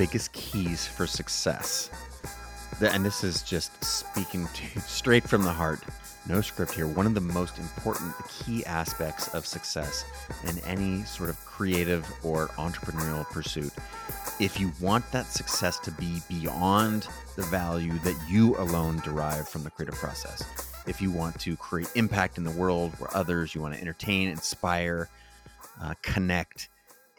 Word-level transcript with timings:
biggest 0.00 0.32
keys 0.32 0.86
for 0.86 1.06
success, 1.06 1.90
and 2.80 3.04
this 3.04 3.22
is 3.22 3.42
just 3.42 3.84
speaking 3.84 4.48
to, 4.54 4.80
straight 4.80 5.28
from 5.28 5.42
the 5.42 5.52
heart, 5.52 5.80
no 6.26 6.40
script 6.40 6.72
here. 6.72 6.86
One 6.86 7.04
of 7.04 7.12
the 7.12 7.20
most 7.20 7.58
important 7.58 8.14
key 8.26 8.64
aspects 8.64 9.34
of 9.34 9.44
success 9.44 10.06
in 10.48 10.58
any 10.60 11.02
sort 11.02 11.28
of 11.28 11.36
creative 11.44 12.10
or 12.22 12.48
entrepreneurial 12.56 13.28
pursuit, 13.28 13.74
if 14.38 14.58
you 14.58 14.72
want 14.80 15.04
that 15.12 15.26
success 15.26 15.78
to 15.80 15.90
be 15.90 16.22
beyond 16.30 17.06
the 17.36 17.42
value 17.42 17.98
that 17.98 18.16
you 18.26 18.56
alone 18.56 19.02
derive 19.04 19.50
from 19.50 19.64
the 19.64 19.70
creative 19.70 19.96
process, 19.96 20.42
if 20.86 21.02
you 21.02 21.10
want 21.10 21.38
to 21.40 21.56
create 21.56 21.90
impact 21.94 22.38
in 22.38 22.44
the 22.44 22.50
world 22.52 22.94
where 22.98 23.14
others, 23.14 23.54
you 23.54 23.60
want 23.60 23.74
to 23.74 23.80
entertain, 23.82 24.30
inspire, 24.30 25.10
uh, 25.82 25.92
connect, 26.00 26.70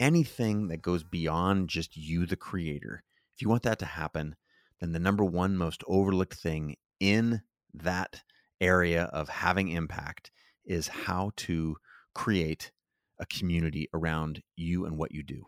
anything 0.01 0.67
that 0.67 0.81
goes 0.81 1.03
beyond 1.03 1.69
just 1.69 1.95
you, 1.95 2.25
the 2.25 2.35
creator, 2.35 3.03
if 3.35 3.41
you 3.41 3.47
want 3.47 3.63
that 3.63 3.79
to 3.79 3.85
happen, 3.85 4.35
then 4.81 4.91
the 4.91 4.99
number 4.99 5.23
one 5.23 5.55
most 5.55 5.83
overlooked 5.87 6.33
thing 6.33 6.75
in 6.99 7.41
that 7.73 8.21
area 8.59 9.03
of 9.05 9.29
having 9.29 9.69
impact 9.69 10.31
is 10.65 10.87
how 10.87 11.31
to 11.35 11.77
create 12.13 12.71
a 13.19 13.25
community 13.27 13.87
around 13.93 14.41
you 14.55 14.85
and 14.85 14.97
what 14.97 15.11
you 15.11 15.23
do. 15.23 15.45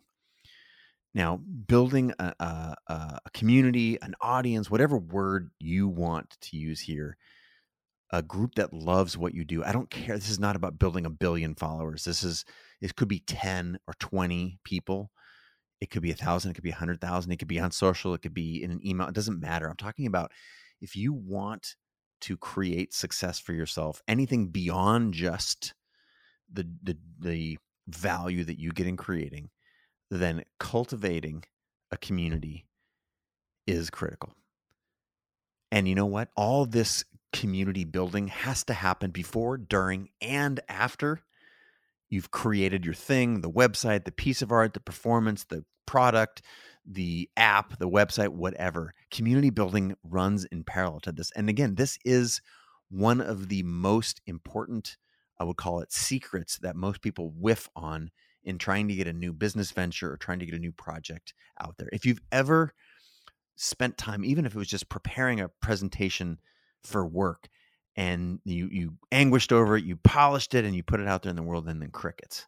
Now, 1.16 1.38
building 1.38 2.14
a, 2.18 2.34
a, 2.40 2.76
a, 2.88 3.20
community, 3.34 4.00
an 4.02 4.16
audience, 4.22 4.72
whatever 4.72 4.98
word 4.98 5.52
you 5.60 5.88
want 5.88 6.38
to 6.42 6.58
use 6.58 6.80
here, 6.80 7.18
a 8.14 8.22
group 8.22 8.54
that 8.56 8.72
loves 8.72 9.18
what 9.18 9.34
you 9.34 9.44
do. 9.44 9.64
I 9.64 9.72
don't 9.72 9.90
care. 9.90 10.16
This 10.16 10.30
is 10.30 10.40
not 10.40 10.56
about 10.56 10.78
building 10.78 11.06
a 11.06 11.10
billion 11.10 11.56
followers. 11.56 12.06
This 12.06 12.24
is, 12.24 12.46
it 12.80 12.96
could 12.96 13.08
be 13.08 13.20
10 13.20 13.80
or 13.88 13.96
20 14.00 14.60
people. 14.64 15.10
It 15.82 15.90
could 15.90 16.04
be 16.04 16.12
a 16.12 16.16
thousand. 16.16 16.52
It 16.52 16.54
could 16.54 16.64
be 16.64 16.70
a 16.70 16.76
hundred 16.76 17.02
thousand. 17.02 17.34
It 17.34 17.40
could 17.40 17.50
be 17.50 17.60
on 17.60 17.72
social. 17.72 18.14
It 18.14 18.22
could 18.22 18.34
be 18.34 18.64
in 18.64 18.72
an 18.72 18.80
email. 18.86 19.08
It 19.08 19.16
doesn't 19.16 19.42
matter. 19.42 19.68
I'm 19.68 19.76
talking 19.76 20.06
about 20.06 20.32
if 20.80 20.96
you 20.96 21.12
want 21.12 21.76
to 22.22 22.38
create 22.38 22.94
success 22.94 23.38
for 23.38 23.52
yourself, 23.52 24.02
anything 24.08 24.48
beyond 24.48 25.14
just 25.14 25.74
the 26.50 26.66
the 26.82 26.98
the 27.20 27.58
value 27.90 28.46
that 28.46 28.60
you 28.60 28.72
get 28.72 28.88
in 28.88 28.96
creating, 28.96 29.50
then 30.10 30.46
cultivating 30.58 31.44
a 31.92 31.98
community 31.98 32.66
is 33.68 33.90
critical. 33.90 34.32
And 35.70 35.86
you 35.86 35.96
know 35.96 36.06
what? 36.06 36.30
All 36.38 36.66
this 36.66 37.04
community 37.34 37.84
building 37.84 38.28
has 38.28 38.64
to 38.66 38.74
happen 38.74 39.12
before, 39.12 39.58
during, 39.58 40.10
and 40.22 40.60
after 40.70 41.20
you've 42.10 42.32
created 42.32 42.86
your 42.86 42.94
thing, 42.94 43.42
the 43.42 43.50
website, 43.50 44.06
the 44.06 44.12
piece 44.12 44.42
of 44.42 44.52
art, 44.52 44.74
the 44.74 44.80
performance, 44.80 45.44
the 45.44 45.66
product, 45.86 46.42
the 46.86 47.30
app, 47.36 47.78
the 47.80 47.90
website, 47.90 48.30
whatever. 48.30 48.94
Community 49.12 49.50
building 49.50 49.96
runs 50.04 50.46
in 50.46 50.64
parallel 50.64 51.00
to 51.02 51.12
this. 51.12 51.32
And 51.36 51.50
again, 51.50 51.76
this 51.76 51.98
is 52.06 52.42
one 52.90 53.20
of 53.20 53.50
the 53.50 53.64
most 53.64 54.22
important, 54.28 54.98
I 55.40 55.44
would 55.44 55.58
call 55.58 55.80
it 55.80 55.92
secrets 55.92 56.60
that 56.60 56.76
most 56.76 57.02
people 57.02 57.34
whiff 57.36 57.68
on 57.76 58.12
in 58.44 58.58
trying 58.58 58.88
to 58.90 58.96
get 58.96 59.08
a 59.08 59.14
new 59.14 59.34
business 59.34 59.72
venture 59.72 60.12
or 60.12 60.18
trying 60.18 60.40
to 60.40 60.46
get 60.46 60.56
a 60.56 60.60
new 60.60 60.72
project 60.72 61.34
out 61.60 61.76
there. 61.78 61.90
If 61.92 62.06
you've 62.06 62.22
ever 62.32 62.74
spent 63.56 63.98
time, 63.98 64.24
even 64.24 64.46
if 64.46 64.54
it 64.54 64.60
was 64.60 64.68
just 64.68 64.90
preparing 64.90 65.40
a 65.40 65.50
presentation 65.50 66.40
for 66.84 67.06
work, 67.06 67.48
and 67.96 68.40
you 68.46 68.70
you 68.72 68.94
anguished 69.12 69.52
over 69.52 69.78
it, 69.78 69.84
you 69.84 69.98
polished 69.98 70.54
it, 70.54 70.66
and 70.66 70.76
you 70.76 70.84
put 70.84 71.00
it 71.00 71.08
out 71.08 71.24
there 71.24 71.30
in 71.30 71.36
the 71.36 71.44
world, 71.44 71.68
and 71.68 71.82
then 71.82 71.92
crickets. 71.92 72.48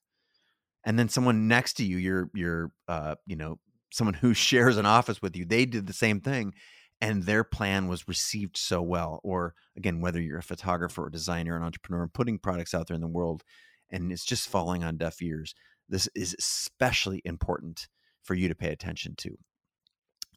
And 0.85 0.99
then 0.99 1.09
someone 1.09 1.47
next 1.47 1.73
to 1.73 1.85
you, 1.85 1.97
your 1.97 2.29
your 2.33 2.71
uh, 2.87 3.15
you 3.25 3.35
know 3.35 3.59
someone 3.91 4.13
who 4.13 4.33
shares 4.35 4.77
an 4.77 4.85
office 4.85 5.21
with 5.21 5.35
you, 5.35 5.45
they 5.45 5.65
did 5.65 5.87
the 5.87 5.93
same 5.93 6.19
thing 6.19 6.53
and 7.01 7.23
their 7.23 7.43
plan 7.43 7.87
was 7.87 8.07
received 8.07 8.57
so 8.57 8.81
well. 8.81 9.19
Or 9.23 9.53
again, 9.75 10.01
whether 10.01 10.21
you're 10.21 10.39
a 10.39 10.43
photographer 10.43 11.05
or 11.05 11.09
designer, 11.09 11.55
an 11.55 11.63
entrepreneur, 11.63 12.07
putting 12.07 12.39
products 12.39 12.73
out 12.73 12.87
there 12.87 12.95
in 12.95 13.01
the 13.01 13.07
world 13.07 13.43
and 13.89 14.11
it's 14.11 14.25
just 14.25 14.49
falling 14.49 14.83
on 14.83 14.97
deaf 14.97 15.21
ears, 15.21 15.53
this 15.89 16.09
is 16.15 16.35
especially 16.39 17.21
important 17.25 17.87
for 18.23 18.33
you 18.33 18.47
to 18.47 18.55
pay 18.55 18.69
attention 18.69 19.15
to. 19.17 19.37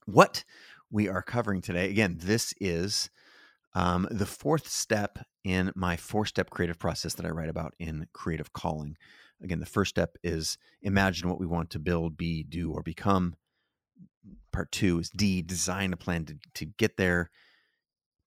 What 0.04 0.44
we 0.90 1.08
are 1.08 1.22
covering 1.22 1.62
today, 1.62 1.90
again, 1.90 2.18
this 2.20 2.52
is 2.60 3.10
um, 3.74 4.08
the 4.10 4.26
fourth 4.26 4.68
step 4.68 5.18
in 5.44 5.72
my 5.74 5.96
four 5.96 6.26
step 6.26 6.50
creative 6.50 6.78
process 6.78 7.14
that 7.14 7.26
I 7.26 7.30
write 7.30 7.48
about 7.48 7.74
in 7.78 8.06
Creative 8.12 8.52
Calling. 8.52 8.96
Again, 9.42 9.60
the 9.60 9.66
first 9.66 9.90
step 9.90 10.16
is 10.22 10.58
imagine 10.82 11.28
what 11.28 11.38
we 11.38 11.46
want 11.46 11.70
to 11.70 11.78
build, 11.78 12.16
be, 12.16 12.42
do, 12.42 12.72
or 12.72 12.82
become 12.82 13.36
Part 14.52 14.72
two 14.72 14.98
is 14.98 15.10
D, 15.10 15.42
design 15.42 15.92
a 15.92 15.96
plan 15.96 16.24
to, 16.26 16.36
to 16.54 16.64
get 16.64 16.96
there. 16.96 17.30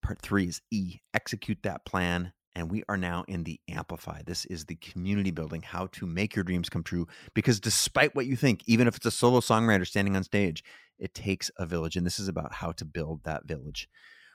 Part 0.02 0.20
three 0.20 0.46
is 0.46 0.60
E, 0.70 0.98
execute 1.14 1.58
that 1.62 1.84
plan. 1.84 2.32
And 2.54 2.70
we 2.70 2.82
are 2.88 2.98
now 2.98 3.24
in 3.28 3.44
the 3.44 3.60
Amplify. 3.68 4.22
This 4.26 4.44
is 4.44 4.66
the 4.66 4.76
community 4.76 5.30
building, 5.30 5.62
how 5.62 5.88
to 5.92 6.06
make 6.06 6.36
your 6.36 6.44
dreams 6.44 6.68
come 6.68 6.82
true. 6.82 7.06
Because 7.34 7.60
despite 7.60 8.14
what 8.14 8.26
you 8.26 8.36
think, 8.36 8.62
even 8.66 8.86
if 8.86 8.96
it's 8.96 9.06
a 9.06 9.10
solo 9.10 9.40
songwriter 9.40 9.86
standing 9.86 10.16
on 10.16 10.24
stage, 10.24 10.62
it 10.98 11.14
takes 11.14 11.50
a 11.56 11.64
village. 11.64 11.96
And 11.96 12.04
this 12.04 12.18
is 12.18 12.28
about 12.28 12.52
how 12.52 12.72
to 12.72 12.84
build 12.84 13.24
that 13.24 13.46
village. 13.46 13.88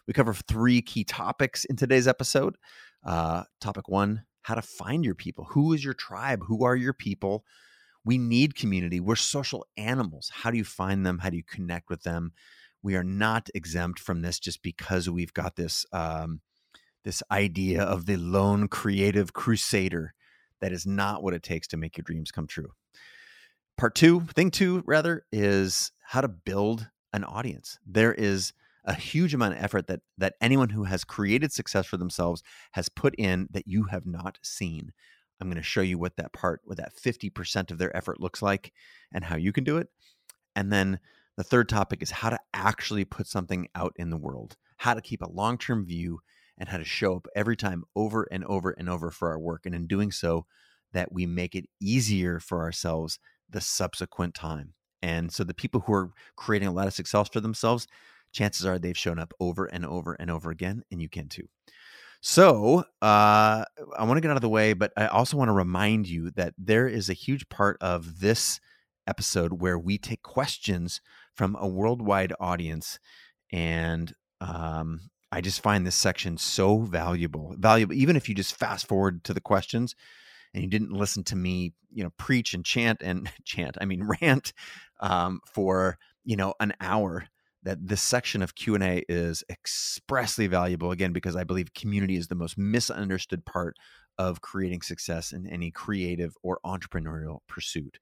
We 0.08 0.14
cover 0.14 0.34
three 0.34 0.82
key 0.82 1.04
topics 1.04 1.66
in 1.66 1.76
today's 1.76 2.08
episode. 2.08 2.56
Uh, 3.06 3.44
topic 3.60 3.88
one, 3.88 4.24
how 4.42 4.56
to 4.56 4.62
find 4.62 5.04
your 5.04 5.16
people. 5.16 5.46
Who 5.52 5.74
is 5.74 5.84
your 5.84 5.94
tribe? 5.94 6.44
Who 6.48 6.64
are 6.64 6.76
your 6.76 6.94
people? 6.94 7.44
we 8.08 8.18
need 8.18 8.56
community. 8.56 9.02
We're 9.02 9.18
social 9.18 9.68
animals. 9.76 10.32
How 10.34 10.50
do 10.50 10.58
you 10.58 10.64
find 10.64 11.06
them? 11.06 11.20
How 11.20 11.30
do 11.30 11.36
you 11.36 11.44
connect 11.44 11.90
with 11.90 12.04
them? 12.04 12.32
We 12.82 12.96
are 12.96 13.04
not 13.04 13.50
exempt 13.54 14.00
from 14.00 14.22
this 14.22 14.40
just 14.40 14.64
because 14.64 15.10
we've 15.10 15.34
got 15.34 15.58
this 15.58 15.86
um, 15.92 16.40
this 17.04 17.22
idea 17.30 17.84
of 17.84 18.06
the 18.06 18.16
lone 18.16 18.70
creative 18.70 19.34
crusader. 19.34 20.14
That 20.62 20.72
is 20.72 20.88
not 20.88 21.22
what 21.22 21.34
it 21.34 21.44
takes 21.44 21.68
to 21.68 21.78
make 21.78 21.98
your 21.98 22.04
dreams 22.04 22.32
come 22.32 22.48
true. 22.48 22.72
Part 23.78 23.94
two, 23.94 24.22
thing 24.22 24.52
two, 24.52 24.84
rather, 24.88 25.26
is 25.32 25.92
how 26.02 26.22
to 26.22 26.30
build 26.30 26.88
an 27.12 27.26
audience. 27.26 27.78
There 27.86 28.14
is 28.14 28.54
a 28.88 28.96
huge 28.96 29.34
amount 29.34 29.54
of 29.54 29.64
effort 29.64 29.88
that 29.88 30.00
that 30.18 30.36
anyone 30.42 30.70
who 30.70 30.86
has 30.86 31.04
created 31.04 31.52
success 31.52 31.86
for 31.86 31.98
themselves 31.98 32.42
has 32.72 32.90
put 32.90 33.14
in 33.18 33.48
that 33.52 33.68
you 33.68 33.84
have 33.86 34.06
not 34.06 34.40
seen. 34.42 34.92
I'm 35.40 35.50
going 35.50 35.58
to 35.58 35.64
show 35.64 35.82
you 35.82 36.00
what 36.00 36.16
that 36.16 36.34
part, 36.34 36.62
what 36.64 36.78
that 36.78 36.96
50% 36.96 37.70
of 37.70 37.78
their 37.78 37.96
effort 37.96 38.20
looks 38.20 38.42
like 38.42 38.74
and 39.14 39.24
how 39.24 39.36
you 39.36 39.52
can 39.52 39.64
do 39.64 39.78
it. 39.78 39.90
And 40.56 40.74
then 40.74 41.00
the 41.36 41.44
third 41.44 41.70
topic 41.70 42.02
is 42.02 42.10
how 42.10 42.32
to 42.32 42.40
actually 42.56 43.06
put 43.06 43.28
something 43.28 43.68
out 43.76 43.94
in 43.98 44.10
the 44.10 44.18
world, 44.18 44.58
how 44.78 44.96
to 44.96 45.02
keep 45.02 45.22
a 45.22 45.30
long 45.30 45.60
term 45.60 45.86
view, 45.86 46.22
and 46.58 46.70
how 46.70 46.78
to 46.78 46.84
show 46.84 47.18
up 47.18 47.28
every 47.36 47.56
time 47.56 47.84
over 47.96 48.28
and 48.32 48.44
over 48.46 48.72
and 48.72 48.90
over 48.90 49.12
for 49.12 49.30
our 49.30 49.40
work. 49.40 49.68
And 49.68 49.76
in 49.76 49.86
doing 49.86 50.12
so, 50.12 50.48
that 50.94 51.12
we 51.12 51.26
make 51.26 51.54
it 51.54 51.66
easier 51.80 52.40
for 52.40 52.62
ourselves 52.62 53.20
the 53.50 53.62
subsequent 53.62 54.34
time. 54.34 54.74
And 55.02 55.32
so 55.32 55.44
the 55.44 55.54
people 55.54 55.82
who 55.82 55.94
are 55.94 56.12
creating 56.36 56.68
a 56.68 56.74
lot 56.74 56.88
of 56.88 56.94
success 56.94 57.30
for 57.32 57.40
themselves, 57.40 57.88
chances 58.32 58.66
are 58.66 58.78
they've 58.80 58.98
shown 58.98 59.20
up 59.20 59.34
over 59.40 59.66
and 59.66 59.86
over 59.86 60.14
and 60.14 60.30
over 60.30 60.52
again, 60.52 60.84
and 60.92 61.02
you 61.02 61.10
can 61.10 61.30
too. 61.30 61.48
So 62.22 62.80
uh, 63.02 63.64
I 63.98 64.04
want 64.04 64.18
to 64.18 64.22
get 64.22 64.32
out 64.32 64.38
of 64.38 64.42
the 64.42 64.50
way, 64.50 64.74
but 64.74 64.92
I 64.98 65.08
also 65.08 65.38
want 65.38 65.50
to 65.50 65.54
remind 65.54 66.08
you 66.08 66.32
that 66.32 66.54
there 66.58 66.88
is 66.88 67.10
a 67.10 67.14
huge 67.14 67.48
part 67.50 67.78
of 67.80 68.20
this 68.20 68.60
episode 69.08 69.62
where 69.62 69.80
we 69.80 69.98
take 69.98 70.24
questions 70.24 71.00
from 71.36 71.56
a 71.60 71.68
worldwide 71.68 72.34
audience. 72.40 73.00
And 73.52 74.14
um, 74.42 75.10
I 75.32 75.42
just 75.42 75.62
find 75.62 75.86
this 75.86 75.96
section 75.96 76.38
so 76.38 76.80
valuable. 76.80 77.56
Valuable, 77.58 77.94
even 77.94 78.16
if 78.16 78.28
you 78.28 78.36
just 78.36 78.56
fast 78.56 78.88
forward 78.88 79.24
to 79.26 79.34
the 79.34 79.42
questions 79.42 79.96
and 80.54 80.64
you 80.64 80.70
didn't 80.70 80.92
listen 80.92 81.24
to 81.26 81.36
me, 81.36 81.74
you 81.92 82.04
know, 82.04 82.12
preach 82.18 82.54
and 82.54 82.66
chant 82.66 83.02
and 83.02 83.32
chant, 83.46 83.78
I 83.80 83.86
mean, 83.86 84.10
rant 84.22 84.54
um, 85.00 85.42
for, 85.46 85.98
you 86.26 86.36
know, 86.36 86.56
an 86.60 86.74
hour 86.82 87.28
that 87.68 87.86
this 87.86 88.02
section 88.02 88.42
of 88.42 88.56
q&a 88.56 89.04
is 89.10 89.44
expressly 89.50 90.48
valuable 90.48 90.92
again 90.92 91.14
because 91.14 91.36
i 91.36 91.44
believe 91.44 91.74
community 91.74 92.16
is 92.16 92.28
the 92.28 92.36
most 92.36 92.58
misunderstood 92.58 93.46
part 93.46 93.76
of 94.18 94.42
creating 94.42 94.82
success 94.82 95.32
in 95.32 95.48
any 95.48 95.72
creative 95.72 96.36
or 96.42 96.60
entrepreneurial 96.66 97.40
pursuit. 97.48 98.00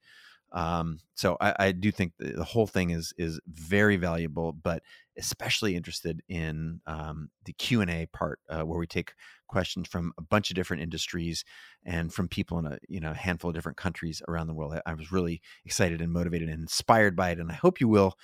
Um, 0.52 1.00
so 1.14 1.36
I, 1.40 1.54
I, 1.58 1.72
do 1.72 1.90
think 1.90 2.12
the 2.18 2.44
whole 2.44 2.68
thing 2.68 2.90
is 2.90 3.12
is 3.18 3.40
very 3.48 3.96
valuable 3.96 4.52
but 4.52 4.80
especially 5.18 5.74
interested 5.74 6.22
in 6.28 6.80
um, 6.86 7.30
the 7.44 7.52
q&a 7.52 8.06
part 8.12 8.38
uh, 8.48 8.62
where 8.62 8.78
we 8.78 8.86
take 8.86 9.14
questions 9.48 9.88
from 9.88 10.12
a 10.16 10.22
bunch 10.22 10.50
of 10.50 10.54
different 10.54 10.84
industries 10.84 11.44
and 11.84 12.14
from 12.14 12.28
people 12.28 12.60
in 12.60 12.66
a 12.66 12.78
you 12.88 13.00
know 13.00 13.12
handful 13.12 13.50
of 13.50 13.56
different 13.56 13.76
countries 13.76 14.22
around 14.28 14.46
the 14.46 14.54
world. 14.54 14.72
I, 14.72 14.92
I 14.92 14.94
was 14.94 15.10
really 15.10 15.42
excited 15.64 16.00
and 16.00 16.12
motivated 16.12 16.48
and 16.48 16.60
inspired 16.60 17.16
by 17.16 17.30
it 17.30 17.40
and 17.40 17.50
i 17.50 17.54
hope 17.54 17.80
you 17.80 17.88
will 17.88 18.16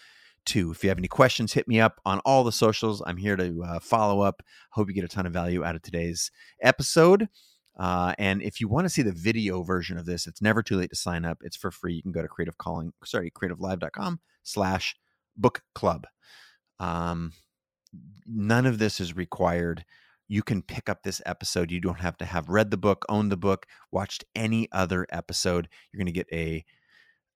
too. 0.44 0.70
If 0.70 0.82
you 0.82 0.88
have 0.88 0.98
any 0.98 1.08
questions, 1.08 1.52
hit 1.52 1.68
me 1.68 1.80
up 1.80 2.00
on 2.04 2.20
all 2.20 2.44
the 2.44 2.52
socials. 2.52 3.02
I'm 3.06 3.16
here 3.16 3.36
to 3.36 3.62
uh, 3.62 3.80
follow 3.80 4.20
up. 4.20 4.42
Hope 4.70 4.88
you 4.88 4.94
get 4.94 5.04
a 5.04 5.08
ton 5.08 5.26
of 5.26 5.32
value 5.32 5.64
out 5.64 5.76
of 5.76 5.82
today's 5.82 6.30
episode. 6.60 7.28
Uh, 7.78 8.14
and 8.18 8.42
if 8.42 8.60
you 8.60 8.68
want 8.68 8.84
to 8.84 8.90
see 8.90 9.02
the 9.02 9.12
video 9.12 9.62
version 9.62 9.96
of 9.96 10.04
this, 10.04 10.26
it's 10.26 10.42
never 10.42 10.62
too 10.62 10.76
late 10.76 10.90
to 10.90 10.96
sign 10.96 11.24
up. 11.24 11.38
It's 11.42 11.56
for 11.56 11.70
free. 11.70 11.94
You 11.94 12.02
can 12.02 12.12
go 12.12 12.22
to 12.22 12.28
creative 12.28 12.58
calling, 12.58 12.92
sorry, 13.04 13.30
creativelive.com 13.30 14.20
slash 14.42 14.94
book 15.36 15.62
club. 15.74 16.06
Um, 16.78 17.32
none 18.26 18.66
of 18.66 18.78
this 18.78 19.00
is 19.00 19.16
required. 19.16 19.84
You 20.28 20.42
can 20.42 20.62
pick 20.62 20.88
up 20.88 21.02
this 21.02 21.20
episode. 21.26 21.70
You 21.70 21.80
don't 21.80 22.00
have 22.00 22.16
to 22.18 22.24
have 22.24 22.48
read 22.48 22.70
the 22.70 22.76
book, 22.76 23.04
owned 23.08 23.32
the 23.32 23.36
book, 23.36 23.66
watched 23.90 24.24
any 24.34 24.68
other 24.72 25.06
episode. 25.10 25.68
You're 25.90 25.98
going 25.98 26.06
to 26.06 26.12
get 26.12 26.28
a 26.32 26.64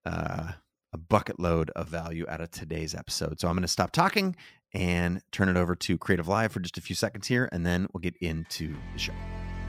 uh, 0.05 0.53
a 0.97 0.99
bucket 0.99 1.39
load 1.39 1.69
of 1.75 1.87
value 1.87 2.25
out 2.27 2.41
of 2.41 2.49
today's 2.49 2.95
episode. 2.95 3.39
So 3.39 3.47
I'm 3.47 3.53
going 3.53 3.61
to 3.61 3.67
stop 3.67 3.91
talking 3.91 4.35
and 4.73 5.21
turn 5.31 5.47
it 5.47 5.55
over 5.55 5.75
to 5.75 5.97
Creative 5.97 6.27
Live 6.27 6.51
for 6.51 6.59
just 6.59 6.77
a 6.77 6.81
few 6.81 6.95
seconds 6.95 7.27
here, 7.27 7.47
and 7.51 7.63
then 7.63 7.87
we'll 7.93 8.01
get 8.01 8.17
into 8.17 8.75
the 8.93 8.99
show. 8.99 9.13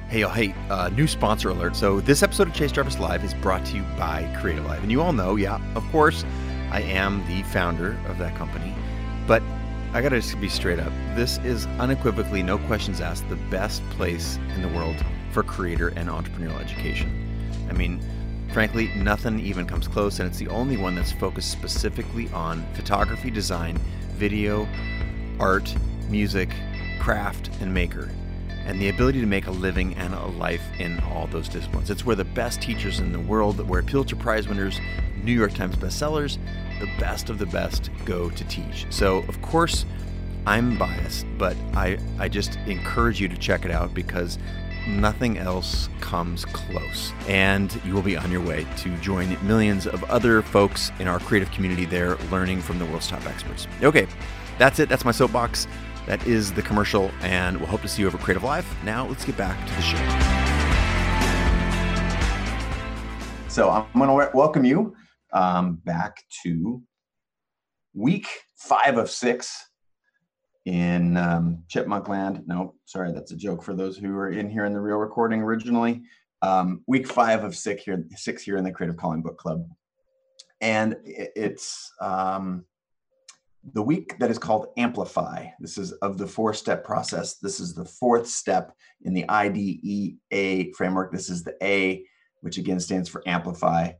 Hey, 0.08 0.25
oh, 0.25 0.30
hey, 0.30 0.54
uh, 0.70 0.88
new 0.88 1.06
sponsor 1.06 1.50
alert. 1.50 1.76
So, 1.76 2.00
this 2.00 2.22
episode 2.22 2.48
of 2.48 2.54
Chase 2.54 2.72
Jarvis 2.72 2.98
Live 2.98 3.22
is 3.25 3.34
brought 3.34 3.66
to 3.66 3.76
you 3.76 3.82
by 3.98 4.34
Creative 4.40 4.64
Live. 4.64 4.82
And 4.82 4.90
you 4.90 5.02
all 5.02 5.12
know, 5.12 5.36
yeah, 5.36 5.60
of 5.75 5.84
course, 5.92 6.25
I 6.70 6.80
am 6.80 7.26
the 7.28 7.42
founder 7.50 7.98
of 8.08 8.16
that 8.19 8.34
company. 8.36 8.75
But 9.26 9.42
I 9.92 10.00
got 10.00 10.10
to 10.10 10.20
just 10.20 10.40
be 10.40 10.48
straight 10.48 10.80
up. 10.80 10.92
This 11.14 11.36
is 11.38 11.66
unequivocally, 11.78 12.42
no 12.42 12.56
questions 12.56 13.02
asked, 13.02 13.28
the 13.28 13.36
best 13.50 13.82
place 13.90 14.38
in 14.54 14.62
the 14.62 14.69
world 14.69 14.96
for 15.32 15.42
creator 15.42 15.88
and 15.88 16.08
entrepreneurial 16.08 16.58
education. 16.58 17.26
I 17.69 17.75
mean, 17.75 18.00
frankly, 18.52 18.88
nothing 18.96 19.38
even 19.40 19.66
comes 19.66 19.88
close, 19.88 20.20
and 20.20 20.28
it's 20.28 20.38
the 20.38 20.48
only 20.48 20.76
one 20.76 20.94
that's 20.94 21.12
focused 21.12 21.50
specifically 21.50 22.28
on 22.30 22.66
photography, 22.74 23.30
design, 23.30 23.78
video, 24.12 24.68
art, 25.38 25.74
music, 26.08 26.50
craft, 26.98 27.50
and 27.60 27.72
maker 27.72 28.10
and 28.68 28.78
the 28.78 28.90
ability 28.90 29.18
to 29.18 29.26
make 29.26 29.46
a 29.46 29.50
living 29.50 29.94
and 29.94 30.12
a 30.12 30.26
life 30.26 30.62
in 30.78 31.00
all 31.00 31.26
those 31.28 31.48
disciplines. 31.48 31.88
It's 31.88 32.04
where 32.04 32.14
the 32.14 32.24
best 32.24 32.60
teachers 32.60 33.00
in 33.00 33.12
the 33.12 33.18
world, 33.18 33.66
where 33.66 33.82
Pulitzer 33.82 34.14
Prize 34.14 34.46
winners, 34.46 34.78
New 35.24 35.32
York 35.32 35.54
Times 35.54 35.74
bestsellers, 35.74 36.36
the 36.78 36.90
best 36.98 37.30
of 37.30 37.38
the 37.38 37.46
best 37.46 37.90
go 38.04 38.28
to 38.28 38.44
teach. 38.44 38.86
So, 38.90 39.20
of 39.20 39.40
course, 39.40 39.86
I'm 40.46 40.76
biased, 40.76 41.24
but 41.38 41.56
I, 41.72 41.98
I 42.18 42.28
just 42.28 42.56
encourage 42.66 43.18
you 43.22 43.28
to 43.28 43.38
check 43.38 43.64
it 43.64 43.70
out 43.70 43.94
because 43.94 44.38
nothing 44.88 45.38
else 45.38 45.88
comes 46.00 46.44
close. 46.46 47.12
And 47.29 47.79
you 47.85 47.94
will 47.94 48.02
be 48.02 48.17
on 48.17 48.31
your 48.32 48.40
way 48.40 48.67
to 48.79 48.96
join 48.99 49.37
millions 49.46 49.87
of 49.87 50.02
other 50.05 50.43
folks 50.43 50.90
in 50.99 51.06
our 51.06 51.20
creative 51.20 51.50
community 51.52 51.85
there 51.85 52.17
learning 52.31 52.62
from 52.62 52.79
the 52.79 52.87
world's 52.87 53.08
top 53.08 53.25
experts. 53.26 53.69
Okay, 53.82 54.06
that's 54.58 54.79
it. 54.79 54.88
That's 54.88 55.05
my 55.05 55.12
soapbox. 55.12 55.67
That 56.06 56.26
is 56.26 56.52
the 56.52 56.62
commercial, 56.62 57.11
and 57.20 57.58
we'll 57.58 57.67
hope 57.67 57.82
to 57.82 57.88
see 57.88 58.00
you 58.00 58.08
over 58.08 58.17
Creative 58.17 58.43
Live. 58.43 58.67
Now, 58.82 59.06
let's 59.06 59.26
get 59.26 59.37
back 59.37 59.58
to 59.69 59.75
the 59.75 59.82
show. 59.82 59.99
So, 63.49 63.70
I'm 63.70 63.87
going 63.94 64.08
to 64.08 64.31
welcome 64.35 64.64
you 64.64 64.94
um, 65.35 65.75
back 65.85 66.23
to 66.43 66.82
week 67.93 68.26
five 68.56 68.96
of 68.96 69.11
six 69.11 69.67
in 70.64 71.16
um, 71.16 71.64
Chipmunk 71.69 72.08
Land. 72.08 72.43
No, 72.46 72.75
sorry, 72.84 73.12
that's 73.12 73.32
a 73.32 73.37
joke 73.37 73.62
for 73.62 73.75
those 73.75 73.96
who 73.96 74.16
are 74.16 74.31
in 74.31 74.49
here 74.49 74.64
in 74.64 74.72
the 74.72 74.81
real 74.81 74.99
recording 74.99 75.43
originally. 75.43 76.02
Um, 76.43 76.82
week 76.87 77.06
five 77.06 77.43
of 77.43 77.56
six 77.56 77.82
here, 77.82 78.05
six 78.14 78.43
here 78.43 78.56
in 78.56 78.64
the 78.64 78.72
Creative 78.72 78.96
Calling 78.96 79.22
Book 79.22 79.38
Club, 79.38 79.66
and 80.60 80.96
it's 81.05 81.93
um, 82.00 82.64
the 83.72 83.82
week 83.82 84.19
that 84.19 84.31
is 84.31 84.38
called 84.38 84.69
Amplify. 84.76 85.46
This 85.58 85.78
is 85.78 85.93
of 85.93 86.19
the 86.19 86.26
four 86.26 86.55
step 86.55 86.84
process. 86.84 87.34
This 87.34 87.61
is 87.61 87.75
the 87.75 87.84
fourth 87.84 88.28
step 88.28 88.72
in 89.02 89.14
the 89.14 89.28
IDEA 89.28 90.72
framework. 90.76 91.12
This 91.12 91.28
is 91.28 91.43
the 91.43 91.56
A, 91.62 92.04
which 92.40 92.58
again 92.58 92.81
stands 92.81 93.08
for 93.08 93.22
Amplify. 93.26 93.93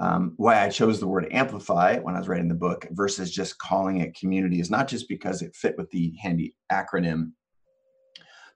Um, 0.00 0.32
why 0.36 0.64
I 0.64 0.70
chose 0.70 1.00
the 1.00 1.06
word 1.06 1.28
amplify 1.30 1.98
when 1.98 2.14
I 2.14 2.18
was 2.18 2.28
writing 2.28 2.48
the 2.48 2.54
book 2.54 2.86
versus 2.92 3.30
just 3.30 3.58
calling 3.58 4.00
it 4.00 4.16
community 4.16 4.58
is 4.58 4.70
not 4.70 4.88
just 4.88 5.08
because 5.08 5.42
it 5.42 5.54
fit 5.54 5.76
with 5.76 5.90
the 5.90 6.14
handy 6.20 6.54
acronym, 6.70 7.32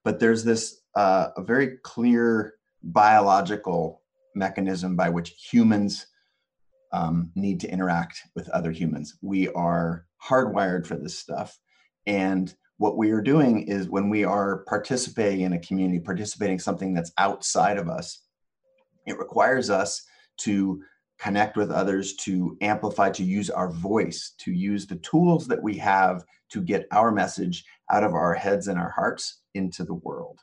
but 0.02 0.18
there's 0.18 0.44
this 0.44 0.80
uh, 0.94 1.28
a 1.36 1.42
very 1.42 1.76
clear 1.82 2.54
biological 2.82 4.02
mechanism 4.34 4.96
by 4.96 5.08
which 5.08 5.34
humans 5.50 6.06
um, 6.92 7.30
need 7.34 7.60
to 7.60 7.70
interact 7.70 8.22
with 8.34 8.48
other 8.50 8.70
humans. 8.70 9.18
We 9.20 9.48
are 9.48 10.06
hardwired 10.24 10.86
for 10.86 10.96
this 10.96 11.18
stuff. 11.18 11.58
And 12.06 12.54
what 12.78 12.96
we 12.96 13.10
are 13.10 13.20
doing 13.20 13.66
is 13.68 13.88
when 13.88 14.08
we 14.08 14.24
are 14.24 14.64
participating 14.68 15.40
in 15.40 15.54
a 15.54 15.58
community, 15.58 16.00
participating 16.00 16.58
something 16.58 16.94
that's 16.94 17.12
outside 17.18 17.78
of 17.78 17.88
us, 17.88 18.22
it 19.06 19.18
requires 19.18 19.70
us 19.70 20.02
to 20.38 20.82
connect 21.18 21.56
with 21.56 21.70
others, 21.70 22.14
to 22.16 22.56
amplify, 22.60 23.10
to 23.10 23.24
use 23.24 23.50
our 23.50 23.70
voice, 23.70 24.34
to 24.38 24.52
use 24.52 24.86
the 24.86 24.96
tools 24.96 25.46
that 25.48 25.62
we 25.62 25.76
have 25.78 26.24
to 26.50 26.62
get 26.62 26.86
our 26.92 27.10
message 27.10 27.64
out 27.90 28.04
of 28.04 28.14
our 28.14 28.34
heads 28.34 28.68
and 28.68 28.78
our 28.78 28.90
hearts 28.90 29.40
into 29.54 29.84
the 29.84 29.94
world. 29.94 30.40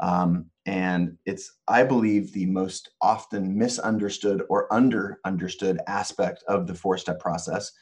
Um, 0.00 0.46
and 0.66 1.16
it's, 1.24 1.58
I 1.68 1.82
believe, 1.82 2.32
the 2.32 2.46
most 2.46 2.90
often 3.00 3.56
misunderstood 3.56 4.42
or 4.48 4.72
under 4.72 5.20
understood 5.24 5.80
aspect 5.86 6.44
of 6.48 6.66
the 6.66 6.74
four 6.74 6.98
step 6.98 7.18
process. 7.20 7.72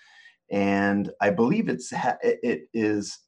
And 0.51 1.11
I 1.21 1.31
believe 1.31 1.69
it's, 1.69 1.93
it 2.23 2.69
is 2.73 3.19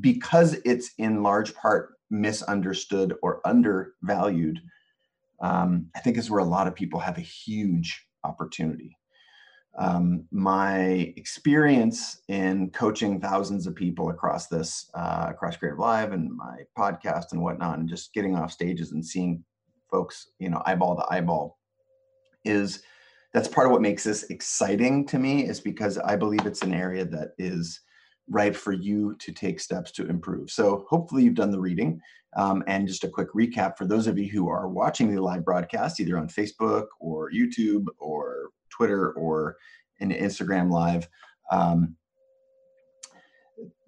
because 0.00 0.54
it's 0.64 0.92
in 0.98 1.22
large 1.22 1.54
part 1.54 1.94
misunderstood 2.10 3.14
or 3.22 3.46
undervalued. 3.46 4.60
Um, 5.40 5.86
I 5.94 6.00
think 6.00 6.16
is 6.16 6.30
where 6.30 6.40
a 6.40 6.44
lot 6.44 6.66
of 6.66 6.74
people 6.74 7.00
have 7.00 7.18
a 7.18 7.22
huge 7.22 8.05
opportunity 8.26 8.96
um, 9.78 10.24
my 10.30 11.12
experience 11.16 12.22
in 12.28 12.70
coaching 12.70 13.20
thousands 13.20 13.66
of 13.66 13.74
people 13.74 14.08
across 14.08 14.46
this, 14.46 14.90
uh, 14.94 15.26
across 15.28 15.56
Creative 15.56 15.78
Live 15.78 16.12
and 16.12 16.34
my 16.34 16.60
podcast 16.76 17.32
and 17.32 17.42
whatnot, 17.42 17.78
and 17.78 17.88
just 17.88 18.14
getting 18.14 18.34
off 18.34 18.50
stages 18.50 18.92
and 18.92 19.04
seeing 19.04 19.44
folks, 19.90 20.28
you 20.38 20.48
know, 20.48 20.62
eyeball 20.64 20.96
to 20.96 21.04
eyeball, 21.10 21.58
is 22.44 22.82
that's 23.34 23.48
part 23.48 23.66
of 23.66 23.72
what 23.72 23.82
makes 23.82 24.04
this 24.04 24.22
exciting 24.24 25.06
to 25.08 25.18
me. 25.18 25.44
Is 25.44 25.60
because 25.60 25.98
I 25.98 26.16
believe 26.16 26.46
it's 26.46 26.62
an 26.62 26.72
area 26.72 27.04
that 27.04 27.32
is 27.36 27.80
ripe 28.28 28.56
for 28.56 28.72
you 28.72 29.14
to 29.18 29.32
take 29.32 29.60
steps 29.60 29.90
to 29.92 30.06
improve. 30.08 30.50
So 30.50 30.84
hopefully 30.88 31.22
you've 31.22 31.34
done 31.34 31.50
the 31.50 31.60
reading. 31.60 32.00
Um, 32.36 32.62
and 32.66 32.86
just 32.86 33.04
a 33.04 33.08
quick 33.08 33.32
recap 33.34 33.78
for 33.78 33.86
those 33.86 34.06
of 34.06 34.18
you 34.18 34.28
who 34.28 34.48
are 34.48 34.68
watching 34.68 35.14
the 35.14 35.22
live 35.22 35.44
broadcast, 35.44 36.00
either 36.00 36.18
on 36.18 36.28
Facebook 36.28 36.86
or 37.00 37.30
YouTube 37.30 37.86
or 37.98 38.50
Twitter 38.68 39.12
or 39.12 39.56
in 40.00 40.10
Instagram 40.10 40.70
Live. 40.70 41.08
Um, 41.50 41.96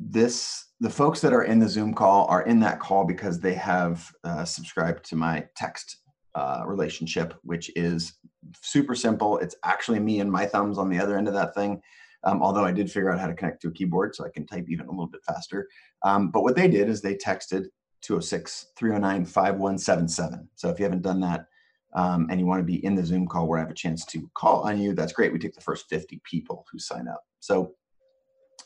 this 0.00 0.64
the 0.80 0.88
folks 0.88 1.21
that 1.21 1.33
are 1.33 1.42
in 1.42 1.59
the 1.59 1.68
Zoom 1.68 1.92
call 1.92 2.26
are 2.26 2.42
in 2.42 2.61
that 2.61 2.78
call 2.78 3.04
because 3.04 3.40
they 3.40 3.54
have 3.54 4.11
uh, 4.25 4.45
subscribed 4.45 5.04
to 5.07 5.16
my 5.16 5.45
text 5.57 5.99
uh, 6.35 6.62
relationship, 6.64 7.35
which 7.42 7.71
is 7.75 8.14
super 8.62 8.95
simple. 8.95 9.38
It's 9.38 9.57
actually 9.64 9.99
me 9.99 10.21
and 10.21 10.30
my 10.30 10.47
thumbs 10.47 10.78
on 10.78 10.88
the 10.88 11.00
other 11.00 11.18
end 11.18 11.26
of 11.26 11.35
that 11.35 11.54
thing. 11.54 11.83
Um, 12.25 12.43
although 12.43 12.65
I 12.65 12.73
did 12.73 12.91
figure 12.91 13.13
out 13.13 13.21
how 13.21 13.29
to 13.29 13.35
connect 13.35 13.63
to 13.63 13.69
a 13.69 13.73
keyboard 13.73 14.15
so 14.15 14.25
I 14.25 14.31
can 14.31 14.45
type 14.47 14.67
even 14.69 14.87
a 14.87 14.91
little 14.91 15.07
bit 15.07 15.25
faster. 15.25 15.69
Um, 16.03 16.31
but 16.31 16.43
what 16.43 16.57
they 16.57 16.69
did 16.69 16.89
is 16.89 17.01
they 17.01 17.15
texted 17.15 17.67
206 18.03 18.73
309 18.77 19.25
5177. 19.25 20.49
So 20.55 20.69
if 20.69 20.79
you 20.79 20.85
haven't 20.85 21.03
done 21.03 21.21
that, 21.21 21.47
um, 21.95 22.29
and 22.31 22.39
you 22.39 22.47
want 22.47 22.61
to 22.61 22.65
be 22.65 22.85
in 22.85 22.95
the 22.95 23.05
Zoom 23.05 23.27
call 23.27 23.47
where 23.47 23.59
I 23.59 23.63
have 23.63 23.71
a 23.71 23.75
chance 23.75 24.05
to 24.07 24.31
call 24.35 24.63
on 24.63 24.79
you, 24.79 24.95
that's 24.95 25.13
great. 25.13 25.33
We 25.33 25.39
take 25.39 25.55
the 25.55 25.61
first 25.61 25.89
50 25.89 26.21
people 26.25 26.67
who 26.71 26.79
sign 26.79 27.09
up. 27.09 27.25
So 27.41 27.75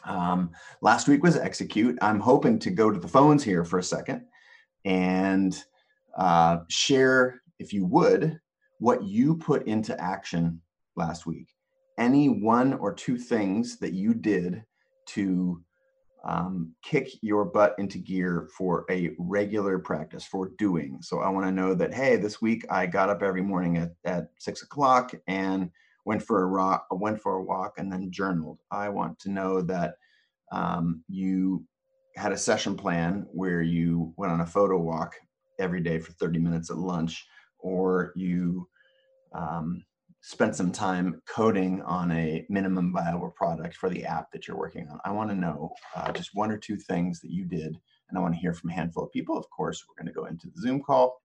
um, 0.05 0.51
last 0.81 1.07
week 1.09 1.23
was 1.23 1.37
execute. 1.37 1.99
I'm 2.03 2.21
hoping 2.21 2.59
to 2.61 2.71
go 2.71 2.91
to 2.91 2.99
the 2.99 3.09
phones 3.09 3.45
here 3.45 3.65
for 3.65 3.79
a 3.79 3.83
second 3.83 4.25
and 4.85 5.63
uh, 6.17 6.59
share, 6.69 7.41
if 7.59 7.73
you 7.73 7.87
would, 7.87 8.41
what 8.79 9.05
you 9.05 9.37
put 9.37 9.67
into 9.67 9.99
action 10.01 10.61
last 10.97 11.27
week. 11.27 11.49
Any 12.03 12.29
one 12.29 12.75
or 12.75 12.93
two 12.93 13.17
things 13.17 13.79
that 13.79 13.93
you 13.93 14.13
did 14.13 14.65
to 15.11 15.63
um, 16.25 16.75
kick 16.83 17.11
your 17.23 17.45
butt 17.45 17.77
into 17.79 17.99
gear 17.99 18.49
for 18.57 18.85
a 18.91 19.13
regular 19.21 19.79
practice 19.79 20.25
for 20.25 20.51
doing. 20.59 20.99
So 21.01 21.21
I 21.21 21.29
want 21.29 21.47
to 21.47 21.53
know 21.53 21.75
that, 21.75 21.95
hey, 21.95 22.17
this 22.17 22.43
week 22.43 22.67
I 22.69 22.87
got 22.87 23.09
up 23.09 23.23
every 23.23 23.43
morning 23.43 23.77
at, 23.77 23.93
at 24.05 24.31
six 24.41 24.63
o'clock 24.63 25.15
and 25.29 25.71
went 26.05 26.25
for 26.25 26.43
a 26.43 26.47
rock, 26.47 26.89
went 26.91 27.21
for 27.21 27.37
a 27.37 27.43
walk 27.45 27.75
and 27.79 27.93
then 27.93 28.11
journaled. 28.11 28.59
I 28.73 28.89
want 28.89 29.21
to 29.21 29.31
know 29.31 29.63
that 29.63 29.95
um, 30.51 31.05
you 31.09 31.65
had 32.17 32.33
a 32.33 32.37
session 32.37 32.77
plan 32.77 33.27
where 33.31 33.63
you 33.63 34.13
went 34.17 34.33
on 34.33 34.41
a 34.41 34.47
photo 34.47 34.77
walk 34.77 35.15
every 35.61 35.81
day 35.81 36.01
for 36.01 36.11
30 36.15 36.41
minutes 36.41 36.69
at 36.69 36.79
lunch, 36.79 37.25
or 37.61 38.13
you 38.17 38.69
um, 39.33 39.85
spent 40.23 40.55
some 40.55 40.71
time 40.71 41.21
coding 41.29 41.83
on 41.83 42.13
a 42.13 42.47
minimum 42.49 42.93
viable 42.93 43.31
product 43.31 43.77
for 43.77 43.91
the 43.91 44.05
app 44.05 44.31
that 44.33 44.47
you're 44.47 44.57
working 44.57 44.89
on. 44.89 44.99
I 45.05 45.11
want 45.11 45.31
to 45.31 45.37
know 45.37 45.75
uh, 45.97 46.13
just 46.13 46.31
one 46.33 46.51
or 46.51 46.59
two 46.59 46.77
things 46.77 47.21
that 47.21 47.31
you 47.31 47.45
did, 47.45 47.79
and 48.09 48.17
I 48.17 48.21
want 48.21 48.35
to 48.35 48.41
hear 48.41 48.55
from 48.55 48.71
a 48.71 48.75
handful 48.75 49.05
of 49.05 49.11
people. 49.11 49.37
Of 49.37 49.51
course, 49.51 49.85
we're 49.87 50.01
going 50.01 50.13
to 50.13 50.19
go 50.19 50.27
into 50.27 50.49
the 50.49 50.61
Zoom 50.61 50.81
call. 50.81 51.21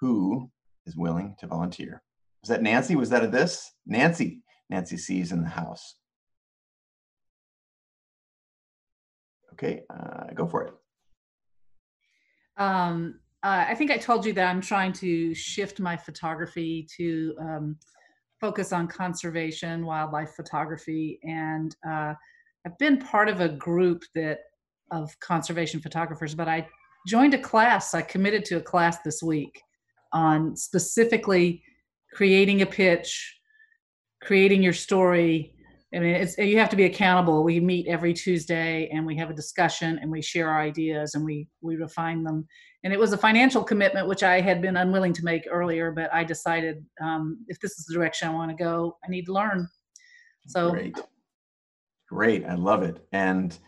Who 0.00 0.50
is 0.86 0.96
willing 0.96 1.36
to 1.38 1.46
volunteer? 1.46 2.02
Was 2.42 2.48
that 2.48 2.62
Nancy? 2.62 2.96
Was 2.96 3.10
that 3.10 3.22
a 3.22 3.26
this? 3.26 3.70
Nancy. 3.86 4.42
Nancy 4.70 4.96
C 4.96 5.20
is 5.20 5.32
in 5.32 5.42
the 5.42 5.48
house. 5.48 5.96
Okay, 9.52 9.82
uh, 9.90 10.32
go 10.34 10.46
for 10.46 10.62
it. 10.64 10.74
Um, 12.56 13.20
uh, 13.42 13.66
I 13.68 13.74
think 13.74 13.90
I 13.90 13.98
told 13.98 14.24
you 14.24 14.32
that 14.34 14.48
I'm 14.48 14.62
trying 14.62 14.94
to 14.94 15.34
shift 15.34 15.80
my 15.80 15.96
photography 15.96 16.86
to 16.96 17.34
um, 17.38 17.76
focus 18.40 18.72
on 18.72 18.88
conservation, 18.88 19.84
wildlife 19.84 20.30
photography, 20.34 21.20
and 21.22 21.76
uh, 21.86 22.14
I've 22.66 22.78
been 22.78 22.98
part 22.98 23.28
of 23.28 23.40
a 23.40 23.48
group 23.48 24.02
that 24.14 24.40
of 24.90 25.18
conservation 25.20 25.80
photographers. 25.80 26.34
But 26.34 26.48
I 26.48 26.66
joined 27.06 27.34
a 27.34 27.38
class. 27.38 27.94
I 27.94 28.02
committed 28.02 28.44
to 28.46 28.56
a 28.56 28.62
class 28.62 28.98
this 29.02 29.22
week 29.22 29.60
on 30.12 30.56
specifically 30.56 31.62
creating 32.12 32.62
a 32.62 32.66
pitch, 32.66 33.38
creating 34.22 34.62
your 34.62 34.72
story. 34.72 35.54
I 35.94 35.98
mean, 35.98 36.14
it's 36.14 36.38
you 36.38 36.58
have 36.58 36.68
to 36.70 36.76
be 36.76 36.84
accountable. 36.84 37.42
We 37.42 37.58
meet 37.58 37.88
every 37.88 38.14
Tuesday 38.14 38.88
and 38.92 39.04
we 39.04 39.16
have 39.16 39.30
a 39.30 39.34
discussion 39.34 39.98
and 40.00 40.10
we 40.10 40.22
share 40.22 40.48
our 40.48 40.60
ideas 40.60 41.14
and 41.14 41.24
we 41.24 41.48
we 41.62 41.76
refine 41.76 42.22
them. 42.22 42.46
And 42.84 42.92
it 42.92 42.98
was 42.98 43.12
a 43.12 43.18
financial 43.18 43.64
commitment 43.64 44.06
which 44.06 44.22
I 44.22 44.40
had 44.40 44.62
been 44.62 44.76
unwilling 44.76 45.12
to 45.14 45.24
make 45.24 45.46
earlier, 45.50 45.90
but 45.90 46.12
I 46.14 46.22
decided 46.22 46.84
um, 47.02 47.44
if 47.48 47.58
this 47.60 47.72
is 47.72 47.86
the 47.86 47.94
direction 47.94 48.28
I 48.28 48.32
want 48.32 48.50
to 48.50 48.56
go, 48.56 48.96
I 49.04 49.08
need 49.08 49.26
to 49.26 49.32
learn. 49.32 49.68
So 50.46 50.70
great, 50.70 50.96
great, 52.08 52.44
I 52.46 52.54
love 52.54 52.82
it. 52.82 53.04
And 53.12 53.58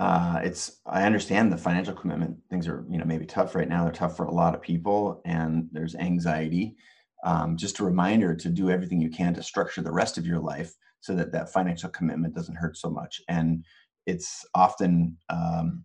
uh, 0.00 0.40
it's 0.42 0.80
I 0.84 1.04
understand 1.04 1.52
the 1.52 1.56
financial 1.56 1.94
commitment. 1.94 2.38
Things 2.50 2.66
are 2.66 2.84
you 2.90 2.98
know 2.98 3.04
maybe 3.04 3.24
tough 3.24 3.54
right 3.54 3.68
now. 3.68 3.84
They're 3.84 3.92
tough 3.92 4.16
for 4.16 4.26
a 4.26 4.34
lot 4.34 4.56
of 4.56 4.62
people, 4.62 5.22
and 5.24 5.68
there's 5.70 5.94
anxiety 5.94 6.76
um, 7.24 7.56
just 7.56 7.78
a 7.78 7.84
reminder 7.84 8.34
to 8.34 8.48
do 8.48 8.70
everything 8.70 9.00
you 9.00 9.10
can 9.10 9.34
to 9.34 9.42
structure 9.42 9.80
the 9.80 9.92
rest 9.92 10.18
of 10.18 10.26
your 10.26 10.40
life 10.40 10.74
so 11.02 11.14
that 11.16 11.32
that 11.32 11.52
financial 11.52 11.90
commitment 11.90 12.34
doesn't 12.34 12.56
hurt 12.56 12.78
so 12.78 12.88
much. 12.88 13.20
And 13.28 13.64
it's 14.06 14.46
often 14.54 15.18
um, 15.28 15.84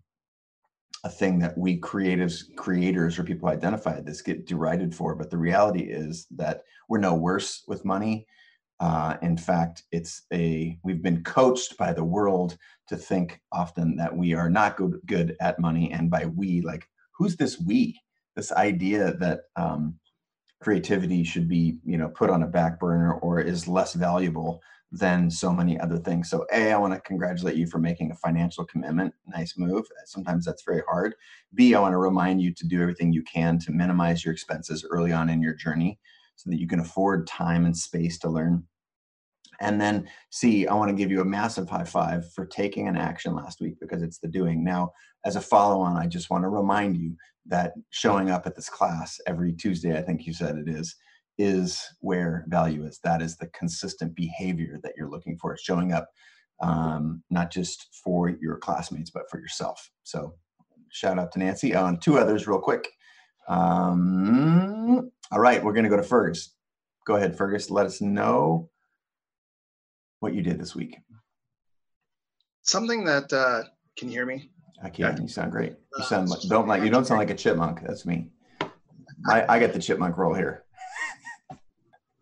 a 1.04 1.10
thing 1.10 1.38
that 1.40 1.58
we 1.58 1.78
creatives 1.78 2.44
creators 2.56 3.18
or 3.18 3.24
people 3.24 3.48
identify 3.48 4.00
this 4.00 4.22
get 4.22 4.46
derided 4.46 4.92
for 4.94 5.14
but 5.14 5.30
the 5.30 5.36
reality 5.36 5.82
is 5.82 6.26
that 6.30 6.62
we're 6.88 6.98
no 6.98 7.14
worse 7.14 7.62
with 7.68 7.84
money. 7.84 8.26
Uh, 8.80 9.16
in 9.22 9.36
fact 9.36 9.82
it's 9.92 10.22
a 10.32 10.78
we've 10.84 11.02
been 11.02 11.22
coached 11.22 11.76
by 11.78 11.92
the 11.92 12.02
world 12.02 12.56
to 12.88 12.96
think 12.96 13.40
often 13.52 13.96
that 13.96 14.16
we 14.16 14.34
are 14.34 14.50
not 14.50 14.76
good 14.76 15.00
good 15.06 15.36
at 15.40 15.60
money 15.60 15.92
and 15.92 16.10
by 16.10 16.26
we 16.26 16.60
like 16.62 16.88
who's 17.12 17.36
this 17.36 17.60
we? 17.60 18.00
This 18.36 18.52
idea 18.52 19.14
that 19.14 19.40
um, 19.56 19.98
creativity 20.60 21.24
should 21.24 21.48
be 21.48 21.78
you 21.84 21.98
know 21.98 22.08
put 22.08 22.30
on 22.30 22.42
a 22.42 22.46
back 22.46 22.80
burner 22.80 23.14
or 23.14 23.40
is 23.40 23.68
less 23.68 23.94
valuable 23.94 24.60
than 24.90 25.30
so 25.30 25.52
many 25.52 25.78
other 25.78 25.98
things. 25.98 26.30
So 26.30 26.46
a 26.52 26.72
i 26.72 26.78
want 26.78 26.94
to 26.94 27.00
congratulate 27.00 27.56
you 27.56 27.66
for 27.66 27.78
making 27.78 28.10
a 28.10 28.16
financial 28.16 28.64
commitment. 28.64 29.14
Nice 29.26 29.54
move. 29.58 29.86
Sometimes 30.06 30.44
that's 30.44 30.62
very 30.62 30.82
hard. 30.88 31.14
B 31.54 31.74
i 31.74 31.80
want 31.80 31.92
to 31.92 31.98
remind 31.98 32.40
you 32.40 32.52
to 32.54 32.66
do 32.66 32.80
everything 32.80 33.12
you 33.12 33.22
can 33.22 33.58
to 33.60 33.72
minimize 33.72 34.24
your 34.24 34.32
expenses 34.32 34.86
early 34.90 35.12
on 35.12 35.28
in 35.28 35.42
your 35.42 35.54
journey 35.54 35.98
so 36.36 36.50
that 36.50 36.60
you 36.60 36.66
can 36.66 36.80
afford 36.80 37.26
time 37.26 37.66
and 37.66 37.76
space 37.76 38.18
to 38.20 38.30
learn. 38.30 38.64
And 39.60 39.80
then 39.80 40.08
C, 40.30 40.66
I 40.68 40.74
want 40.74 40.88
to 40.88 40.96
give 40.96 41.10
you 41.10 41.20
a 41.20 41.24
massive 41.24 41.68
high 41.68 41.84
five 41.84 42.32
for 42.32 42.46
taking 42.46 42.86
an 42.86 42.96
action 42.96 43.34
last 43.34 43.60
week 43.60 43.74
because 43.80 44.02
it's 44.02 44.18
the 44.18 44.28
doing. 44.28 44.62
Now, 44.62 44.92
as 45.24 45.34
a 45.34 45.40
follow 45.40 45.80
on, 45.80 45.96
I 45.96 46.06
just 46.06 46.30
want 46.30 46.44
to 46.44 46.48
remind 46.48 46.96
you 46.96 47.16
that 47.46 47.72
showing 47.90 48.30
up 48.30 48.46
at 48.46 48.54
this 48.54 48.68
class 48.68 49.20
every 49.26 49.52
Tuesday, 49.52 49.98
I 49.98 50.02
think 50.02 50.26
you 50.26 50.32
said 50.32 50.56
it 50.56 50.68
is, 50.68 50.94
is 51.38 51.82
where 52.00 52.44
value 52.48 52.84
is. 52.84 52.98
That 53.04 53.22
is 53.22 53.36
the 53.36 53.46
consistent 53.48 54.14
behavior 54.14 54.78
that 54.82 54.92
you're 54.96 55.10
looking 55.10 55.38
for. 55.38 55.54
It's 55.54 55.62
showing 55.62 55.92
up 55.92 56.08
um, 56.60 57.22
not 57.30 57.52
just 57.52 57.88
for 58.04 58.28
your 58.28 58.56
classmates, 58.56 59.10
but 59.10 59.30
for 59.30 59.38
yourself. 59.38 59.90
So 60.02 60.34
shout 60.90 61.18
out 61.18 61.32
to 61.32 61.38
Nancy. 61.38 61.74
On 61.74 61.94
uh, 61.94 61.98
two 62.00 62.18
others, 62.18 62.46
real 62.46 62.58
quick. 62.58 62.88
Um, 63.48 65.10
all 65.30 65.40
right, 65.40 65.62
we're 65.62 65.72
going 65.72 65.84
to 65.84 65.90
go 65.90 65.96
to 65.96 66.02
Fergus. 66.02 66.54
Go 67.06 67.16
ahead, 67.16 67.36
Fergus. 67.36 67.70
Let 67.70 67.86
us 67.86 68.00
know 68.00 68.68
what 70.20 70.34
you 70.34 70.42
did 70.42 70.60
this 70.60 70.74
week. 70.74 70.96
Something 72.62 73.04
that 73.04 73.32
uh, 73.32 73.62
can 73.96 74.08
you 74.08 74.14
hear 74.14 74.26
me? 74.26 74.50
I 74.82 74.90
can. 74.90 75.16
Yeah. 75.16 75.22
You 75.22 75.28
sound 75.28 75.52
great. 75.52 75.76
You 75.96 76.04
sound 76.04 76.28
like 76.28 76.40
don't 76.48 76.68
like 76.68 76.82
you 76.82 76.90
don't 76.90 77.06
sound 77.06 77.18
like 77.18 77.30
a 77.30 77.34
chipmunk. 77.34 77.80
That's 77.86 78.04
me. 78.04 78.28
I, 79.26 79.44
I 79.48 79.58
get 79.58 79.72
the 79.72 79.80
chipmunk 79.80 80.16
role 80.16 80.34
here. 80.34 80.64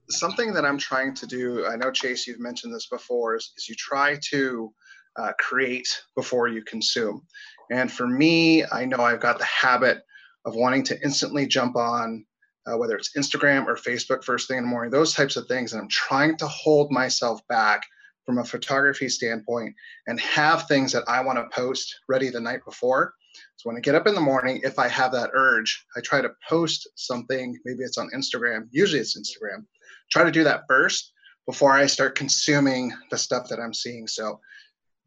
Something 0.09 0.53
that 0.55 0.65
I'm 0.65 0.79
trying 0.79 1.15
to 1.15 1.27
do. 1.27 1.67
I 1.67 1.77
know 1.77 1.91
Chase, 1.91 2.27
you've 2.27 2.41
mentioned 2.41 2.75
this 2.75 2.87
before. 2.87 3.37
Is, 3.37 3.53
is 3.57 3.69
you 3.69 3.75
try 3.75 4.19
to 4.31 4.73
uh, 5.17 5.33
create 5.39 6.03
before 6.15 6.49
you 6.49 6.63
consume. 6.63 7.23
And 7.71 7.91
for 7.91 8.07
me, 8.07 8.65
I 8.71 8.85
know 8.85 8.99
I've 8.99 9.21
got 9.21 9.39
the 9.39 9.45
habit 9.45 10.03
of 10.45 10.55
wanting 10.55 10.85
to 10.85 11.03
instantly 11.03 11.47
jump 11.47 11.77
on, 11.77 12.25
uh, 12.67 12.77
whether 12.77 12.97
it's 12.97 13.17
Instagram 13.17 13.67
or 13.67 13.75
Facebook 13.75 14.23
first 14.23 14.47
thing 14.47 14.59
in 14.59 14.65
the 14.65 14.71
morning, 14.71 14.91
those 14.91 15.15
types 15.15 15.37
of 15.37 15.47
things. 15.47 15.73
And 15.73 15.83
I'm 15.83 15.89
trying 15.89 16.37
to 16.39 16.47
hold 16.47 16.93
myself 16.93 17.41
back 17.49 17.83
from 18.25 18.39
a 18.39 18.45
photography 18.45 19.09
standpoint 19.09 19.75
and 20.07 20.21
have 20.21 20.67
things 20.67 20.93
that 20.93 21.05
I 21.09 21.21
want 21.21 21.39
to 21.39 21.49
post 21.57 21.95
ready 22.09 22.29
the 22.29 22.41
night 22.41 22.65
before. 22.65 23.15
So 23.57 23.69
when 23.69 23.77
I 23.77 23.81
get 23.81 23.95
up 23.95 24.07
in 24.07 24.15
the 24.15 24.21
morning, 24.21 24.61
if 24.65 24.79
I 24.79 24.89
have 24.89 25.13
that 25.13 25.31
urge, 25.33 25.85
I 25.97 26.01
try 26.01 26.21
to 26.21 26.31
post 26.49 26.89
something. 26.95 27.57
Maybe 27.65 27.83
it's 27.83 27.99
on 27.99 28.11
Instagram. 28.15 28.69
Usually 28.71 29.01
it's 29.01 29.19
Instagram. 29.19 29.65
Try 30.11 30.25
to 30.25 30.31
do 30.31 30.45
that 30.45 30.63
first 30.69 31.13
before 31.47 31.73
I 31.73 31.87
start 31.87 32.17
consuming 32.17 32.93
the 33.11 33.19
stuff 33.19 33.49
that 33.49 33.61
I'm 33.61 33.75
seeing. 33.75 34.07
So 34.07 34.41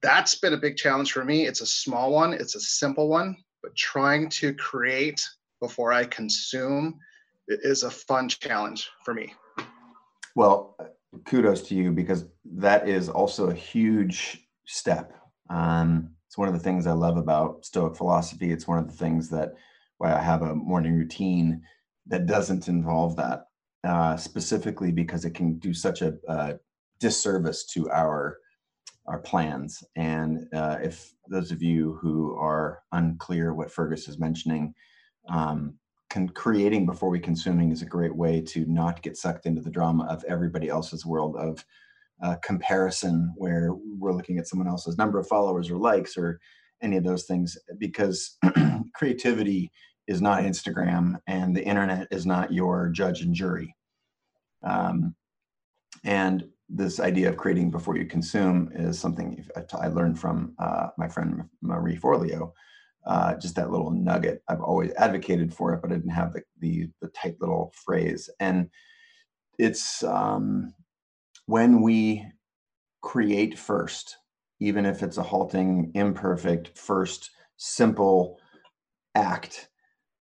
that's 0.01 0.35
been 0.35 0.53
a 0.53 0.57
big 0.57 0.77
challenge 0.77 1.11
for 1.11 1.25
me. 1.25 1.45
It's 1.45 1.61
a 1.61 1.65
small 1.65 2.11
one, 2.11 2.33
it's 2.33 2.55
a 2.55 2.61
simple 2.61 3.09
one, 3.09 3.35
but 3.61 3.75
trying 3.75 4.29
to 4.29 4.53
create 4.53 5.25
before 5.61 5.91
I 5.91 6.05
consume 6.05 6.99
is 7.47 7.83
a 7.83 7.91
fun 7.91 8.29
challenge 8.29 8.89
for 9.03 9.13
me. 9.13 9.33
Well, 10.35 10.77
kudos 11.25 11.63
to 11.63 11.75
you 11.75 11.91
because 11.91 12.25
that 12.45 12.87
is 12.87 13.09
also 13.09 13.49
a 13.49 13.53
huge 13.53 14.47
step. 14.65 15.13
Um, 15.49 16.11
it's 16.27 16.37
one 16.37 16.47
of 16.47 16.53
the 16.53 16.59
things 16.59 16.85
I 16.85 16.91
love 16.91 17.17
about 17.17 17.65
Stoic 17.65 17.95
philosophy. 17.95 18.51
It's 18.51 18.67
one 18.67 18.77
of 18.77 18.87
the 18.87 18.95
things 18.95 19.29
that 19.29 19.55
why 19.97 20.13
I 20.13 20.21
have 20.21 20.43
a 20.43 20.55
morning 20.55 20.95
routine 20.95 21.63
that 22.07 22.25
doesn't 22.25 22.67
involve 22.67 23.15
that 23.17 23.48
uh, 23.83 24.17
specifically 24.17 24.91
because 24.91 25.25
it 25.25 25.33
can 25.33 25.57
do 25.59 25.73
such 25.73 26.01
a, 26.01 26.15
a 26.27 26.55
disservice 26.99 27.65
to 27.65 27.89
our 27.89 28.37
our 29.05 29.19
plans. 29.19 29.83
And 29.95 30.45
uh, 30.53 30.77
if 30.83 31.13
those 31.27 31.51
of 31.51 31.63
you 31.63 31.97
who 31.99 32.35
are 32.35 32.83
unclear 32.91 33.55
what 33.55 33.71
Fergus 33.71 34.07
is 34.07 34.19
mentioning, 34.19 34.73
um, 35.29 35.73
creating 36.35 36.85
before 36.85 37.09
we 37.09 37.19
consuming 37.19 37.71
is 37.71 37.81
a 37.81 37.87
great 37.87 38.15
way 38.15 38.41
to 38.41 38.65
not 38.65 39.01
get 39.01 39.17
sucked 39.17 39.47
into 39.47 39.61
the 39.61 39.69
drama 39.69 40.05
of 40.05 40.23
everybody 40.25 40.69
else's 40.69 41.05
world 41.05 41.35
of 41.37 41.63
uh, 42.23 42.35
comparison 42.43 43.33
where 43.35 43.71
we're 43.97 44.13
looking 44.13 44.37
at 44.37 44.47
someone 44.47 44.67
else's 44.67 44.97
number 44.97 45.19
of 45.19 45.27
followers 45.27 45.71
or 45.71 45.77
likes 45.77 46.17
or 46.17 46.39
any 46.81 46.97
of 46.97 47.03
those 47.03 47.25
things 47.25 47.57
because 47.77 48.37
creativity 48.95 49.71
is 50.09 50.21
not 50.21 50.43
instagram 50.43 51.17
and 51.27 51.55
the 51.55 51.63
internet 51.63 52.07
is 52.11 52.25
not 52.25 52.51
your 52.51 52.89
judge 52.89 53.21
and 53.21 53.33
jury 53.33 53.73
um, 54.63 55.15
and 56.03 56.45
this 56.69 56.99
idea 56.99 57.29
of 57.29 57.37
creating 57.37 57.71
before 57.71 57.97
you 57.97 58.05
consume 58.05 58.71
is 58.75 58.99
something 58.99 59.43
I 59.73 59.87
learned 59.87 60.19
from 60.19 60.53
uh, 60.59 60.89
my 60.97 61.07
friend 61.07 61.43
Marie 61.61 61.97
Forleo, 61.97 62.53
uh, 63.05 63.35
just 63.35 63.55
that 63.55 63.71
little 63.71 63.89
nugget. 63.89 64.43
I've 64.47 64.61
always 64.61 64.91
advocated 64.93 65.53
for 65.53 65.73
it, 65.73 65.81
but 65.81 65.91
I 65.91 65.95
didn't 65.95 66.11
have 66.11 66.33
the 66.33 66.43
the, 66.59 66.89
the 67.01 67.07
tight 67.09 67.37
little 67.39 67.73
phrase. 67.75 68.29
And 68.39 68.69
it's 69.57 70.03
um, 70.03 70.73
when 71.47 71.81
we 71.81 72.25
create 73.01 73.57
first, 73.57 74.17
even 74.59 74.85
if 74.85 75.01
it's 75.01 75.17
a 75.17 75.23
halting, 75.23 75.91
imperfect, 75.95 76.77
first, 76.77 77.31
simple 77.57 78.39
act, 79.15 79.69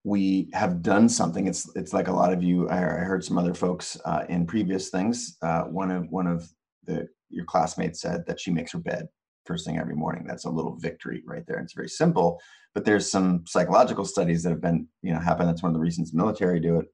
we 0.04 0.50
have 0.54 0.82
done 0.82 1.08
something. 1.08 1.48
It's 1.48 1.70
it's 1.76 1.94
like 1.94 2.08
a 2.08 2.14
lot 2.14 2.34
of 2.34 2.44
you. 2.44 2.70
I, 2.70 2.78
heard 2.78 3.24
some 3.24 3.38
other 3.38 3.54
folks 3.54 3.98
uh, 4.06 4.26
in 4.28 4.46
previous 4.46 4.90
things. 4.90 5.38
Uh, 5.42 5.64
one 5.64 5.92
of 5.92 6.10
one 6.10 6.28
of 6.28 6.50
the 6.84 7.08
your 7.30 7.46
classmates 7.46 8.02
said 8.02 8.26
that 8.28 8.40
she 8.40 8.52
makes 8.52 8.74
her 8.74 8.80
bed 8.80 9.08
first 9.46 9.66
thing 9.66 9.78
every 9.78 9.96
morning. 9.96 10.26
That's 10.28 10.46
a 10.46 10.50
little 10.50 10.76
victory 10.76 11.24
right 11.26 11.46
there. 11.48 11.60
It's 11.60 11.74
very 11.74 11.90
simple, 11.90 12.40
but 12.74 12.86
there's 12.86 13.10
some 13.10 13.44
psychological 13.48 14.06
studies 14.06 14.44
that 14.44 14.52
have 14.52 14.62
been, 14.62 14.88
you 15.02 15.14
know, 15.14 15.20
happen. 15.20 15.48
That's 15.48 15.64
one 15.64 15.72
of 15.72 15.74
the 15.74 15.82
reasons 15.82 16.12
the 16.12 16.18
military 16.18 16.60
do 16.60 16.80
it. 16.80 16.86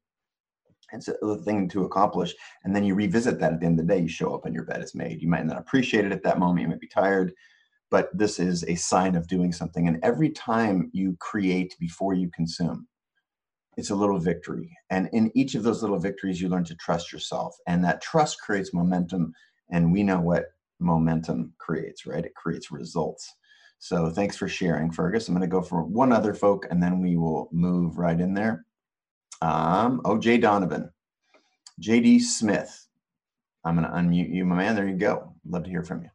It's 0.91 1.07
a 1.07 1.35
thing 1.37 1.69
to 1.69 1.83
accomplish. 1.83 2.33
And 2.63 2.75
then 2.75 2.83
you 2.83 2.95
revisit 2.95 3.39
that 3.39 3.53
at 3.53 3.59
the 3.59 3.65
end 3.67 3.79
of 3.79 3.85
the 3.85 3.93
day. 3.93 4.01
You 4.01 4.07
show 4.07 4.33
up 4.33 4.45
and 4.45 4.55
your 4.55 4.63
bed 4.63 4.81
is 4.81 4.95
made. 4.95 5.21
You 5.21 5.27
might 5.27 5.45
not 5.45 5.59
appreciate 5.59 6.05
it 6.05 6.11
at 6.11 6.23
that 6.23 6.39
moment. 6.39 6.61
You 6.61 6.67
might 6.67 6.79
be 6.79 6.87
tired, 6.87 7.31
but 7.91 8.09
this 8.17 8.39
is 8.39 8.63
a 8.63 8.73
sign 8.73 9.15
of 9.15 9.27
doing 9.27 9.51
something. 9.51 9.87
And 9.87 9.99
every 10.01 10.31
time 10.31 10.89
you 10.91 11.15
create 11.19 11.75
before 11.79 12.15
you 12.15 12.31
consume, 12.31 12.87
it's 13.79 13.89
a 13.89 13.95
little 13.95 14.19
victory. 14.19 14.77
And 14.89 15.09
in 15.13 15.31
each 15.35 15.55
of 15.55 15.63
those 15.63 15.81
little 15.81 15.99
victories, 15.99 16.41
you 16.41 16.49
learn 16.49 16.65
to 16.65 16.75
trust 16.75 17.11
yourself. 17.11 17.55
And 17.65 17.83
that 17.85 18.01
trust 18.01 18.39
creates 18.41 18.73
momentum. 18.73 19.33
And 19.71 19.91
we 19.91 20.03
know 20.03 20.19
what 20.19 20.47
momentum 20.79 21.53
creates, 21.57 22.05
right? 22.05 22.25
It 22.25 22.35
creates 22.35 22.71
results. 22.71 23.33
So 23.79 24.09
thanks 24.09 24.35
for 24.35 24.49
sharing, 24.49 24.91
Fergus. 24.91 25.27
I'm 25.27 25.33
going 25.33 25.49
to 25.49 25.51
go 25.51 25.61
for 25.61 25.83
one 25.83 26.11
other 26.11 26.33
folk 26.33 26.67
and 26.69 26.83
then 26.83 26.99
we 26.99 27.15
will 27.15 27.47
move 27.53 27.97
right 27.97 28.19
in 28.19 28.33
there. 28.33 28.65
Um, 29.41 30.01
oh, 30.03 30.17
Jay 30.17 30.37
Donovan, 30.37 30.91
JD 31.81 32.21
Smith. 32.21 32.87
I'm 33.63 33.77
going 33.77 33.87
to 33.87 33.95
unmute 33.95 34.33
you, 34.33 34.43
my 34.43 34.57
man. 34.57 34.75
There 34.75 34.87
you 34.87 34.97
go. 34.97 35.33
Love 35.47 35.63
to 35.63 35.69
hear 35.69 35.83
from 35.83 36.03
you. 36.03 36.09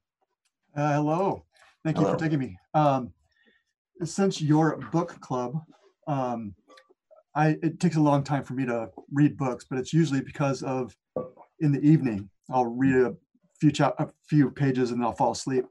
Uh, 0.76 0.94
hello. 0.94 1.44
Thank 1.82 1.96
hello. 1.96 2.10
you 2.10 2.14
for 2.14 2.22
taking 2.22 2.38
me. 2.38 2.58
Um, 2.74 3.12
since 4.02 4.42
your 4.42 4.76
book 4.92 5.18
club, 5.20 5.62
um, 6.06 6.54
I, 7.34 7.56
it 7.62 7.80
takes 7.80 7.96
a 7.96 8.00
long 8.00 8.22
time 8.22 8.44
for 8.44 8.54
me 8.54 8.64
to 8.66 8.90
read 9.12 9.36
books, 9.36 9.64
but 9.68 9.78
it's 9.78 9.92
usually 9.92 10.20
because 10.20 10.62
of 10.62 10.96
in 11.60 11.72
the 11.72 11.80
evening 11.80 12.28
I'll 12.50 12.66
read 12.66 12.94
a 12.94 13.14
few 13.60 13.72
cha- 13.72 13.94
a 13.98 14.08
few 14.28 14.50
pages 14.50 14.90
and 14.90 15.00
then 15.00 15.06
I'll 15.06 15.14
fall 15.14 15.32
asleep. 15.32 15.64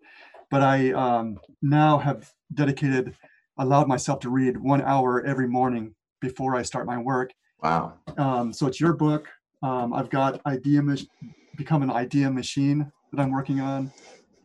But 0.50 0.62
I 0.62 0.92
um, 0.92 1.40
now 1.62 1.98
have 1.98 2.32
dedicated, 2.54 3.16
allowed 3.58 3.88
myself 3.88 4.20
to 4.22 4.30
read 4.30 4.58
one 4.58 4.82
hour 4.82 5.26
every 5.26 5.48
morning 5.48 5.96
before 6.22 6.56
I 6.56 6.64
start 6.64 6.86
my 6.86 6.98
work. 6.98 7.32
Wow. 7.62 7.94
Um, 8.18 8.54
so 8.54 8.68
it's 8.68 8.80
your 8.80 8.94
book. 8.94 9.30
Um, 9.62 9.94
I've 9.94 10.10
got 10.10 10.42
idea 10.46 10.82
mach- 10.82 11.08
become 11.56 11.82
an 11.82 11.92
idea 11.92 12.30
machine 12.30 12.92
that 13.12 13.22
I'm 13.22 13.32
working 13.32 13.62
on, 13.62 13.92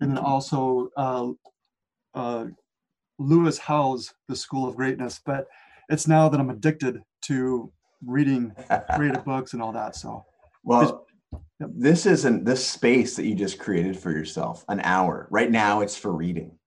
and 0.00 0.10
then 0.10 0.18
also 0.18 0.90
uh, 0.96 1.30
uh, 2.14 2.46
Lewis 3.18 3.58
Howes, 3.58 4.14
The 4.28 4.36
School 4.36 4.68
of 4.68 4.76
Greatness. 4.76 5.20
But 5.24 5.46
it's 5.88 6.06
now 6.06 6.28
that 6.28 6.38
I'm 6.38 6.50
addicted 6.50 7.02
to 7.22 7.72
reading 8.04 8.54
creative 8.94 9.24
books 9.24 9.52
and 9.52 9.62
all 9.62 9.72
that. 9.72 9.96
So, 9.96 10.24
well, 10.62 11.06
yep. 11.60 11.70
this 11.74 12.06
isn't 12.06 12.44
this 12.44 12.66
space 12.66 13.16
that 13.16 13.26
you 13.26 13.34
just 13.34 13.58
created 13.58 13.98
for 13.98 14.10
yourself. 14.10 14.64
An 14.68 14.80
hour 14.80 15.28
right 15.30 15.50
now, 15.50 15.80
it's 15.80 15.96
for 15.96 16.12
reading, 16.12 16.58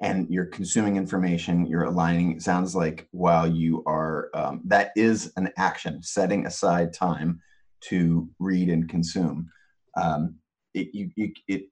and 0.00 0.28
you're 0.30 0.46
consuming 0.46 0.96
information. 0.96 1.66
You're 1.66 1.84
aligning. 1.84 2.32
It 2.32 2.42
sounds 2.42 2.74
like 2.74 3.08
while 3.10 3.46
you 3.46 3.82
are, 3.86 4.30
um, 4.34 4.60
that 4.64 4.92
is 4.96 5.32
an 5.36 5.50
action. 5.56 6.02
Setting 6.02 6.46
aside 6.46 6.92
time 6.92 7.40
to 7.88 8.28
read 8.38 8.68
and 8.68 8.88
consume. 8.88 9.50
Um, 9.96 10.36
it, 10.74 10.94
you, 10.94 11.10
you, 11.16 11.32
it, 11.48 11.62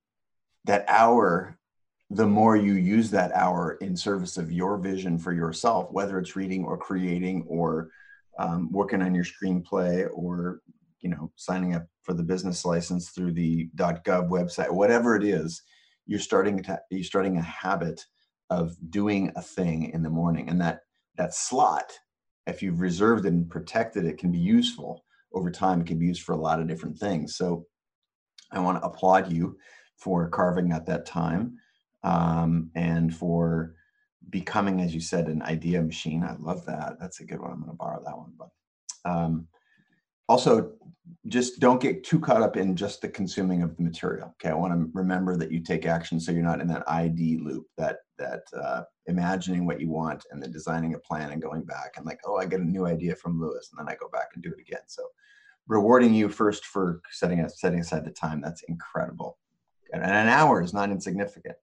that 0.67 0.85
hour 0.89 1.59
the 2.11 2.27
more 2.27 2.57
you 2.57 2.73
use 2.73 3.11
that 3.11 3.33
hour 3.35 3.79
in 3.81 3.97
service 3.97 4.37
of 4.37 4.51
your 4.51 4.77
vision 4.79 5.17
for 5.17 5.33
yourself, 5.33 5.91
whether 5.93 6.19
it's 6.19 6.35
reading 6.35 6.65
or 6.65 6.77
creating 6.77 7.45
or 7.47 7.91
um, 8.41 8.73
working 8.73 9.03
on 9.03 9.15
your 9.15 9.25
screenplay 9.25 10.09
or 10.13 10.61
you 11.01 11.11
know 11.11 11.31
signing 11.37 11.75
up 11.75 11.87
for 12.03 12.15
the 12.15 12.23
business 12.23 12.65
license 12.65 13.11
through 13.11 13.33
the 13.33 13.69
.gov 13.77 14.29
website, 14.29 14.71
whatever 14.71 15.15
it 15.15 15.23
is, 15.23 15.63
you're 16.07 16.19
starting 16.19 16.63
to 16.63 16.81
you're 16.91 17.05
starting 17.05 17.37
a 17.37 17.43
habit 17.43 18.05
of 18.49 18.75
doing 18.91 19.31
a 19.37 19.43
thing 19.43 19.91
in 19.93 20.03
the 20.03 20.11
morning, 20.11 20.49
and 20.49 20.61
that 20.61 20.81
that 21.17 21.35
slot, 21.35 21.93
if 22.47 22.63
you've 22.63 22.81
reserved 22.81 23.27
it 23.27 23.33
and 23.33 23.49
protected 23.49 24.07
it, 24.07 24.19
can 24.19 24.33
be 24.33 24.39
useful 24.39 25.05
over 25.35 25.51
time. 25.51 25.81
It 25.81 25.87
can 25.87 25.99
be 25.99 26.07
used 26.07 26.23
for 26.23 26.33
a 26.33 26.41
lot 26.41 26.61
of 26.61 26.67
different 26.67 26.99
things. 26.99 27.37
So, 27.37 27.67
I 28.53 28.59
want 28.59 28.81
to 28.81 28.87
applaud 28.87 29.31
you 29.31 29.59
for 29.97 30.29
carving 30.31 30.73
out 30.73 30.87
that 30.87 31.05
time 31.05 31.59
um, 32.03 32.71
and 32.75 33.15
for 33.15 33.75
becoming, 34.29 34.81
as 34.81 34.95
you 34.95 35.01
said, 35.01 35.29
an 35.29 35.43
idea 35.43 35.83
machine. 35.83 36.23
I 36.23 36.37
love 36.39 36.65
that. 36.67 36.99
That's 37.01 37.21
a 37.21 37.25
good 37.25 37.41
one. 37.41 37.53
I'm 37.53 37.61
going 37.61 37.71
to 37.71 37.77
borrow 37.77 38.03
that 38.05 38.17
one. 38.17 38.33
But 38.39 38.49
um, 39.11 39.49
also, 40.29 40.73
just 41.27 41.59
don't 41.59 41.81
get 41.81 42.05
too 42.05 42.21
caught 42.21 42.43
up 42.43 42.57
in 42.57 42.77
just 42.77 43.01
the 43.01 43.09
consuming 43.09 43.63
of 43.63 43.77
the 43.77 43.83
material. 43.83 44.35
Okay, 44.41 44.51
I 44.51 44.55
want 44.55 44.73
to 44.73 44.91
remember 44.93 45.37
that 45.37 45.51
you 45.51 45.61
take 45.61 45.87
action, 45.87 46.21
so 46.21 46.31
you're 46.31 46.43
not 46.43 46.61
in 46.61 46.69
that 46.69 46.89
ID 46.89 47.39
loop, 47.39 47.67
that 47.79 47.99
that 48.19 48.43
uh, 48.57 48.83
imagining 49.07 49.67
what 49.67 49.81
you 49.81 49.89
want 49.89 50.27
and 50.31 50.43
then 50.43 50.53
designing 50.53 50.95
a 50.95 50.99
plan 50.99 51.31
and 51.31 51.43
going 51.43 51.63
back 51.63 51.95
and 51.97 52.07
like, 52.07 52.21
oh, 52.27 52.37
I 52.37 52.45
get 52.45 52.61
a 52.61 52.65
new 52.65 52.87
idea 52.87 53.17
from 53.17 53.41
Lewis, 53.41 53.71
and 53.71 53.79
then 53.79 53.93
I 53.93 53.97
go 53.99 54.09
back 54.09 54.29
and 54.35 54.43
do 54.43 54.51
it 54.51 54.61
again. 54.61 54.83
So, 54.87 55.03
rewarding 55.67 56.15
you 56.15 56.29
first 56.29 56.67
for 56.67 57.01
setting 57.11 57.41
up, 57.41 57.51
setting 57.51 57.81
aside 57.81 58.05
the 58.05 58.13
time. 58.13 58.41
That's 58.41 58.63
incredible, 58.69 59.39
and 59.93 60.03
an 60.05 60.29
hour 60.29 60.63
is 60.63 60.75
not 60.75 60.91
insignificant 60.91 61.57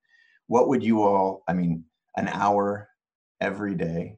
what 0.48 0.68
would 0.68 0.84
you 0.84 1.04
all 1.04 1.44
i 1.48 1.54
mean 1.54 1.84
an 2.18 2.28
hour 2.30 2.90
every 3.40 3.76
day 3.76 4.18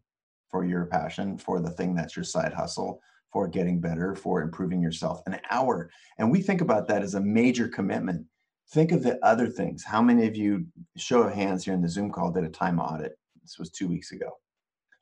for 0.49 0.65
your 0.65 0.85
passion 0.85 1.37
for 1.37 1.59
the 1.59 1.69
thing 1.69 1.93
that's 1.93 2.15
your 2.15 2.23
side 2.23 2.53
hustle 2.53 3.01
for 3.31 3.47
getting 3.47 3.79
better 3.79 4.15
for 4.15 4.41
improving 4.41 4.81
yourself 4.81 5.21
an 5.27 5.39
hour. 5.51 5.91
And 6.17 6.31
we 6.31 6.41
think 6.41 6.61
about 6.61 6.87
that 6.87 7.03
as 7.03 7.13
a 7.13 7.21
major 7.21 7.67
commitment. 7.67 8.25
Think 8.71 8.91
of 8.91 9.03
the 9.03 9.23
other 9.23 9.47
things. 9.47 9.83
How 9.83 10.01
many 10.01 10.25
of 10.25 10.35
you 10.35 10.65
show 10.97 11.23
of 11.23 11.33
hands 11.33 11.63
here 11.63 11.73
in 11.73 11.81
the 11.81 11.89
zoom 11.89 12.11
call 12.11 12.31
did 12.31 12.43
a 12.43 12.49
time 12.49 12.79
audit? 12.79 13.17
This 13.43 13.59
was 13.59 13.69
two 13.69 13.87
weeks 13.87 14.11
ago. 14.11 14.31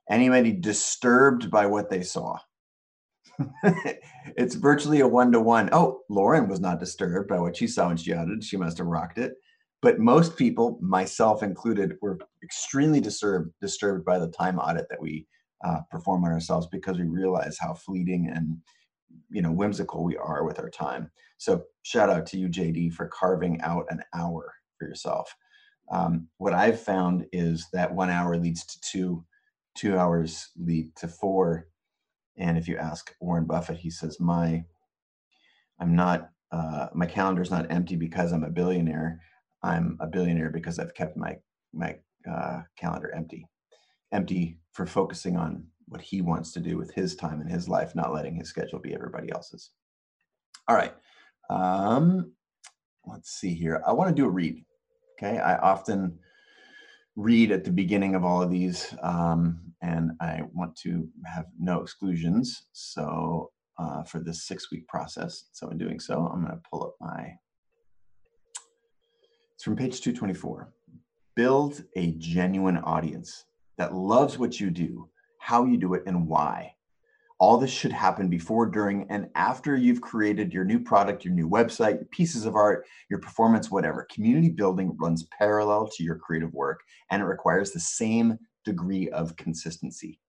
Anybody 0.10 0.52
disturbed 0.52 1.50
by 1.50 1.66
what 1.66 1.90
they 1.90 2.04
saw? 2.04 2.38
It's 4.36 4.56
virtually 4.56 5.00
a 5.00 5.08
one-to-one. 5.08 5.70
Oh 5.72 6.02
lauren 6.10 6.50
was 6.50 6.60
not 6.60 6.80
disturbed 6.80 7.30
by 7.30 7.40
what 7.40 7.56
she 7.56 7.66
saw 7.66 7.88
when 7.88 7.98
she 7.98 8.14
audited 8.14 8.44
she 8.44 8.58
must 8.58 8.78
have 8.78 8.88
rocked 8.88 9.18
it 9.18 9.36
but 9.82 10.00
most 10.00 10.36
people, 10.38 10.80
myself 10.82 11.44
included, 11.44 11.98
were 12.02 12.18
extremely 12.44 13.00
disturbed 13.00 13.52
disturbed 13.62 14.06
by 14.06 14.18
the 14.20 14.30
time 14.30 14.60
audit 14.60 14.88
that 14.90 15.02
we 15.02 15.28
uh, 15.64 15.80
perform 15.92 16.24
on 16.24 16.32
ourselves 16.32 16.68
because 16.72 16.98
we 16.98 17.06
realize 17.06 17.58
how 17.60 17.74
fleeting 17.74 18.32
and 18.34 18.58
you 19.30 19.42
know 19.42 19.52
whimsical 19.52 20.04
we 20.04 20.18
are 20.18 20.44
with 20.44 20.60
our 20.60 20.70
time. 20.70 21.12
So 21.38 21.64
shout 21.84 22.10
out 22.10 22.26
to 22.28 22.38
you, 22.38 22.48
JD, 22.48 22.94
for 22.94 23.08
carving 23.08 23.62
out 23.62 23.86
an 23.90 24.02
hour 24.14 24.54
for 24.78 24.88
yourself. 24.88 25.34
Um, 25.92 26.28
what 26.38 26.54
I've 26.54 26.82
found 26.82 27.26
is 27.32 27.68
that 27.74 27.94
one 27.94 28.10
hour 28.10 28.38
leads 28.38 28.66
to 28.66 28.82
two, 28.82 29.26
two 29.76 29.98
hours 29.98 30.50
lead 30.58 30.96
to 30.98 31.08
four. 31.08 31.68
And 32.38 32.58
if 32.58 32.68
you 32.68 32.78
ask 32.78 33.14
Warren 33.22 33.46
Buffett, 33.46 33.78
he 33.78 33.90
says, 33.90 34.20
"My, 34.20 34.66
I'm 35.80 35.96
not, 35.96 36.30
uh, 36.52 36.88
my 36.94 37.06
calendar's 37.06 37.52
not 37.52 37.72
empty 37.72 37.96
because 37.96 38.32
I'm 38.32 38.44
a 38.44 38.50
billionaire. 38.50 39.22
I'm 39.64 39.98
a 40.00 40.08
billionaire 40.08 40.50
because 40.50 40.80
I've 40.80 40.94
kept 40.94 41.18
my 41.18 41.38
my 41.74 41.98
uh, 42.30 42.62
calendar 42.78 43.14
empty, 43.16 43.48
empty 44.12 44.58
for 44.74 44.86
focusing 44.86 45.38
on 45.38 45.66
what 45.88 46.02
he 46.02 46.22
wants 46.22 46.52
to 46.54 46.60
do 46.60 46.78
with 46.78 46.94
his 46.94 47.16
time 47.16 47.40
and 47.42 47.50
his 47.50 47.70
life, 47.70 47.96
not 47.96 48.14
letting 48.14 48.36
his 48.36 48.50
schedule 48.50 48.80
be 48.80 48.94
everybody 48.94 49.32
else's. 49.32 49.72
All 50.68 50.76
right, 50.76 50.94
um, 51.50 52.34
let's 53.06 53.32
see 53.32 53.54
here. 53.54 53.82
I 53.86 53.94
want 53.94 54.10
to 54.10 54.16
do 54.16 54.26
a 54.26 54.30
read. 54.30 54.64
Okay, 55.18 55.40
I 55.40 55.58
often 55.58 56.20
read 57.16 57.52
at 57.52 57.64
the 57.64 57.72
beginning 57.72 58.16
of 58.16 58.24
all 58.24 58.42
of 58.42 58.52
these, 58.52 58.94
um, 59.02 59.60
and 59.82 60.12
I 60.22 60.44
want 60.54 60.76
to 60.78 61.08
have 61.26 61.46
no 61.60 61.82
exclusions. 61.82 62.68
So 62.74 63.52
uh, 63.80 64.04
for 64.04 64.20
this 64.20 64.44
six 64.44 64.72
week 64.72 64.88
process, 64.88 65.46
so 65.52 65.70
in 65.70 65.78
doing 65.78 66.00
so, 66.00 66.28
I'm 66.28 66.46
going 66.46 66.54
to 66.54 66.70
pull 66.70 66.84
up 66.84 66.96
my 67.00 67.34
it's 69.58 69.64
from 69.64 69.76
page 69.76 70.02
224. 70.02 70.72
Build 71.36 71.84
a 71.96 72.12
genuine 72.20 72.78
audience 72.78 73.46
that 73.80 73.96
loves 73.96 74.38
what 74.38 74.60
you 74.60 74.70
do, 74.70 75.10
how 75.40 75.66
you 75.66 75.78
do 75.78 75.96
it, 75.96 76.04
and 76.06 76.28
why. 76.28 76.76
All 77.40 77.58
this 77.58 77.72
should 77.72 77.92
happen 77.92 78.30
before, 78.30 78.68
during, 78.68 79.08
and 79.10 79.30
after 79.34 79.76
you've 79.76 80.00
created 80.00 80.54
your 80.54 80.64
new 80.64 80.80
product, 80.80 81.26
your 81.26 81.34
new 81.34 81.50
website, 81.50 81.96
your 81.96 82.06
pieces 82.12 82.46
of 82.46 82.54
art, 82.54 82.86
your 83.10 83.18
performance, 83.18 83.72
whatever. 83.72 84.06
Community 84.12 84.50
building 84.50 84.96
runs 85.00 85.24
parallel 85.36 85.88
to 85.88 86.04
your 86.04 86.20
creative 86.20 86.54
work 86.54 86.82
and 87.10 87.20
it 87.20 87.26
requires 87.26 87.72
the 87.72 87.80
same 87.80 88.38
degree 88.64 89.10
of 89.10 89.36
consistency. 89.38 90.20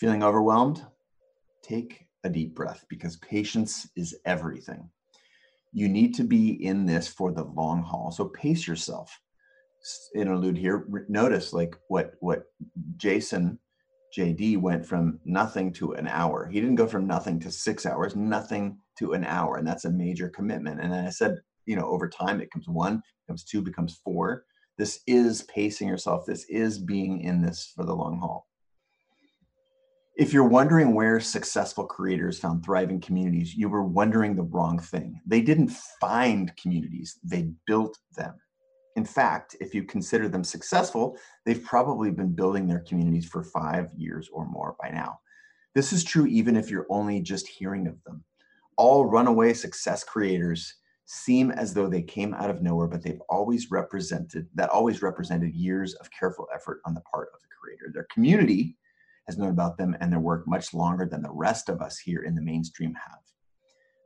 Feeling 0.00 0.22
overwhelmed? 0.22 0.82
Take 1.62 2.06
a 2.24 2.30
deep 2.30 2.54
breath 2.54 2.86
because 2.88 3.16
patience 3.16 3.86
is 3.96 4.16
everything 4.24 4.88
you 5.74 5.88
need 5.88 6.14
to 6.14 6.24
be 6.24 6.64
in 6.64 6.86
this 6.86 7.08
for 7.08 7.32
the 7.32 7.42
long 7.42 7.82
haul. 7.82 8.12
So 8.12 8.26
pace 8.26 8.66
yourself. 8.66 9.20
Interlude 10.14 10.56
here. 10.56 10.86
Notice 11.08 11.52
like 11.52 11.76
what 11.88 12.12
what 12.20 12.44
Jason 12.96 13.58
JD 14.16 14.58
went 14.58 14.86
from 14.86 15.18
nothing 15.24 15.72
to 15.74 15.92
an 15.92 16.06
hour. 16.06 16.46
He 16.46 16.60
didn't 16.60 16.76
go 16.76 16.86
from 16.86 17.06
nothing 17.06 17.40
to 17.40 17.50
six 17.50 17.84
hours, 17.84 18.14
nothing 18.14 18.78
to 18.98 19.12
an 19.12 19.24
hour, 19.24 19.56
and 19.56 19.66
that's 19.66 19.84
a 19.84 19.90
major 19.90 20.28
commitment. 20.28 20.80
And 20.80 20.92
then 20.92 21.04
I 21.04 21.10
said, 21.10 21.38
you 21.66 21.74
know, 21.74 21.86
over 21.86 22.08
time 22.08 22.40
it 22.40 22.52
comes 22.52 22.68
one, 22.68 23.02
becomes 23.26 23.44
two, 23.44 23.60
becomes 23.60 24.00
four. 24.04 24.44
This 24.78 25.00
is 25.08 25.42
pacing 25.42 25.88
yourself. 25.88 26.24
This 26.24 26.44
is 26.48 26.78
being 26.78 27.20
in 27.20 27.42
this 27.42 27.72
for 27.74 27.84
the 27.84 27.94
long 27.94 28.20
haul. 28.20 28.46
If 30.16 30.32
you're 30.32 30.46
wondering 30.46 30.94
where 30.94 31.18
successful 31.18 31.86
creators 31.86 32.38
found 32.38 32.64
thriving 32.64 33.00
communities, 33.00 33.56
you 33.56 33.68
were 33.68 33.82
wondering 33.82 34.36
the 34.36 34.44
wrong 34.44 34.78
thing. 34.78 35.20
They 35.26 35.40
didn't 35.40 35.72
find 36.00 36.56
communities, 36.56 37.18
they 37.24 37.50
built 37.66 37.98
them. 38.16 38.34
In 38.94 39.04
fact, 39.04 39.56
if 39.58 39.74
you 39.74 39.82
consider 39.82 40.28
them 40.28 40.44
successful, 40.44 41.18
they've 41.44 41.64
probably 41.64 42.12
been 42.12 42.32
building 42.32 42.68
their 42.68 42.84
communities 42.86 43.26
for 43.26 43.42
five 43.42 43.92
years 43.96 44.30
or 44.32 44.46
more 44.46 44.76
by 44.80 44.90
now. 44.90 45.18
This 45.74 45.92
is 45.92 46.04
true 46.04 46.26
even 46.26 46.54
if 46.54 46.70
you're 46.70 46.86
only 46.90 47.20
just 47.20 47.48
hearing 47.48 47.88
of 47.88 48.00
them. 48.04 48.22
All 48.76 49.06
runaway 49.06 49.52
success 49.52 50.04
creators 50.04 50.76
seem 51.06 51.50
as 51.50 51.74
though 51.74 51.88
they 51.88 52.02
came 52.02 52.34
out 52.34 52.50
of 52.50 52.62
nowhere, 52.62 52.86
but 52.86 53.02
they've 53.02 53.22
always 53.28 53.72
represented 53.72 54.46
that 54.54 54.70
always 54.70 55.02
represented 55.02 55.56
years 55.56 55.94
of 55.94 56.08
careful 56.16 56.46
effort 56.54 56.80
on 56.86 56.94
the 56.94 57.00
part 57.00 57.30
of 57.34 57.40
the 57.40 57.48
creator. 57.60 57.90
Their 57.92 58.06
community 58.12 58.76
has 59.26 59.38
known 59.38 59.50
about 59.50 59.76
them 59.76 59.96
and 60.00 60.12
their 60.12 60.20
work 60.20 60.46
much 60.46 60.74
longer 60.74 61.06
than 61.06 61.22
the 61.22 61.30
rest 61.30 61.68
of 61.68 61.80
us 61.80 61.98
here 61.98 62.22
in 62.22 62.34
the 62.34 62.42
mainstream 62.42 62.94
have. 62.94 63.18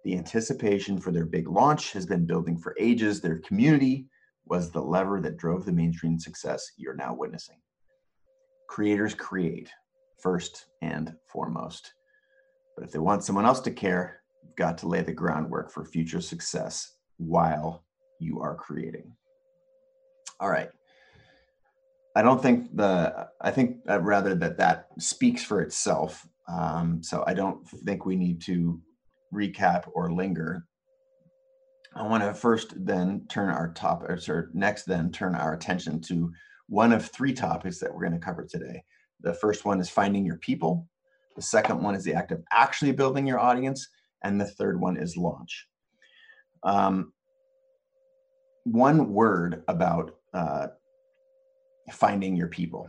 The 0.04 0.16
anticipation 0.16 0.98
for 0.98 1.10
their 1.10 1.26
big 1.26 1.48
launch 1.48 1.92
has 1.92 2.06
been 2.06 2.26
building 2.26 2.56
for 2.56 2.76
ages. 2.78 3.20
Their 3.20 3.40
community 3.40 4.06
was 4.46 4.70
the 4.70 4.80
lever 4.80 5.20
that 5.20 5.36
drove 5.36 5.64
the 5.64 5.72
mainstream 5.72 6.18
success 6.18 6.72
you're 6.76 6.94
now 6.94 7.14
witnessing. 7.14 7.58
Creators 8.68 9.14
create 9.14 9.70
first 10.22 10.66
and 10.82 11.14
foremost. 11.26 11.94
But 12.76 12.84
if 12.84 12.92
they 12.92 12.98
want 12.98 13.24
someone 13.24 13.44
else 13.44 13.60
to 13.60 13.70
care, 13.70 14.22
you've 14.42 14.56
got 14.56 14.78
to 14.78 14.88
lay 14.88 15.02
the 15.02 15.12
groundwork 15.12 15.70
for 15.70 15.84
future 15.84 16.20
success 16.20 16.96
while 17.16 17.84
you 18.20 18.40
are 18.40 18.54
creating. 18.54 19.12
All 20.40 20.50
right. 20.50 20.70
I 22.18 22.22
don't 22.22 22.42
think 22.42 22.76
the, 22.76 23.28
I 23.40 23.52
think 23.52 23.76
uh, 23.88 24.00
rather 24.00 24.34
that 24.34 24.58
that 24.58 24.88
speaks 24.98 25.44
for 25.44 25.62
itself. 25.62 26.26
Um, 26.48 27.00
so 27.00 27.22
I 27.28 27.32
don't 27.32 27.64
think 27.86 28.04
we 28.04 28.16
need 28.16 28.40
to 28.42 28.80
recap 29.32 29.88
or 29.94 30.12
linger. 30.12 30.66
I 31.94 32.02
want 32.02 32.24
to 32.24 32.34
first 32.34 32.74
then 32.84 33.24
turn 33.28 33.50
our 33.50 33.72
top, 33.72 34.02
or 34.02 34.50
next 34.52 34.82
then 34.82 35.12
turn 35.12 35.36
our 35.36 35.52
attention 35.54 36.00
to 36.08 36.32
one 36.66 36.92
of 36.92 37.06
three 37.06 37.32
topics 37.32 37.78
that 37.78 37.94
we're 37.94 38.08
going 38.08 38.18
to 38.18 38.26
cover 38.26 38.44
today. 38.44 38.82
The 39.20 39.34
first 39.34 39.64
one 39.64 39.80
is 39.80 39.88
finding 39.88 40.24
your 40.24 40.38
people. 40.38 40.88
The 41.36 41.42
second 41.42 41.80
one 41.84 41.94
is 41.94 42.02
the 42.02 42.14
act 42.14 42.32
of 42.32 42.42
actually 42.50 42.90
building 42.90 43.28
your 43.28 43.38
audience. 43.38 43.88
And 44.24 44.40
the 44.40 44.46
third 44.58 44.80
one 44.80 44.96
is 44.96 45.16
launch. 45.16 45.68
Um, 46.64 47.12
one 48.64 49.12
word 49.12 49.62
about 49.68 50.16
uh, 50.34 50.68
finding 51.90 52.36
your 52.36 52.48
people. 52.48 52.88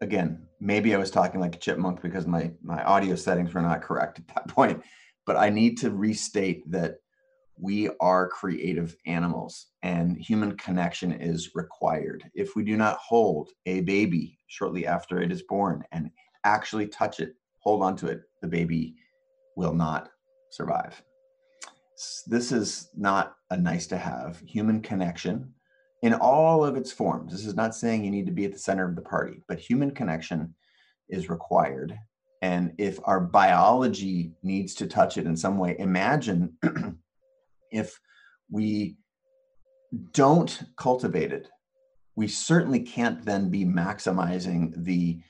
Again, 0.00 0.46
maybe 0.60 0.94
I 0.94 0.98
was 0.98 1.10
talking 1.10 1.40
like 1.40 1.56
a 1.56 1.58
chipmunk 1.58 2.00
because 2.02 2.26
my 2.26 2.50
my 2.62 2.82
audio 2.84 3.14
settings 3.14 3.52
were 3.52 3.62
not 3.62 3.82
correct 3.82 4.18
at 4.18 4.28
that 4.28 4.48
point, 4.54 4.82
but 5.26 5.36
I 5.36 5.50
need 5.50 5.78
to 5.78 5.90
restate 5.90 6.70
that 6.70 6.96
we 7.60 7.90
are 8.00 8.28
creative 8.28 8.96
animals 9.06 9.66
and 9.82 10.16
human 10.16 10.56
connection 10.56 11.12
is 11.12 11.50
required. 11.54 12.24
If 12.34 12.56
we 12.56 12.64
do 12.64 12.76
not 12.76 12.96
hold 12.96 13.50
a 13.66 13.82
baby 13.82 14.38
shortly 14.46 14.86
after 14.86 15.20
it 15.20 15.30
is 15.30 15.42
born 15.42 15.84
and 15.92 16.10
actually 16.44 16.88
touch 16.88 17.20
it, 17.20 17.34
hold 17.58 17.82
on 17.82 17.96
to 17.96 18.06
it, 18.06 18.22
the 18.40 18.48
baby 18.48 18.94
will 19.56 19.74
not 19.74 20.08
survive. 20.50 21.02
This 22.26 22.50
is 22.50 22.88
not 22.96 23.34
a 23.50 23.56
nice 23.58 23.86
to 23.88 23.98
have. 23.98 24.40
Human 24.46 24.80
connection 24.80 25.52
in 26.02 26.14
all 26.14 26.64
of 26.64 26.76
its 26.76 26.92
forms. 26.92 27.32
This 27.32 27.46
is 27.46 27.54
not 27.54 27.74
saying 27.74 28.04
you 28.04 28.10
need 28.10 28.26
to 28.26 28.32
be 28.32 28.44
at 28.44 28.52
the 28.52 28.58
center 28.58 28.88
of 28.88 28.96
the 28.96 29.02
party, 29.02 29.42
but 29.48 29.58
human 29.58 29.90
connection 29.90 30.54
is 31.08 31.28
required. 31.28 31.98
And 32.42 32.72
if 32.78 32.98
our 33.04 33.20
biology 33.20 34.32
needs 34.42 34.74
to 34.76 34.86
touch 34.86 35.18
it 35.18 35.26
in 35.26 35.36
some 35.36 35.58
way, 35.58 35.76
imagine 35.78 36.56
if 37.70 38.00
we 38.50 38.96
don't 40.12 40.62
cultivate 40.76 41.32
it, 41.32 41.48
we 42.16 42.28
certainly 42.28 42.80
can't 42.80 43.24
then 43.24 43.50
be 43.50 43.64
maximizing 43.64 44.72
the 44.84 45.20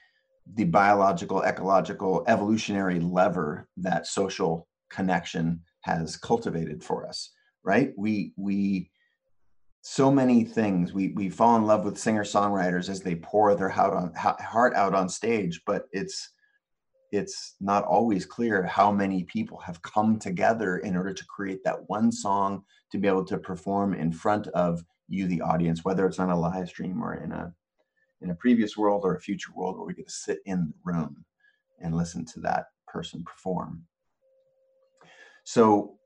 the 0.55 0.65
biological, 0.65 1.43
ecological, 1.45 2.25
evolutionary 2.27 2.99
lever 2.99 3.69
that 3.77 4.09
social 4.09 4.67
connection 4.91 5.61
has 5.83 6.17
cultivated 6.17 6.83
for 6.83 7.07
us. 7.07 7.31
Right? 7.63 7.93
We 7.97 8.33
we 8.37 8.91
so 9.83 10.11
many 10.11 10.45
things. 10.45 10.93
We 10.93 11.09
we 11.09 11.31
fall 11.31 11.57
in 11.57 11.67
love 11.67 11.85
with 11.85 11.99
singer 11.99 12.25
songwriters 12.25 12.89
as 12.89 13.01
they 13.01 13.17
pour 13.17 13.55
their 13.55 13.69
heart 13.69 13.95
on 13.95 14.13
heart 14.15 14.75
out 14.75 14.95
on 14.95 15.09
stage, 15.09 15.63
but 15.67 15.85
it's 15.93 16.33
it's 17.13 17.57
not 17.61 17.85
always 17.85 18.25
clear 18.25 18.63
how 18.63 18.93
many 18.93 19.25
people 19.25 19.59
have 19.59 19.83
come 19.83 20.19
together 20.19 20.79
in 20.79 20.97
order 20.97 21.13
to 21.13 21.25
create 21.27 21.65
that 21.65 21.89
one 21.89 22.13
song 22.13 22.63
to 22.93 22.99
be 22.99 23.09
able 23.09 23.25
to 23.25 23.39
perform 23.39 23.95
in 23.95 24.13
front 24.13 24.47
of 24.49 24.85
you 25.09 25.27
the 25.27 25.41
audience 25.41 25.85
whether 25.85 26.07
it's 26.07 26.21
on 26.21 26.31
a 26.31 26.39
live 26.39 26.69
stream 26.69 27.03
or 27.03 27.15
in 27.15 27.33
a 27.33 27.53
in 28.23 28.31
a 28.31 28.35
previous 28.35 28.77
world 28.77 29.03
or 29.05 29.17
a 29.17 29.21
future 29.21 29.51
world 29.57 29.77
where 29.77 29.87
we 29.87 29.95
get 29.95 30.07
to 30.07 30.13
sit 30.13 30.39
in 30.47 30.69
the 30.69 30.75
room 30.85 31.25
and 31.81 31.97
listen 31.97 32.25
to 32.25 32.39
that 32.39 32.67
person 32.87 33.25
perform 33.25 33.83
so 35.45 35.97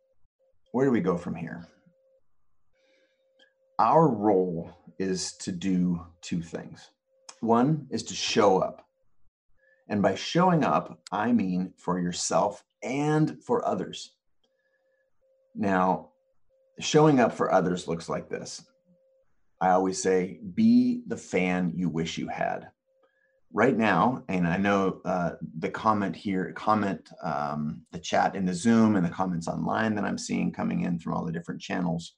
where 0.72 0.86
do 0.86 0.90
we 0.90 1.00
go 1.00 1.18
from 1.18 1.34
here 1.34 1.68
our 3.78 4.08
role 4.08 4.70
is 4.98 5.32
to 5.38 5.52
do 5.52 6.04
two 6.20 6.42
things 6.42 6.90
one 7.40 7.86
is 7.90 8.02
to 8.04 8.14
show 8.14 8.58
up 8.58 8.84
and 9.88 10.00
by 10.00 10.14
showing 10.14 10.64
up, 10.64 10.98
I 11.12 11.32
mean 11.32 11.72
for 11.76 11.98
yourself 11.98 12.64
and 12.82 13.42
for 13.42 13.66
others. 13.66 14.12
Now, 15.54 16.10
showing 16.80 17.20
up 17.20 17.32
for 17.32 17.52
others 17.52 17.86
looks 17.86 18.08
like 18.08 18.28
this. 18.28 18.64
I 19.60 19.70
always 19.70 20.02
say, 20.02 20.40
be 20.54 21.02
the 21.06 21.16
fan 21.16 21.72
you 21.76 21.88
wish 21.88 22.18
you 22.18 22.28
had. 22.28 22.68
Right 23.52 23.76
now, 23.76 24.24
and 24.28 24.48
I 24.48 24.56
know 24.56 25.00
uh, 25.04 25.32
the 25.58 25.70
comment 25.70 26.16
here, 26.16 26.52
comment, 26.56 27.08
um, 27.22 27.82
the 27.92 28.00
chat 28.00 28.34
in 28.34 28.44
the 28.44 28.54
Zoom 28.54 28.96
and 28.96 29.06
the 29.06 29.10
comments 29.10 29.46
online 29.46 29.94
that 29.94 30.04
I'm 30.04 30.18
seeing 30.18 30.50
coming 30.50 30.80
in 30.80 30.98
from 30.98 31.14
all 31.14 31.24
the 31.24 31.30
different 31.30 31.60
channels. 31.60 32.16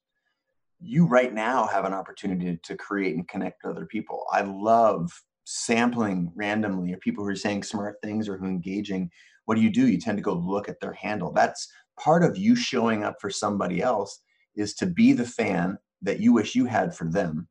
You 0.79 1.07
right 1.07 1.33
now 1.33 1.67
have 1.67 1.85
an 1.85 1.95
opportunity 1.95 2.59
to 2.63 2.77
create 2.77 3.17
and 3.17 3.27
connect 3.29 3.63
with 3.65 3.77
other 3.77 3.87
people. 3.87 4.25
I 4.31 4.43
love 4.43 5.11
sampling 5.45 6.33
randomly 6.35 6.93
or 6.93 6.99
people 6.99 7.25
who 7.25 7.31
are 7.31 7.37
saying 7.37 7.63
smart 7.63 7.97
things 8.03 8.29
or 8.29 8.37
who 8.37 8.45
are 8.45 8.49
engaging, 8.49 9.11
what 9.47 9.55
do 9.55 9.63
you 9.63 9.71
do? 9.71 9.87
You 9.87 9.99
tend 9.99 10.19
to 10.19 10.23
go 10.23 10.35
look 10.35 10.69
at 10.69 10.81
their 10.81 10.93
handle. 10.93 11.33
That's 11.33 11.69
part 11.99 12.25
of 12.25 12.37
you 12.37 12.55
showing 12.57 13.05
up 13.05 13.17
for 13.21 13.31
somebody 13.31 13.81
else 13.81 14.21
is 14.55 14.75
to 14.75 14.87
be 14.87 15.13
the 15.13 15.25
fan 15.25 15.79
that 16.03 16.21
you 16.21 16.33
wish 16.33 16.55
you 16.55 16.67
had 16.67 16.95
for 16.95 17.09
them. 17.09 17.49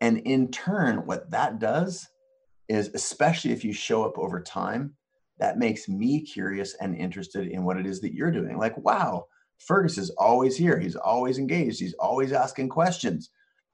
And 0.00 0.18
in 0.18 0.50
turn, 0.50 1.06
what 1.06 1.30
that 1.30 1.58
does 1.58 2.06
is, 2.68 2.90
especially 2.94 3.52
if 3.52 3.64
you 3.64 3.72
show 3.72 4.04
up 4.04 4.18
over 4.18 4.40
time, 4.40 4.94
that 5.38 5.58
makes 5.58 5.88
me 5.88 6.20
curious 6.20 6.74
and 6.80 6.96
interested 6.96 7.48
in 7.48 7.64
what 7.64 7.78
it 7.78 7.86
is 7.86 8.00
that 8.02 8.14
you're 8.14 8.30
doing. 8.30 8.58
Like, 8.58 8.76
wow, 8.78 9.26
Fergus 9.58 9.98
is 9.98 10.10
always 10.10 10.56
here. 10.56 10.78
He's 10.78 10.96
always 10.96 11.38
engaged. 11.38 11.80
He's 11.80 11.94
always 11.94 12.32
asking 12.32 12.68
questions. 12.68 13.30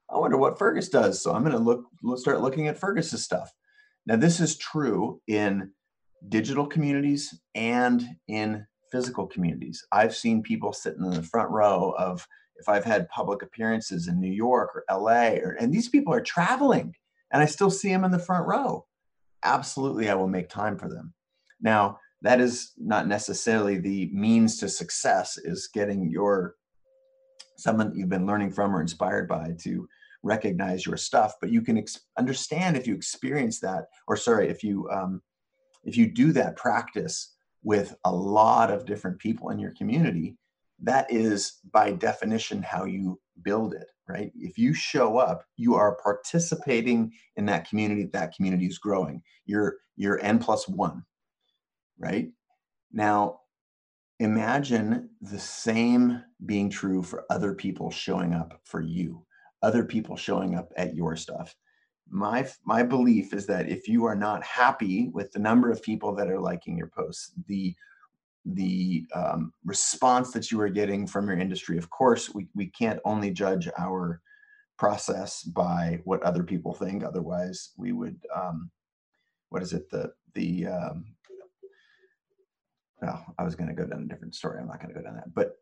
I 0.09 0.17
wonder 0.17 0.37
what 0.37 0.59
Fergus 0.59 0.89
does. 0.89 1.21
So 1.21 1.33
I'm 1.33 1.43
going 1.43 1.55
to 1.55 1.59
look, 1.59 1.85
start 2.17 2.41
looking 2.41 2.67
at 2.67 2.77
Fergus's 2.77 3.23
stuff. 3.23 3.51
Now, 4.05 4.15
this 4.15 4.39
is 4.39 4.57
true 4.57 5.21
in 5.27 5.71
digital 6.29 6.67
communities 6.67 7.39
and 7.55 8.03
in 8.27 8.65
physical 8.91 9.27
communities. 9.27 9.83
I've 9.91 10.15
seen 10.15 10.43
people 10.43 10.73
sitting 10.73 11.03
in 11.03 11.11
the 11.11 11.23
front 11.23 11.49
row 11.49 11.93
of 11.97 12.27
if 12.57 12.69
I've 12.69 12.85
had 12.85 13.09
public 13.09 13.41
appearances 13.41 14.07
in 14.07 14.19
New 14.19 14.31
York 14.31 14.71
or 14.75 14.83
LA, 14.89 15.37
or, 15.43 15.57
and 15.59 15.73
these 15.73 15.89
people 15.89 16.13
are 16.13 16.21
traveling 16.21 16.93
and 17.31 17.41
I 17.41 17.45
still 17.45 17.69
see 17.69 17.89
them 17.89 18.03
in 18.03 18.11
the 18.11 18.19
front 18.19 18.47
row. 18.47 18.85
Absolutely, 19.43 20.09
I 20.09 20.15
will 20.15 20.27
make 20.27 20.49
time 20.49 20.77
for 20.77 20.87
them. 20.87 21.13
Now, 21.61 21.99
that 22.25 22.41
is 22.41 22.71
not 22.77 23.07
necessarily 23.07 23.77
the 23.77 24.09
means 24.11 24.57
to 24.59 24.67
success, 24.67 25.37
is 25.37 25.69
getting 25.71 26.09
your 26.09 26.55
someone 27.57 27.93
you've 27.95 28.09
been 28.09 28.25
learning 28.25 28.51
from 28.51 28.75
or 28.75 28.81
inspired 28.81 29.27
by 29.27 29.55
to 29.61 29.87
recognize 30.23 30.85
your 30.87 30.97
stuff. 30.97 31.35
But 31.39 31.51
you 31.51 31.61
can 31.61 31.77
ex- 31.77 31.99
understand 32.17 32.75
if 32.75 32.87
you 32.87 32.95
experience 32.95 33.59
that 33.59 33.85
or 34.07 34.17
sorry 34.17 34.49
if 34.49 34.63
you 34.63 34.89
um, 34.89 35.21
if 35.83 35.95
you 35.95 36.11
do 36.11 36.31
that 36.31 36.57
practice 36.57 37.35
with 37.63 37.95
a 38.05 38.11
lot 38.11 38.71
of 38.71 38.87
different 38.87 39.19
people 39.19 39.51
in 39.51 39.59
your 39.59 39.71
community 39.71 40.35
that 40.81 41.11
is 41.11 41.59
by 41.71 41.91
definition 41.91 42.61
how 42.61 42.85
you 42.85 43.19
build 43.43 43.73
it 43.73 43.87
right? 44.07 44.31
If 44.35 44.57
you 44.57 44.73
show 44.73 45.17
up 45.17 45.43
you 45.57 45.75
are 45.75 45.97
participating 46.03 47.13
in 47.37 47.45
that 47.45 47.69
community 47.69 48.09
that 48.13 48.35
community 48.35 48.65
is 48.65 48.79
growing. 48.79 49.21
You're 49.45 49.77
you're 49.95 50.19
n 50.23 50.39
plus 50.39 50.67
one 50.67 51.03
right? 51.97 52.29
Now 52.91 53.41
imagine 54.19 55.09
the 55.21 55.39
same 55.39 56.23
being 56.45 56.69
true 56.69 57.03
for 57.03 57.25
other 57.29 57.53
people 57.53 57.91
showing 57.91 58.33
up 58.33 58.61
for 58.63 58.81
you 58.81 59.25
other 59.65 59.83
people 59.83 60.15
showing 60.15 60.55
up 60.55 60.71
at 60.77 60.95
your 60.95 61.15
stuff. 61.15 61.55
My 62.07 62.47
my 62.63 62.83
belief 62.83 63.33
is 63.33 63.47
that 63.47 63.67
if 63.67 63.87
you 63.87 64.05
are 64.05 64.15
not 64.15 64.43
happy 64.43 65.09
with 65.11 65.31
the 65.31 65.39
number 65.39 65.71
of 65.71 65.81
people 65.81 66.13
that 66.15 66.29
are 66.29 66.39
liking 66.39 66.77
your 66.77 66.91
posts 66.95 67.31
the 67.47 67.75
the 68.45 69.07
um, 69.15 69.51
response 69.65 70.31
that 70.31 70.51
you 70.51 70.61
are 70.61 70.69
getting 70.69 71.07
from 71.07 71.27
your 71.27 71.39
industry 71.39 71.79
of 71.79 71.89
course 71.89 72.31
we, 72.31 72.47
we 72.53 72.67
can't 72.67 72.99
only 73.03 73.31
judge 73.31 73.67
our 73.79 74.21
process 74.77 75.41
by 75.41 75.99
what 76.03 76.21
other 76.21 76.43
people 76.43 76.73
think. 76.73 77.03
Otherwise 77.03 77.71
we 77.75 77.91
would 77.91 78.19
um, 78.35 78.69
what 79.49 79.63
is 79.63 79.73
it? 79.73 79.89
The 79.89 80.13
the 80.35 80.67
um, 80.67 81.05
well 83.05 83.25
i 83.37 83.43
was 83.43 83.55
going 83.55 83.69
to 83.69 83.75
go 83.75 83.85
down 83.85 84.03
a 84.03 84.07
different 84.07 84.35
story 84.35 84.59
i'm 84.59 84.67
not 84.67 84.81
going 84.81 84.93
to 84.93 84.99
go 84.99 85.05
down 85.05 85.15
that 85.15 85.33
but 85.33 85.55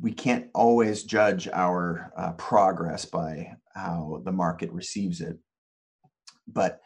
we 0.00 0.12
can't 0.12 0.48
always 0.54 1.02
judge 1.02 1.48
our 1.52 2.12
uh, 2.16 2.32
progress 2.32 3.04
by 3.04 3.56
how 3.74 4.22
the 4.24 4.32
market 4.32 4.72
receives 4.72 5.20
it, 5.20 5.38
but 6.46 6.80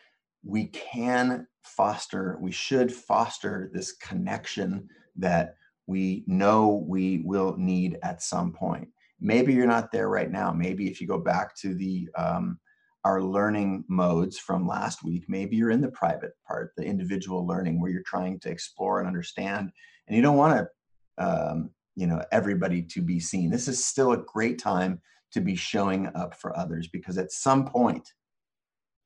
we 0.45 0.67
can 0.67 1.47
foster, 1.63 2.39
we 2.41 2.53
should 2.53 2.93
foster 2.93 3.71
this 3.73 3.93
connection 3.93 4.89
that 5.17 5.57
we 5.87 6.25
know 6.27 6.85
we 6.87 7.23
will 7.25 7.57
need 7.57 7.99
at 8.03 8.23
some 8.23 8.53
point. 8.53 8.89
Maybe 9.21 9.55
you're 9.55 9.67
not 9.67 9.93
there 9.93 10.09
right 10.09 10.31
now. 10.31 10.53
Maybe 10.53 10.89
if 10.89 11.01
you 11.01 11.07
go 11.07 11.19
back 11.19 11.57
to 11.57 11.75
the 11.75 12.09
um, 12.17 12.59
our 13.07 13.23
learning 13.23 13.85
modes 13.87 14.37
from 14.37 14.67
last 14.67 15.05
week, 15.05 15.27
maybe 15.29 15.55
you're 15.55 15.71
in 15.71 15.81
the 15.81 15.93
private 15.93 16.33
part, 16.45 16.73
the 16.77 16.83
individual 16.83 17.47
learning, 17.47 17.81
where 17.81 17.89
you're 17.89 18.03
trying 18.03 18.41
to 18.41 18.51
explore 18.51 18.99
and 18.99 19.07
understand, 19.07 19.71
and 20.09 20.17
you 20.17 20.23
don't 20.23 20.37
want 20.37 20.59
to 20.59 21.25
um, 21.25 21.71
you 21.95 22.09
know 22.09 22.21
everybody 22.33 22.83
to 22.83 23.01
be 23.01 23.21
seen. 23.21 23.49
This 23.49 23.69
is 23.69 23.87
still 23.87 24.11
a 24.11 24.25
great 24.35 24.59
time 24.59 25.01
to 25.31 25.41
be 25.41 25.55
showing 25.55 26.11
up 26.17 26.35
for 26.35 26.59
others 26.59 26.89
because 26.89 27.17
at 27.17 27.31
some 27.31 27.65
point 27.65 28.13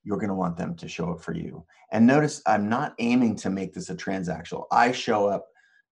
you're 0.02 0.16
going 0.16 0.28
to 0.28 0.34
want 0.34 0.56
them 0.56 0.74
to 0.76 0.88
show 0.88 1.12
up 1.12 1.20
for 1.20 1.34
you. 1.34 1.62
And 1.92 2.06
notice 2.06 2.40
i'm 2.46 2.70
not 2.70 2.94
aiming 3.00 3.36
to 3.36 3.50
make 3.50 3.74
this 3.74 3.90
a 3.90 3.94
transactional. 3.94 4.64
I 4.72 4.92
show 4.92 5.26
up 5.26 5.44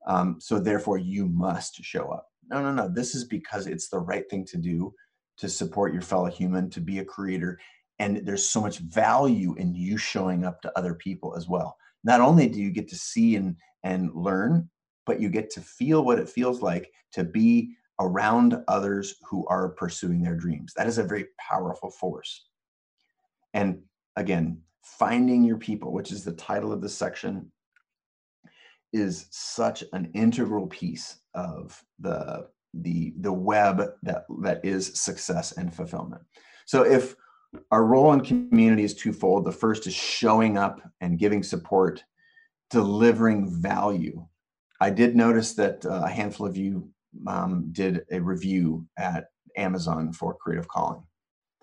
um, 0.07 0.37
so 0.41 0.59
therefore 0.59 0.97
you 0.97 1.27
must 1.27 1.75
show 1.85 2.11
up. 2.11 2.27
No 2.51 2.63
no 2.63 2.73
no. 2.73 2.89
This 2.89 3.15
is 3.15 3.25
because 3.25 3.67
it's 3.67 3.91
the 3.91 3.99
right 3.99 4.25
thing 4.31 4.47
to 4.47 4.57
do 4.57 4.95
to 5.37 5.49
support 5.49 5.93
your 5.93 6.03
fellow 6.03 6.31
human 6.31 6.71
to 6.71 6.81
be 6.81 7.01
a 7.01 7.05
creator 7.05 7.59
and 7.99 8.27
there's 8.27 8.49
so 8.49 8.61
much 8.61 8.79
value 8.79 9.55
in 9.57 9.75
you 9.75 9.97
showing 9.97 10.45
up 10.45 10.61
to 10.63 10.79
other 10.79 10.95
people 10.95 11.35
as 11.37 11.49
well 11.49 11.77
not 12.05 12.21
only 12.21 12.49
do 12.49 12.61
you 12.61 12.71
get 12.71 12.89
to 12.89 12.97
see 12.97 13.37
and 13.37 13.57
and 13.85 14.11
learn 14.15 14.69
but 15.07 15.21
you 15.21 15.31
get 15.31 15.51
to 15.51 15.61
feel 15.61 16.05
what 16.05 16.19
it 16.19 16.29
feels 16.29 16.61
like 16.61 16.93
to 17.13 17.25
be 17.25 17.75
around 18.01 18.57
others 18.69 19.15
who 19.29 19.47
are 19.49 19.71
pursuing 19.71 20.23
their 20.23 20.37
dreams. 20.37 20.73
That 20.77 20.87
is 20.87 20.99
a 20.99 21.03
very 21.03 21.27
powerful 21.39 21.91
force. 21.91 22.47
And 23.55 23.81
again, 24.17 24.61
finding 24.83 25.43
your 25.45 25.57
people, 25.57 25.93
which 25.93 26.13
is 26.13 26.25
the 26.25 26.33
title 26.33 26.73
of 26.73 26.81
this 26.81 26.95
section, 26.95 27.51
is 28.93 29.27
such 29.31 29.85
an 29.93 30.11
integral 30.15 30.67
piece 30.67 31.17
of 31.35 31.83
the 31.99 32.49
the 32.75 33.15
the 33.21 33.33
web 33.33 33.83
that 34.03 34.25
that 34.43 34.65
is 34.65 34.99
success 34.99 35.53
and 35.53 35.75
fulfillment. 35.75 36.23
So 36.67 36.83
if 36.83 37.17
our 37.71 37.85
role 37.85 38.13
in 38.13 38.21
community 38.21 38.85
is 38.85 38.95
twofold, 38.95 39.45
the 39.45 39.53
first 39.53 39.87
is 39.87 39.95
showing 39.95 40.59
up 40.59 40.81
and 41.01 41.19
giving 41.19 41.43
support, 41.43 42.05
delivering 42.71 43.51
value 43.51 44.27
I 44.81 44.91
did 44.91 45.17
notice 45.17 45.55
that 45.55 45.85
uh, 45.85 46.03
a 46.05 46.09
handful 46.09 46.47
of 46.47 46.57
you 46.57 46.89
um, 47.27 47.69
did 47.73 48.05
a 48.13 48.21
review 48.21 48.87
at 48.97 49.27
Amazon 49.57 50.13
for 50.13 50.35
Creative 50.35 50.69
Calling. 50.69 51.03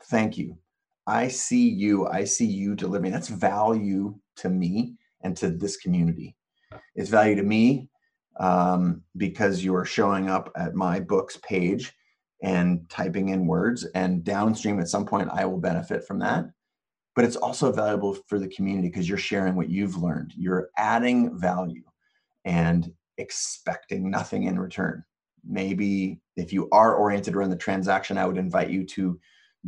Thank 0.05 0.37
you. 0.37 0.57
I 1.07 1.29
see 1.29 1.69
you. 1.69 2.07
I 2.07 2.25
see 2.25 2.45
you 2.45 2.75
delivering. 2.75 3.13
That's 3.13 3.29
value 3.29 4.15
to 4.37 4.49
me 4.49 4.95
and 5.21 5.37
to 5.37 5.49
this 5.49 5.77
community. 5.77 6.35
It's 6.95 7.09
value 7.09 7.35
to 7.35 7.43
me 7.43 7.89
um, 8.37 9.01
because 9.15 9.63
you 9.63 9.73
are 9.75 9.85
showing 9.85 10.29
up 10.29 10.51
at 10.57 10.75
my 10.75 10.99
books 10.99 11.37
page 11.37 11.93
and 12.43 12.87
typing 12.89 13.29
in 13.29 13.47
words, 13.47 13.85
and 13.95 14.23
downstream 14.23 14.79
at 14.79 14.89
some 14.89 15.05
point 15.05 15.29
I 15.31 15.45
will 15.45 15.59
benefit 15.59 16.05
from 16.05 16.19
that. 16.19 16.45
But 17.15 17.25
it's 17.25 17.37
also 17.37 17.71
valuable 17.71 18.17
for 18.27 18.39
the 18.39 18.49
community 18.49 18.89
because 18.89 19.07
you're 19.07 19.17
sharing 19.17 19.55
what 19.55 19.69
you've 19.69 19.95
learned. 19.95 20.33
You're 20.35 20.69
adding 20.77 21.37
value. 21.39 21.83
And 22.43 22.91
expecting 23.17 24.09
nothing 24.09 24.43
in 24.43 24.59
return. 24.59 25.03
Maybe 25.43 26.19
if 26.35 26.51
you 26.51 26.67
are 26.71 26.95
oriented 26.95 27.35
around 27.35 27.51
the 27.51 27.55
transaction, 27.55 28.17
I 28.17 28.25
would 28.25 28.37
invite 28.37 28.69
you 28.69 28.83
to 28.85 29.19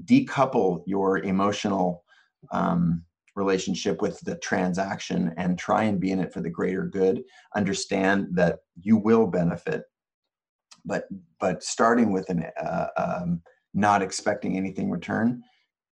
decouple 0.06 0.84
your 0.86 1.20
emotional 1.20 2.04
um, 2.52 3.04
relationship 3.36 4.02
with 4.02 4.20
the 4.22 4.36
transaction 4.38 5.34
and 5.38 5.58
try 5.58 5.84
and 5.84 6.00
be 6.00 6.12
in 6.12 6.20
it 6.20 6.34
for 6.34 6.42
the 6.42 6.50
greater 6.50 6.86
good. 6.86 7.24
Understand 7.56 8.28
that 8.32 8.60
you 8.82 8.98
will 8.98 9.28
benefit, 9.28 9.84
but 10.88 11.04
but 11.40 11.62
starting 11.62 12.12
with 12.12 12.30
an 12.30 12.46
uh, 12.60 12.88
um, 12.98 13.42
not 13.74 14.02
expecting 14.02 14.58
anything 14.58 14.90
return 14.90 15.44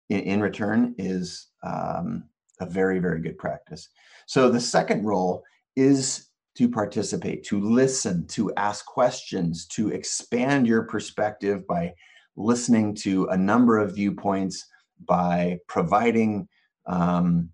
in, 0.09 0.19
in 0.19 0.41
return 0.41 0.93
is 0.97 1.47
um, 1.63 2.25
a 2.59 2.65
very 2.65 2.99
very 2.99 3.21
good 3.21 3.37
practice. 3.37 3.89
So 4.27 4.49
the 4.51 4.59
second 4.59 5.03
role 5.05 5.43
is 5.75 6.27
to 6.55 6.69
participate, 6.69 7.43
to 7.45 7.59
listen, 7.61 8.27
to 8.27 8.53
ask 8.55 8.85
questions, 8.85 9.65
to 9.67 9.89
expand 9.89 10.67
your 10.67 10.83
perspective 10.83 11.65
by 11.65 11.93
listening 12.35 12.93
to 12.93 13.25
a 13.27 13.37
number 13.37 13.77
of 13.77 13.95
viewpoints, 13.95 14.65
by 15.05 15.59
providing 15.67 16.47
um, 16.87 17.49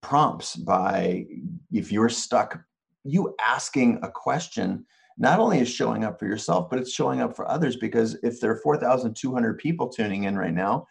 prompts, 0.00 0.56
by 0.56 1.26
if 1.70 1.92
you're 1.92 2.08
stuck, 2.08 2.60
you 3.04 3.34
asking 3.40 4.00
a 4.02 4.10
question 4.10 4.84
not 5.18 5.40
only 5.40 5.58
is 5.58 5.68
showing 5.68 6.04
up 6.04 6.18
for 6.18 6.26
yourself, 6.26 6.70
but 6.70 6.78
it's 6.78 6.92
showing 6.92 7.20
up 7.20 7.34
for 7.34 7.48
others 7.50 7.76
because 7.76 8.16
if 8.22 8.40
there 8.40 8.52
are 8.52 8.60
4,200 8.62 9.58
people 9.58 9.88
tuning 9.88 10.24
in 10.24 10.38
right 10.38 10.54
now, 10.54 10.86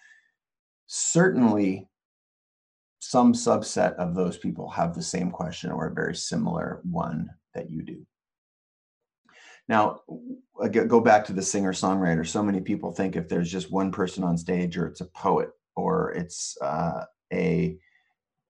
certainly 0.87 1.87
some 2.99 3.33
subset 3.33 3.95
of 3.95 4.15
those 4.15 4.37
people 4.37 4.69
have 4.69 4.93
the 4.93 5.01
same 5.01 5.31
question 5.31 5.71
or 5.71 5.87
a 5.87 5.93
very 5.93 6.15
similar 6.15 6.81
one 6.83 7.29
that 7.53 7.69
you 7.69 7.81
do. 7.81 8.05
Now, 9.69 10.01
go 10.71 10.99
back 11.01 11.25
to 11.25 11.33
the 11.33 11.41
singer 11.41 11.73
songwriter. 11.73 12.25
So 12.25 12.41
many 12.41 12.61
people 12.61 12.91
think 12.91 13.15
if 13.15 13.27
there's 13.27 13.51
just 13.51 13.71
one 13.71 13.91
person 13.91 14.23
on 14.23 14.37
stage, 14.37 14.77
or 14.77 14.87
it's 14.87 15.01
a 15.01 15.05
poet, 15.05 15.49
or 15.75 16.11
it's 16.13 16.57
uh, 16.61 17.03
a 17.33 17.77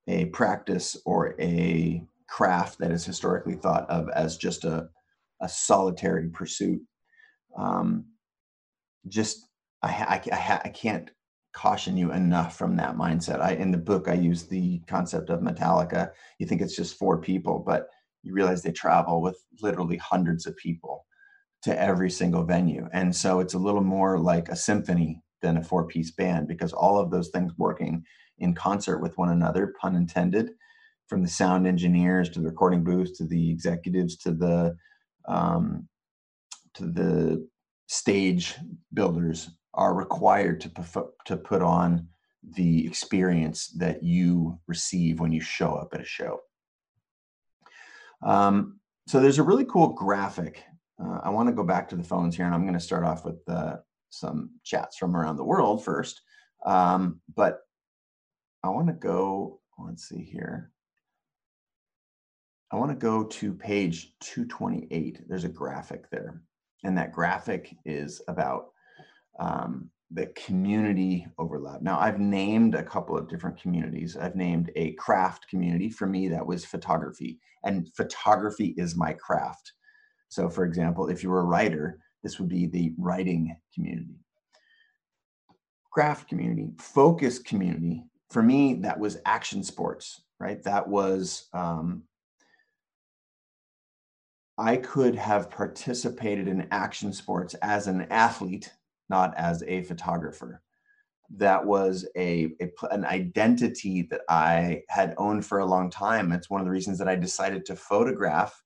a 0.07 0.25
practice 0.25 0.95
or 1.05 1.35
a 1.41 2.03
craft 2.29 2.77
that 2.79 2.91
is 2.91 3.03
historically 3.03 3.55
thought 3.55 3.89
of 3.89 4.09
as 4.09 4.37
just 4.37 4.63
a 4.63 4.89
a 5.41 5.49
solitary 5.49 6.29
pursuit. 6.29 6.81
Um, 7.57 8.05
just 9.07 9.47
I, 9.81 10.21
I, 10.31 10.61
I 10.65 10.69
can't 10.69 11.09
caution 11.53 11.97
you 11.97 12.11
enough 12.11 12.57
from 12.57 12.75
that 12.75 12.95
mindset. 12.95 13.41
I 13.41 13.53
in 13.53 13.71
the 13.71 13.77
book 13.77 14.07
I 14.07 14.13
use 14.13 14.43
the 14.43 14.79
concept 14.87 15.29
of 15.29 15.41
Metallica. 15.41 16.11
You 16.39 16.45
think 16.45 16.61
it's 16.61 16.75
just 16.75 16.97
four 16.97 17.19
people, 17.19 17.63
but 17.65 17.87
you 18.23 18.33
realize 18.33 18.61
they 18.61 18.71
travel 18.71 19.21
with 19.21 19.37
literally 19.61 19.97
hundreds 19.97 20.45
of 20.45 20.57
people 20.57 21.05
to 21.63 21.79
every 21.81 22.09
single 22.09 22.43
venue. 22.43 22.87
And 22.93 23.15
so 23.15 23.39
it's 23.39 23.55
a 23.55 23.59
little 23.59 23.83
more 23.83 24.19
like 24.19 24.49
a 24.49 24.55
symphony 24.55 25.21
than 25.41 25.57
a 25.57 25.63
four-piece 25.63 26.11
band 26.11 26.47
because 26.47 26.73
all 26.73 26.99
of 26.99 27.09
those 27.11 27.29
things 27.29 27.53
working 27.57 28.03
in 28.39 28.53
concert 28.53 28.99
with 28.99 29.17
one 29.17 29.29
another, 29.29 29.73
pun 29.79 29.95
intended, 29.95 30.51
from 31.07 31.23
the 31.23 31.29
sound 31.29 31.65
engineers 31.65 32.29
to 32.29 32.39
the 32.39 32.49
recording 32.49 32.83
booths 32.83 33.17
to 33.17 33.25
the 33.25 33.49
executives 33.49 34.17
to 34.17 34.31
the 34.31 34.75
um, 35.27 35.87
to 36.75 36.85
the 36.85 37.47
stage 37.87 38.55
builders 38.93 39.49
are 39.73 39.93
required 39.93 40.61
to, 40.61 40.71
to 41.25 41.37
put 41.37 41.61
on 41.61 42.07
the 42.55 42.85
experience 42.85 43.67
that 43.69 44.03
you 44.03 44.59
receive 44.67 45.19
when 45.19 45.31
you 45.31 45.41
show 45.41 45.73
up 45.73 45.93
at 45.93 46.01
a 46.01 46.05
show. 46.05 46.39
Um, 48.23 48.79
so 49.07 49.19
there's 49.19 49.39
a 49.39 49.43
really 49.43 49.65
cool 49.65 49.89
graphic. 49.89 50.63
Uh, 51.01 51.19
I 51.23 51.29
want 51.29 51.47
to 51.49 51.55
go 51.55 51.63
back 51.63 51.89
to 51.89 51.95
the 51.95 52.03
phones 52.03 52.35
here, 52.35 52.45
and 52.45 52.55
I'm 52.55 52.63
going 52.63 52.73
to 52.73 52.79
start 52.79 53.03
off 53.03 53.23
with 53.23 53.37
uh, 53.47 53.77
some 54.09 54.51
chats 54.63 54.97
from 54.97 55.15
around 55.15 55.37
the 55.37 55.43
world 55.43 55.83
first. 55.83 56.21
Um, 56.65 57.21
but 57.35 57.59
I 58.63 58.69
want 58.69 58.87
to 58.87 58.93
go, 58.93 59.61
let's 59.77 60.09
see 60.09 60.23
here. 60.23 60.71
I 62.71 62.75
want 62.75 62.91
to 62.91 62.97
go 62.97 63.23
to 63.23 63.53
page 63.53 64.13
228. 64.19 65.21
There's 65.27 65.45
a 65.45 65.49
graphic 65.49 66.09
there. 66.09 66.41
And 66.83 66.97
that 66.97 67.13
graphic 67.13 67.75
is 67.85 68.21
about 68.27 68.67
um, 69.39 69.89
the 70.11 70.27
community 70.27 71.27
overlap. 71.37 71.81
Now, 71.81 71.99
I've 71.99 72.19
named 72.19 72.75
a 72.75 72.83
couple 72.83 73.17
of 73.17 73.29
different 73.29 73.59
communities. 73.59 74.17
I've 74.17 74.35
named 74.35 74.71
a 74.75 74.93
craft 74.93 75.47
community. 75.47 75.89
For 75.89 76.07
me, 76.07 76.27
that 76.29 76.45
was 76.45 76.65
photography, 76.65 77.39
and 77.63 77.89
photography 77.95 78.73
is 78.77 78.95
my 78.95 79.13
craft. 79.13 79.73
So, 80.29 80.49
for 80.49 80.65
example, 80.65 81.07
if 81.07 81.23
you 81.23 81.29
were 81.29 81.41
a 81.41 81.45
writer, 81.45 81.99
this 82.23 82.39
would 82.39 82.49
be 82.49 82.67
the 82.67 82.93
writing 82.97 83.55
community. 83.73 84.19
Craft 85.91 86.29
community, 86.29 86.71
focus 86.77 87.39
community. 87.39 88.03
For 88.29 88.43
me, 88.43 88.75
that 88.75 88.99
was 88.99 89.17
action 89.25 89.63
sports, 89.63 90.21
right? 90.39 90.61
That 90.63 90.87
was 90.87 91.47
um, 91.53 92.03
I 94.57 94.77
could 94.77 95.15
have 95.15 95.51
participated 95.51 96.47
in 96.47 96.67
action 96.71 97.13
sports 97.13 97.53
as 97.55 97.87
an 97.87 98.07
athlete 98.09 98.71
not 99.09 99.33
as 99.37 99.63
a 99.63 99.83
photographer. 99.83 100.61
That 101.35 101.65
was 101.65 102.07
a, 102.15 102.53
a, 102.61 102.69
an 102.91 103.05
identity 103.05 104.03
that 104.03 104.21
I 104.29 104.83
had 104.89 105.13
owned 105.17 105.45
for 105.45 105.59
a 105.59 105.65
long 105.65 105.89
time. 105.89 106.31
It's 106.31 106.49
one 106.49 106.61
of 106.61 106.65
the 106.65 106.71
reasons 106.71 106.97
that 106.99 107.09
I 107.09 107.15
decided 107.15 107.65
to 107.65 107.75
photograph 107.75 108.61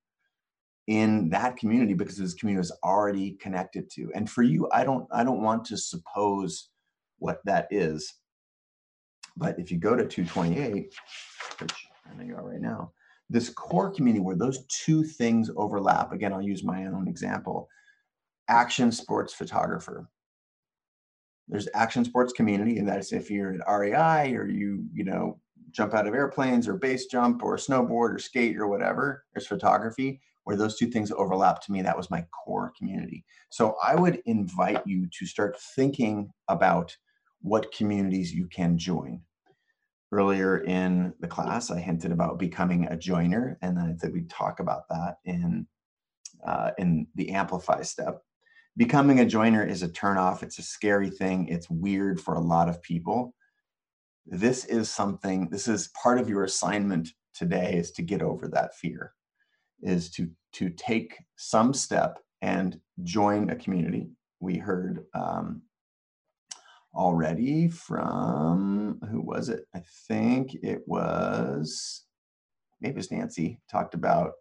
in 0.88 1.30
that 1.30 1.58
community 1.58 1.94
because 1.94 2.18
this 2.18 2.34
community 2.34 2.60
was 2.60 2.78
already 2.84 3.32
connected 3.34 3.90
to. 3.92 4.12
And 4.14 4.30
for 4.30 4.44
you, 4.44 4.68
I 4.72 4.84
don't 4.84 5.08
I 5.12 5.24
don't 5.24 5.42
want 5.42 5.66
to 5.66 5.78
suppose 5.78 6.70
what 7.18 7.40
that 7.46 7.68
is. 7.72 8.14
But 9.38 9.58
if 9.60 9.72
you 9.72 9.78
go 9.78 9.96
to 9.96 10.06
228, 10.06 10.94
which 11.60 11.74
I 12.06 12.16
know 12.16 12.24
you 12.24 12.36
are 12.36 12.48
right 12.48 12.62
now, 12.62 12.92
this 13.32 13.50
core 13.50 13.90
community 13.90 14.22
where 14.22 14.36
those 14.36 14.66
two 14.66 15.04
things 15.04 15.50
overlap. 15.56 16.12
Again, 16.12 16.34
I'll 16.34 16.42
use 16.42 16.64
my 16.64 16.86
own 16.86 17.08
example. 17.08 17.70
Action 18.50 18.92
sports 18.92 19.34
photographer. 19.34 20.10
There's 21.48 21.70
action 21.74 22.04
sports 22.04 22.34
community, 22.34 22.78
and 22.78 22.88
that's 22.88 23.14
if 23.14 23.32
you're 23.32 23.54
at 23.54 23.68
REI 23.68 24.36
or 24.36 24.48
you, 24.48 24.86
you 24.94 25.06
know, 25.06 25.40
jump 25.72 25.94
out 25.94 26.08
of 26.08 26.14
airplanes 26.14 26.68
or 26.68 26.76
base 26.76 27.06
jump 27.06 27.42
or 27.42 27.56
snowboard 27.56 28.14
or 28.14 28.20
skate 28.20 28.58
or 28.58 28.68
whatever. 28.68 29.24
There's 29.34 29.48
photography 29.48 30.20
where 30.44 30.58
those 30.58 30.78
two 30.78 30.88
things 30.88 31.12
overlap 31.12 31.62
to 31.62 31.72
me. 31.72 31.82
That 31.82 31.98
was 31.98 32.12
my 32.12 32.26
core 32.44 32.74
community. 32.78 33.24
So 33.50 33.76
I 33.82 33.96
would 33.96 34.22
invite 34.26 34.86
you 34.86 35.08
to 35.20 35.26
start 35.26 35.58
thinking 35.76 36.32
about 36.50 36.98
what 37.42 37.72
communities 37.72 38.34
you 38.34 38.48
can 38.48 38.78
join. 38.78 39.22
Earlier 40.14 40.60
in 40.66 41.14
the 41.22 41.28
class, 41.28 41.72
I 41.72 41.80
hinted 41.80 42.12
about 42.12 42.38
becoming 42.38 42.86
a 42.88 42.98
joiner, 42.98 43.58
and 43.62 43.78
then 43.78 43.86
I 43.86 43.98
said 43.98 44.12
we'd 44.12 44.30
talk 44.30 44.60
about 44.60 44.90
that 44.90 45.18
in 45.24 45.66
uh, 46.46 46.72
in 46.78 47.08
the 47.16 47.30
amplify 47.30 47.82
step. 47.84 48.22
Becoming 48.76 49.20
a 49.20 49.26
joiner 49.26 49.66
is 49.66 49.84
a 49.84 49.90
turnoff. 49.90 50.44
It's 50.44 50.60
a 50.60 50.64
scary 50.64 51.10
thing. 51.10 51.48
It's 51.48 51.70
weird 51.70 52.20
for 52.20 52.34
a 52.34 52.42
lot 52.42 52.68
of 52.68 52.82
people. 52.82 53.34
This 54.26 54.66
is 54.66 54.90
something. 54.90 55.50
This 55.50 55.68
is 55.68 55.90
part 56.02 56.20
of 56.20 56.30
your 56.30 56.44
assignment 56.44 57.10
today 57.34 57.74
is 57.74 57.92
to 57.92 58.02
get 58.02 58.22
over 58.22 58.48
that 58.50 58.76
fear, 58.76 59.14
is 59.82 60.10
to 60.12 60.30
to 60.54 60.70
take 60.70 61.18
some 61.38 61.74
step 61.74 62.20
and 62.42 62.80
join 63.04 63.50
a 63.50 63.56
community. 63.56 64.10
We 64.40 64.58
heard 64.58 65.06
um, 65.14 65.62
already 66.94 67.70
from 67.70 69.00
who 69.10 69.22
was 69.22 69.50
it? 69.50 69.66
I 69.76 69.82
think 70.08 70.56
it 70.56 70.82
was 70.88 72.06
maybe 72.82 72.94
it 72.94 72.98
was 72.98 73.12
Nancy 73.12 73.60
talked 73.70 73.94
about 73.94 74.34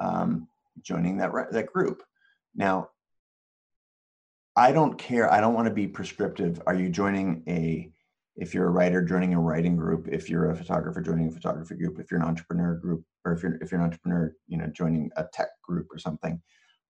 um, 0.00 0.48
joining 0.82 1.18
that 1.18 1.32
that 1.52 1.66
group. 1.66 2.02
Now, 2.54 2.90
I 4.56 4.72
don't 4.72 4.98
care. 4.98 5.32
I 5.32 5.40
don't 5.40 5.54
want 5.54 5.68
to 5.68 5.74
be 5.74 5.86
prescriptive. 5.86 6.60
Are 6.66 6.74
you 6.74 6.88
joining 6.88 7.42
a 7.48 7.92
if 8.36 8.54
you're 8.54 8.66
a 8.66 8.70
writer 8.70 9.02
joining 9.02 9.34
a 9.34 9.40
writing 9.40 9.76
group, 9.76 10.08
if 10.08 10.30
you're 10.30 10.50
a 10.50 10.56
photographer 10.56 11.00
joining 11.00 11.28
a 11.28 11.32
photography 11.32 11.74
group, 11.74 12.00
if 12.00 12.10
you're 12.10 12.20
an 12.20 12.26
entrepreneur 12.26 12.74
group, 12.74 13.04
or 13.24 13.32
if 13.32 13.42
you're 13.42 13.56
if 13.60 13.70
you're 13.70 13.80
an 13.80 13.86
entrepreneur, 13.86 14.34
you 14.48 14.56
know, 14.56 14.66
joining 14.68 15.10
a 15.16 15.24
tech 15.32 15.48
group 15.62 15.88
or 15.92 15.98
something, 15.98 16.40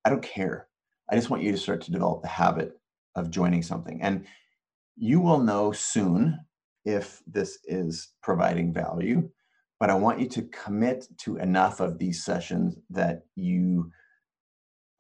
I 0.05 0.11
don't 0.11 0.23
care. 0.23 0.68
I 1.11 1.16
just 1.16 1.31
want 1.31 1.42
you 1.42 1.51
to 1.51 1.59
start 1.59 1.81
to 1.83 1.90
develop 1.90 2.23
the 2.23 2.29
habit 2.29 2.79
of 3.16 3.31
joining 3.31 3.62
something. 3.62 4.01
And 4.01 4.27
you 5.00 5.18
will 5.18 5.38
know 5.38 5.72
soon 5.72 6.38
if 6.84 7.22
this 7.26 7.58
is 7.64 8.12
providing 8.22 8.72
value, 8.72 9.28
but 9.80 9.88
I 9.88 9.94
want 9.94 10.20
you 10.20 10.28
to 10.28 10.42
commit 10.42 11.06
to 11.20 11.38
enough 11.38 11.80
of 11.80 11.98
these 11.98 12.22
sessions 12.22 12.76
that 12.90 13.22
you 13.34 13.90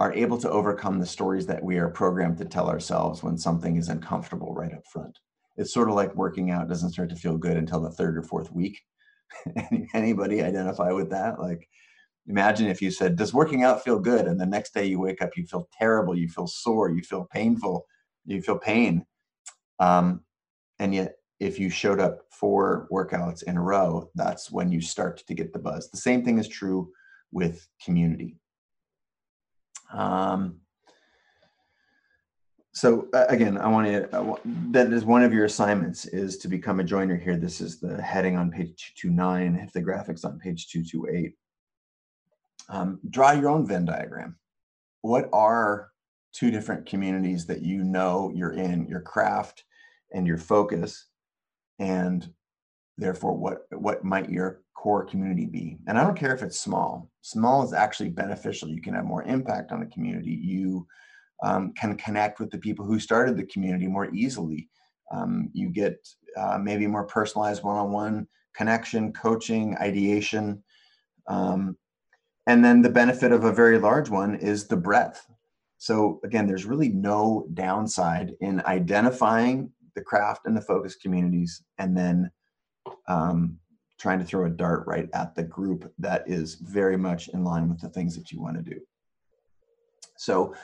are 0.00 0.14
able 0.14 0.38
to 0.38 0.50
overcome 0.50 0.98
the 0.98 1.06
stories 1.06 1.46
that 1.46 1.62
we 1.62 1.76
are 1.76 1.90
programmed 1.90 2.38
to 2.38 2.46
tell 2.46 2.70
ourselves 2.70 3.22
when 3.22 3.36
something 3.36 3.76
is 3.76 3.90
uncomfortable 3.90 4.54
right 4.54 4.72
up 4.72 4.86
front. 4.90 5.18
It's 5.58 5.74
sort 5.74 5.90
of 5.90 5.94
like 5.94 6.14
working 6.14 6.50
out 6.50 6.68
doesn't 6.68 6.92
start 6.92 7.10
to 7.10 7.16
feel 7.16 7.36
good 7.36 7.58
until 7.58 7.82
the 7.82 7.90
third 7.90 8.16
or 8.16 8.22
fourth 8.22 8.50
week. 8.50 8.80
Anybody 9.94 10.42
identify 10.42 10.92
with 10.92 11.10
that? 11.10 11.38
Like, 11.38 11.68
imagine 12.26 12.68
if 12.68 12.80
you 12.80 12.90
said, 12.90 13.16
Does 13.16 13.34
working 13.34 13.64
out 13.64 13.84
feel 13.84 13.98
good? 13.98 14.26
And 14.26 14.40
the 14.40 14.46
next 14.46 14.72
day 14.72 14.86
you 14.86 14.98
wake 14.98 15.20
up, 15.20 15.36
you 15.36 15.46
feel 15.46 15.68
terrible, 15.78 16.16
you 16.16 16.30
feel 16.30 16.46
sore, 16.46 16.90
you 16.90 17.02
feel 17.02 17.28
painful, 17.30 17.84
you 18.24 18.40
feel 18.40 18.58
pain. 18.58 19.04
Um, 19.80 20.20
and 20.78 20.94
yet, 20.94 21.16
if 21.40 21.58
you 21.58 21.70
showed 21.70 22.00
up 22.00 22.20
four 22.30 22.86
workouts 22.92 23.42
in 23.42 23.56
a 23.56 23.62
row, 23.62 24.10
that's 24.14 24.50
when 24.50 24.70
you 24.70 24.80
start 24.80 25.26
to 25.26 25.34
get 25.34 25.52
the 25.52 25.58
buzz. 25.58 25.90
The 25.90 25.96
same 25.96 26.22
thing 26.22 26.38
is 26.38 26.46
true 26.46 26.92
with 27.32 27.66
community. 27.82 28.36
Um, 29.92 30.60
so 32.72 33.08
again, 33.12 33.58
I 33.58 33.68
want 33.68 33.86
to, 33.88 34.38
that 34.70 34.92
is 34.92 35.04
one 35.04 35.22
of 35.22 35.32
your 35.32 35.44
assignments 35.44 36.04
is 36.04 36.38
to 36.38 36.48
become 36.48 36.78
a 36.78 36.84
joiner 36.84 37.16
here. 37.16 37.36
This 37.36 37.60
is 37.60 37.80
the 37.80 38.00
heading 38.00 38.36
on 38.36 38.50
page 38.50 38.94
229, 38.96 39.64
if 39.64 39.72
the 39.72 39.80
graphic's 39.80 40.24
on 40.24 40.38
page 40.38 40.68
228. 40.68 41.34
Um, 42.68 43.00
draw 43.08 43.32
your 43.32 43.48
own 43.48 43.66
Venn 43.66 43.86
diagram. 43.86 44.36
What 45.00 45.28
are 45.32 45.90
two 46.32 46.50
different 46.50 46.86
communities 46.86 47.46
that 47.46 47.62
you 47.62 47.82
know 47.82 48.30
you're 48.34 48.52
in, 48.52 48.86
your 48.86 49.00
craft 49.00 49.64
and 50.12 50.26
your 50.26 50.38
focus 50.38 51.06
and 51.78 52.32
therefore 52.98 53.36
what 53.36 53.62
what 53.72 54.04
might 54.04 54.30
your 54.30 54.62
core 54.74 55.04
community 55.04 55.46
be? 55.46 55.78
And 55.86 55.98
i 55.98 56.04
don't 56.04 56.18
care 56.18 56.34
if 56.34 56.42
it's 56.42 56.60
small. 56.60 57.10
Small 57.22 57.62
is 57.62 57.72
actually 57.72 58.10
beneficial. 58.10 58.68
You 58.68 58.80
can 58.80 58.94
have 58.94 59.04
more 59.04 59.24
impact 59.24 59.72
on 59.72 59.80
the 59.80 59.86
community. 59.86 60.30
You 60.30 60.86
um, 61.42 61.72
can 61.72 61.96
connect 61.96 62.40
with 62.40 62.50
the 62.50 62.58
people 62.58 62.84
who 62.84 62.98
started 62.98 63.36
the 63.36 63.46
community 63.46 63.86
more 63.86 64.12
easily. 64.14 64.68
Um, 65.12 65.50
you 65.52 65.70
get 65.70 65.96
uh, 66.36 66.58
maybe 66.58 66.86
more 66.86 67.04
personalized 67.04 67.62
one-on-one 67.62 68.26
connection 68.54 69.12
coaching 69.12 69.76
ideation. 69.78 70.62
Um, 71.28 71.76
and 72.46 72.64
then 72.64 72.82
the 72.82 72.90
benefit 72.90 73.32
of 73.32 73.44
a 73.44 73.52
very 73.52 73.78
large 73.78 74.08
one 74.08 74.34
is 74.34 74.66
the 74.66 74.76
breadth. 74.76 75.26
So 75.78 76.20
again 76.24 76.46
there's 76.46 76.64
really 76.64 76.88
no 76.90 77.46
downside 77.54 78.32
in 78.40 78.62
identifying 78.66 79.72
the 79.94 80.02
craft 80.02 80.42
and 80.46 80.56
the 80.56 80.60
focus 80.60 80.94
communities, 80.96 81.62
and 81.78 81.96
then 81.96 82.30
um, 83.08 83.58
trying 83.98 84.18
to 84.18 84.24
throw 84.24 84.46
a 84.46 84.50
dart 84.50 84.84
right 84.86 85.08
at 85.12 85.34
the 85.34 85.42
group 85.42 85.92
that 85.98 86.24
is 86.26 86.54
very 86.54 86.96
much 86.96 87.28
in 87.28 87.44
line 87.44 87.68
with 87.68 87.80
the 87.80 87.88
things 87.88 88.16
that 88.16 88.32
you 88.32 88.40
want 88.40 88.56
to 88.56 88.62
do. 88.62 88.80
So, 90.16 90.54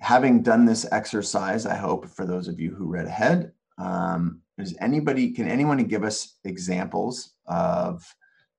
having 0.00 0.42
done 0.42 0.64
this 0.64 0.86
exercise, 0.92 1.66
I 1.66 1.76
hope 1.76 2.08
for 2.08 2.26
those 2.26 2.48
of 2.48 2.60
you 2.60 2.74
who 2.74 2.86
read 2.86 3.06
ahead, 3.06 3.52
um, 3.78 4.40
is 4.58 4.76
anybody 4.80 5.30
can 5.30 5.48
anyone 5.48 5.82
give 5.84 6.04
us 6.04 6.38
examples 6.44 7.34
of 7.46 8.04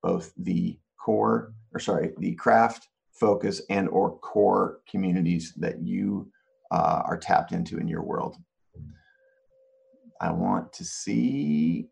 both 0.03 0.33
the 0.37 0.77
core 0.99 1.53
or 1.73 1.79
sorry 1.79 2.11
the 2.19 2.35
craft 2.35 2.89
focus 3.11 3.61
and 3.69 3.87
or 3.89 4.17
core 4.19 4.79
communities 4.89 5.53
that 5.57 5.81
you 5.81 6.29
uh, 6.71 7.01
are 7.05 7.17
tapped 7.17 7.51
into 7.51 7.77
in 7.77 7.87
your 7.87 8.03
world 8.03 8.37
I 10.21 10.31
want 10.31 10.71
to 10.73 10.85
see, 10.85 11.87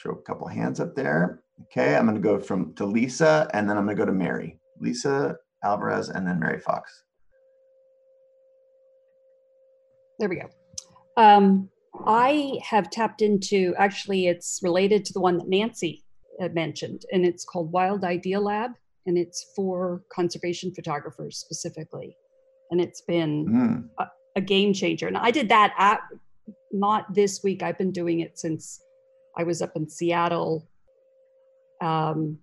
throw 0.00 0.14
a 0.14 0.22
couple 0.22 0.46
hands 0.48 0.80
up 0.80 0.94
there. 0.94 1.40
Okay, 1.62 1.96
I'm 1.96 2.04
going 2.06 2.14
to 2.14 2.20
go 2.20 2.38
from 2.38 2.74
to 2.74 2.84
Lisa, 2.86 3.48
and 3.52 3.68
then 3.68 3.76
I'm 3.76 3.84
going 3.84 3.96
to 3.96 4.00
go 4.00 4.06
to 4.06 4.12
Mary. 4.12 4.58
Lisa 4.80 5.36
Alvarez, 5.64 6.08
and 6.08 6.26
then 6.26 6.38
Mary 6.38 6.60
Fox. 6.60 7.02
There 10.18 10.28
we 10.28 10.36
go. 10.36 10.48
Um, 11.16 11.68
I 12.06 12.58
have 12.62 12.90
tapped 12.90 13.22
into, 13.22 13.74
actually, 13.76 14.28
it's 14.28 14.60
related 14.62 15.04
to 15.06 15.12
the 15.12 15.20
one 15.20 15.38
that 15.38 15.48
Nancy 15.48 16.04
mentioned, 16.52 17.02
and 17.12 17.24
it's 17.24 17.44
called 17.44 17.72
Wild 17.72 18.04
Idea 18.04 18.40
Lab, 18.40 18.72
and 19.06 19.18
it's 19.18 19.52
for 19.56 20.02
conservation 20.12 20.72
photographers 20.74 21.38
specifically. 21.38 22.16
And 22.70 22.80
it's 22.80 23.00
been 23.02 23.46
mm. 23.46 23.88
a, 23.98 24.10
a, 24.36 24.40
game 24.40 24.74
changer. 24.74 25.08
And 25.08 25.16
I 25.16 25.30
did 25.30 25.48
that 25.48 25.72
at 25.78 26.00
not 26.72 27.14
this 27.14 27.42
week. 27.42 27.62
I've 27.62 27.78
been 27.78 27.92
doing 27.92 28.20
it 28.20 28.38
since 28.38 28.80
I 29.36 29.44
was 29.44 29.62
up 29.62 29.72
in 29.76 29.88
Seattle 29.88 30.68
um, 31.80 32.38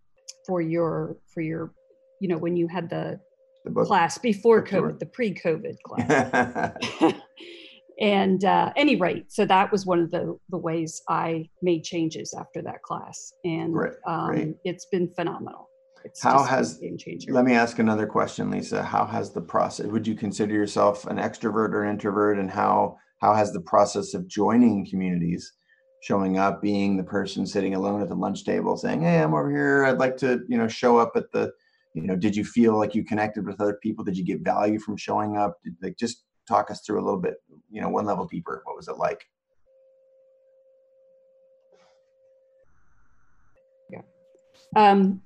for 0.46 0.62
your 0.62 1.18
for 1.34 1.42
your 1.42 1.74
you 2.20 2.28
know 2.28 2.38
when 2.38 2.56
you 2.56 2.68
had 2.68 2.89
the, 2.89 3.20
the 3.66 3.86
class 3.86 4.18
before 4.18 4.64
COVID, 4.64 4.99
the 4.99 5.06
pre-COVID 5.06 5.76
class. 5.84 6.74
and 7.99 8.43
uh, 8.43 8.72
any 8.76 8.95
rate, 8.95 9.32
so 9.32 9.45
that 9.45 9.72
was 9.72 9.86
one 9.86 9.99
of 9.99 10.12
the 10.12 10.38
the 10.49 10.58
ways 10.58 11.02
I 11.10 11.49
made 11.62 11.84
changes 11.84 12.34
after 12.38 12.62
that 12.64 12.82
class, 12.84 13.34
and 13.43 13.76
Um, 14.08 14.56
it's 14.64 14.86
been 14.86 15.10
phenomenal. 15.14 15.70
It's 16.06 16.22
how 16.22 16.43
has. 16.43 16.80
Let 17.28 17.45
me 17.45 17.54
ask 17.54 17.80
another 17.80 18.06
question, 18.06 18.52
Lisa. 18.52 18.84
How 18.84 19.06
has 19.06 19.32
the 19.32 19.41
process? 19.41 19.88
Would 19.88 20.06
you 20.06 20.16
consider 20.16 20.54
yourself 20.54 21.06
an 21.08 21.18
extrovert 21.18 21.74
or 21.74 21.84
introvert, 21.84 22.38
and 22.38 22.49
how 22.49 22.97
how 23.26 23.34
has 23.34 23.51
the 23.51 23.61
process 23.61 24.13
of 24.13 24.28
joining 24.28 24.86
communities 24.86 25.53
showing 26.03 26.38
up 26.38 26.61
being 26.61 26.95
the 26.95 27.03
person 27.03 27.43
sitting 27.47 27.73
alone 27.73 27.99
at 27.99 28.07
the 28.07 28.13
lunch 28.13 28.45
table 28.45 28.78
saying 28.78 29.01
hey 29.01 29.17
i'm 29.23 29.34
over 29.34 29.49
here. 29.49 29.84
I'd 29.86 29.97
like 29.97 30.15
to 30.17 30.41
you 30.47 30.59
know 30.59 30.67
show 30.67 30.99
up 30.99 31.13
at 31.15 31.32
the 31.32 31.51
you 31.95 32.03
know 32.03 32.15
did 32.15 32.36
you 32.36 32.45
feel 32.45 32.78
like 32.78 32.93
you 32.93 33.03
connected 33.03 33.47
with 33.47 33.59
other 33.59 33.80
people? 33.82 34.05
Did 34.05 34.15
you 34.15 34.23
get 34.23 34.41
value 34.41 34.78
from 34.80 34.95
showing 34.95 35.38
up? 35.38 35.57
Did, 35.63 35.76
like 35.82 35.97
just 35.97 36.23
talk 36.47 36.69
us 36.69 36.82
through 36.82 37.01
a 37.01 37.05
little 37.05 37.19
bit 37.19 37.38
you 37.71 37.82
know 37.82 37.89
one 37.89 38.05
level 38.05 38.28
deeper 38.28 38.61
what 38.65 38.76
was 38.76 38.88
it 38.88 38.97
like? 38.97 39.26
Yeah. 43.89 44.01
Um 44.76 45.21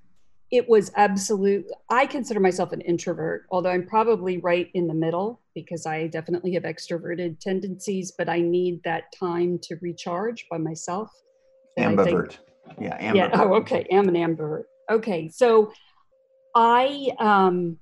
it 0.52 0.68
was 0.68 0.92
absolute 0.96 1.66
i 1.90 2.06
consider 2.06 2.40
myself 2.40 2.72
an 2.72 2.82
introvert 2.82 3.46
although 3.52 3.70
i'm 3.70 3.86
probably 3.86 4.38
right 4.40 4.70
in 4.74 4.88
the 4.88 4.94
middle 4.94 5.42
because 5.54 5.86
i 5.86 6.08
definitely 6.08 6.54
have 6.54 6.64
extroverted 6.64 7.40
tendencies 7.40 8.14
but 8.18 8.30
i 8.30 8.40
need 8.40 8.82
that 8.84 9.04
time 9.18 9.60
to 9.62 9.76
recharge 9.82 10.46
by 10.50 10.58
myself 10.58 11.12
ambivert 11.78 12.38
yeah 12.80 12.98
ambivert. 13.00 13.16
yeah 13.16 13.30
oh 13.34 13.54
okay 13.54 13.86
i'm 13.92 14.08
an 14.08 14.16
ambivert 14.16 14.64
okay 14.90 15.30
so 15.30 15.72
i 16.56 17.10
um 17.20 17.78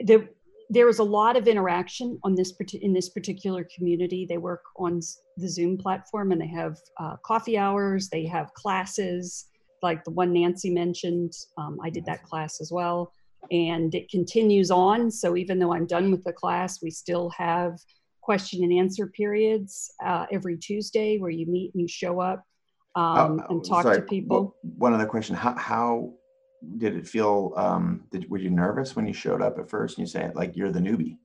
the 0.00 0.26
there 0.72 0.86
was 0.86 1.00
a 1.00 1.04
lot 1.04 1.36
of 1.36 1.48
interaction 1.48 2.18
on 2.22 2.36
this 2.36 2.54
in 2.80 2.92
this 2.92 3.08
particular 3.08 3.66
community. 3.76 4.24
They 4.24 4.38
work 4.38 4.62
on 4.76 5.00
the 5.36 5.48
Zoom 5.48 5.76
platform 5.76 6.30
and 6.30 6.40
they 6.40 6.46
have 6.46 6.78
uh, 6.96 7.16
coffee 7.24 7.58
hours. 7.58 8.08
They 8.08 8.24
have 8.26 8.54
classes 8.54 9.46
like 9.82 10.04
the 10.04 10.10
one 10.10 10.32
Nancy 10.32 10.70
mentioned. 10.70 11.32
Um, 11.58 11.78
I 11.82 11.90
did 11.90 12.04
that 12.06 12.22
class 12.22 12.60
as 12.60 12.70
well, 12.72 13.12
and 13.50 13.94
it 13.94 14.10
continues 14.10 14.70
on. 14.70 15.10
So 15.10 15.36
even 15.36 15.58
though 15.58 15.72
I'm 15.72 15.86
done 15.86 16.10
with 16.10 16.24
the 16.24 16.32
class, 16.32 16.82
we 16.82 16.90
still 16.90 17.30
have 17.30 17.78
question 18.20 18.62
and 18.62 18.72
answer 18.72 19.06
periods 19.06 19.92
uh, 20.04 20.26
every 20.30 20.56
Tuesday 20.56 21.18
where 21.18 21.30
you 21.30 21.46
meet 21.46 21.72
and 21.74 21.80
you 21.80 21.88
show 21.88 22.20
up 22.20 22.44
um, 22.94 23.42
and 23.48 23.64
talk 23.64 23.84
sorry, 23.84 23.96
to 23.96 24.02
people. 24.02 24.56
One 24.62 24.92
other 24.92 25.06
question: 25.06 25.36
How 25.36 25.54
how 25.56 26.12
did 26.78 26.96
it 26.96 27.06
feel? 27.06 27.52
Um, 27.56 28.04
did, 28.10 28.28
were 28.30 28.38
you 28.38 28.50
nervous 28.50 28.96
when 28.96 29.06
you 29.06 29.12
showed 29.12 29.42
up 29.42 29.58
at 29.58 29.68
first? 29.68 29.98
And 29.98 30.06
you 30.06 30.10
say 30.10 30.30
like 30.34 30.56
you're 30.56 30.72
the 30.72 30.80
newbie. 30.80 31.16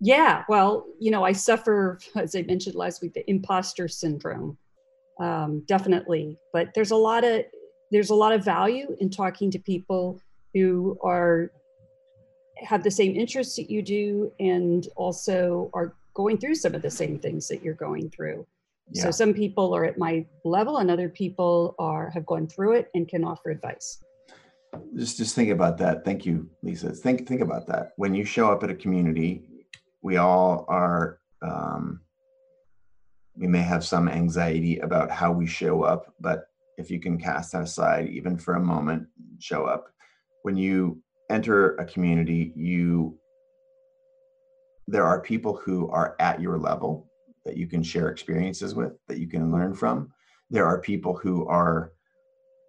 Yeah, 0.00 0.44
well, 0.48 0.86
you 1.00 1.10
know, 1.10 1.24
I 1.24 1.32
suffer, 1.32 1.98
as 2.16 2.34
I 2.34 2.42
mentioned 2.42 2.76
last 2.76 3.02
week, 3.02 3.14
the 3.14 3.28
imposter 3.28 3.88
syndrome. 3.88 4.56
Um, 5.20 5.64
definitely, 5.66 6.38
but 6.52 6.68
there's 6.74 6.92
a 6.92 6.96
lot 6.96 7.24
of 7.24 7.42
there's 7.90 8.10
a 8.10 8.14
lot 8.14 8.32
of 8.32 8.44
value 8.44 8.96
in 9.00 9.10
talking 9.10 9.50
to 9.50 9.58
people 9.58 10.20
who 10.54 10.98
are 11.02 11.50
have 12.56 12.82
the 12.82 12.90
same 12.90 13.14
interests 13.14 13.56
that 13.56 13.70
you 13.70 13.82
do 13.82 14.32
and 14.40 14.88
also 14.96 15.70
are 15.74 15.94
going 16.14 16.36
through 16.36 16.56
some 16.56 16.74
of 16.74 16.82
the 16.82 16.90
same 16.90 17.18
things 17.18 17.46
that 17.46 17.62
you're 17.62 17.74
going 17.74 18.10
through. 18.10 18.44
Yeah. 18.90 19.04
so 19.04 19.10
some 19.10 19.34
people 19.34 19.74
are 19.76 19.84
at 19.84 19.98
my 19.98 20.24
level 20.44 20.78
and 20.78 20.90
other 20.90 21.08
people 21.08 21.74
are 21.78 22.10
have 22.10 22.24
gone 22.26 22.46
through 22.46 22.74
it 22.74 22.90
and 22.94 23.06
can 23.06 23.22
offer 23.22 23.50
advice. 23.50 24.02
Just 24.96 25.18
just 25.18 25.34
think 25.34 25.50
about 25.50 25.78
that. 25.78 26.04
Thank 26.04 26.26
you 26.26 26.48
lisa. 26.62 26.90
Think 26.92 27.26
think 27.26 27.40
about 27.40 27.66
that. 27.68 27.92
When 27.96 28.14
you 28.14 28.24
show 28.24 28.50
up 28.50 28.62
at 28.62 28.70
a 28.70 28.74
community 28.74 29.44
we 30.02 30.16
all 30.16 30.64
are 30.68 31.18
um, 31.42 32.00
we 33.36 33.46
may 33.46 33.62
have 33.62 33.84
some 33.84 34.08
anxiety 34.08 34.78
about 34.78 35.10
how 35.10 35.30
we 35.30 35.46
show 35.46 35.82
up 35.82 36.14
but 36.20 36.48
if 36.78 36.90
you 36.90 37.00
can 37.00 37.18
cast 37.18 37.52
that 37.52 37.64
aside 37.64 38.08
even 38.08 38.38
for 38.38 38.54
a 38.54 38.60
moment 38.60 39.06
show 39.38 39.64
up. 39.64 39.88
When 40.42 40.56
you 40.56 41.02
enter 41.28 41.74
a 41.76 41.84
community 41.84 42.52
you 42.56 43.18
there 44.86 45.04
are 45.04 45.20
people 45.20 45.54
who 45.54 45.90
are 45.90 46.16
at 46.18 46.40
your 46.40 46.56
level 46.56 47.10
that 47.44 47.58
you 47.58 47.66
can 47.66 47.82
share 47.82 48.08
experiences 48.08 48.74
with 48.74 48.92
that 49.06 49.18
you 49.18 49.28
can 49.28 49.52
learn 49.52 49.74
from. 49.74 50.10
There 50.48 50.64
are 50.64 50.80
people 50.80 51.14
who 51.14 51.46
are 51.46 51.92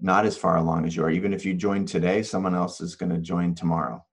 not 0.01 0.26
as 0.26 0.36
far 0.38 0.57
along 0.57 0.86
as 0.86 0.95
you 0.95 1.03
are. 1.03 1.10
Even 1.10 1.34
if 1.34 1.45
you 1.45 1.53
join 1.53 1.86
today 1.86 2.22
someone 2.22 2.55
else 2.55 2.82
is 2.82 2.95
going 2.95 3.12
to 3.12 3.20
join 3.20 3.55
tomorrow. 3.55 4.03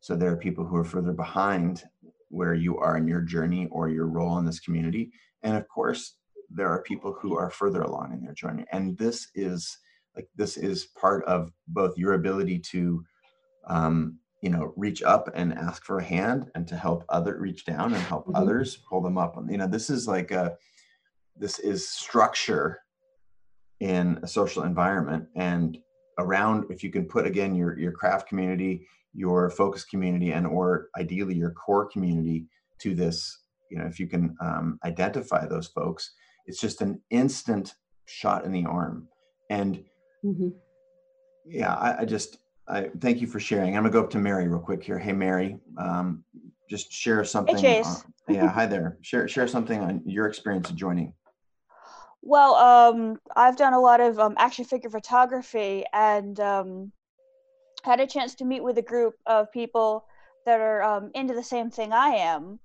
So 0.00 0.14
there 0.14 0.30
are 0.30 0.36
people 0.36 0.64
who 0.64 0.76
are 0.76 0.84
further 0.84 1.12
behind 1.12 1.82
where 2.28 2.54
you 2.54 2.78
are 2.78 2.96
in 2.96 3.08
your 3.08 3.22
journey 3.22 3.66
or 3.72 3.88
your 3.88 4.06
role 4.06 4.38
in 4.38 4.44
this 4.44 4.60
community. 4.60 5.10
And 5.42 5.56
of 5.56 5.66
course 5.68 6.16
there 6.50 6.68
are 6.68 6.82
people 6.82 7.12
who 7.12 7.36
are 7.36 7.50
further 7.50 7.82
along 7.82 8.12
in 8.12 8.22
their 8.22 8.34
journey. 8.34 8.64
And 8.72 8.96
this 8.98 9.28
is 9.34 9.78
like 10.14 10.28
this 10.36 10.56
is 10.56 10.86
part 10.98 11.24
of 11.24 11.52
both 11.68 11.98
your 11.98 12.14
ability 12.14 12.58
to 12.58 13.04
um, 13.68 14.18
you 14.42 14.50
know 14.50 14.72
reach 14.76 15.02
up 15.02 15.30
and 15.34 15.52
ask 15.52 15.84
for 15.84 15.98
a 15.98 16.04
hand 16.04 16.50
and 16.54 16.66
to 16.68 16.76
help 16.76 17.04
other 17.08 17.38
reach 17.38 17.64
down 17.64 17.92
and 17.94 18.02
help 18.02 18.26
mm-hmm. 18.26 18.36
others 18.36 18.78
pull 18.88 19.02
them 19.02 19.18
up. 19.18 19.36
You 19.48 19.58
know 19.58 19.66
this 19.66 19.90
is 19.90 20.08
like 20.08 20.30
a 20.30 20.56
this 21.36 21.58
is 21.58 21.88
structure 21.88 22.80
in 23.80 24.18
a 24.22 24.26
social 24.26 24.62
environment. 24.62 25.26
And 25.34 25.78
around 26.18 26.64
if 26.70 26.82
you 26.82 26.90
can 26.90 27.06
put 27.06 27.26
again 27.26 27.54
your 27.54 27.78
your 27.78 27.92
craft 27.92 28.28
community 28.28 28.86
your 29.16 29.48
focus 29.50 29.84
community 29.84 30.32
and 30.32 30.46
or 30.46 30.88
ideally 30.98 31.34
your 31.34 31.50
core 31.52 31.86
community 31.86 32.46
to 32.78 32.94
this 32.94 33.44
you 33.70 33.78
know 33.78 33.86
if 33.86 33.98
you 33.98 34.06
can 34.06 34.36
um, 34.40 34.78
identify 34.84 35.46
those 35.46 35.68
folks 35.68 36.12
it's 36.46 36.60
just 36.60 36.80
an 36.80 37.00
instant 37.10 37.74
shot 38.06 38.44
in 38.44 38.52
the 38.52 38.64
arm. 38.64 39.08
And 39.50 39.84
mm-hmm. 40.24 40.48
yeah, 41.44 41.74
I, 41.74 42.02
I, 42.02 42.04
just 42.04 42.38
I 42.68 42.90
thank 43.00 43.20
you 43.20 43.26
for 43.26 43.40
sharing. 43.40 43.76
I'm 43.76 43.82
gonna 43.82 43.92
go 43.92 44.00
up 44.00 44.10
to 44.10 44.18
Mary 44.18 44.48
real 44.48 44.60
quick 44.60 44.82
here. 44.82 44.98
Hey, 44.98 45.12
Mary, 45.12 45.58
um, 45.78 46.24
just 46.68 46.92
share 46.92 47.24
something. 47.24 47.56
Hey, 47.56 47.82
Chase. 47.82 48.04
On, 48.28 48.34
yeah, 48.34 48.48
hi 48.52 48.66
there. 48.66 48.98
Share 49.02 49.28
share 49.28 49.48
something 49.48 49.80
on 49.80 50.02
your 50.04 50.26
experience 50.26 50.70
joining. 50.70 51.12
Well, 52.22 52.56
um, 52.56 53.20
I've 53.36 53.56
done 53.56 53.72
a 53.72 53.80
lot 53.80 54.00
of 54.00 54.18
um, 54.18 54.34
action 54.36 54.64
figure 54.64 54.90
photography 54.90 55.84
and 55.92 56.40
um, 56.40 56.92
had 57.84 58.00
a 58.00 58.06
chance 58.06 58.34
to 58.36 58.44
meet 58.44 58.64
with 58.64 58.78
a 58.78 58.82
group 58.82 59.14
of 59.26 59.52
people 59.52 60.06
that 60.44 60.60
are 60.60 60.82
um, 60.82 61.12
into 61.14 61.34
the 61.34 61.42
same 61.42 61.70
thing 61.70 61.92
I 61.92 62.08
am 62.16 62.58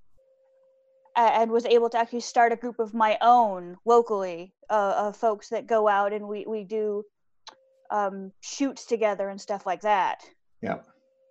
and 1.16 1.52
was 1.52 1.66
able 1.66 1.90
to 1.90 1.98
actually 1.98 2.22
start 2.22 2.54
a 2.54 2.56
group 2.56 2.80
of 2.80 2.94
my 2.94 3.18
own 3.22 3.78
locally 3.86 4.54
uh, 4.70 4.94
of 4.98 5.18
folks 5.18 5.50
that 5.50 5.68
go 5.68 5.88
out 5.88 6.14
and 6.14 6.28
we 6.28 6.46
we 6.48 6.64
do 6.64 7.04
um, 7.92 8.32
shoots 8.40 8.86
together 8.86 9.30
and 9.30 9.40
stuff 9.40 9.66
like 9.66 9.82
that. 9.82 10.24
Yeah. 10.62 10.80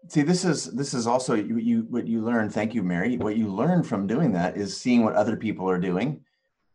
See, 0.08 0.22
this 0.22 0.44
is 0.44 0.66
this 0.66 0.94
is 0.94 1.06
also 1.06 1.34
you, 1.34 1.58
you 1.58 1.86
what 1.90 2.06
you 2.06 2.22
learn. 2.22 2.48
Thank 2.48 2.74
you, 2.74 2.82
Mary. 2.82 3.16
What 3.16 3.36
you 3.36 3.48
learn 3.48 3.82
from 3.82 4.06
doing 4.06 4.32
that 4.32 4.56
is 4.56 4.78
seeing 4.78 5.04
what 5.04 5.14
other 5.14 5.36
people 5.36 5.68
are 5.68 5.78
doing, 5.78 6.24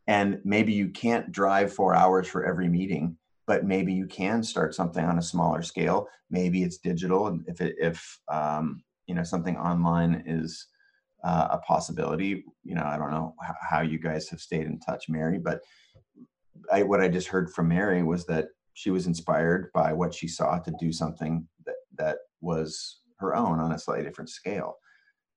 and 0.08 0.40
maybe 0.44 0.74
you 0.74 0.90
can't 0.90 1.32
drive 1.32 1.74
four 1.74 1.96
hours 1.96 2.28
for 2.28 2.46
every 2.46 2.70
meeting, 2.70 3.18
but 3.48 3.66
maybe 3.66 3.94
you 3.94 4.06
can 4.06 4.44
start 4.44 4.76
something 4.76 5.04
on 5.04 5.18
a 5.18 5.24
smaller 5.24 5.64
scale. 5.64 6.08
Maybe 6.30 6.62
it's 6.62 6.78
digital, 6.78 7.28
and 7.28 7.44
if 7.48 7.62
it, 7.62 7.76
if 7.80 8.20
um, 8.32 8.84
you 9.08 9.16
know 9.16 9.24
something 9.24 9.58
online 9.58 10.24
is 10.28 10.68
uh, 11.26 11.48
a 11.52 11.58
possibility. 11.60 12.46
You 12.64 12.76
know, 12.76 12.86
I 12.86 12.98
don't 12.98 13.12
know 13.12 13.34
how 13.60 13.82
you 13.82 13.98
guys 13.98 14.30
have 14.30 14.40
stayed 14.40 14.68
in 14.68 14.80
touch, 14.80 15.10
Mary, 15.10 15.40
but 15.40 15.62
I, 16.72 16.84
what 16.84 17.02
I 17.02 17.08
just 17.08 17.28
heard 17.28 17.52
from 17.52 17.68
Mary 17.68 18.04
was 18.04 18.26
that 18.28 18.50
she 18.74 18.92
was 18.92 19.08
inspired 19.08 19.72
by 19.74 19.92
what 19.92 20.14
she 20.14 20.28
saw 20.28 20.60
to 20.60 20.74
do 20.80 20.92
something 20.92 21.48
that 21.66 21.76
that 21.98 22.18
was 22.42 23.00
her 23.18 23.36
own 23.36 23.60
on 23.60 23.72
a 23.72 23.80
slightly 23.80 24.06
different 24.06 24.30
scale. 24.30 24.76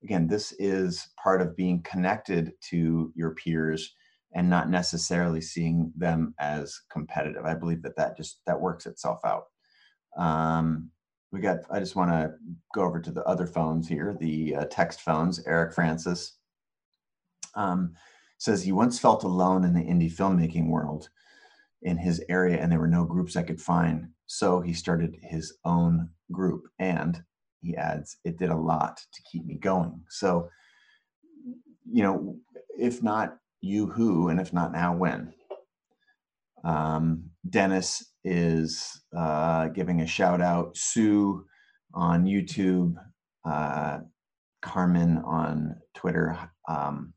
Again, 0.04 0.26
this 0.26 0.52
is 0.58 1.08
part 1.22 1.40
of 1.40 1.56
being 1.56 1.82
connected 1.82 2.52
to 2.70 3.12
your 3.16 3.34
peers 3.34 3.94
and 4.34 4.50
not 4.50 4.68
necessarily 4.68 5.40
seeing 5.40 5.90
them 5.96 6.34
as 6.38 6.78
competitive. 6.92 7.46
I 7.46 7.54
believe 7.54 7.82
that 7.82 7.96
that 7.96 8.16
just 8.16 8.40
that 8.46 8.60
works 8.60 8.84
itself 8.84 9.20
out. 9.24 9.44
Um, 10.18 10.90
we 11.32 11.40
got 11.40 11.58
i 11.70 11.78
just 11.78 11.96
want 11.96 12.10
to 12.10 12.32
go 12.74 12.82
over 12.82 13.00
to 13.00 13.10
the 13.10 13.24
other 13.24 13.46
phones 13.46 13.88
here 13.88 14.16
the 14.20 14.54
uh, 14.54 14.64
text 14.70 15.00
phones 15.00 15.40
eric 15.46 15.74
francis. 15.74 16.34
Um, 17.54 17.94
says 18.38 18.62
he 18.62 18.70
once 18.72 19.00
felt 19.00 19.24
alone 19.24 19.64
in 19.64 19.74
the 19.74 19.80
indie 19.80 20.12
filmmaking 20.12 20.68
world 20.68 21.08
in 21.82 21.96
his 21.96 22.22
area 22.28 22.56
and 22.58 22.70
there 22.70 22.78
were 22.78 22.86
no 22.86 23.04
groups 23.04 23.36
i 23.36 23.42
could 23.42 23.60
find. 23.60 24.08
So 24.26 24.60
he 24.60 24.72
started 24.72 25.16
his 25.22 25.54
own 25.64 26.10
group 26.30 26.68
and 26.78 27.22
he 27.60 27.76
adds 27.76 28.18
it 28.24 28.38
did 28.38 28.50
a 28.50 28.56
lot 28.56 28.98
to 29.12 29.22
keep 29.30 29.44
me 29.44 29.56
going. 29.56 30.00
So 30.08 30.48
you 31.90 32.02
know 32.02 32.36
if 32.78 33.02
not 33.02 33.38
you 33.60 33.86
who 33.86 34.28
and 34.28 34.40
if 34.40 34.52
not 34.52 34.72
now 34.72 34.94
when 34.94 35.32
um, 36.64 37.24
dennis 37.48 38.12
is 38.24 39.02
uh, 39.16 39.68
giving 39.68 40.00
a 40.00 40.06
shout 40.06 40.40
out. 40.40 40.76
Sue 40.76 41.44
on 41.94 42.24
YouTube, 42.24 42.94
uh, 43.44 43.98
Carmen 44.60 45.18
on 45.18 45.76
Twitter. 45.94 46.38
Um, 46.68 47.14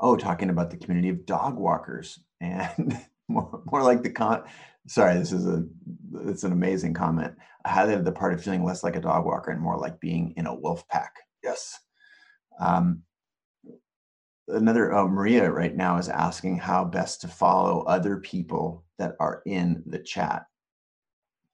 oh, 0.00 0.16
talking 0.16 0.50
about 0.50 0.70
the 0.70 0.76
community 0.76 1.08
of 1.08 1.26
dog 1.26 1.56
walkers 1.56 2.18
and 2.40 2.98
more, 3.28 3.62
more 3.70 3.82
like 3.82 4.02
the 4.02 4.10
con. 4.10 4.42
Sorry, 4.88 5.16
this 5.16 5.32
is 5.32 5.46
a 5.46 5.64
it's 6.26 6.44
an 6.44 6.52
amazing 6.52 6.94
comment. 6.94 7.34
I 7.64 7.70
highlighted 7.70 8.04
the 8.04 8.12
part 8.12 8.32
of 8.32 8.42
feeling 8.42 8.64
less 8.64 8.82
like 8.82 8.96
a 8.96 9.00
dog 9.00 9.24
walker 9.24 9.52
and 9.52 9.60
more 9.60 9.78
like 9.78 10.00
being 10.00 10.34
in 10.36 10.46
a 10.46 10.54
wolf 10.54 10.86
pack. 10.88 11.14
Yes. 11.44 11.78
Um, 12.60 13.02
another 14.52 14.94
uh, 14.94 15.06
Maria 15.06 15.50
right 15.50 15.76
now 15.76 15.98
is 15.98 16.08
asking 16.08 16.58
how 16.58 16.84
best 16.84 17.20
to 17.22 17.28
follow 17.28 17.82
other 17.82 18.18
people 18.18 18.84
that 18.98 19.14
are 19.20 19.42
in 19.46 19.82
the 19.86 19.98
chat. 19.98 20.44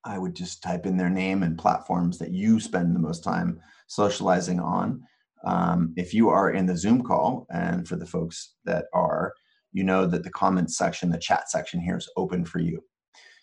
I 0.04 0.18
would 0.18 0.34
just 0.34 0.62
type 0.62 0.86
in 0.86 0.96
their 0.96 1.10
name 1.10 1.42
and 1.42 1.58
platforms 1.58 2.18
that 2.18 2.30
you 2.30 2.60
spend 2.60 2.94
the 2.94 3.00
most 3.00 3.24
time 3.24 3.60
socializing 3.88 4.60
on. 4.60 5.02
Um, 5.44 5.92
if 5.96 6.14
you 6.14 6.28
are 6.28 6.50
in 6.50 6.66
the 6.66 6.76
Zoom 6.76 7.02
call, 7.02 7.46
and 7.50 7.86
for 7.86 7.96
the 7.96 8.06
folks 8.06 8.54
that 8.64 8.86
are, 8.92 9.32
you 9.72 9.84
know 9.84 10.06
that 10.06 10.24
the 10.24 10.30
comments 10.30 10.76
section, 10.76 11.10
the 11.10 11.18
chat 11.18 11.50
section 11.50 11.80
here 11.80 11.96
is 11.96 12.10
open 12.16 12.44
for 12.44 12.58
you. 12.58 12.82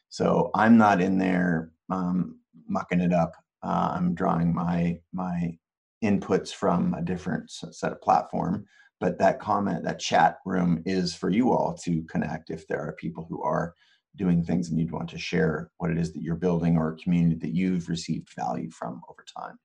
So 0.09 0.49
I'm 0.55 0.77
not 0.77 1.01
in 1.01 1.17
there 1.17 1.71
um, 1.89 2.39
mucking 2.67 3.01
it 3.01 3.13
up. 3.13 3.33
Uh, 3.63 3.93
I'm 3.95 4.13
drawing 4.13 4.53
my 4.53 4.99
my 5.13 5.57
inputs 6.03 6.53
from 6.53 6.93
a 6.93 7.01
different 7.01 7.49
set 7.49 7.91
of 7.91 8.01
platform, 8.01 8.65
but 8.99 9.19
that 9.19 9.39
comment, 9.39 9.83
that 9.83 9.99
chat 9.99 10.39
room 10.45 10.81
is 10.85 11.13
for 11.13 11.29
you 11.29 11.51
all 11.51 11.73
to 11.83 12.03
connect 12.03 12.49
if 12.49 12.67
there 12.67 12.81
are 12.81 12.93
people 12.93 13.25
who 13.29 13.41
are 13.43 13.73
doing 14.15 14.43
things 14.43 14.69
and 14.69 14.79
you'd 14.79 14.91
want 14.91 15.09
to 15.09 15.17
share 15.17 15.69
what 15.77 15.91
it 15.91 15.97
is 15.97 16.13
that 16.13 16.21
you're 16.21 16.35
building 16.35 16.77
or 16.77 16.91
a 16.91 16.97
community 16.97 17.35
that 17.35 17.53
you've 17.53 17.89
received 17.89 18.29
value 18.35 18.71
from 18.71 19.01
over 19.09 19.25
time. 19.37 19.59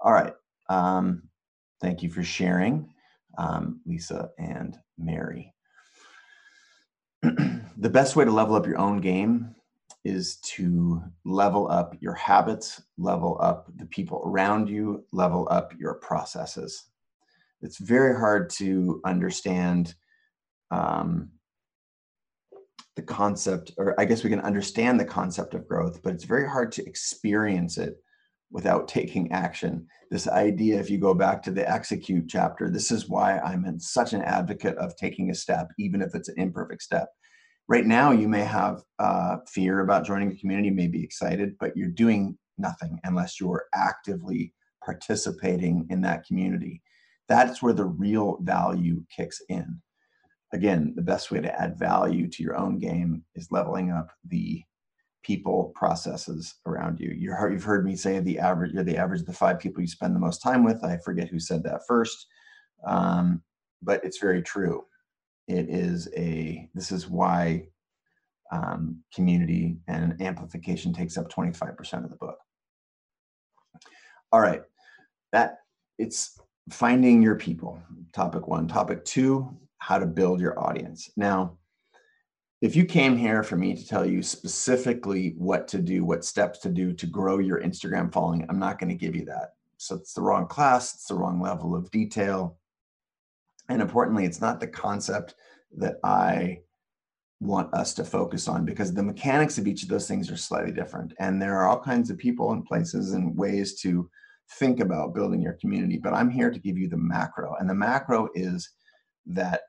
All 0.00 0.12
right. 0.12 0.32
Um, 0.68 1.22
thank 1.80 2.02
you 2.02 2.10
for 2.10 2.22
sharing, 2.22 2.92
um, 3.38 3.80
Lisa 3.86 4.30
and 4.38 4.76
Mary. 4.98 5.54
the 7.22 7.90
best 7.90 8.16
way 8.16 8.24
to 8.24 8.32
level 8.32 8.56
up 8.56 8.66
your 8.66 8.78
own 8.78 9.00
game 9.00 9.54
is 10.04 10.36
to 10.38 11.00
level 11.24 11.70
up 11.70 11.94
your 12.00 12.14
habits, 12.14 12.82
level 12.98 13.38
up 13.40 13.70
the 13.76 13.86
people 13.86 14.22
around 14.26 14.68
you, 14.68 15.04
level 15.12 15.46
up 15.50 15.72
your 15.78 15.94
processes. 15.94 16.86
It's 17.62 17.78
very 17.78 18.14
hard 18.18 18.50
to 18.50 19.00
understand 19.04 19.94
um, 20.70 21.30
the 22.96 23.02
concept, 23.02 23.72
or 23.78 23.98
I 23.98 24.04
guess 24.04 24.24
we 24.24 24.30
can 24.30 24.40
understand 24.40 24.98
the 24.98 25.04
concept 25.04 25.54
of 25.54 25.68
growth, 25.68 26.02
but 26.02 26.12
it's 26.12 26.24
very 26.24 26.48
hard 26.48 26.72
to 26.72 26.86
experience 26.86 27.78
it 27.78 27.96
without 28.50 28.86
taking 28.86 29.32
action. 29.32 29.86
This 30.10 30.28
idea, 30.28 30.78
if 30.78 30.90
you 30.90 30.98
go 30.98 31.14
back 31.14 31.42
to 31.44 31.50
the 31.50 31.68
execute 31.70 32.28
chapter, 32.28 32.68
this 32.68 32.90
is 32.90 33.08
why 33.08 33.38
I'm 33.38 33.80
such 33.80 34.12
an 34.12 34.22
advocate 34.22 34.76
of 34.76 34.94
taking 34.96 35.30
a 35.30 35.34
step, 35.34 35.68
even 35.78 36.02
if 36.02 36.14
it's 36.14 36.28
an 36.28 36.38
imperfect 36.38 36.82
step. 36.82 37.08
Right 37.68 37.86
now, 37.86 38.10
you 38.10 38.28
may 38.28 38.44
have 38.44 38.82
uh, 38.98 39.38
fear 39.48 39.80
about 39.80 40.04
joining 40.04 40.32
a 40.32 40.36
community, 40.36 40.68
you 40.68 40.74
may 40.74 40.88
be 40.88 41.02
excited, 41.02 41.56
but 41.58 41.76
you're 41.76 41.88
doing 41.88 42.36
nothing 42.58 42.98
unless 43.04 43.40
you're 43.40 43.64
actively 43.74 44.52
participating 44.84 45.86
in 45.88 46.02
that 46.02 46.26
community. 46.26 46.82
That's 47.28 47.62
where 47.62 47.72
the 47.72 47.86
real 47.86 48.38
value 48.42 49.04
kicks 49.16 49.40
in 49.48 49.80
again, 50.52 50.92
the 50.94 51.02
best 51.02 51.30
way 51.30 51.40
to 51.40 51.60
add 51.60 51.78
value 51.78 52.28
to 52.28 52.42
your 52.42 52.56
own 52.56 52.78
game 52.78 53.24
is 53.34 53.50
leveling 53.50 53.90
up 53.90 54.10
the 54.28 54.62
people 55.22 55.72
processes 55.74 56.56
around 56.66 56.98
you. 56.98 57.10
you 57.10 57.30
have 57.32 57.64
heard 57.64 57.84
me 57.84 57.94
say 57.96 58.18
the 58.18 58.38
average, 58.38 58.72
you're 58.72 58.82
the 58.82 58.96
average 58.96 59.20
of 59.20 59.26
the 59.26 59.32
five 59.32 59.58
people 59.58 59.80
you 59.80 59.86
spend 59.86 60.14
the 60.14 60.20
most 60.20 60.42
time 60.42 60.64
with. 60.64 60.84
I 60.84 60.98
forget 61.04 61.28
who 61.28 61.38
said 61.38 61.62
that 61.64 61.82
first, 61.86 62.26
um, 62.86 63.42
but 63.82 64.04
it's 64.04 64.18
very 64.18 64.42
true. 64.42 64.84
It 65.48 65.68
is 65.68 66.08
a, 66.16 66.68
this 66.74 66.90
is 66.92 67.08
why 67.08 67.66
um, 68.50 68.98
community 69.14 69.78
and 69.88 70.20
amplification 70.20 70.92
takes 70.92 71.16
up 71.16 71.30
25% 71.32 72.04
of 72.04 72.10
the 72.10 72.16
book. 72.16 72.36
All 74.32 74.40
right, 74.40 74.62
that 75.32 75.58
it's 75.98 76.38
finding 76.70 77.22
your 77.22 77.36
people, 77.36 77.82
topic 78.12 78.46
one. 78.46 78.68
Topic 78.68 79.04
two, 79.04 79.56
how 79.78 79.98
to 79.98 80.06
build 80.06 80.40
your 80.40 80.58
audience. 80.58 81.10
Now, 81.16 81.58
if 82.60 82.76
you 82.76 82.84
came 82.84 83.16
here 83.16 83.42
for 83.42 83.56
me 83.56 83.74
to 83.74 83.86
tell 83.86 84.06
you 84.06 84.22
specifically 84.22 85.34
what 85.36 85.66
to 85.68 85.78
do, 85.78 86.04
what 86.04 86.24
steps 86.24 86.60
to 86.60 86.68
do 86.68 86.92
to 86.92 87.06
grow 87.06 87.38
your 87.38 87.60
Instagram 87.60 88.12
following, 88.12 88.46
I'm 88.48 88.60
not 88.60 88.78
going 88.78 88.90
to 88.90 88.94
give 88.94 89.16
you 89.16 89.24
that. 89.24 89.54
So 89.78 89.96
it's 89.96 90.14
the 90.14 90.22
wrong 90.22 90.46
class, 90.46 90.94
it's 90.94 91.06
the 91.06 91.16
wrong 91.16 91.40
level 91.40 91.74
of 91.74 91.90
detail. 91.90 92.56
And 93.68 93.82
importantly, 93.82 94.24
it's 94.24 94.40
not 94.40 94.60
the 94.60 94.68
concept 94.68 95.34
that 95.78 95.96
I 96.04 96.60
want 97.40 97.74
us 97.74 97.92
to 97.94 98.04
focus 98.04 98.46
on 98.46 98.64
because 98.64 98.94
the 98.94 99.02
mechanics 99.02 99.58
of 99.58 99.66
each 99.66 99.82
of 99.82 99.88
those 99.88 100.06
things 100.06 100.30
are 100.30 100.36
slightly 100.36 100.70
different. 100.70 101.12
And 101.18 101.42
there 101.42 101.58
are 101.58 101.66
all 101.66 101.80
kinds 101.80 102.10
of 102.10 102.18
people 102.18 102.52
and 102.52 102.64
places 102.64 103.12
and 103.12 103.36
ways 103.36 103.80
to 103.80 104.08
think 104.58 104.80
about 104.80 105.14
building 105.14 105.42
your 105.42 105.54
community. 105.54 105.98
But 105.98 106.14
I'm 106.14 106.30
here 106.30 106.50
to 106.50 106.58
give 106.58 106.78
you 106.78 106.88
the 106.88 106.96
macro. 106.96 107.56
And 107.58 107.68
the 107.68 107.74
macro 107.74 108.28
is 108.34 108.70
that 109.26 109.62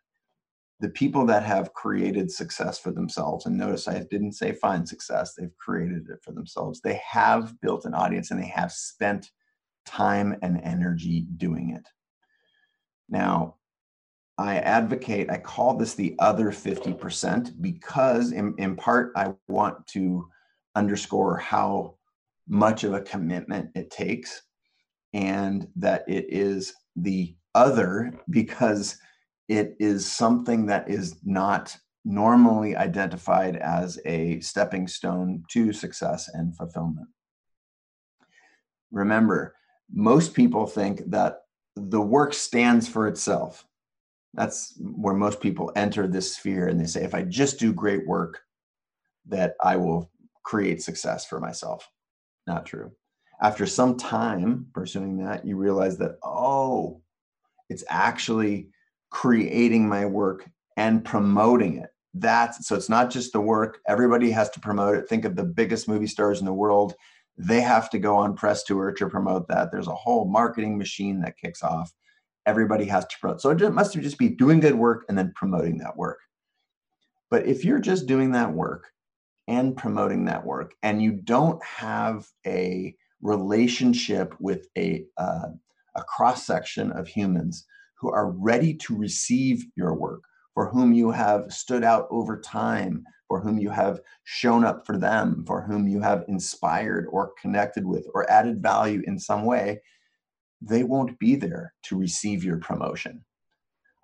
the 0.79 0.89
people 0.89 1.25
that 1.27 1.43
have 1.43 1.73
created 1.73 2.29
success 2.31 2.77
for 2.79 2.91
themselves, 2.91 3.45
and 3.45 3.57
notice 3.57 3.87
I 3.87 4.05
didn't 4.11 4.33
say 4.33 4.53
find 4.53 4.87
success, 4.87 5.33
they've 5.33 5.57
created 5.57 6.09
it 6.09 6.19
for 6.21 6.33
themselves. 6.33 6.81
They 6.81 7.01
have 7.09 7.59
built 7.61 7.85
an 7.85 7.93
audience 7.93 8.31
and 8.31 8.41
they 8.41 8.47
have 8.47 8.71
spent 8.71 9.31
time 9.85 10.35
and 10.41 10.59
energy 10.61 11.27
doing 11.37 11.69
it. 11.69 11.87
Now, 13.09 13.55
I 14.37 14.57
advocate, 14.57 15.29
I 15.29 15.37
call 15.37 15.75
this 15.75 15.93
the 15.93 16.15
other 16.19 16.51
50% 16.51 17.61
because, 17.61 18.31
in, 18.31 18.55
in 18.57 18.75
part, 18.75 19.11
I 19.15 19.33
want 19.47 19.85
to 19.87 20.27
underscore 20.75 21.37
how 21.37 21.95
much 22.47 22.83
of 22.83 22.93
a 22.93 23.01
commitment 23.01 23.69
it 23.75 23.91
takes 23.91 24.41
and 25.13 25.67
that 25.75 26.03
it 26.07 26.25
is 26.29 26.73
the 26.95 27.35
other 27.55 28.13
because 28.29 28.97
it 29.47 29.75
is 29.79 30.09
something 30.09 30.65
that 30.65 30.89
is 30.89 31.17
not 31.23 31.75
normally 32.05 32.75
identified 32.75 33.55
as 33.57 33.99
a 34.05 34.39
stepping 34.39 34.87
stone 34.87 35.43
to 35.49 35.71
success 35.71 36.29
and 36.33 36.55
fulfillment. 36.55 37.07
Remember, 38.91 39.55
most 39.91 40.33
people 40.33 40.65
think 40.67 41.01
that 41.09 41.41
the 41.75 42.01
work 42.01 42.33
stands 42.33 42.87
for 42.87 43.07
itself. 43.07 43.65
That's 44.33 44.73
where 44.79 45.13
most 45.13 45.39
people 45.39 45.71
enter 45.75 46.07
this 46.07 46.35
sphere 46.35 46.67
and 46.67 46.79
they 46.79 46.85
say, 46.85 47.03
if 47.03 47.13
I 47.13 47.23
just 47.23 47.59
do 47.59 47.73
great 47.73 48.07
work, 48.07 48.41
that 49.27 49.55
I 49.61 49.77
will 49.77 50.11
create 50.43 50.81
success 50.81 51.25
for 51.25 51.39
myself. 51.39 51.87
Not 52.47 52.65
true. 52.65 52.91
After 53.41 53.65
some 53.65 53.97
time 53.97 54.67
pursuing 54.73 55.17
that, 55.17 55.45
you 55.45 55.57
realize 55.57 55.97
that, 55.97 56.17
oh, 56.23 57.01
it's 57.69 57.83
actually 57.89 58.69
creating 59.09 59.87
my 59.87 60.05
work 60.05 60.49
and 60.77 61.03
promoting 61.03 61.77
it. 61.77 61.89
That's 62.13 62.67
so 62.67 62.75
it's 62.75 62.89
not 62.89 63.09
just 63.09 63.33
the 63.33 63.41
work, 63.41 63.79
everybody 63.87 64.29
has 64.31 64.49
to 64.51 64.59
promote 64.59 64.95
it. 64.97 65.09
Think 65.09 65.25
of 65.25 65.35
the 65.35 65.43
biggest 65.43 65.87
movie 65.87 66.07
stars 66.07 66.39
in 66.39 66.45
the 66.45 66.53
world. 66.53 66.93
They 67.37 67.61
have 67.61 67.89
to 67.89 67.99
go 67.99 68.15
on 68.15 68.35
press 68.35 68.63
tour 68.63 68.91
to 68.91 69.09
promote 69.09 69.47
that. 69.47 69.71
There's 69.71 69.87
a 69.87 69.95
whole 69.95 70.25
marketing 70.25 70.77
machine 70.77 71.19
that 71.21 71.37
kicks 71.37 71.63
off. 71.63 71.91
Everybody 72.45 72.85
has 72.85 73.05
to 73.07 73.17
promote. 73.19 73.41
So 73.41 73.49
it 73.49 73.73
must 73.73 73.93
just 73.93 74.19
be 74.19 74.29
doing 74.29 74.59
good 74.59 74.75
work 74.75 75.05
and 75.09 75.17
then 75.17 75.33
promoting 75.35 75.79
that 75.79 75.97
work. 75.97 76.19
But 77.31 77.47
if 77.47 77.65
you're 77.65 77.79
just 77.79 78.05
doing 78.05 78.31
that 78.33 78.51
work 78.51 78.91
and 79.47 79.75
promoting 79.75 80.25
that 80.25 80.45
work 80.45 80.75
and 80.83 81.01
you 81.01 81.13
don't 81.13 81.63
have 81.63 82.27
a 82.45 82.95
relationship 83.23 84.35
with 84.39 84.67
a, 84.77 85.05
uh, 85.17 85.47
a 85.95 86.03
cross 86.03 86.45
section 86.45 86.91
of 86.91 87.07
humans 87.07 87.65
who 87.97 88.11
are 88.11 88.31
ready 88.31 88.73
to 88.75 88.95
receive 88.95 89.65
your 89.75 89.95
work, 89.95 90.21
for 90.53 90.69
whom 90.69 90.93
you 90.93 91.09
have 91.09 91.51
stood 91.51 91.83
out 91.83 92.05
over 92.11 92.39
time, 92.39 93.03
for 93.27 93.39
whom 93.39 93.57
you 93.57 93.69
have 93.69 94.01
shown 94.25 94.65
up 94.65 94.85
for 94.85 94.97
them, 94.97 95.43
for 95.47 95.61
whom 95.61 95.87
you 95.87 96.01
have 96.01 96.25
inspired 96.27 97.07
or 97.09 97.31
connected 97.41 97.85
with 97.85 98.05
or 98.13 98.29
added 98.29 98.61
value 98.61 99.01
in 99.07 99.17
some 99.17 99.45
way, 99.45 99.81
they 100.61 100.83
won't 100.83 101.17
be 101.17 101.35
there 101.35 101.73
to 101.83 101.97
receive 101.97 102.43
your 102.43 102.57
promotion. 102.57 103.23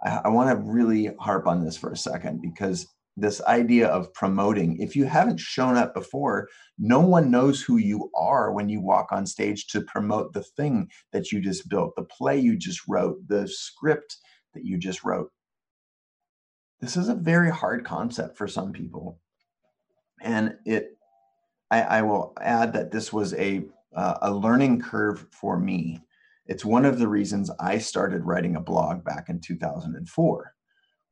I, 0.04 0.22
I 0.26 0.30
want 0.30 0.50
to 0.50 0.64
really 0.64 1.12
harp 1.20 1.46
on 1.46 1.64
this 1.64 1.78
for 1.78 1.92
a 1.92 1.98
second 1.98 2.42
because 2.42 2.88
this 3.22 3.42
idea 3.44 3.88
of 3.88 4.14
promoting. 4.14 4.78
If 4.78 4.96
you 4.96 5.06
haven't 5.06 5.40
shown 5.40 5.78
up 5.78 5.94
before, 5.94 6.48
no 6.78 7.00
one 7.00 7.32
knows 7.32 7.62
who 7.62 7.78
you 7.78 8.10
are 8.16 8.52
when 8.52 8.70
you 8.70 8.82
walk 8.82 9.12
on 9.12 9.26
stage 9.26 9.68
to 9.68 9.82
promote 9.82 10.34
the 10.34 10.44
thing 10.44 10.90
that 11.12 11.32
you 11.32 11.42
just 11.42 11.70
built, 11.70 11.96
the 11.96 12.04
play 12.04 12.40
you 12.40 12.56
just 12.58 12.82
wrote, 12.88 13.18
the 13.28 13.48
script 13.48 14.18
that 14.54 14.66
you 14.66 14.78
just 14.78 15.04
wrote. 15.04 15.32
This 16.80 16.96
is 16.96 17.10
a 17.10 17.16
very 17.16 17.52
hard 17.52 17.86
concept 17.86 18.38
for 18.38 18.48
some 18.48 18.72
people. 18.72 19.20
And 20.22 20.56
it, 20.66 20.98
I, 21.72 21.82
I 21.82 22.02
will 22.02 22.34
add 22.42 22.74
that 22.74 22.92
this 22.92 23.12
was 23.12 23.34
a, 23.34 23.64
uh, 23.96 24.18
a 24.22 24.32
learning 24.32 24.82
curve 24.82 25.28
for 25.32 25.60
me. 25.60 26.02
It's 26.46 26.66
one 26.66 26.86
of 26.86 27.00
the 27.00 27.08
reasons 27.08 27.52
I 27.60 27.78
started 27.78 28.26
writing 28.26 28.56
a 28.56 28.62
blog 28.62 29.04
back 29.04 29.30
in 29.30 29.40
2004 29.40 30.54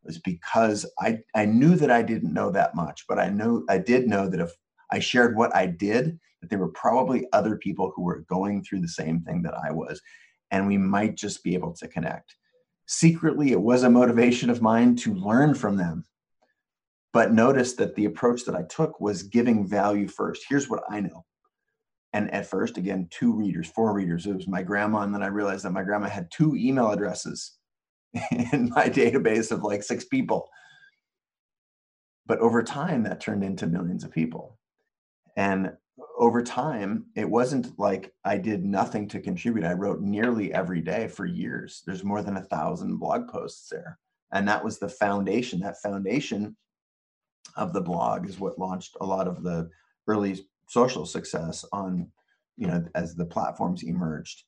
was 0.08 0.18
because 0.18 0.90
I, 1.00 1.20
I 1.36 1.46
knew 1.46 1.76
that 1.76 1.92
I 1.92 2.02
didn't 2.02 2.34
know 2.34 2.50
that 2.52 2.74
much, 2.74 3.06
but 3.08 3.20
I 3.20 3.30
know 3.30 3.64
I 3.70 3.78
did 3.78 4.08
know 4.08 4.28
that 4.30 4.40
if 4.40 4.52
I 4.92 5.00
shared 5.00 5.36
what 5.36 5.56
I 5.56 5.68
did, 5.68 6.18
that 6.42 6.50
there 6.50 6.60
were 6.60 6.70
probably 6.70 7.28
other 7.34 7.58
people 7.58 7.92
who 7.96 8.04
were 8.04 8.26
going 8.30 8.64
through 8.64 8.82
the 8.82 8.88
same 8.88 9.22
thing 9.22 9.44
that 9.44 9.54
I 9.54 9.72
was, 9.72 10.02
and 10.50 10.66
we 10.66 10.78
might 10.78 11.16
just 11.16 11.44
be 11.44 11.54
able 11.54 11.74
to 11.74 11.88
connect. 11.88 12.36
Secretly, 12.88 13.52
it 13.52 13.62
was 13.62 13.84
a 13.84 13.90
motivation 13.90 14.50
of 14.50 14.62
mine 14.62 14.96
to 14.96 15.14
learn 15.14 15.54
from 15.54 15.76
them. 15.76 16.06
But 17.12 17.34
notice 17.34 17.74
that 17.74 17.96
the 17.96 18.06
approach 18.06 18.46
that 18.46 18.56
I 18.56 18.64
took 18.64 19.02
was 19.02 19.24
giving 19.24 19.68
value 19.68 20.08
first. 20.08 20.46
Here's 20.48 20.70
what 20.70 20.84
I 20.90 21.02
know. 21.02 21.26
And 22.14 22.32
at 22.34 22.50
first, 22.50 22.78
again, 22.78 23.08
two 23.12 23.34
readers, 23.34 23.68
four 23.68 23.94
readers. 23.94 24.26
It 24.26 24.36
was 24.36 24.48
my 24.48 24.64
grandma, 24.64 25.02
and 25.02 25.14
then 25.14 25.24
I 25.24 25.28
realized 25.28 25.66
that 25.66 25.72
my 25.72 25.84
grandma 25.84 26.08
had 26.08 26.32
two 26.32 26.56
email 26.56 26.92
addresses 26.92 27.57
in 28.52 28.70
my 28.76 28.90
database 28.90 29.52
of 29.52 29.64
like 29.64 29.84
six 29.84 30.06
people. 30.06 30.50
But 32.26 32.40
over 32.40 32.62
time, 32.62 33.04
that 33.04 33.22
turned 33.22 33.44
into 33.44 33.68
millions 33.68 34.04
of 34.04 34.12
people. 34.12 34.58
And 35.38 35.72
over 36.18 36.44
time, 36.44 37.06
it 37.16 37.30
wasn't 37.30 37.78
like 37.80 38.14
I 38.26 38.38
did 38.38 38.66
nothing 38.66 39.08
to 39.10 39.22
contribute. 39.22 39.66
I 39.66 39.74
wrote 39.74 40.02
nearly 40.02 40.54
every 40.54 40.82
day 40.82 41.08
for 41.08 41.26
years. 41.26 41.84
There's 41.86 42.04
more 42.04 42.22
than 42.22 42.38
a 42.38 42.44
thousand 42.44 42.98
blog 42.98 43.28
posts 43.28 43.70
there. 43.70 43.98
And 44.34 44.48
that 44.48 44.64
was 44.64 44.78
the 44.78 44.90
foundation. 44.90 45.60
That 45.60 45.82
foundation 45.82 46.58
of 47.56 47.72
the 47.72 47.82
blog 47.82 48.28
is 48.28 48.40
what 48.40 48.60
launched 48.60 48.98
a 49.00 49.06
lot 49.06 49.28
of 49.28 49.44
the 49.44 49.70
early 50.08 50.46
social 50.68 51.06
success 51.06 51.64
on, 51.72 52.12
you 52.58 52.68
know, 52.68 52.84
as 52.94 53.16
the 53.16 53.26
platforms 53.26 53.84
emerged. 53.84 54.44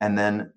And 0.00 0.18
then 0.18 0.52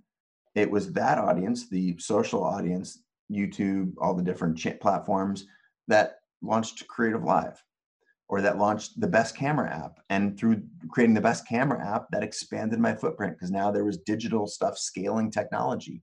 it 0.55 0.69
was 0.69 0.91
that 0.93 1.17
audience, 1.17 1.69
the 1.69 1.95
social 1.99 2.43
audience, 2.43 2.99
YouTube, 3.31 3.93
all 3.99 4.13
the 4.13 4.23
different 4.23 4.59
platforms 4.79 5.45
that 5.87 6.17
launched 6.41 6.87
Creative 6.87 7.23
Live 7.23 7.61
or 8.29 8.41
that 8.41 8.57
launched 8.57 8.99
the 8.99 9.07
best 9.07 9.35
camera 9.35 9.69
app. 9.69 9.99
And 10.09 10.37
through 10.37 10.63
creating 10.89 11.13
the 11.13 11.21
best 11.21 11.47
camera 11.47 11.85
app, 11.85 12.07
that 12.11 12.23
expanded 12.23 12.79
my 12.79 12.95
footprint 12.95 13.33
because 13.33 13.51
now 13.51 13.71
there 13.71 13.85
was 13.85 13.97
digital 13.97 14.47
stuff 14.47 14.77
scaling 14.77 15.29
technology. 15.29 16.01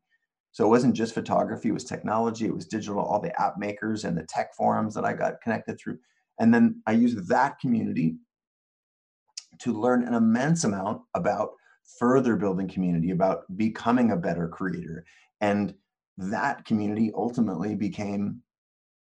So 0.53 0.65
it 0.65 0.69
wasn't 0.69 0.97
just 0.97 1.15
photography, 1.15 1.69
it 1.69 1.73
was 1.73 1.85
technology, 1.85 2.47
it 2.47 2.55
was 2.55 2.67
digital, 2.67 3.01
all 3.01 3.21
the 3.21 3.41
app 3.41 3.57
makers 3.57 4.05
and 4.05 4.19
the 4.19 4.25
tech 4.25 4.55
forums 4.57 4.95
that 4.95 5.05
I 5.05 5.13
got 5.13 5.41
connected 5.41 5.79
through. 5.79 5.99
And 6.41 6.53
then 6.53 6.83
I 6.87 6.93
used 6.93 7.29
that 7.29 7.61
community 7.61 8.17
to 9.61 9.73
learn 9.73 10.05
an 10.05 10.15
immense 10.15 10.65
amount 10.65 11.03
about 11.15 11.51
further 11.99 12.37
building 12.37 12.69
community, 12.69 13.11
about 13.11 13.45
becoming 13.57 14.13
a 14.13 14.17
better 14.17 14.49
creator. 14.49 15.05
And 15.41 15.75
that 16.17 16.65
community 16.65 17.13
ultimately 17.15 17.75
became, 17.75 18.43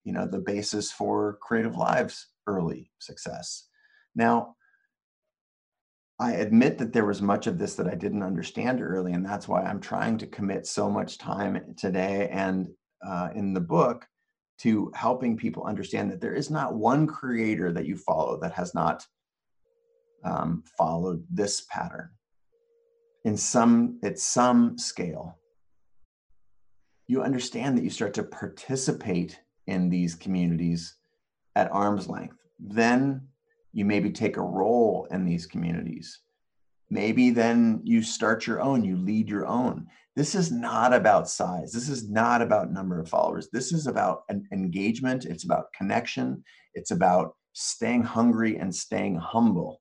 you 0.05 0.13
know, 0.13 0.27
the 0.27 0.39
basis 0.39 0.93
for 0.93 1.39
Creative 1.41 1.77
Lives 1.77 2.29
early 2.47 2.91
success. 2.99 3.69
Now, 4.15 4.57
I 6.19 6.33
admit 6.33 6.79
that 6.79 6.93
there 6.93 7.05
was 7.05 7.21
much 7.21 7.47
of 7.47 7.59
this 7.59 7.75
that 7.75 7.89
I 7.89 7.95
didn't 7.95 8.23
understand 8.23 8.81
early, 8.81 9.13
and 9.13 9.25
that's 9.25 9.49
why 9.49 9.63
I'm 9.63 9.81
trying 9.81 10.17
to 10.19 10.27
commit 10.27 10.67
so 10.67 10.89
much 10.89 11.19
time 11.19 11.75
today 11.77 12.29
and 12.31 12.69
uh, 13.07 13.29
in 13.35 13.53
the 13.53 13.61
book 13.61 14.07
to 14.59 14.91
helping 14.95 15.37
people 15.37 15.65
understand 15.65 16.11
that 16.11 16.21
there 16.21 16.35
is 16.35 16.51
not 16.51 16.75
one 16.75 17.07
creator 17.07 17.71
that 17.73 17.85
you 17.85 17.97
follow 17.97 18.41
that 18.41 18.53
has 18.53 18.75
not 18.75 19.07
um, 20.25 20.65
followed 20.79 21.25
this 21.31 21.67
pattern 21.71 22.09
in 23.27 23.37
some 23.37 23.99
at 24.05 24.19
some 24.21 24.79
scale. 24.79 25.37
You 27.09 27.23
understand 27.23 27.77
that 27.77 27.83
you 27.83 27.91
start 27.91 28.15
to 28.15 28.23
participate 28.23 29.41
in 29.67 29.91
these 29.91 30.15
communities 30.15 30.95
at 31.57 31.71
arm's 31.73 32.09
length. 32.09 32.37
Then 32.61 33.27
you 33.73 33.85
maybe 33.85 34.11
take 34.11 34.37
a 34.37 34.43
role 34.43 35.09
in 35.11 35.27
these 35.27 35.45
communities. 35.45 36.21
Maybe 36.89 37.31
then 37.31 37.81
you 37.83 38.01
start 38.01 38.47
your 38.47 38.61
own, 38.61 38.85
you 38.85 38.97
lead 38.97 39.29
your 39.29 39.47
own. 39.49 39.89
This 40.15 40.37
is 40.37 40.53
not 40.53 40.95
about 40.95 41.29
size. 41.29 41.73
This 41.73 41.89
is 41.89 42.09
not 42.09 42.43
about 42.43 42.73
number 42.73 43.01
of 43.01 43.09
followers. 43.09 43.49
This 43.53 43.73
is 43.73 43.89
about 43.89 44.23
an 44.29 44.47
engagement. 44.53 45.25
It's 45.25 45.45
about 45.45 45.73
connection. 45.77 46.45
It's 46.75 46.93
about 46.93 47.35
staying 47.55 48.05
hungry 48.05 48.57
and 48.57 48.73
staying 48.73 49.17
humble. 49.17 49.81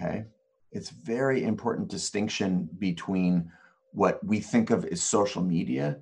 Okay. 0.00 0.26
It's 0.72 0.90
very 0.90 1.44
important 1.44 1.88
distinction 1.88 2.68
between 2.78 3.50
what 3.92 4.22
we 4.24 4.40
think 4.40 4.70
of 4.70 4.84
as 4.84 5.02
social 5.02 5.42
media 5.42 5.98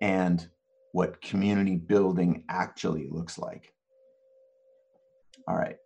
and 0.00 0.46
what 0.92 1.20
community 1.20 1.76
building 1.76 2.44
actually 2.48 3.08
looks 3.10 3.38
like. 3.38 3.72
All 5.48 5.56
right. 5.56 5.76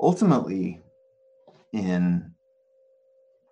Ultimately, 0.00 0.80
in 1.72 2.32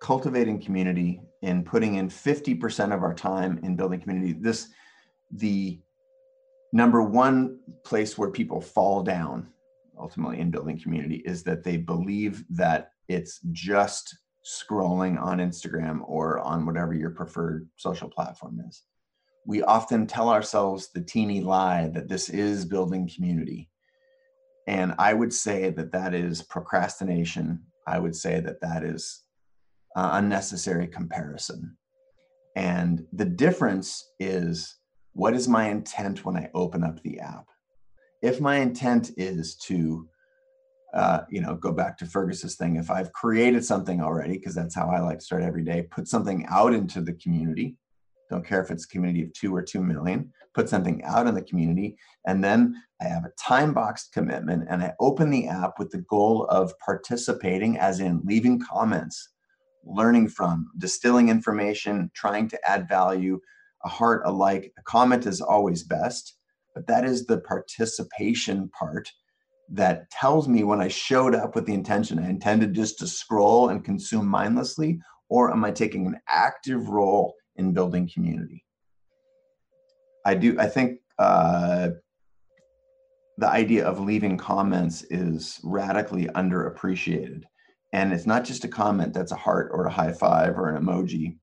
cultivating 0.01 0.59
community, 0.61 1.21
in 1.41 1.63
putting 1.63 1.95
in 1.95 2.09
50% 2.09 2.93
of 2.93 3.03
our 3.03 3.13
time 3.13 3.59
in 3.63 3.75
building 3.75 4.01
community, 4.01 4.33
this 4.33 4.69
the 5.31 5.79
number 6.73 7.01
one 7.01 7.59
place 7.85 8.17
where 8.17 8.29
people 8.29 8.59
fall 8.59 9.03
down 9.03 9.47
ultimately 10.01 10.39
in 10.39 10.51
building 10.51 10.79
community 10.79 11.21
is 11.25 11.43
that 11.43 11.63
they 11.63 11.77
believe 11.77 12.43
that 12.49 12.91
it's 13.07 13.39
just 13.51 14.17
scrolling 14.43 15.21
on 15.21 15.37
Instagram 15.37 15.99
or 16.05 16.39
on 16.39 16.65
whatever 16.65 16.93
your 16.93 17.11
preferred 17.11 17.69
social 17.77 18.09
platform 18.09 18.59
is 18.67 18.83
we 19.45 19.63
often 19.63 20.05
tell 20.07 20.29
ourselves 20.29 20.89
the 20.89 21.01
teeny 21.01 21.41
lie 21.41 21.89
that 21.93 22.07
this 22.07 22.29
is 22.29 22.65
building 22.65 23.09
community. 23.13 23.69
And 24.67 24.93
I 24.99 25.13
would 25.13 25.33
say 25.33 25.71
that 25.71 25.91
that 25.91 26.13
is 26.13 26.43
procrastination. 26.43 27.63
I 27.87 27.99
would 27.99 28.15
say 28.15 28.39
that 28.39 28.61
that 28.61 28.83
is 28.83 29.23
uh, 29.95 30.11
unnecessary 30.13 30.87
comparison. 30.87 31.75
And 32.55 33.05
the 33.11 33.25
difference 33.25 34.11
is 34.19 34.75
what 35.13 35.33
is 35.33 35.47
my 35.47 35.69
intent 35.69 36.23
when 36.23 36.37
I 36.37 36.49
open 36.53 36.83
up 36.83 37.01
the 37.01 37.19
app? 37.19 37.47
If 38.21 38.39
my 38.39 38.57
intent 38.57 39.11
is 39.17 39.55
to, 39.67 40.07
uh, 40.93 41.21
you 41.29 41.41
know, 41.41 41.55
go 41.55 41.71
back 41.71 41.97
to 41.97 42.05
Fergus's 42.05 42.55
thing, 42.55 42.75
if 42.75 42.91
I've 42.91 43.11
created 43.13 43.65
something 43.65 44.01
already, 44.01 44.33
because 44.33 44.55
that's 44.55 44.75
how 44.75 44.89
I 44.89 44.99
like 44.99 45.19
to 45.19 45.25
start 45.25 45.43
every 45.43 45.63
day, 45.63 45.83
put 45.83 46.07
something 46.07 46.45
out 46.49 46.73
into 46.73 47.01
the 47.01 47.13
community, 47.13 47.77
don't 48.29 48.45
care 48.45 48.61
if 48.61 48.71
it's 48.71 48.85
a 48.85 48.87
community 48.87 49.23
of 49.23 49.33
two 49.33 49.53
or 49.53 49.61
two 49.61 49.81
million, 49.81 50.31
put 50.53 50.69
something 50.69 51.03
out 51.03 51.27
in 51.27 51.35
the 51.35 51.41
community. 51.41 51.97
And 52.25 52.43
then 52.43 52.81
I 53.01 53.05
have 53.05 53.25
a 53.25 53.31
time 53.37 53.73
boxed 53.73 54.13
commitment 54.13 54.67
and 54.69 54.81
I 54.83 54.93
open 54.99 55.29
the 55.29 55.47
app 55.47 55.79
with 55.79 55.91
the 55.91 55.99
goal 55.99 56.45
of 56.45 56.77
participating, 56.79 57.77
as 57.77 57.99
in 57.99 58.21
leaving 58.23 58.59
comments, 58.59 59.29
learning 59.83 60.29
from, 60.29 60.69
distilling 60.77 61.29
information, 61.29 62.11
trying 62.13 62.47
to 62.49 62.69
add 62.69 62.87
value. 62.87 63.39
A 63.83 63.89
heart, 63.89 64.21
a 64.25 64.31
like, 64.31 64.71
a 64.77 64.81
comment 64.83 65.25
is 65.25 65.41
always 65.41 65.83
best, 65.83 66.35
but 66.73 66.87
that 66.87 67.05
is 67.05 67.25
the 67.25 67.39
participation 67.39 68.69
part 68.69 69.09
that 69.69 70.09
tells 70.11 70.47
me 70.47 70.63
when 70.63 70.81
I 70.81 70.87
showed 70.87 71.33
up 71.33 71.55
with 71.55 71.65
the 71.65 71.73
intention 71.73 72.19
I 72.19 72.29
intended 72.29 72.73
just 72.73 72.99
to 72.99 73.07
scroll 73.07 73.69
and 73.69 73.85
consume 73.85 74.27
mindlessly, 74.27 74.99
or 75.29 75.51
am 75.51 75.63
I 75.63 75.71
taking 75.71 76.07
an 76.07 76.19
active 76.27 76.89
role 76.89 77.35
in 77.55 77.73
building 77.73 78.09
community. 78.13 78.65
I 80.25 80.35
do. 80.35 80.59
I 80.59 80.67
think 80.67 80.99
uh, 81.17 81.89
the 83.37 83.49
idea 83.49 83.85
of 83.85 83.99
leaving 83.99 84.37
comments 84.37 85.03
is 85.09 85.59
radically 85.63 86.25
underappreciated, 86.27 87.43
and 87.93 88.13
it's 88.13 88.27
not 88.27 88.43
just 88.43 88.65
a 88.65 88.67
comment 88.67 89.13
that's 89.13 89.31
a 89.31 89.37
heart 89.37 89.71
or 89.73 89.85
a 89.85 89.91
high 89.91 90.13
five 90.13 90.57
or 90.57 90.69
an 90.69 90.83
emoji. 90.83 91.37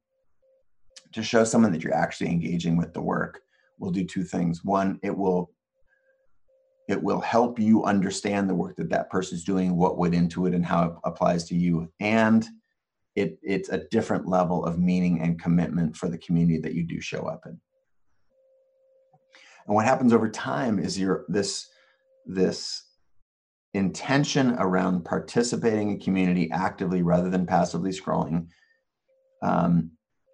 To 1.12 1.22
show 1.22 1.43
someone 1.43 1.72
that 1.72 1.83
you're 1.83 1.95
actually 1.95 2.31
engaging 2.31 2.76
with 2.76 2.93
the 2.93 3.01
work, 3.01 3.41
will 3.79 3.91
do 3.91 4.05
two 4.05 4.24
things. 4.24 4.64
One, 4.64 4.99
it 5.03 5.16
will 5.16 5.51
it 6.89 7.03
will 7.03 7.20
help 7.20 7.59
you 7.59 7.85
understand 7.85 8.49
the 8.49 8.55
work 8.55 8.76
that 8.76 8.89
that 8.89 9.11
person's 9.11 9.45
doing, 9.45 9.76
what 9.76 9.99
went 9.99 10.14
into 10.14 10.47
it, 10.47 10.55
and 10.55 10.64
how 10.64 10.85
it 10.85 10.93
applies 11.05 11.45
to 11.45 11.55
you, 11.55 11.93
and 12.01 12.47
it, 13.14 13.39
it's 13.43 13.68
a 13.68 13.85
different 13.91 14.26
level 14.26 14.64
of 14.64 14.79
meaning 14.79 15.20
and 15.20 15.41
commitment 15.41 15.97
for 15.97 16.09
the 16.09 16.18
community 16.18 16.59
that 16.61 16.74
you 16.74 16.85
do 16.85 17.01
show 17.01 17.26
up 17.26 17.43
in. 17.45 17.61
And 19.66 19.74
what 19.74 19.85
happens 19.85 20.14
over 20.14 20.31
time 20.31 20.79
is 20.79 20.99
your 20.99 21.26
this 21.29 21.68
this 22.24 22.85
intention 23.74 24.57
around 24.59 25.05
participating 25.05 25.91
in 25.91 26.01
community 26.01 26.51
actively 26.51 27.03
rather 27.03 27.29
than 27.29 27.45
passively 27.45 27.91
scrolling. 27.91 28.47
Um, 29.43 29.91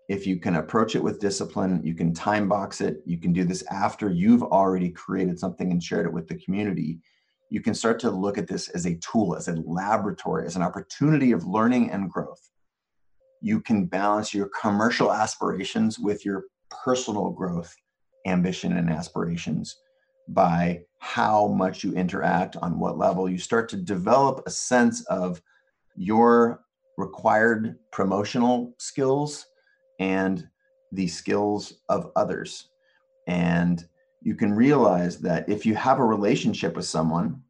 if 0.09 0.27
you 0.27 0.39
can 0.39 0.57
approach 0.57 0.95
it 0.95 1.03
with 1.03 1.21
discipline, 1.21 1.81
you 1.83 1.95
can 1.95 2.13
time 2.13 2.49
box 2.49 2.81
it. 2.81 3.03
You 3.07 3.19
can 3.19 3.33
do 3.33 3.45
this 3.45 3.65
after 3.71 4.11
you've 4.11 4.43
already 4.43 4.91
created 4.91 5.39
something 5.39 5.71
and 5.71 5.83
shared 5.83 6.07
it 6.07 6.13
with 6.13 6.29
the 6.29 6.37
community. 6.37 7.01
You 7.51 7.61
can 7.61 7.75
start 7.75 7.99
to 8.01 8.11
look 8.11 8.37
at 8.37 8.47
this 8.47 8.69
as 8.71 8.87
a 8.87 8.97
tool, 8.97 9.37
as 9.37 9.49
a 9.49 9.55
laboratory, 9.65 10.47
as 10.47 10.57
an 10.57 10.63
opportunity 10.63 11.33
of 11.33 11.47
learning 11.47 11.91
and 11.91 12.11
growth 12.11 12.51
you 13.45 13.61
can 13.61 13.85
balance 13.85 14.33
your 14.33 14.49
commercial 14.59 15.13
aspirations 15.13 15.99
with 15.99 16.25
your 16.25 16.45
personal 16.71 17.29
growth, 17.29 17.77
ambition, 18.27 18.79
and 18.79 18.89
aspirations 18.89 19.77
by 20.29 20.81
how 20.99 21.49
much 21.49 21.85
you 21.85 21.93
interact, 21.93 22.57
on 22.57 22.79
what 22.79 22.97
level. 22.97 23.29
You 23.29 23.37
start 23.37 23.69
to 23.69 23.77
develop 23.77 24.43
a 24.47 24.51
sense 24.51 25.05
of 25.09 25.43
your 25.95 26.63
required 26.97 27.77
promotional 27.93 28.75
skills 28.79 29.45
and 30.05 30.47
the 30.93 31.09
skills 31.09 31.81
of 31.89 32.11
others. 32.15 32.69
And 33.27 33.83
you 34.21 34.35
can 34.35 34.53
realize 34.53 35.19
that 35.21 35.49
if 35.49 35.65
you 35.65 35.75
have 35.77 35.99
a 35.99 36.05
relationship 36.05 36.77
with 36.77 36.85
someone 36.85 37.43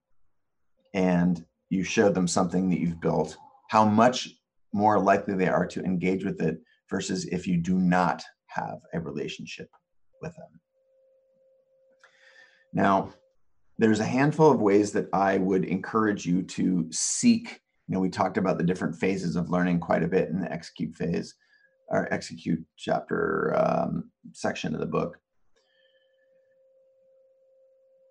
and 0.95 1.45
you 1.69 1.83
show 1.83 2.11
them 2.11 2.29
something 2.29 2.71
that 2.71 2.79
you've 2.79 3.01
built, 3.01 3.37
how 3.71 3.85
much 3.85 4.29
more 4.73 5.01
likely 5.01 5.35
they 5.35 5.49
are 5.49 5.67
to 5.67 5.83
engage 5.83 6.25
with 6.25 6.41
it 6.41 6.61
versus 6.89 7.27
if 7.27 7.45
you 7.49 7.57
do 7.57 7.77
not 7.77 8.23
have 8.47 8.79
a 8.93 9.01
relationship 9.01 9.69
with 10.23 10.37
them. 10.37 10.61
Now, 12.73 13.13
there's 13.79 14.01
a 14.01 14.05
handful 14.05 14.53
of 14.53 14.61
ways 14.61 14.93
that 14.93 15.09
I 15.13 15.39
would 15.39 15.65
encourage 15.65 16.25
you 16.25 16.43
to 16.43 16.87
seek. 16.93 17.61
You 17.89 17.95
know, 17.95 18.01
we 18.01 18.11
talked 18.11 18.39
about 18.39 18.59
the 18.59 18.65
different 18.65 18.95
phases 18.95 19.35
of 19.35 19.51
learning 19.51 19.81
quite 19.81 20.05
a 20.05 20.09
bit 20.09 20.29
in 20.29 20.41
the 20.41 20.53
execute 20.53 20.95
phase 20.95 21.35
or 21.89 22.13
execute 22.13 22.65
chapter 22.77 23.55
um, 23.57 24.11
section 24.33 24.75
of 24.75 24.81
the 24.81 24.87
book. 24.87 25.19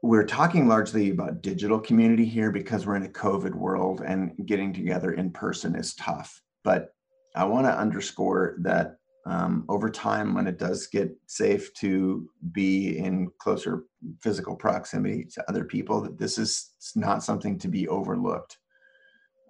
We're 0.02 0.26
talking 0.26 0.68
largely 0.68 1.12
about 1.12 1.42
digital 1.42 1.80
community 1.80 2.26
here 2.26 2.52
because 2.52 2.86
we're 2.86 2.98
in 2.98 3.06
a 3.06 3.10
COVID 3.10 3.56
world 3.56 4.02
and 4.06 4.34
getting 4.46 4.74
together 4.74 5.14
in 5.14 5.32
person 5.32 5.76
is 5.76 5.96
tough. 5.96 6.42
But 6.64 6.90
I 7.36 7.46
want 7.46 7.66
to 7.68 7.78
underscore 7.78 8.58
that 8.62 8.98
um, 9.26 9.64
over 9.70 9.90
time, 9.90 10.34
when 10.34 10.48
it 10.48 10.60
does 10.60 10.88
get 10.88 11.16
safe 11.28 11.74
to 11.76 12.30
be 12.52 12.98
in 12.98 13.30
closer 13.40 13.86
physical 14.22 14.56
proximity 14.56 15.26
to 15.34 15.50
other 15.50 15.64
people, 15.64 16.02
that 16.02 16.20
this 16.20 16.38
is 16.38 16.72
not 16.96 17.24
something 17.24 17.58
to 17.60 17.70
be 17.70 17.88
overlooked. 17.88 18.58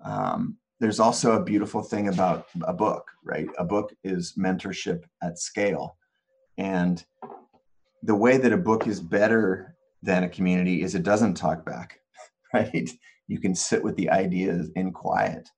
Um, 0.04 0.58
there's 0.84 1.00
also 1.00 1.32
a 1.32 1.44
beautiful 1.44 1.82
thing 1.82 2.10
about 2.10 2.48
a 2.64 2.74
book, 2.74 3.10
right? 3.24 3.48
A 3.58 3.64
book 3.64 3.94
is 4.04 4.34
mentorship 4.38 5.06
at 5.24 5.40
scale. 5.40 5.96
And 6.58 7.02
the 8.02 8.16
way 8.16 8.36
that 8.36 8.52
a 8.52 8.58
book 8.58 8.86
is 8.86 9.00
better 9.00 9.78
than 10.02 10.26
a 10.26 10.30
community 10.30 10.82
is 10.82 10.94
it 10.94 11.04
doesn't 11.04 11.36
talk 11.36 11.66
back, 11.66 12.00
right? 12.54 12.90
You 13.30 13.40
can 13.40 13.56
sit 13.56 13.82
with 13.82 13.96
the 13.96 14.10
ideas 14.10 14.72
in 14.76 14.92
quiet 14.92 15.50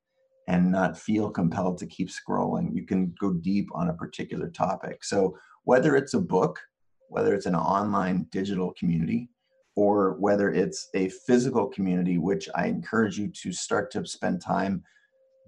and 0.47 0.71
not 0.71 0.95
feel 0.95 1.31
compelled 1.31 1.79
to 1.79 1.87
keep 1.87 2.09
scrolling. 2.09 2.75
You 2.75 2.85
can 2.85 3.15
go 3.19 3.33
deep 3.33 3.67
on 3.73 3.89
a 3.89 3.95
particular 3.95 4.47
topic. 4.47 5.03
So, 5.03 5.35
whether 5.63 5.95
it's 5.95 6.13
a 6.13 6.21
book, 6.21 6.59
whether 7.07 7.33
it's 7.33 7.47
an 7.47 7.55
online 7.55 8.27
digital 8.29 8.75
community, 8.77 9.31
or 9.75 10.17
whether 10.19 10.53
it's 10.53 10.87
a 10.93 11.09
physical 11.09 11.65
community, 11.67 12.19
which 12.19 12.47
I 12.53 12.67
encourage 12.67 13.17
you 13.17 13.29
to 13.29 13.51
start 13.51 13.89
to 13.93 14.05
spend 14.05 14.39
time 14.39 14.83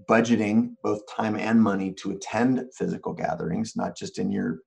budgeting 0.06 0.76
both 0.84 1.02
time 1.08 1.36
and 1.36 1.62
money 1.62 1.92
to 1.94 2.12
attend 2.12 2.64
physical 2.76 3.14
gatherings, 3.14 3.76
not 3.76 3.98
just 3.98 4.20
in 4.20 4.32
your 4.32 4.60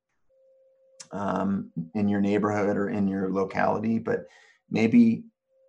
um, 1.13 1.71
in 1.95 2.09
your 2.09 2.21
neighborhood 2.21 2.77
or 2.77 2.89
in 2.89 3.09
your 3.09 3.33
locality, 3.33 3.99
but 3.99 4.27
maybe 4.71 5.25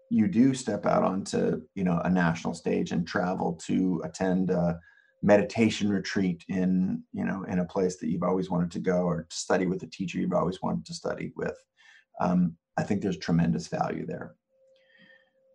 you 0.10 0.28
do 0.28 0.54
step 0.54 0.86
out 0.86 1.04
onto 1.04 1.62
you 1.74 1.84
know 1.84 2.00
a 2.04 2.10
national 2.10 2.54
stage 2.54 2.92
and 2.92 3.08
travel 3.08 3.54
to 3.66 4.02
attend 4.04 4.50
a 4.50 4.80
meditation 5.24 5.90
retreat 5.90 6.44
in 6.50 7.02
you 7.14 7.24
know 7.24 7.44
in 7.44 7.60
a 7.60 7.66
place 7.66 7.98
that 7.98 8.10
you've 8.10 8.24
always 8.24 8.50
wanted 8.50 8.72
to 8.72 8.80
go 8.80 9.04
or 9.04 9.24
to 9.24 9.36
study 9.36 9.66
with 9.66 9.84
a 9.84 9.88
teacher 9.88 10.18
you've 10.18 10.34
always 10.34 10.62
wanted 10.62 10.86
to 10.86 10.94
study 10.94 11.32
with. 11.36 11.56
Um, 12.20 12.56
i 12.78 12.84
think 12.84 13.02
there's 13.02 13.18
tremendous 13.18 13.68
value 13.68 14.06
there. 14.06 14.36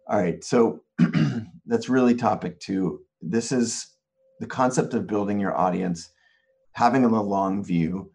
All 0.08 0.18
right 0.18 0.42
so 0.42 0.80
that's 1.66 1.88
really 1.88 2.14
topic 2.14 2.58
two. 2.58 3.02
This 3.20 3.52
is 3.52 3.95
the 4.40 4.46
concept 4.46 4.94
of 4.94 5.06
building 5.06 5.40
your 5.40 5.56
audience 5.56 6.10
having 6.72 7.04
a 7.04 7.22
long 7.22 7.64
view 7.64 8.10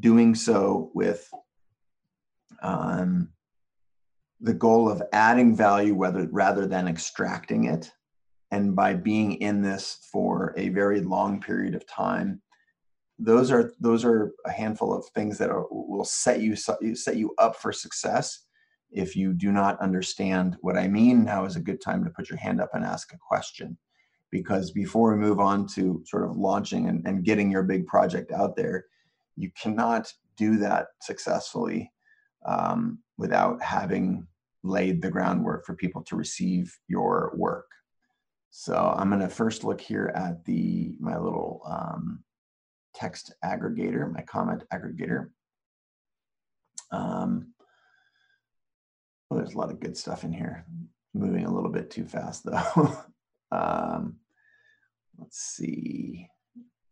doing 0.00 0.34
so 0.34 0.90
with 0.94 1.32
um, 2.62 3.30
the 4.40 4.52
goal 4.52 4.90
of 4.90 5.02
adding 5.12 5.56
value 5.56 5.94
rather 5.94 6.66
than 6.66 6.88
extracting 6.88 7.64
it. 7.64 7.90
And 8.50 8.76
by 8.76 8.92
being 8.92 9.34
in 9.34 9.62
this 9.62 10.06
for 10.12 10.52
a 10.58 10.68
very 10.68 11.00
long 11.00 11.40
period 11.40 11.74
of 11.74 11.86
time, 11.86 12.42
those 13.18 13.50
are 13.50 13.72
those 13.80 14.04
are 14.04 14.32
a 14.44 14.50
handful 14.50 14.92
of 14.92 15.06
things 15.14 15.38
that 15.38 15.48
are, 15.48 15.66
will 15.70 16.04
set 16.04 16.40
you 16.40 16.54
set 16.54 17.16
you 17.16 17.34
up 17.38 17.56
for 17.56 17.72
success. 17.72 18.44
If 18.90 19.16
you 19.16 19.32
do 19.32 19.52
not 19.52 19.80
understand 19.80 20.56
what 20.60 20.76
I 20.76 20.86
mean, 20.86 21.24
now 21.24 21.46
is 21.46 21.56
a 21.56 21.60
good 21.60 21.80
time 21.80 22.04
to 22.04 22.10
put 22.10 22.28
your 22.28 22.38
hand 22.38 22.60
up 22.60 22.70
and 22.74 22.84
ask 22.84 23.14
a 23.14 23.18
question. 23.18 23.78
Because 24.32 24.72
before 24.72 25.12
we 25.12 25.20
move 25.20 25.38
on 25.38 25.68
to 25.74 26.02
sort 26.04 26.24
of 26.24 26.36
launching 26.36 26.88
and, 26.88 27.06
and 27.06 27.24
getting 27.24 27.52
your 27.52 27.62
big 27.62 27.86
project 27.86 28.32
out 28.32 28.56
there, 28.56 28.86
you 29.36 29.50
cannot 29.60 30.12
do 30.36 30.56
that 30.58 30.88
successfully 31.00 31.92
um, 32.46 32.98
without 33.18 33.62
having 33.62 34.26
laid 34.64 35.02
the 35.02 35.10
groundwork 35.10 35.64
for 35.64 35.74
people 35.74 36.02
to 36.02 36.16
receive 36.16 36.76
your 36.88 37.32
work. 37.36 37.66
So 38.50 38.94
I'm 38.96 39.08
going 39.08 39.20
to 39.20 39.28
first 39.28 39.64
look 39.64 39.80
here 39.80 40.12
at 40.14 40.44
the 40.44 40.94
my 41.00 41.16
little 41.16 41.62
um, 41.66 42.22
text 42.94 43.34
aggregator, 43.44 44.12
my 44.12 44.20
comment 44.22 44.62
aggregator. 44.72 45.30
Um, 46.90 47.54
well, 49.28 49.38
there's 49.38 49.54
a 49.54 49.58
lot 49.58 49.70
of 49.70 49.80
good 49.80 49.96
stuff 49.96 50.24
in 50.24 50.32
here. 50.32 50.66
Moving 51.14 51.46
a 51.46 51.52
little 51.52 51.70
bit 51.70 51.90
too 51.90 52.04
fast 52.04 52.44
though. 52.44 52.94
um, 53.52 54.16
let's 55.22 55.38
see. 55.38 56.28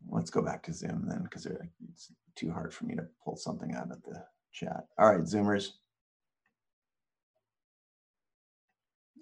Let's 0.09 0.31
go 0.31 0.41
back 0.41 0.63
to 0.63 0.73
Zoom 0.73 1.05
then 1.07 1.23
because 1.23 1.45
it's 1.45 2.11
too 2.35 2.51
hard 2.51 2.73
for 2.73 2.85
me 2.85 2.95
to 2.95 3.05
pull 3.23 3.35
something 3.35 3.75
out 3.75 3.91
of 3.91 4.01
the 4.03 4.23
chat. 4.51 4.85
All 4.97 5.11
right, 5.11 5.21
Zoomers. 5.21 5.69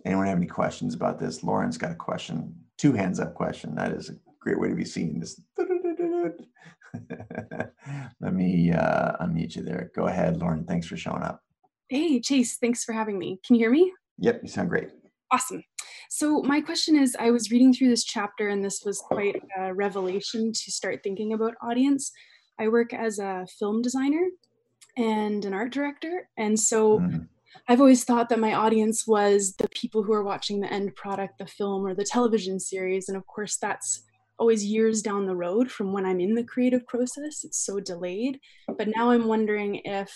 Anyone 0.06 0.28
have 0.28 0.38
any 0.38 0.48
questions 0.48 0.94
about 0.94 1.20
this? 1.20 1.44
Lauren's 1.44 1.78
got 1.78 1.92
a 1.92 1.96
question, 1.96 2.56
two 2.78 2.94
hands 2.94 3.20
up 3.20 3.34
question. 3.34 3.76
That 3.76 3.92
is 3.92 4.10
a 4.10 4.16
great 4.40 4.60
way 4.60 4.70
to 4.70 4.76
be 4.76 4.86
seen. 4.86 5.20
This. 5.20 5.42
Let 8.22 8.34
me 8.34 8.72
uh, 8.72 9.18
unmute 9.18 9.58
you 9.58 9.64
there. 9.64 9.92
Go 9.94 10.08
ahead, 10.08 10.38
Lauren. 10.38 10.64
Thanks 10.64 10.88
for 10.88 10.96
showing 10.96 11.24
up. 11.24 11.42
Hey, 11.90 12.22
Chase. 12.22 12.58
Thanks 12.58 12.86
for 12.86 12.94
having 12.94 13.20
me. 13.20 13.40
Can 13.46 13.56
you 13.56 13.62
hear 13.62 13.72
me? 13.72 13.92
Yep, 14.20 14.42
you 14.44 14.50
sound 14.50 14.70
great. 14.70 14.92
Awesome. 15.32 15.64
So 16.10 16.42
my 16.42 16.60
question 16.62 16.98
is, 16.98 17.16
I 17.20 17.32
was 17.32 17.52
reading 17.52 17.74
through 17.74 17.90
this 17.90 18.04
chapter, 18.04 18.48
and 18.50 18.64
this 18.64 18.82
was 18.84 19.00
quite 19.00 19.42
a 19.58 19.74
revelation 19.74 20.52
to 20.52 20.72
start 20.72 21.02
thinking 21.04 21.34
about 21.34 21.54
audience. 21.62 22.12
I 22.60 22.68
work 22.68 22.94
as 22.94 23.20
a 23.20 23.46
film 23.60 23.82
designer 23.82 24.26
and 24.98 25.46
an 25.46 25.54
art 25.54 25.72
director, 25.72 26.30
and 26.38 26.60
so. 26.60 27.00
Mm 27.00 27.28
I've 27.68 27.80
always 27.80 28.04
thought 28.04 28.30
that 28.30 28.40
my 28.40 28.54
audience 28.54 29.08
was 29.08 29.56
the 29.56 29.70
people 29.70 30.04
who 30.04 30.14
are 30.14 30.24
watching 30.24 30.60
the 30.60 30.72
end 30.72 30.96
product, 30.96 31.40
the 31.40 31.48
film 31.48 31.86
or 31.86 31.94
the 31.94 32.04
television 32.04 32.60
series. 32.60 33.10
And 33.10 33.18
of 33.18 33.26
course, 33.28 33.58
that's 33.58 34.04
always 34.38 34.66
years 34.66 35.02
down 35.02 35.26
the 35.26 35.36
road 35.36 35.72
from 35.72 35.92
when 35.92 36.06
I'm 36.06 36.20
in 36.20 36.36
the 36.36 36.44
creative 36.44 36.86
process. 36.88 37.44
It's 37.44 37.64
so 37.64 37.80
delayed. 37.80 38.40
But 38.78 38.90
now 38.96 39.12
I'm 39.12 39.28
wondering 39.28 39.82
if 39.84 40.12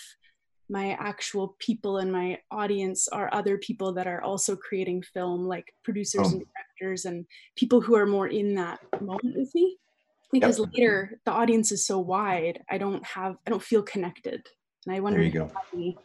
my 0.68 0.92
actual 0.92 1.56
people 1.58 1.98
and 1.98 2.10
my 2.10 2.38
audience 2.50 3.08
are 3.08 3.28
other 3.32 3.58
people 3.58 3.92
that 3.94 4.06
are 4.06 4.22
also 4.22 4.56
creating 4.56 5.02
film, 5.02 5.46
like 5.46 5.72
producers 5.82 6.28
oh. 6.28 6.30
and 6.30 6.42
directors 6.80 7.04
and 7.04 7.26
people 7.56 7.80
who 7.80 7.94
are 7.94 8.06
more 8.06 8.28
in 8.28 8.54
that 8.54 8.80
moment 9.00 9.36
with 9.36 9.54
me. 9.54 9.76
Because 10.32 10.58
yep. 10.58 10.68
later 10.72 11.20
the 11.24 11.32
audience 11.32 11.70
is 11.70 11.86
so 11.86 11.98
wide, 12.00 12.62
I 12.68 12.78
don't 12.78 13.04
have, 13.04 13.36
I 13.46 13.50
don't 13.50 13.62
feel 13.62 13.82
connected. 13.82 14.44
And 14.86 14.96
I 14.96 15.00
wonder 15.00 15.18
there 15.18 15.26
you 15.28 15.94
go 15.94 16.02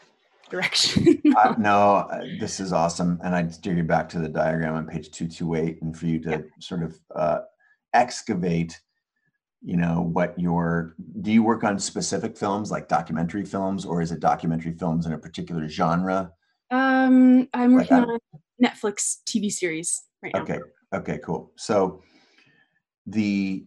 direction. 0.49 1.21
uh, 1.37 1.55
no, 1.57 2.07
uh, 2.11 2.21
this 2.39 2.59
is 2.59 2.73
awesome. 2.73 3.19
And 3.23 3.35
I'd 3.35 3.53
steer 3.53 3.75
you 3.75 3.83
back 3.83 4.09
to 4.09 4.19
the 4.19 4.29
diagram 4.29 4.75
on 4.75 4.87
page 4.87 5.11
228 5.11 5.81
and 5.81 5.97
for 5.97 6.05
you 6.05 6.19
to 6.19 6.29
yeah. 6.29 6.37
sort 6.59 6.83
of 6.83 6.99
uh, 7.15 7.39
excavate, 7.93 8.79
you 9.61 9.77
know, 9.77 10.09
what 10.13 10.39
your, 10.39 10.95
do 11.21 11.31
you 11.31 11.43
work 11.43 11.63
on 11.63 11.79
specific 11.79 12.37
films 12.37 12.71
like 12.71 12.87
documentary 12.87 13.45
films 13.45 13.85
or 13.85 14.01
is 14.01 14.11
it 14.11 14.19
documentary 14.19 14.73
films 14.73 15.05
in 15.05 15.13
a 15.13 15.17
particular 15.17 15.67
genre? 15.67 16.31
Um, 16.71 17.49
I'm 17.53 17.73
working 17.73 17.97
like 17.97 18.07
on 18.07 18.19
a 18.61 18.65
Netflix 18.65 19.17
TV 19.27 19.51
series 19.51 20.03
right 20.23 20.33
now. 20.33 20.41
Okay. 20.41 20.59
Okay, 20.93 21.19
cool. 21.23 21.51
So 21.55 22.01
the, 23.05 23.65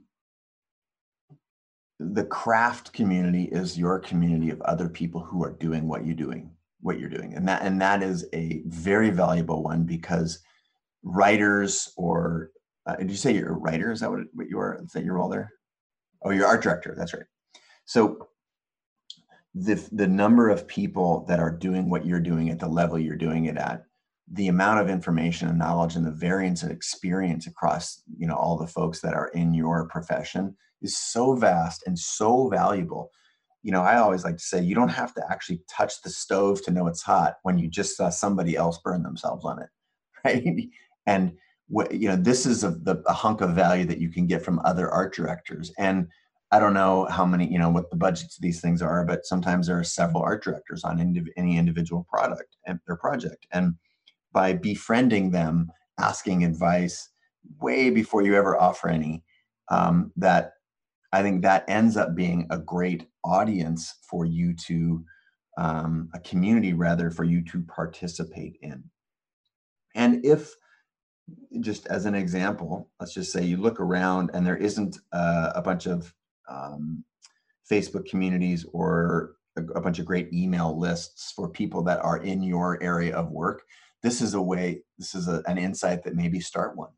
the 1.98 2.24
craft 2.24 2.92
community 2.92 3.44
is 3.44 3.78
your 3.78 3.98
community 4.00 4.50
of 4.50 4.60
other 4.62 4.88
people 4.88 5.20
who 5.20 5.44
are 5.44 5.52
doing 5.52 5.86
what 5.86 6.04
you're 6.04 6.16
doing 6.16 6.50
what 6.80 6.98
you're 6.98 7.08
doing 7.08 7.32
and 7.34 7.48
that 7.48 7.62
and 7.62 7.80
that 7.80 8.02
is 8.02 8.26
a 8.34 8.60
very 8.66 9.08
valuable 9.10 9.62
one 9.62 9.84
because 9.84 10.40
writers 11.04 11.92
or 11.96 12.50
uh, 12.86 12.96
did 12.96 13.08
you 13.08 13.16
say 13.16 13.32
you're 13.32 13.50
a 13.50 13.58
writer 13.58 13.92
is 13.92 14.00
that 14.00 14.10
what, 14.10 14.20
what 14.34 14.48
you 14.48 14.58
are 14.58 14.82
is 14.82 14.90
that 14.90 15.04
your 15.04 15.14
role 15.14 15.28
there 15.28 15.48
oh 16.24 16.30
you're 16.30 16.46
art 16.46 16.62
director 16.62 16.94
that's 16.96 17.14
right 17.14 17.26
so 17.84 18.28
the 19.54 19.86
the 19.92 20.06
number 20.06 20.48
of 20.48 20.66
people 20.66 21.24
that 21.28 21.40
are 21.40 21.50
doing 21.50 21.90
what 21.90 22.06
you're 22.06 22.20
doing 22.20 22.50
at 22.50 22.58
the 22.58 22.68
level 22.68 22.98
you're 22.98 23.16
doing 23.16 23.46
it 23.46 23.56
at 23.56 23.84
the 24.30 24.48
amount 24.48 24.80
of 24.80 24.88
information 24.88 25.48
and 25.48 25.58
knowledge 25.58 25.96
and 25.96 26.06
the 26.06 26.10
variance 26.10 26.62
of 26.62 26.70
experience 26.70 27.46
across 27.46 28.02
you 28.16 28.26
know 28.26 28.36
all 28.36 28.56
the 28.56 28.66
folks 28.66 29.00
that 29.00 29.14
are 29.14 29.28
in 29.28 29.52
your 29.52 29.88
profession 29.88 30.56
is 30.80 30.98
so 30.98 31.34
vast 31.34 31.82
and 31.86 31.98
so 31.98 32.48
valuable 32.48 33.10
you 33.62 33.70
know, 33.70 33.82
I 33.82 33.98
always 33.98 34.24
like 34.24 34.36
to 34.36 34.42
say 34.42 34.60
you 34.60 34.74
don't 34.74 34.88
have 34.88 35.14
to 35.14 35.24
actually 35.30 35.62
touch 35.68 36.02
the 36.02 36.10
stove 36.10 36.62
to 36.64 36.72
know 36.72 36.88
it's 36.88 37.02
hot 37.02 37.36
when 37.42 37.58
you 37.58 37.68
just 37.68 37.96
saw 37.96 38.10
somebody 38.10 38.56
else 38.56 38.78
burn 38.82 39.02
themselves 39.02 39.44
on 39.44 39.62
it, 39.62 39.68
right? 40.24 40.68
And 41.06 41.32
you 41.90 42.08
know, 42.08 42.16
this 42.16 42.44
is 42.44 42.64
a, 42.64 42.70
the, 42.70 43.02
a 43.06 43.12
hunk 43.12 43.40
of 43.40 43.54
value 43.54 43.86
that 43.86 43.98
you 43.98 44.10
can 44.10 44.26
get 44.26 44.44
from 44.44 44.60
other 44.64 44.90
art 44.90 45.14
directors. 45.14 45.72
And 45.78 46.08
I 46.50 46.58
don't 46.58 46.74
know 46.74 47.06
how 47.06 47.24
many, 47.24 47.50
you 47.50 47.58
know, 47.58 47.70
what 47.70 47.90
the 47.90 47.96
budgets 47.96 48.36
of 48.36 48.42
these 48.42 48.60
things 48.60 48.82
are, 48.82 49.06
but 49.06 49.24
sometimes 49.24 49.66
there 49.66 49.78
are 49.78 49.84
several 49.84 50.22
art 50.22 50.44
directors 50.44 50.84
on 50.84 50.98
indiv- 50.98 51.32
any 51.36 51.56
individual 51.56 52.06
product 52.10 52.56
and 52.66 52.78
their 52.86 52.96
project. 52.96 53.46
And 53.52 53.74
by 54.32 54.52
befriending 54.52 55.30
them, 55.30 55.72
asking 55.98 56.44
advice 56.44 57.08
way 57.60 57.88
before 57.88 58.22
you 58.22 58.34
ever 58.34 58.60
offer 58.60 58.88
any, 58.88 59.24
um, 59.70 60.12
that 60.16 60.52
I 61.12 61.22
think 61.22 61.42
that 61.42 61.64
ends 61.68 61.96
up 61.96 62.14
being 62.14 62.46
a 62.50 62.58
great 62.58 63.08
audience 63.24 63.94
for 64.02 64.26
you 64.26 64.54
to, 64.66 65.04
um, 65.56 66.10
a 66.12 66.20
community 66.20 66.74
rather, 66.74 67.10
for 67.10 67.24
you 67.24 67.42
to 67.44 67.62
participate 67.62 68.58
in. 68.60 68.84
And 69.94 70.24
if, 70.24 70.54
just 71.60 71.86
as 71.86 72.06
an 72.06 72.14
example, 72.14 72.90
let's 73.00 73.14
just 73.14 73.32
say 73.32 73.44
you 73.44 73.56
look 73.56 73.80
around 73.80 74.30
and 74.34 74.46
there 74.46 74.56
isn't 74.56 74.98
uh, 75.12 75.52
a 75.54 75.62
bunch 75.62 75.86
of 75.86 76.12
um, 76.48 77.04
Facebook 77.70 78.06
communities 78.06 78.66
or 78.72 79.36
a, 79.56 79.62
a 79.76 79.80
bunch 79.80 79.98
of 79.98 80.06
great 80.06 80.32
email 80.32 80.78
lists 80.78 81.32
for 81.34 81.48
people 81.48 81.82
that 81.84 82.00
are 82.00 82.18
in 82.18 82.42
your 82.42 82.82
area 82.82 83.14
of 83.14 83.30
work, 83.30 83.62
this 84.02 84.20
is 84.20 84.34
a 84.34 84.42
way, 84.42 84.82
this 84.98 85.14
is 85.14 85.28
a, 85.28 85.42
an 85.46 85.58
insight 85.58 86.02
that 86.02 86.16
maybe 86.16 86.40
start 86.40 86.76
one 86.76 86.90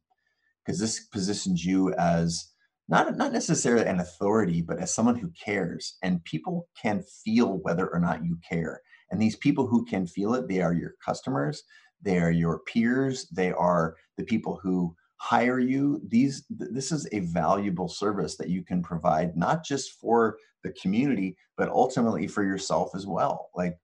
because 0.65 0.81
this 0.81 1.01
positions 1.01 1.65
you 1.65 1.93
as 1.95 2.51
not 2.89 3.17
not 3.17 3.33
necessarily 3.33 3.87
an 3.87 4.01
authority, 4.01 4.61
but 4.61 4.79
as 4.79 4.93
someone 4.93 5.17
who 5.17 5.31
cares, 5.43 5.97
and 6.03 6.25
people 6.25 6.69
can 6.81 7.03
feel 7.25 7.59
whether 7.63 7.89
or 7.89 7.99
not 7.99 8.25
you 8.25 8.39
care. 8.47 8.81
And 9.11 9.21
these 9.21 9.37
people 9.37 9.67
who 9.67 9.85
can 9.85 10.07
feel 10.07 10.35
it, 10.35 10.49
they 10.49 10.61
are 10.61 10.75
your 10.75 10.95
customers, 11.05 11.63
they 12.03 12.19
are 12.19 12.31
your 12.31 12.61
peers, 12.61 13.29
they 13.29 13.53
are 13.53 13.97
the 14.17 14.25
people 14.25 14.59
who 14.63 14.95
hire 15.17 15.59
you. 15.59 16.01
These 16.09 16.45
this 16.51 16.93
is 16.93 17.09
a 17.13 17.21
valuable 17.21 17.89
service 17.89 18.37
that 18.37 18.51
you 18.51 18.63
can 18.63 18.83
provide 18.83 19.37
not 19.37 19.65
just 19.65 19.93
for 20.01 20.37
the 20.63 20.73
community, 20.73 21.37
but 21.57 21.69
ultimately 21.69 22.27
for 22.27 22.43
yourself 22.43 22.91
as 22.95 23.07
well. 23.07 23.51
Like 23.55 23.79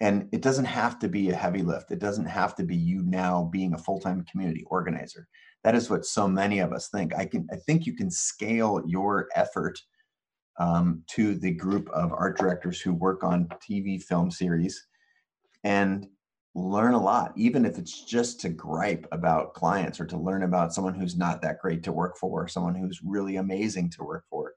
and 0.00 0.28
it 0.32 0.42
doesn't 0.42 0.64
have 0.64 0.98
to 1.00 1.08
be 1.08 1.30
a 1.30 1.34
heavy 1.34 1.62
lift. 1.62 1.90
It 1.90 1.98
doesn't 1.98 2.26
have 2.26 2.54
to 2.56 2.62
be 2.62 2.76
you 2.76 3.02
now 3.02 3.48
being 3.52 3.74
a 3.74 3.78
full-time 3.78 4.24
community 4.30 4.64
organizer. 4.68 5.26
That 5.64 5.74
is 5.74 5.90
what 5.90 6.06
so 6.06 6.28
many 6.28 6.60
of 6.60 6.72
us 6.72 6.88
think. 6.88 7.14
I 7.16 7.24
can 7.24 7.46
I 7.52 7.56
think 7.56 7.86
you 7.86 7.94
can 7.94 8.10
scale 8.10 8.82
your 8.86 9.28
effort 9.34 9.78
um, 10.58 11.02
to 11.10 11.34
the 11.34 11.52
group 11.52 11.88
of 11.90 12.12
art 12.12 12.38
directors 12.38 12.80
who 12.80 12.92
work 12.92 13.22
on 13.22 13.48
TV 13.68 14.02
film 14.02 14.30
series 14.30 14.86
and 15.64 16.06
learn 16.58 16.94
a 16.94 17.02
lot, 17.02 17.32
even 17.36 17.64
if 17.64 17.78
it's 17.78 18.04
just 18.04 18.40
to 18.40 18.48
gripe 18.48 19.06
about 19.12 19.54
clients 19.54 20.00
or 20.00 20.06
to 20.06 20.18
learn 20.18 20.42
about 20.42 20.74
someone 20.74 20.94
who's 20.94 21.16
not 21.16 21.40
that 21.42 21.58
great 21.60 21.82
to 21.84 21.92
work 21.92 22.16
for, 22.16 22.44
or 22.44 22.48
someone 22.48 22.74
who's 22.74 23.00
really 23.04 23.36
amazing 23.36 23.90
to 23.90 24.02
work 24.02 24.24
for. 24.28 24.54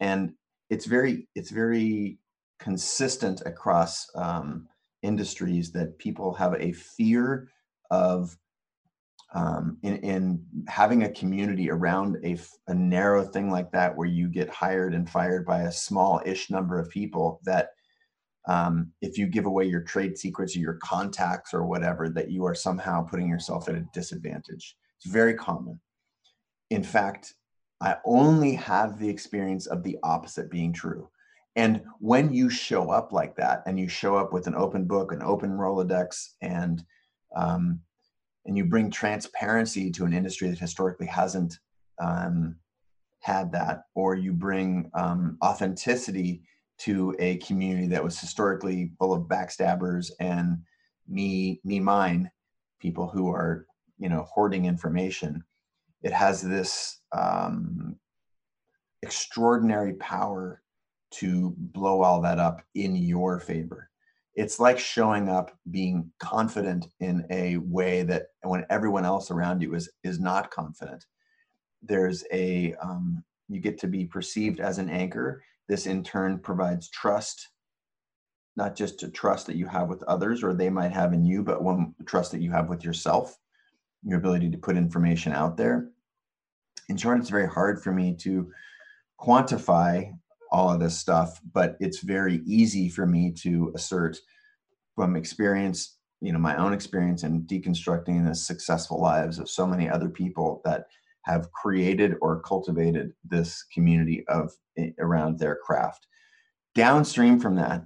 And 0.00 0.32
it's 0.70 0.86
very, 0.86 1.28
it's 1.34 1.50
very 1.50 2.18
consistent 2.58 3.42
across 3.46 4.06
um, 4.14 4.68
industries 5.02 5.72
that 5.72 5.98
people 5.98 6.34
have 6.34 6.54
a 6.54 6.72
fear 6.72 7.48
of 7.90 8.36
um, 9.34 9.76
in, 9.82 9.96
in 9.98 10.46
having 10.68 11.02
a 11.02 11.12
community 11.12 11.70
around 11.70 12.16
a, 12.24 12.38
a 12.68 12.74
narrow 12.74 13.24
thing 13.24 13.50
like 13.50 13.70
that 13.72 13.96
where 13.96 14.08
you 14.08 14.28
get 14.28 14.48
hired 14.48 14.94
and 14.94 15.10
fired 15.10 15.44
by 15.44 15.62
a 15.62 15.72
small-ish 15.72 16.48
number 16.48 16.78
of 16.78 16.88
people 16.88 17.40
that 17.44 17.70
um, 18.46 18.92
if 19.00 19.18
you 19.18 19.26
give 19.26 19.46
away 19.46 19.64
your 19.64 19.82
trade 19.82 20.16
secrets 20.16 20.56
or 20.56 20.60
your 20.60 20.78
contacts 20.82 21.52
or 21.52 21.66
whatever 21.66 22.08
that 22.08 22.30
you 22.30 22.44
are 22.44 22.54
somehow 22.54 23.02
putting 23.02 23.28
yourself 23.28 23.68
at 23.68 23.74
a 23.74 23.86
disadvantage. 23.92 24.76
It's 24.98 25.10
very 25.10 25.34
common. 25.34 25.80
In 26.70 26.82
fact 26.82 27.34
i 27.80 27.96
only 28.04 28.54
have 28.54 28.98
the 28.98 29.08
experience 29.08 29.66
of 29.66 29.82
the 29.82 29.98
opposite 30.02 30.50
being 30.50 30.72
true. 30.72 31.08
And 31.56 31.82
when 32.00 32.32
you 32.32 32.50
show 32.50 32.90
up 32.90 33.12
like 33.12 33.36
that 33.36 33.62
and 33.66 33.78
you 33.78 33.88
show 33.88 34.16
up 34.16 34.32
with 34.32 34.46
an 34.46 34.54
open 34.54 34.84
book 34.84 35.12
an 35.12 35.22
open 35.22 35.52
rolodex 35.52 36.34
and 36.42 36.84
um, 37.34 37.80
and 38.44 38.56
you 38.56 38.64
bring 38.64 38.90
transparency 38.90 39.90
to 39.90 40.04
an 40.04 40.12
industry 40.12 40.48
that 40.48 40.58
historically 40.58 41.06
hasn't 41.06 41.58
um, 42.00 42.56
had 43.20 43.50
that, 43.52 43.82
or 43.94 44.14
you 44.14 44.32
bring 44.32 44.88
um, 44.94 45.36
authenticity 45.42 46.42
to 46.78 47.14
a 47.18 47.36
community 47.38 47.86
that 47.88 48.04
was 48.04 48.18
historically 48.18 48.90
full 48.98 49.12
of 49.12 49.22
backstabbers 49.24 50.10
and 50.20 50.58
me, 51.08 51.60
me, 51.64 51.80
mine, 51.80 52.30
people 52.80 53.08
who 53.08 53.30
are, 53.30 53.66
you 53.98 54.08
know, 54.08 54.26
hoarding 54.28 54.66
information. 54.66 55.42
It 56.02 56.12
has 56.12 56.42
this 56.42 57.00
um, 57.12 57.96
extraordinary 59.02 59.94
power 59.94 60.62
to 61.12 61.54
blow 61.56 62.02
all 62.02 62.20
that 62.22 62.38
up 62.38 62.62
in 62.74 62.96
your 62.96 63.40
favor 63.40 63.90
it's 64.36 64.60
like 64.60 64.78
showing 64.78 65.28
up 65.28 65.56
being 65.70 66.10
confident 66.18 66.88
in 67.00 67.26
a 67.30 67.56
way 67.56 68.02
that 68.02 68.26
when 68.42 68.66
everyone 68.68 69.04
else 69.04 69.30
around 69.30 69.62
you 69.62 69.74
is 69.74 69.88
is 70.04 70.20
not 70.20 70.50
confident 70.50 71.06
there's 71.82 72.22
a 72.32 72.74
um, 72.82 73.24
you 73.48 73.60
get 73.60 73.78
to 73.78 73.88
be 73.88 74.04
perceived 74.04 74.60
as 74.60 74.78
an 74.78 74.90
anchor 74.90 75.42
this 75.68 75.86
in 75.86 76.02
turn 76.02 76.38
provides 76.38 76.88
trust 76.90 77.48
not 78.56 78.74
just 78.74 78.98
to 78.98 79.10
trust 79.10 79.46
that 79.46 79.56
you 79.56 79.66
have 79.66 79.88
with 79.88 80.02
others 80.04 80.42
or 80.42 80.54
they 80.54 80.70
might 80.70 80.92
have 80.92 81.12
in 81.12 81.24
you 81.24 81.42
but 81.42 81.62
one 81.62 81.94
trust 82.06 82.32
that 82.32 82.40
you 82.40 82.50
have 82.50 82.68
with 82.68 82.84
yourself 82.84 83.38
your 84.06 84.18
ability 84.18 84.50
to 84.50 84.58
put 84.58 84.76
information 84.76 85.32
out 85.32 85.56
there. 85.56 85.90
In 86.88 86.96
short 86.96 87.18
it's 87.18 87.28
very 87.28 87.48
hard 87.48 87.82
for 87.82 87.92
me 87.92 88.14
to 88.20 88.50
quantify 89.20 90.12
all 90.52 90.72
of 90.72 90.78
this 90.78 90.96
stuff, 90.96 91.40
but 91.52 91.76
it's 91.80 92.00
very 92.00 92.40
easy 92.46 92.88
for 92.88 93.04
me 93.04 93.32
to 93.32 93.72
assert 93.74 94.16
from 94.94 95.16
experience, 95.16 95.96
you 96.20 96.32
know, 96.32 96.38
my 96.38 96.56
own 96.56 96.72
experience 96.72 97.24
in 97.24 97.42
deconstructing 97.42 98.24
the 98.24 98.34
successful 98.34 99.00
lives 99.00 99.38
of 99.38 99.50
so 99.50 99.66
many 99.66 99.90
other 99.90 100.08
people 100.08 100.62
that 100.64 100.86
have 101.26 101.50
created 101.52 102.14
or 102.20 102.40
cultivated 102.40 103.12
this 103.24 103.64
community 103.74 104.24
of 104.28 104.52
eh, 104.78 104.90
around 105.00 105.38
their 105.38 105.56
craft. 105.56 106.06
Downstream 106.74 107.40
from 107.40 107.56
that, 107.56 107.84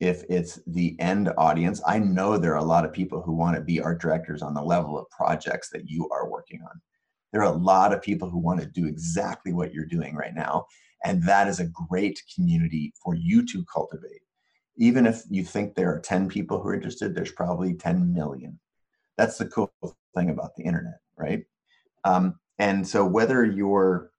if 0.00 0.24
it's 0.30 0.58
the 0.66 0.98
end 0.98 1.30
audience, 1.36 1.82
I 1.86 1.98
know 1.98 2.38
there 2.38 2.54
are 2.54 2.64
a 2.64 2.64
lot 2.64 2.84
of 2.84 2.92
people 2.92 3.20
who 3.20 3.32
want 3.32 3.56
to 3.56 3.62
be 3.62 3.80
art 3.80 4.00
directors 4.00 4.42
on 4.42 4.54
the 4.54 4.62
level 4.62 4.98
of 4.98 5.10
projects 5.10 5.68
that 5.70 5.88
you 5.88 6.08
are 6.10 6.30
working 6.30 6.62
on. 6.62 6.80
There 7.32 7.42
are 7.42 7.52
a 7.52 7.58
lot 7.58 7.92
of 7.92 8.00
people 8.00 8.30
who 8.30 8.38
want 8.38 8.60
to 8.60 8.66
do 8.66 8.86
exactly 8.86 9.52
what 9.52 9.74
you're 9.74 9.84
doing 9.84 10.14
right 10.14 10.34
now. 10.34 10.66
And 11.04 11.22
that 11.24 11.46
is 11.46 11.60
a 11.60 11.70
great 11.88 12.22
community 12.34 12.94
for 13.02 13.14
you 13.14 13.44
to 13.46 13.64
cultivate. 13.72 14.22
Even 14.78 15.06
if 15.06 15.22
you 15.28 15.44
think 15.44 15.74
there 15.74 15.92
are 15.92 16.00
10 16.00 16.28
people 16.28 16.60
who 16.60 16.68
are 16.68 16.74
interested, 16.74 17.14
there's 17.14 17.32
probably 17.32 17.74
10 17.74 18.14
million. 18.14 18.58
That's 19.18 19.36
the 19.36 19.46
cool 19.46 19.72
thing 20.16 20.30
about 20.30 20.54
the 20.56 20.62
internet, 20.62 21.00
right? 21.16 21.44
Um, 22.04 22.38
and 22.58 22.86
so 22.86 23.04
whether 23.04 23.44
you're, 23.44 24.10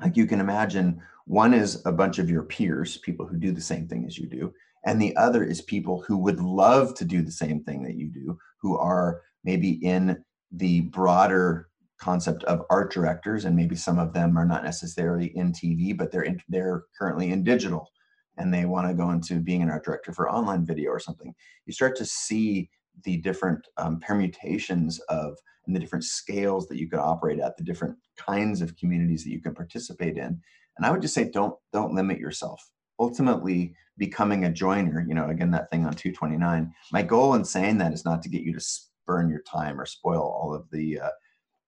like 0.00 0.16
you 0.16 0.26
can 0.26 0.40
imagine, 0.40 1.00
one 1.26 1.52
is 1.52 1.82
a 1.84 1.92
bunch 1.92 2.18
of 2.18 2.30
your 2.30 2.42
peers, 2.42 2.96
people 2.98 3.26
who 3.26 3.36
do 3.36 3.52
the 3.52 3.60
same 3.60 3.86
thing 3.86 4.04
as 4.06 4.16
you 4.16 4.26
do, 4.26 4.52
and 4.84 5.00
the 5.00 5.16
other 5.16 5.44
is 5.44 5.60
people 5.60 6.02
who 6.06 6.16
would 6.16 6.40
love 6.40 6.94
to 6.94 7.04
do 7.04 7.22
the 7.22 7.32
same 7.32 7.62
thing 7.64 7.82
that 7.82 7.96
you 7.96 8.08
do, 8.08 8.38
who 8.60 8.78
are 8.78 9.22
maybe 9.44 9.72
in 9.84 10.24
the 10.52 10.82
broader 10.82 11.68
concept 11.98 12.44
of 12.44 12.64
art 12.70 12.92
directors, 12.92 13.44
and 13.44 13.56
maybe 13.56 13.74
some 13.76 13.98
of 13.98 14.12
them 14.12 14.38
are 14.38 14.46
not 14.46 14.64
necessarily 14.64 15.36
in 15.36 15.52
TV, 15.52 15.96
but 15.96 16.12
they're 16.12 16.22
in, 16.22 16.40
they're 16.48 16.84
currently 16.96 17.32
in 17.32 17.42
digital, 17.42 17.90
and 18.36 18.54
they 18.54 18.64
want 18.64 18.86
to 18.86 18.94
go 18.94 19.10
into 19.10 19.40
being 19.40 19.62
an 19.62 19.68
art 19.68 19.84
director 19.84 20.12
for 20.12 20.30
online 20.30 20.64
video 20.64 20.90
or 20.90 21.00
something. 21.00 21.34
You 21.66 21.72
start 21.72 21.96
to 21.96 22.04
see 22.04 22.70
the 23.04 23.18
different 23.18 23.66
um, 23.76 24.00
permutations 24.00 25.00
of 25.08 25.36
and 25.66 25.76
the 25.76 25.80
different 25.80 26.04
scales 26.04 26.66
that 26.68 26.78
you 26.78 26.88
could 26.88 26.98
operate 26.98 27.38
at, 27.38 27.56
the 27.56 27.64
different 27.64 27.96
kinds 28.16 28.62
of 28.62 28.76
communities 28.76 29.24
that 29.24 29.30
you 29.30 29.40
can 29.40 29.54
participate 29.54 30.16
in. 30.16 30.40
And 30.76 30.86
I 30.86 30.90
would 30.90 31.02
just 31.02 31.14
say, 31.14 31.30
don't 31.30 31.54
don't 31.72 31.94
limit 31.94 32.18
yourself. 32.18 32.62
Ultimately, 32.98 33.74
becoming 33.96 34.44
a 34.44 34.52
joiner, 34.52 35.04
you 35.06 35.14
know, 35.14 35.28
again 35.28 35.50
that 35.52 35.70
thing 35.70 35.84
on 35.84 35.94
229. 35.94 36.72
My 36.92 37.02
goal 37.02 37.34
in 37.34 37.44
saying 37.44 37.78
that 37.78 37.92
is 37.92 38.04
not 38.04 38.22
to 38.22 38.28
get 38.28 38.42
you 38.42 38.52
to 38.54 38.64
burn 39.06 39.30
your 39.30 39.42
time 39.42 39.80
or 39.80 39.86
spoil 39.86 40.20
all 40.20 40.54
of 40.54 40.68
the 40.70 41.00
uh, 41.00 41.10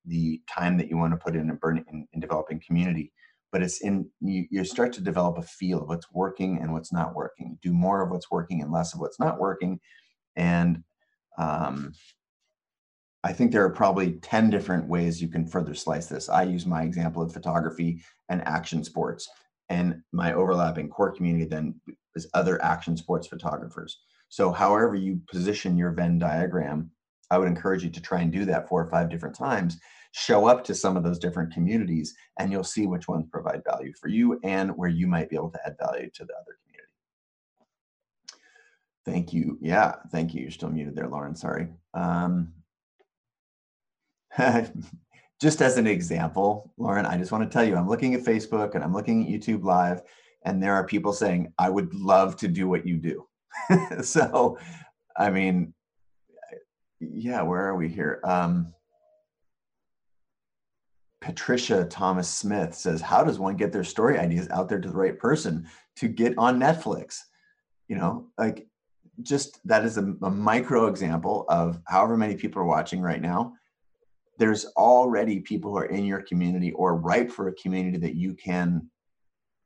the 0.07 0.41
time 0.49 0.79
that 0.79 0.89
you 0.89 0.97
want 0.97 1.13
to 1.13 1.19
put 1.19 1.37
in 1.37 1.51
and 1.51 1.61
burn 1.61 1.85
in, 1.91 2.07
in 2.13 2.21
developing 2.21 2.61
community 2.67 3.13
but 3.53 3.63
it's 3.63 3.81
in 3.81 4.09
you, 4.21 4.47
you 4.51 4.65
start 4.65 4.93
to 4.93 5.01
develop 5.03 5.39
a 5.39 5.43
feel 5.43 5.83
of 5.83 5.89
what's 5.89 6.11
working 6.13 6.59
and 6.61 6.73
what's 6.73 6.93
not 6.93 7.15
working 7.15 7.59
do 7.63 7.73
more 7.73 8.03
of 8.03 8.11
what's 8.11 8.31
working 8.31 8.63
and 8.63 8.73
less 8.73 8.95
of 8.95 9.01
what's 9.01 9.21
not 9.21 9.39
working 9.39 9.79
and 10.37 10.83
um, 11.41 11.93
i 13.25 13.33
think 13.33 13.51
there 13.51 13.65
are 13.65 13.71
probably 13.71 14.13
10 14.13 14.51
different 14.51 14.87
ways 14.89 15.21
you 15.21 15.29
can 15.29 15.47
further 15.47 15.75
slice 15.75 16.07
this 16.07 16.29
i 16.29 16.43
use 16.43 16.67
my 16.67 16.83
example 16.83 17.23
of 17.23 17.33
photography 17.33 18.03
and 18.29 18.47
action 18.47 18.85
sports 18.85 19.29
and 19.69 20.03
my 20.13 20.33
overlapping 20.33 20.89
core 20.89 21.13
community 21.13 21.45
then 21.45 21.75
is 22.15 22.29
other 22.35 22.63
action 22.63 22.97
sports 22.97 23.27
photographers 23.27 24.01
so 24.29 24.53
however 24.53 24.95
you 24.95 25.21
position 25.31 25.77
your 25.77 25.91
venn 25.91 26.19
diagram 26.19 26.91
I 27.31 27.39
would 27.39 27.49
encourage 27.49 27.85
you 27.85 27.91
to 27.91 28.03
try 28.03 28.21
and 28.21 28.33
do 28.33 28.45
that 28.47 28.69
four 28.69 28.83
or 28.83 28.91
five 28.91 29.09
different 29.09 29.37
times. 29.37 29.79
Show 30.13 30.47
up 30.47 30.65
to 30.65 30.75
some 30.75 30.97
of 30.97 31.05
those 31.05 31.19
different 31.19 31.53
communities, 31.53 32.15
and 32.39 32.51
you'll 32.51 32.65
see 32.65 32.87
which 32.87 33.07
ones 33.07 33.27
provide 33.31 33.63
value 33.65 33.93
for 34.01 34.09
you 34.09 34.41
and 34.43 34.77
where 34.77 34.89
you 34.89 35.07
might 35.07 35.31
be 35.31 35.37
able 35.37 35.53
to 35.53 35.61
add 35.65 35.77
value 35.79 36.11
to 36.15 36.25
the 36.25 36.35
other. 36.35 36.59
Thank 39.07 39.33
you. 39.33 39.59
Yeah, 39.61 39.95
thank 40.11 40.35
you. 40.35 40.43
You're 40.43 40.51
still 40.51 40.71
muted 40.71 40.95
there, 40.95 41.09
Lauren. 41.09 41.35
Sorry. 41.35 41.69
Um, 41.95 42.53
just 45.41 45.63
as 45.63 45.79
an 45.79 45.87
example, 45.87 46.73
Lauren, 46.77 47.07
I 47.07 47.17
just 47.17 47.33
want 47.33 47.45
to 47.45 47.53
tell 47.53 47.65
you, 47.65 47.77
I'm 47.77 47.89
looking 47.89 48.15
at 48.15 48.23
Facebook 48.23 48.75
and 48.75 48.85
I'm 48.85 48.93
looking 48.93 49.23
at 49.23 49.41
YouTube 49.41 49.65
Live, 49.65 50.03
and 50.45 50.63
there 50.63 50.75
are 50.75 50.87
people 50.87 51.13
saying, 51.13 51.53
I 51.59 51.71
would 51.71 51.95
love 51.95 52.37
to 52.37 52.49
do 52.49 52.69
what 52.69 52.87
you 52.87 52.97
do. 52.97 53.27
so, 54.03 54.59
I 55.17 55.31
mean, 55.31 55.75
yeah, 57.01 57.43
where 57.43 57.67
are 57.67 57.77
we 57.77 57.89
here? 57.89 58.21
Um, 58.25 58.75
Patricia 61.21 61.85
Thomas 61.85 62.29
Smith 62.29 62.75
says, 62.75 63.01
How 63.01 63.25
does 63.25 63.39
one 63.39 63.57
get 63.57 63.73
their 63.73 63.85
story 63.85 64.19
ideas 64.19 64.49
out 64.51 64.69
there 64.69 64.81
to 64.81 64.89
the 64.89 64.97
right 64.97 65.19
person 65.19 65.69
to 65.97 66.09
get 66.09 66.37
on 66.39 66.59
Netflix? 66.59 67.21
You 67.89 67.97
know, 67.97 68.29
like 68.39 68.67
just 69.23 69.61
that 69.67 69.85
is 69.85 69.99
a, 69.99 70.15
a 70.23 70.31
micro 70.31 70.87
example 70.87 71.45
of 71.49 71.81
however 71.87 72.17
many 72.17 72.37
people 72.37 72.63
are 72.63 72.67
watching 72.67 73.01
right 73.01 73.21
now. 73.21 73.55
There's 74.39 74.65
already 74.77 75.41
people 75.41 75.71
who 75.71 75.79
are 75.79 75.87
in 75.87 76.05
your 76.05 76.23
community 76.23 76.73
or 76.73 76.97
ripe 76.97 77.31
for 77.31 77.49
a 77.49 77.55
community 77.55 77.99
that 77.99 78.15
you 78.15 78.35
can 78.35 78.89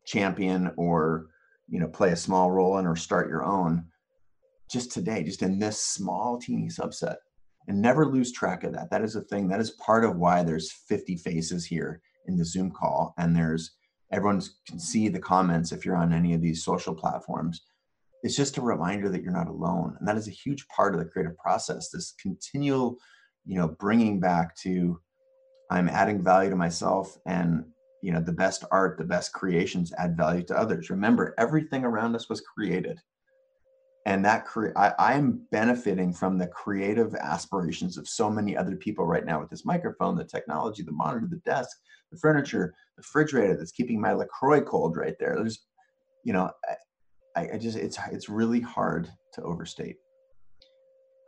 champion 0.06 0.72
or 0.76 1.26
you 1.68 1.80
know 1.80 1.88
play 1.88 2.10
a 2.10 2.16
small 2.16 2.50
role 2.50 2.78
in 2.78 2.86
or 2.86 2.96
start 2.96 3.28
your 3.28 3.44
own 3.44 3.86
just 4.70 4.92
today 4.92 5.22
just 5.22 5.42
in 5.42 5.58
this 5.58 5.78
small 5.78 6.38
teeny 6.38 6.68
subset. 6.68 7.16
And 7.66 7.80
never 7.80 8.04
lose 8.04 8.30
track 8.30 8.62
of 8.64 8.74
that. 8.74 8.90
That 8.90 9.02
is 9.02 9.16
a 9.16 9.22
thing 9.22 9.48
that 9.48 9.60
is 9.60 9.70
part 9.70 10.04
of 10.04 10.16
why 10.16 10.42
there's 10.42 10.70
50 10.70 11.16
faces 11.16 11.64
here 11.64 12.02
in 12.26 12.36
the 12.36 12.44
zoom 12.44 12.70
call. 12.70 13.14
And 13.16 13.34
there's 13.34 13.70
everyone 14.12 14.42
can 14.68 14.78
see 14.78 15.08
the 15.08 15.18
comments 15.18 15.72
if 15.72 15.86
you're 15.86 15.96
on 15.96 16.12
any 16.12 16.34
of 16.34 16.42
these 16.42 16.62
social 16.62 16.94
platforms 16.94 17.62
it's 18.24 18.36
just 18.36 18.56
a 18.56 18.62
reminder 18.62 19.08
that 19.08 19.22
you're 19.22 19.32
not 19.32 19.48
alone 19.48 19.94
and 19.98 20.08
that 20.08 20.16
is 20.16 20.26
a 20.26 20.32
huge 20.32 20.66
part 20.68 20.94
of 20.94 20.98
the 20.98 21.06
creative 21.06 21.36
process 21.36 21.90
this 21.90 22.14
continual 22.20 22.96
you 23.46 23.56
know 23.56 23.68
bringing 23.78 24.18
back 24.18 24.56
to 24.56 24.98
i'm 25.70 25.88
adding 25.88 26.22
value 26.22 26.50
to 26.50 26.56
myself 26.56 27.16
and 27.26 27.64
you 28.04 28.12
know 28.12 28.20
the 28.20 28.32
best 28.32 28.64
art 28.70 28.98
the 28.98 29.04
best 29.04 29.32
creations 29.32 29.90
add 29.96 30.14
value 30.14 30.42
to 30.42 30.58
others. 30.58 30.90
Remember 30.90 31.34
everything 31.38 31.84
around 31.84 32.14
us 32.14 32.28
was 32.28 32.42
created 32.42 33.00
and 34.04 34.22
that 34.26 34.44
cre- 34.44 34.76
I, 34.76 35.14
am 35.14 35.46
benefiting 35.50 36.12
from 36.12 36.36
the 36.36 36.46
creative 36.48 37.14
aspirations 37.14 37.96
of 37.96 38.06
so 38.06 38.28
many 38.28 38.54
other 38.54 38.76
people 38.76 39.06
right 39.06 39.24
now 39.24 39.40
with 39.40 39.48
this 39.48 39.64
microphone 39.64 40.16
the 40.16 40.24
technology 40.24 40.82
the 40.82 40.92
monitor 40.92 41.26
the 41.30 41.36
desk 41.50 41.78
the 42.12 42.18
furniture 42.18 42.74
the 42.96 43.00
refrigerator 43.00 43.56
that's 43.56 43.72
keeping 43.72 43.98
my 43.98 44.12
lacroix 44.12 44.60
cold 44.60 44.98
right 44.98 45.16
there. 45.18 45.36
There's 45.36 45.64
you 46.24 46.34
know 46.34 46.50
i, 47.36 47.48
I 47.54 47.58
just 47.58 47.76
it's 47.76 47.98
it's 48.12 48.28
really 48.28 48.60
hard 48.60 49.10
to 49.34 49.42
overstate 49.42 49.96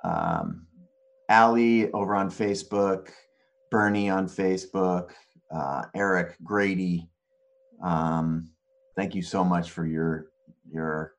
um 0.05 0.67
ali 1.29 1.91
over 1.93 2.15
on 2.15 2.31
facebook 2.31 3.11
bernie 3.71 4.11
on 4.11 4.27
facebook 4.27 5.11
uh, 5.55 5.83
Eric 5.95 6.37
Grady. 6.43 7.09
Um, 7.83 8.51
thank 8.97 9.15
you 9.15 9.23
so 9.23 9.45
much 9.45 9.71
for 9.71 9.87
your 9.87 10.27
your 10.71 11.15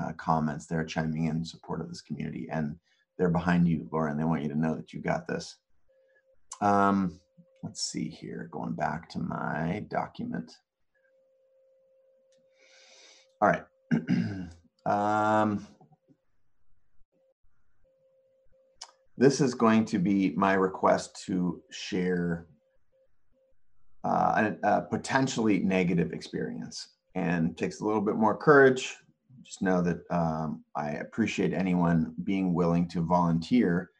uh, 0.00 0.12
comments. 0.12 0.66
They're 0.66 0.84
chiming 0.84 1.26
in, 1.26 1.44
support 1.44 1.80
of 1.80 1.88
this 1.88 2.00
community, 2.00 2.48
and 2.50 2.76
they're 3.18 3.30
behind 3.30 3.68
you, 3.68 3.88
Lauren. 3.92 4.16
They 4.16 4.24
want 4.24 4.42
you 4.42 4.48
to 4.50 4.58
know 4.58 4.74
that 4.76 4.92
you 4.92 5.00
got 5.00 5.26
this. 5.26 5.56
Um, 6.60 7.20
let's 7.62 7.82
see 7.82 8.08
here. 8.08 8.48
Going 8.52 8.74
back 8.74 9.08
to 9.10 9.18
my 9.18 9.84
document. 9.88 10.52
All 13.40 13.48
right. 13.48 13.64
um, 14.86 15.66
this 19.16 19.40
is 19.40 19.54
going 19.54 19.84
to 19.86 19.98
be 19.98 20.32
my 20.36 20.54
request 20.54 21.24
to 21.26 21.62
share 21.70 22.46
uh, 24.04 24.52
a, 24.62 24.68
a, 24.68 24.82
potentially 24.82 25.58
negative 25.58 26.12
experience 26.12 26.94
and 27.14 27.56
takes 27.56 27.80
a 27.80 27.84
little 27.84 28.00
bit 28.00 28.16
more 28.16 28.36
courage. 28.36 28.94
Just 29.42 29.62
know 29.62 29.80
that 29.82 29.98
um, 30.10 30.64
I 30.76 30.90
appreciate 30.90 31.52
anyone 31.52 32.14
being 32.24 32.52
willing 32.52 32.88
to 32.88 33.00
volunteer. 33.00 33.90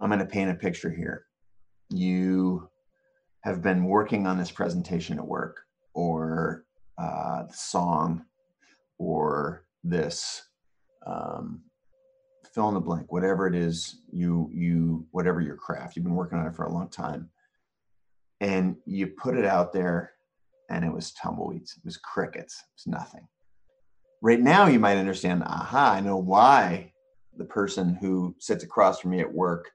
I'm 0.00 0.08
going 0.08 0.20
to 0.20 0.26
paint 0.26 0.50
a 0.50 0.54
picture 0.54 0.90
here. 0.90 1.26
You 1.90 2.68
have 3.42 3.62
been 3.62 3.84
working 3.84 4.26
on 4.26 4.38
this 4.38 4.50
presentation 4.50 5.18
at 5.18 5.26
work 5.26 5.60
or 5.92 6.64
uh, 6.98 7.44
the 7.44 7.54
song 7.54 8.24
or 8.98 9.64
this 9.82 10.48
um, 11.06 11.62
fill 12.54 12.68
in 12.68 12.74
the 12.74 12.80
blank, 12.80 13.12
whatever 13.12 13.46
it 13.46 13.54
is 13.54 14.00
you 14.12 14.50
you 14.52 15.06
whatever 15.10 15.40
your 15.40 15.56
craft. 15.56 15.96
You've 15.96 16.04
been 16.04 16.14
working 16.14 16.38
on 16.38 16.46
it 16.46 16.54
for 16.54 16.64
a 16.64 16.72
long 16.72 16.88
time 16.88 17.30
and 18.40 18.76
you 18.84 19.06
put 19.06 19.36
it 19.36 19.44
out 19.44 19.72
there 19.72 20.12
and 20.70 20.84
it 20.84 20.92
was 20.92 21.12
tumbleweeds 21.12 21.76
it 21.76 21.84
was 21.84 21.96
crickets 21.96 22.62
it 22.62 22.72
was 22.76 22.86
nothing 22.86 23.26
right 24.22 24.40
now 24.40 24.66
you 24.66 24.78
might 24.78 24.96
understand 24.96 25.42
aha 25.44 25.92
i 25.92 26.00
know 26.00 26.16
why 26.16 26.92
the 27.36 27.44
person 27.44 27.94
who 27.94 28.34
sits 28.38 28.64
across 28.64 29.00
from 29.00 29.10
me 29.10 29.20
at 29.20 29.32
work 29.32 29.70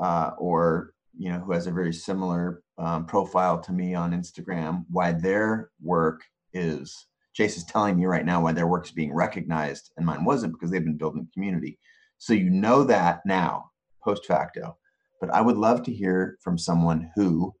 uh, 0.00 0.30
or 0.38 0.94
you 1.16 1.30
know 1.30 1.38
who 1.38 1.52
has 1.52 1.66
a 1.66 1.72
very 1.72 1.92
similar 1.92 2.62
um, 2.78 3.06
profile 3.06 3.60
to 3.60 3.72
me 3.72 3.94
on 3.94 4.12
instagram 4.12 4.84
why 4.90 5.12
their 5.12 5.70
work 5.80 6.22
is 6.52 7.06
chase 7.32 7.56
is 7.56 7.64
telling 7.64 7.96
me 7.96 8.04
right 8.04 8.26
now 8.26 8.42
why 8.42 8.52
their 8.52 8.66
work 8.66 8.84
is 8.84 8.92
being 8.92 9.14
recognized 9.14 9.90
and 9.96 10.06
mine 10.06 10.24
wasn't 10.24 10.52
because 10.52 10.70
they've 10.70 10.84
been 10.84 10.96
building 10.96 11.28
community 11.32 11.78
so 12.18 12.32
you 12.32 12.50
know 12.50 12.84
that 12.84 13.20
now 13.26 13.70
post 14.02 14.26
facto 14.26 14.76
but 15.20 15.30
i 15.30 15.40
would 15.40 15.56
love 15.56 15.82
to 15.82 15.92
hear 15.92 16.36
from 16.40 16.58
someone 16.58 17.10
who 17.14 17.54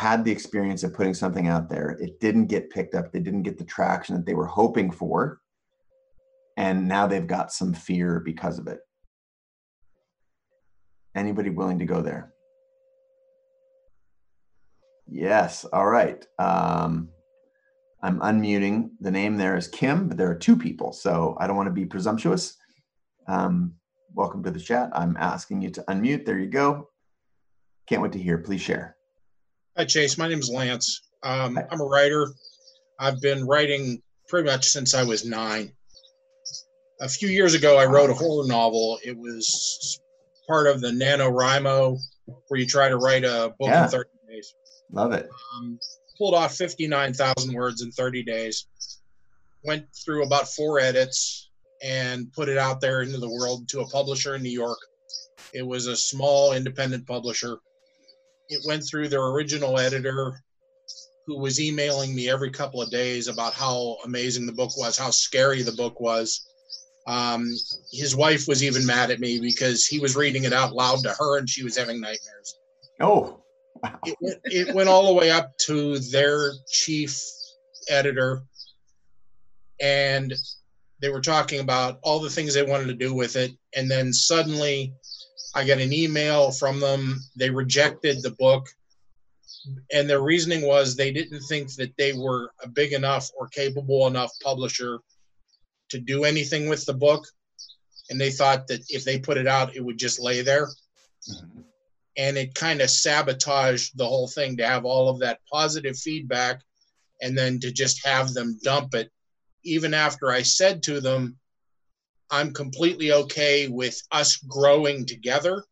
had 0.00 0.24
the 0.24 0.32
experience 0.32 0.82
of 0.82 0.94
putting 0.94 1.12
something 1.12 1.46
out 1.46 1.68
there. 1.68 1.90
It 2.00 2.20
didn't 2.20 2.46
get 2.46 2.70
picked 2.70 2.94
up. 2.94 3.12
They 3.12 3.20
didn't 3.20 3.42
get 3.42 3.58
the 3.58 3.64
traction 3.64 4.16
that 4.16 4.24
they 4.24 4.32
were 4.32 4.46
hoping 4.46 4.90
for. 4.90 5.40
And 6.56 6.88
now 6.88 7.06
they've 7.06 7.26
got 7.26 7.52
some 7.52 7.74
fear 7.74 8.18
because 8.18 8.58
of 8.58 8.66
it. 8.66 8.80
Anybody 11.14 11.50
willing 11.50 11.78
to 11.80 11.84
go 11.84 12.00
there? 12.00 12.32
Yes. 15.06 15.66
All 15.66 15.86
right. 15.86 16.24
Um, 16.38 17.10
I'm 18.02 18.18
unmuting. 18.20 18.90
The 19.00 19.10
name 19.10 19.36
there 19.36 19.56
is 19.56 19.68
Kim, 19.68 20.08
but 20.08 20.16
there 20.16 20.30
are 20.30 20.34
two 20.34 20.56
people, 20.56 20.92
so 20.92 21.36
I 21.38 21.46
don't 21.46 21.56
want 21.56 21.66
to 21.66 21.72
be 21.72 21.84
presumptuous. 21.84 22.56
Um, 23.28 23.74
welcome 24.14 24.42
to 24.42 24.50
the 24.50 24.60
chat. 24.60 24.90
I'm 24.94 25.16
asking 25.18 25.60
you 25.60 25.70
to 25.70 25.82
unmute. 25.82 26.24
There 26.24 26.38
you 26.38 26.46
go. 26.46 26.88
Can't 27.86 28.00
wait 28.00 28.12
to 28.12 28.18
hear. 28.18 28.38
Please 28.38 28.62
share. 28.62 28.96
Hi, 29.76 29.84
Chase. 29.84 30.16
My 30.16 30.28
name 30.28 30.38
is 30.38 30.48
Lance. 30.48 31.10
Um, 31.22 31.58
I'm 31.70 31.80
a 31.80 31.84
writer. 31.84 32.28
I've 32.98 33.20
been 33.20 33.46
writing 33.46 34.02
pretty 34.28 34.48
much 34.48 34.66
since 34.66 34.94
I 34.94 35.02
was 35.02 35.26
nine. 35.26 35.72
A 37.02 37.08
few 37.08 37.28
years 37.28 37.54
ago, 37.54 37.78
I 37.78 37.84
wrote 37.84 38.10
a 38.10 38.14
horror 38.14 38.46
novel. 38.46 38.98
It 39.04 39.16
was 39.16 40.00
part 40.48 40.66
of 40.66 40.80
the 40.80 40.88
NaNoWriMo, 40.88 41.98
where 42.48 42.60
you 42.60 42.66
try 42.66 42.88
to 42.88 42.96
write 42.96 43.24
a 43.24 43.54
book 43.58 43.68
yeah. 43.68 43.84
in 43.84 43.90
30 43.90 44.10
days. 44.28 44.54
Love 44.90 45.12
it. 45.12 45.28
Um, 45.56 45.78
pulled 46.20 46.34
off 46.34 46.54
59,000 46.54 47.52
words 47.54 47.82
in 47.82 47.90
30 47.90 48.22
days. 48.22 48.66
Went 49.64 49.86
through 50.04 50.24
about 50.24 50.48
four 50.48 50.78
edits 50.78 51.50
and 51.82 52.32
put 52.32 52.48
it 52.48 52.58
out 52.58 52.80
there 52.80 53.02
into 53.02 53.18
the 53.18 53.28
world 53.28 53.68
to 53.68 53.80
a 53.80 53.88
publisher 53.88 54.34
in 54.34 54.42
New 54.42 54.50
York. 54.50 54.78
It 55.54 55.66
was 55.66 55.86
a 55.86 55.96
small 55.96 56.52
independent 56.52 57.06
publisher 57.06 57.58
it 58.50 58.60
went 58.66 58.84
through 58.84 59.08
their 59.08 59.24
original 59.26 59.78
editor 59.78 60.42
who 61.26 61.38
was 61.38 61.60
emailing 61.60 62.14
me 62.14 62.28
every 62.28 62.50
couple 62.50 62.82
of 62.82 62.90
days 62.90 63.28
about 63.28 63.54
how 63.54 63.96
amazing 64.04 64.44
the 64.44 64.52
book 64.52 64.76
was, 64.76 64.98
how 64.98 65.10
scary 65.10 65.62
the 65.62 65.72
book 65.72 66.00
was. 66.00 66.48
Um, 67.06 67.48
his 67.92 68.16
wife 68.16 68.48
was 68.48 68.62
even 68.62 68.84
mad 68.84 69.10
at 69.10 69.20
me 69.20 69.40
because 69.40 69.86
he 69.86 70.00
was 70.00 70.16
reading 70.16 70.44
it 70.44 70.52
out 70.52 70.74
loud 70.74 71.02
to 71.04 71.14
her 71.18 71.38
and 71.38 71.48
she 71.48 71.62
was 71.62 71.76
having 71.76 72.00
nightmares. 72.00 72.58
Oh, 73.00 73.42
wow. 73.82 73.98
it, 74.04 74.16
went, 74.20 74.38
it 74.44 74.74
went 74.74 74.88
all 74.88 75.06
the 75.06 75.14
way 75.14 75.30
up 75.30 75.56
to 75.66 75.98
their 75.98 76.52
chief 76.68 77.20
editor. 77.88 78.42
And 79.80 80.34
they 81.00 81.08
were 81.08 81.20
talking 81.20 81.60
about 81.60 81.98
all 82.02 82.20
the 82.20 82.30
things 82.30 82.54
they 82.54 82.62
wanted 82.62 82.86
to 82.86 82.94
do 82.94 83.14
with 83.14 83.36
it. 83.36 83.52
And 83.74 83.90
then 83.90 84.12
suddenly 84.12 84.92
I 85.54 85.64
got 85.66 85.78
an 85.78 85.92
email 85.92 86.50
from 86.52 86.80
them. 86.80 87.20
They 87.36 87.50
rejected 87.50 88.22
the 88.22 88.32
book. 88.32 88.68
And 89.92 90.08
their 90.08 90.20
reasoning 90.20 90.66
was 90.66 90.96
they 90.96 91.12
didn't 91.12 91.40
think 91.40 91.74
that 91.74 91.96
they 91.96 92.12
were 92.12 92.52
a 92.62 92.68
big 92.68 92.92
enough 92.92 93.30
or 93.36 93.48
capable 93.48 94.06
enough 94.06 94.30
publisher 94.42 95.00
to 95.90 95.98
do 95.98 96.24
anything 96.24 96.68
with 96.68 96.86
the 96.86 96.94
book. 96.94 97.26
And 98.08 98.20
they 98.20 98.30
thought 98.30 98.66
that 98.68 98.82
if 98.88 99.04
they 99.04 99.18
put 99.18 99.38
it 99.38 99.46
out, 99.46 99.76
it 99.76 99.84
would 99.84 99.98
just 99.98 100.20
lay 100.20 100.42
there. 100.42 100.66
Mm-hmm. 100.66 101.60
And 102.16 102.36
it 102.36 102.54
kind 102.54 102.80
of 102.80 102.90
sabotaged 102.90 103.96
the 103.96 104.06
whole 104.06 104.28
thing 104.28 104.56
to 104.56 104.66
have 104.66 104.84
all 104.84 105.08
of 105.08 105.20
that 105.20 105.40
positive 105.50 105.96
feedback 105.96 106.60
and 107.22 107.36
then 107.36 107.60
to 107.60 107.70
just 107.70 108.04
have 108.04 108.32
them 108.32 108.58
dump 108.62 108.94
it. 108.94 109.10
Even 109.64 109.94
after 109.94 110.30
I 110.30 110.42
said 110.42 110.82
to 110.84 111.00
them, 111.00 111.36
I'm 112.30 112.52
completely 112.52 113.12
okay 113.12 113.68
with 113.68 114.00
us 114.12 114.36
growing 114.36 115.04
together 115.04 115.64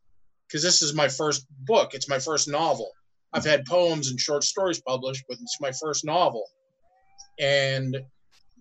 because 0.47 0.63
this 0.63 0.83
is 0.83 0.95
my 0.95 1.09
first 1.09 1.47
book. 1.61 1.95
It's 1.95 2.09
my 2.09 2.19
first 2.19 2.49
novel. 2.49 2.91
I've 3.33 3.45
had 3.45 3.67
poems 3.67 4.11
and 4.11 4.19
short 4.19 4.43
stories 4.43 4.81
published, 4.81 5.25
but 5.29 5.39
it's 5.41 5.61
my 5.61 5.73
first 5.73 6.05
novel. 6.05 6.45
And 7.39 7.97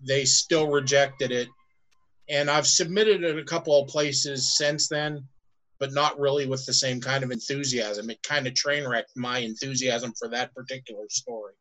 they 0.06 0.24
still 0.24 0.68
rejected 0.68 1.32
it. 1.32 1.48
And 2.28 2.50
I've 2.50 2.66
submitted 2.66 3.24
it 3.24 3.38
a 3.38 3.44
couple 3.44 3.80
of 3.80 3.88
places 3.88 4.56
since 4.56 4.88
then, 4.88 5.26
but 5.78 5.92
not 5.92 6.18
really 6.18 6.46
with 6.46 6.64
the 6.66 6.72
same 6.72 7.00
kind 7.00 7.22
of 7.22 7.30
enthusiasm. 7.30 8.10
It 8.10 8.22
kind 8.22 8.46
of 8.46 8.54
train 8.54 8.86
wrecked 8.86 9.12
my 9.16 9.38
enthusiasm 9.38 10.12
for 10.18 10.28
that 10.28 10.54
particular 10.54 11.04
story. 11.08 11.54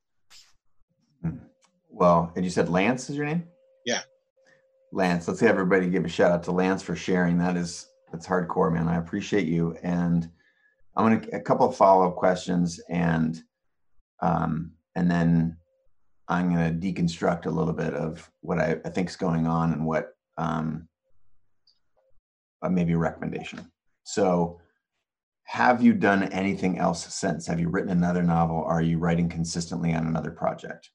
Well, 1.89 2.31
and 2.35 2.45
you 2.45 2.51
said 2.51 2.69
Lance 2.69 3.09
is 3.09 3.15
your 3.15 3.25
name? 3.25 3.47
Yeah. 3.85 4.01
Lance, 4.91 5.27
let's 5.27 5.39
have 5.39 5.51
everybody 5.51 5.89
give 5.89 6.05
a 6.05 6.09
shout 6.09 6.31
out 6.31 6.43
to 6.43 6.51
Lance 6.51 6.83
for 6.83 6.95
sharing. 6.95 7.37
That 7.37 7.57
is 7.57 7.87
that's 8.11 8.27
hardcore, 8.27 8.71
man. 8.71 8.87
I 8.87 8.97
appreciate 8.97 9.47
you. 9.47 9.75
And 9.83 10.29
I'm 10.95 11.05
gonna 11.05 11.27
a 11.37 11.41
couple 11.41 11.67
of 11.67 11.75
follow 11.75 12.07
up 12.07 12.15
questions, 12.15 12.79
and 12.89 13.41
um, 14.21 14.71
and 14.95 15.09
then 15.09 15.57
I'm 16.27 16.49
gonna 16.49 16.71
deconstruct 16.71 17.45
a 17.45 17.51
little 17.51 17.73
bit 17.73 17.93
of 17.93 18.29
what 18.41 18.59
I, 18.59 18.77
I 18.85 18.89
think 18.89 19.09
is 19.09 19.15
going 19.15 19.45
on 19.45 19.73
and 19.73 19.85
what 19.85 20.15
um, 20.37 20.87
uh, 22.61 22.69
maybe 22.69 22.93
a 22.93 22.97
recommendation. 22.97 23.71
So, 24.07 24.61
have 25.43 25.83
you 25.83 25.93
done 25.93 26.23
anything 26.31 26.79
else 26.79 27.13
since? 27.13 27.45
Have 27.47 27.59
you 27.59 27.67
written 27.67 27.91
another 27.91 28.23
novel? 28.23 28.63
Are 28.63 28.81
you 28.81 28.99
writing 28.99 29.27
consistently 29.27 29.93
on 29.93 30.07
another 30.07 30.31
project? 30.31 30.91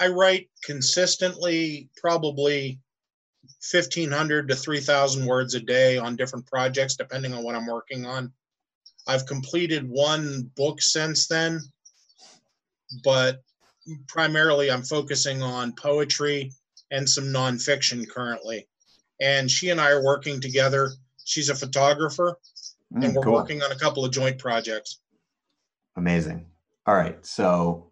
I 0.00 0.08
write 0.08 0.48
consistently, 0.64 1.90
probably 2.00 2.80
1500 3.70 4.48
to 4.48 4.56
3000 4.56 5.26
words 5.26 5.54
a 5.54 5.60
day 5.60 5.98
on 5.98 6.16
different 6.16 6.46
projects 6.46 6.96
depending 6.96 7.32
on 7.32 7.44
what 7.44 7.54
i'm 7.54 7.66
working 7.66 8.04
on 8.04 8.32
i've 9.06 9.24
completed 9.24 9.88
one 9.88 10.50
book 10.56 10.82
since 10.82 11.28
then 11.28 11.60
but 13.04 13.40
primarily 14.08 14.68
i'm 14.68 14.82
focusing 14.82 15.42
on 15.42 15.72
poetry 15.80 16.50
and 16.90 17.08
some 17.08 17.26
nonfiction 17.26 18.08
currently 18.08 18.66
and 19.20 19.48
she 19.48 19.70
and 19.70 19.80
i 19.80 19.90
are 19.90 20.02
working 20.02 20.40
together 20.40 20.90
she's 21.26 21.48
a 21.48 21.54
photographer 21.54 22.38
mm, 22.94 23.04
and 23.04 23.14
we're 23.14 23.22
cool. 23.22 23.34
working 23.34 23.62
on 23.62 23.70
a 23.70 23.76
couple 23.76 24.04
of 24.04 24.10
joint 24.10 24.38
projects 24.38 25.00
amazing 25.96 26.46
all 26.86 26.94
right 26.94 27.24
so 27.24 27.90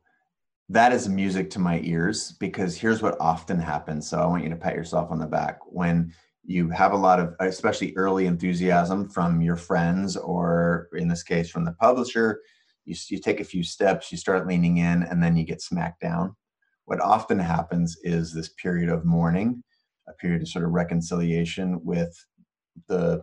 that 0.68 0.92
is 0.92 1.08
music 1.08 1.50
to 1.50 1.58
my 1.58 1.80
ears 1.84 2.32
because 2.32 2.76
here's 2.76 3.02
what 3.02 3.20
often 3.20 3.58
happens. 3.58 4.08
So 4.08 4.18
I 4.18 4.26
want 4.26 4.44
you 4.44 4.50
to 4.50 4.56
pat 4.56 4.74
yourself 4.74 5.10
on 5.10 5.18
the 5.18 5.26
back 5.26 5.58
when 5.66 6.12
you 6.42 6.68
have 6.70 6.92
a 6.92 6.96
lot 6.96 7.20
of, 7.20 7.34
especially 7.40 7.94
early 7.96 8.26
enthusiasm 8.26 9.08
from 9.08 9.40
your 9.40 9.56
friends, 9.56 10.16
or 10.16 10.88
in 10.94 11.08
this 11.08 11.22
case, 11.22 11.50
from 11.50 11.64
the 11.64 11.72
publisher. 11.72 12.40
You, 12.86 12.94
you 13.08 13.18
take 13.18 13.40
a 13.40 13.44
few 13.44 13.62
steps, 13.62 14.12
you 14.12 14.18
start 14.18 14.46
leaning 14.46 14.78
in, 14.78 15.02
and 15.04 15.22
then 15.22 15.36
you 15.36 15.44
get 15.44 15.62
smacked 15.62 16.00
down. 16.00 16.34
What 16.84 17.00
often 17.00 17.38
happens 17.38 17.96
is 18.02 18.32
this 18.32 18.50
period 18.50 18.90
of 18.90 19.06
mourning, 19.06 19.62
a 20.06 20.12
period 20.12 20.42
of 20.42 20.48
sort 20.48 20.66
of 20.66 20.72
reconciliation 20.72 21.82
with 21.82 22.14
the 22.88 23.22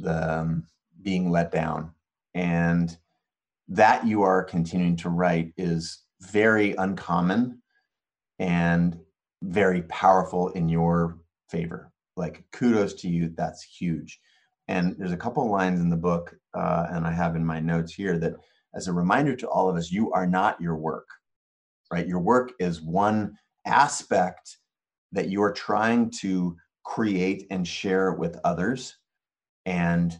the 0.00 0.38
um, 0.40 0.64
being 1.02 1.30
let 1.30 1.52
down, 1.52 1.90
and 2.34 2.96
that 3.68 4.06
you 4.06 4.22
are 4.22 4.42
continuing 4.42 4.96
to 4.96 5.08
write 5.08 5.52
is 5.56 6.04
very 6.20 6.74
uncommon 6.76 7.60
and 8.38 8.98
very 9.42 9.82
powerful 9.82 10.48
in 10.50 10.68
your 10.68 11.18
favor. 11.50 11.90
Like 12.16 12.44
kudos 12.52 12.94
to 12.94 13.08
you. 13.08 13.32
That's 13.36 13.62
huge. 13.62 14.20
And 14.68 14.94
there's 14.98 15.12
a 15.12 15.16
couple 15.16 15.48
lines 15.50 15.80
in 15.80 15.90
the 15.90 15.96
book, 15.96 16.34
uh, 16.54 16.86
and 16.90 17.06
I 17.06 17.12
have 17.12 17.36
in 17.36 17.44
my 17.44 17.60
notes 17.60 17.94
here 17.94 18.18
that 18.18 18.34
as 18.74 18.88
a 18.88 18.92
reminder 18.92 19.34
to 19.36 19.48
all 19.48 19.68
of 19.68 19.76
us, 19.76 19.90
you 19.90 20.12
are 20.12 20.26
not 20.26 20.60
your 20.60 20.76
work, 20.76 21.08
right? 21.90 22.06
Your 22.06 22.20
work 22.20 22.52
is 22.58 22.80
one 22.80 23.36
aspect 23.66 24.58
that 25.12 25.28
you're 25.28 25.52
trying 25.52 26.10
to 26.20 26.56
create 26.84 27.46
and 27.50 27.66
share 27.66 28.12
with 28.12 28.38
others. 28.44 28.96
And 29.66 30.18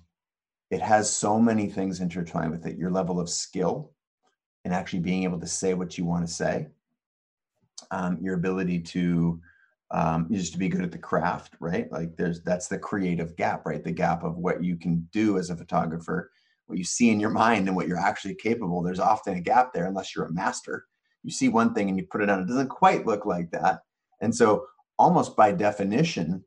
it 0.71 0.81
has 0.81 1.11
so 1.11 1.39
many 1.39 1.69
things 1.69 2.01
intertwined 2.01 2.51
with 2.51 2.67
it 2.67 2.79
your 2.79 2.91
level 2.91 3.21
of 3.21 3.29
skill, 3.29 3.93
and 4.65 4.73
actually 4.73 5.01
being 5.01 5.25
able 5.25 5.41
to 5.41 5.47
say 5.47 5.75
what 5.75 5.99
you 5.99 6.05
want 6.05 6.27
to 6.27 6.33
say. 6.33 6.69
Um, 7.91 8.19
your 8.23 8.35
ability 8.35 8.81
to 8.81 9.41
um, 9.91 10.29
just 10.33 10.53
to 10.55 10.59
be 10.59 10.69
good 10.69 10.83
at 10.83 10.93
the 10.93 10.99
craft, 10.99 11.55
right? 11.61 11.91
Like 11.93 12.17
there's 12.17 12.43
that's 12.43 12.69
the 12.69 12.79
creative 12.79 13.37
gap, 13.37 13.67
right? 13.67 13.85
The 13.85 13.93
gap 13.93 14.25
of 14.25 14.39
what 14.39 14.65
you 14.65 14.77
can 14.77 15.07
do 15.13 15.37
as 15.37 15.51
a 15.51 15.57
photographer, 15.57 16.31
what 16.67 16.79
you 16.79 16.85
see 16.85 17.11
in 17.11 17.21
your 17.21 17.31
mind 17.31 17.67
and 17.69 17.77
what 17.77 17.87
you're 17.87 17.99
actually 17.99 18.35
capable. 18.35 18.83
There's 18.83 18.99
often 18.99 19.37
a 19.37 19.41
gap 19.41 19.75
there 19.75 19.87
unless 19.87 20.15
you're 20.17 20.25
a 20.25 20.33
master. 20.33 20.87
You 21.23 21.31
see 21.31 21.49
one 21.51 21.75
thing 21.75 21.89
and 21.91 21.99
you 21.99 22.07
put 22.07 22.23
it 22.23 22.31
on, 22.31 22.41
it 22.41 22.49
doesn't 22.49 22.69
quite 22.69 23.07
look 23.07 23.27
like 23.27 23.51
that. 23.51 23.81
And 24.23 24.35
so 24.35 24.67
almost 24.99 25.37
by 25.37 25.53
definition, 25.53 26.43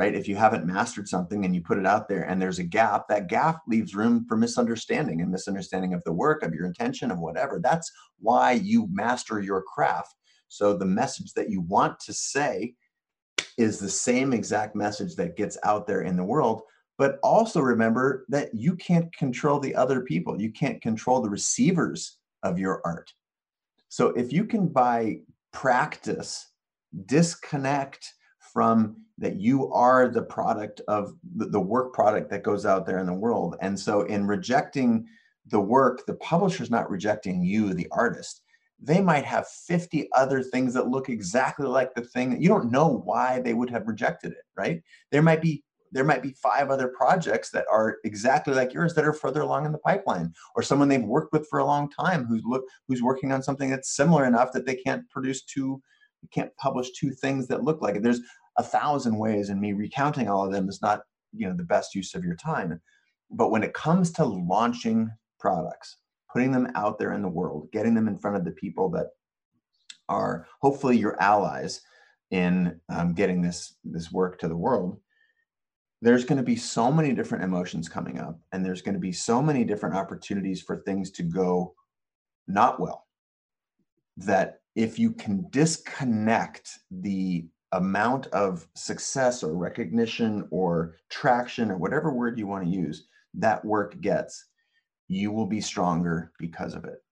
right? 0.00 0.14
If 0.14 0.26
you 0.26 0.34
haven't 0.34 0.64
mastered 0.64 1.06
something 1.06 1.44
and 1.44 1.54
you 1.54 1.60
put 1.60 1.76
it 1.76 1.84
out 1.84 2.08
there 2.08 2.22
and 2.22 2.40
there's 2.40 2.58
a 2.58 2.64
gap, 2.64 3.06
that 3.10 3.28
gap 3.28 3.60
leaves 3.68 3.94
room 3.94 4.24
for 4.26 4.34
misunderstanding 4.34 5.20
and 5.20 5.30
misunderstanding 5.30 5.92
of 5.92 6.02
the 6.04 6.12
work, 6.12 6.42
of 6.42 6.54
your 6.54 6.64
intention, 6.64 7.10
of 7.10 7.18
whatever. 7.18 7.60
That's 7.62 7.92
why 8.18 8.52
you 8.52 8.88
master 8.90 9.42
your 9.42 9.60
craft. 9.60 10.14
So 10.48 10.74
the 10.74 10.86
message 10.86 11.34
that 11.34 11.50
you 11.50 11.60
want 11.60 12.00
to 12.00 12.14
say 12.14 12.76
is 13.58 13.78
the 13.78 13.90
same 13.90 14.32
exact 14.32 14.74
message 14.74 15.16
that 15.16 15.36
gets 15.36 15.58
out 15.64 15.86
there 15.86 16.00
in 16.00 16.16
the 16.16 16.24
world. 16.24 16.62
But 16.96 17.18
also 17.22 17.60
remember 17.60 18.24
that 18.30 18.54
you 18.54 18.76
can't 18.76 19.14
control 19.14 19.60
the 19.60 19.74
other 19.74 20.00
people, 20.00 20.40
you 20.40 20.50
can't 20.50 20.80
control 20.80 21.20
the 21.20 21.28
receivers 21.28 22.16
of 22.42 22.58
your 22.58 22.80
art. 22.86 23.12
So 23.90 24.06
if 24.16 24.32
you 24.32 24.46
can, 24.46 24.68
by 24.68 25.18
practice, 25.52 26.46
disconnect 27.04 28.14
from 28.54 28.96
that 29.20 29.36
you 29.36 29.70
are 29.72 30.08
the 30.08 30.22
product 30.22 30.80
of 30.88 31.14
the, 31.36 31.60
work 31.60 31.92
product 31.92 32.30
that 32.30 32.42
goes 32.42 32.64
out 32.64 32.86
there 32.86 32.98
in 32.98 33.06
the 33.06 33.14
world. 33.14 33.56
And 33.60 33.78
so, 33.78 34.02
in 34.02 34.26
rejecting 34.26 35.06
the 35.46 35.60
work, 35.60 36.04
the 36.06 36.14
publisher's 36.14 36.70
not 36.70 36.90
rejecting 36.90 37.42
you, 37.42 37.74
the 37.74 37.88
artist. 37.92 38.42
They 38.82 39.00
might 39.00 39.26
have 39.26 39.46
50 39.46 40.08
other 40.16 40.42
things 40.42 40.72
that 40.74 40.88
look 40.88 41.10
exactly 41.10 41.66
like 41.66 41.94
the 41.94 42.02
thing 42.02 42.30
that 42.30 42.40
you 42.40 42.48
don't 42.48 42.72
know 42.72 43.02
why 43.04 43.40
they 43.40 43.52
would 43.52 43.68
have 43.68 43.86
rejected 43.86 44.32
it, 44.32 44.44
right? 44.56 44.82
There 45.10 45.22
might 45.22 45.42
be 45.42 45.62
there 45.92 46.04
might 46.04 46.22
be 46.22 46.32
five 46.32 46.70
other 46.70 46.88
projects 46.88 47.50
that 47.50 47.64
are 47.70 47.98
exactly 48.04 48.54
like 48.54 48.72
yours 48.72 48.94
that 48.94 49.04
are 49.04 49.12
further 49.12 49.40
along 49.40 49.66
in 49.66 49.72
the 49.72 49.78
pipeline 49.78 50.32
or 50.54 50.62
someone 50.62 50.88
they've 50.88 51.02
worked 51.02 51.32
with 51.32 51.46
for 51.48 51.58
a 51.58 51.64
long 51.64 51.90
time 51.90 52.24
who's 52.24 52.42
look 52.44 52.64
who's 52.86 53.02
working 53.02 53.32
on 53.32 53.42
something 53.42 53.70
that's 53.70 53.96
similar 53.96 54.24
enough 54.24 54.52
that 54.52 54.66
they 54.66 54.76
can't 54.76 55.08
produce 55.10 55.42
two 55.42 55.82
can't 56.32 56.54
publish 56.56 56.90
two 56.92 57.10
things 57.10 57.48
that 57.48 57.64
look 57.64 57.82
like 57.82 57.96
it 57.96 58.02
there's 58.02 58.20
a 58.58 58.62
thousand 58.62 59.16
ways 59.16 59.48
and 59.48 59.60
me 59.60 59.72
recounting 59.72 60.28
all 60.28 60.44
of 60.44 60.52
them 60.52 60.68
is 60.68 60.82
not 60.82 61.02
you 61.32 61.48
know 61.48 61.56
the 61.56 61.62
best 61.64 61.94
use 61.94 62.14
of 62.14 62.24
your 62.24 62.36
time. 62.36 62.80
But 63.30 63.50
when 63.50 63.62
it 63.62 63.74
comes 63.74 64.10
to 64.12 64.24
launching 64.24 65.10
products 65.38 65.96
putting 66.32 66.52
them 66.52 66.70
out 66.74 66.98
there 66.98 67.12
in 67.12 67.22
the 67.22 67.28
world 67.28 67.68
getting 67.72 67.94
them 67.94 68.08
in 68.08 68.16
front 68.16 68.36
of 68.36 68.44
the 68.44 68.52
people 68.52 68.88
that 68.90 69.08
are 70.08 70.46
hopefully 70.60 70.96
your 70.96 71.20
allies 71.20 71.80
in 72.30 72.78
um, 72.88 73.14
getting 73.14 73.42
this 73.42 73.76
this 73.84 74.12
work 74.12 74.38
to 74.38 74.48
the 74.48 74.56
world 74.56 74.98
there's 76.02 76.24
going 76.24 76.38
to 76.38 76.44
be 76.44 76.56
so 76.56 76.90
many 76.90 77.12
different 77.12 77.44
emotions 77.44 77.88
coming 77.88 78.18
up 78.18 78.38
and 78.52 78.64
there's 78.64 78.82
going 78.82 78.94
to 78.94 79.00
be 79.00 79.12
so 79.12 79.42
many 79.42 79.64
different 79.64 79.94
opportunities 79.94 80.62
for 80.62 80.82
things 80.82 81.10
to 81.10 81.22
go 81.22 81.74
not 82.46 82.80
well 82.80 83.06
that 84.16 84.60
if 84.76 84.98
you 84.98 85.10
can 85.12 85.46
disconnect 85.50 86.78
the 86.90 87.46
amount 87.72 88.26
of 88.28 88.66
success 88.74 89.42
or 89.42 89.54
recognition 89.54 90.46
or 90.50 90.96
traction 91.08 91.70
or 91.70 91.76
whatever 91.76 92.12
word 92.12 92.38
you 92.38 92.46
want 92.46 92.64
to 92.64 92.70
use 92.70 93.06
that 93.34 93.64
work 93.64 94.00
gets, 94.00 94.46
you 95.08 95.30
will 95.30 95.46
be 95.46 95.60
stronger 95.60 96.32
because 96.38 96.74
of 96.74 96.84
it. 96.84 97.02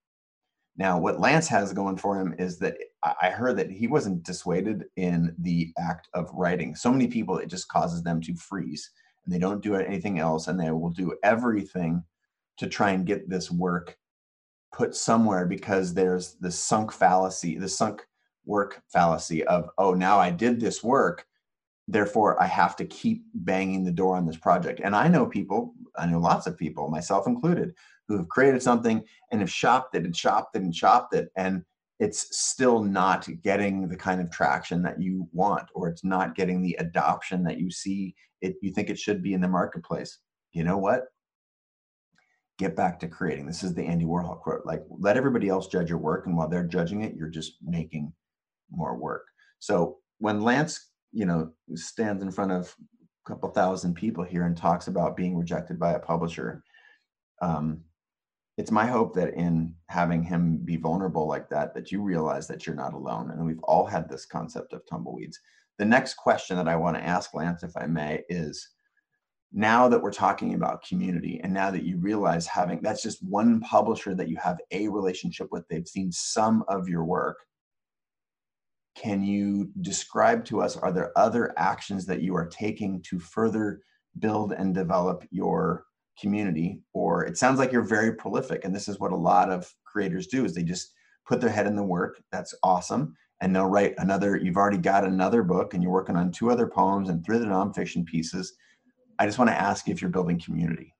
Now, 0.76 0.98
what 0.98 1.20
Lance 1.20 1.48
has 1.48 1.72
going 1.72 1.96
for 1.96 2.20
him 2.20 2.34
is 2.38 2.58
that 2.60 2.76
I 3.20 3.30
heard 3.30 3.56
that 3.56 3.70
he 3.70 3.88
wasn't 3.88 4.22
dissuaded 4.22 4.84
in 4.96 5.34
the 5.38 5.72
act 5.78 6.08
of 6.14 6.30
writing. 6.32 6.76
So 6.76 6.92
many 6.92 7.08
people, 7.08 7.38
it 7.38 7.48
just 7.48 7.68
causes 7.68 8.02
them 8.02 8.20
to 8.22 8.34
freeze 8.36 8.90
and 9.24 9.34
they 9.34 9.38
don't 9.38 9.62
do 9.62 9.74
anything 9.74 10.18
else 10.20 10.46
and 10.46 10.58
they 10.58 10.70
will 10.70 10.90
do 10.90 11.16
everything 11.22 12.02
to 12.58 12.66
try 12.66 12.90
and 12.90 13.06
get 13.06 13.28
this 13.28 13.50
work 13.50 13.96
put 14.72 14.94
somewhere 14.94 15.46
because 15.46 15.94
there's 15.94 16.34
the 16.40 16.50
sunk 16.50 16.92
fallacy, 16.92 17.58
the 17.58 17.68
sunk 17.68 18.06
work 18.48 18.82
fallacy 18.92 19.44
of, 19.44 19.70
oh, 19.78 19.94
now 19.94 20.18
I 20.18 20.30
did 20.30 20.58
this 20.58 20.82
work. 20.82 21.26
Therefore, 21.86 22.40
I 22.42 22.46
have 22.46 22.76
to 22.76 22.84
keep 22.84 23.24
banging 23.34 23.84
the 23.84 23.92
door 23.92 24.16
on 24.16 24.26
this 24.26 24.36
project. 24.36 24.80
And 24.82 24.96
I 24.96 25.08
know 25.08 25.26
people, 25.26 25.74
I 25.96 26.06
know 26.06 26.18
lots 26.18 26.46
of 26.46 26.58
people, 26.58 26.88
myself 26.88 27.26
included, 27.26 27.74
who 28.08 28.16
have 28.16 28.28
created 28.28 28.62
something 28.62 29.02
and 29.30 29.40
have 29.40 29.50
shopped 29.50 29.94
it 29.94 30.04
and 30.04 30.16
shopped 30.16 30.56
it 30.56 30.62
and 30.62 30.74
shopped 30.74 31.14
it. 31.14 31.30
And 31.36 31.62
it's 31.98 32.38
still 32.38 32.82
not 32.82 33.26
getting 33.42 33.88
the 33.88 33.96
kind 33.96 34.20
of 34.20 34.30
traction 34.30 34.82
that 34.82 35.00
you 35.00 35.28
want 35.32 35.66
or 35.74 35.88
it's 35.88 36.04
not 36.04 36.34
getting 36.34 36.62
the 36.62 36.76
adoption 36.78 37.42
that 37.44 37.58
you 37.58 37.70
see 37.70 38.14
it 38.40 38.56
you 38.62 38.70
think 38.70 38.88
it 38.88 38.98
should 38.98 39.22
be 39.22 39.34
in 39.34 39.40
the 39.40 39.48
marketplace 39.48 40.18
you 40.52 40.62
know 40.62 40.78
what 40.78 41.04
get 42.58 42.76
back 42.76 42.98
to 42.98 43.08
creating 43.08 43.46
this 43.46 43.62
is 43.62 43.74
the 43.74 43.84
andy 43.84 44.04
warhol 44.04 44.40
quote 44.40 44.64
like 44.64 44.82
let 44.88 45.16
everybody 45.16 45.48
else 45.48 45.66
judge 45.66 45.88
your 45.88 45.98
work 45.98 46.26
and 46.26 46.36
while 46.36 46.48
they're 46.48 46.64
judging 46.64 47.02
it 47.02 47.14
you're 47.16 47.28
just 47.28 47.56
making 47.62 48.12
more 48.70 48.96
work. 48.96 49.26
So 49.58 49.98
when 50.18 50.42
lance 50.42 50.90
you 51.12 51.26
know 51.26 51.50
stands 51.74 52.22
in 52.22 52.30
front 52.30 52.52
of 52.52 52.74
a 53.26 53.30
couple 53.30 53.48
thousand 53.50 53.94
people 53.94 54.24
here 54.24 54.44
and 54.44 54.56
talks 54.56 54.88
about 54.88 55.16
being 55.16 55.36
rejected 55.36 55.78
by 55.78 55.92
a 55.92 55.98
publisher 55.98 56.62
um, 57.40 57.82
it's 58.58 58.72
my 58.72 58.86
hope 58.86 59.14
that 59.14 59.34
in 59.34 59.72
having 59.86 60.22
him 60.22 60.58
be 60.64 60.76
vulnerable 60.76 61.28
like 61.28 61.48
that 61.48 61.74
that 61.74 61.92
you 61.92 62.02
realize 62.02 62.48
that 62.48 62.66
you're 62.66 62.74
not 62.74 62.92
alone. 62.92 63.30
And 63.30 63.46
we've 63.46 63.62
all 63.62 63.86
had 63.86 64.08
this 64.08 64.26
concept 64.26 64.72
of 64.72 64.84
tumbleweeds. 64.84 65.38
The 65.78 65.84
next 65.84 66.14
question 66.14 66.56
that 66.56 66.66
i 66.66 66.74
want 66.74 66.96
to 66.96 67.04
ask 67.04 67.34
lance 67.34 67.62
if 67.62 67.76
i 67.76 67.86
may 67.86 68.24
is 68.28 68.68
now 69.52 69.88
that 69.88 70.02
we're 70.02 70.10
talking 70.10 70.54
about 70.54 70.84
community 70.84 71.40
and 71.42 71.54
now 71.54 71.70
that 71.70 71.84
you 71.84 71.98
realize 71.98 72.48
having 72.48 72.80
that's 72.82 73.02
just 73.02 73.22
one 73.22 73.60
publisher 73.60 74.12
that 74.14 74.28
you 74.28 74.36
have 74.36 74.58
a 74.72 74.88
relationship 74.88 75.46
with 75.52 75.62
they've 75.68 75.86
seen 75.86 76.10
some 76.10 76.64
of 76.66 76.88
your 76.88 77.04
work 77.04 77.36
can 78.98 79.22
you 79.22 79.70
describe 79.80 80.44
to 80.44 80.60
us 80.60 80.76
are 80.76 80.90
there 80.90 81.16
other 81.16 81.54
actions 81.56 82.04
that 82.06 82.20
you 82.20 82.34
are 82.34 82.46
taking 82.46 83.00
to 83.02 83.18
further 83.20 83.80
build 84.18 84.52
and 84.52 84.74
develop 84.74 85.24
your 85.30 85.84
community? 86.20 86.80
Or 86.94 87.24
it 87.24 87.38
sounds 87.38 87.60
like 87.60 87.70
you're 87.70 87.82
very 87.82 88.14
prolific 88.14 88.64
and 88.64 88.74
this 88.74 88.88
is 88.88 88.98
what 88.98 89.12
a 89.12 89.16
lot 89.16 89.50
of 89.50 89.72
creators 89.84 90.26
do 90.26 90.44
is 90.44 90.52
they 90.52 90.64
just 90.64 90.94
put 91.26 91.40
their 91.40 91.50
head 91.50 91.68
in 91.68 91.76
the 91.76 91.82
work. 91.82 92.20
That's 92.32 92.54
awesome. 92.64 93.14
And 93.40 93.54
they'll 93.54 93.66
write 93.66 93.94
another 93.98 94.36
you've 94.36 94.56
already 94.56 94.78
got 94.78 95.04
another 95.04 95.44
book 95.44 95.74
and 95.74 95.82
you're 95.82 95.92
working 95.92 96.16
on 96.16 96.32
two 96.32 96.50
other 96.50 96.66
poems 96.66 97.08
and 97.08 97.24
three 97.24 97.36
other 97.36 97.46
nonfiction 97.46 98.04
pieces. 98.04 98.56
I 99.20 99.26
just 99.26 99.38
want 99.38 99.50
to 99.50 99.60
ask 99.60 99.88
if 99.88 100.02
you're 100.02 100.10
building 100.10 100.40
community. 100.40 100.92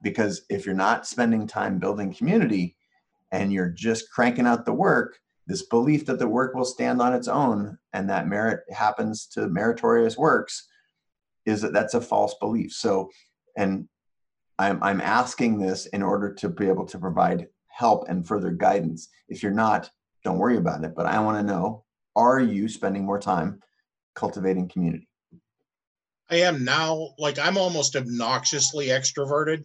Because 0.00 0.42
if 0.48 0.64
you're 0.64 0.74
not 0.76 1.06
spending 1.06 1.48
time 1.48 1.80
building 1.80 2.14
community 2.14 2.76
and 3.32 3.52
you're 3.52 3.70
just 3.70 4.10
cranking 4.12 4.46
out 4.46 4.64
the 4.64 4.72
work 4.72 5.18
this 5.52 5.66
belief 5.66 6.06
that 6.06 6.18
the 6.18 6.26
work 6.26 6.54
will 6.54 6.64
stand 6.64 7.02
on 7.02 7.12
its 7.14 7.28
own 7.28 7.78
and 7.92 8.08
that 8.08 8.26
merit 8.26 8.60
happens 8.70 9.26
to 9.26 9.48
meritorious 9.48 10.16
works 10.16 10.66
is 11.44 11.60
that 11.60 11.72
that's 11.72 11.94
a 11.94 12.00
false 12.00 12.34
belief 12.40 12.72
so 12.72 13.10
and 13.56 13.86
I'm, 14.58 14.82
I'm 14.82 15.00
asking 15.00 15.58
this 15.58 15.86
in 15.86 16.02
order 16.02 16.32
to 16.34 16.48
be 16.48 16.68
able 16.68 16.86
to 16.86 16.98
provide 16.98 17.48
help 17.68 18.08
and 18.08 18.26
further 18.26 18.50
guidance. 18.50 19.08
If 19.28 19.42
you're 19.42 19.52
not, 19.52 19.90
don't 20.24 20.38
worry 20.38 20.56
about 20.56 20.84
it. 20.84 20.94
But 20.94 21.06
I 21.06 21.18
want 21.20 21.38
to 21.38 21.52
know 21.52 21.84
are 22.14 22.40
you 22.40 22.68
spending 22.68 23.04
more 23.04 23.18
time 23.18 23.60
cultivating 24.14 24.68
community? 24.68 25.08
I 26.30 26.36
am 26.36 26.64
now, 26.64 27.14
like, 27.18 27.38
I'm 27.38 27.58
almost 27.58 27.96
obnoxiously 27.96 28.86
extroverted. 28.86 29.64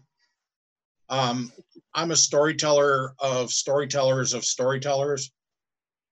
Um, 1.09 1.51
I'm 1.93 2.11
a 2.11 2.15
storyteller 2.15 3.13
of 3.19 3.51
storytellers 3.51 4.33
of 4.33 4.43
storytellers. 4.43 5.31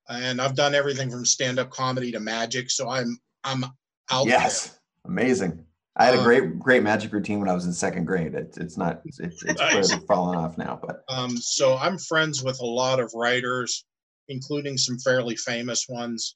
And 0.10 0.42
I've 0.42 0.56
done 0.56 0.76
everything 0.76 1.10
from 1.10 1.26
stand 1.26 1.60
up 1.60 1.70
comedy 1.70 2.12
to 2.12 2.20
magic. 2.20 2.70
So 2.70 2.90
I'm, 2.90 3.18
I'm 3.44 3.66
out 4.12 4.28
yes. 4.28 4.68
There. 4.68 4.80
Amazing. 5.06 5.66
I 5.98 6.06
had 6.06 6.16
a 6.16 6.20
um, 6.20 6.24
great, 6.24 6.60
great 6.60 6.84
magic 6.84 7.14
routine 7.14 7.40
when 7.40 7.50
I 7.50 7.54
was 7.54 7.66
in 7.66 7.74
second 7.74 8.06
grade. 8.06 8.34
It, 8.34 8.58
it's 8.58 8.78
not, 8.78 9.02
it's, 9.06 9.44
it's 9.44 9.96
fallen 10.08 10.38
off 10.38 10.58
now, 10.58 10.80
but. 10.82 11.04
Um, 11.08 11.38
so 11.38 11.78
I'm 11.78 11.98
friends 11.98 12.44
with 12.44 12.60
a 12.60 12.66
lot 12.66 13.00
of 13.00 13.14
writers, 13.16 13.86
including 14.28 14.78
some 14.78 14.98
fairly 15.00 15.36
famous 15.36 15.88
ones, 15.88 16.36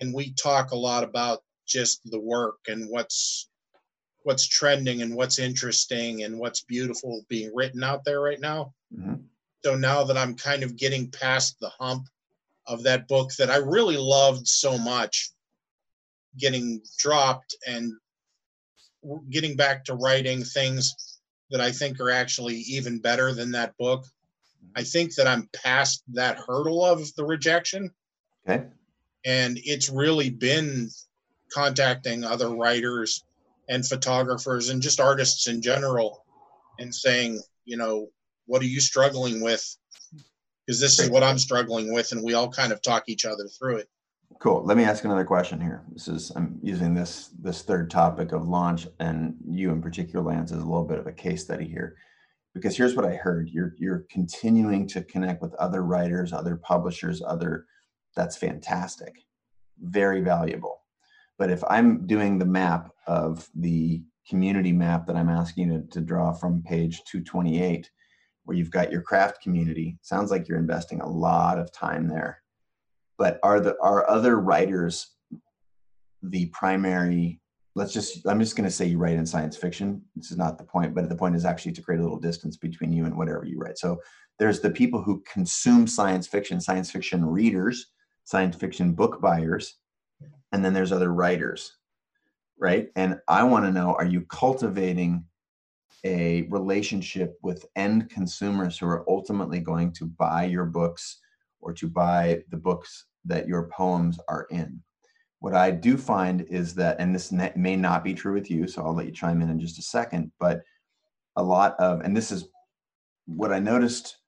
and 0.00 0.14
we 0.14 0.32
talk 0.34 0.70
a 0.70 0.76
lot 0.76 1.02
about 1.04 1.40
just 1.66 2.00
the 2.10 2.20
work 2.20 2.58
and 2.68 2.88
what's, 2.88 3.48
what's 4.22 4.46
trending 4.46 5.02
and 5.02 5.16
what's 5.16 5.38
interesting 5.38 6.22
and 6.22 6.38
what's 6.38 6.62
beautiful 6.62 7.24
being 7.28 7.50
written 7.54 7.82
out 7.82 8.04
there 8.04 8.20
right 8.20 8.40
now. 8.40 8.72
Mm-hmm. 8.96 9.14
So 9.64 9.76
now 9.76 10.04
that 10.04 10.16
I'm 10.16 10.34
kind 10.34 10.62
of 10.62 10.76
getting 10.76 11.10
past 11.10 11.56
the 11.60 11.70
hump 11.70 12.06
of 12.72 12.82
that 12.84 13.06
book 13.06 13.30
that 13.38 13.50
I 13.50 13.56
really 13.56 13.96
loved 13.96 14.48
so 14.48 14.78
much, 14.78 15.30
getting 16.38 16.80
dropped 16.98 17.54
and 17.66 17.92
getting 19.30 19.56
back 19.56 19.84
to 19.84 19.94
writing 19.94 20.42
things 20.42 21.20
that 21.50 21.60
I 21.60 21.70
think 21.70 22.00
are 22.00 22.10
actually 22.10 22.56
even 22.56 22.98
better 22.98 23.32
than 23.34 23.52
that 23.52 23.76
book. 23.76 24.04
Mm-hmm. 24.04 24.80
I 24.80 24.82
think 24.84 25.14
that 25.16 25.26
I'm 25.26 25.50
past 25.52 26.02
that 26.14 26.38
hurdle 26.38 26.84
of 26.84 27.14
the 27.14 27.24
rejection. 27.24 27.90
Okay. 28.48 28.64
And 29.24 29.58
it's 29.64 29.90
really 29.90 30.30
been 30.30 30.88
contacting 31.52 32.24
other 32.24 32.48
writers 32.48 33.24
and 33.68 33.86
photographers 33.86 34.70
and 34.70 34.80
just 34.80 34.98
artists 34.98 35.46
in 35.46 35.60
general 35.60 36.24
and 36.78 36.94
saying, 36.94 37.40
you 37.64 37.76
know, 37.76 38.08
what 38.46 38.62
are 38.62 38.66
you 38.66 38.80
struggling 38.80 39.42
with? 39.42 39.76
Because 40.72 40.80
this 40.80 40.98
is 41.00 41.10
what 41.10 41.22
I'm 41.22 41.38
struggling 41.38 41.92
with, 41.92 42.12
and 42.12 42.24
we 42.24 42.32
all 42.32 42.48
kind 42.48 42.72
of 42.72 42.80
talk 42.80 43.04
each 43.06 43.26
other 43.26 43.46
through 43.46 43.76
it. 43.76 43.90
Cool. 44.40 44.64
Let 44.64 44.78
me 44.78 44.84
ask 44.84 45.04
another 45.04 45.26
question 45.26 45.60
here. 45.60 45.82
This 45.92 46.08
is 46.08 46.32
I'm 46.34 46.58
using 46.62 46.94
this 46.94 47.28
this 47.38 47.60
third 47.60 47.90
topic 47.90 48.32
of 48.32 48.48
launch 48.48 48.88
and 48.98 49.34
you 49.46 49.70
in 49.70 49.82
particular, 49.82 50.24
Lance, 50.24 50.50
is 50.50 50.62
a 50.62 50.66
little 50.66 50.86
bit 50.86 50.98
of 50.98 51.06
a 51.06 51.12
case 51.12 51.44
study 51.44 51.68
here. 51.68 51.96
Because 52.54 52.74
here's 52.74 52.96
what 52.96 53.04
I 53.04 53.16
heard. 53.16 53.50
You're 53.50 53.74
you're 53.76 54.06
continuing 54.10 54.88
to 54.88 55.04
connect 55.04 55.42
with 55.42 55.52
other 55.56 55.82
writers, 55.82 56.32
other 56.32 56.56
publishers, 56.56 57.20
other 57.22 57.66
that's 58.16 58.38
fantastic. 58.38 59.26
Very 59.78 60.22
valuable. 60.22 60.80
But 61.36 61.50
if 61.50 61.62
I'm 61.68 62.06
doing 62.06 62.38
the 62.38 62.46
map 62.46 62.90
of 63.06 63.46
the 63.54 64.02
community 64.26 64.72
map 64.72 65.06
that 65.06 65.16
I'm 65.16 65.28
asking 65.28 65.70
you 65.70 65.80
to, 65.82 65.86
to 65.88 66.00
draw 66.00 66.32
from 66.32 66.62
page 66.62 67.02
228, 67.04 67.90
where 68.44 68.56
you've 68.56 68.70
got 68.70 68.90
your 68.90 69.02
craft 69.02 69.42
community, 69.42 69.98
sounds 70.02 70.30
like 70.30 70.48
you're 70.48 70.58
investing 70.58 71.00
a 71.00 71.08
lot 71.08 71.58
of 71.58 71.72
time 71.72 72.08
there. 72.08 72.42
But 73.18 73.38
are 73.42 73.60
the 73.60 73.76
are 73.80 74.08
other 74.08 74.40
writers 74.40 75.14
the 76.22 76.46
primary 76.46 77.40
let's 77.74 77.92
just 77.92 78.26
i'm 78.28 78.38
just 78.38 78.54
going 78.54 78.68
to 78.68 78.70
say 78.70 78.86
you 78.86 78.98
write 78.98 79.16
in 79.16 79.26
science 79.26 79.56
fiction. 79.56 80.02
This 80.14 80.30
is 80.30 80.36
not 80.36 80.58
the 80.58 80.64
point 80.64 80.94
but 80.94 81.08
the 81.08 81.16
point 81.16 81.36
is 81.36 81.44
actually 81.44 81.72
to 81.72 81.82
create 81.82 82.00
a 82.00 82.02
little 82.02 82.18
distance 82.18 82.56
between 82.56 82.92
you 82.92 83.04
and 83.04 83.16
whatever 83.16 83.44
you 83.44 83.58
write. 83.58 83.78
So 83.78 83.98
there's 84.38 84.60
the 84.60 84.70
people 84.70 85.02
who 85.02 85.22
consume 85.30 85.86
science 85.86 86.26
fiction 86.26 86.60
science 86.60 86.90
fiction 86.90 87.24
readers 87.24 87.86
science 88.24 88.56
fiction 88.56 88.92
book 88.92 89.20
buyers 89.20 89.78
and 90.52 90.64
then 90.64 90.72
there's 90.72 90.92
other 90.92 91.12
writers 91.12 91.76
right? 92.58 92.88
And 92.94 93.18
i 93.28 93.42
want 93.42 93.64
to 93.64 93.72
know 93.72 93.94
are 93.94 94.06
you 94.06 94.22
cultivating 94.22 95.24
a 96.04 96.42
relationship 96.42 97.38
with 97.42 97.66
end 97.76 98.10
consumers 98.10 98.78
who 98.78 98.86
are 98.86 99.08
ultimately 99.08 99.60
going 99.60 99.92
to 99.92 100.06
buy 100.06 100.44
your 100.44 100.64
books 100.64 101.20
or 101.60 101.72
to 101.72 101.88
buy 101.88 102.42
the 102.50 102.56
books 102.56 103.06
that 103.24 103.46
your 103.46 103.68
poems 103.68 104.18
are 104.28 104.46
in. 104.50 104.82
What 105.38 105.54
I 105.54 105.70
do 105.70 105.96
find 105.96 106.42
is 106.42 106.74
that, 106.76 106.96
and 107.00 107.14
this 107.14 107.32
may 107.32 107.76
not 107.76 108.04
be 108.04 108.14
true 108.14 108.34
with 108.34 108.50
you, 108.50 108.66
so 108.66 108.82
I'll 108.82 108.94
let 108.94 109.06
you 109.06 109.12
chime 109.12 109.40
in 109.42 109.50
in 109.50 109.60
just 109.60 109.78
a 109.78 109.82
second, 109.82 110.32
but 110.38 110.62
a 111.36 111.42
lot 111.42 111.74
of, 111.78 112.00
and 112.00 112.16
this 112.16 112.30
is 112.30 112.48
what 113.26 113.52
I 113.52 113.58
noticed 113.58 114.18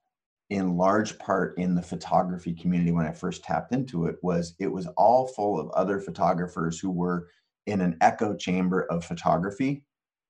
in 0.49 0.77
large 0.77 1.17
part 1.17 1.57
in 1.57 1.73
the 1.73 1.81
photography 1.81 2.53
community 2.53 2.91
when 2.91 3.05
I 3.05 3.11
first 3.11 3.43
tapped 3.43 3.73
into 3.73 4.05
it 4.05 4.17
was 4.21 4.55
it 4.59 4.67
was 4.67 4.87
all 4.95 5.27
full 5.27 5.59
of 5.59 5.69
other 5.71 5.99
photographers 5.99 6.79
who 6.79 6.91
were 6.91 7.27
in 7.65 7.81
an 7.81 7.97
echo 8.01 8.35
chamber 8.35 8.83
of 8.91 9.03
photography 9.03 9.83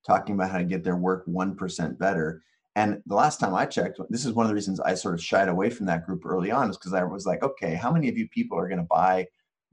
talking 0.05 0.35
about 0.35 0.51
how 0.51 0.57
to 0.57 0.63
get 0.63 0.83
their 0.83 0.95
work 0.95 1.25
1% 1.27 1.97
better 1.97 2.41
and 2.75 3.01
the 3.05 3.15
last 3.15 3.39
time 3.39 3.53
I 3.53 3.65
checked, 3.65 3.99
this 4.09 4.25
is 4.25 4.33
one 4.33 4.45
of 4.45 4.49
the 4.49 4.55
reasons 4.55 4.81
I 4.81 4.95
sort 4.95 5.13
of 5.13 5.23
shied 5.23 5.47
away 5.47 5.69
from 5.69 5.85
that 5.85 6.05
group 6.05 6.25
early 6.25 6.51
on, 6.51 6.69
is 6.69 6.77
because 6.77 6.93
I 6.93 7.03
was 7.03 7.25
like, 7.25 7.41
okay, 7.41 7.73
how 7.73 7.91
many 7.91 8.09
of 8.09 8.17
you 8.17 8.27
people 8.29 8.57
are 8.57 8.67
going 8.67 8.81
to 8.81 8.87
buy 8.89 9.27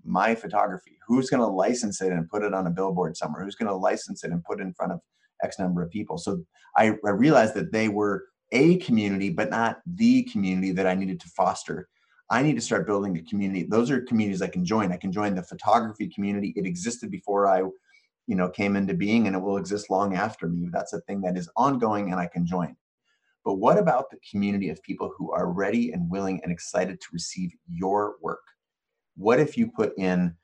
my 0.05 0.35
photography? 0.37 0.99
Who's 1.07 1.29
going 1.29 1.41
to 1.41 1.47
license 1.47 2.01
it 2.01 2.13
and 2.13 2.29
put 2.29 2.45
it 2.45 2.55
on 2.55 2.69
a 2.69 2.71
billboard 2.71 3.17
somewhere? 3.17 3.43
Who's 3.43 3.57
going 3.57 3.69
to 3.69 3.75
license 3.75 4.23
it 4.23 4.31
and 4.31 4.45
put 4.45 4.61
it 4.61 4.63
in 4.63 4.73
front 4.73 4.93
of 4.93 5.01
X 5.43 5.59
number 5.59 5.83
of 5.83 5.91
people? 5.91 6.17
So 6.17 6.45
I, 6.77 6.95
I 7.05 7.11
realized 7.11 7.55
that 7.55 7.73
they 7.73 7.89
were 7.89 8.25
a 8.53 8.77
community, 8.79 9.31
but 9.31 9.51
not 9.51 9.81
the 9.85 10.23
community 10.25 10.71
that 10.71 10.87
I 10.87 10.95
needed 10.95 11.19
to 11.21 11.29
foster. 11.31 11.89
I 12.31 12.41
need 12.43 12.55
to 12.55 12.61
start 12.61 12.87
building 12.87 13.17
a 13.19 13.23
community. 13.23 13.65
Those 13.65 13.91
are 13.91 14.01
communities 14.03 14.43
I 14.43 14.49
can 14.49 14.65
join. 14.65 14.93
I 14.93 14.97
can 14.97 15.11
join 15.11 15.35
the 15.35 15.43
photography 15.43 16.09
community. 16.09 16.53
It 16.55 16.67
existed 16.67 17.11
before 17.11 17.49
I, 17.49 17.63
you 18.27 18.37
know, 18.37 18.49
came 18.49 18.77
into 18.77 18.95
being, 18.95 19.27
and 19.27 19.37
it 19.37 19.41
will 19.41 19.57
exist 19.57 19.91
long 19.91 20.15
after 20.15 20.49
me. 20.49 20.69
That's 20.73 20.93
a 20.93 21.01
thing 21.03 21.21
that 21.23 21.37
is 21.37 21.51
ongoing, 21.57 22.11
and 22.13 22.21
I 22.21 22.27
can 22.27 22.47
join. 22.47 22.77
But 23.45 23.55
what 23.55 23.77
about 23.77 24.11
the 24.11 24.19
community 24.31 24.71
of 24.71 24.83
people 24.83 25.13
who 25.17 25.33
are 25.33 25.53
ready 25.53 25.91
and 25.93 26.09
willing 26.09 26.41
and 26.43 26.53
excited 26.53 27.01
to 27.01 27.07
receive 27.13 27.51
your 27.69 28.15
work? 28.23 28.45
What 29.17 29.41
if 29.41 29.59
you 29.59 29.67
put 29.67 29.99
in, 29.99 30.37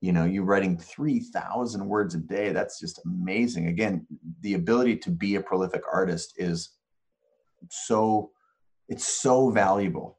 you 0.00 0.12
know, 0.12 0.24
you're 0.24 0.44
writing 0.44 0.76
3,000 0.76 1.86
words 1.86 2.16
a 2.16 2.18
day? 2.18 2.52
That's 2.52 2.80
just 2.80 3.00
amazing. 3.04 3.68
Again, 3.68 4.06
the 4.40 4.54
ability 4.54 4.96
to 4.96 5.10
be 5.10 5.36
a 5.36 5.40
prolific 5.40 5.82
artist 5.90 6.34
is 6.36 6.70
so, 7.70 8.32
it's 8.88 9.06
so 9.06 9.50
valuable. 9.50 10.18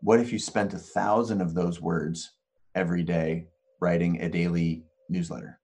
what 0.00 0.20
if 0.20 0.32
you 0.32 0.38
spent 0.38 0.72
a 0.74 0.78
thousand 0.78 1.40
of 1.40 1.54
those 1.54 1.80
words 1.80 2.32
every 2.74 3.02
day 3.02 3.48
writing 3.80 4.20
a 4.22 4.28
daily 4.28 4.84
newsletter 5.08 5.58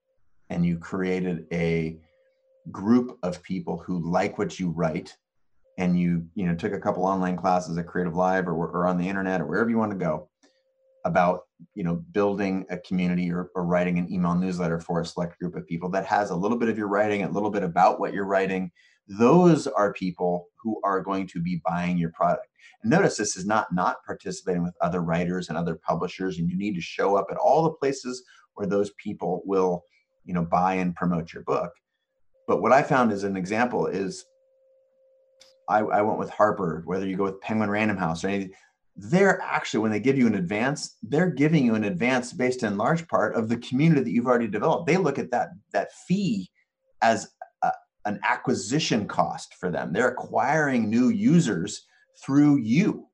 and 0.53 0.67
you 0.67 0.79
created 0.79 1.47
a 1.51 1.97
group 2.71 3.19
of 3.23 3.43
people 3.43 3.79
who 3.79 3.99
like 4.09 4.39
what 4.39 4.61
you 4.61 4.71
write 4.71 5.17
and 5.79 5.99
you 5.99 6.27
you 6.35 6.47
know 6.47 6.55
took 6.55 6.73
a 6.73 6.79
couple 6.79 7.05
online 7.05 7.37
classes 7.37 7.77
at 7.79 7.87
creative 7.87 8.15
live 8.15 8.47
or, 8.47 8.53
or 8.53 8.87
on 8.87 8.99
the 8.99 9.09
internet 9.09 9.41
or 9.41 9.47
wherever 9.47 9.71
you 9.71 9.79
want 9.79 9.91
to 9.91 9.97
go 9.99 10.29
about 11.05 11.47
you 11.75 11.83
know 11.83 11.97
building 12.13 12.65
a 12.71 12.77
community 12.79 13.33
or, 13.33 13.51
or 13.55 13.65
writing 13.65 13.99
an 13.99 14.13
email 14.13 14.35
newsletter 14.35 14.79
for 14.79 15.01
a 15.01 15.07
select 15.07 15.39
group 15.39 15.57
of 15.57 15.67
people 15.67 15.89
that 15.89 16.07
has 16.07 16.31
a 16.31 16.37
little 16.37 16.59
bit 16.59 16.69
of 16.69 16.79
your 16.79 16.89
writing 16.89 17.25
a 17.25 17.31
little 17.31 17.51
bit 17.51 17.63
about 17.63 17.99
what 17.99 18.13
you're 18.13 18.25
writing. 18.25 18.71
Those 19.09 19.67
are 19.67 19.93
people 19.93 20.47
who 20.63 20.81
are 20.85 21.01
going 21.01 21.27
to 21.29 21.41
be 21.41 21.61
buying 21.67 21.99
your 21.99 22.11
product. 22.11 22.47
And 22.83 22.91
notice 22.91 23.17
this 23.17 23.37
is 23.37 23.47
not 23.47 23.73
not 23.73 24.05
participating 24.07 24.63
with 24.63 24.77
other 24.81 25.01
writers 25.01 25.49
and 25.49 25.57
other 25.59 25.75
publishers 25.75 26.39
and 26.39 26.49
you 26.49 26.57
need 26.57 26.75
to 26.75 26.81
show 26.81 27.17
up 27.17 27.27
at 27.31 27.39
all 27.39 27.65
the 27.65 27.71
places 27.71 28.23
where 28.55 28.69
those 28.69 28.93
people 29.03 29.43
will 29.45 29.85
you 30.25 30.35
know 30.35 30.45
buy 30.45 30.75
and 30.75 30.95
promote 30.95 31.33
your 31.33 31.43
book. 31.45 31.73
But 32.47 32.61
what 32.61 32.73
i 32.73 32.83
found 32.83 33.13
as 33.13 33.25
an 33.25 33.37
example 33.37 33.87
is 33.87 34.25
i, 35.69 35.79
I 35.79 36.03
went 36.03 36.19
with 36.19 36.31
harper 36.31 36.83
whether 36.87 37.07
you 37.07 37.17
go 37.17 37.25
with 37.25 37.41
penguin 37.41 37.71
random 37.71 37.97
house 37.97 38.25
or 38.25 38.29
anything 38.29 38.53
they're 38.97 39.41
actually 39.41 39.81
when 39.81 39.91
they 39.91 40.01
give 40.01 40.19
you 40.19 40.27
an 40.27 40.35
advance 40.35 40.97
they're 41.03 41.31
giving 41.31 41.65
you 41.65 41.75
an 41.75 41.85
advance 41.85 42.33
based 42.33 42.63
in 42.63 42.77
large 42.77 43.07
part 43.09 43.35
of 43.35 43.49
the 43.49 43.57
community 43.59 44.03
that 44.03 44.11
you've 44.11 44.27
already 44.27 44.49
developed. 44.49 44.87
They 44.87 44.97
look 44.97 45.19
at 45.19 45.31
that 45.31 45.51
that 45.73 45.93
fee 46.07 46.51
as 47.01 47.29
a, 47.63 47.73
an 48.05 48.21
acquisition 48.23 49.09
cost 49.09 49.55
for 49.55 49.71
them. 49.71 49.93
They're 49.93 50.09
acquiring 50.09 50.91
new 50.91 51.09
users 51.09 51.87
through 52.25 52.59
you. 52.59 53.07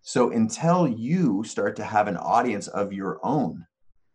So 0.00 0.30
until 0.30 0.88
you 0.88 1.44
start 1.44 1.76
to 1.76 1.84
have 1.84 2.08
an 2.08 2.16
audience 2.16 2.68
of 2.68 2.92
your 2.92 3.20
own 3.22 3.66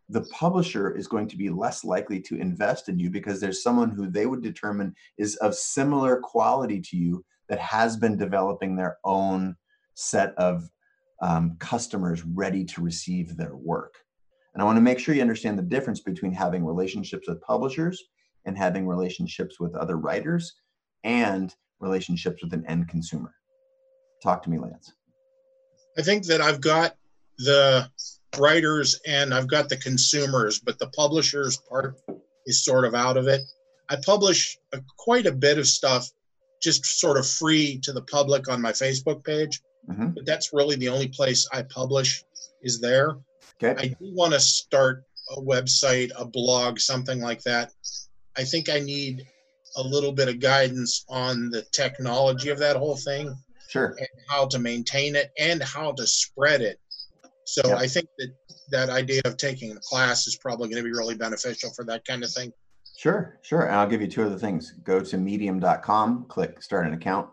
the 0.09 0.21
publisher 0.31 0.95
is 0.95 1.07
going 1.07 1.27
to 1.27 1.37
be 1.37 1.49
less 1.49 1.83
likely 1.83 2.19
to 2.19 2.39
invest 2.39 2.89
in 2.89 2.97
you 2.97 3.09
because 3.11 3.39
there's 3.39 3.61
someone 3.61 3.91
who 3.91 4.09
they 4.09 4.25
would 4.25 4.41
determine 4.41 4.95
is 5.17 5.35
of 5.37 5.53
similar 5.53 6.17
quality 6.17 6.81
to 6.81 6.97
you 6.97 7.23
that 7.47 7.59
has 7.59 7.95
been 7.95 8.17
developing 8.17 8.75
their 8.75 8.97
own 9.03 9.55
set 9.93 10.33
of 10.35 10.67
um, 11.21 11.57
customers 11.59 12.23
ready 12.23 12.63
to 12.63 12.81
receive 12.81 13.37
their 13.37 13.55
work. 13.55 13.95
And 14.53 14.61
I 14.61 14.65
want 14.65 14.77
to 14.77 14.81
make 14.81 14.99
sure 14.99 15.13
you 15.13 15.21
understand 15.21 15.59
the 15.59 15.63
difference 15.63 15.99
between 15.99 16.31
having 16.31 16.65
relationships 16.65 17.27
with 17.27 17.41
publishers 17.41 18.03
and 18.45 18.57
having 18.57 18.87
relationships 18.87 19.59
with 19.59 19.75
other 19.75 19.97
writers 19.97 20.53
and 21.03 21.53
relationships 21.79 22.41
with 22.43 22.53
an 22.53 22.65
end 22.67 22.87
consumer. 22.87 23.33
Talk 24.23 24.41
to 24.43 24.49
me, 24.49 24.57
Lance. 24.57 24.93
I 25.97 26.01
think 26.01 26.25
that 26.25 26.41
I've 26.41 26.61
got 26.61 26.95
the 27.37 27.89
writers 28.37 28.99
and 29.07 29.33
I've 29.33 29.47
got 29.47 29.69
the 29.69 29.77
consumers, 29.77 30.59
but 30.59 30.79
the 30.79 30.87
publishers 30.89 31.57
part 31.57 31.95
is 32.45 32.63
sort 32.63 32.85
of 32.85 32.95
out 32.95 33.17
of 33.17 33.27
it. 33.27 33.41
I 33.89 33.97
publish 34.05 34.57
a, 34.73 34.81
quite 34.97 35.25
a 35.25 35.31
bit 35.31 35.57
of 35.57 35.67
stuff 35.67 36.09
just 36.61 36.85
sort 36.85 37.17
of 37.17 37.27
free 37.27 37.79
to 37.79 37.93
the 37.93 38.01
public 38.01 38.49
on 38.49 38.61
my 38.61 38.71
Facebook 38.71 39.23
page. 39.23 39.61
Mm-hmm. 39.89 40.09
But 40.09 40.25
that's 40.25 40.53
really 40.53 40.75
the 40.75 40.89
only 40.89 41.07
place 41.07 41.47
I 41.51 41.63
publish 41.63 42.23
is 42.61 42.79
there. 42.79 43.17
Okay. 43.61 43.81
I 43.81 43.87
do 43.87 44.13
want 44.13 44.33
to 44.33 44.39
start 44.39 45.03
a 45.35 45.41
website, 45.41 46.11
a 46.17 46.25
blog, 46.25 46.79
something 46.79 47.19
like 47.19 47.41
that. 47.43 47.71
I 48.37 48.43
think 48.43 48.69
I 48.69 48.79
need 48.79 49.25
a 49.75 49.81
little 49.81 50.11
bit 50.11 50.27
of 50.27 50.39
guidance 50.39 51.05
on 51.09 51.49
the 51.49 51.61
technology 51.71 52.49
of 52.49 52.59
that 52.59 52.75
whole 52.75 52.97
thing. 52.97 53.35
Sure. 53.67 53.95
And 53.97 54.07
how 54.27 54.47
to 54.47 54.59
maintain 54.59 55.15
it 55.15 55.31
and 55.37 55.61
how 55.61 55.91
to 55.93 56.07
spread 56.07 56.61
it. 56.61 56.79
So 57.53 57.75
I 57.75 57.87
think 57.87 58.07
that 58.17 58.33
that 58.71 58.89
idea 58.89 59.21
of 59.25 59.37
taking 59.37 59.71
a 59.71 59.79
class 59.79 60.27
is 60.27 60.35
probably 60.35 60.69
going 60.69 60.83
to 60.83 60.87
be 60.87 60.95
really 60.95 61.15
beneficial 61.15 61.71
for 61.75 61.83
that 61.85 62.05
kind 62.05 62.23
of 62.23 62.31
thing. 62.31 62.51
Sure, 62.97 63.39
sure. 63.41 63.63
And 63.63 63.75
I'll 63.75 63.87
give 63.87 64.01
you 64.01 64.07
two 64.07 64.23
other 64.23 64.37
things. 64.37 64.73
Go 64.83 64.99
to 64.99 65.17
medium.com, 65.17 66.25
click 66.27 66.61
start 66.61 66.85
an 66.85 66.93
account 66.93 67.29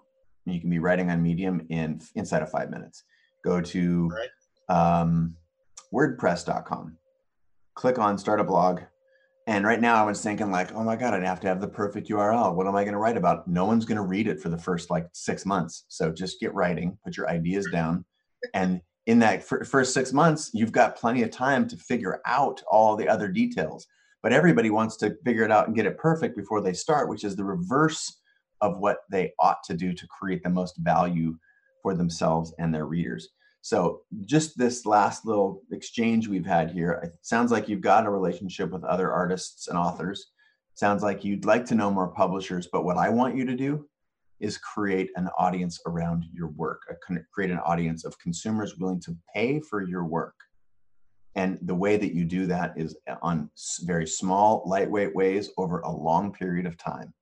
and 0.47 0.55
you 0.55 0.61
can 0.61 0.71
be 0.71 0.79
writing 0.79 1.11
on 1.11 1.23
Medium 1.23 1.67
in 1.69 2.01
inside 2.15 2.43
of 2.43 2.51
five 2.51 2.71
minutes. 2.71 3.05
Go 3.45 3.61
to 3.61 4.09
right. 4.09 5.01
um, 5.01 5.37
WordPress.com, 5.93 6.97
click 7.75 7.99
on 7.99 8.17
Start 8.19 8.41
a 8.41 8.45
Blog, 8.45 8.81
and 9.47 9.65
right 9.65 9.81
now 9.81 10.03
I 10.03 10.07
was 10.07 10.23
thinking 10.23 10.51
like, 10.51 10.73
oh 10.75 10.83
my 10.83 10.97
god, 10.97 11.15
I'd 11.15 11.25
have 11.25 11.41
to 11.41 11.49
have 11.49 11.61
the 11.61 11.69
perfect 11.69 12.09
URL. 12.09 12.55
What 12.55 12.67
am 12.67 12.75
I 12.75 12.83
going 12.83 12.95
to 12.95 12.99
write 12.99 13.17
about? 13.17 13.47
No 13.47 13.65
one's 13.65 13.85
going 13.85 13.97
to 13.97 14.03
read 14.03 14.27
it 14.27 14.41
for 14.41 14.49
the 14.49 14.59
first 14.59 14.91
like 14.91 15.07
six 15.13 15.45
months. 15.47 15.85
So 15.89 16.11
just 16.11 16.41
get 16.41 16.55
writing, 16.55 16.99
put 17.05 17.17
your 17.17 17.29
ideas 17.29 17.69
down, 17.71 18.05
and 18.55 18.81
in 19.07 19.21
that 19.21 19.45
first 19.45 19.95
six 19.95 20.13
months, 20.13 20.51
you've 20.53 20.73
got 20.73 20.97
plenty 20.97 21.23
of 21.23 21.31
time 21.31 21.69
to 21.69 21.77
figure 21.77 22.21
out 22.27 22.61
all 22.71 22.97
the 22.97 23.09
other 23.09 23.29
details. 23.29 23.87
But 24.23 24.33
everybody 24.33 24.71
wants 24.71 24.97
to 24.99 25.17
figure 25.25 25.45
it 25.45 25.53
out 25.53 25.69
and 25.69 25.77
get 25.77 25.87
it 25.87 25.99
perfect 25.99 26.37
before 26.37 26.61
they 26.61 26.73
start, 26.73 27.09
which 27.09 27.23
is 27.23 27.37
the 27.37 27.45
reverse 27.45 28.21
of 28.61 28.79
what 28.79 28.99
they 29.11 29.33
ought 29.39 29.63
to 29.65 29.75
do 29.75 29.93
to 29.93 30.07
create 30.09 30.43
the 30.43 30.51
most 30.51 30.77
value 30.79 31.37
for 31.83 31.95
themselves 31.95 32.53
and 32.59 32.75
their 32.75 32.87
readers. 32.87 33.29
So, 33.61 34.03
just 34.25 34.57
this 34.59 34.87
last 34.87 35.27
little 35.27 35.63
exchange 35.73 36.29
we've 36.29 36.47
had 36.47 36.71
here, 36.71 37.01
it 37.03 37.17
sounds 37.23 37.53
like 37.53 37.69
you've 37.69 37.81
got 37.81 38.07
a 38.07 38.11
relationship 38.11 38.71
with 38.71 38.85
other 38.85 39.13
artists 39.13 39.69
and 39.69 39.79
authors. 39.79 40.33
Sounds 40.75 41.03
like 41.03 41.25
you'd 41.25 41.45
like 41.45 41.65
to 41.67 41.75
know 41.75 41.91
more 41.91 42.09
publishers, 42.09 42.69
but 42.73 42.85
what 42.85 42.97
I 42.97 43.09
want 43.09 43.37
you 43.37 43.45
to 43.45 43.57
do 43.57 43.89
is 44.41 44.59
create 44.59 45.11
an 45.17 45.29
audience 45.39 45.81
around 45.87 46.25
your 46.33 46.49
work, 46.49 46.83
create 47.33 47.51
an 47.51 47.59
audience 47.61 48.05
of 48.05 48.19
consumers 48.19 48.77
willing 48.77 49.01
to 49.01 49.17
pay 49.35 49.61
for 49.61 49.83
your 49.83 50.05
work. 50.05 50.35
And 51.35 51.59
the 51.63 51.75
way 51.75 51.97
that 51.97 52.15
you 52.15 52.25
do 52.25 52.47
that 52.47 52.75
is 52.77 52.97
on 53.23 53.51
very 53.83 54.07
small, 54.07 54.63
lightweight 54.67 55.15
ways 55.15 55.51
over 55.59 55.81
a 55.81 55.91
long 55.91 56.33
period 56.33 56.67
of 56.67 56.77
time. 56.77 57.13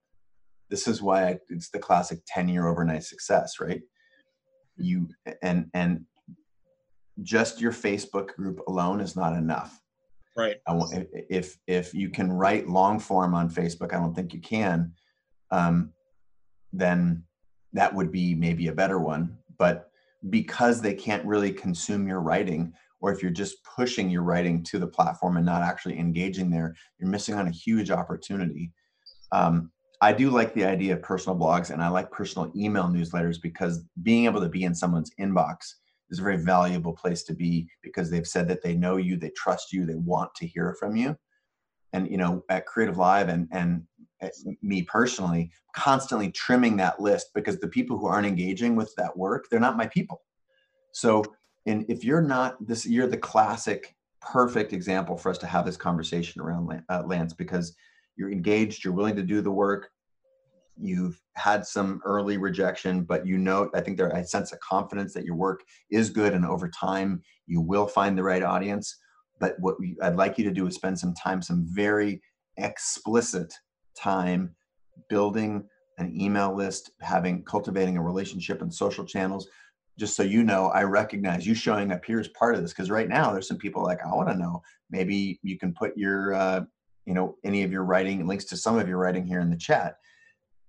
This 0.71 0.89
is 0.89 1.03
why 1.03 1.39
it's 1.49 1.71
the 1.71 1.79
classic 1.79 2.21
10 2.27 2.49
year 2.49 2.67
overnight 2.67 3.05
success 3.05 3.61
right? 3.61 3.83
You 4.77 5.09
and 5.43 5.67
and 5.75 6.05
just 7.23 7.61
your 7.61 7.71
facebook 7.71 8.35
group 8.35 8.61
alone 8.67 9.01
is 9.01 9.15
not 9.15 9.37
enough. 9.37 9.81
Right. 10.37 10.57
If 11.31 11.57
if 11.69 11.95
you 11.95 12.11
can 12.11 12.33
write 12.33 12.69
long 12.69 12.99
form 12.99 13.35
on 13.35 13.49
facebook 13.49 13.95
i 13.95 13.99
don't 13.99 14.15
think 14.15 14.35
you 14.35 14.41
can 14.41 14.93
um, 15.55 15.93
then 16.79 17.23
that 17.73 17.95
would 17.95 18.11
be 18.11 18.35
maybe 18.35 18.69
a 18.69 18.73
better 18.73 18.99
one 18.99 19.37
but 19.59 19.91
because 20.31 20.81
they 20.81 20.95
can't 20.95 21.25
really 21.25 21.53
consume 21.53 22.09
your 22.09 22.21
writing 22.21 22.73
or 23.01 23.13
if 23.13 23.23
you're 23.23 23.31
just 23.31 23.63
pushing 23.65 24.09
your 24.09 24.23
writing 24.23 24.63
to 24.63 24.79
the 24.79 24.87
platform 24.87 25.37
and 25.37 25.47
not 25.47 25.63
actually 25.63 25.99
engaging 25.99 26.51
there 26.51 26.75
you're 26.99 27.11
missing 27.11 27.35
on 27.35 27.49
a 27.49 27.53
huge 27.53 27.91
opportunity 27.91 28.73
um, 29.33 29.71
I 30.01 30.13
do 30.13 30.31
like 30.31 30.53
the 30.55 30.65
idea 30.65 30.95
of 30.95 31.03
personal 31.03 31.39
blogs 31.39 31.71
and 31.71 31.83
I 31.83 31.89
like 31.89 32.11
personal 32.11 32.53
email 32.55 32.85
newsletters 32.85 33.41
because 33.41 33.85
being 34.03 34.27
able 34.27 34.41
to 34.41 34.49
be 34.49 34.65
in 34.65 34.75
someone's 34.75 35.11
inbox 35.19 35.75
is 36.11 36.19
a 36.19 36.23
very 36.23 36.37
valuable 36.37 36.93
place 36.93 37.23
to 37.25 37.35
be 37.35 37.67
because 37.83 38.11
they've 38.11 38.27
said 38.27 38.47
that 38.49 38.63
they 38.63 38.75
know 38.75 38.97
you, 38.97 39.17
they 39.17 39.31
trust 39.31 39.73
you, 39.73 39.87
they 39.87 39.95
want 39.95 40.35
to 40.37 40.47
hear 40.47 40.77
from 40.79 40.95
you. 40.95 41.17
And 41.93 42.11
you 42.11 42.19
know, 42.19 42.45
at 42.51 42.67
Creative 42.67 42.99
Live 42.99 43.29
and 43.29 43.49
and 43.53 43.85
me 44.63 44.83
personally, 44.83 45.51
constantly 45.75 46.31
trimming 46.31 46.77
that 46.77 47.01
list 47.01 47.31
because 47.35 47.59
the 47.59 47.69
people 47.69 47.99
who 47.99 48.07
aren't 48.07 48.27
engaging 48.27 48.77
with 48.77 48.93
that 48.97 49.17
work, 49.17 49.47
they're 49.51 49.61
not 49.61 49.77
my 49.77 49.87
people. 49.87 50.23
So, 50.93 51.25
and 51.67 51.85
if 51.89 52.05
you're 52.05 52.23
not 52.23 52.57
this, 52.67 52.87
you're 52.87 53.07
the 53.07 53.17
classic, 53.17 53.95
perfect 54.21 54.73
example 54.73 55.17
for 55.17 55.31
us 55.31 55.39
to 55.39 55.47
have 55.47 55.67
this 55.67 55.77
conversation 55.77 56.41
around 56.41 56.83
uh, 56.89 57.03
Lance 57.07 57.33
because 57.33 57.75
you're 58.17 58.31
engaged, 58.31 58.85
you're 58.85 58.95
willing 58.95 59.17
to 59.17 59.23
do 59.23 59.41
the 59.41 59.51
work, 59.51 59.91
you've 60.77 61.21
had 61.35 61.67
some 61.67 62.01
early 62.05 62.37
rejection, 62.37 63.03
but 63.03 63.27
you 63.27 63.39
know, 63.39 63.71
I 63.75 63.81
think 63.81 63.97
there, 63.97 64.15
I 64.15 64.23
sense 64.23 64.53
a 64.53 64.59
confidence 64.59 65.15
that 65.15 65.25
your 65.25 65.37
work 65.37 65.63
is 65.91 66.11
good 66.11 66.33
and 66.33 66.45
over 66.45 66.69
time 66.69 67.23
you 67.47 67.61
will 67.61 67.87
find 67.87 68.17
the 68.17 68.23
right 68.23 68.43
audience. 68.43 68.99
But 69.41 69.57
what 69.59 69.79
we, 69.81 69.97
I'd 70.03 70.17
like 70.17 70.39
you 70.39 70.45
to 70.45 70.51
do 70.51 70.67
is 70.67 70.75
spend 70.75 70.99
some 70.99 71.15
time, 71.15 71.43
some 71.43 71.67
very 71.69 72.23
explicit 72.57 73.53
time 73.95 74.55
building 75.09 75.65
an 75.99 76.13
email 76.21 76.55
list, 76.55 76.91
having 77.01 77.45
cultivating 77.45 77.97
a 77.97 78.03
relationship 78.03 78.63
and 78.63 78.73
social 78.73 79.05
channels. 79.05 79.49
Just 79.97 80.17
so 80.17 80.25
you 80.25 80.43
know, 80.43 80.69
I 80.69 80.83
recognize 80.83 81.47
you 81.47 81.55
showing 81.55 81.93
up 81.93 82.05
here 82.05 82.19
as 82.19 82.29
part 82.29 82.57
of 82.57 82.63
this 82.63 82.73
because 82.73 82.91
right 82.91 83.09
now 83.09 83.33
there's 83.33 83.47
some 83.47 83.59
people 83.59 83.83
like 83.85 84.05
I 84.05 84.09
want 84.09 84.29
to 84.29 84.37
know. 84.37 84.61
Maybe 84.91 85.39
you 85.43 85.57
can 85.57 85.73
put 85.73 85.97
your, 85.97 86.35
uh, 86.35 86.63
you 87.07 87.15
know, 87.15 87.37
any 87.45 87.63
of 87.63 87.71
your 87.71 87.85
writing 87.85 88.27
links 88.27 88.45
to 88.47 88.57
some 88.57 88.77
of 88.79 88.89
your 88.89 88.99
writing 88.99 89.25
here 89.25 89.41
in 89.41 89.51
the 89.51 89.57
chat 89.57 89.97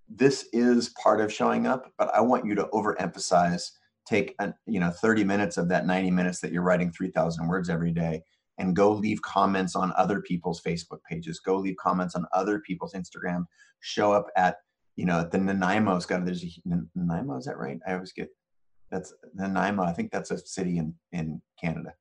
this 0.10 0.47
is 0.53 0.89
part 0.89 1.22
of 1.22 1.34
showing 1.34 1.68
up, 1.68 1.91
but 1.97 2.14
I 2.14 2.22
want 2.22 2.45
you 2.45 2.56
to 2.56 2.65
overemphasize, 2.73 3.72
take 4.07 4.35
a, 4.39 4.53
you 4.68 4.80
know 4.80 4.91
30 4.91 5.23
minutes 5.23 5.57
of 5.57 5.68
that 5.69 5.85
90 5.85 6.11
minutes 6.11 6.39
that 6.41 6.52
you're 6.52 6.61
writing 6.61 6.91
3,000 6.91 7.47
words 7.47 7.69
every 7.69 7.91
day 7.91 8.22
and 8.57 8.76
go 8.76 8.91
leave 8.91 9.22
comments 9.22 9.76
on 9.76 9.94
other 9.98 10.22
people's 10.22 10.61
Facebook 10.61 10.99
pages, 11.10 11.40
go 11.40 11.57
leave 11.57 11.76
comments 11.77 12.15
on 12.15 12.26
other 12.34 12.60
people's 12.60 12.94
Instagram, 12.94 13.45
show 13.80 14.11
up 14.11 14.27
at 14.38 14.57
you 14.95 15.06
know 15.06 15.27
the 15.30 15.38
Nanaimo's 15.38 16.06
got 16.06 16.26
there's 16.26 16.44
a 16.44 16.48
Nanaimo 16.95 17.38
is 17.38 17.45
that 17.45 17.57
right? 17.57 17.80
I 17.88 17.94
always 17.94 18.14
get 18.14 18.30
That's 18.91 19.14
Nanaimo. 19.34 19.84
I 19.84 19.94
think 19.94 20.11
that's 20.11 20.32
a 20.32 20.38
city 20.38 20.77
in 20.77 20.94
in 21.11 21.41
Canada. 21.60 21.94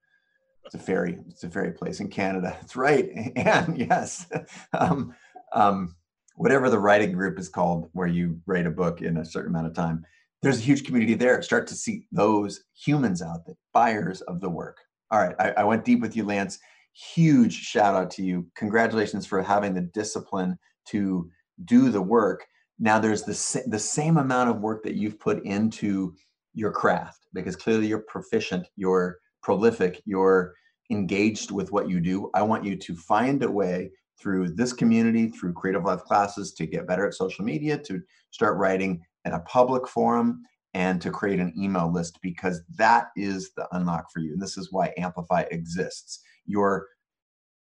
It's 0.64 0.74
a 0.74 0.78
ferry. 0.78 1.18
It's 1.28 1.44
a 1.44 1.51
ferry 1.51 1.72
place 1.72 2.01
in 2.01 2.09
Canada. 2.09 2.56
That's 2.60 2.76
right. 2.76 3.10
And 3.36 3.76
yes, 3.78 4.26
um, 4.72 5.14
um, 5.52 5.94
whatever 6.36 6.70
the 6.70 6.78
writing 6.78 7.12
group 7.12 7.39
is 7.39 7.48
called, 7.48 7.90
where 7.93 8.06
you 8.06 8.40
write 8.47 8.66
a 8.66 8.70
book 8.70 9.02
in 9.02 9.18
a 9.18 9.24
certain 9.24 9.51
amount 9.51 9.66
of 9.66 9.74
time, 9.74 10.05
there's 10.43 10.59
a 10.59 10.62
huge 10.62 10.85
community 10.85 11.14
there. 11.14 11.40
Start 11.43 11.66
to 11.68 11.74
see 11.74 12.06
those 12.12 12.64
humans 12.74 13.22
out 13.22 13.47
there, 13.47 13.56
buyers 13.72 14.20
of 14.22 14.40
the 14.40 14.48
work. 14.48 14.78
All 15.15 15.20
right, 15.20 15.36
I, 15.39 15.51
I 15.59 15.65
went 15.65 15.85
deep 15.85 16.01
with 16.01 16.16
you, 16.16 16.24
Lance. 16.24 16.59
Huge 16.93 17.55
shout 17.55 17.95
out 17.95 18.11
to 18.12 18.24
you. 18.24 18.49
Congratulations 18.57 19.27
for 19.27 19.41
having 19.41 19.73
the 19.73 19.82
discipline 19.82 20.59
to 20.89 21.31
do 21.66 21.89
the 21.91 22.03
work. 22.03 22.45
Now 22.81 22.99
there's 22.99 23.23
the, 23.23 23.62
the 23.69 23.78
same 23.78 24.16
amount 24.16 24.51
of 24.51 24.61
work 24.61 24.82
that 24.82 24.97
you've 24.97 25.20
put 25.20 25.45
into 25.45 26.16
your 26.53 26.73
craft 26.73 27.28
because 27.32 27.55
clearly 27.55 27.86
you're 27.86 28.01
proficient, 28.09 28.66
you're 28.74 29.19
prolific, 29.41 30.03
you're 30.05 30.53
engaged 30.91 31.53
with 31.53 31.70
what 31.70 31.89
you 31.89 32.01
do. 32.01 32.28
I 32.35 32.43
want 32.43 32.65
you 32.65 32.74
to 32.74 32.97
find 32.97 33.41
a 33.45 33.51
way 33.51 33.93
through 34.19 34.49
this 34.57 34.73
community, 34.73 35.28
through 35.28 35.55
CreativeLive 35.55 36.03
classes, 36.03 36.55
to 36.55 36.66
get 36.66 36.89
better 36.89 37.07
at 37.07 37.15
social 37.15 37.45
media, 37.45 37.78
to 37.78 38.01
start 38.32 38.59
writing 38.59 39.01
in 39.24 39.32
a 39.35 39.41
public 39.43 39.86
forum, 39.86 40.43
and 40.74 41.01
to 41.01 41.10
create 41.10 41.38
an 41.38 41.55
email 41.56 41.90
list 41.90 42.18
because 42.20 42.62
that 42.76 43.09
is 43.16 43.52
the 43.56 43.66
unlock 43.76 44.10
for 44.12 44.18
you. 44.18 44.32
And 44.32 44.42
this 44.42 44.59
is 44.59 44.72
why 44.72 44.92
Amplify 44.98 45.44
exists. 45.51 46.20
You're 46.46 46.88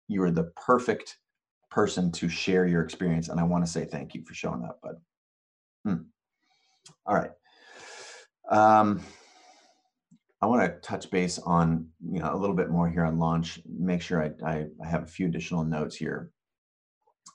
you're 0.08 0.32
the 0.32 0.52
perfect 0.56 1.18
person 1.70 2.12
to 2.12 2.28
share 2.28 2.66
your 2.66 2.82
experience, 2.82 3.30
and 3.30 3.40
I 3.40 3.44
want 3.44 3.66
to 3.66 3.72
say 3.72 3.86
thank 3.86 4.14
you 4.14 4.24
for 4.24 4.34
showing 4.34 4.64
up, 4.64 4.82
bud. 4.82 4.96
Hmm. 5.86 6.04
All 7.06 7.16
right. 7.16 7.32
Um, 8.50 9.02
I 10.42 10.48
want 10.48 10.64
to 10.64 10.80
touch 10.88 11.12
base 11.12 11.38
on 11.40 11.88
you 12.04 12.20
know 12.20 12.34
a 12.34 12.38
little 12.38 12.56
bit 12.56 12.70
more 12.70 12.90
here 12.90 13.06
on 13.06 13.20
launch. 13.20 13.60
Make 13.66 14.02
sure 14.02 14.24
I, 14.24 14.32
I, 14.46 14.66
I 14.84 14.88
have 14.88 15.04
a 15.04 15.08
few 15.08 15.28
additional 15.28 15.64
notes 15.64 15.96
here. 15.96 16.32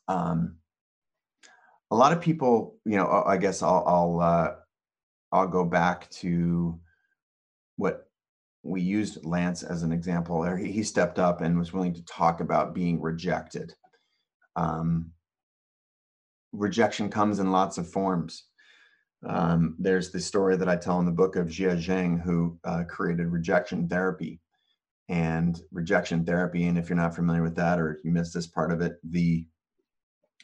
Um, 0.08 0.56
a 1.90 1.96
lot 1.96 2.12
of 2.12 2.20
people, 2.20 2.76
you 2.84 2.96
know, 2.96 3.22
I 3.26 3.36
guess 3.36 3.62
I'll 3.62 3.84
I'll 3.86 4.20
uh, 4.20 4.54
I'll 5.32 5.48
go 5.48 5.64
back 5.64 6.08
to 6.10 6.78
what 7.76 8.08
we 8.62 8.80
used 8.80 9.24
Lance 9.24 9.62
as 9.62 9.82
an 9.82 9.92
example. 9.92 10.42
He, 10.54 10.72
he 10.72 10.82
stepped 10.82 11.18
up 11.18 11.40
and 11.40 11.58
was 11.58 11.72
willing 11.72 11.94
to 11.94 12.04
talk 12.04 12.40
about 12.40 12.74
being 12.74 13.00
rejected. 13.00 13.74
Um, 14.56 15.12
rejection 16.52 17.10
comes 17.10 17.38
in 17.38 17.52
lots 17.52 17.78
of 17.78 17.90
forms. 17.90 18.44
Um, 19.26 19.76
there's 19.78 20.10
the 20.10 20.20
story 20.20 20.56
that 20.56 20.68
I 20.68 20.76
tell 20.76 20.98
in 21.00 21.06
the 21.06 21.12
book 21.12 21.36
of 21.36 21.48
Jia 21.48 21.76
Jiang, 21.76 22.20
who 22.20 22.58
uh, 22.64 22.84
created 22.88 23.28
rejection 23.28 23.88
therapy. 23.88 24.40
And 25.08 25.60
rejection 25.70 26.24
therapy, 26.24 26.66
and 26.66 26.76
if 26.76 26.88
you're 26.88 26.96
not 26.96 27.14
familiar 27.14 27.42
with 27.42 27.54
that 27.56 27.78
or 27.78 28.00
you 28.02 28.10
missed 28.10 28.34
this 28.34 28.48
part 28.48 28.72
of 28.72 28.80
it, 28.80 28.94
the 29.04 29.46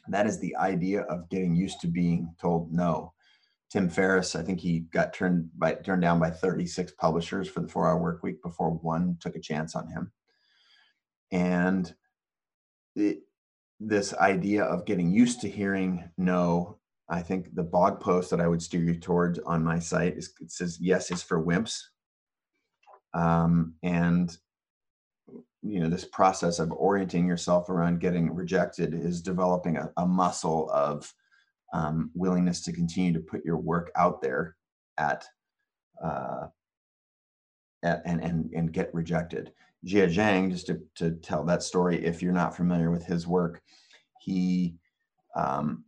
that 0.07 0.25
is 0.25 0.39
the 0.39 0.55
idea 0.55 1.01
of 1.01 1.29
getting 1.29 1.53
used 1.55 1.81
to 1.81 1.87
being 1.87 2.33
told 2.39 2.71
no. 2.71 3.13
Tim 3.73 3.89
Ferriss, 3.89 4.35
I 4.35 4.43
think 4.43 4.59
he 4.59 4.81
got 4.81 5.13
turned 5.13 5.49
by 5.57 5.73
turned 5.73 6.03
down 6.03 6.19
by 6.19 6.29
36 6.29 6.91
publishers 6.91 7.49
for 7.49 7.59
the 7.59 7.67
four 7.67 7.87
hour 7.87 7.97
work 7.97 8.21
week 8.21 8.39
before 8.43 8.69
one 8.69 9.17
took 9.19 9.35
a 9.35 9.39
chance 9.39 9.75
on 9.75 9.87
him. 9.87 10.11
And 11.31 11.91
it, 12.95 13.23
this 13.79 14.13
idea 14.13 14.63
of 14.63 14.85
getting 14.85 15.09
used 15.09 15.41
to 15.41 15.49
hearing 15.49 16.07
no 16.19 16.77
I 17.09 17.23
think 17.23 17.55
the 17.55 17.63
blog 17.63 17.99
post 17.99 18.29
that 18.29 18.39
I 18.39 18.47
would 18.47 18.61
steer 18.61 18.81
you 18.81 18.95
towards 18.95 19.39
on 19.39 19.63
my 19.63 19.79
site 19.79 20.17
is 20.17 20.31
it 20.39 20.51
says 20.51 20.77
yes 20.79 21.09
is 21.09 21.23
for 21.23 21.43
wimps. 21.43 21.81
Um, 23.15 23.73
and 23.81 24.37
you 25.63 25.79
know 25.79 25.89
this 25.89 26.05
process 26.05 26.59
of 26.59 26.71
orienting 26.71 27.25
yourself 27.25 27.69
around 27.69 28.01
getting 28.01 28.35
rejected 28.35 28.93
is 28.93 29.23
developing 29.23 29.77
a, 29.77 29.91
a 29.97 30.05
muscle 30.05 30.69
of 30.69 31.11
um, 31.73 32.11
willingness 32.13 32.61
to 32.61 32.71
continue 32.71 33.11
to 33.13 33.19
put 33.19 33.43
your 33.43 33.57
work 33.57 33.91
out 33.95 34.21
there 34.21 34.55
at, 34.97 35.25
uh, 36.01 36.47
at 37.83 38.01
and, 38.05 38.23
and 38.23 38.51
and 38.53 38.71
get 38.71 38.93
rejected. 38.93 39.51
Jia 39.85 40.07
Jiang, 40.07 40.51
just 40.51 40.67
to, 40.67 40.81
to 40.95 41.11
tell 41.11 41.43
that 41.43 41.63
story, 41.63 42.05
if 42.05 42.21
you're 42.21 42.31
not 42.31 42.55
familiar 42.55 42.89
with 42.89 43.05
his 43.05 43.27
work, 43.27 43.61
he 44.21 44.75
um, 45.35 45.83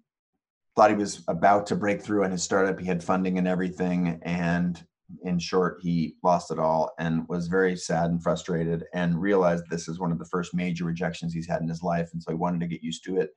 thought 0.76 0.90
he 0.90 0.98
was 0.98 1.24
about 1.30 1.66
to 1.68 1.76
break 1.76 2.02
through 2.02 2.26
in 2.26 2.32
his 2.32 2.44
startup. 2.44 2.78
He 2.80 2.86
had 2.86 3.02
funding 3.02 3.38
and 3.38 3.48
everything. 3.48 4.20
And 4.24 4.84
in 5.24 5.40
short, 5.40 5.78
he 5.82 6.16
lost 6.24 6.52
it 6.52 6.60
all 6.60 6.91
and 6.99 7.26
was 7.30 7.48
very 7.48 7.78
sad 7.78 8.10
and 8.10 8.22
frustrated 8.22 8.84
and 8.94 9.22
realized 9.22 9.64
this 9.70 9.88
is 9.88 9.99
one 9.99 10.12
of 10.12 10.20
the 10.20 10.26
first 10.26 10.53
major 10.53 10.84
rejections 10.84 11.34
he's 11.34 11.48
had 11.48 11.62
in 11.62 11.70
his 11.70 11.84
life. 11.84 12.10
And 12.12 12.22
so 12.22 12.32
he 12.32 12.36
wanted 12.36 12.60
to 12.62 12.68
get 12.68 12.84
used 12.84 13.06
to 13.06 13.18
it. 13.18 13.30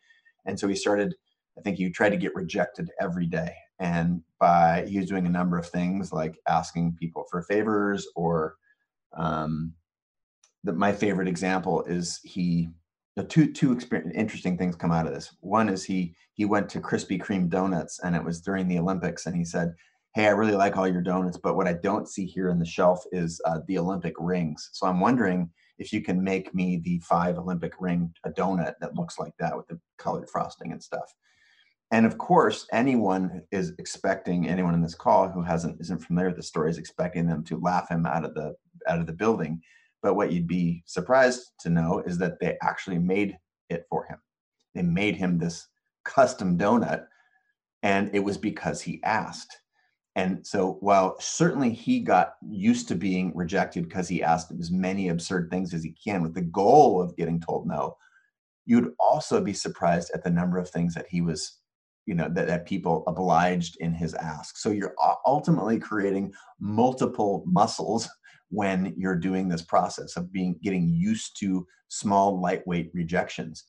And 0.46 0.58
so 0.58 0.66
he 0.66 0.74
started, 0.74 1.14
I 1.58 1.62
think 1.62 1.76
he 1.76 1.90
tried 1.90 2.10
to 2.10 2.16
get 2.16 2.34
rejected 2.34 2.90
every 3.00 3.26
day. 3.26 3.54
And 3.80 4.22
by 4.38 4.86
he 4.88 4.98
was 4.98 5.08
doing 5.08 5.26
a 5.26 5.30
number 5.30 5.58
of 5.58 5.68
things 5.68 6.12
like 6.12 6.38
asking 6.48 6.96
people 6.98 7.24
for 7.30 7.42
favors 7.42 8.06
or 8.14 8.56
um, 9.16 9.74
my 10.64 10.92
favorite 10.92 11.28
example 11.28 11.82
is 11.84 12.20
he 12.24 12.68
two 13.28 13.52
two 13.52 13.78
interesting 14.14 14.56
things 14.56 14.76
come 14.76 14.92
out 14.92 15.06
of 15.06 15.12
this. 15.12 15.34
One 15.40 15.68
is 15.68 15.84
he 15.84 16.14
he 16.34 16.44
went 16.44 16.68
to 16.70 16.80
Krispy 16.80 17.20
Kreme 17.20 17.48
donuts, 17.48 18.00
and 18.00 18.14
it 18.14 18.24
was 18.24 18.40
during 18.40 18.68
the 18.68 18.78
Olympics, 18.78 19.26
and 19.26 19.36
he 19.36 19.44
said, 19.44 19.74
"Hey, 20.14 20.26
I 20.26 20.30
really 20.30 20.54
like 20.54 20.76
all 20.76 20.86
your 20.86 21.02
donuts, 21.02 21.38
but 21.38 21.56
what 21.56 21.66
I 21.66 21.72
don't 21.74 22.08
see 22.08 22.26
here 22.26 22.48
in 22.50 22.58
the 22.58 22.66
shelf 22.66 23.02
is 23.12 23.40
uh, 23.44 23.60
the 23.66 23.78
Olympic 23.78 24.14
rings. 24.18 24.70
So 24.72 24.86
I'm 24.86 25.00
wondering 25.00 25.50
if 25.78 25.92
you 25.92 26.02
can 26.02 26.22
make 26.22 26.54
me 26.54 26.80
the 26.84 26.98
five 27.00 27.38
Olympic 27.38 27.72
ring 27.80 28.12
a 28.24 28.30
donut 28.30 28.74
that 28.80 28.94
looks 28.94 29.18
like 29.18 29.32
that 29.38 29.56
with 29.56 29.66
the 29.68 29.80
colored 29.98 30.28
frosting 30.30 30.72
and 30.72 30.82
stuff." 30.82 31.12
And 31.90 32.04
of 32.04 32.18
course, 32.18 32.66
anyone 32.72 33.42
is 33.50 33.72
expecting 33.78 34.48
anyone 34.48 34.74
in 34.74 34.82
this 34.82 34.94
call 34.94 35.28
who 35.28 35.42
hasn't 35.42 35.80
isn't 35.80 36.04
familiar 36.04 36.28
with 36.28 36.36
the 36.36 36.42
story 36.42 36.70
is 36.70 36.78
expecting 36.78 37.26
them 37.26 37.42
to 37.44 37.58
laugh 37.58 37.88
him 37.90 38.04
out 38.04 38.24
of 38.24 38.34
the 38.34 38.54
out 38.86 39.00
of 39.00 39.06
the 39.06 39.12
building 39.12 39.62
but 40.02 40.14
what 40.14 40.32
you'd 40.32 40.46
be 40.46 40.82
surprised 40.86 41.52
to 41.60 41.70
know 41.70 42.02
is 42.06 42.18
that 42.18 42.38
they 42.40 42.56
actually 42.62 42.98
made 42.98 43.36
it 43.68 43.86
for 43.88 44.04
him. 44.04 44.18
They 44.74 44.82
made 44.82 45.16
him 45.16 45.38
this 45.38 45.66
custom 46.04 46.56
donut, 46.56 47.06
and 47.82 48.10
it 48.14 48.20
was 48.20 48.38
because 48.38 48.80
he 48.80 49.02
asked. 49.02 49.60
And 50.14 50.44
so, 50.46 50.78
while 50.80 51.16
certainly 51.20 51.70
he 51.70 52.00
got 52.00 52.34
used 52.48 52.88
to 52.88 52.94
being 52.94 53.32
rejected 53.36 53.84
because 53.84 54.08
he 54.08 54.22
asked 54.22 54.52
as 54.58 54.70
many 54.70 55.08
absurd 55.08 55.50
things 55.50 55.74
as 55.74 55.84
he 55.84 55.92
can 55.92 56.22
with 56.22 56.34
the 56.34 56.42
goal 56.42 57.00
of 57.00 57.16
getting 57.16 57.40
told 57.40 57.66
no, 57.66 57.96
you'd 58.66 58.94
also 58.98 59.40
be 59.40 59.52
surprised 59.52 60.10
at 60.14 60.24
the 60.24 60.30
number 60.30 60.58
of 60.58 60.68
things 60.70 60.94
that 60.94 61.06
he 61.08 61.20
was, 61.20 61.58
you 62.08 62.14
know, 62.14 62.28
that, 62.30 62.46
that 62.46 62.66
people 62.66 63.04
obliged 63.06 63.76
in 63.80 63.92
his 63.92 64.14
ask. 64.14 64.56
So, 64.56 64.70
you're 64.70 64.94
ultimately 65.26 65.78
creating 65.78 66.32
multiple 66.58 67.44
muscles 67.46 68.08
when 68.48 68.94
you're 68.96 69.14
doing 69.14 69.46
this 69.46 69.60
process 69.60 70.16
of 70.16 70.32
being 70.32 70.58
getting 70.62 70.88
used 70.88 71.38
to 71.40 71.66
small 71.88 72.40
lightweight 72.40 72.90
rejections. 72.94 73.64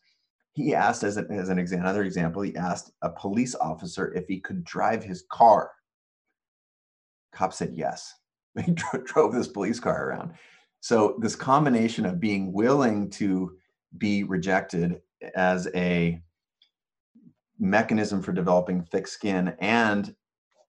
He 0.54 0.74
asked 0.74 1.04
as, 1.04 1.18
an 1.18 1.28
as 1.32 1.50
an 1.50 1.60
example, 1.60 1.86
another 1.86 2.04
example 2.04 2.42
he 2.42 2.56
asked 2.56 2.92
a 3.02 3.10
police 3.10 3.56
officer 3.56 4.14
if 4.14 4.26
he 4.28 4.40
could 4.40 4.64
drive 4.64 5.04
his 5.04 5.26
car. 5.30 5.72
Cop 7.34 7.54
said 7.54 7.74
yes. 7.76 8.14
He 8.66 8.74
drove 8.74 9.34
this 9.34 9.48
police 9.48 9.80
car 9.80 10.10
around. 10.10 10.34
So 10.82 11.18
this 11.20 11.36
combination 11.36 12.06
of 12.06 12.20
being 12.20 12.52
willing 12.52 13.10
to 13.12 13.58
be 13.98 14.24
rejected 14.24 15.02
as 15.36 15.68
a 15.76 16.22
mechanism 17.60 18.22
for 18.22 18.32
developing 18.32 18.82
thick 18.84 19.08
skin 19.08 19.56
and 19.60 20.16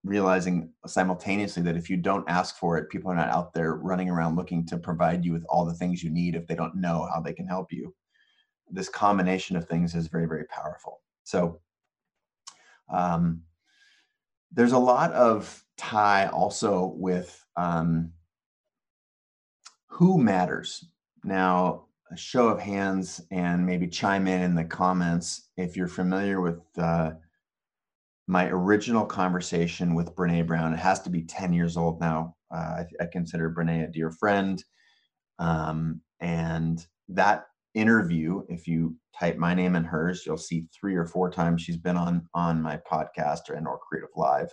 realizing 0.02 0.72
simultaneously 0.86 1.62
that 1.62 1.76
if 1.76 1.90
you 1.90 1.96
don't 1.96 2.28
ask 2.28 2.56
for 2.56 2.78
it, 2.78 2.88
people 2.88 3.10
are 3.10 3.16
not 3.16 3.28
out 3.28 3.52
there 3.52 3.74
running 3.74 4.08
around 4.08 4.36
looking 4.36 4.66
to 4.66 4.78
provide 4.78 5.24
you 5.24 5.32
with 5.32 5.44
all 5.48 5.64
the 5.64 5.74
things 5.74 6.02
you 6.02 6.10
need 6.10 6.34
if 6.34 6.46
they 6.46 6.54
don't 6.54 6.74
know 6.74 7.06
how 7.12 7.20
they 7.20 7.32
can 7.32 7.46
help 7.46 7.72
you. 7.72 7.94
This 8.70 8.88
combination 8.88 9.56
of 9.56 9.66
things 9.66 9.94
is 9.94 10.08
very, 10.08 10.26
very 10.26 10.44
powerful. 10.46 11.00
So, 11.24 11.60
um, 12.92 13.42
there's 14.52 14.72
a 14.72 14.78
lot 14.78 15.12
of 15.12 15.64
tie 15.76 16.26
also 16.26 16.94
with 16.96 17.44
um, 17.56 18.12
who 19.86 20.18
matters. 20.18 20.86
Now, 21.22 21.86
a 22.10 22.16
show 22.16 22.48
of 22.48 22.60
hands 22.60 23.20
and 23.30 23.64
maybe 23.64 23.86
chime 23.86 24.26
in 24.26 24.42
in 24.42 24.54
the 24.54 24.64
comments 24.64 25.50
if 25.56 25.76
you're 25.76 25.86
familiar 25.86 26.40
with 26.40 26.60
uh, 26.78 27.12
my 28.26 28.48
original 28.48 29.04
conversation 29.04 29.94
with 29.94 30.14
Brene 30.14 30.46
Brown. 30.46 30.72
It 30.72 30.78
has 30.78 31.00
to 31.02 31.10
be 31.10 31.22
10 31.22 31.52
years 31.52 31.76
old 31.76 32.00
now. 32.00 32.36
Uh, 32.52 32.82
I, 32.82 32.86
I, 33.00 33.06
consider 33.06 33.52
Brene 33.52 33.88
a 33.88 33.90
dear 33.90 34.10
friend. 34.10 34.62
Um, 35.38 36.00
and 36.20 36.84
that 37.08 37.46
interview, 37.74 38.42
if 38.48 38.66
you 38.66 38.96
type 39.18 39.36
my 39.36 39.54
name 39.54 39.76
and 39.76 39.86
hers, 39.86 40.24
you'll 40.26 40.36
see 40.36 40.66
three 40.72 40.96
or 40.96 41.06
four 41.06 41.30
times 41.30 41.62
she's 41.62 41.76
been 41.76 41.96
on 41.96 42.28
on 42.34 42.60
my 42.60 42.78
podcast 42.90 43.48
or 43.48 43.54
and 43.54 43.66
or 43.66 43.78
Creative 43.78 44.10
Live. 44.16 44.52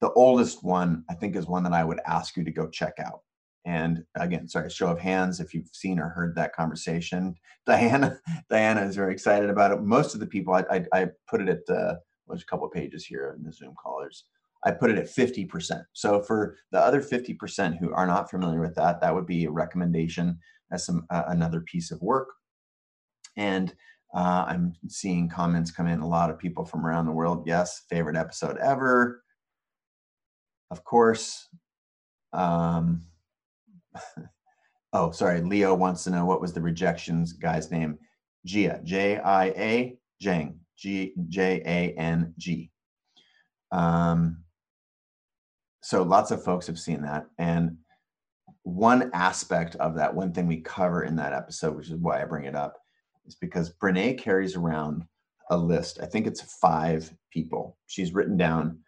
the 0.00 0.12
oldest 0.12 0.64
one, 0.64 1.04
I 1.10 1.14
think, 1.14 1.36
is 1.36 1.46
one 1.46 1.62
that 1.64 1.72
I 1.72 1.84
would 1.84 2.00
ask 2.06 2.36
you 2.36 2.44
to 2.44 2.52
go 2.52 2.68
check 2.68 2.94
out. 3.00 3.20
And 3.64 4.04
again, 4.14 4.48
sorry, 4.48 4.70
show 4.70 4.88
of 4.88 4.98
hands 4.98 5.40
if 5.40 5.52
you've 5.52 5.68
seen 5.72 5.98
or 5.98 6.08
heard 6.08 6.34
that 6.36 6.54
conversation. 6.54 7.34
Diana, 7.66 8.18
Diana 8.48 8.82
is 8.82 8.96
very 8.96 9.12
excited 9.12 9.50
about 9.50 9.72
it. 9.72 9.82
Most 9.82 10.14
of 10.14 10.20
the 10.20 10.26
people, 10.26 10.54
I, 10.54 10.64
I, 10.70 10.84
I 10.92 11.06
put 11.28 11.42
it 11.42 11.48
at 11.48 11.74
uh, 11.74 11.94
there's 12.28 12.42
a 12.42 12.46
couple 12.46 12.66
of 12.66 12.72
pages 12.72 13.06
here 13.06 13.34
in 13.36 13.44
the 13.44 13.52
Zoom 13.52 13.74
callers. 13.82 14.24
I 14.64 14.72
put 14.72 14.90
it 14.90 14.98
at 14.98 15.06
50%. 15.06 15.84
So 15.92 16.22
for 16.22 16.56
the 16.72 16.80
other 16.80 17.00
50% 17.00 17.78
who 17.78 17.92
are 17.92 18.06
not 18.06 18.30
familiar 18.30 18.60
with 18.60 18.74
that, 18.74 19.00
that 19.00 19.14
would 19.14 19.26
be 19.26 19.44
a 19.44 19.50
recommendation 19.50 20.38
as 20.72 20.84
some 20.84 21.06
uh, 21.10 21.24
another 21.28 21.60
piece 21.60 21.90
of 21.90 22.02
work. 22.02 22.28
And 23.36 23.74
uh, 24.14 24.46
I'm 24.48 24.74
seeing 24.88 25.28
comments 25.28 25.70
come 25.70 25.86
in. 25.86 26.00
A 26.00 26.08
lot 26.08 26.30
of 26.30 26.38
people 26.38 26.64
from 26.64 26.84
around 26.84 27.06
the 27.06 27.12
world. 27.12 27.44
Yes, 27.46 27.84
favorite 27.88 28.16
episode 28.16 28.58
ever. 28.58 29.22
Of 30.70 30.84
course. 30.84 31.48
Um, 32.32 33.04
oh, 34.92 35.10
sorry. 35.10 35.40
Leo 35.40 35.74
wants 35.74 36.04
to 36.04 36.10
know 36.10 36.24
what 36.24 36.40
was 36.40 36.52
the 36.52 36.60
rejections 36.60 37.32
guy's 37.32 37.70
name? 37.70 37.98
Jia, 38.46 38.82
J 38.84 39.18
I 39.18 39.46
A, 39.46 39.98
Jang, 40.20 40.60
G 40.76 41.14
J 41.28 41.62
A 41.64 41.98
N 41.98 42.34
G. 42.38 42.70
Um, 43.72 44.44
so 45.82 46.02
lots 46.02 46.30
of 46.30 46.44
folks 46.44 46.66
have 46.66 46.78
seen 46.78 47.02
that. 47.02 47.26
And 47.38 47.78
one 48.62 49.10
aspect 49.14 49.76
of 49.76 49.94
that, 49.96 50.14
one 50.14 50.32
thing 50.32 50.46
we 50.46 50.60
cover 50.60 51.04
in 51.04 51.16
that 51.16 51.32
episode, 51.32 51.76
which 51.76 51.88
is 51.88 51.96
why 51.96 52.20
I 52.20 52.26
bring 52.26 52.44
it 52.44 52.54
up, 52.54 52.76
is 53.26 53.34
because 53.34 53.74
Brene 53.74 54.18
carries 54.18 54.56
around 54.56 55.04
a 55.50 55.56
list. 55.56 55.98
I 56.02 56.06
think 56.06 56.26
it's 56.26 56.58
five 56.60 57.12
people. 57.32 57.76
She's 57.86 58.12
written 58.12 58.36
down 58.36 58.80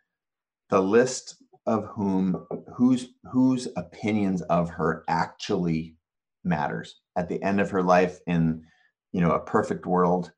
the 0.69 0.81
list 0.81 1.40
of 1.67 1.87
whom 1.87 2.47
whose 2.75 3.09
whose 3.31 3.69
opinions 3.77 4.43
of 4.43 4.71
her 4.71 5.05
actually 5.09 5.97
matters. 6.45 7.01
At 7.17 7.29
the 7.29 7.43
end 7.43 7.61
of 7.61 7.71
her 7.71 7.83
life 7.83 8.19
in 8.27 8.65
you 9.13 9.21
know 9.21 9.33
a 9.33 9.41
perfect 9.41 9.87
world 9.87 10.33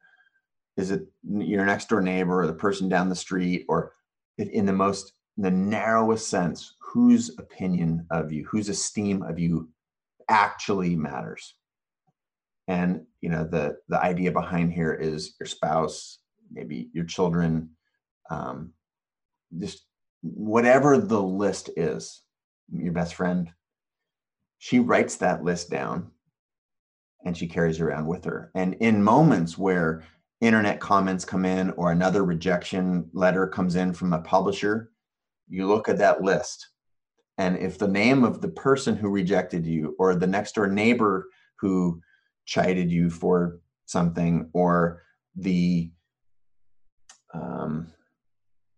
is 0.76 0.90
it 0.90 1.06
your 1.22 1.66
next 1.66 1.88
door 1.88 2.00
neighbor 2.00 2.42
or 2.42 2.46
the 2.46 2.54
person 2.54 2.88
down 2.88 3.08
the 3.08 3.14
street 3.14 3.66
or 3.68 3.92
in 4.38 4.66
the 4.66 4.72
most 4.72 5.12
in 5.36 5.42
the 5.44 5.50
narrowest 5.50 6.28
sense 6.28 6.74
whose 6.80 7.36
opinion 7.38 8.06
of 8.10 8.32
you 8.32 8.44
whose 8.50 8.68
esteem 8.68 9.22
of 9.22 9.38
you 9.38 9.68
actually 10.28 10.96
matters? 10.96 11.54
And 12.68 13.06
you 13.20 13.28
know 13.28 13.44
the 13.44 13.76
the 13.88 14.00
idea 14.02 14.32
behind 14.32 14.72
here 14.72 14.92
is 14.92 15.34
your 15.38 15.46
spouse 15.46 16.18
maybe 16.50 16.90
your 16.92 17.04
children 17.04 17.70
um, 18.30 18.72
just 19.58 19.86
whatever 20.22 20.98
the 20.98 21.22
list 21.22 21.70
is 21.76 22.22
your 22.72 22.92
best 22.92 23.14
friend 23.14 23.52
she 24.64 24.78
writes 24.78 25.16
that 25.16 25.42
list 25.42 25.70
down 25.70 26.08
and 27.24 27.36
she 27.36 27.48
carries 27.48 27.80
around 27.80 28.06
with 28.06 28.24
her. 28.24 28.52
And 28.54 28.74
in 28.74 29.02
moments 29.02 29.58
where 29.58 30.04
internet 30.40 30.78
comments 30.78 31.24
come 31.24 31.44
in 31.44 31.70
or 31.70 31.90
another 31.90 32.24
rejection 32.24 33.10
letter 33.12 33.48
comes 33.48 33.74
in 33.74 33.92
from 33.92 34.12
a 34.12 34.20
publisher 34.20 34.92
you 35.48 35.66
look 35.66 35.88
at 35.88 35.98
that 35.98 36.22
list. 36.22 36.68
And 37.38 37.58
if 37.58 37.76
the 37.76 37.88
name 37.88 38.22
of 38.22 38.40
the 38.40 38.50
person 38.50 38.94
who 38.94 39.08
rejected 39.08 39.66
you 39.66 39.96
or 39.98 40.14
the 40.14 40.28
next 40.28 40.54
door 40.54 40.68
neighbor 40.68 41.26
who 41.58 42.00
chided 42.46 42.88
you 42.88 43.10
for 43.10 43.58
something 43.86 44.48
or 44.52 45.02
the 45.34 45.90
um, 47.34 47.88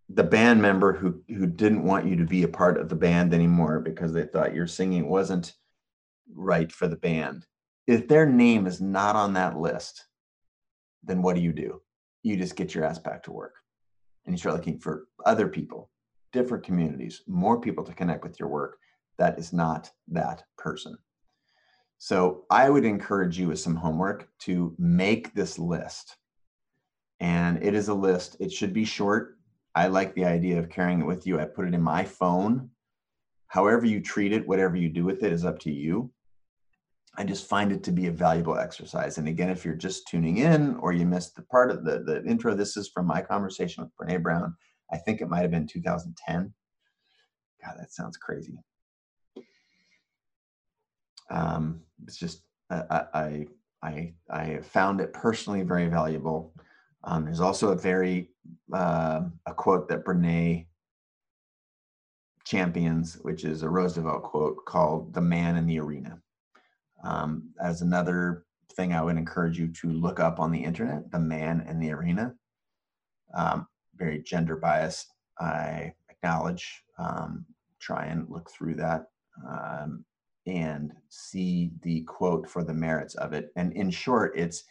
the 0.09 0.25
band 0.25 0.61
member 0.61 0.93
who 0.93 1.23
who 1.29 1.47
didn't 1.47 1.85
want 1.85 2.07
you 2.07 2.17
to 2.17 2.25
be 2.25 2.43
a 2.43 2.49
part 2.49 2.79
of 2.79 2.89
the 2.89 2.95
band 2.95 3.33
anymore 3.33 3.81
because 3.81 4.13
they 4.13 4.25
thought 4.25 4.55
your 4.55 4.67
singing 4.67 5.09
wasn't 5.09 5.55
right 6.35 6.71
for 6.71 6.89
the 6.89 6.97
band 6.97 7.47
if 7.87 8.09
their 8.09 8.27
name 8.27 8.67
is 8.67 8.81
not 8.81 9.17
on 9.17 9.33
that 9.33 9.59
list 9.59 10.07
then 11.03 11.23
what 11.23 11.37
do 11.37 11.43
you 11.43 11.53
do 11.53 11.81
you 12.23 12.37
just 12.37 12.57
get 12.57 12.75
your 12.75 12.85
ass 12.85 12.99
back 12.99 13.23
to 13.23 13.33
work 13.33 13.55
and 14.27 14.35
you 14.35 14.39
start 14.39 14.55
looking 14.55 14.79
for 14.79 15.07
other 15.25 15.49
people 15.49 15.91
different 16.33 16.65
communities 16.65 17.23
more 17.27 17.61
people 17.61 17.85
to 17.85 17.95
connect 17.95 18.25
with 18.25 18.39
your 18.39 18.49
work 18.49 18.79
that 19.19 19.39
is 19.39 19.53
not 19.53 19.91
that 20.09 20.43
person 20.59 20.97
so 21.99 22.45
I 22.51 22.69
would 22.69 22.85
encourage 22.85 23.39
you 23.39 23.49
with 23.49 23.61
some 23.61 23.77
homework 23.77 24.29
to 24.41 24.75
make 24.79 25.33
this 25.33 25.59
list. 25.59 26.17
And 27.19 27.63
it 27.63 27.75
is 27.75 27.89
a 27.89 27.95
list. 27.95 28.37
It 28.41 28.53
should 28.53 28.75
be 28.75 28.85
short. 28.85 29.34
I 29.75 29.89
like 29.89 30.15
the 30.15 30.25
idea 30.25 30.59
of 30.59 30.71
carrying 30.71 31.01
it 31.01 31.07
with 31.07 31.27
you. 31.27 31.41
I 31.41 31.45
put 31.45 31.67
it 31.67 31.75
in 31.75 31.83
my 31.83 32.05
phone. 32.05 32.71
However 33.49 33.87
you 33.87 34.01
treat 34.01 34.33
it, 34.33 34.47
whatever 34.47 34.77
you 34.77 34.89
do 34.89 35.05
with 35.05 35.23
it 35.23 35.33
is 35.33 35.45
up 35.45 35.59
to 35.61 35.73
you. 35.73 36.13
I 37.17 37.25
just 37.25 37.49
find 37.49 37.71
it 37.71 37.85
to 37.85 37.93
be 37.93 38.07
a 38.07 38.13
valuable 38.13 38.59
exercise. 38.59 39.19
And 39.19 39.29
again, 39.29 39.49
if 39.49 39.65
you're 39.65 39.75
just 39.75 40.09
tuning 40.09 40.39
in 40.39 40.77
or 40.77 40.93
you 40.93 41.07
missed 41.07 41.37
the 41.37 41.43
part 41.43 41.71
of 41.71 41.85
the, 41.85 42.01
the 42.01 42.25
intro, 42.25 42.55
this 42.55 42.77
is 42.77 42.89
from 42.89 43.07
my 43.07 43.23
conversation 43.23 43.85
with 43.85 44.09
Brene 44.09 44.23
Brown. 44.23 44.57
I 44.93 44.97
think 44.99 45.21
it 45.21 45.29
might 45.29 45.43
have 45.43 45.53
been 45.53 45.67
2010. 45.67 46.53
God, 47.65 47.75
that 47.79 47.93
sounds 47.93 48.17
crazy 48.17 48.59
um, 51.31 51.81
it's 52.07 52.17
just 52.17 52.43
I, 52.71 53.05
I 53.15 53.47
I 53.83 54.15
I 54.31 54.59
found 54.63 55.01
it 55.01 55.13
personally 55.13 55.63
very 55.63 55.89
valuable. 55.89 56.55
Um, 57.05 57.25
there's 57.25 57.41
also 57.41 57.71
a 57.71 57.77
very 57.77 58.31
uh, 58.73 59.23
a 59.47 59.55
quote 59.55 59.89
that 59.89 60.05
Brene 60.05 60.67
champions, 62.45 63.15
which 63.23 63.45
is 63.45 63.63
a 63.63 63.69
Roosevelt 63.69 64.23
quote 64.23 64.65
called 64.65 65.13
"The 65.13 65.21
Man 65.21 65.57
in 65.57 65.67
the 65.67 65.81
Arena." 65.81 66.21
Um, 67.03 67.51
as 67.63 67.83
another 67.83 68.45
thing, 68.75 68.95
I 68.95 69.03
would 69.03 69.17
encourage 69.17 69.59
you 69.59 69.69
to 69.69 69.93
look 69.93 70.19
up 70.21 70.41
on 70.41 70.51
the 70.51 70.65
internet, 70.65 71.11
"The 71.11 71.19
Man 71.19 71.67
in 71.69 71.79
the 71.79 71.93
Arena." 71.93 72.35
Um, 73.35 73.67
very 73.97 74.23
gender 74.23 74.57
biased. 74.57 75.13
I 75.39 75.93
acknowledge. 76.09 76.83
Um, 76.99 77.45
try 77.81 78.07
and 78.07 78.29
look 78.31 78.51
through 78.51 78.77
that. 78.77 79.09
Um, 79.47 80.05
and 80.47 80.93
see 81.09 81.71
the 81.83 82.03
quote 82.03 82.49
for 82.49 82.63
the 82.65 82.75
merits 82.75 83.15
of 83.17 83.33
it. 83.33 83.51
And 83.57 83.73
in 83.73 83.91
short, 83.91 84.33
it's 84.37 84.65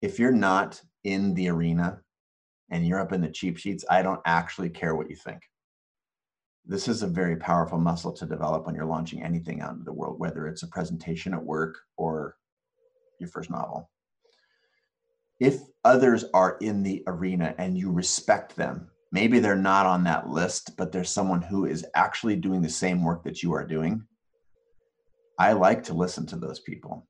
if 0.00 0.18
you're 0.18 0.30
not 0.32 0.80
in 1.04 1.34
the 1.34 1.48
arena 1.48 2.00
and 2.70 2.86
you're 2.86 3.00
up 3.00 3.12
in 3.12 3.20
the 3.20 3.30
cheap 3.30 3.56
sheets, 3.56 3.84
I 3.88 4.02
don't 4.02 4.20
actually 4.26 4.70
care 4.70 4.94
what 4.94 5.10
you 5.10 5.16
think. 5.16 5.40
This 6.66 6.86
is 6.86 7.02
a 7.02 7.06
very 7.06 7.36
powerful 7.36 7.78
muscle 7.78 8.12
to 8.12 8.26
develop 8.26 8.66
when 8.66 8.74
you're 8.74 8.84
launching 8.84 9.22
anything 9.22 9.62
out 9.62 9.72
into 9.72 9.84
the 9.84 9.92
world, 9.92 10.18
whether 10.18 10.46
it's 10.46 10.62
a 10.62 10.68
presentation 10.68 11.32
at 11.32 11.42
work 11.42 11.78
or 11.96 12.36
your 13.18 13.30
first 13.30 13.50
novel. 13.50 13.90
If 15.40 15.60
others 15.84 16.24
are 16.34 16.58
in 16.60 16.82
the 16.82 17.02
arena 17.06 17.54
and 17.58 17.78
you 17.78 17.90
respect 17.90 18.54
them, 18.56 18.90
maybe 19.12 19.38
they're 19.38 19.56
not 19.56 19.86
on 19.86 20.04
that 20.04 20.28
list, 20.28 20.76
but 20.76 20.92
there's 20.92 21.10
someone 21.10 21.40
who 21.40 21.64
is 21.64 21.86
actually 21.94 22.36
doing 22.36 22.60
the 22.60 22.68
same 22.68 23.02
work 23.02 23.24
that 23.24 23.42
you 23.42 23.54
are 23.54 23.64
doing 23.64 24.04
I 25.38 25.52
like 25.52 25.84
to 25.84 25.94
listen 25.94 26.26
to 26.26 26.36
those 26.36 26.58
people, 26.58 27.06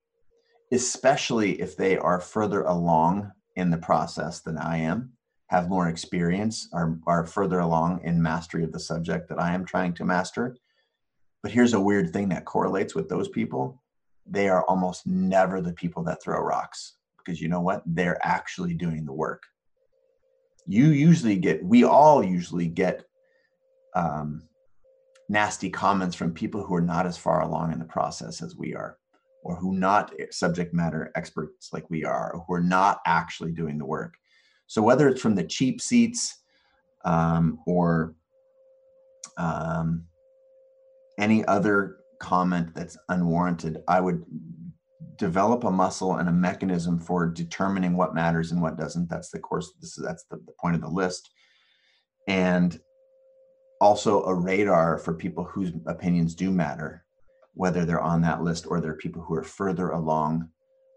especially 0.70 1.60
if 1.60 1.77
they 1.77 1.97
are 1.97 2.20
further 2.20 2.62
along 2.65 3.32
in 3.59 3.71
the 3.71 3.77
process 3.79 4.41
than 4.41 4.57
I 4.57 4.79
am, 4.79 5.13
have 5.49 5.69
more 5.69 5.89
experience, 5.89 6.69
are, 6.73 6.97
are 7.07 7.27
further 7.27 7.59
along 7.59 8.01
in 8.05 8.23
mastery 8.23 8.63
of 8.63 8.73
the 8.73 8.79
subject 8.79 9.29
that 9.29 9.41
I 9.41 9.53
am 9.53 9.65
trying 9.65 9.93
to 9.95 10.05
master. 10.05 10.57
But 11.43 11.53
here's 11.53 11.75
a 11.75 11.81
weird 11.81 12.13
thing 12.13 12.29
that 12.31 12.45
correlates 12.45 12.95
with 12.95 13.09
those 13.09 13.29
people 13.29 13.83
they 14.31 14.47
are 14.51 14.63
almost 14.65 15.07
never 15.07 15.63
the 15.63 15.73
people 15.73 16.03
that 16.05 16.23
throw 16.23 16.39
rocks 16.39 16.97
because 17.17 17.41
you 17.41 17.49
know 17.49 17.63
what? 17.63 17.83
They're 17.87 18.19
actually 18.23 18.75
doing 18.75 19.07
the 19.07 19.13
work. 19.13 19.43
You 20.67 20.89
usually 20.89 21.37
get, 21.37 21.65
we 21.65 21.85
all 21.85 22.23
usually 22.23 22.69
get 22.69 23.05
um, 23.95 24.43
nasty 25.31 25.71
comments 25.71 26.15
from 26.15 26.35
people 26.35 26.63
who 26.63 26.75
are 26.75 26.83
not 26.83 27.07
as 27.07 27.17
far 27.17 27.41
along 27.41 27.73
in 27.73 27.79
the 27.79 27.87
process 27.87 28.43
as 28.43 28.55
we 28.55 28.75
are 28.75 28.99
or 29.49 29.57
who 29.57 29.75
not 29.75 30.12
subject 30.31 30.73
matter 30.73 31.11
experts 31.16 31.73
like 31.73 31.89
we 31.91 32.05
are 32.05 32.33
or 32.33 32.45
who 32.47 32.55
are 32.55 32.61
not 32.61 33.01
actually 33.07 33.51
doing 33.53 33.79
the 33.79 33.85
work. 33.85 34.15
So 34.66 34.83
whether 34.83 35.09
it's 35.09 35.20
from 35.20 35.35
the 35.35 35.45
cheap 35.45 35.81
seats 35.81 36.39
um, 37.05 37.59
or 37.66 38.15
um, 39.37 40.05
any 41.19 41.45
other 41.47 41.97
comment 42.20 42.75
that's 42.75 42.99
unwarranted 43.11 43.81
i 43.87 44.01
would 44.01 44.25
develop 45.19 45.65
a 45.65 45.70
muscle 45.70 46.16
and 46.16 46.29
a 46.29 46.33
mechanism 46.33 46.99
for 46.99 47.27
determining 47.27 47.97
what 47.97 48.15
matters 48.15 48.53
and 48.53 48.62
what 48.62 48.79
doesn't. 48.79 49.11
That's 49.11 49.31
the 49.31 49.39
course 49.39 49.73
this 49.81 49.99
is 49.99 50.05
that's 50.05 50.25
the, 50.25 50.37
the 50.47 50.53
point 50.53 50.77
of 50.77 50.81
the 50.81 50.89
list. 50.89 51.31
And 52.27 52.79
also 53.81 54.25
a 54.25 54.35
radar 54.35 54.99
for 54.99 55.12
people 55.12 55.45
whose 55.45 55.73
opinions 55.87 56.35
do 56.35 56.51
matter, 56.51 57.05
whether 57.59 57.85
they're 57.85 58.01
on 58.01 58.21
that 58.23 58.41
list 58.41 58.67
or 58.69 58.81
they're 58.81 58.95
people 58.95 59.21
who 59.21 59.35
are 59.35 59.43
further 59.43 59.91
along 59.91 60.49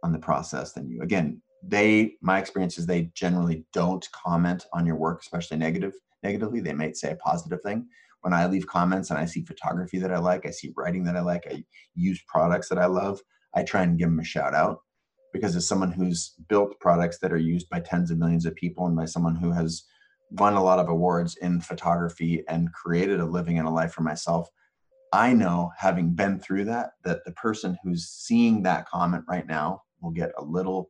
on 0.04 0.12
the 0.12 0.20
process 0.20 0.74
than 0.74 0.88
you. 0.88 1.02
Again, 1.02 1.42
they 1.64 2.14
my 2.22 2.38
experience 2.38 2.78
is 2.78 2.86
they 2.86 3.12
generally 3.16 3.66
don't 3.74 4.08
comment 4.12 4.68
on 4.72 4.86
your 4.86 4.96
work, 4.96 5.22
especially 5.22 5.58
negative 5.58 5.94
negatively. 6.22 6.60
They 6.60 6.74
might 6.74 6.98
say 6.98 7.12
a 7.12 7.16
positive 7.16 7.62
thing. 7.64 7.88
when 8.22 8.34
I 8.34 8.46
leave 8.46 8.68
comments 8.68 9.10
and 9.10 9.18
I 9.18 9.26
see 9.26 9.44
photography 9.44 9.98
that 9.98 10.14
I 10.14 10.20
like, 10.20 10.46
I 10.46 10.52
see 10.52 10.72
writing 10.78 11.04
that 11.06 11.18
I 11.18 11.22
like, 11.22 11.48
I 11.50 11.64
use 11.96 12.22
products 12.28 12.70
that 12.70 12.78
I 12.78 12.86
love, 12.86 13.20
I 13.56 13.64
try 13.64 13.82
and 13.82 13.98
give 13.98 14.10
them 14.10 14.20
a 14.20 14.24
shout 14.24 14.54
out 14.54 14.82
because 15.34 15.56
as 15.56 15.68
someone 15.68 15.92
who's 15.92 16.36
built 16.48 16.80
products 16.80 17.18
that 17.20 17.34
are 17.34 17.38
used 17.38 17.68
by 17.70 17.80
tens 17.80 18.12
of 18.12 18.20
millions 18.20 18.46
of 18.46 18.54
people 18.54 18.86
and 18.86 18.96
by 18.96 19.06
someone 19.06 19.36
who 19.36 19.52
has 19.52 19.86
won 20.34 20.54
a 20.54 20.64
lot 20.64 20.78
of 20.78 20.90
awards 20.90 21.36
in 21.38 21.60
photography 21.60 22.44
and 22.48 22.72
created 22.74 23.20
a 23.20 23.26
living 23.26 23.58
and 23.58 23.68
a 23.68 23.72
life 23.72 23.92
for 23.92 24.04
myself, 24.04 24.48
I 25.14 25.34
know 25.34 25.72
having 25.78 26.14
been 26.14 26.40
through 26.40 26.66
that, 26.66 26.92
that 27.04 27.26
the 27.26 27.34
person 27.34 27.78
who's 27.84 28.08
seeing 28.08 28.64
that 28.64 28.88
comment 28.88 29.26
right 29.28 29.46
now 29.46 29.82
will 30.02 30.12
get 30.12 30.32
a 30.38 30.44
little, 30.44 30.90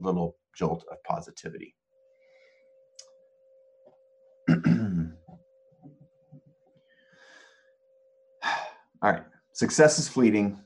little 0.00 0.36
jolt 0.56 0.84
of 0.90 0.96
positivity. 1.04 1.74
All 9.02 9.10
right. 9.10 9.24
Success 9.52 9.98
is 9.98 10.08
fleeting. 10.08 10.58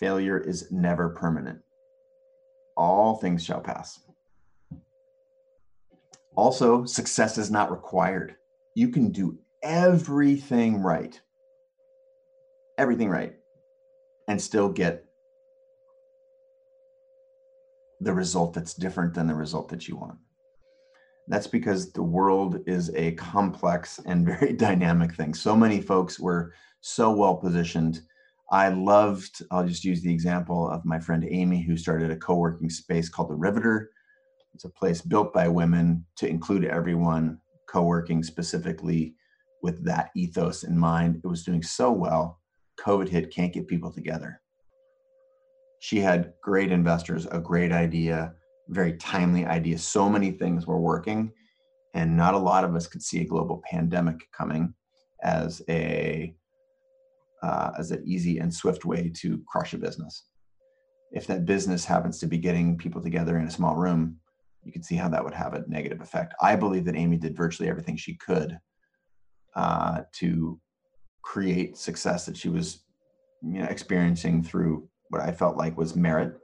Failure 0.00 0.38
is 0.38 0.72
never 0.72 1.10
permanent. 1.10 1.60
All 2.76 3.18
things 3.18 3.44
shall 3.44 3.60
pass. 3.60 4.00
Also, 6.34 6.84
success 6.84 7.38
is 7.38 7.50
not 7.50 7.70
required. 7.70 8.36
You 8.74 8.88
can 8.88 9.12
do 9.12 9.38
everything 9.62 10.82
right, 10.82 11.20
everything 12.82 13.08
right, 13.08 13.34
and 14.28 14.42
still 14.42 14.68
get 14.68 15.04
the 18.00 18.12
result 18.12 18.52
that's 18.52 18.74
different 18.74 19.14
than 19.14 19.28
the 19.28 19.34
result 19.34 19.68
that 19.68 19.86
you 19.86 19.96
want. 19.96 20.18
That's 21.28 21.46
because 21.46 21.92
the 21.92 22.02
world 22.02 22.58
is 22.66 22.90
a 22.94 23.12
complex 23.12 24.00
and 24.04 24.26
very 24.38 24.52
dynamic 24.52 25.14
thing. 25.14 25.32
So 25.34 25.56
many 25.56 25.80
folks 25.80 26.18
were 26.18 26.52
so 26.80 27.12
well 27.12 27.36
positioned. 27.36 28.00
I 28.50 28.68
loved, 28.68 29.42
I'll 29.52 29.66
just 29.66 29.84
use 29.84 30.02
the 30.02 30.12
example 30.12 30.68
of 30.68 30.84
my 30.84 30.98
friend 30.98 31.24
Amy, 31.30 31.62
who 31.62 31.76
started 31.76 32.10
a 32.10 32.16
co 32.16 32.34
working 32.34 32.68
space 32.68 33.08
called 33.08 33.30
The 33.30 33.36
Riveter. 33.36 33.90
It's 34.54 34.64
a 34.64 34.68
place 34.68 35.00
built 35.00 35.32
by 35.32 35.46
women 35.48 36.04
to 36.16 36.28
include 36.28 36.64
everyone, 36.64 37.38
co 37.66 37.84
working 37.84 38.24
specifically 38.24 39.14
with 39.62 39.84
that 39.84 40.10
ethos 40.16 40.64
in 40.64 40.76
mind. 40.76 41.20
It 41.24 41.28
was 41.28 41.44
doing 41.44 41.62
so 41.62 41.92
well. 41.92 42.41
COVID 42.80 43.08
hit, 43.08 43.34
can't 43.34 43.52
get 43.52 43.68
people 43.68 43.92
together. 43.92 44.40
She 45.80 45.98
had 45.98 46.32
great 46.42 46.70
investors, 46.70 47.26
a 47.30 47.40
great 47.40 47.72
idea, 47.72 48.34
very 48.68 48.94
timely 48.94 49.44
idea. 49.44 49.78
So 49.78 50.08
many 50.08 50.30
things 50.30 50.66
were 50.66 50.80
working, 50.80 51.32
and 51.94 52.16
not 52.16 52.34
a 52.34 52.38
lot 52.38 52.64
of 52.64 52.74
us 52.74 52.86
could 52.86 53.02
see 53.02 53.20
a 53.20 53.26
global 53.26 53.62
pandemic 53.68 54.28
coming 54.32 54.74
as 55.22 55.62
a 55.68 56.34
uh, 57.42 57.72
as 57.76 57.90
an 57.90 58.02
easy 58.06 58.38
and 58.38 58.54
swift 58.54 58.84
way 58.84 59.10
to 59.16 59.42
crush 59.48 59.74
a 59.74 59.78
business. 59.78 60.24
If 61.10 61.26
that 61.26 61.44
business 61.44 61.84
happens 61.84 62.18
to 62.20 62.26
be 62.26 62.38
getting 62.38 62.78
people 62.78 63.02
together 63.02 63.36
in 63.38 63.46
a 63.46 63.50
small 63.50 63.74
room, 63.74 64.16
you 64.62 64.72
can 64.72 64.82
see 64.82 64.94
how 64.94 65.08
that 65.08 65.24
would 65.24 65.34
have 65.34 65.54
a 65.54 65.64
negative 65.66 66.00
effect. 66.00 66.34
I 66.40 66.54
believe 66.54 66.84
that 66.84 66.96
Amy 66.96 67.16
did 67.16 67.36
virtually 67.36 67.68
everything 67.68 67.96
she 67.96 68.14
could 68.14 68.58
uh, 69.56 70.02
to 70.14 70.60
create 71.22 71.76
success 71.76 72.26
that 72.26 72.36
she 72.36 72.48
was 72.48 72.80
you 73.42 73.60
know, 73.60 73.66
experiencing 73.66 74.42
through 74.42 74.88
what 75.08 75.22
I 75.22 75.32
felt 75.32 75.56
like 75.56 75.76
was 75.76 75.96
merit 75.96 76.38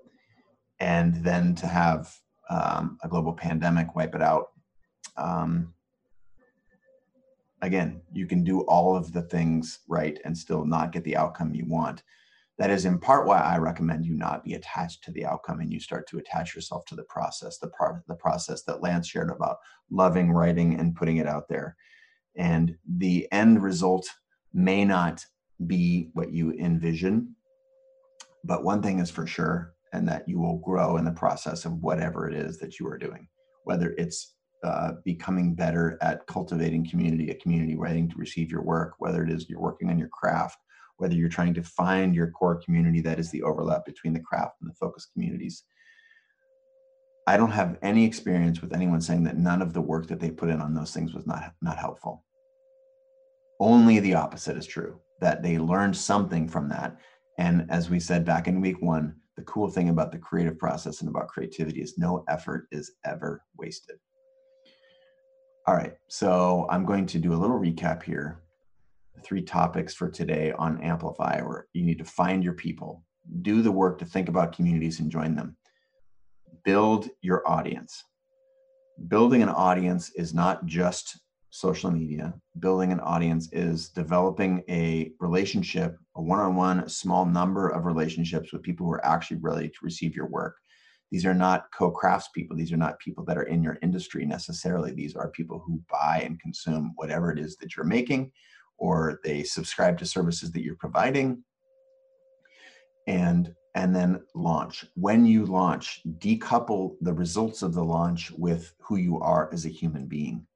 and 0.81 1.17
then 1.25 1.55
to 1.57 1.67
have 1.67 2.15
um, 2.51 2.99
a 3.03 3.09
global 3.09 3.33
pandemic 3.33 3.95
wipe 3.95 4.15
it 4.15 4.23
out. 4.23 4.49
Um, 5.17 5.75
again, 7.63 8.01
you 8.13 8.27
can 8.27 8.45
do 8.45 8.61
all 8.63 8.97
of 8.97 9.13
the 9.13 9.23
things 9.23 9.81
right 9.89 10.19
and 10.25 10.37
still 10.37 10.65
not 10.65 10.93
get 10.93 11.05
the 11.05 11.17
outcome 11.17 11.55
you 11.55 11.65
want. 11.67 12.03
That 12.59 12.71
is 12.71 12.85
in 12.85 12.99
part 12.99 13.27
why 13.27 13.39
I 13.39 13.59
recommend 13.59 14.05
you 14.05 14.15
not 14.15 14.45
be 14.45 14.55
attached 14.55 15.05
to 15.05 15.13
the 15.13 15.25
outcome 15.25 15.61
and 15.61 15.73
you 15.73 15.79
start 15.79 16.09
to 16.09 16.19
attach 16.19 16.55
yourself 16.55 16.85
to 16.87 16.97
the 16.97 17.05
process, 17.05 17.59
the 17.59 17.69
part 17.69 18.03
the 18.09 18.15
process 18.15 18.63
that 18.65 18.83
Lance 18.83 19.07
shared 19.07 19.31
about 19.31 19.59
loving 19.91 20.33
writing 20.33 20.79
and 20.79 20.97
putting 20.97 21.19
it 21.19 21.27
out 21.27 21.49
there. 21.49 21.77
And 22.37 22.77
the 22.97 23.29
end 23.31 23.63
result 23.63 24.09
may 24.53 24.85
not 24.85 25.25
be 25.66 26.11
what 26.15 26.33
you 26.33 26.53
envision, 26.53 27.35
but 28.45 28.65
one 28.65 28.83
thing 28.83 28.99
is 28.99 29.11
for 29.11 29.27
sure, 29.27 29.75
and 29.93 30.07
that 30.09 30.29
you 30.29 30.39
will 30.39 30.59
grow 30.59 30.97
in 30.97 31.05
the 31.05 31.11
process 31.11 31.65
of 31.65 31.83
whatever 31.83 32.29
it 32.29 32.35
is 32.35 32.59
that 32.59 32.79
you 32.79 32.87
are 32.87 32.99
doing, 32.99 33.29
whether 33.65 33.95
it's 33.99 34.35
uh, 34.65 34.93
becoming 35.05 35.55
better 35.55 35.99
at 36.01 36.27
cultivating 36.27 36.89
community, 36.89 37.31
a 37.31 37.35
community 37.35 37.77
waiting 37.77 38.09
to 38.09 38.16
receive 38.16 38.51
your 38.51 38.62
work, 38.62 38.95
whether 38.99 39.23
it 39.23 39.31
is 39.31 39.49
you're 39.49 39.61
working 39.61 39.89
on 39.89 39.99
your 39.99 40.09
craft, 40.09 40.59
whether 40.97 41.15
you're 41.15 41.29
trying 41.29 41.55
to 41.55 41.62
find 41.62 42.15
your 42.15 42.31
core 42.31 42.61
community 42.65 43.01
that 43.01 43.19
is 43.19 43.31
the 43.31 43.43
overlap 43.43 43.85
between 43.85 44.12
the 44.12 44.20
craft 44.20 44.57
and 44.61 44.69
the 44.69 44.75
focus 44.75 45.07
communities. 45.12 45.65
I 47.27 47.37
don't 47.37 47.53
have 47.53 47.79
any 47.83 48.05
experience 48.05 48.61
with 48.61 48.73
anyone 48.73 49.01
saying 49.01 49.25
that 49.25 49.37
none 49.37 49.62
of 49.62 49.75
the 49.75 49.81
work 49.81 50.07
that 50.09 50.19
they 50.19 50.31
put 50.31 50.49
in 50.49 50.61
on 50.61 50.75
those 50.75 50.93
things 50.93 51.15
was 51.15 51.27
not, 51.27 51.53
not 51.61 51.79
helpful. 51.79 52.25
Only 53.61 53.99
the 54.01 54.15
opposite 54.15 54.57
is 54.57 54.67
true, 54.67 55.01
that 55.21 55.43
they 55.43 55.59
learned 55.59 55.97
something 55.97 56.49
from 56.49 56.69
that. 56.69 56.97
And 57.39 57.71
as 57.71 57.91
we 57.91 58.01
said 58.01 58.25
back 58.25 58.49
in 58.49 58.61
week 58.61 58.81
one, 58.81 59.15
the 59.37 59.43
cool 59.45 59.69
thing 59.69 59.89
about 59.89 60.11
the 60.13 60.19
creative 60.19 60.59
process 60.59 61.01
and 61.01 61.09
about 61.09 61.29
creativity 61.29 61.81
is 61.81 61.99
no 61.99 62.25
effort 62.29 62.67
is 62.73 62.93
ever 63.05 63.45
wasted. 63.57 63.97
All 65.67 65.75
right, 65.75 65.95
so 66.09 66.67
I'm 66.71 66.85
going 66.85 67.07
to 67.07 67.19
do 67.19 67.33
a 67.33 67.37
little 67.37 67.59
recap 67.59 68.03
here. 68.03 68.43
Three 69.25 69.43
topics 69.43 69.95
for 69.95 70.09
today 70.09 70.53
on 70.53 70.81
Amplify, 70.81 71.41
where 71.43 71.67
you 71.73 71.85
need 71.85 71.99
to 71.99 72.05
find 72.05 72.43
your 72.43 72.55
people, 72.55 73.05
do 73.43 73.63
the 73.63 73.73
work 73.73 73.99
to 73.99 74.05
think 74.05 74.29
about 74.29 74.55
communities 74.55 75.01
and 75.01 75.11
join 75.11 75.35
them, 75.35 75.57
build 76.65 77.11
your 77.21 77.47
audience. 77.49 78.05
Building 79.09 79.43
an 79.43 79.49
audience 79.49 80.11
is 80.17 80.33
not 80.33 80.67
just 80.67 81.21
social 81.51 81.91
media. 81.91 82.35
Building 82.59 82.93
an 82.93 83.01
audience 83.01 83.49
is 83.53 83.89
developing 83.89 84.62
a 84.69 85.12
relationship, 85.20 85.97
a 86.16 86.23
one 86.23 86.41
on 86.41 86.57
one, 86.57 86.89
small 86.89 87.25
number 87.25 87.69
of 87.69 87.87
relationships 87.87 88.53
with 88.53 88.62
people 88.62 88.87
who 88.87 88.93
are 88.93 89.07
actually 89.07 89.39
ready 89.39 89.69
to 89.69 89.79
receive 89.83 90.15
your 90.15 90.27
work. 90.27 90.57
These 91.11 91.25
are 91.25 91.35
not 91.35 91.66
co 91.73 91.91
craftspeople. 91.91 92.57
These 92.57 92.73
are 92.73 92.77
not 92.77 92.99
people 92.99 93.25
that 93.25 93.39
are 93.39 93.45
in 93.45 93.62
your 93.62 93.79
industry 93.83 94.27
necessarily. 94.27 94.93
These 94.93 95.16
are 95.16 95.31
people 95.31 95.62
who 95.65 95.81
buy 95.91 96.23
and 96.25 96.41
consume 96.41 96.93
whatever 96.97 97.33
it 97.33 97.39
is 97.39 97.57
that 97.57 97.77
you're 97.77 97.87
making, 97.87 98.31
or 98.77 99.20
they 99.25 99.43
subscribe 99.43 99.97
to 99.99 100.07
services 100.07 100.53
that 100.53 100.62
you're 100.62 100.77
providing. 100.77 101.43
And 103.07 103.55
and 103.75 103.95
then 103.95 104.20
launch. 104.35 104.85
When 104.95 105.25
you 105.25 105.47
launch, 105.47 106.03
decouple 106.19 106.97
the 107.01 107.12
results 107.12 107.62
of 107.62 107.73
the 107.73 107.85
launch 107.85 108.33
with 108.33 108.75
who 108.81 108.97
you 108.97 109.20
are 109.20 109.49
as 109.53 109.66
a 109.66 109.70
human 109.70 110.07
being 110.07 110.47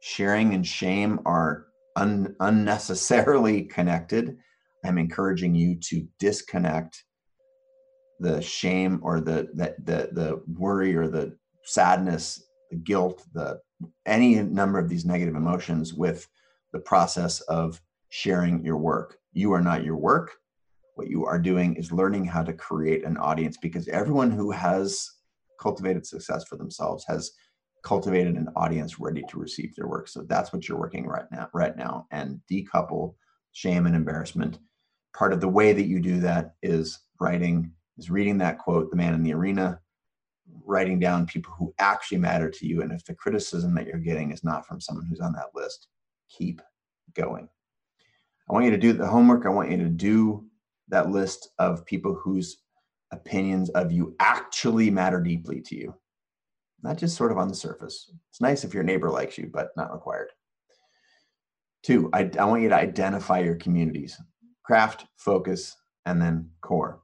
sharing 0.00 0.54
and 0.54 0.66
shame 0.66 1.20
are 1.26 1.66
un- 1.96 2.34
unnecessarily 2.40 3.62
connected. 3.76 4.36
I'm 4.84 4.98
encouraging 4.98 5.54
you 5.54 5.76
to 5.90 6.06
disconnect 6.18 7.04
the 8.20 8.40
shame 8.40 9.00
or 9.02 9.20
the, 9.20 9.48
the 9.54 9.74
the 9.84 10.08
the 10.12 10.42
worry 10.58 10.96
or 10.96 11.08
the 11.08 11.36
sadness, 11.64 12.42
the 12.70 12.76
guilt, 12.76 13.24
the 13.32 13.60
any 14.06 14.36
number 14.36 14.78
of 14.78 14.88
these 14.88 15.04
negative 15.04 15.36
emotions 15.36 15.94
with 15.94 16.28
the 16.72 16.80
process 16.80 17.40
of 17.42 17.80
sharing 18.08 18.64
your 18.64 18.76
work. 18.76 19.18
You 19.32 19.52
are 19.52 19.60
not 19.60 19.84
your 19.84 19.96
work. 19.96 20.32
What 20.94 21.08
you 21.08 21.26
are 21.26 21.38
doing 21.38 21.76
is 21.76 21.92
learning 21.92 22.24
how 22.24 22.42
to 22.42 22.52
create 22.52 23.04
an 23.04 23.16
audience 23.18 23.56
because 23.56 23.86
everyone 23.88 24.32
who 24.32 24.50
has 24.50 25.08
cultivated 25.60 26.06
success 26.06 26.44
for 26.44 26.56
themselves 26.56 27.04
has 27.06 27.30
cultivated 27.82 28.36
an 28.36 28.48
audience 28.56 28.98
ready 28.98 29.22
to 29.28 29.38
receive 29.38 29.74
their 29.74 29.86
work. 29.86 30.08
So 30.08 30.22
that's 30.22 30.52
what 30.52 30.68
you're 30.68 30.78
working 30.78 31.06
right 31.06 31.30
now, 31.30 31.48
right 31.52 31.76
now, 31.76 32.06
and 32.10 32.40
decouple 32.50 33.14
shame 33.52 33.86
and 33.86 33.96
embarrassment. 33.96 34.58
Part 35.14 35.32
of 35.32 35.40
the 35.40 35.48
way 35.48 35.72
that 35.72 35.86
you 35.86 36.00
do 36.00 36.20
that 36.20 36.54
is 36.62 37.00
writing, 37.20 37.72
is 37.96 38.10
reading 38.10 38.38
that 38.38 38.58
quote, 38.58 38.90
"The 38.90 38.96
man 38.96 39.14
in 39.14 39.22
the 39.22 39.34
arena," 39.34 39.80
writing 40.64 40.98
down 40.98 41.26
people 41.26 41.52
who 41.58 41.74
actually 41.78 42.18
matter 42.18 42.50
to 42.50 42.66
you, 42.66 42.82
and 42.82 42.92
if 42.92 43.04
the 43.04 43.14
criticism 43.14 43.74
that 43.74 43.86
you're 43.86 43.98
getting 43.98 44.30
is 44.30 44.44
not 44.44 44.66
from 44.66 44.80
someone 44.80 45.06
who's 45.06 45.20
on 45.20 45.32
that 45.32 45.54
list, 45.54 45.88
keep 46.28 46.62
going. 47.14 47.48
I 48.48 48.52
want 48.52 48.64
you 48.64 48.70
to 48.70 48.78
do 48.78 48.92
the 48.92 49.06
homework. 49.06 49.44
I 49.44 49.50
want 49.50 49.70
you 49.70 49.76
to 49.78 49.88
do 49.88 50.48
that 50.88 51.10
list 51.10 51.50
of 51.58 51.84
people 51.84 52.14
whose 52.14 52.62
opinions 53.10 53.70
of 53.70 53.92
you 53.92 54.14
actually 54.20 54.90
matter 54.90 55.20
deeply 55.20 55.60
to 55.62 55.76
you 55.76 55.94
not 56.82 56.96
just 56.96 57.16
sort 57.16 57.32
of 57.32 57.38
on 57.38 57.48
the 57.48 57.54
surface. 57.54 58.10
It's 58.30 58.40
nice 58.40 58.64
if 58.64 58.74
your 58.74 58.82
neighbor 58.82 59.10
likes 59.10 59.38
you, 59.38 59.50
but 59.52 59.70
not 59.76 59.92
required. 59.92 60.28
Two, 61.82 62.10
I, 62.12 62.30
I 62.38 62.44
want 62.44 62.62
you 62.62 62.68
to 62.68 62.76
identify 62.76 63.40
your 63.40 63.56
communities 63.56 64.20
craft, 64.64 65.06
focus, 65.16 65.76
and 66.04 66.20
then 66.20 66.50
core. 66.60 67.00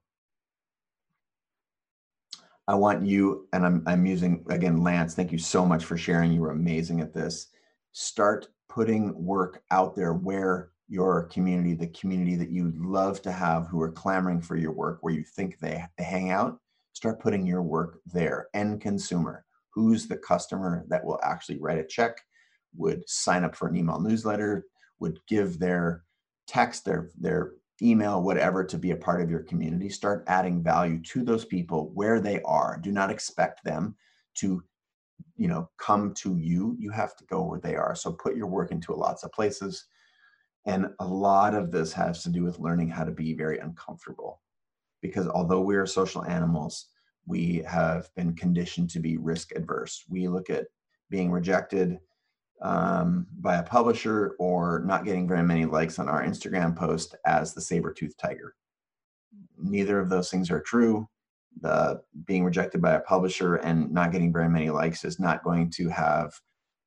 I 2.69 2.75
want 2.75 3.07
you, 3.07 3.49
and 3.53 3.65
I'm, 3.65 3.83
I'm 3.87 4.05
using 4.07 4.45
again, 4.49 4.83
Lance, 4.83 5.15
thank 5.15 5.33
you 5.33 5.39
so 5.39 5.65
much 5.65 5.85
for 5.85 5.97
sharing. 5.97 6.33
You 6.33 6.43
were 6.43 6.51
amazing 6.51 7.01
at 7.01 7.15
this 7.15 7.49
start 7.93 8.49
putting 8.69 9.15
work 9.25 9.63
out 9.71 9.95
there 9.95 10.15
where 10.15 10.71
your 10.89 11.25
community, 11.25 11.75
the 11.75 11.87
community 11.89 12.37
that 12.37 12.51
you 12.51 12.73
love 12.77 13.23
to 13.23 13.33
have 13.33 13.67
who 13.67 13.81
are 13.81 13.91
clamoring 13.91 14.41
for 14.41 14.57
your 14.57 14.73
work, 14.73 14.99
where 15.01 15.15
you 15.15 15.25
think 15.25 15.59
they, 15.59 15.83
they 15.97 16.05
hang 16.05 16.31
out, 16.31 16.59
start 16.93 17.21
putting 17.21 17.47
your 17.47 17.63
work 17.63 18.01
there. 18.13 18.49
End 18.55 18.81
consumer. 18.81 19.44
Who's 19.75 20.07
the 20.07 20.17
customer 20.17 20.85
that 20.89 21.05
will 21.05 21.21
actually 21.23 21.59
write 21.59 21.79
a 21.79 21.85
check, 21.85 22.17
would 22.77 23.09
sign 23.09 23.45
up 23.45 23.55
for 23.55 23.69
an 23.69 23.77
email 23.77 24.01
newsletter, 24.01 24.67
would 25.01 25.19
give 25.29 25.59
their 25.59 26.05
text, 26.47 26.85
their, 26.85 27.11
their 27.19 27.53
email, 27.83 28.23
whatever, 28.23 28.65
to 28.65 28.79
be 28.79 28.93
a 28.93 28.97
part 28.97 29.21
of 29.21 29.31
your 29.31 29.43
community. 29.43 29.89
Start 29.89 30.25
adding 30.27 30.63
value 30.63 31.01
to 31.03 31.25
those 31.25 31.45
people 31.45 31.91
where 31.95 32.21
they 32.21 32.41
are. 32.43 32.79
Do 32.83 32.93
not 32.93 33.11
expect 33.11 33.65
them 33.65 33.97
to 34.37 34.63
you 35.37 35.47
know 35.47 35.71
come 35.79 36.13
to 36.13 36.37
you 36.37 36.75
you 36.79 36.91
have 36.91 37.15
to 37.17 37.25
go 37.27 37.45
where 37.45 37.61
they 37.61 37.77
are 37.77 37.95
so 37.95 38.13
put 38.13 38.37
your 38.37 38.49
work 38.49 38.73
into 38.73 38.93
lots 38.93 39.23
of 39.23 39.31
places 39.31 39.87
and 40.67 40.89
a 40.99 41.07
lot 41.07 41.55
of 41.55 41.71
this 41.71 41.93
has 41.93 42.23
to 42.23 42.31
do 42.31 42.43
with 42.43 42.59
learning 42.59 42.89
how 42.89 43.05
to 43.05 43.11
be 43.11 43.35
very 43.35 43.59
uncomfortable. 43.59 44.41
Because 45.03 45.29
although 45.29 45.61
we 45.61 45.77
are 45.77 45.87
social 45.87 46.25
animals, 46.25 46.87
we 47.27 47.65
have 47.67 48.09
been 48.15 48.35
conditioned 48.35 48.91
to 48.91 49.01
be 49.01 49.17
risk 49.17 49.53
adverse. 49.55 50.05
We 50.09 50.29
look 50.29 50.51
at 50.51 50.67
being 51.11 51.31
rejected 51.31 51.99
um, 52.63 53.27
by 53.41 53.57
a 53.57 53.63
publisher 53.63 54.37
or 54.39 54.83
not 54.87 55.05
getting 55.05 55.29
very 55.29 55.43
many 55.43 55.65
likes 55.65 55.99
on 55.99 56.09
our 56.09 56.23
Instagram 56.23 56.77
post 56.77 57.15
as 57.27 57.53
the 57.53 57.61
saber-toothed 57.61 58.19
tiger. 58.19 58.55
Neither 59.59 59.99
of 59.99 60.09
those 60.09 60.31
things 60.31 60.51
are 60.51 60.61
true. 60.61 61.09
The 61.61 62.03
being 62.27 62.45
rejected 62.45 62.83
by 62.83 62.95
a 62.95 63.01
publisher 63.01 63.57
and 63.57 63.91
not 63.93 64.13
getting 64.13 64.33
very 64.33 64.49
many 64.49 64.71
likes 64.71 65.05
is 65.05 65.21
not 65.21 65.45
going 65.45 65.71
to 65.71 65.89
have 65.89 66.33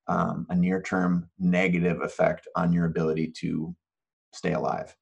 um, 0.07 0.45
a 0.49 0.55
near 0.55 0.81
term 0.81 1.29
negative 1.39 2.01
effect 2.01 2.47
on 2.55 2.73
your 2.73 2.85
ability 2.85 3.31
to 3.39 3.75
stay 4.33 4.53
alive. 4.53 4.95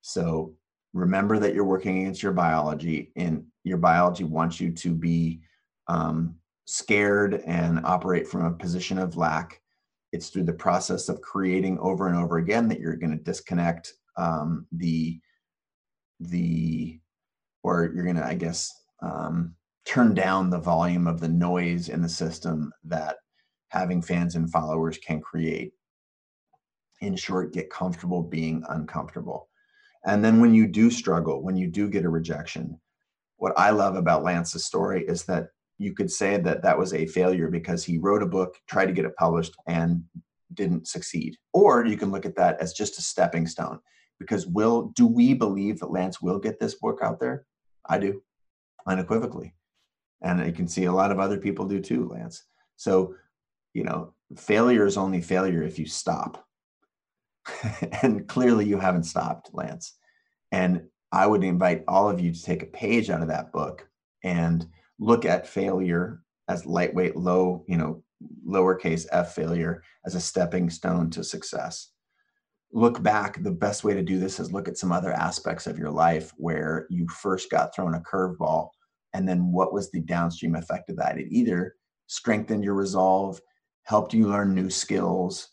So 0.00 0.54
remember 0.92 1.38
that 1.38 1.54
you're 1.54 1.64
working 1.64 2.00
against 2.00 2.22
your 2.22 2.32
biology, 2.32 3.12
and 3.16 3.44
your 3.66 3.78
biology 3.78 4.22
wants 4.22 4.60
you 4.60 4.70
to 4.70 4.94
be 4.94 5.40
um, 5.88 6.36
scared 6.66 7.42
and 7.46 7.84
operate 7.84 8.28
from 8.28 8.44
a 8.44 8.52
position 8.52 8.96
of 8.96 9.16
lack. 9.16 9.60
It's 10.12 10.28
through 10.28 10.44
the 10.44 10.52
process 10.52 11.08
of 11.08 11.20
creating 11.20 11.78
over 11.80 12.06
and 12.06 12.16
over 12.16 12.38
again 12.38 12.68
that 12.68 12.78
you're 12.78 12.94
going 12.94 13.16
to 13.16 13.24
disconnect 13.24 13.92
um, 14.16 14.66
the 14.70 15.20
the 16.20 17.00
or 17.64 17.90
you're 17.92 18.04
going 18.04 18.16
to, 18.16 18.24
I 18.24 18.34
guess, 18.34 18.72
um, 19.02 19.54
turn 19.84 20.14
down 20.14 20.48
the 20.48 20.60
volume 20.60 21.08
of 21.08 21.18
the 21.20 21.28
noise 21.28 21.88
in 21.88 22.00
the 22.00 22.08
system 22.08 22.72
that 22.84 23.16
having 23.70 24.00
fans 24.00 24.36
and 24.36 24.50
followers 24.50 24.96
can 24.98 25.20
create. 25.20 25.72
In 27.00 27.16
short, 27.16 27.52
get 27.52 27.68
comfortable 27.68 28.22
being 28.22 28.62
uncomfortable. 28.68 29.48
And 30.04 30.24
then 30.24 30.40
when 30.40 30.54
you 30.54 30.68
do 30.68 30.88
struggle, 30.88 31.42
when 31.42 31.56
you 31.56 31.66
do 31.66 31.90
get 31.90 32.04
a 32.04 32.08
rejection, 32.08 32.80
what 33.36 33.52
I 33.58 33.70
love 33.70 33.96
about 33.96 34.24
Lance's 34.24 34.64
story 34.64 35.04
is 35.06 35.24
that 35.24 35.48
you 35.78 35.92
could 35.94 36.10
say 36.10 36.38
that 36.38 36.62
that 36.62 36.78
was 36.78 36.94
a 36.94 37.06
failure 37.06 37.48
because 37.48 37.84
he 37.84 37.98
wrote 37.98 38.22
a 38.22 38.26
book, 38.26 38.56
tried 38.66 38.86
to 38.86 38.92
get 38.92 39.04
it 39.04 39.16
published, 39.16 39.54
and 39.66 40.02
didn't 40.54 40.88
succeed. 40.88 41.36
Or 41.52 41.84
you 41.84 41.96
can 41.98 42.10
look 42.10 42.24
at 42.24 42.36
that 42.36 42.58
as 42.60 42.72
just 42.72 42.98
a 42.98 43.02
stepping 43.02 43.46
stone. 43.46 43.78
Because 44.18 44.46
will 44.46 44.92
do 44.94 45.06
we 45.06 45.34
believe 45.34 45.78
that 45.80 45.90
Lance 45.90 46.22
will 46.22 46.38
get 46.38 46.58
this 46.58 46.74
book 46.76 47.00
out 47.02 47.20
there? 47.20 47.44
I 47.86 47.98
do, 47.98 48.22
unequivocally. 48.86 49.54
And 50.22 50.44
you 50.46 50.52
can 50.52 50.66
see 50.66 50.84
a 50.84 50.92
lot 50.92 51.12
of 51.12 51.20
other 51.20 51.36
people 51.36 51.66
do 51.66 51.80
too, 51.80 52.08
Lance. 52.08 52.44
So 52.76 53.14
you 53.76 53.84
know, 53.84 54.14
failure 54.38 54.86
is 54.86 54.96
only 54.96 55.20
failure 55.20 55.62
if 55.62 55.78
you 55.78 55.84
stop. 55.84 56.46
and 58.02 58.26
clearly 58.26 58.64
you 58.64 58.78
haven't 58.78 59.04
stopped, 59.04 59.50
Lance. 59.52 59.98
And 60.50 60.84
I 61.16 61.26
would 61.26 61.44
invite 61.44 61.82
all 61.88 62.10
of 62.10 62.20
you 62.20 62.30
to 62.30 62.42
take 62.42 62.62
a 62.62 62.66
page 62.66 63.08
out 63.08 63.22
of 63.22 63.28
that 63.28 63.50
book 63.50 63.88
and 64.22 64.66
look 64.98 65.24
at 65.24 65.48
failure 65.48 66.20
as 66.46 66.66
lightweight, 66.66 67.16
low, 67.16 67.64
you 67.66 67.78
know, 67.78 68.02
lowercase 68.46 69.06
f 69.10 69.34
failure 69.34 69.82
as 70.04 70.14
a 70.14 70.20
stepping 70.20 70.68
stone 70.68 71.08
to 71.12 71.24
success. 71.24 71.88
Look 72.70 73.02
back, 73.02 73.42
the 73.42 73.50
best 73.50 73.82
way 73.82 73.94
to 73.94 74.02
do 74.02 74.18
this 74.18 74.38
is 74.38 74.52
look 74.52 74.68
at 74.68 74.76
some 74.76 74.92
other 74.92 75.10
aspects 75.10 75.66
of 75.66 75.78
your 75.78 75.90
life 75.90 76.34
where 76.36 76.86
you 76.90 77.08
first 77.08 77.50
got 77.50 77.74
thrown 77.74 77.94
a 77.94 78.00
curveball. 78.00 78.68
And 79.14 79.26
then 79.26 79.50
what 79.50 79.72
was 79.72 79.90
the 79.90 80.00
downstream 80.00 80.54
effect 80.54 80.90
of 80.90 80.96
that? 80.96 81.16
It 81.16 81.28
either 81.30 81.76
strengthened 82.08 82.62
your 82.62 82.74
resolve, 82.74 83.40
helped 83.84 84.12
you 84.12 84.28
learn 84.28 84.54
new 84.54 84.68
skills, 84.68 85.48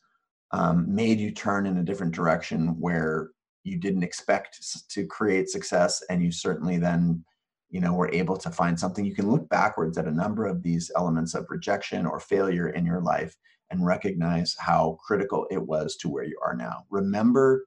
um, 0.51 0.93
made 0.93 1.21
you 1.21 1.31
turn 1.31 1.65
in 1.65 1.77
a 1.77 1.83
different 1.83 2.13
direction 2.13 2.77
where 2.81 3.29
you 3.63 3.77
didn't 3.77 4.03
expect 4.03 4.89
to 4.89 5.05
create 5.05 5.49
success, 5.49 6.03
and 6.09 6.23
you 6.23 6.31
certainly 6.31 6.77
then, 6.77 7.23
you 7.69 7.79
know, 7.79 7.93
were 7.93 8.11
able 8.13 8.37
to 8.37 8.51
find 8.51 8.79
something. 8.79 9.05
You 9.05 9.15
can 9.15 9.29
look 9.29 9.47
backwards 9.49 9.97
at 9.97 10.07
a 10.07 10.11
number 10.11 10.45
of 10.45 10.61
these 10.61 10.91
elements 10.95 11.33
of 11.33 11.45
rejection 11.49 12.05
or 12.05 12.19
failure 12.19 12.69
in 12.69 12.85
your 12.85 13.01
life 13.01 13.35
and 13.71 13.85
recognize 13.85 14.55
how 14.59 14.97
critical 15.05 15.47
it 15.49 15.61
was 15.61 15.95
to 15.97 16.09
where 16.09 16.25
you 16.25 16.37
are 16.45 16.55
now. 16.55 16.85
Remember 16.89 17.65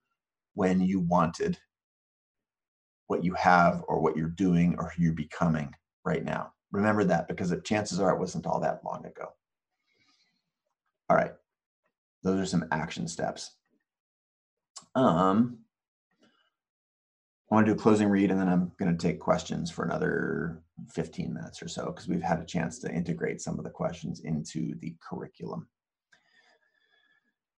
when 0.55 0.81
you 0.81 1.01
wanted 1.01 1.59
what 3.09 3.25
you 3.25 3.35
have 3.35 3.83
or 3.89 4.01
what 4.01 4.17
you're 4.17 4.29
doing 4.29 4.77
or 4.79 4.91
who 4.91 5.03
you're 5.03 5.13
becoming 5.13 5.73
right 6.05 6.25
now. 6.25 6.53
Remember 6.73 7.05
that 7.05 7.29
because 7.29 7.55
chances 7.65 8.01
are 8.01 8.15
it 8.15 8.19
wasn't 8.19 8.47
all 8.47 8.61
that 8.61 8.85
long 8.85 9.05
ago. 9.07 9.29
All 11.09 11.17
right. 11.17 11.33
Those 12.23 12.41
are 12.41 12.47
some 12.47 12.67
action 12.71 13.07
steps. 13.07 13.53
Um, 14.95 15.59
I 17.51 17.55
want 17.55 17.67
to 17.67 17.73
do 17.73 17.79
a 17.79 17.81
closing 17.81 18.09
read 18.09 18.31
and 18.31 18.41
then 18.41 18.49
I'm 18.49 18.73
going 18.79 18.97
to 18.97 19.01
take 19.01 19.21
questions 19.21 19.71
for 19.71 19.85
another 19.85 20.63
15 20.91 21.33
minutes 21.33 21.63
or 21.63 21.69
so 21.69 21.87
because 21.87 22.09
we've 22.09 22.23
had 22.23 22.41
a 22.41 22.45
chance 22.45 22.81
to 22.81 22.93
integrate 22.93 23.41
some 23.41 23.59
of 23.59 23.65
the 23.65 23.71
questions 23.71 24.21
into 24.21 24.75
the 24.81 24.95
curriculum. 25.01 25.69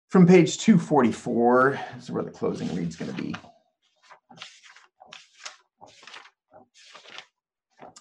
From 0.09 0.27
page 0.27 0.57
244 0.59 1.79
this 1.95 2.03
is 2.05 2.11
where 2.11 2.23
the 2.23 2.31
closing 2.31 2.73
read 2.75 2.89
is 2.89 2.95
going 2.95 3.13
to 3.13 3.21
be. 3.21 3.35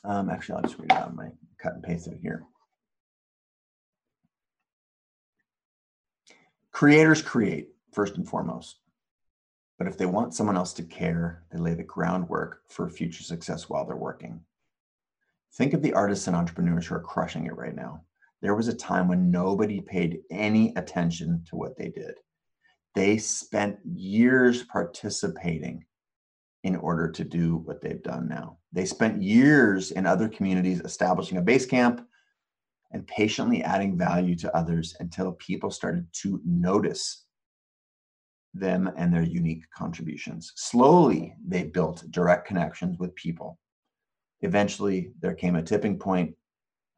Um, 0.07 0.31
actually, 0.31 0.57
I'll 0.57 0.63
just 0.63 0.79
read 0.79 0.93
it 0.93 0.99
on 0.99 1.17
my 1.17 1.29
cut 1.59 1.75
and 1.75 1.83
paste 1.83 2.07
it 2.07 2.19
here. 2.23 2.45
Creators 6.71 7.23
create 7.23 7.71
first 7.93 8.17
and 8.17 8.29
foremost. 8.29 8.77
But 9.78 9.86
if 9.86 9.98
they 9.98 10.07
want 10.07 10.35
someone 10.35 10.57
else 10.57 10.73
to 10.74 10.82
care, 10.82 11.44
they 11.51 11.59
lay 11.59 11.74
the 11.74 11.82
groundwork 11.82 12.62
for 12.69 12.89
future 12.89 13.23
success 13.23 13.69
while 13.69 13.85
they're 13.85 13.97
working. 13.97 14.40
Think 15.55 15.74
of 15.74 15.82
the 15.82 15.93
artists 15.93 16.27
and 16.27 16.36
entrepreneurs 16.36 16.86
who 16.86 16.94
are 16.94 17.01
crushing 17.01 17.47
it 17.47 17.57
right 17.57 17.74
now. 17.74 18.03
There 18.43 18.55
was 18.55 18.69
a 18.69 18.74
time 18.74 19.09
when 19.09 19.31
nobody 19.31 19.81
paid 19.81 20.20
any 20.31 20.73
attention 20.77 21.44
to 21.48 21.57
what 21.57 21.77
they 21.77 21.89
did. 21.89 22.15
They 22.94 23.19
spent 23.19 23.78
years 23.85 24.62
participating 24.65 25.85
in 26.65 26.77
order 26.77 27.11
to 27.11 27.24
do 27.24 27.57
what 27.59 27.81
they've 27.81 28.03
done 28.03 28.28
now. 28.28 28.59
They 28.73 28.86
spent 28.86 29.23
years 29.23 29.93
in 29.93 30.07
other 30.07 30.28
communities 30.28 30.81
establishing 30.81 31.39
a 31.39 31.43
base 31.43 31.66
camp, 31.66 32.07
and 32.93 33.07
patiently 33.07 33.62
adding 33.62 33.98
value 33.98 34.35
to 34.36 34.57
others 34.57 34.97
until 35.01 35.32
people 35.32 35.70
started 35.70 36.07
to 36.12 36.40
notice 36.44 37.26
them 38.55 38.90
and 38.97 39.12
their 39.12 39.23
unique 39.23 39.64
contributions. 39.77 40.52
Slowly, 40.56 41.35
they 41.47 41.64
built 41.64 42.10
direct 42.10 42.47
connections 42.47 42.98
with 42.98 43.14
people. 43.14 43.59
Eventually, 44.40 45.12
there 45.20 45.35
came 45.35 45.56
a 45.56 45.62
tipping 45.62 45.98
point 45.98 46.35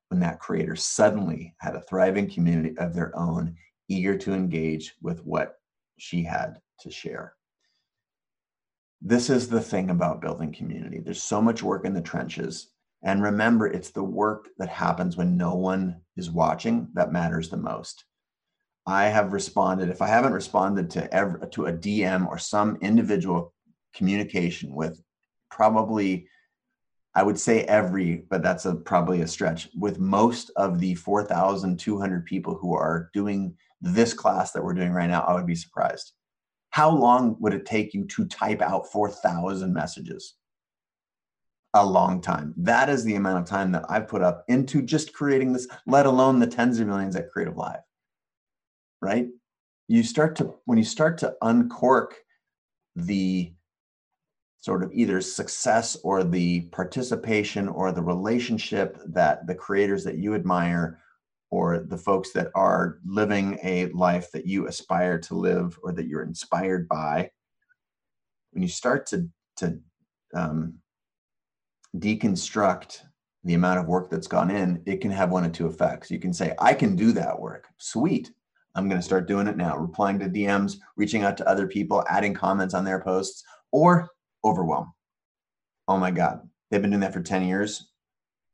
when 0.08 0.20
that 0.20 0.40
creator 0.40 0.76
suddenly 0.76 1.54
had 1.58 1.74
a 1.74 1.82
thriving 1.82 2.30
community 2.30 2.76
of 2.78 2.94
their 2.94 3.16
own, 3.16 3.54
eager 3.88 4.16
to 4.16 4.34
engage 4.34 4.94
with 5.02 5.24
what 5.24 5.56
she 5.98 6.22
had 6.22 6.60
to 6.80 6.90
share. 6.90 7.34
This 9.00 9.30
is 9.30 9.48
the 9.48 9.60
thing 9.60 9.90
about 9.90 10.20
building 10.20 10.52
community. 10.52 11.00
There's 11.00 11.22
so 11.22 11.40
much 11.40 11.62
work 11.62 11.84
in 11.84 11.94
the 11.94 12.00
trenches 12.00 12.70
and 13.02 13.22
remember, 13.22 13.66
it's 13.66 13.90
the 13.90 14.02
work 14.02 14.48
that 14.58 14.68
happens 14.68 15.16
when 15.16 15.36
no 15.36 15.54
one 15.54 16.00
is 16.16 16.30
watching 16.30 16.88
that 16.94 17.12
matters 17.12 17.48
the 17.48 17.56
most. 17.56 18.04
I 18.88 19.04
have 19.08 19.34
responded, 19.34 19.90
if 19.90 20.00
I 20.00 20.06
haven't 20.06 20.32
responded 20.32 20.88
to 20.92 21.12
ever 21.12 21.46
to 21.52 21.66
a 21.66 21.72
DM 21.72 22.26
or 22.26 22.38
some 22.38 22.78
individual 22.80 23.52
communication 23.94 24.74
with 24.74 25.02
probably, 25.50 26.26
I 27.14 27.22
would 27.22 27.38
say 27.38 27.64
every, 27.64 28.24
but 28.30 28.42
that's 28.42 28.64
a, 28.64 28.74
probably 28.74 29.20
a 29.20 29.26
stretch, 29.26 29.68
with 29.76 29.98
most 29.98 30.50
of 30.56 30.80
the 30.80 30.94
4,200 30.94 32.24
people 32.24 32.54
who 32.54 32.74
are 32.74 33.10
doing 33.12 33.54
this 33.82 34.14
class 34.14 34.52
that 34.52 34.64
we're 34.64 34.72
doing 34.72 34.92
right 34.92 35.10
now, 35.10 35.20
I 35.20 35.34
would 35.34 35.46
be 35.46 35.54
surprised. 35.54 36.12
How 36.70 36.88
long 36.88 37.36
would 37.40 37.52
it 37.52 37.66
take 37.66 37.92
you 37.92 38.06
to 38.06 38.24
type 38.24 38.62
out 38.62 38.90
4,000 38.90 39.70
messages? 39.70 40.34
a 41.74 41.84
long 41.84 42.22
time. 42.22 42.54
That 42.56 42.88
is 42.88 43.04
the 43.04 43.16
amount 43.16 43.40
of 43.40 43.44
time 43.44 43.72
that 43.72 43.84
I've 43.90 44.08
put 44.08 44.22
up 44.22 44.42
into 44.48 44.80
just 44.80 45.12
creating 45.12 45.52
this, 45.52 45.68
let 45.86 46.06
alone 46.06 46.38
the 46.38 46.46
tens 46.46 46.80
of 46.80 46.86
millions 46.86 47.14
at 47.14 47.30
CreativeLive. 47.30 47.80
Right? 49.00 49.28
you 49.88 50.02
start 50.02 50.36
to 50.36 50.54
when 50.66 50.78
you 50.78 50.84
start 50.84 51.18
to 51.18 51.34
uncork 51.42 52.14
the 52.94 53.52
sort 54.60 54.82
of 54.82 54.92
either 54.92 55.20
success 55.20 55.96
or 56.04 56.22
the 56.22 56.62
participation 56.72 57.68
or 57.68 57.90
the 57.90 58.02
relationship 58.02 58.98
that 59.06 59.46
the 59.46 59.54
creators 59.54 60.04
that 60.04 60.18
you 60.18 60.34
admire 60.34 61.00
or 61.50 61.78
the 61.78 61.96
folks 61.96 62.32
that 62.32 62.48
are 62.54 62.98
living 63.06 63.58
a 63.62 63.86
life 63.86 64.30
that 64.32 64.46
you 64.46 64.66
aspire 64.66 65.18
to 65.18 65.34
live 65.34 65.78
or 65.82 65.92
that 65.92 66.06
you're 66.06 66.22
inspired 66.22 66.86
by 66.88 67.30
when 68.52 68.62
you 68.62 68.68
start 68.68 69.06
to 69.06 69.26
to 69.56 69.78
um, 70.34 70.74
deconstruct 71.96 73.00
the 73.44 73.54
amount 73.54 73.78
of 73.78 73.86
work 73.86 74.10
that's 74.10 74.26
gone 74.26 74.50
in 74.50 74.82
it 74.84 75.00
can 75.00 75.10
have 75.10 75.30
one 75.30 75.44
of 75.44 75.52
two 75.52 75.66
effects. 75.66 76.10
You 76.10 76.18
can 76.18 76.34
say 76.34 76.54
i 76.58 76.74
can 76.74 76.94
do 76.94 77.12
that 77.12 77.40
work. 77.40 77.68
Sweet 77.78 78.32
i'm 78.74 78.88
going 78.88 79.00
to 79.00 79.04
start 79.04 79.28
doing 79.28 79.46
it 79.46 79.56
now 79.56 79.76
replying 79.76 80.18
to 80.18 80.28
dms 80.28 80.76
reaching 80.96 81.22
out 81.22 81.36
to 81.36 81.48
other 81.48 81.66
people 81.66 82.04
adding 82.08 82.34
comments 82.34 82.74
on 82.74 82.84
their 82.84 83.00
posts 83.00 83.42
or 83.72 84.08
overwhelm 84.44 84.92
oh 85.88 85.98
my 85.98 86.10
god 86.10 86.40
they've 86.70 86.82
been 86.82 86.90
doing 86.90 87.00
that 87.00 87.12
for 87.12 87.22
10 87.22 87.44
years 87.44 87.90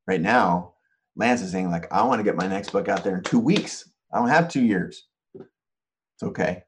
right 0.06 0.20
now 0.20 0.74
Lance 1.16 1.42
is 1.42 1.52
saying, 1.52 1.70
like, 1.70 1.90
I 1.92 2.02
want 2.02 2.18
to 2.18 2.24
get 2.24 2.36
my 2.36 2.46
next 2.46 2.70
book 2.70 2.88
out 2.88 3.04
there 3.04 3.16
in 3.16 3.22
two 3.22 3.38
weeks. 3.38 3.90
I 4.12 4.18
don't 4.18 4.28
have 4.28 4.48
two 4.48 4.64
years. 4.64 5.06
It's 5.34 6.22
okay. 6.22 6.62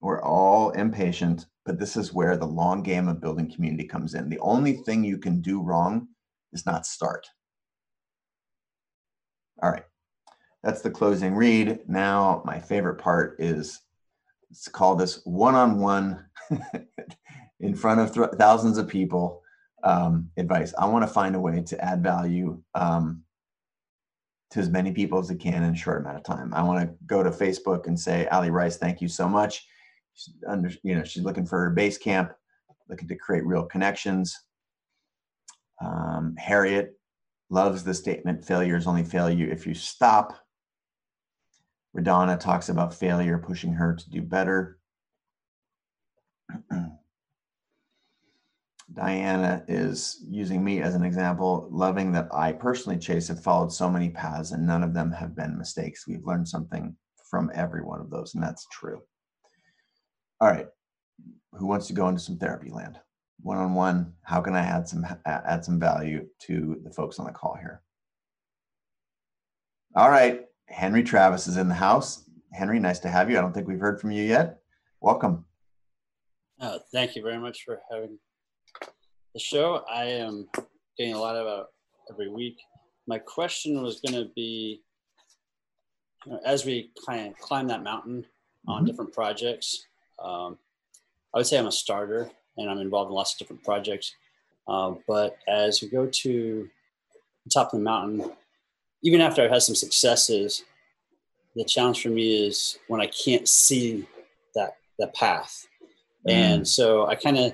We're 0.00 0.22
all 0.22 0.70
impatient, 0.70 1.46
but 1.64 1.78
this 1.78 1.96
is 1.96 2.12
where 2.12 2.36
the 2.36 2.46
long 2.46 2.82
game 2.82 3.08
of 3.08 3.20
building 3.20 3.52
community 3.52 3.86
comes 3.86 4.14
in. 4.14 4.28
The 4.28 4.40
only 4.40 4.74
thing 4.74 5.04
you 5.04 5.18
can 5.18 5.40
do 5.40 5.62
wrong 5.62 6.08
is 6.52 6.66
not 6.66 6.86
start. 6.86 7.26
All 9.62 9.70
right. 9.70 9.84
That's 10.62 10.82
the 10.82 10.90
closing 10.90 11.34
read. 11.34 11.80
Now, 11.88 12.42
my 12.44 12.58
favorite 12.58 12.96
part 12.96 13.36
is 13.38 13.80
let's 14.50 14.68
call 14.68 14.94
this 14.94 15.20
one 15.24 15.54
on 15.54 15.80
one 15.80 16.24
in 17.60 17.74
front 17.74 18.00
of 18.00 18.14
th- 18.14 18.38
thousands 18.38 18.78
of 18.78 18.86
people 18.88 19.42
um, 19.82 20.30
advice. 20.36 20.72
I 20.78 20.86
want 20.86 21.06
to 21.06 21.12
find 21.12 21.34
a 21.34 21.40
way 21.40 21.62
to 21.62 21.84
add 21.84 22.02
value. 22.02 22.62
Um, 22.74 23.24
to 24.52 24.60
as 24.60 24.68
many 24.68 24.92
people 24.92 25.18
as 25.18 25.30
I 25.30 25.34
can 25.34 25.62
in 25.62 25.72
a 25.72 25.76
short 25.76 26.02
amount 26.02 26.18
of 26.18 26.24
time. 26.24 26.52
I 26.52 26.62
want 26.62 26.86
to 26.86 26.94
go 27.06 27.22
to 27.22 27.30
Facebook 27.30 27.86
and 27.86 27.98
say, 27.98 28.26
Ali 28.26 28.50
Rice, 28.50 28.76
thank 28.76 29.00
you 29.00 29.08
so 29.08 29.26
much. 29.26 29.66
She's 30.12 30.34
under, 30.46 30.70
you 30.82 30.94
know, 30.94 31.04
she's 31.04 31.22
looking 31.22 31.46
for 31.46 31.58
her 31.58 31.70
base 31.70 31.96
camp, 31.96 32.32
looking 32.86 33.08
to 33.08 33.16
create 33.16 33.46
real 33.46 33.64
connections. 33.64 34.38
Um, 35.82 36.34
Harriet 36.36 36.98
loves 37.48 37.82
the 37.82 37.94
statement, 37.94 38.44
failure 38.44 38.76
is 38.76 38.86
only 38.86 39.04
failure 39.04 39.50
if 39.50 39.66
you 39.66 39.72
stop. 39.72 40.38
Radonna 41.96 42.38
talks 42.38 42.68
about 42.68 42.94
failure 42.94 43.38
pushing 43.38 43.72
her 43.74 43.94
to 43.94 44.10
do 44.10 44.22
better. 44.22 44.78
Diana 48.94 49.64
is 49.68 50.24
using 50.28 50.62
me 50.62 50.82
as 50.82 50.94
an 50.94 51.04
example, 51.04 51.68
loving 51.70 52.12
that 52.12 52.28
I 52.32 52.52
personally, 52.52 52.98
Chase, 52.98 53.28
have 53.28 53.42
followed 53.42 53.72
so 53.72 53.88
many 53.88 54.10
paths 54.10 54.50
and 54.52 54.66
none 54.66 54.82
of 54.82 54.92
them 54.92 55.10
have 55.12 55.34
been 55.34 55.56
mistakes. 55.56 56.06
We've 56.06 56.26
learned 56.26 56.48
something 56.48 56.94
from 57.30 57.50
every 57.54 57.82
one 57.82 58.00
of 58.00 58.10
those, 58.10 58.34
and 58.34 58.42
that's 58.42 58.66
true. 58.70 59.00
All 60.40 60.48
right. 60.48 60.66
Who 61.54 61.66
wants 61.66 61.86
to 61.86 61.94
go 61.94 62.08
into 62.08 62.20
some 62.20 62.38
therapy 62.38 62.70
land? 62.70 62.98
One 63.40 63.58
on 63.58 63.74
one, 63.74 64.12
how 64.22 64.40
can 64.40 64.54
I 64.54 64.60
add 64.60 64.86
some 64.86 65.06
add 65.24 65.64
some 65.64 65.80
value 65.80 66.26
to 66.42 66.80
the 66.84 66.90
folks 66.90 67.18
on 67.18 67.26
the 67.26 67.32
call 67.32 67.56
here? 67.56 67.82
All 69.96 70.10
right. 70.10 70.44
Henry 70.72 71.02
Travis 71.02 71.46
is 71.46 71.58
in 71.58 71.68
the 71.68 71.74
house. 71.74 72.24
Henry, 72.52 72.80
nice 72.80 72.98
to 73.00 73.08
have 73.08 73.30
you. 73.30 73.38
I 73.38 73.40
don't 73.40 73.52
think 73.52 73.68
we've 73.68 73.78
heard 73.78 74.00
from 74.00 74.10
you 74.10 74.24
yet. 74.24 74.58
Welcome. 75.00 75.44
Uh, 76.60 76.78
thank 76.92 77.14
you 77.14 77.22
very 77.22 77.38
much 77.38 77.64
for 77.64 77.80
having 77.90 78.18
the 79.34 79.40
show. 79.40 79.84
I 79.90 80.04
am 80.04 80.48
getting 80.96 81.14
a 81.14 81.20
lot 81.20 81.36
of 81.36 81.46
uh, 81.46 81.64
every 82.10 82.28
week. 82.28 82.58
My 83.06 83.18
question 83.18 83.82
was 83.82 84.00
going 84.00 84.14
to 84.14 84.30
be, 84.34 84.82
you 86.24 86.32
know, 86.32 86.40
as 86.44 86.64
we 86.64 86.90
kind 87.06 87.28
of 87.28 87.38
climb 87.38 87.68
that 87.68 87.82
mountain 87.82 88.24
on 88.66 88.78
mm-hmm. 88.78 88.86
different 88.86 89.12
projects, 89.12 89.86
um, 90.22 90.58
I 91.34 91.38
would 91.38 91.46
say 91.46 91.58
I'm 91.58 91.66
a 91.66 91.72
starter 91.72 92.30
and 92.56 92.70
I'm 92.70 92.78
involved 92.78 93.10
in 93.10 93.14
lots 93.14 93.34
of 93.34 93.38
different 93.38 93.64
projects. 93.64 94.14
Um, 94.68 95.00
but 95.08 95.36
as 95.48 95.82
we 95.82 95.88
go 95.88 96.06
to 96.06 96.68
the 97.44 97.50
top 97.50 97.72
of 97.72 97.78
the 97.78 97.84
mountain, 97.84 98.30
even 99.02 99.20
after 99.20 99.42
I've 99.42 99.50
had 99.50 99.62
some 99.62 99.74
successes, 99.74 100.64
the 101.54 101.64
challenge 101.64 102.02
for 102.02 102.08
me 102.08 102.46
is 102.46 102.78
when 102.88 103.00
I 103.00 103.06
can't 103.06 103.48
see 103.48 104.06
that 104.54 104.76
that 104.98 105.14
path. 105.14 105.66
Mm. 106.28 106.32
And 106.32 106.68
so 106.68 107.06
I 107.06 107.14
kind 107.14 107.38
of 107.38 107.52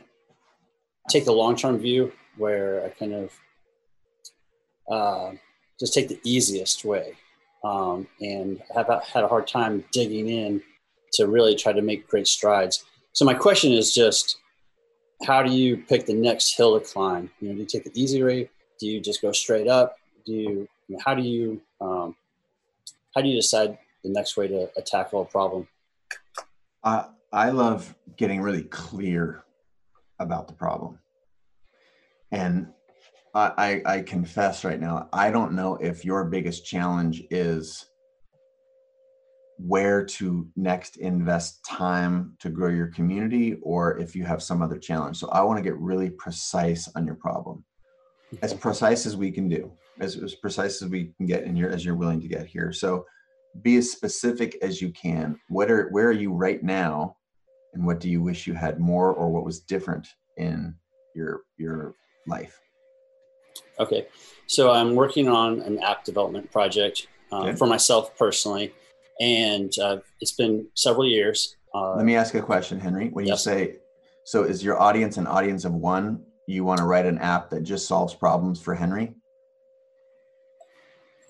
take 1.08 1.24
the 1.24 1.32
long 1.32 1.56
term 1.56 1.78
view 1.78 2.12
where 2.36 2.84
I 2.84 2.90
kind 2.90 3.14
of 3.14 3.32
uh, 4.90 5.32
just 5.80 5.94
take 5.94 6.08
the 6.08 6.20
easiest 6.24 6.84
way. 6.84 7.14
Um, 7.64 8.06
and 8.20 8.62
have 8.72 8.86
had 8.86 9.24
a 9.24 9.28
hard 9.28 9.48
time 9.48 9.84
digging 9.90 10.28
in 10.28 10.62
to 11.14 11.26
really 11.26 11.56
try 11.56 11.72
to 11.72 11.82
make 11.82 12.06
great 12.06 12.28
strides. 12.28 12.84
So 13.14 13.24
my 13.24 13.34
question 13.34 13.72
is 13.72 13.92
just, 13.92 14.38
how 15.26 15.42
do 15.42 15.50
you 15.50 15.76
pick 15.76 16.06
the 16.06 16.14
next 16.14 16.56
hill 16.56 16.78
to 16.78 16.86
climb? 16.86 17.30
You 17.40 17.48
know, 17.48 17.54
do 17.54 17.60
you 17.62 17.66
take 17.66 17.82
the 17.82 18.00
easy 18.00 18.22
way? 18.22 18.48
Do 18.78 18.86
you 18.86 19.00
just 19.00 19.20
go 19.20 19.32
straight 19.32 19.66
up? 19.66 19.96
Do 20.24 20.32
you, 20.32 20.68
know, 20.96 21.02
how 21.04 21.14
do 21.14 21.22
you 21.22 21.60
um, 21.80 22.16
how 23.14 23.22
do 23.22 23.28
you 23.28 23.36
decide 23.36 23.78
the 24.04 24.10
next 24.10 24.36
way 24.36 24.48
to 24.48 24.70
tackle 24.86 25.22
a 25.22 25.24
problem? 25.24 25.66
Uh, 26.84 27.04
I 27.32 27.50
love 27.50 27.94
getting 28.16 28.40
really 28.40 28.62
clear 28.62 29.44
about 30.18 30.48
the 30.48 30.54
problem. 30.54 30.98
And 32.30 32.68
I, 33.34 33.82
I, 33.86 33.94
I 33.94 34.02
confess 34.02 34.64
right 34.64 34.80
now, 34.80 35.08
I 35.12 35.30
don't 35.30 35.52
know 35.52 35.76
if 35.76 36.04
your 36.04 36.24
biggest 36.24 36.64
challenge 36.64 37.22
is 37.30 37.86
where 39.58 40.04
to 40.04 40.48
next 40.54 40.96
invest 40.98 41.64
time 41.64 42.34
to 42.38 42.48
grow 42.48 42.68
your 42.68 42.86
community 42.88 43.56
or 43.62 43.98
if 43.98 44.14
you 44.14 44.24
have 44.24 44.42
some 44.42 44.62
other 44.62 44.78
challenge. 44.78 45.16
So 45.16 45.28
I 45.30 45.42
want 45.42 45.58
to 45.58 45.62
get 45.62 45.76
really 45.78 46.10
precise 46.10 46.88
on 46.94 47.04
your 47.04 47.16
problem. 47.16 47.64
As 48.40 48.54
precise 48.66 49.04
as 49.04 49.16
we 49.16 49.32
can 49.32 49.48
do, 49.48 49.72
as, 50.00 50.16
as 50.16 50.34
precise 50.34 50.82
as 50.82 50.88
we 50.88 51.12
can 51.16 51.26
get 51.26 51.44
in 51.44 51.56
your 51.56 51.70
as 51.70 51.84
you're 51.84 51.96
willing 51.96 52.20
to 52.20 52.28
get 52.28 52.46
here. 52.46 52.72
So 52.72 53.06
be 53.62 53.76
as 53.76 53.90
specific 53.90 54.58
as 54.62 54.80
you 54.80 54.90
can. 54.90 55.38
What 55.48 55.70
are 55.70 55.88
where 55.90 56.08
are 56.08 56.12
you 56.12 56.32
right 56.32 56.62
now 56.62 57.16
and 57.74 57.84
what 57.84 58.00
do 58.00 58.08
you 58.08 58.22
wish 58.22 58.46
you 58.46 58.54
had 58.54 58.80
more 58.80 59.12
or 59.12 59.30
what 59.30 59.44
was 59.44 59.60
different 59.60 60.06
in 60.36 60.74
your 61.14 61.42
your 61.56 61.94
life? 62.26 62.60
Okay, 63.80 64.06
so 64.46 64.70
I'm 64.70 64.94
working 64.94 65.28
on 65.28 65.60
an 65.60 65.78
app 65.82 66.04
development 66.04 66.50
project 66.50 67.08
uh, 67.32 67.42
okay. 67.42 67.56
for 67.56 67.66
myself 67.66 68.16
personally, 68.16 68.72
and 69.20 69.72
uh, 69.78 69.98
it's 70.20 70.32
been 70.32 70.66
several 70.74 71.06
years. 71.06 71.56
Uh, 71.74 71.96
Let 71.96 72.04
me 72.04 72.16
ask 72.16 72.34
a 72.34 72.42
question, 72.42 72.80
Henry. 72.80 73.08
When 73.10 73.26
yes. 73.26 73.44
you 73.44 73.52
say, 73.52 73.76
so 74.24 74.42
is 74.42 74.64
your 74.64 74.80
audience 74.80 75.16
an 75.16 75.26
audience 75.26 75.64
of 75.64 75.74
one? 75.74 76.24
You 76.46 76.64
want 76.64 76.78
to 76.78 76.84
write 76.84 77.06
an 77.06 77.18
app 77.18 77.50
that 77.50 77.62
just 77.62 77.86
solves 77.86 78.14
problems 78.14 78.60
for 78.60 78.74
Henry? 78.74 79.14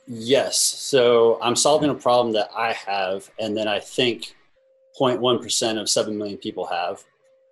Yes. 0.09 0.59
So 0.59 1.39
I'm 1.43 1.55
solving 1.55 1.91
a 1.91 1.95
problem 1.95 2.33
that 2.33 2.49
I 2.57 2.73
have, 2.73 3.31
and 3.39 3.57
then 3.57 3.69
I 3.69 3.79
think 3.79 4.35
0.1% 4.99 5.81
of 5.81 5.89
7 5.89 6.17
million 6.17 6.39
people 6.39 6.67
have. 6.67 7.05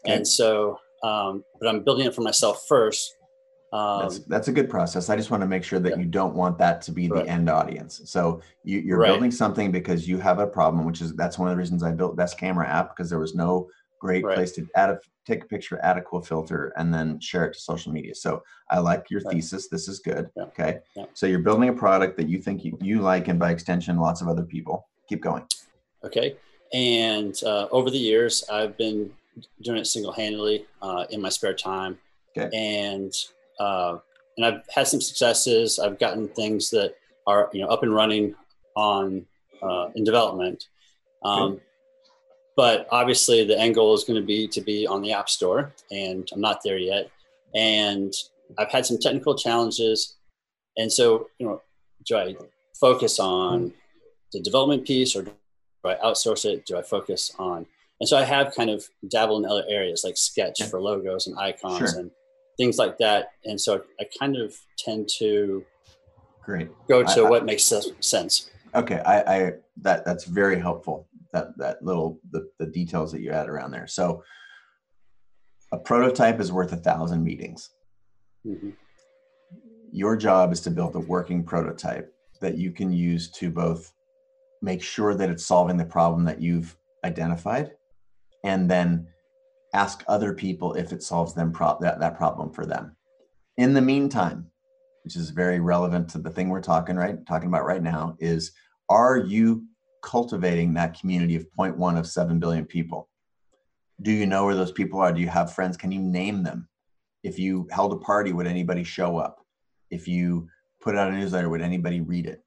Okay. 0.04 0.16
And 0.16 0.26
so, 0.26 0.80
um, 1.02 1.44
but 1.60 1.68
I'm 1.68 1.84
building 1.84 2.06
it 2.06 2.14
for 2.14 2.22
myself 2.22 2.64
first. 2.66 3.14
Um, 3.72 4.02
that's, 4.02 4.18
that's 4.20 4.48
a 4.48 4.52
good 4.52 4.70
process. 4.70 5.10
I 5.10 5.16
just 5.16 5.30
want 5.30 5.42
to 5.42 5.46
make 5.46 5.64
sure 5.64 5.78
that 5.80 5.90
yeah. 5.90 5.98
you 5.98 6.06
don't 6.06 6.34
want 6.34 6.56
that 6.58 6.80
to 6.82 6.92
be 6.92 7.08
the 7.08 7.26
end 7.26 7.50
audience. 7.50 8.00
So 8.06 8.40
you, 8.64 8.94
are 8.94 8.98
right. 8.98 9.08
building 9.08 9.30
something 9.30 9.70
because 9.70 10.08
you 10.08 10.18
have 10.18 10.38
a 10.38 10.46
problem, 10.46 10.86
which 10.86 11.02
is 11.02 11.14
that's 11.14 11.38
one 11.38 11.48
of 11.48 11.52
the 11.54 11.58
reasons 11.58 11.82
I 11.82 11.92
built 11.92 12.16
Best 12.16 12.38
Camera 12.38 12.66
app 12.66 12.96
because 12.96 13.10
there 13.10 13.18
was 13.18 13.34
no 13.34 13.68
great 14.00 14.24
right. 14.24 14.34
place 14.34 14.52
to 14.52 14.68
add 14.74 14.90
a 14.90 15.00
take 15.26 15.42
a 15.42 15.46
picture, 15.46 15.80
add 15.82 15.98
a 15.98 16.02
cool 16.02 16.22
filter, 16.22 16.72
and 16.76 16.94
then 16.94 17.18
share 17.18 17.44
it 17.46 17.54
to 17.54 17.58
social 17.58 17.92
media. 17.92 18.14
So 18.14 18.42
I 18.70 18.78
like 18.78 19.10
your 19.10 19.20
thesis. 19.20 19.68
This 19.68 19.88
is 19.88 19.98
good. 19.98 20.30
Yeah. 20.36 20.42
Okay. 20.44 20.78
Yeah. 20.94 21.06
So 21.14 21.26
you're 21.26 21.40
building 21.40 21.68
a 21.68 21.72
product 21.72 22.16
that 22.18 22.28
you 22.28 22.38
think 22.38 22.64
you, 22.64 22.78
you 22.80 23.00
like, 23.00 23.28
and 23.28 23.38
by 23.38 23.50
extension, 23.50 23.98
lots 23.98 24.20
of 24.20 24.28
other 24.28 24.44
people. 24.44 24.88
Keep 25.08 25.22
going. 25.22 25.44
Okay. 26.04 26.36
And 26.72 27.34
uh, 27.44 27.66
over 27.72 27.90
the 27.90 27.98
years, 27.98 28.44
I've 28.50 28.76
been 28.76 29.10
doing 29.62 29.78
it 29.78 29.86
single 29.86 30.12
handedly 30.12 30.66
uh, 30.80 31.06
in 31.10 31.20
my 31.20 31.28
spare 31.28 31.54
time. 31.54 31.98
Okay. 32.36 32.48
And 32.56 33.12
uh, 33.58 33.98
and 34.36 34.46
I've 34.46 34.62
had 34.72 34.86
some 34.86 35.00
successes. 35.00 35.78
I've 35.78 35.98
gotten 35.98 36.28
things 36.28 36.70
that 36.70 36.94
are 37.26 37.50
you 37.52 37.62
know 37.62 37.68
up 37.68 37.82
and 37.82 37.94
running 37.94 38.34
on 38.76 39.26
uh, 39.62 39.88
in 39.94 40.04
development. 40.04 40.68
Um, 41.22 41.60
but 42.56 42.86
obviously, 42.90 43.44
the 43.44 43.58
end 43.58 43.74
goal 43.74 43.94
is 43.94 44.04
going 44.04 44.20
to 44.20 44.26
be 44.26 44.48
to 44.48 44.60
be 44.60 44.86
on 44.86 45.02
the 45.02 45.12
App 45.12 45.28
Store, 45.28 45.72
and 45.90 46.28
I'm 46.32 46.40
not 46.40 46.60
there 46.64 46.78
yet. 46.78 47.10
And 47.54 48.12
I've 48.58 48.70
had 48.70 48.86
some 48.86 48.98
technical 48.98 49.36
challenges, 49.36 50.16
and 50.76 50.92
so 50.92 51.28
you 51.38 51.46
know, 51.46 51.62
do 52.06 52.16
I 52.16 52.36
focus 52.78 53.18
on 53.20 53.72
the 54.32 54.40
development 54.40 54.86
piece, 54.86 55.14
or 55.14 55.22
do 55.22 55.32
I 55.84 55.94
outsource 55.96 56.44
it? 56.44 56.66
Do 56.66 56.76
I 56.76 56.82
focus 56.82 57.32
on 57.38 57.66
and 58.00 58.08
so 58.08 58.16
I 58.16 58.24
have 58.24 58.54
kind 58.54 58.70
of 58.70 58.84
dabbled 59.08 59.44
in 59.44 59.50
other 59.50 59.64
areas 59.68 60.02
like 60.04 60.16
Sketch 60.16 60.62
for 60.64 60.80
logos 60.80 61.26
and 61.26 61.38
icons 61.38 61.92
sure. 61.92 62.00
and 62.00 62.10
things 62.56 62.78
like 62.78 62.98
that. 62.98 63.32
And 63.44 63.60
so 63.60 63.82
I 64.00 64.04
kind 64.18 64.36
of 64.36 64.54
tend 64.78 65.08
to 65.18 65.64
great 66.42 66.68
go 66.88 67.02
to 67.02 67.22
I, 67.22 67.30
what 67.30 67.42
I, 67.42 67.44
makes 67.46 67.64
sense. 68.00 68.50
Okay, 68.74 68.98
I, 69.00 69.20
I 69.20 69.52
that 69.78 70.04
that's 70.04 70.24
very 70.24 70.58
helpful. 70.60 71.06
That 71.36 71.58
that 71.58 71.82
little 71.82 72.18
the, 72.30 72.48
the 72.58 72.66
details 72.66 73.12
that 73.12 73.20
you 73.20 73.30
add 73.30 73.50
around 73.50 73.70
there. 73.70 73.86
So 73.86 74.22
a 75.70 75.78
prototype 75.78 76.40
is 76.40 76.50
worth 76.50 76.72
a 76.72 76.76
thousand 76.76 77.22
meetings. 77.22 77.70
Mm-hmm. 78.46 78.70
Your 79.92 80.16
job 80.16 80.50
is 80.50 80.62
to 80.62 80.70
build 80.70 80.96
a 80.96 81.00
working 81.00 81.44
prototype 81.44 82.10
that 82.40 82.56
you 82.56 82.70
can 82.70 82.90
use 82.90 83.30
to 83.32 83.50
both 83.50 83.92
make 84.62 84.82
sure 84.82 85.14
that 85.14 85.28
it's 85.28 85.44
solving 85.44 85.76
the 85.76 85.84
problem 85.84 86.24
that 86.24 86.40
you've 86.40 86.74
identified 87.04 87.72
and 88.42 88.70
then 88.70 89.06
ask 89.74 90.02
other 90.08 90.32
people 90.32 90.72
if 90.72 90.90
it 90.90 91.02
solves 91.02 91.34
them 91.34 91.52
pro- 91.52 91.78
that, 91.80 92.00
that 92.00 92.16
problem 92.16 92.50
for 92.50 92.64
them 92.64 92.96
in 93.58 93.74
the 93.74 93.82
meantime 93.82 94.50
which 95.04 95.16
is 95.16 95.30
very 95.30 95.60
relevant 95.60 96.08
to 96.08 96.18
the 96.18 96.30
thing 96.30 96.48
we're 96.48 96.60
talking 96.60 96.96
right 96.96 97.24
talking 97.26 97.48
about 97.48 97.66
right 97.66 97.82
now 97.82 98.16
is 98.18 98.52
are 98.88 99.18
you 99.18 99.64
cultivating 100.06 100.72
that 100.72 100.98
community 100.98 101.34
of 101.34 101.46
0.1 101.58 101.98
of 101.98 102.06
7 102.06 102.38
billion 102.38 102.64
people. 102.64 103.08
Do 104.00 104.12
you 104.12 104.24
know 104.24 104.44
where 104.44 104.54
those 104.54 104.70
people 104.70 105.00
are? 105.00 105.12
Do 105.12 105.20
you 105.20 105.28
have 105.28 105.52
friends? 105.52 105.76
Can 105.76 105.90
you 105.90 106.00
name 106.00 106.44
them? 106.44 106.68
If 107.24 107.38
you 107.40 107.66
held 107.72 107.92
a 107.92 107.96
party 107.96 108.32
would 108.32 108.46
anybody 108.46 108.84
show 108.84 109.18
up? 109.18 109.44
If 109.90 110.06
you 110.06 110.48
put 110.80 110.96
out 110.96 111.10
a 111.10 111.12
newsletter 111.12 111.48
would 111.48 111.60
anybody 111.60 112.00
read 112.00 112.26
it? 112.26 112.44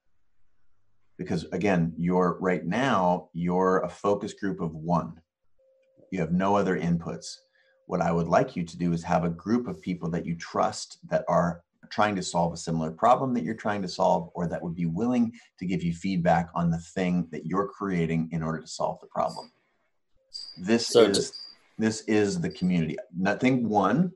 Because 1.18 1.44
again 1.52 1.94
you're 1.98 2.38
right 2.40 2.66
now 2.66 3.30
you're 3.34 3.80
a 3.80 3.90
focus 3.90 4.34
group 4.34 4.62
of 4.62 4.74
one. 4.74 5.20
You 6.12 6.22
have 6.22 6.32
no 6.32 6.56
other 6.56 6.80
inputs. 6.80 7.28
What 7.88 8.02
i 8.02 8.12
would 8.12 8.30
like 8.30 8.56
you 8.56 8.64
to 8.64 8.78
do 8.78 8.94
is 8.94 9.04
have 9.04 9.26
a 9.26 9.30
group 9.30 9.68
of 9.68 9.82
people 9.82 10.10
that 10.12 10.26
you 10.26 10.36
trust 10.36 11.00
that 11.10 11.26
are 11.28 11.62
trying 11.90 12.16
to 12.16 12.24
solve 12.24 12.54
a 12.54 12.58
similar 12.58 12.92
problem 12.92 13.34
that 13.34 13.44
you're 13.44 13.56
trying 13.56 13.82
to 13.82 13.88
solve 13.88 14.30
or 14.34 14.48
that 14.48 14.62
would 14.62 14.76
be 14.76 14.86
willing 14.86 15.32
to 15.58 15.66
give 15.66 15.84
you 15.84 15.94
feedback 15.94 16.50
on 16.56 16.70
the 16.70 16.78
thing 16.78 17.28
that 17.32 17.46
you're 17.46 17.68
creating 17.68 18.30
in 18.32 18.44
order 18.44 18.60
to 18.60 18.68
solve 18.68 19.00
the 19.02 19.08
problem 19.08 19.52
this 20.58 20.88
so 20.88 21.04
is 21.04 21.34
this 21.78 22.02
is 22.02 22.40
the 22.40 22.50
community 22.50 22.98
nothing 23.18 23.68
one 23.68 24.12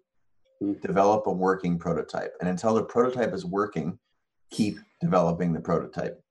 hmm. 0.59 0.73
develop 0.73 1.27
a 1.27 1.31
working 1.31 1.77
prototype 1.77 2.33
and 2.39 2.49
until 2.49 2.73
the 2.73 2.83
prototype 2.83 3.33
is 3.33 3.45
working 3.45 3.97
keep 4.51 4.77
developing 5.01 5.51
the 5.51 5.59
prototype 5.59 6.23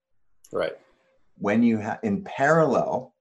Right. 0.52 0.76
When 1.38 1.62
you 1.62 1.78
have 1.78 1.98
in 2.02 2.22
parallel 2.22 3.14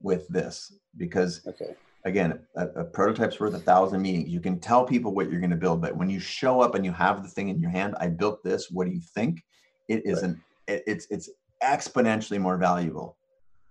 with 0.00 0.26
this, 0.28 0.72
because 0.96 1.46
okay. 1.46 1.74
Again, 2.04 2.40
a, 2.56 2.66
a 2.68 2.84
prototype's 2.84 3.38
worth 3.38 3.54
a 3.54 3.58
thousand 3.58 4.02
meetings. 4.02 4.28
You 4.28 4.40
can 4.40 4.58
tell 4.58 4.84
people 4.84 5.14
what 5.14 5.30
you're 5.30 5.40
going 5.40 5.50
to 5.50 5.56
build, 5.56 5.80
but 5.80 5.96
when 5.96 6.10
you 6.10 6.20
show 6.20 6.60
up 6.60 6.74
and 6.74 6.84
you 6.84 6.92
have 6.92 7.22
the 7.22 7.28
thing 7.28 7.48
in 7.48 7.60
your 7.60 7.70
hand, 7.70 7.94
I 8.00 8.08
built 8.08 8.42
this. 8.42 8.70
What 8.70 8.86
do 8.86 8.92
you 8.92 9.00
think? 9.14 9.42
It 9.88 10.02
is 10.04 10.22
right. 10.22 10.30
an 10.30 10.42
it, 10.68 10.82
it's 10.86 11.06
it's 11.10 11.30
exponentially 11.62 12.40
more 12.40 12.56
valuable 12.56 13.16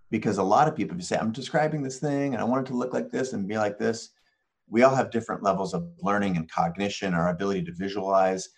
because 0.09 0.37
a 0.37 0.43
lot 0.43 0.67
of 0.67 0.75
people, 0.75 0.95
if 0.95 1.01
you 1.01 1.05
say, 1.05 1.17
I'm 1.17 1.31
describing 1.31 1.83
this 1.83 1.99
thing 1.99 2.33
and 2.33 2.41
I 2.41 2.45
want 2.45 2.67
it 2.67 2.71
to 2.71 2.77
look 2.77 2.93
like 2.93 3.09
this 3.09 3.33
and 3.33 3.47
be 3.47 3.57
like 3.57 3.77
this, 3.77 4.09
we 4.69 4.83
all 4.83 4.95
have 4.95 5.11
different 5.11 5.43
levels 5.43 5.73
of 5.73 5.87
learning 6.01 6.37
and 6.37 6.49
cognition, 6.51 7.13
our 7.13 7.29
ability 7.29 7.63
to 7.63 7.73
visualize 7.73 8.49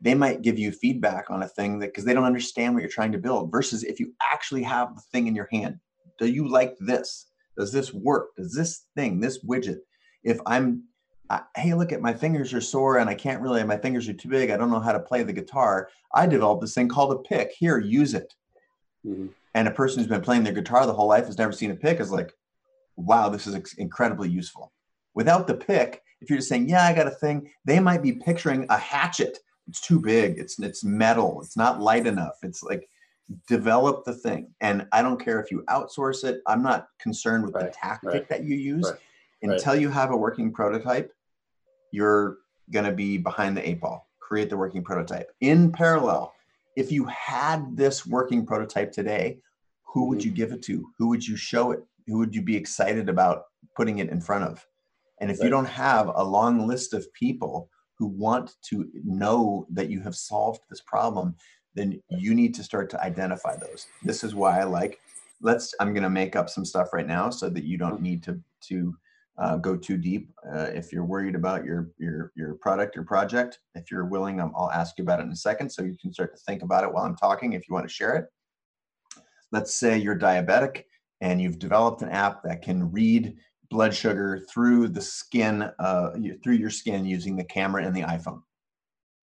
they 0.00 0.14
might 0.14 0.42
give 0.42 0.58
you 0.58 0.72
feedback 0.72 1.30
on 1.30 1.42
a 1.42 1.48
thing 1.48 1.78
that 1.78 1.86
because 1.86 2.04
they 2.04 2.14
don't 2.14 2.24
understand 2.24 2.74
what 2.74 2.80
you're 2.80 2.90
trying 2.90 3.12
to 3.12 3.18
build 3.18 3.50
versus 3.50 3.82
if 3.82 3.98
you 3.98 4.12
actually 4.32 4.62
have 4.62 4.94
the 4.94 5.02
thing 5.12 5.26
in 5.26 5.34
your 5.34 5.48
hand 5.50 5.76
do 6.18 6.26
you 6.26 6.48
like 6.48 6.74
this 6.80 7.26
does 7.56 7.72
this 7.72 7.92
work? 7.92 8.34
Does 8.36 8.54
this 8.54 8.86
thing 8.94 9.20
this 9.20 9.44
widget 9.44 9.78
if 10.26 10.38
i'm 10.44 10.82
I, 11.30 11.40
hey 11.56 11.72
look 11.74 11.92
at 11.92 12.02
my 12.02 12.12
fingers 12.12 12.52
are 12.52 12.60
sore 12.60 12.98
and 12.98 13.08
i 13.08 13.14
can't 13.14 13.40
really 13.40 13.64
my 13.64 13.78
fingers 13.78 14.08
are 14.08 14.12
too 14.12 14.28
big 14.28 14.50
i 14.50 14.56
don't 14.56 14.70
know 14.70 14.80
how 14.80 14.92
to 14.92 15.00
play 15.00 15.22
the 15.22 15.32
guitar 15.32 15.88
i 16.14 16.26
developed 16.26 16.60
this 16.60 16.74
thing 16.74 16.88
called 16.88 17.12
a 17.12 17.28
pick. 17.28 17.52
Here 17.52 17.78
use 17.78 18.12
it. 18.12 18.34
Mm-hmm. 19.06 19.28
and 19.54 19.68
a 19.68 19.70
person 19.70 20.00
who's 20.00 20.08
been 20.08 20.20
playing 20.20 20.42
their 20.42 20.52
guitar 20.52 20.84
the 20.84 20.92
whole 20.92 21.06
life 21.06 21.26
has 21.26 21.38
never 21.38 21.52
seen 21.52 21.70
a 21.70 21.76
pick 21.76 22.00
is 22.00 22.10
like 22.10 22.32
wow 22.96 23.28
this 23.28 23.46
is 23.46 23.54
incredibly 23.78 24.28
useful. 24.28 24.72
Without 25.14 25.46
the 25.46 25.54
pick 25.54 26.02
if 26.20 26.28
you're 26.28 26.38
just 26.38 26.48
saying 26.48 26.68
yeah 26.68 26.84
i 26.84 26.92
got 26.92 27.06
a 27.06 27.12
thing 27.12 27.48
they 27.64 27.78
might 27.78 28.02
be 28.02 28.12
picturing 28.12 28.66
a 28.68 28.76
hatchet. 28.76 29.38
It's 29.68 29.80
too 29.80 30.00
big. 30.00 30.38
It's 30.38 30.58
it's 30.60 30.84
metal. 30.84 31.40
It's 31.42 31.56
not 31.56 31.80
light 31.80 32.06
enough. 32.06 32.36
It's 32.42 32.62
like 32.62 32.88
develop 33.48 34.04
the 34.04 34.14
thing. 34.14 34.54
And 34.60 34.86
i 34.92 35.02
don't 35.02 35.22
care 35.22 35.40
if 35.40 35.50
you 35.50 35.64
outsource 35.68 36.24
it. 36.24 36.42
I'm 36.46 36.62
not 36.62 36.88
concerned 37.00 37.44
with 37.44 37.54
right, 37.54 37.66
the 37.66 37.70
tactic 37.70 38.10
right, 38.10 38.28
that 38.28 38.44
you 38.44 38.56
use. 38.56 38.84
right, 38.84 39.00
until 39.42 39.76
you 39.76 39.90
have 39.90 40.10
a 40.10 40.16
working 40.16 40.52
prototype 40.52 41.12
you're 41.92 42.38
going 42.72 42.84
to 42.84 42.92
be 42.92 43.16
behind 43.16 43.56
the 43.56 43.66
eight 43.66 43.80
ball. 43.80 44.08
Create 44.18 44.50
the 44.50 44.56
working 44.56 44.82
prototype. 44.82 45.30
In 45.40 45.70
parallel 45.72 46.32
if 46.74 46.92
you 46.92 47.06
had 47.06 47.76
this 47.76 48.04
working 48.06 48.44
prototype 48.44 48.92
today 48.92 49.38
who 49.96 50.08
would 50.08 50.22
you 50.22 50.30
mm-hmm. 50.30 50.36
give 50.36 50.52
it 50.52 50.62
to? 50.64 50.90
Who 50.98 51.08
would 51.08 51.26
you 51.26 51.36
show 51.36 51.70
it? 51.70 51.82
Who 52.06 52.18
would 52.18 52.34
you 52.34 52.42
be 52.42 52.54
excited 52.54 53.08
about 53.08 53.44
putting 53.74 53.98
it 53.98 54.10
in 54.10 54.20
front 54.20 54.44
of? 54.44 54.66
And 55.22 55.30
if 55.30 55.40
you 55.40 55.48
don't 55.48 55.64
have 55.64 56.12
a 56.14 56.22
long 56.22 56.66
list 56.66 56.92
of 56.92 57.10
people 57.14 57.70
who 57.98 58.06
want 58.06 58.56
to 58.68 58.90
know 59.04 59.66
that 59.70 59.88
you 59.88 60.02
have 60.02 60.14
solved 60.14 60.60
this 60.68 60.82
problem, 60.82 61.34
then 61.76 62.02
you 62.08 62.34
need 62.34 62.54
to 62.54 62.64
start 62.64 62.90
to 62.90 63.02
identify 63.02 63.54
those. 63.56 63.86
This 64.02 64.24
is 64.24 64.34
why 64.34 64.60
I 64.60 64.64
like. 64.64 64.98
Let's. 65.40 65.74
I'm 65.78 65.92
going 65.92 66.02
to 66.02 66.10
make 66.10 66.34
up 66.34 66.48
some 66.48 66.64
stuff 66.64 66.88
right 66.92 67.06
now 67.06 67.30
so 67.30 67.48
that 67.50 67.64
you 67.64 67.76
don't 67.78 68.00
need 68.00 68.22
to 68.24 68.40
to 68.68 68.96
uh, 69.38 69.56
go 69.58 69.76
too 69.76 69.98
deep. 69.98 70.30
Uh, 70.50 70.70
if 70.74 70.92
you're 70.92 71.04
worried 71.04 71.34
about 71.34 71.64
your 71.64 71.90
your 71.98 72.32
your 72.34 72.54
product 72.54 72.96
or 72.96 73.04
project, 73.04 73.60
if 73.74 73.90
you're 73.90 74.06
willing, 74.06 74.40
um, 74.40 74.52
I'll 74.56 74.72
ask 74.72 74.96
you 74.98 75.04
about 75.04 75.20
it 75.20 75.24
in 75.24 75.30
a 75.30 75.36
second, 75.36 75.70
so 75.70 75.82
you 75.82 75.96
can 76.00 76.12
start 76.12 76.34
to 76.34 76.42
think 76.44 76.62
about 76.62 76.84
it 76.84 76.92
while 76.92 77.04
I'm 77.04 77.16
talking. 77.16 77.52
If 77.52 77.68
you 77.68 77.74
want 77.74 77.86
to 77.86 77.94
share 77.94 78.16
it, 78.16 78.26
let's 79.52 79.74
say 79.74 79.98
you're 79.98 80.18
diabetic 80.18 80.84
and 81.20 81.40
you've 81.40 81.58
developed 81.58 82.02
an 82.02 82.10
app 82.10 82.42
that 82.44 82.62
can 82.62 82.90
read 82.90 83.36
blood 83.70 83.94
sugar 83.94 84.44
through 84.50 84.88
the 84.88 85.00
skin, 85.00 85.70
uh, 85.78 86.10
through 86.42 86.54
your 86.54 86.70
skin 86.70 87.04
using 87.04 87.36
the 87.36 87.44
camera 87.44 87.84
and 87.84 87.94
the 87.94 88.02
iPhone. 88.02 88.42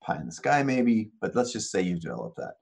Pie 0.04 0.18
in 0.18 0.26
the 0.26 0.32
sky, 0.32 0.64
maybe, 0.64 1.12
but 1.22 1.36
let's 1.36 1.52
just 1.52 1.72
say 1.72 1.82
you've 1.82 2.02
developed 2.02 2.38
that. 2.38 2.56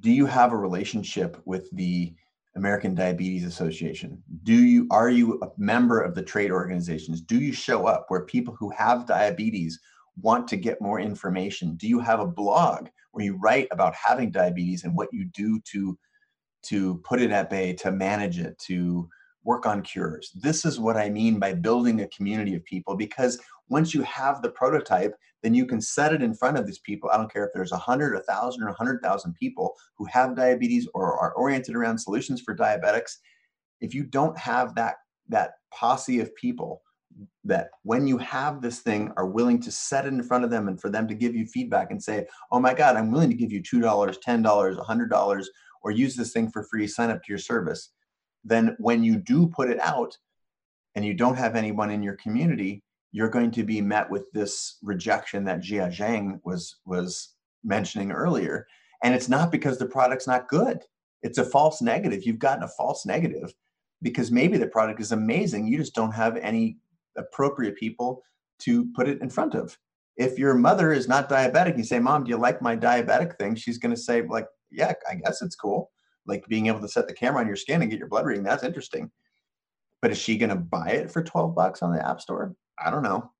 Do 0.00 0.10
you 0.10 0.26
have 0.26 0.52
a 0.52 0.56
relationship 0.56 1.40
with 1.44 1.70
the 1.72 2.14
American 2.56 2.94
Diabetes 2.94 3.44
Association? 3.44 4.22
Do 4.44 4.54
you 4.54 4.86
are 4.90 5.10
you 5.10 5.40
a 5.42 5.48
member 5.58 6.00
of 6.00 6.14
the 6.14 6.22
trade 6.22 6.50
organizations? 6.50 7.20
Do 7.20 7.38
you 7.38 7.52
show 7.52 7.86
up 7.86 8.06
where 8.08 8.24
people 8.24 8.56
who 8.58 8.70
have 8.70 9.06
diabetes 9.06 9.80
want 10.20 10.46
to 10.48 10.56
get 10.56 10.80
more 10.80 11.00
information? 11.00 11.74
Do 11.76 11.88
you 11.88 12.00
have 12.00 12.20
a 12.20 12.26
blog 12.26 12.88
where 13.12 13.24
you 13.24 13.38
write 13.40 13.68
about 13.70 13.94
having 13.94 14.30
diabetes 14.30 14.84
and 14.84 14.94
what 14.94 15.08
you 15.12 15.24
do 15.26 15.60
to 15.72 15.98
to 16.62 16.96
put 17.04 17.20
it 17.20 17.30
at 17.30 17.50
bay, 17.50 17.74
to 17.74 17.90
manage 17.90 18.38
it, 18.38 18.58
to 18.58 19.08
work 19.44 19.66
on 19.66 19.82
cures. 19.82 20.32
This 20.34 20.64
is 20.64 20.80
what 20.80 20.96
I 20.96 21.08
mean 21.10 21.38
by 21.38 21.52
building 21.52 22.00
a 22.00 22.08
community 22.08 22.54
of 22.54 22.64
people 22.64 22.96
because 22.96 23.38
once 23.68 23.94
you 23.94 24.02
have 24.02 24.42
the 24.42 24.50
prototype, 24.50 25.14
then 25.42 25.54
you 25.54 25.66
can 25.66 25.80
set 25.80 26.12
it 26.12 26.22
in 26.22 26.34
front 26.34 26.58
of 26.58 26.66
these 26.66 26.78
people. 26.78 27.10
I 27.12 27.16
don't 27.16 27.32
care 27.32 27.44
if 27.44 27.52
there's 27.54 27.72
a 27.72 27.76
hundred, 27.76 28.14
a 28.16 28.22
thousand, 28.22 28.62
or 28.62 28.68
a 28.68 28.74
hundred 28.74 29.02
thousand 29.02 29.34
people 29.34 29.74
who 29.96 30.06
have 30.06 30.36
diabetes 30.36 30.88
or 30.94 31.18
are 31.18 31.32
oriented 31.34 31.76
around 31.76 31.98
solutions 31.98 32.40
for 32.40 32.56
diabetics. 32.56 33.12
If 33.80 33.94
you 33.94 34.04
don't 34.04 34.36
have 34.38 34.74
that 34.76 34.96
that 35.28 35.52
posse 35.72 36.20
of 36.20 36.34
people 36.36 36.82
that 37.44 37.68
when 37.82 38.06
you 38.06 38.18
have 38.18 38.60
this 38.60 38.80
thing 38.80 39.12
are 39.16 39.26
willing 39.26 39.60
to 39.60 39.70
set 39.70 40.04
it 40.04 40.12
in 40.12 40.22
front 40.22 40.44
of 40.44 40.50
them 40.50 40.68
and 40.68 40.80
for 40.80 40.90
them 40.90 41.06
to 41.06 41.14
give 41.14 41.34
you 41.34 41.46
feedback 41.46 41.90
and 41.90 42.02
say, 42.02 42.26
oh 42.50 42.58
my 42.58 42.74
God, 42.74 42.96
I'm 42.96 43.10
willing 43.10 43.30
to 43.30 43.36
give 43.36 43.52
you 43.52 43.62
$2, 43.62 43.80
$10, 43.82 44.76
$100, 44.76 45.44
or 45.82 45.90
use 45.90 46.16
this 46.16 46.32
thing 46.32 46.50
for 46.50 46.64
free, 46.64 46.86
sign 46.86 47.10
up 47.10 47.22
to 47.22 47.28
your 47.28 47.38
service 47.38 47.90
then 48.44 48.76
when 48.78 49.02
you 49.02 49.16
do 49.16 49.48
put 49.48 49.70
it 49.70 49.80
out 49.80 50.16
and 50.94 51.04
you 51.04 51.14
don't 51.14 51.36
have 51.36 51.56
anyone 51.56 51.90
in 51.90 52.02
your 52.02 52.16
community, 52.16 52.82
you're 53.12 53.30
going 53.30 53.50
to 53.52 53.64
be 53.64 53.80
met 53.80 54.08
with 54.10 54.30
this 54.32 54.78
rejection 54.82 55.44
that 55.44 55.60
Jia 55.60 55.88
Jiang 55.88 56.40
was 56.44 56.76
was 56.84 57.34
mentioning 57.62 58.12
earlier. 58.12 58.66
And 59.02 59.14
it's 59.14 59.28
not 59.28 59.50
because 59.50 59.78
the 59.78 59.86
product's 59.86 60.26
not 60.26 60.48
good. 60.48 60.80
It's 61.22 61.38
a 61.38 61.44
false 61.44 61.80
negative. 61.80 62.24
You've 62.24 62.38
gotten 62.38 62.64
a 62.64 62.68
false 62.68 63.06
negative 63.06 63.54
because 64.02 64.30
maybe 64.30 64.58
the 64.58 64.66
product 64.66 65.00
is 65.00 65.12
amazing. 65.12 65.66
You 65.66 65.78
just 65.78 65.94
don't 65.94 66.12
have 66.12 66.36
any 66.36 66.76
appropriate 67.16 67.76
people 67.76 68.22
to 68.60 68.86
put 68.94 69.08
it 69.08 69.20
in 69.22 69.30
front 69.30 69.54
of. 69.54 69.78
If 70.16 70.38
your 70.38 70.54
mother 70.54 70.92
is 70.92 71.08
not 71.08 71.28
diabetic, 71.28 71.76
you 71.76 71.84
say, 71.84 71.98
Mom, 71.98 72.24
do 72.24 72.30
you 72.30 72.36
like 72.36 72.62
my 72.62 72.76
diabetic 72.76 73.36
thing? 73.36 73.54
She's 73.54 73.78
going 73.78 73.94
to 73.94 74.00
say, 74.00 74.22
like, 74.22 74.46
yeah, 74.70 74.92
I 75.10 75.16
guess 75.16 75.42
it's 75.42 75.56
cool 75.56 75.90
like 76.26 76.46
being 76.48 76.66
able 76.66 76.80
to 76.80 76.88
set 76.88 77.06
the 77.06 77.14
camera 77.14 77.40
on 77.40 77.46
your 77.46 77.56
skin 77.56 77.82
and 77.82 77.90
get 77.90 77.98
your 77.98 78.08
blood 78.08 78.26
reading. 78.26 78.44
That's 78.44 78.64
interesting. 78.64 79.10
But 80.02 80.10
is 80.10 80.18
she 80.18 80.36
going 80.36 80.50
to 80.50 80.56
buy 80.56 80.90
it 80.90 81.10
for 81.10 81.22
12 81.22 81.54
bucks 81.54 81.82
on 81.82 81.92
the 81.92 82.06
App 82.06 82.20
Store? 82.20 82.54
I 82.78 82.90
don't 82.90 83.02
know. 83.02 83.30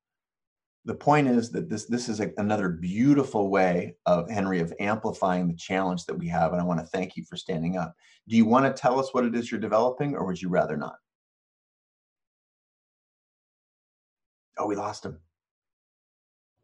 The 0.86 0.94
point 0.94 1.28
is 1.28 1.51
that 1.52 1.70
this 1.70 1.86
this 1.86 2.11
is 2.11 2.20
a, 2.20 2.31
another 2.36 2.69
beautiful 2.69 3.48
way 3.48 3.97
of 4.05 4.31
Henry 4.31 4.61
of 4.61 4.73
amplifying 4.81 5.48
the 5.48 5.56
challenge 5.56 6.05
that 6.05 6.19
we 6.19 6.28
have, 6.28 6.52
and 6.52 6.61
I 6.61 6.65
want 6.65 6.78
to 6.78 6.86
thank 6.86 7.16
you 7.16 7.24
for 7.24 7.36
standing 7.36 7.78
up. 7.78 7.94
Do 8.28 8.36
you 8.36 8.44
want 8.44 8.66
to 8.66 8.81
tell 8.81 9.01
us 9.01 9.15
what 9.15 9.24
it 9.24 9.35
is 9.35 9.51
you're 9.51 9.61
developing, 9.61 10.15
or 10.15 10.27
would 10.27 10.40
you 10.40 10.51
rather 10.51 10.77
not? 10.77 10.97
Oh, 14.59 14.66
we 14.66 14.77
lost 14.77 15.06
him. 15.06 15.19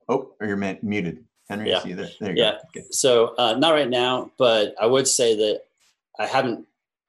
Oh, 0.09 0.35
or 0.39 0.47
you're 0.47 0.57
muted. 0.83 1.25
Henry, 1.49 1.71
yeah. 1.71 1.85
You 1.85 1.97
there. 1.97 2.11
there 2.21 2.31
you 2.31 2.43
yeah. 2.43 2.53
Go. 2.53 2.59
Okay. 2.81 2.87
So 2.91 3.35
uh, 3.37 3.55
not 3.55 3.73
right 3.73 3.89
now, 3.89 4.31
but 4.39 4.75
I 4.81 4.87
would 4.87 5.09
say 5.09 5.35
that 5.37 5.63
I 6.21 6.27
haven't. 6.27 6.67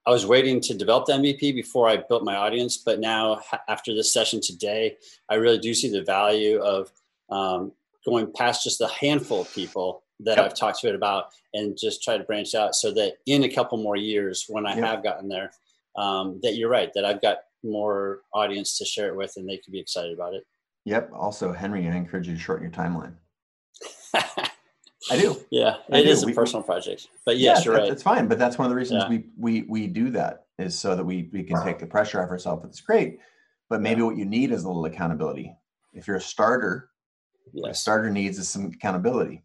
I 0.08 0.10
was 0.10 0.26
waiting 0.26 0.60
to 0.62 0.74
develop 0.74 1.06
the 1.06 1.14
MVP 1.14 1.54
before 1.54 1.88
I 1.88 1.98
built 1.98 2.24
my 2.24 2.36
audience, 2.36 2.78
but 2.78 3.00
now 3.00 3.42
after 3.68 3.94
this 3.94 4.12
session 4.12 4.42
today, 4.42 4.98
I 5.30 5.36
really 5.36 5.60
do 5.60 5.76
see 5.76 5.90
the 5.90 6.02
value 6.02 6.60
of 6.60 6.92
um, 7.30 7.72
going 8.04 8.32
past 8.34 8.64
just 8.64 8.82
a 8.82 8.88
handful 8.88 9.42
of 9.42 9.54
people 9.54 10.02
that 10.22 10.38
yep. 10.38 10.46
I've 10.46 10.56
talked 10.56 10.80
to 10.80 10.90
it 10.90 10.96
about 10.96 11.26
and 11.54 11.78
just 11.80 12.02
try 12.02 12.18
to 12.18 12.24
branch 12.24 12.56
out 12.56 12.74
so 12.74 12.92
that 12.94 13.18
in 13.28 13.44
a 13.44 13.54
couple 13.54 13.78
more 13.78 13.96
years, 13.96 14.46
when 14.48 14.66
I 14.66 14.76
yep. 14.76 14.86
have 14.86 15.04
gotten 15.04 15.30
there, 15.30 15.52
um, 15.96 16.40
that 16.42 16.56
you're 16.56 16.70
right, 16.70 16.92
that 16.94 17.06
I've 17.06 17.22
got 17.22 17.38
more 17.64 18.22
audience 18.34 18.80
to 18.80 18.86
share 18.86 19.10
it 19.10 19.16
with 19.16 19.34
and 19.38 19.48
they 19.48 19.58
can 19.58 19.72
be 19.72 19.80
excited 19.80 20.14
about 20.14 20.34
it. 20.34 20.46
Yep. 20.86 21.12
Also, 21.14 21.54
Henry, 21.54 21.88
I 21.88 21.96
encourage 21.96 22.28
you 22.28 22.34
to 22.34 22.40
shorten 22.40 22.64
your 22.64 22.72
timeline. 22.72 23.14
I 25.10 25.19
do. 25.19 25.38
Yeah, 25.49 25.78
I 25.91 25.99
it 25.99 26.03
do. 26.03 26.10
is 26.10 26.23
a 26.23 26.26
we, 26.28 26.34
personal 26.34 26.61
project, 26.61 27.07
but 27.26 27.38
yes, 27.38 27.60
yeah, 27.60 27.72
you're 27.72 27.82
right. 27.82 27.91
It's 27.91 28.03
fine, 28.03 28.28
but 28.28 28.38
that's 28.38 28.57
one 28.57 28.65
of 28.65 28.69
the 28.69 28.76
reasons 28.76 29.03
yeah. 29.03 29.10
we 29.10 29.26
we 29.38 29.61
we 29.64 29.88
do 29.88 30.11
that 30.11 30.45
is 30.60 30.78
so 30.78 30.95
that 30.95 31.03
we 31.03 31.30
we 31.34 31.44
can 31.44 31.64
take 31.64 31.80
the 31.80 31.88
pressure 31.88 32.22
off 32.22 32.30
ourselves. 32.30 32.65
It's 32.65 32.82
great, 32.82 33.19
but 33.69 33.82
maybe 33.82 34.02
what 34.03 34.15
you 34.15 34.26
need 34.26 34.52
is 34.52 34.64
a 34.64 34.68
little 34.68 34.86
accountability. 34.86 35.56
If 35.94 36.07
you're 36.07 36.18
a 36.18 36.22
starter, 36.22 36.90
yes. 37.52 37.72
a 37.72 37.73
starter 37.73 38.10
needs 38.11 38.38
is 38.38 38.48
some 38.48 38.65
accountability. 38.65 39.44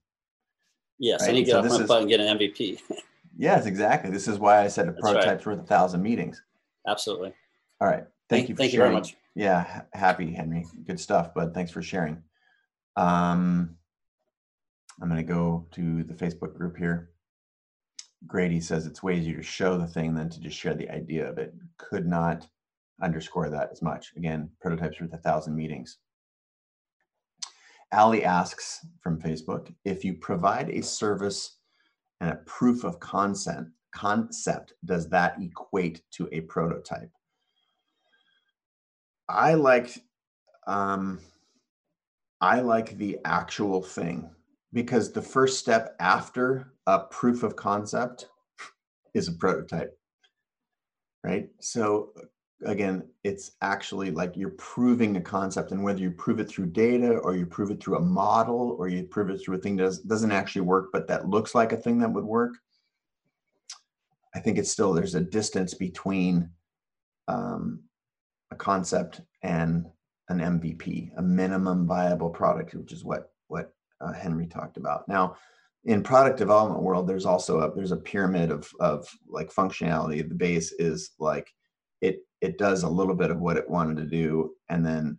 Yes, 0.98 1.22
right? 1.22 1.30
I 1.30 1.32
need 1.32 1.44
to 1.46 1.52
get 1.52 1.64
so 1.64 1.74
off 1.74 1.80
my 1.80 1.86
butt 1.86 2.00
and 2.02 2.08
get 2.08 2.20
an 2.20 2.38
MVP. 2.38 2.80
yes, 3.38 3.66
exactly. 3.66 4.10
This 4.10 4.28
is 4.28 4.38
why 4.38 4.62
I 4.62 4.68
said 4.68 4.88
a 4.88 4.92
that's 4.92 5.00
prototype's 5.00 5.46
right. 5.46 5.56
worth 5.56 5.64
a 5.64 5.66
thousand 5.66 6.02
meetings. 6.02 6.42
Absolutely. 6.86 7.32
All 7.80 7.88
right. 7.88 8.04
Thank, 8.28 8.46
thank 8.46 8.48
you 8.48 8.54
for 8.54 8.58
thank 8.58 8.72
sharing. 8.72 8.86
you 8.86 8.92
very 8.92 9.00
much. 9.00 9.16
Yeah, 9.34 9.82
happy 9.92 10.32
Henry. 10.32 10.66
Good 10.86 10.98
stuff, 10.98 11.34
bud. 11.34 11.52
Thanks 11.52 11.70
for 11.70 11.82
sharing. 11.82 12.22
Um, 12.96 13.75
I'm 15.00 15.08
going 15.08 15.24
to 15.24 15.32
go 15.32 15.66
to 15.72 16.04
the 16.04 16.14
Facebook 16.14 16.56
group 16.56 16.76
here. 16.76 17.10
Grady 18.26 18.60
says 18.60 18.86
it's 18.86 19.02
way 19.02 19.18
easier 19.18 19.36
to 19.36 19.42
show 19.42 19.76
the 19.76 19.86
thing 19.86 20.14
than 20.14 20.30
to 20.30 20.40
just 20.40 20.56
share 20.56 20.74
the 20.74 20.90
idea 20.90 21.28
of 21.28 21.38
it. 21.38 21.54
Could 21.76 22.06
not 22.06 22.46
underscore 23.02 23.50
that 23.50 23.70
as 23.70 23.82
much. 23.82 24.12
Again, 24.16 24.50
prototypes 24.60 25.00
worth 25.00 25.12
a 25.12 25.18
thousand 25.18 25.54
meetings. 25.54 25.98
Ali 27.92 28.24
asks 28.24 28.84
from 29.00 29.20
Facebook 29.20 29.72
if 29.84 30.04
you 30.04 30.14
provide 30.14 30.70
a 30.70 30.82
service 30.82 31.58
and 32.20 32.30
a 32.30 32.36
proof 32.46 32.84
of 32.84 32.98
concept, 32.98 33.68
concept, 33.94 34.72
does 34.84 35.08
that 35.10 35.36
equate 35.40 36.02
to 36.12 36.28
a 36.32 36.40
prototype? 36.42 37.10
I 39.28 39.54
like 39.54 39.98
um, 40.66 41.20
I 42.40 42.60
like 42.60 42.96
the 42.98 43.18
actual 43.24 43.82
thing 43.82 44.30
because 44.76 45.10
the 45.10 45.22
first 45.22 45.58
step 45.58 45.96
after 46.00 46.74
a 46.86 46.98
proof 46.98 47.42
of 47.42 47.56
concept 47.56 48.28
is 49.14 49.26
a 49.26 49.32
prototype 49.32 49.98
right? 51.24 51.48
So 51.60 52.12
again 52.64 53.06
it's 53.22 53.52
actually 53.60 54.10
like 54.10 54.36
you're 54.36 54.50
proving 54.50 55.16
a 55.16 55.20
concept 55.20 55.72
and 55.72 55.82
whether 55.82 56.00
you 56.00 56.10
prove 56.10 56.40
it 56.40 56.48
through 56.48 56.66
data 56.66 57.18
or 57.18 57.36
you 57.36 57.44
prove 57.44 57.70
it 57.70 57.82
through 57.82 57.96
a 57.96 58.00
model 58.00 58.76
or 58.78 58.88
you 58.88 59.02
prove 59.04 59.28
it 59.28 59.38
through 59.38 59.56
a 59.56 59.58
thing 59.58 59.76
that 59.76 59.84
does, 59.84 59.98
doesn't 60.00 60.32
actually 60.32 60.62
work 60.62 60.88
but 60.92 61.06
that 61.06 61.28
looks 61.28 61.54
like 61.54 61.72
a 61.72 61.76
thing 61.76 61.98
that 61.98 62.10
would 62.10 62.24
work 62.24 62.54
i 64.34 64.38
think 64.38 64.56
it's 64.56 64.70
still 64.70 64.94
there's 64.94 65.14
a 65.14 65.20
distance 65.20 65.74
between 65.74 66.48
um, 67.28 67.82
a 68.50 68.56
concept 68.56 69.20
and 69.42 69.84
an 70.30 70.38
mvp 70.38 71.10
a 71.18 71.22
minimum 71.22 71.86
viable 71.86 72.30
product 72.30 72.74
which 72.74 72.90
is 72.90 73.04
what 73.04 73.32
what 73.48 73.75
uh, 74.00 74.12
Henry 74.12 74.46
talked 74.46 74.76
about. 74.76 75.08
Now, 75.08 75.36
in 75.84 76.02
product 76.02 76.38
development 76.38 76.82
world, 76.82 77.06
there's 77.06 77.26
also 77.26 77.60
a 77.60 77.74
there's 77.74 77.92
a 77.92 77.96
pyramid 77.96 78.50
of 78.50 78.68
of 78.80 79.08
like 79.28 79.52
functionality. 79.52 80.28
The 80.28 80.34
base 80.34 80.72
is 80.72 81.12
like 81.18 81.52
it 82.00 82.20
it 82.40 82.58
does 82.58 82.82
a 82.82 82.88
little 82.88 83.14
bit 83.14 83.30
of 83.30 83.38
what 83.38 83.56
it 83.56 83.70
wanted 83.70 83.96
to 83.98 84.04
do, 84.04 84.52
and 84.68 84.84
then 84.84 85.16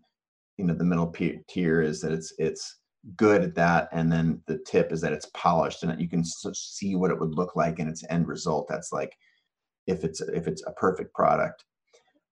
you 0.58 0.66
know 0.66 0.74
the 0.74 0.84
middle 0.84 1.14
tier 1.48 1.82
is 1.82 2.02
that 2.02 2.12
it's 2.12 2.34
it's 2.38 2.80
good 3.16 3.44
at 3.44 3.56
that, 3.56 3.88
and 3.94 4.12
then 4.12 4.42
the 4.48 4.60
tip 4.68 4.92
is 4.92 5.00
that 5.02 5.14
it's 5.14 5.32
polished 5.34 5.84
and 5.84 5.92
that 5.92 6.02
you 6.02 6.10
can 6.10 6.24
see 6.26 6.96
what 6.96 7.12
it 7.12 7.20
would 7.20 7.36
look 7.36 7.56
like 7.56 7.80
in 7.80 7.88
its 7.88 8.04
end 8.10 8.28
result. 8.28 8.68
That's 8.68 8.92
like 8.92 9.16
if 9.88 10.04
it's 10.04 10.20
if 10.20 10.48
it's 10.48 10.64
a 10.68 10.74
perfect 10.74 11.14
product. 11.14 11.64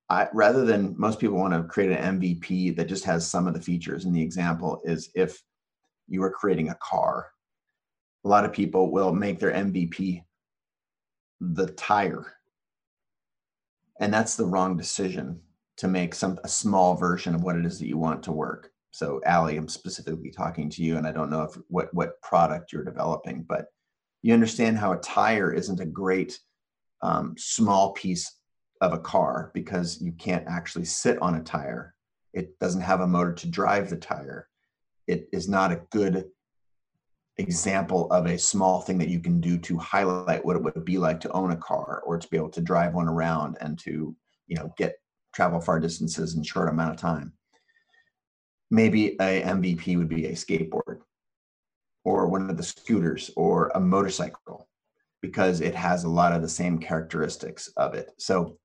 I, 0.08 0.28
rather 0.34 0.66
than 0.66 0.94
most 1.00 1.20
people 1.20 1.38
want 1.38 1.54
to 1.54 1.64
create 1.64 1.92
an 1.92 2.20
MVP 2.20 2.76
that 2.76 2.88
just 2.88 3.06
has 3.06 3.28
some 3.28 3.48
of 3.48 3.54
the 3.54 3.62
features, 3.62 4.06
and 4.06 4.14
the 4.14 4.22
example 4.22 4.82
is 4.84 5.10
if 5.16 5.42
you 6.08 6.24
are 6.24 6.32
creating 6.32 6.70
a 6.70 6.78
car. 6.82 7.32
A 8.24 8.28
lot 8.28 8.46
of 8.46 8.54
people 8.54 8.92
will 8.92 9.14
make 9.14 9.40
their 9.40 9.52
MVP 9.52 10.24
the 11.42 11.68
tire. 11.68 12.34
And 14.00 14.14
that's 14.14 14.36
the 14.36 14.46
wrong 14.46 14.78
decision 14.78 15.42
to 15.78 15.88
make 15.88 16.16
some 16.16 16.40
a 16.44 16.48
small 16.48 16.96
version 16.96 17.36
of 17.36 17.44
what 17.44 17.56
it 17.56 17.66
is 17.66 17.80
that 17.80 17.88
you 17.88 17.98
want 17.98 18.24
to 18.24 18.32
work. 18.32 18.72
So 18.92 19.22
Ali, 19.28 19.58
I'm 19.58 19.68
specifically 19.68 20.32
talking 20.32 20.70
to 20.70 20.82
you, 20.82 20.98
and 20.98 21.06
I 21.06 21.12
don't 21.12 21.30
know 21.30 21.44
if 21.44 21.56
what 21.68 21.94
what 21.94 22.22
product 22.22 22.72
you're 22.72 22.84
developing, 22.84 23.44
but 23.44 23.68
you 24.22 24.34
understand 24.34 24.78
how 24.78 24.94
a 24.94 24.98
tire 24.98 25.52
isn't 25.54 25.82
a 25.82 25.86
great 25.86 26.40
um, 27.02 27.36
small 27.38 27.92
piece 27.94 28.40
of 28.82 28.94
a 28.94 29.00
car 29.00 29.52
because 29.54 30.02
you 30.02 30.12
can't 30.14 30.48
actually 30.48 30.86
sit 30.86 31.22
on 31.22 31.36
a 31.36 31.44
tire. 31.44 31.94
It 32.34 32.58
doesn't 32.60 32.82
have 32.82 33.02
a 33.02 33.08
motor 33.08 33.34
to 33.34 33.48
drive 33.48 33.90
the 33.90 33.98
tire 33.98 34.48
it 35.08 35.28
is 35.32 35.48
not 35.48 35.72
a 35.72 35.82
good 35.92 36.26
example 37.38 38.10
of 38.12 38.26
a 38.26 38.38
small 38.38 38.82
thing 38.82 38.98
that 38.98 39.10
you 39.10 39.20
can 39.20 39.42
do 39.42 39.58
to 39.58 39.78
highlight 39.78 40.44
what 40.46 40.56
it 40.56 40.64
would 40.64 40.86
be 40.86 40.98
like 40.98 41.20
to 41.20 41.32
own 41.32 41.52
a 41.52 41.58
car 41.58 42.02
or 42.06 42.18
to 42.18 42.28
be 42.30 42.38
able 42.38 42.50
to 42.50 42.62
drive 42.62 42.94
one 42.94 43.08
around 43.08 43.58
and 43.60 43.78
to 43.80 44.16
you 44.48 44.56
know 44.56 44.74
get 44.78 44.96
travel 45.34 45.60
far 45.60 45.80
distances 45.80 46.36
in 46.36 46.44
short 46.44 46.70
amount 46.70 46.92
of 46.92 46.98
time. 46.98 47.34
Maybe 48.72 49.16
a 49.20 49.42
mvp 49.42 49.98
would 49.98 50.10
be 50.10 50.28
a 50.28 50.32
skateboard 50.32 51.02
or 52.06 52.28
one 52.28 52.50
of 52.50 52.58
the 52.58 52.64
scooters 52.64 53.32
or 53.36 53.72
a 53.76 53.80
motorcycle 53.80 54.70
because 55.22 55.60
it 55.60 55.76
has 55.76 56.04
a 56.04 56.10
lot 56.10 56.32
of 56.32 56.42
the 56.42 56.50
same 56.50 56.78
characteristics 56.78 57.68
of 57.78 57.96
it. 57.96 58.12
So 58.18 58.58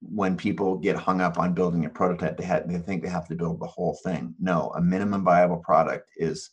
when 0.00 0.36
people 0.36 0.76
get 0.76 0.96
hung 0.96 1.20
up 1.20 1.38
on 1.38 1.54
building 1.54 1.84
a 1.84 1.88
prototype, 1.88 2.36
they, 2.36 2.44
have, 2.44 2.68
they 2.68 2.78
think 2.78 3.02
they 3.02 3.08
have 3.08 3.28
to 3.28 3.34
build 3.34 3.60
the 3.60 3.66
whole 3.66 3.98
thing. 4.02 4.34
No, 4.40 4.72
a 4.74 4.80
minimum 4.80 5.24
viable 5.24 5.58
product 5.58 6.10
is 6.16 6.50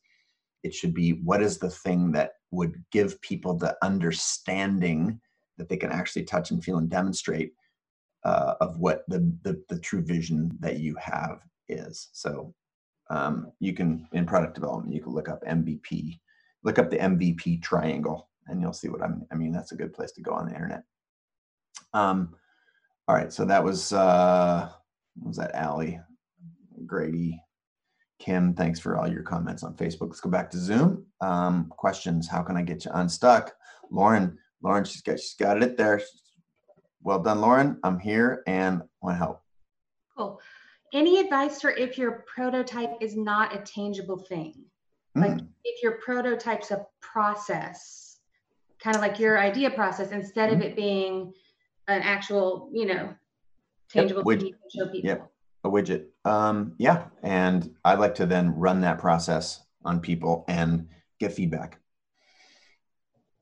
it 0.64 0.74
should 0.74 0.94
be 0.94 1.11
what 1.24 1.41
is 1.41 1.57
the 1.57 1.69
thing 1.69 2.11
that 2.11 2.34
would 2.52 2.84
give 2.91 3.22
people 3.22 3.56
the 3.56 3.78
understanding 3.82 5.19
that 5.57 5.69
they 5.69 5.78
can 5.78 5.91
actually 5.91 6.24
touch 6.24 6.52
and 6.52 6.64
feel 6.64 6.78
and 6.78 6.90
demonstrate 6.90 7.53
uh, 8.26 8.56
of 8.60 8.78
what 8.80 9.03
the, 9.07 9.19
the, 9.44 9.61
the 9.69 9.80
true 9.80 10.02
vision 10.02 10.52
that 10.60 10.80
you 10.80 10.95
have 10.99 11.40
is. 11.69 12.10
So 12.14 12.53
um, 13.10 13.52
you 13.60 13.74
can 13.74 14.07
in 14.11 14.26
product 14.26 14.56
development 14.56 14.94
you 14.94 15.02
can 15.02 15.14
look 15.14 15.30
up 15.30 15.44
MVP, 15.45 16.19
look 16.64 16.80
up 16.80 16.90
the 16.90 16.98
MVP 16.98 17.61
triangle, 17.61 18.30
and 18.48 18.61
you'll 18.61 18.74
see 18.74 18.90
what 18.90 19.02
I'm. 19.02 19.26
I 19.32 19.36
mean, 19.36 19.52
that's 19.52 19.72
a 19.72 19.78
good 19.78 19.94
place 19.94 20.11
to 20.14 20.22
go 20.22 20.32
on 20.32 20.48
the 20.48 20.53
internet. 20.53 20.84
Um, 21.94 22.36
all 23.07 23.15
right, 23.15 23.31
so 23.31 23.45
that 23.45 23.63
was 23.63 23.93
uh 23.93 24.69
was 25.23 25.38
that 25.38 25.55
Allie, 25.55 25.99
Grady, 26.85 27.41
Kim, 28.19 28.53
thanks 28.53 28.79
for 28.79 28.97
all 28.97 29.07
your 29.07 29.23
comments 29.23 29.63
on 29.63 29.75
Facebook. 29.75 30.07
Let's 30.07 30.21
go 30.21 30.29
back 30.29 30.49
to 30.51 30.57
Zoom. 30.57 31.05
Um, 31.21 31.67
questions, 31.69 32.27
how 32.27 32.43
can 32.43 32.57
I 32.57 32.61
get 32.61 32.85
you 32.85 32.91
unstuck? 32.93 33.53
Lauren, 33.89 34.38
Lauren, 34.61 34.84
she's 34.84 35.01
got 35.01 35.19
she's 35.19 35.35
got 35.35 35.61
it 35.61 35.77
there. 35.77 36.01
Well 37.01 37.19
done, 37.19 37.41
Lauren. 37.41 37.79
I'm 37.84 37.99
here 37.99 38.43
and 38.47 38.81
want 39.01 39.15
to 39.15 39.17
help. 39.17 39.41
Cool. 40.17 40.41
Any 40.93 41.19
advice 41.19 41.61
for 41.61 41.71
if 41.71 41.97
your 41.97 42.25
prototype 42.34 42.95
is 43.01 43.15
not 43.15 43.55
a 43.55 43.59
tangible 43.59 44.17
thing? 44.17 44.65
Mm. 45.17 45.21
Like 45.21 45.41
if 45.63 45.84
your 45.84 45.99
prototype's 46.03 46.71
a 46.71 46.85
process, 47.01 48.17
kind 48.81 48.95
of 48.95 49.01
like 49.01 49.19
your 49.19 49.39
idea 49.39 49.69
process, 49.69 50.11
instead 50.11 50.49
mm. 50.49 50.53
of 50.55 50.61
it 50.61 50.75
being 50.75 51.34
an 51.88 52.01
actual, 52.01 52.69
you 52.73 52.85
know, 52.85 53.14
tangible 53.89 54.23
yep, 54.26 54.39
thing 54.39 54.47
you 54.47 54.53
can 54.53 54.85
show 54.85 54.91
people. 54.91 55.09
Yep, 55.09 55.31
a 55.64 55.69
widget. 55.69 56.05
Um, 56.26 56.73
yeah, 56.77 57.05
and 57.23 57.76
I 57.84 57.95
like 57.95 58.15
to 58.15 58.26
then 58.26 58.53
run 58.55 58.81
that 58.81 58.99
process 58.99 59.61
on 59.84 60.01
people 60.01 60.45
and 60.47 60.88
get 61.19 61.34
feedback. 61.34 61.80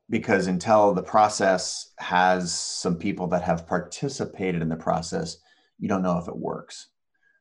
Because 0.10 0.46
until 0.46 0.94
the 0.94 1.02
process 1.02 1.92
has 1.98 2.54
some 2.54 2.98
people 2.98 3.28
that 3.28 3.42
have 3.42 3.66
participated 3.66 4.62
in 4.62 4.70
the 4.70 4.76
process, 4.76 5.38
you 5.80 5.90
don't 5.90 6.04
know 6.04 6.20
if 6.20 6.28
it 6.28 6.38
works, 6.38 6.90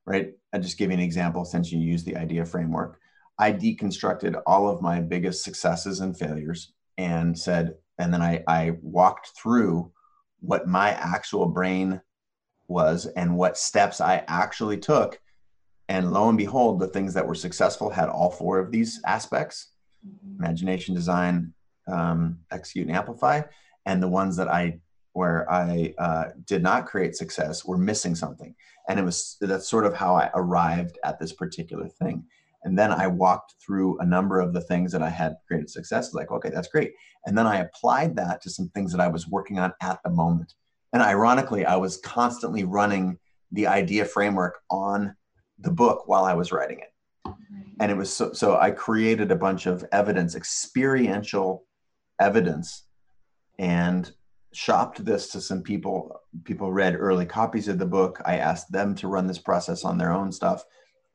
right? 0.06 0.32
I'll 0.52 0.62
just 0.62 0.78
give 0.78 0.90
you 0.90 0.94
an 0.94 1.02
example 1.02 1.44
since 1.44 1.70
you 1.70 1.78
use 1.78 2.04
the 2.04 2.16
idea 2.16 2.46
framework. 2.46 2.98
I 3.38 3.52
deconstructed 3.52 4.40
all 4.46 4.68
of 4.68 4.80
my 4.80 5.00
biggest 5.00 5.44
successes 5.44 6.00
and 6.00 6.18
failures 6.18 6.72
and 6.96 7.38
said, 7.38 7.74
and 7.98 8.14
then 8.14 8.22
I, 8.22 8.42
I 8.48 8.76
walked 8.80 9.32
through 9.36 9.92
what 10.44 10.66
my 10.66 10.90
actual 10.90 11.46
brain 11.46 12.00
was 12.68 13.06
and 13.06 13.36
what 13.36 13.58
steps 13.58 14.00
I 14.00 14.24
actually 14.28 14.78
took 14.78 15.20
And 15.88 16.12
lo 16.12 16.28
and 16.28 16.38
behold, 16.38 16.80
the 16.80 16.88
things 16.88 17.14
that 17.14 17.26
were 17.26 17.34
successful 17.34 17.90
had 17.90 18.08
all 18.08 18.30
four 18.30 18.58
of 18.58 18.70
these 18.70 19.00
aspects 19.06 19.72
mm-hmm. 20.06 20.42
imagination, 20.42 20.94
design, 20.94 21.52
um, 21.86 22.38
execute, 22.50 22.86
and 22.88 22.96
amplify. 22.96 23.42
And 23.86 24.02
the 24.02 24.08
ones 24.08 24.36
that 24.36 24.48
I 24.48 24.80
where 25.12 25.50
I 25.50 25.94
uh, 25.98 26.24
did 26.44 26.62
not 26.62 26.86
create 26.86 27.14
success 27.14 27.64
were 27.64 27.78
missing 27.78 28.14
something. 28.16 28.54
And 28.88 28.98
it 28.98 29.04
was 29.04 29.36
that's 29.40 29.68
sort 29.68 29.86
of 29.86 29.94
how 29.94 30.14
I 30.16 30.30
arrived 30.34 30.98
at 31.04 31.18
this 31.18 31.32
particular 31.32 31.88
thing. 31.88 32.24
And 32.64 32.78
then 32.78 32.90
I 32.90 33.06
walked 33.06 33.54
through 33.64 33.98
a 34.00 34.06
number 34.06 34.40
of 34.40 34.52
the 34.52 34.60
things 34.60 34.90
that 34.92 35.02
I 35.02 35.10
had 35.10 35.36
created 35.46 35.70
success. 35.70 36.14
Like, 36.14 36.30
okay, 36.30 36.50
that's 36.50 36.68
great. 36.68 36.94
And 37.26 37.36
then 37.36 37.46
I 37.46 37.58
applied 37.58 38.16
that 38.16 38.40
to 38.42 38.50
some 38.50 38.68
things 38.70 38.90
that 38.92 39.00
I 39.00 39.08
was 39.08 39.28
working 39.28 39.58
on 39.58 39.72
at 39.82 40.00
the 40.02 40.10
moment. 40.10 40.54
And 40.92 41.02
ironically, 41.02 41.66
I 41.66 41.76
was 41.76 41.98
constantly 41.98 42.64
running 42.64 43.18
the 43.52 43.66
idea 43.66 44.04
framework 44.04 44.60
on 44.70 45.14
the 45.58 45.70
book 45.70 46.08
while 46.08 46.24
I 46.24 46.34
was 46.34 46.52
writing 46.52 46.80
it. 46.80 47.34
And 47.80 47.90
it 47.90 47.96
was 47.96 48.12
so, 48.12 48.32
so 48.32 48.56
I 48.56 48.70
created 48.70 49.30
a 49.30 49.36
bunch 49.36 49.66
of 49.66 49.84
evidence, 49.92 50.34
experiential 50.34 51.64
evidence, 52.20 52.84
and 53.58 54.10
shopped 54.52 55.04
this 55.04 55.28
to 55.30 55.40
some 55.40 55.62
people. 55.62 56.20
People 56.44 56.72
read 56.72 56.94
early 56.94 57.26
copies 57.26 57.68
of 57.68 57.78
the 57.78 57.86
book. 57.86 58.20
I 58.24 58.38
asked 58.38 58.70
them 58.70 58.94
to 58.96 59.08
run 59.08 59.26
this 59.26 59.38
process 59.38 59.84
on 59.84 59.98
their 59.98 60.12
own 60.12 60.30
stuff. 60.30 60.64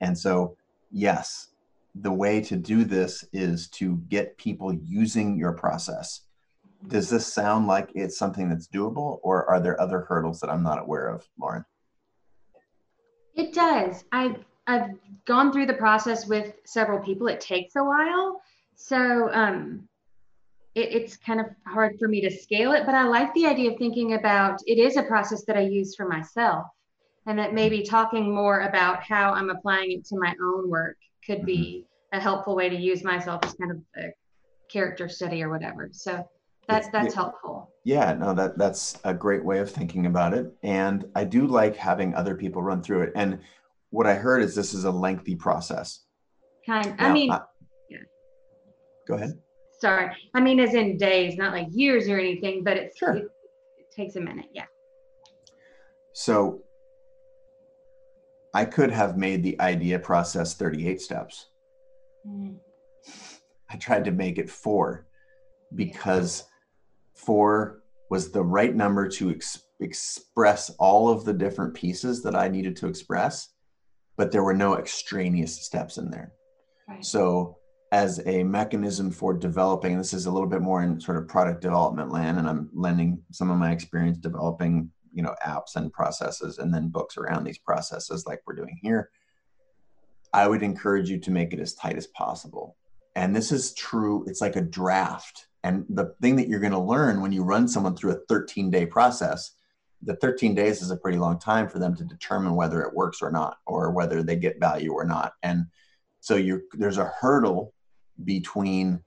And 0.01 0.17
so, 0.17 0.57
yes, 0.91 1.49
the 1.95 2.11
way 2.11 2.41
to 2.41 2.55
do 2.55 2.83
this 2.83 3.25
is 3.33 3.67
to 3.69 3.97
get 4.09 4.37
people 4.37 4.73
using 4.73 5.37
your 5.37 5.53
process. 5.53 6.21
Does 6.87 7.09
this 7.09 7.31
sound 7.31 7.67
like 7.67 7.89
it's 7.93 8.17
something 8.17 8.47
that's 8.47 8.67
doable, 8.67 9.19
or 9.21 9.49
are 9.49 9.59
there 9.59 9.79
other 9.81 10.01
hurdles 10.01 10.39
that 10.39 10.49
I'm 10.49 10.63
not 10.63 10.79
aware 10.79 11.07
of, 11.09 11.27
Lauren? 11.37 11.65
It 13.35 13.53
does. 13.53 14.05
I've 14.11 14.37
I've 14.67 14.91
gone 15.25 15.51
through 15.51 15.65
the 15.65 15.73
process 15.73 16.27
with 16.27 16.53
several 16.65 16.99
people. 16.99 17.27
It 17.27 17.41
takes 17.41 17.75
a 17.75 17.83
while, 17.83 18.41
so 18.75 19.29
um, 19.33 19.89
it, 20.75 20.93
it's 20.93 21.17
kind 21.17 21.39
of 21.39 21.47
hard 21.67 21.97
for 21.99 22.07
me 22.07 22.21
to 22.21 22.31
scale 22.31 22.71
it. 22.71 22.85
But 22.85 22.95
I 22.95 23.03
like 23.03 23.33
the 23.33 23.47
idea 23.47 23.71
of 23.71 23.77
thinking 23.77 24.13
about 24.13 24.59
it 24.65 24.77
is 24.77 24.95
a 24.95 25.03
process 25.03 25.43
that 25.45 25.57
I 25.57 25.61
use 25.61 25.95
for 25.95 26.07
myself, 26.07 26.67
and 27.29 27.37
that 27.37 27.53
maybe 27.53 27.83
talking 27.83 28.33
more 28.33 28.61
about 28.61 29.03
how 29.03 29.33
I'm 29.33 29.51
applying 29.51 29.91
it 29.91 30.03
to 30.05 30.17
my 30.17 30.33
own 30.43 30.67
work 30.67 30.97
could 31.23 31.45
be 31.45 31.85
mm-hmm. 31.85 32.17
a 32.17 32.19
helpful 32.19 32.55
way 32.55 32.69
to 32.69 32.75
use 32.75 33.03
myself 33.03 33.45
as 33.45 33.53
kind 33.53 33.69
of 33.69 33.77
a 33.97 34.07
character 34.67 35.07
study 35.07 35.43
or 35.43 35.49
whatever. 35.49 35.89
So 35.91 36.27
that's 36.67 36.89
that's 36.89 37.13
helpful. 37.13 37.69
Yeah, 37.83 38.13
no, 38.13 38.33
that 38.33 38.57
that's 38.57 38.97
a 39.03 39.13
great 39.13 39.45
way 39.45 39.59
of 39.59 39.69
thinking 39.69 40.07
about 40.07 40.33
it. 40.33 40.51
And 40.63 41.05
I 41.15 41.23
do 41.23 41.45
like 41.45 41.75
having 41.75 42.15
other 42.15 42.33
people 42.33 42.63
run 42.63 42.81
through 42.81 43.03
it. 43.03 43.11
And 43.15 43.39
what 43.91 44.07
I 44.07 44.15
heard 44.15 44.41
is 44.41 44.55
this 44.55 44.73
is 44.73 44.85
a 44.85 44.91
lengthy 44.91 45.35
process. 45.35 46.05
Kind. 46.65 46.95
Now, 46.97 47.09
I 47.09 47.13
mean, 47.13 47.31
I, 47.31 47.41
yeah. 47.91 47.99
Go 49.07 49.15
ahead. 49.15 49.37
Sorry, 49.79 50.09
I 50.33 50.41
mean 50.41 50.59
as 50.59 50.73
in 50.73 50.97
days, 50.97 51.37
not 51.37 51.53
like 51.53 51.67
years 51.69 52.09
or 52.09 52.17
anything, 52.17 52.63
but 52.63 52.75
it's 52.75 52.97
sure. 52.97 53.13
it, 53.13 53.25
it 53.77 53.95
takes 53.95 54.15
a 54.15 54.19
minute. 54.19 54.47
Yeah. 54.51 54.65
So 56.13 56.63
I 58.53 58.65
could 58.65 58.91
have 58.91 59.17
made 59.17 59.43
the 59.43 59.59
idea 59.61 59.99
process 59.99 60.55
38 60.55 61.01
steps. 61.01 61.47
Mm. 62.27 62.57
I 63.69 63.77
tried 63.77 64.05
to 64.05 64.11
make 64.11 64.37
it 64.37 64.49
four 64.49 65.07
because 65.75 66.43
four 67.13 67.83
was 68.09 68.31
the 68.31 68.43
right 68.43 68.75
number 68.75 69.07
to 69.07 69.29
ex- 69.29 69.63
express 69.79 70.71
all 70.79 71.09
of 71.09 71.25
the 71.25 71.33
different 71.33 71.73
pieces 71.73 72.23
that 72.23 72.35
I 72.35 72.47
needed 72.47 72.75
to 72.77 72.87
express, 72.87 73.49
but 74.17 74.31
there 74.31 74.43
were 74.43 74.53
no 74.53 74.77
extraneous 74.77 75.63
steps 75.63 75.97
in 75.97 76.09
there. 76.09 76.31
Right. 76.87 77.05
So, 77.05 77.57
as 77.91 78.21
a 78.27 78.43
mechanism 78.43 79.09
for 79.09 79.33
developing, 79.33 79.97
this 79.97 80.13
is 80.13 80.27
a 80.27 80.31
little 80.31 80.47
bit 80.47 80.61
more 80.61 80.83
in 80.83 80.99
sort 80.99 81.17
of 81.17 81.27
product 81.27 81.61
development 81.61 82.11
land, 82.11 82.37
and 82.37 82.47
I'm 82.47 82.69
lending 82.73 83.23
some 83.31 83.49
of 83.49 83.57
my 83.57 83.71
experience 83.71 84.17
developing, 84.17 84.91
you 85.13 85.23
know, 85.23 85.35
apps 85.45 85.75
and 85.75 85.91
processes 85.91 86.57
and 86.57 86.73
then 86.73 86.89
books 86.89 87.17
around 87.17 87.43
these 87.43 87.57
processes 87.57 88.25
like 88.25 88.41
we're 88.45 88.55
doing 88.55 88.77
here. 88.81 89.09
I 90.33 90.47
would 90.47 90.63
encourage 90.63 91.09
you 91.09 91.19
to 91.19 91.31
make 91.31 91.53
it 91.53 91.59
as 91.59 91.73
tight 91.73 91.97
as 91.97 92.07
possible. 92.07 92.75
And 93.15 93.35
this 93.35 93.51
is 93.51 93.73
true, 93.73 94.23
it's 94.27 94.41
like 94.41 94.55
a 94.55 94.61
draft 94.61 95.47
and 95.63 95.85
the 95.89 96.15
thing 96.21 96.35
that 96.37 96.47
you're 96.47 96.59
going 96.59 96.71
to 96.71 96.79
learn 96.79 97.21
when 97.21 97.31
you 97.31 97.43
run 97.43 97.67
someone 97.67 97.95
through 97.95 98.11
a 98.11 98.19
13 98.27 98.69
day 98.69 98.85
process, 98.85 99.51
the 100.01 100.15
13 100.15 100.55
days 100.55 100.81
is 100.81 100.91
a 100.91 100.97
pretty 100.97 101.17
long 101.17 101.37
time 101.37 101.67
for 101.67 101.79
them 101.79 101.95
to 101.95 102.03
determine 102.05 102.55
whether 102.55 102.81
it 102.81 102.93
works 102.93 103.21
or 103.21 103.31
not, 103.31 103.57
or 103.65 103.91
whether 103.91 104.23
they 104.23 104.37
get 104.37 104.59
value 104.59 104.93
or 104.93 105.03
not. 105.03 105.33
And 105.43 105.65
so 106.21 106.35
you 106.35 106.61
there's 106.73 106.97
a 106.97 107.11
hurdle 107.19 107.73
between, 108.23 109.01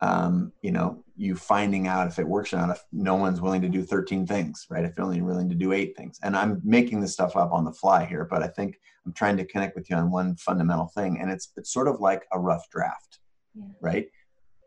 um, 0.00 0.52
you 0.62 0.72
know, 0.72 1.02
you 1.16 1.34
finding 1.34 1.86
out 1.86 2.06
if 2.06 2.18
it 2.18 2.28
works 2.28 2.52
or 2.52 2.58
not. 2.58 2.70
If 2.70 2.82
no 2.92 3.14
one's 3.14 3.40
willing 3.40 3.62
to 3.62 3.68
do 3.68 3.82
13 3.82 4.26
things, 4.26 4.66
right? 4.68 4.84
If 4.84 4.92
you're 4.96 5.06
only 5.06 5.22
willing 5.22 5.48
to 5.48 5.54
do 5.54 5.72
eight 5.72 5.96
things, 5.96 6.18
and 6.22 6.36
I'm 6.36 6.60
making 6.64 7.00
this 7.00 7.14
stuff 7.14 7.36
up 7.36 7.52
on 7.52 7.64
the 7.64 7.72
fly 7.72 8.04
here, 8.04 8.26
but 8.30 8.42
I 8.42 8.48
think 8.48 8.78
I'm 9.06 9.12
trying 9.12 9.36
to 9.38 9.46
connect 9.46 9.76
with 9.76 9.88
you 9.88 9.96
on 9.96 10.10
one 10.10 10.36
fundamental 10.36 10.88
thing, 10.94 11.20
and 11.20 11.30
it's 11.30 11.52
it's 11.56 11.72
sort 11.72 11.88
of 11.88 12.00
like 12.00 12.26
a 12.32 12.38
rough 12.38 12.68
draft, 12.70 13.20
yeah. 13.54 13.64
right? 13.80 14.06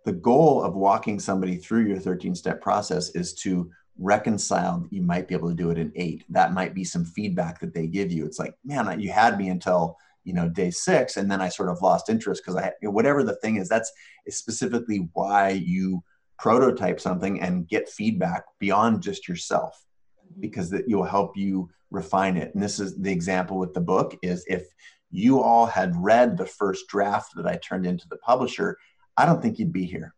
the 0.06 0.14
goal 0.14 0.64
of 0.64 0.76
walking 0.76 1.20
somebody 1.20 1.56
through 1.56 1.86
your 1.86 2.00
13 2.00 2.34
step 2.36 2.62
process 2.62 3.10
is 3.12 3.34
to 3.34 3.70
reconcile 3.98 4.88
you 4.92 5.02
might 5.02 5.28
be 5.28 5.36
able 5.36 5.50
to 5.50 5.56
do 5.56 5.72
it 5.72 5.78
in 5.78 5.92
eight 5.96 6.24
that 6.30 6.54
might 6.54 6.74
be 6.74 6.86
some 6.86 7.04
feedback 7.04 7.60
that 7.60 7.74
they 7.74 7.86
give 7.86 8.12
you 8.12 8.26
it's 8.26 8.40
like 8.40 8.56
man 8.64 9.00
you 9.00 9.12
had 9.12 9.38
me 9.38 9.50
until 9.50 9.98
you 10.24 10.34
know 10.34 10.50
day 10.50 10.70
six 10.70 11.18
and 11.18 11.32
then 11.32 11.42
i 11.42 11.50
sort 11.50 11.70
of 11.70 11.82
lost 11.82 12.10
interest 12.10 12.44
because 12.44 12.62
i 12.62 12.72
whatever 12.84 13.24
the 13.24 13.36
thing 13.38 13.56
is 13.56 13.70
that's 13.70 13.92
specifically 14.28 15.10
why 15.14 15.50
you 15.50 16.04
prototype 16.38 17.00
something 17.00 17.42
and 17.42 17.68
get 17.68 17.90
feedback 17.90 18.44
beyond 18.60 19.02
just 19.02 19.28
yourself 19.28 19.86
mm-hmm. 20.26 20.42
because 20.42 20.70
that 20.70 20.88
will 20.88 21.04
help 21.04 21.36
you 21.36 21.70
refine 21.92 22.38
it 22.38 22.54
and 22.54 22.62
this 22.62 22.80
is 22.80 22.96
the 22.98 23.12
example 23.12 23.58
with 23.58 23.74
the 23.74 23.82
book 23.82 24.18
is 24.22 24.46
if 24.48 24.68
you 25.12 25.42
all 25.42 25.66
had 25.66 25.96
read 25.96 26.38
the 26.38 26.46
first 26.46 26.88
draft 26.88 27.32
that 27.36 27.48
i 27.48 27.56
turned 27.58 27.86
into 27.86 28.08
the 28.10 28.18
publisher 28.18 28.78
I 29.20 29.26
don't 29.26 29.42
think 29.42 29.60
you'd 29.60 29.74
be 29.74 29.84
here. 29.84 30.16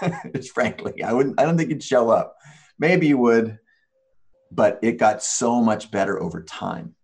Just 0.34 0.52
frankly, 0.52 1.02
I 1.02 1.12
wouldn't. 1.12 1.40
I 1.40 1.44
don't 1.44 1.58
think 1.58 1.70
you'd 1.70 1.82
show 1.82 2.10
up. 2.10 2.36
Maybe 2.78 3.08
you 3.08 3.18
would, 3.18 3.58
but 4.52 4.78
it 4.82 4.98
got 4.98 5.20
so 5.20 5.60
much 5.60 5.90
better 5.90 6.22
over 6.22 6.40
time. 6.44 6.94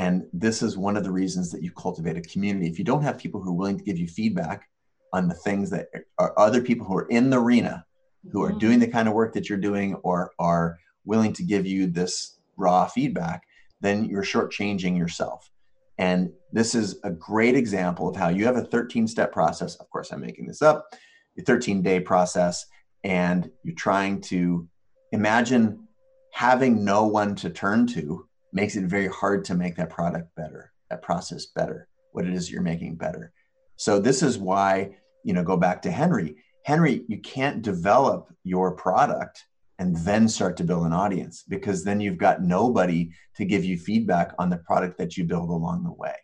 And 0.00 0.26
this 0.32 0.62
is 0.62 0.78
one 0.78 0.96
of 0.96 1.04
the 1.04 1.12
reasons 1.12 1.52
that 1.52 1.62
you 1.62 1.70
cultivate 1.72 2.16
a 2.16 2.22
community. 2.22 2.66
If 2.66 2.78
you 2.78 2.86
don't 2.86 3.02
have 3.02 3.18
people 3.18 3.38
who 3.38 3.50
are 3.50 3.58
willing 3.60 3.76
to 3.76 3.84
give 3.84 3.98
you 3.98 4.08
feedback 4.08 4.66
on 5.12 5.28
the 5.28 5.34
things 5.34 5.68
that 5.70 5.88
are 6.16 6.32
other 6.38 6.62
people 6.62 6.86
who 6.86 6.96
are 6.96 7.08
in 7.08 7.28
the 7.28 7.38
arena, 7.38 7.84
who 8.32 8.42
are 8.42 8.48
mm-hmm. 8.48 8.60
doing 8.60 8.78
the 8.78 8.88
kind 8.88 9.08
of 9.08 9.14
work 9.14 9.34
that 9.34 9.50
you're 9.50 9.58
doing, 9.58 9.96
or 9.96 10.32
are 10.38 10.78
willing 11.04 11.34
to 11.34 11.42
give 11.42 11.66
you 11.66 11.86
this 11.86 12.38
raw 12.56 12.86
feedback, 12.86 13.42
then 13.82 14.06
you're 14.06 14.22
shortchanging 14.22 14.96
yourself. 14.96 15.50
And 15.98 16.32
this 16.50 16.74
is 16.74 16.98
a 17.04 17.10
great 17.10 17.54
example 17.54 18.08
of 18.08 18.16
how 18.16 18.30
you 18.30 18.46
have 18.46 18.56
a 18.56 18.64
13 18.64 19.06
step 19.06 19.32
process. 19.32 19.74
Of 19.74 19.90
course, 19.90 20.12
I'm 20.12 20.22
making 20.22 20.46
this 20.46 20.62
up, 20.62 20.94
a 21.38 21.42
13 21.42 21.82
day 21.82 22.00
process, 22.00 22.64
and 23.04 23.50
you're 23.64 23.74
trying 23.74 24.22
to 24.22 24.66
imagine 25.12 25.86
having 26.32 26.86
no 26.86 27.04
one 27.06 27.34
to 27.34 27.50
turn 27.50 27.86
to 27.88 28.26
makes 28.52 28.76
it 28.76 28.84
very 28.84 29.08
hard 29.08 29.44
to 29.46 29.54
make 29.54 29.76
that 29.76 29.90
product 29.90 30.34
better, 30.36 30.72
that 30.88 31.02
process 31.02 31.46
better, 31.46 31.88
what 32.12 32.26
it 32.26 32.34
is 32.34 32.50
you're 32.50 32.62
making 32.62 32.96
better. 32.96 33.32
So, 33.76 33.98
this 33.98 34.22
is 34.22 34.38
why, 34.38 34.96
you 35.24 35.32
know, 35.32 35.42
go 35.42 35.56
back 35.56 35.82
to 35.82 35.90
Henry. 35.90 36.36
Henry, 36.64 37.04
you 37.08 37.18
can't 37.18 37.62
develop 37.62 38.32
your 38.44 38.72
product 38.72 39.44
and 39.78 39.96
then 39.96 40.28
start 40.28 40.58
to 40.58 40.64
build 40.64 40.84
an 40.84 40.92
audience 40.92 41.42
because 41.48 41.82
then 41.82 42.00
you've 42.00 42.18
got 42.18 42.42
nobody 42.42 43.10
to 43.36 43.46
give 43.46 43.64
you 43.64 43.78
feedback 43.78 44.34
on 44.38 44.50
the 44.50 44.58
product 44.58 44.98
that 44.98 45.16
you 45.16 45.24
build 45.24 45.48
along 45.48 45.84
the 45.84 45.92
way. 45.92 46.14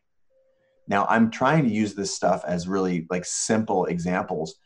Now, 0.88 1.06
I'm 1.08 1.30
trying 1.30 1.64
to 1.64 1.70
use 1.70 1.94
this 1.94 2.14
stuff 2.14 2.44
as 2.46 2.68
really 2.68 3.06
like 3.08 3.24
simple 3.24 3.86
examples, 3.86 4.56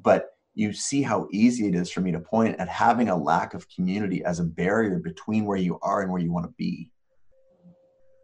but 0.00 0.28
you 0.54 0.72
see 0.72 1.02
how 1.02 1.26
easy 1.32 1.66
it 1.66 1.74
is 1.74 1.90
for 1.90 2.00
me 2.00 2.12
to 2.12 2.20
point 2.20 2.60
at 2.60 2.68
having 2.68 3.08
a 3.08 3.16
lack 3.16 3.54
of 3.54 3.68
community 3.68 4.22
as 4.24 4.38
a 4.38 4.44
barrier 4.44 4.98
between 4.98 5.46
where 5.46 5.56
you 5.56 5.78
are 5.82 6.02
and 6.02 6.12
where 6.12 6.20
you 6.20 6.32
want 6.32 6.46
to 6.46 6.54
be. 6.56 6.90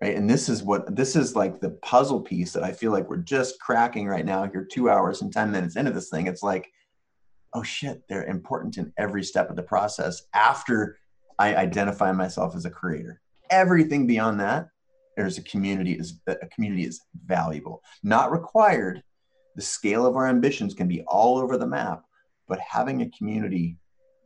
Right. 0.00 0.16
And 0.16 0.30
this 0.30 0.48
is 0.48 0.62
what 0.62 0.96
this 0.96 1.14
is 1.14 1.36
like 1.36 1.60
the 1.60 1.70
puzzle 1.70 2.22
piece 2.22 2.52
that 2.52 2.62
I 2.62 2.72
feel 2.72 2.90
like 2.90 3.08
we're 3.10 3.18
just 3.18 3.60
cracking 3.60 4.08
right 4.08 4.24
now 4.24 4.44
here, 4.44 4.64
two 4.64 4.88
hours 4.88 5.20
and 5.20 5.30
10 5.30 5.50
minutes 5.50 5.76
into 5.76 5.90
this 5.90 6.08
thing. 6.08 6.26
It's 6.26 6.42
like, 6.42 6.72
oh 7.52 7.62
shit, 7.62 8.02
they're 8.08 8.24
important 8.24 8.78
in 8.78 8.94
every 8.96 9.22
step 9.22 9.50
of 9.50 9.56
the 9.56 9.62
process 9.62 10.22
after 10.32 10.98
I 11.38 11.54
identify 11.54 12.12
myself 12.12 12.56
as 12.56 12.64
a 12.64 12.70
creator. 12.70 13.20
Everything 13.50 14.06
beyond 14.06 14.40
that, 14.40 14.68
there's 15.18 15.36
a 15.36 15.42
community 15.42 15.92
is 15.92 16.18
a 16.26 16.46
community 16.46 16.84
is 16.84 17.02
valuable, 17.26 17.82
not 18.02 18.32
required. 18.32 19.02
The 19.56 19.62
scale 19.62 20.06
of 20.06 20.16
our 20.16 20.28
ambitions 20.28 20.72
can 20.72 20.88
be 20.88 21.02
all 21.02 21.36
over 21.36 21.58
the 21.58 21.66
map, 21.66 22.04
but 22.48 22.58
having 22.60 23.02
a 23.02 23.10
community 23.10 23.76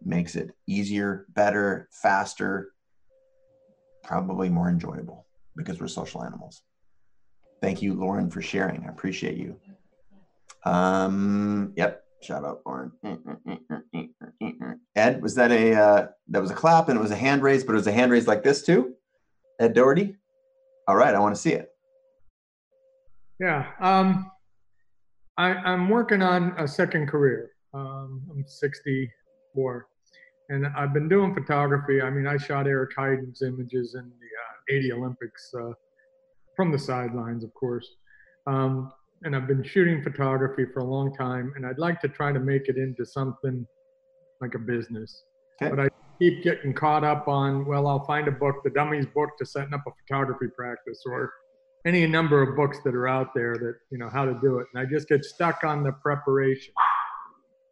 makes 0.05 0.37
it 0.37 0.51
easier, 0.69 1.27
better, 1.31 1.89
faster, 1.91 2.75
probably 4.05 4.49
more 4.49 4.69
enjoyable 4.69 5.24
because 5.57 5.81
we're 5.81 5.89
social 5.89 6.25
animals. 6.25 6.63
Thank 7.61 7.83
you, 7.83 7.95
Lauren, 7.95 8.31
for 8.31 8.43
sharing. 8.43 8.85
I 8.85 8.89
appreciate 8.89 9.37
you. 9.37 9.59
Um, 10.65 11.73
yep. 11.77 12.05
Shout 12.23 12.45
out, 12.45 12.63
Lauren. 12.65 12.91
Ed, 14.97 15.21
was 15.21 15.35
that 15.35 15.53
a 15.53 15.75
uh, 15.75 16.07
that 16.29 16.41
was 16.41 16.51
a 16.51 16.55
clap 16.55 16.89
and 16.89 16.99
it 16.99 17.03
was 17.03 17.11
a 17.11 17.17
hand 17.17 17.43
raise, 17.43 17.63
but 17.65 17.73
it 17.73 17.77
was 17.77 17.87
a 17.87 17.93
hand 17.93 18.11
raise 18.11 18.27
like 18.27 18.43
this 18.43 18.63
too? 18.63 18.95
Ed 19.61 19.75
Doherty. 19.75 20.17
All 20.89 20.97
right, 20.97 21.15
I 21.15 21.19
want 21.19 21.35
to 21.35 21.41
see 21.41 21.53
it. 21.53 21.71
Yeah, 23.39 23.67
um, 23.81 24.31
I, 25.37 25.51
I'm 25.51 25.89
working 25.89 26.23
on 26.23 26.55
a 26.59 26.67
second 26.67 27.09
career. 27.09 27.51
Um, 27.75 28.23
I'm 28.31 28.45
64, 28.47 29.87
and 30.49 30.67
I've 30.67 30.95
been 30.95 31.09
doing 31.09 31.35
photography. 31.35 32.01
I 32.01 32.09
mean, 32.11 32.27
I 32.27 32.37
shot 32.37 32.67
Eric 32.67 32.93
Heidens 32.97 33.43
images 33.43 33.97
in 33.97 34.05
the 34.05 34.29
80 34.71 34.93
Olympics 34.93 35.51
uh, 35.59 35.73
from 36.57 36.73
the 36.73 36.79
sidelines, 36.79 37.45
of 37.45 37.53
course. 37.55 37.89
Um, 38.47 38.93
and 39.23 39.35
I've 39.35 39.47
been 39.47 39.63
shooting 39.63 40.03
photography 40.03 40.67
for 40.73 40.81
a 40.81 40.85
long 40.85 41.15
time, 41.15 41.53
and 41.57 41.67
I'd 41.67 41.79
like 41.79 42.01
to 42.03 42.09
try 42.09 42.33
to 42.33 42.41
make 42.41 42.69
it 42.69 42.77
into 42.77 43.07
something 43.07 43.67
like 44.41 44.55
a 44.55 44.59
business. 44.59 45.25
Okay. 45.63 45.71
But 45.75 45.87
I 45.87 45.89
keep 46.19 46.43
getting 46.43 46.75
caught 46.75 47.05
up 47.05 47.27
on, 47.27 47.65
well, 47.65 47.87
I'll 47.87 48.05
find 48.05 48.29
a 48.29 48.33
book, 48.33 48.57
the 48.65 48.71
dummy's 48.71 49.07
book 49.07 49.31
to 49.39 49.47
setting 49.47 49.73
up 49.73 49.83
a 49.87 49.91
photography 50.07 50.49
practice, 50.55 51.03
or 51.07 51.33
any 51.87 52.07
number 52.07 52.43
of 52.43 52.57
books 52.57 52.79
that 52.85 52.95
are 52.95 53.09
out 53.09 53.35
there 53.35 53.55
that 53.55 53.75
you 53.91 53.99
know 53.99 54.09
how 54.09 54.25
to 54.25 54.39
do 54.43 54.59
it, 54.59 54.67
and 54.73 54.87
I 54.87 54.91
just 54.91 55.09
get 55.09 55.25
stuck 55.25 55.65
on 55.65 55.83
the 55.83 55.93
preparation. 55.93 56.73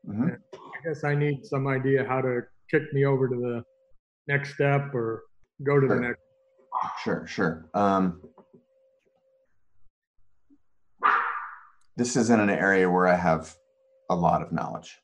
Mm-hmm. 0.08 0.28
I 0.54 0.88
guess 0.88 1.04
I 1.04 1.14
need 1.14 1.44
some 1.44 1.66
idea 1.66 2.04
how 2.06 2.20
to 2.20 2.40
kick 2.70 2.92
me 2.92 3.04
over 3.04 3.28
to 3.28 3.34
the 3.34 3.64
next 4.28 4.54
step 4.54 4.94
or 4.94 5.22
go 5.64 5.80
to 5.80 5.86
sure. 5.86 5.96
the 5.96 6.08
next. 6.08 6.20
Sure, 7.02 7.26
sure. 7.26 7.66
Um, 7.74 8.20
this 11.96 12.16
isn't 12.16 12.40
an 12.40 12.50
area 12.50 12.90
where 12.90 13.06
I 13.06 13.16
have 13.16 13.54
a 14.10 14.16
lot 14.16 14.42
of 14.42 14.52
knowledge. 14.52 14.98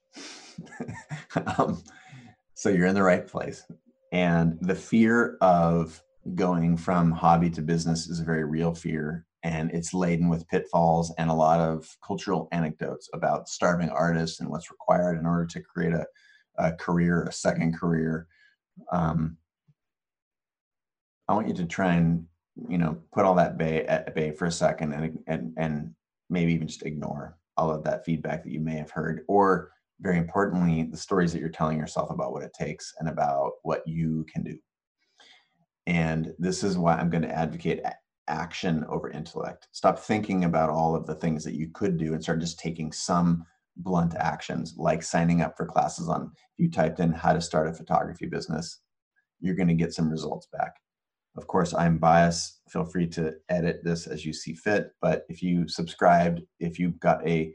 um, 1.58 1.82
so 2.54 2.68
you're 2.68 2.86
in 2.86 2.94
the 2.94 3.02
right 3.02 3.26
place. 3.26 3.64
And 4.12 4.58
the 4.60 4.74
fear 4.74 5.36
of 5.40 6.02
going 6.34 6.76
from 6.76 7.12
hobby 7.12 7.50
to 7.50 7.62
business 7.62 8.08
is 8.08 8.20
a 8.20 8.24
very 8.24 8.44
real 8.44 8.74
fear. 8.74 9.26
And 9.42 9.70
it's 9.72 9.94
laden 9.94 10.28
with 10.28 10.48
pitfalls 10.48 11.12
and 11.18 11.30
a 11.30 11.34
lot 11.34 11.60
of 11.60 11.96
cultural 12.04 12.48
anecdotes 12.52 13.08
about 13.14 13.48
starving 13.48 13.90
artists 13.90 14.40
and 14.40 14.48
what's 14.48 14.70
required 14.70 15.18
in 15.18 15.26
order 15.26 15.46
to 15.46 15.60
create 15.60 15.92
a, 15.92 16.06
a 16.58 16.72
career, 16.72 17.22
a 17.24 17.32
second 17.32 17.78
career. 17.78 18.26
Um, 18.92 19.36
I 21.28 21.34
want 21.34 21.48
you 21.48 21.54
to 21.54 21.66
try 21.66 21.94
and 21.94 22.26
you 22.68 22.78
know 22.78 22.98
put 23.12 23.24
all 23.24 23.34
that 23.36 23.58
bay 23.58 23.84
at 23.86 24.14
bay 24.14 24.32
for 24.32 24.46
a 24.46 24.52
second 24.52 24.92
and 24.92 25.18
and 25.26 25.52
and 25.56 25.94
maybe 26.30 26.52
even 26.52 26.66
just 26.66 26.84
ignore 26.84 27.36
all 27.56 27.70
of 27.70 27.84
that 27.84 28.04
feedback 28.04 28.44
that 28.44 28.52
you 28.52 28.60
may 28.60 28.76
have 28.76 28.90
heard. 28.90 29.22
Or 29.28 29.70
very 30.00 30.18
importantly 30.18 30.84
the 30.84 30.96
stories 30.96 31.32
that 31.32 31.40
you're 31.40 31.48
telling 31.48 31.78
yourself 31.78 32.10
about 32.10 32.32
what 32.32 32.42
it 32.42 32.52
takes 32.52 32.94
and 32.98 33.08
about 33.08 33.52
what 33.62 33.86
you 33.86 34.24
can 34.32 34.42
do. 34.42 34.56
And 35.86 36.34
this 36.38 36.62
is 36.62 36.78
why 36.78 36.96
i'm 36.96 37.10
going 37.10 37.22
to 37.22 37.34
advocate 37.34 37.82
action 38.28 38.84
over 38.88 39.10
intellect. 39.10 39.68
Stop 39.72 39.98
thinking 39.98 40.44
about 40.44 40.70
all 40.70 40.94
of 40.94 41.06
the 41.06 41.14
things 41.14 41.42
that 41.44 41.54
you 41.54 41.68
could 41.72 41.96
do 41.96 42.12
and 42.12 42.22
start 42.22 42.40
just 42.40 42.58
taking 42.58 42.92
some 42.92 43.44
blunt 43.78 44.14
actions 44.16 44.74
like 44.76 45.02
signing 45.02 45.40
up 45.40 45.56
for 45.56 45.64
classes 45.64 46.08
on 46.08 46.30
if 46.34 46.58
you 46.58 46.70
typed 46.70 47.00
in 47.00 47.12
how 47.12 47.32
to 47.32 47.40
start 47.40 47.68
a 47.68 47.72
photography 47.72 48.26
business 48.26 48.80
you're 49.40 49.54
going 49.54 49.68
to 49.68 49.74
get 49.74 49.94
some 49.94 50.10
results 50.10 50.48
back 50.52 50.74
of 51.38 51.46
course, 51.46 51.72
I'm 51.72 51.98
biased. 51.98 52.60
Feel 52.68 52.84
free 52.84 53.06
to 53.10 53.34
edit 53.48 53.80
this 53.84 54.08
as 54.08 54.26
you 54.26 54.32
see 54.32 54.54
fit. 54.54 54.90
But 55.00 55.24
if 55.28 55.40
you 55.40 55.68
subscribed, 55.68 56.42
if 56.58 56.80
you've 56.80 56.98
got 56.98 57.26
a, 57.26 57.54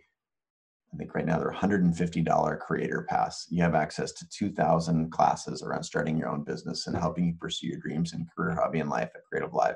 I 0.93 0.97
think 0.97 1.13
right 1.13 1.25
now 1.25 1.37
they're 1.37 1.51
$150 1.51 2.59
creator 2.59 3.05
pass, 3.09 3.45
you 3.49 3.61
have 3.61 3.75
access 3.75 4.13
to 4.13 4.29
2,000 4.29 5.11
classes 5.11 5.61
around 5.61 5.83
starting 5.83 6.17
your 6.17 6.29
own 6.29 6.45
business 6.45 6.87
and 6.87 6.95
helping 6.95 7.25
you 7.25 7.33
pursue 7.39 7.67
your 7.67 7.79
dreams 7.79 8.13
and 8.13 8.25
career, 8.33 8.55
hobby, 8.55 8.79
and 8.79 8.89
life 8.89 9.09
at 9.13 9.21
CreativeLive. 9.31 9.75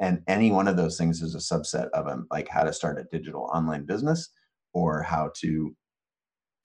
And 0.00 0.22
any 0.26 0.50
one 0.50 0.66
of 0.66 0.76
those 0.76 0.98
things 0.98 1.22
is 1.22 1.36
a 1.36 1.38
subset 1.38 1.88
of 1.90 2.04
them, 2.04 2.26
like 2.32 2.48
how 2.48 2.64
to 2.64 2.72
start 2.72 2.98
a 2.98 3.16
digital 3.16 3.48
online 3.54 3.86
business 3.86 4.28
or 4.74 5.02
how 5.02 5.30
to 5.36 5.74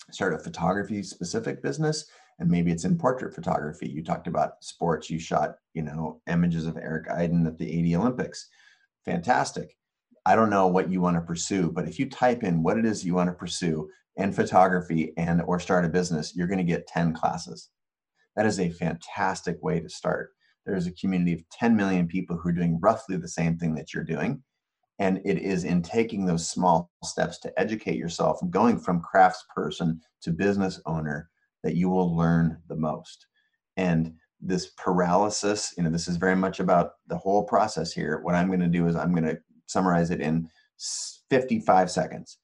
start 0.09 0.33
a 0.33 0.39
photography 0.39 1.03
specific 1.03 1.61
business 1.61 2.05
and 2.41 2.49
maybe 2.49 2.72
it's 2.72 2.85
in 2.85 2.97
portrait 2.97 3.35
photography. 3.35 3.88
You 3.88 4.03
talked 4.03 4.26
about 4.26 4.63
sports. 4.63 5.11
You 5.11 5.19
shot, 5.19 5.57
you 5.76 5.84
know, 5.84 6.22
images 6.27 6.65
of 6.65 6.76
Eric 6.76 7.07
Heiden 7.07 7.45
at 7.45 7.59
the 7.59 7.72
80 7.72 7.95
Olympics. 7.97 8.49
Fantastic. 9.05 9.77
I 10.26 10.35
don't 10.35 10.49
know 10.49 10.65
what 10.65 10.89
you 10.89 11.01
want 11.01 11.18
to 11.18 11.22
pursue, 11.22 11.72
but 11.72 11.88
if 11.88 11.99
you 11.99 12.09
type 12.09 12.43
in 12.43 12.63
what 12.63 12.80
it 12.80 12.85
is 12.85 13.05
you 13.05 13.13
want 13.13 13.30
to 13.30 13.35
pursue 13.35 13.89
in 14.15 14.34
photography 14.34 15.13
and 15.18 15.43
or 15.43 15.59
start 15.59 15.85
a 15.85 15.89
business, 15.89 16.35
you're 16.35 16.47
going 16.47 16.57
to 16.57 16.63
get 16.63 16.88
10 16.88 17.13
classes. 17.13 17.69
That 18.35 18.47
is 18.47 18.59
a 18.59 18.72
fantastic 18.72 19.61
way 19.61 19.80
to 19.80 19.89
start. 19.89 20.31
There's 20.65 20.88
a 20.88 20.91
community 20.93 21.34
of 21.34 21.47
10 21.49 21.76
million 21.76 22.07
people 22.07 22.38
who 22.38 22.49
are 22.49 22.53
doing 22.53 22.80
roughly 22.81 23.18
the 23.18 23.27
same 23.27 23.57
thing 23.57 23.76
that 23.76 23.93
you're 23.93 24.03
doing. 24.03 24.41
And 24.97 25.22
it 25.26 25.38
is 25.38 25.63
in 25.63 25.84
taking 25.84 26.26
those 26.26 26.49
small 26.49 26.89
steps 27.03 27.38
to 27.39 27.59
educate 27.59 27.97
yourself 27.97 28.39
going 28.49 28.80
from 28.80 29.01
craftsperson 29.01 29.99
to 30.23 30.31
business 30.31 30.80
owner 30.88 31.30
that 31.63 31.75
you 31.75 31.89
will 31.89 32.15
learn 32.15 32.57
the 32.67 32.75
most. 32.75 33.27
And 33.77 34.13
this 34.41 34.67
paralysis, 34.77 35.73
you 35.77 35.83
know, 35.83 35.89
this 35.89 36.07
is 36.07 36.17
very 36.17 36.35
much 36.35 36.59
about 36.59 36.93
the 37.07 37.17
whole 37.17 37.43
process 37.43 37.91
here. 37.91 38.19
What 38.23 38.35
I'm 38.35 38.47
going 38.47 38.59
to 38.59 38.67
do 38.67 38.88
is 38.88 38.95
I'm 38.95 39.13
going 39.13 39.23
to 39.23 39.39
summarize 39.67 40.09
it 40.11 40.21
in 40.21 40.49
55 41.29 41.91
seconds. 41.91 42.38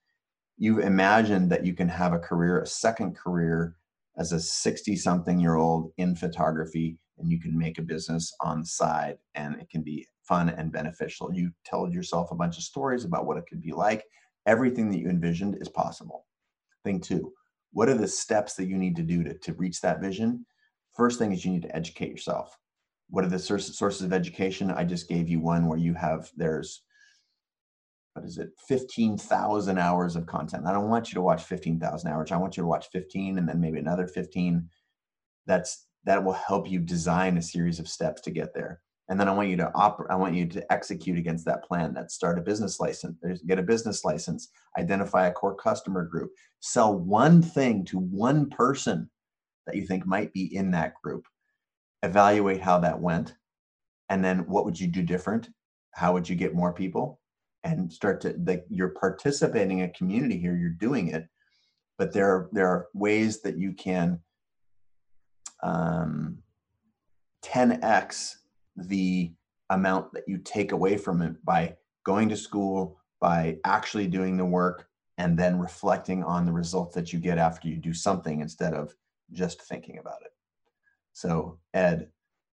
You 0.57 0.79
imagine 0.79 1.49
that 1.49 1.65
you 1.65 1.73
can 1.73 1.89
have 1.89 2.13
a 2.13 2.19
career, 2.19 2.61
a 2.61 2.67
second 2.67 3.15
career 3.15 3.75
as 4.17 4.31
a 4.31 4.39
60 4.39 4.95
something 4.95 5.39
year 5.39 5.55
old 5.55 5.91
in 5.97 6.15
photography, 6.15 6.97
and 7.17 7.31
you 7.31 7.39
can 7.39 7.57
make 7.57 7.77
a 7.77 7.83
business 7.83 8.33
on 8.41 8.61
the 8.61 8.65
side 8.65 9.17
and 9.35 9.55
it 9.55 9.69
can 9.69 9.81
be 9.81 10.07
fun 10.23 10.49
and 10.49 10.71
beneficial. 10.71 11.33
You 11.33 11.51
told 11.67 11.93
yourself 11.93 12.31
a 12.31 12.35
bunch 12.35 12.57
of 12.57 12.63
stories 12.63 13.05
about 13.05 13.25
what 13.25 13.37
it 13.37 13.45
could 13.47 13.61
be 13.61 13.71
like. 13.71 14.03
Everything 14.45 14.89
that 14.91 14.99
you 14.99 15.09
envisioned 15.09 15.57
is 15.61 15.69
possible. 15.69 16.25
Thing 16.83 16.99
two, 16.99 17.33
what 17.71 17.89
are 17.89 17.97
the 17.97 18.07
steps 18.07 18.55
that 18.55 18.67
you 18.67 18.77
need 18.77 18.95
to 18.95 19.03
do 19.03 19.23
to, 19.23 19.33
to 19.37 19.53
reach 19.53 19.81
that 19.81 20.01
vision? 20.01 20.45
First 20.95 21.19
thing 21.19 21.31
is 21.31 21.45
you 21.45 21.51
need 21.51 21.63
to 21.63 21.75
educate 21.75 22.09
yourself. 22.09 22.57
What 23.09 23.23
are 23.23 23.29
the 23.29 23.39
sources, 23.39 24.01
of 24.01 24.13
education? 24.13 24.71
I 24.71 24.83
just 24.83 25.07
gave 25.07 25.29
you 25.29 25.39
one 25.39 25.67
where 25.67 25.77
you 25.77 25.93
have, 25.93 26.29
there's, 26.35 26.81
what 28.13 28.25
is 28.25 28.37
it, 28.37 28.49
15,000 28.67 29.77
hours 29.77 30.15
of 30.15 30.25
content. 30.25 30.65
I 30.65 30.73
don't 30.73 30.89
want 30.89 31.09
you 31.09 31.15
to 31.15 31.21
watch 31.21 31.43
15,000 31.43 32.11
hours. 32.11 32.31
I 32.31 32.37
want 32.37 32.57
you 32.57 32.63
to 32.63 32.67
watch 32.67 32.87
15 32.91 33.37
and 33.37 33.47
then 33.47 33.61
maybe 33.61 33.79
another 33.79 34.07
15. 34.07 34.67
That's, 35.45 35.85
that 36.03 36.23
will 36.23 36.33
help 36.33 36.69
you 36.69 36.79
design 36.79 37.37
a 37.37 37.41
series 37.41 37.79
of 37.79 37.87
steps 37.87 38.21
to 38.21 38.31
get 38.31 38.53
there 38.53 38.81
and 39.09 39.19
then 39.19 39.29
I 39.29 39.33
want 39.33 39.49
you 39.49 39.57
to 39.57 39.71
operate. 39.73 40.11
I 40.11 40.15
want 40.15 40.35
you 40.35 40.45
to 40.47 40.71
execute 40.71 41.17
against 41.17 41.45
that 41.45 41.63
plan. 41.63 41.93
That 41.93 42.11
start 42.11 42.37
a 42.37 42.41
business 42.41 42.79
license, 42.79 43.17
get 43.45 43.59
a 43.59 43.63
business 43.63 44.03
license, 44.03 44.49
identify 44.77 45.27
a 45.27 45.31
core 45.31 45.55
customer 45.55 46.03
group, 46.03 46.31
sell 46.59 46.97
one 46.97 47.41
thing 47.41 47.85
to 47.85 47.97
one 47.97 48.49
person 48.49 49.09
that 49.65 49.75
you 49.75 49.85
think 49.85 50.05
might 50.05 50.33
be 50.33 50.53
in 50.55 50.71
that 50.71 50.93
group, 51.01 51.25
evaluate 52.03 52.61
how 52.61 52.79
that 52.79 52.99
went, 52.99 53.35
and 54.09 54.23
then 54.23 54.39
what 54.39 54.65
would 54.65 54.79
you 54.79 54.87
do 54.87 55.03
different? 55.03 55.49
How 55.91 56.13
would 56.13 56.27
you 56.27 56.35
get 56.35 56.53
more 56.53 56.73
people? 56.73 57.19
And 57.63 57.91
start 57.91 58.21
to 58.21 58.35
like 58.45 58.65
you're 58.69 58.89
participating 58.99 59.79
in 59.79 59.89
a 59.89 59.93
community 59.93 60.37
here. 60.37 60.55
You're 60.55 60.69
doing 60.69 61.09
it, 61.09 61.27
but 61.97 62.13
there 62.13 62.29
are 62.29 62.49
there 62.51 62.67
are 62.67 62.87
ways 62.93 63.41
that 63.41 63.57
you 63.57 63.73
can 63.73 64.19
um, 65.63 66.37
10x 67.43 68.35
the 68.77 69.31
amount 69.69 70.13
that 70.13 70.23
you 70.27 70.37
take 70.37 70.71
away 70.71 70.97
from 70.97 71.21
it 71.21 71.43
by 71.43 71.75
going 72.05 72.29
to 72.29 72.37
school, 72.37 72.97
by 73.19 73.57
actually 73.65 74.07
doing 74.07 74.37
the 74.37 74.45
work, 74.45 74.87
and 75.17 75.37
then 75.37 75.59
reflecting 75.59 76.23
on 76.23 76.45
the 76.45 76.51
results 76.51 76.95
that 76.95 77.11
you 77.11 77.19
get 77.19 77.37
after 77.37 77.67
you 77.67 77.77
do 77.77 77.93
something 77.93 78.39
instead 78.39 78.73
of 78.73 78.93
just 79.33 79.61
thinking 79.63 79.97
about 79.97 80.21
it. 80.23 80.31
So, 81.13 81.59
Ed, 81.73 82.09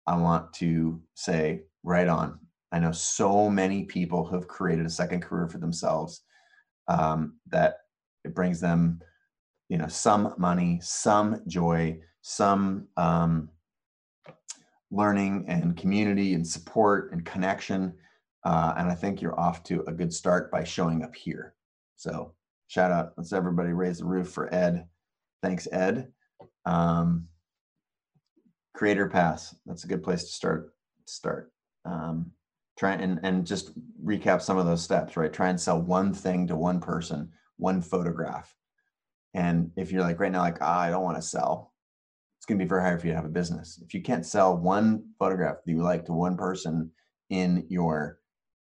I 0.06 0.16
want 0.16 0.52
to 0.54 1.00
say 1.14 1.62
right 1.84 2.08
on. 2.08 2.40
I 2.72 2.80
know 2.80 2.92
so 2.92 3.48
many 3.48 3.84
people 3.84 4.24
who 4.24 4.34
have 4.34 4.48
created 4.48 4.84
a 4.84 4.90
second 4.90 5.22
career 5.22 5.48
for 5.48 5.58
themselves 5.58 6.22
um, 6.88 7.38
that 7.46 7.76
it 8.24 8.34
brings 8.34 8.60
them, 8.60 9.00
you 9.68 9.78
know, 9.78 9.86
some 9.86 10.34
money, 10.36 10.80
some 10.82 11.42
joy, 11.46 12.00
some 12.22 12.88
um, 12.96 13.48
learning 14.90 15.44
and 15.48 15.76
community 15.76 16.34
and 16.34 16.46
support 16.46 17.12
and 17.12 17.24
connection. 17.24 17.94
Uh, 18.44 18.74
and 18.76 18.88
I 18.88 18.94
think 18.94 19.20
you're 19.20 19.38
off 19.38 19.62
to 19.64 19.82
a 19.86 19.92
good 19.92 20.12
start 20.12 20.50
by 20.50 20.64
showing 20.64 21.02
up 21.02 21.14
here. 21.14 21.54
So 21.96 22.34
shout 22.68 22.90
out. 22.92 23.12
Let's 23.16 23.32
everybody 23.32 23.72
raise 23.72 23.98
the 23.98 24.06
roof 24.06 24.30
for 24.30 24.52
Ed. 24.54 24.86
Thanks, 25.42 25.68
Ed. 25.70 26.12
Um, 26.64 27.28
Creator 28.74 29.08
Pass. 29.08 29.54
That's 29.66 29.84
a 29.84 29.88
good 29.88 30.02
place 30.02 30.24
to 30.24 30.30
start. 30.30 30.72
Start. 31.06 31.52
Um, 31.84 32.32
Try 32.78 32.92
and, 32.92 33.18
and 33.24 33.44
just 33.44 33.72
recap 34.04 34.40
some 34.40 34.56
of 34.56 34.64
those 34.64 34.84
steps, 34.84 35.16
right? 35.16 35.32
Try 35.32 35.48
and 35.48 35.60
sell 35.60 35.82
one 35.82 36.14
thing 36.14 36.46
to 36.46 36.54
one 36.54 36.78
person, 36.78 37.32
one 37.56 37.82
photograph. 37.82 38.54
And 39.34 39.72
if 39.76 39.90
you're 39.90 40.02
like 40.02 40.20
right 40.20 40.30
now, 40.30 40.42
like, 40.42 40.58
ah, 40.60 40.82
I 40.82 40.90
don't 40.90 41.02
want 41.02 41.16
to 41.16 41.22
sell, 41.22 41.72
going 42.48 42.58
to 42.58 42.64
be 42.64 42.68
very 42.68 42.82
hard 42.82 43.00
for 43.00 43.06
you 43.06 43.12
to 43.12 43.16
have 43.16 43.26
a 43.26 43.30
business. 43.30 43.80
If 43.84 43.94
you 43.94 44.02
can't 44.02 44.24
sell 44.24 44.56
one 44.56 45.04
photograph 45.18 45.58
that 45.64 45.70
you 45.70 45.82
like 45.82 46.06
to 46.06 46.12
one 46.12 46.36
person 46.36 46.90
in 47.28 47.66
your 47.68 48.18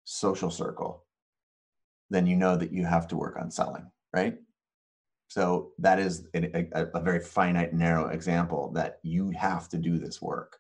social 0.06 0.52
circle, 0.52 1.06
then 2.10 2.28
you 2.28 2.36
know 2.36 2.56
that 2.56 2.72
you 2.72 2.86
have 2.86 3.08
to 3.08 3.18
work 3.18 3.38
on 3.40 3.50
selling, 3.50 3.90
right? 4.14 4.38
So 5.28 5.72
that 5.80 5.98
is 5.98 6.28
a, 6.36 6.68
a, 6.76 6.86
a, 6.94 7.02
very 7.02 7.20
finite, 7.20 7.74
narrow 7.74 8.10
example 8.10 8.72
that 8.76 9.00
you 9.02 9.32
have 9.32 9.68
to 9.70 9.78
do 9.78 9.98
this 9.98 10.22
work. 10.22 10.60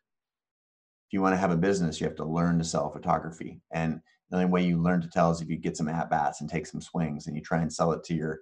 If 1.07 1.13
you 1.13 1.21
want 1.21 1.33
to 1.33 1.39
have 1.39 1.51
a 1.51 1.57
business, 1.57 2.01
you 2.01 2.07
have 2.07 2.15
to 2.15 2.25
learn 2.25 2.57
to 2.57 2.63
sell 2.63 2.89
photography. 2.89 3.61
And 3.71 4.01
the 4.31 4.37
only 4.37 4.49
way 4.49 4.63
you 4.63 4.81
learn 4.81 5.01
to 5.01 5.09
tell 5.09 5.29
is 5.29 5.41
if 5.41 5.49
you 5.49 5.57
get 5.57 5.77
some 5.77 5.87
at 5.87 6.09
bats 6.09 6.41
and 6.41 6.49
take 6.49 6.65
some 6.65 6.81
swings 6.81 7.27
and 7.27 7.35
you 7.35 7.43
try 7.43 7.61
and 7.61 7.71
sell 7.71 7.91
it 7.91 8.03
to 8.05 8.15
your 8.15 8.39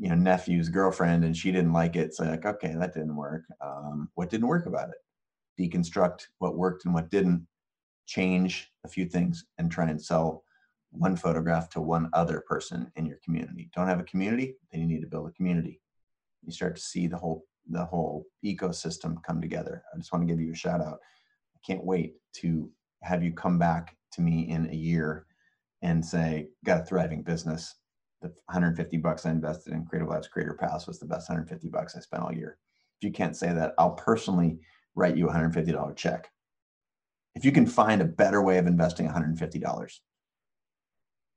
you 0.00 0.08
know 0.08 0.14
nephew's 0.14 0.68
girlfriend 0.68 1.24
and 1.24 1.36
she 1.36 1.52
didn't 1.52 1.72
like 1.72 1.94
it 1.94 2.14
so 2.14 2.24
like 2.24 2.46
okay 2.46 2.74
that 2.74 2.94
didn't 2.94 3.14
work 3.14 3.42
um, 3.60 4.08
what 4.14 4.30
didn't 4.30 4.48
work 4.48 4.66
about 4.66 4.88
it? 4.90 4.96
Deconstruct 5.60 6.26
what 6.38 6.56
worked 6.56 6.84
and 6.84 6.94
what 6.94 7.10
didn't 7.10 7.46
change 8.06 8.70
a 8.84 8.88
few 8.88 9.06
things 9.06 9.44
and 9.58 9.70
try 9.70 9.88
and 9.88 10.00
sell 10.00 10.42
one 10.90 11.16
photograph 11.16 11.68
to 11.70 11.80
one 11.80 12.10
other 12.12 12.42
person 12.48 12.90
in 12.96 13.06
your 13.06 13.18
community. 13.24 13.70
Don't 13.74 13.86
have 13.86 14.00
a 14.00 14.04
community 14.04 14.56
then 14.72 14.80
you 14.80 14.86
need 14.86 15.02
to 15.02 15.06
build 15.06 15.28
a 15.28 15.32
community. 15.32 15.80
You 16.44 16.52
start 16.52 16.76
to 16.76 16.82
see 16.82 17.06
the 17.06 17.18
whole 17.18 17.44
the 17.68 17.84
whole 17.84 18.24
ecosystem 18.44 19.22
come 19.22 19.40
together. 19.40 19.82
I 19.92 19.98
just 19.98 20.12
want 20.12 20.26
to 20.26 20.32
give 20.32 20.40
you 20.40 20.52
a 20.52 20.56
shout 20.56 20.80
out. 20.80 20.98
I 21.54 21.58
can't 21.64 21.84
wait 21.84 22.14
to 22.36 22.70
have 23.02 23.22
you 23.22 23.32
come 23.32 23.58
back 23.58 23.96
to 24.12 24.22
me 24.22 24.48
in 24.48 24.68
a 24.70 24.74
year 24.74 25.26
and 25.82 26.04
say 26.04 26.48
got 26.64 26.80
a 26.80 26.84
thriving 26.84 27.22
business 27.22 27.76
the 28.20 28.28
150 28.46 28.96
bucks 28.98 29.24
I 29.24 29.30
invested 29.30 29.72
in 29.72 29.84
CreativeLive 29.84 30.30
Creator 30.30 30.54
Pass 30.54 30.86
was 30.86 30.98
the 30.98 31.06
best 31.06 31.28
150 31.28 31.68
bucks 31.68 31.96
I 31.96 32.00
spent 32.00 32.22
all 32.22 32.32
year. 32.32 32.58
If 33.00 33.06
you 33.06 33.12
can't 33.12 33.36
say 33.36 33.52
that, 33.52 33.74
I'll 33.78 33.92
personally 33.92 34.58
write 34.94 35.16
you 35.16 35.28
a 35.28 35.32
$150 35.32 35.96
check. 35.96 36.30
If 37.34 37.44
you 37.44 37.52
can 37.52 37.66
find 37.66 38.02
a 38.02 38.06
better 38.06 38.42
way 38.42 38.58
of 38.58 38.66
investing 38.66 39.08
$150, 39.08 39.98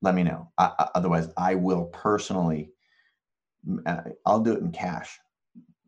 let 0.01 0.15
me 0.15 0.23
know. 0.23 0.51
I, 0.57 0.89
otherwise, 0.95 1.29
I 1.37 1.55
will 1.55 1.85
personally, 1.85 2.71
uh, 3.85 4.01
I'll 4.25 4.41
do 4.41 4.53
it 4.53 4.61
in 4.61 4.71
cash. 4.71 5.17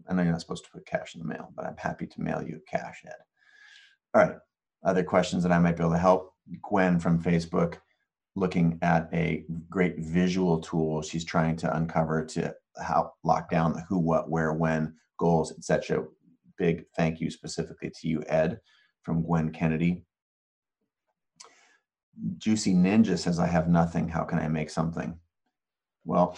I 0.08 0.14
know 0.14 0.22
you're 0.22 0.32
not 0.32 0.42
supposed 0.42 0.64
to 0.66 0.72
put 0.72 0.86
cash 0.86 1.16
in 1.16 1.22
the 1.22 1.28
mail, 1.28 1.52
but 1.56 1.66
I'm 1.66 1.78
happy 1.78 2.08
to 2.08 2.22
mail 2.22 2.42
you 2.42 2.62
cash, 2.70 3.02
Ed. 3.06 3.14
All 4.14 4.22
right. 4.22 4.38
Other 4.86 5.04
questions 5.04 5.44
that 5.44 5.52
I 5.52 5.60
might 5.60 5.76
be 5.76 5.84
able 5.84 5.94
to 5.94 6.00
help? 6.00 6.34
Gwen 6.62 7.00
from 7.00 7.22
Facebook 7.22 7.80
looking 8.36 8.78
at 8.82 9.10
a 9.14 9.46
great 9.70 9.98
visual 10.00 10.60
tool 10.60 11.02
she's 11.02 11.24
trying 11.24 11.56
to 11.56 11.76
uncover 11.76 12.26
to 12.26 12.54
help 12.84 13.14
lock 13.24 13.50
down 13.50 13.74
the 13.74 13.82
who, 13.88 13.98
what, 13.98 14.30
where, 14.30 14.54
when 14.54 14.94
goals, 15.18 15.52
etc. 15.52 16.06
Big 16.58 16.86
thank 16.96 17.20
you 17.20 17.30
specifically 17.30 17.92
to 18.02 18.08
you, 18.08 18.24
Ed, 18.28 18.60
from 19.04 19.24
Gwen 19.24 19.52
Kennedy. 19.52 20.04
Juicy 22.38 22.74
Ninja 22.74 23.18
says, 23.18 23.40
I 23.40 23.48
have 23.48 23.68
nothing. 23.68 24.08
How 24.08 24.24
can 24.24 24.40
I 24.40 24.48
make 24.48 24.70
something? 24.70 25.20
Well, 26.06 26.38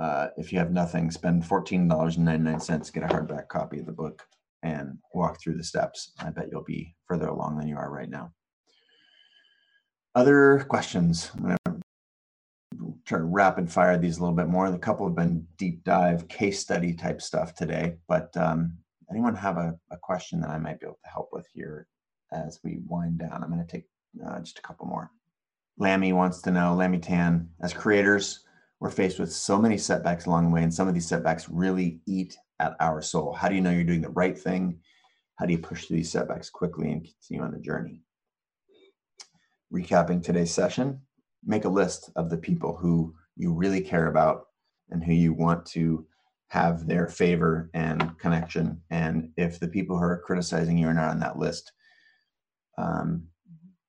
uh, 0.00 0.28
if 0.36 0.52
you 0.52 0.58
have 0.58 0.72
nothing, 0.72 1.10
spend 1.10 1.44
$14.99, 1.44 2.92
get 2.92 3.02
a 3.02 3.06
hardback 3.06 3.48
copy 3.48 3.78
of 3.78 3.86
the 3.86 3.92
book 3.92 4.22
and 4.62 4.98
walk 5.14 5.40
through 5.40 5.56
the 5.56 5.64
steps. 5.64 6.12
I 6.20 6.30
bet 6.30 6.48
you'll 6.50 6.64
be 6.64 6.94
further 7.06 7.28
along 7.28 7.58
than 7.58 7.68
you 7.68 7.76
are 7.76 7.90
right 7.90 8.08
now. 8.08 8.32
Other 10.14 10.66
questions? 10.68 11.30
I'm 11.34 11.42
going 11.42 11.58
to 11.64 12.94
try 13.06 13.18
to 13.18 13.24
rapid 13.24 13.70
fire 13.70 13.96
these 13.96 14.18
a 14.18 14.20
little 14.20 14.36
bit 14.36 14.48
more. 14.48 14.70
The 14.70 14.78
couple 14.78 15.06
have 15.06 15.16
been 15.16 15.46
deep 15.56 15.84
dive 15.84 16.28
case 16.28 16.60
study 16.60 16.92
type 16.92 17.22
stuff 17.22 17.54
today, 17.54 17.96
but 18.08 18.36
um, 18.36 18.76
anyone 19.10 19.34
have 19.34 19.56
a, 19.56 19.74
a, 19.90 19.96
question 19.96 20.40
that 20.42 20.50
I 20.50 20.58
might 20.58 20.80
be 20.80 20.86
able 20.86 20.98
to 21.02 21.10
help 21.10 21.30
with 21.32 21.46
here 21.54 21.86
as 22.30 22.60
we 22.62 22.80
wind 22.86 23.20
down? 23.20 23.42
I'm 23.42 23.50
going 23.50 23.64
to 23.64 23.70
take 23.70 23.86
uh, 24.26 24.38
just 24.40 24.58
a 24.58 24.62
couple 24.62 24.86
more. 24.86 25.10
Lammy 25.78 26.12
wants 26.12 26.42
to 26.42 26.50
know, 26.50 26.74
Lammy 26.74 26.98
Tan, 26.98 27.48
as 27.62 27.72
creators, 27.72 28.44
we're 28.80 28.90
faced 28.90 29.18
with 29.18 29.32
so 29.32 29.58
many 29.58 29.78
setbacks 29.78 30.26
along 30.26 30.44
the 30.44 30.50
way, 30.50 30.62
and 30.62 30.74
some 30.74 30.88
of 30.88 30.94
these 30.94 31.08
setbacks 31.08 31.48
really 31.48 32.00
eat 32.06 32.36
at 32.60 32.76
our 32.80 33.00
soul. 33.00 33.32
How 33.32 33.48
do 33.48 33.54
you 33.54 33.62
know 33.62 33.70
you're 33.70 33.84
doing 33.84 34.02
the 34.02 34.10
right 34.10 34.38
thing? 34.38 34.78
How 35.36 35.46
do 35.46 35.52
you 35.52 35.58
push 35.58 35.86
through 35.86 35.96
these 35.96 36.12
setbacks 36.12 36.50
quickly 36.50 36.92
and 36.92 37.02
continue 37.02 37.42
on 37.42 37.52
the 37.52 37.58
journey? 37.58 38.02
Recapping 39.72 40.22
today's 40.22 40.52
session, 40.52 41.00
make 41.44 41.64
a 41.64 41.68
list 41.68 42.10
of 42.16 42.30
the 42.30 42.36
people 42.36 42.76
who 42.76 43.14
you 43.36 43.52
really 43.52 43.80
care 43.80 44.08
about 44.08 44.46
and 44.90 45.02
who 45.02 45.12
you 45.12 45.32
want 45.32 45.64
to 45.64 46.06
have 46.48 46.86
their 46.86 47.08
favor 47.08 47.70
and 47.72 48.16
connection. 48.18 48.80
And 48.90 49.30
if 49.36 49.58
the 49.58 49.68
people 49.68 49.96
who 49.96 50.04
are 50.04 50.22
criticizing 50.24 50.76
you 50.76 50.86
are 50.86 50.94
not 50.94 51.08
on 51.08 51.20
that 51.20 51.38
list, 51.38 51.72
um, 52.76 53.24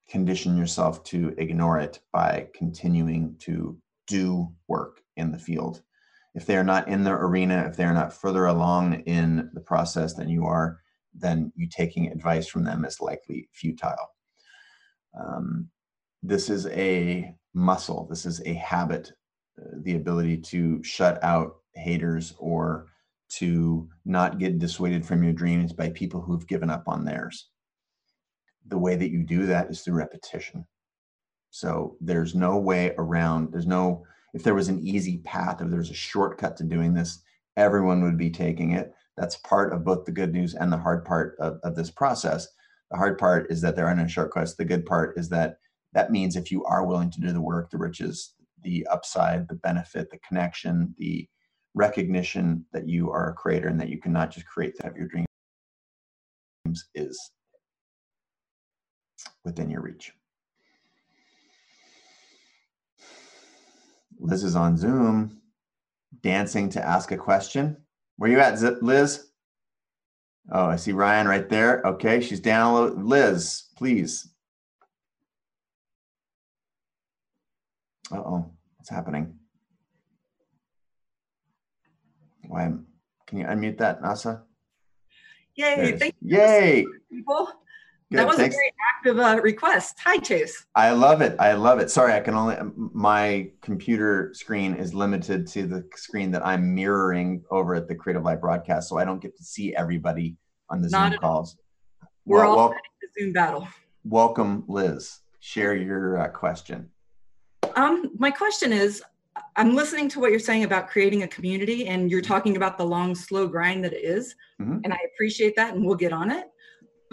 condition 0.10 0.55
yourself 0.55 1.03
to 1.03 1.34
ignore 1.38 1.80
it 1.80 1.99
by 2.14 2.47
continuing 2.55 3.35
to 3.39 3.77
do 4.07 4.49
work 4.68 5.01
in 5.18 5.31
the 5.31 5.39
field. 5.39 5.81
If 6.35 6.45
they 6.45 6.55
are 6.55 6.64
not 6.64 6.88
in 6.88 7.03
the 7.03 7.11
arena, 7.11 7.65
if 7.68 7.76
they 7.76 7.84
are 7.84 7.93
not 7.93 8.14
further 8.14 8.45
along 8.45 9.01
in 9.01 9.49
the 9.53 9.61
process 9.61 10.14
than 10.14 10.30
you 10.30 10.45
are, 10.45 10.80
then 11.14 11.51
you 11.55 11.68
taking 11.68 12.07
advice 12.07 12.47
from 12.47 12.64
them 12.64 12.85
is 12.85 13.01
likely 13.01 13.49
futile. 13.53 14.12
Um, 15.19 15.69
this 16.22 16.49
is 16.49 16.68
a 16.68 17.35
muscle, 17.53 18.07
this 18.10 18.26
is 18.26 18.41
a 18.45 18.53
habit, 18.53 19.11
uh, 19.60 19.76
the 19.81 19.95
ability 19.95 20.38
to 20.38 20.84
shut 20.84 21.23
out 21.23 21.57
haters 21.76 22.34
or 22.38 22.88
to 23.30 23.90
not 24.06 24.38
get 24.38 24.60
dissuaded 24.60 25.06
from 25.06 25.23
your 25.23 25.34
dreams 25.34 25.73
by 25.73 25.90
people 25.90 26.22
who've 26.22 26.48
given 26.48 26.69
up 26.69 26.84
on 26.88 27.03
theirs. 27.03 27.49
The 28.68 28.77
way 28.77 28.95
that 28.95 29.11
you 29.11 29.23
do 29.23 29.45
that 29.48 29.69
is 29.69 29.81
through 29.81 29.95
repetition. 29.95 30.65
So 31.49 31.98
there's 31.99 32.34
no 32.35 32.57
way 32.57 32.94
around, 32.98 33.52
there's 33.52 33.68
no, 33.68 34.06
if 34.34 34.44
there 34.44 34.56
was 34.56 34.69
an 34.69 34.85
easy 34.85 35.18
path, 35.19 35.61
if 35.61 35.69
there's 35.69 35.91
a 35.91 35.95
shortcut 35.95 36.57
to 36.57 36.64
doing 36.64 36.94
this, 36.94 37.22
everyone 37.57 38.02
would 38.03 38.18
be 38.18 38.30
taking 38.30 38.72
it. 38.72 38.94
That's 39.18 39.38
part 39.38 39.73
of 39.73 39.84
both 39.84 40.06
the 40.06 40.11
good 40.11 40.34
news 40.34 40.56
and 40.56 40.72
the 40.72 40.77
hard 40.77 41.06
part 41.06 41.35
of, 41.40 41.60
of 41.64 41.76
this 41.76 41.91
process. 41.91 42.48
The 42.94 42.99
hard 42.99 43.18
part 43.18 43.48
is 43.49 43.60
that 43.61 43.76
there 43.76 43.88
are 43.88 43.95
no 43.95 44.06
shortcuts. 44.06 44.53
The 44.53 44.65
good 44.65 44.86
part 44.86 45.18
is 45.18 45.28
that 45.30 45.57
that 45.94 46.11
means 46.11 46.36
if 46.36 46.52
you 46.52 46.64
are 46.65 46.86
willing 46.86 47.10
to 47.10 47.20
do 47.20 47.34
the 47.34 47.41
work, 47.41 47.72
the 47.72 47.80
riches, 47.80 48.36
the 48.61 48.86
upside, 48.86 49.48
the 49.48 49.56
benefit, 49.56 50.11
the 50.11 50.20
connection, 50.20 50.94
the 50.99 51.28
recognition 51.74 52.65
that 52.72 52.88
you 52.88 53.10
are 53.10 53.32
a 53.32 53.34
creator 53.34 53.68
and 53.68 53.82
that 53.82 53.90
you 53.90 53.99
cannot 53.99 54.30
just 54.30 54.45
create 54.45 54.76
to 54.76 54.84
have 54.84 54.95
your 54.95 55.07
dreams 55.07 55.26
is 56.94 57.32
within 59.44 59.72
your 59.72 59.82
reach. 59.82 60.14
Liz 64.20 64.44
is 64.44 64.56
on 64.56 64.78
Zoom, 64.78 65.41
dancing 66.22 66.70
to 66.70 66.88
ask 66.88 67.11
a 67.11 67.18
question. 67.18 67.76
Where 68.18 68.30
you 68.30 68.40
at, 68.40 68.84
Liz? 68.84 69.32
Oh, 70.52 70.65
I 70.65 70.76
see 70.76 70.91
Ryan 70.91 71.28
right 71.28 71.48
there. 71.49 71.82
Okay, 71.86 72.20
she's 72.20 72.40
down. 72.40 73.07
Liz, 73.07 73.64
please 73.78 74.34
Uh-oh, 78.14 78.45
what's 78.78 78.90
happening? 78.90 79.34
Why? 82.48 82.72
Can 83.26 83.38
you 83.40 83.45
unmute 83.45 83.80
that, 83.80 84.02
Nasa? 84.03 84.41
Yay! 85.56 85.98
Thank 85.98 86.15
you. 86.22 86.38
Yay! 86.38 86.86
People. 87.10 87.48
Good, 88.14 88.19
that 88.19 88.27
was 88.27 88.38
thanks. 88.38 88.56
a 88.56 88.57
very 88.57 88.73
active 88.95 89.19
uh, 89.19 89.41
request. 89.41 89.98
Hi, 90.03 90.18
Chase. 90.18 90.68
I 90.76 90.91
love 90.91 91.22
it. 91.22 91.35
I 91.40 91.53
love 91.53 91.80
it. 91.80 91.90
Sorry, 91.90 92.14
I 92.14 92.19
can 92.19 92.35
only 92.35 92.56
my 92.76 93.49
computer 93.64 94.30
screen 94.35 94.76
is 94.76 94.94
limited 94.94 95.48
to 95.48 95.65
the 95.65 95.84
screen 95.95 96.30
that 96.30 96.45
I'm 96.45 96.76
mirroring 96.76 97.44
over 97.49 97.73
at 97.73 97.88
the 97.88 97.95
CreativeLive 97.95 98.40
broadcast, 98.40 98.88
so 98.88 98.99
I 98.99 99.03
don't 99.03 99.19
get 99.19 99.35
to 99.38 99.44
see 99.44 99.76
everybody 99.76 100.38
on 100.69 100.84
the 100.84 100.90
Not 100.90 101.14
Zoom 101.14 101.22
calls. 101.22 101.57
We're 102.26 102.45
well, 102.45 102.52
all 102.52 102.69
well, 102.69 102.77
the 103.02 103.23
Zoom 103.23 103.34
battle. 103.34 103.68
Welcome, 104.03 104.64
Liz. 104.68 105.22
Share 105.40 105.73
your 105.73 106.19
uh, 106.19 106.27
question. 106.27 106.91
Um, 107.76 108.11
my 108.19 108.30
question 108.30 108.72
is, 108.72 109.02
I'm 109.56 109.73
listening 109.73 110.07
to 110.10 110.19
what 110.19 110.30
you're 110.30 110.40
saying 110.40 110.65
about 110.65 110.88
creating 110.88 111.23
a 111.23 111.27
community, 111.27 111.88
and 111.88 112.11
you're 112.11 112.22
talking 112.22 112.57
about 112.57 112.77
the 112.77 112.85
long, 112.85 113.15
slow 113.15 113.48
grind 113.48 113.84
that 113.85 113.94
it 113.94 114.03
is, 114.03 114.35
mm-hmm. 114.61 114.81
and 114.84 114.94
I 114.94 114.99
appreciate 115.15 115.56
that, 115.56 115.73
and 115.73 115.84
we'll 115.84 115.95
get 115.95 116.14
on 116.14 116.30
it. 116.30 116.45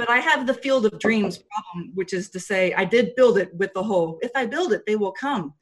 But 0.01 0.09
I 0.09 0.17
have 0.17 0.47
the 0.47 0.55
field 0.55 0.87
of 0.87 0.99
dreams 0.99 1.37
problem, 1.53 1.93
which 1.95 2.15
is 2.15 2.31
to 2.31 2.41
say, 2.41 2.73
I 2.73 2.87
did 2.87 3.15
build 3.17 3.37
it 3.37 3.55
with 3.55 3.75
the 3.75 3.83
whole. 3.83 4.19
If 4.23 4.31
I 4.35 4.47
build 4.47 4.73
it, 4.73 4.83
they 4.87 4.97
will 4.97 5.13
come. 5.13 5.53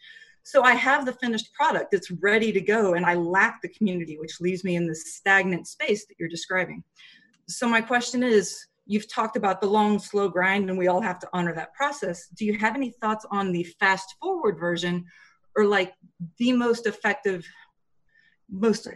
So 0.44 0.62
I 0.62 0.74
have 0.74 1.05
the 1.05 1.12
finished 1.15 1.52
product; 1.55 1.93
it's 1.93 2.12
ready 2.12 2.52
to 2.52 2.60
go, 2.60 2.94
and 2.94 3.05
I 3.05 3.15
lack 3.15 3.60
the 3.62 3.69
community, 3.69 4.16
which 4.16 4.40
leaves 4.40 4.62
me 4.62 4.77
in 4.77 4.86
this 4.86 5.16
stagnant 5.16 5.66
space 5.66 6.06
that 6.06 6.15
you're 6.20 6.28
describing. 6.28 6.85
So 7.48 7.69
my 7.69 7.81
question 7.81 8.23
is, 8.23 8.65
you've 8.86 9.12
talked 9.12 9.36
about 9.36 9.60
the 9.60 9.66
long, 9.66 9.98
slow 9.98 10.28
grind, 10.28 10.70
and 10.70 10.78
we 10.78 10.86
all 10.86 11.01
have 11.01 11.19
to 11.19 11.28
honor 11.32 11.55
that 11.56 11.74
process. 11.74 12.28
Do 12.28 12.44
you 12.44 12.56
have 12.59 12.77
any 12.77 12.90
thoughts 13.01 13.27
on 13.32 13.51
the 13.51 13.65
fast 13.81 14.15
forward 14.20 14.56
version, 14.56 15.05
or 15.56 15.65
like 15.65 15.94
the 16.39 16.52
most 16.52 16.86
effective, 16.86 17.44
most 18.48 18.86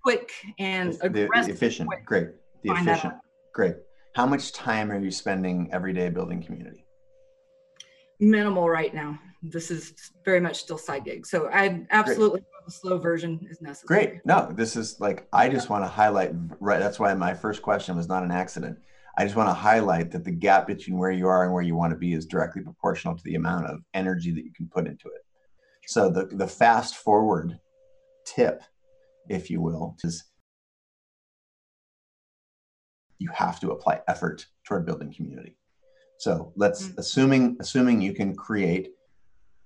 quick 0.00 0.30
and 0.60 0.92
the, 0.92 1.28
efficient? 1.34 1.90
Great, 2.04 2.28
the 2.62 2.70
efficient. 2.70 3.14
Great. 3.52 3.74
How 4.14 4.26
much 4.26 4.52
time 4.52 4.92
are 4.92 4.98
you 4.98 5.10
spending 5.10 5.70
every 5.72 5.92
day 5.92 6.10
building 6.10 6.42
community? 6.42 6.84
Minimal 8.20 8.68
right 8.68 8.94
now. 8.94 9.18
This 9.42 9.70
is 9.70 9.94
very 10.24 10.38
much 10.38 10.60
still 10.60 10.78
side 10.78 11.04
gig. 11.04 11.26
So 11.26 11.48
I 11.48 11.86
absolutely 11.90 12.42
the 12.64 12.70
slow 12.70 12.98
version 12.98 13.46
is 13.50 13.60
necessary. 13.60 14.06
Great. 14.06 14.26
No, 14.26 14.52
this 14.52 14.76
is 14.76 15.00
like 15.00 15.26
I 15.32 15.48
just 15.48 15.68
want 15.68 15.82
to 15.84 15.88
highlight 15.88 16.32
right. 16.60 16.78
That's 16.78 17.00
why 17.00 17.12
my 17.14 17.34
first 17.34 17.62
question 17.62 17.96
was 17.96 18.08
not 18.08 18.22
an 18.22 18.30
accident. 18.30 18.78
I 19.18 19.24
just 19.24 19.36
want 19.36 19.48
to 19.48 19.54
highlight 19.54 20.10
that 20.12 20.24
the 20.24 20.30
gap 20.30 20.66
between 20.66 20.96
where 20.96 21.10
you 21.10 21.26
are 21.26 21.44
and 21.44 21.52
where 21.52 21.62
you 21.62 21.74
want 21.74 21.92
to 21.92 21.98
be 21.98 22.12
is 22.12 22.24
directly 22.24 22.62
proportional 22.62 23.16
to 23.16 23.24
the 23.24 23.34
amount 23.34 23.66
of 23.66 23.80
energy 23.92 24.30
that 24.30 24.44
you 24.44 24.52
can 24.52 24.68
put 24.68 24.86
into 24.86 25.08
it. 25.08 25.24
So 25.86 26.10
the 26.10 26.26
the 26.26 26.46
fast 26.46 26.96
forward 26.96 27.58
tip, 28.24 28.62
if 29.28 29.50
you 29.50 29.60
will, 29.60 29.96
is 30.04 30.24
you 33.22 33.30
have 33.32 33.60
to 33.60 33.70
apply 33.70 34.00
effort 34.08 34.46
toward 34.64 34.84
building 34.84 35.12
community. 35.12 35.56
So 36.18 36.52
let's 36.56 36.84
mm-hmm. 36.84 37.00
assuming 37.00 37.56
assuming 37.60 38.00
you 38.00 38.14
can 38.14 38.34
create 38.34 38.90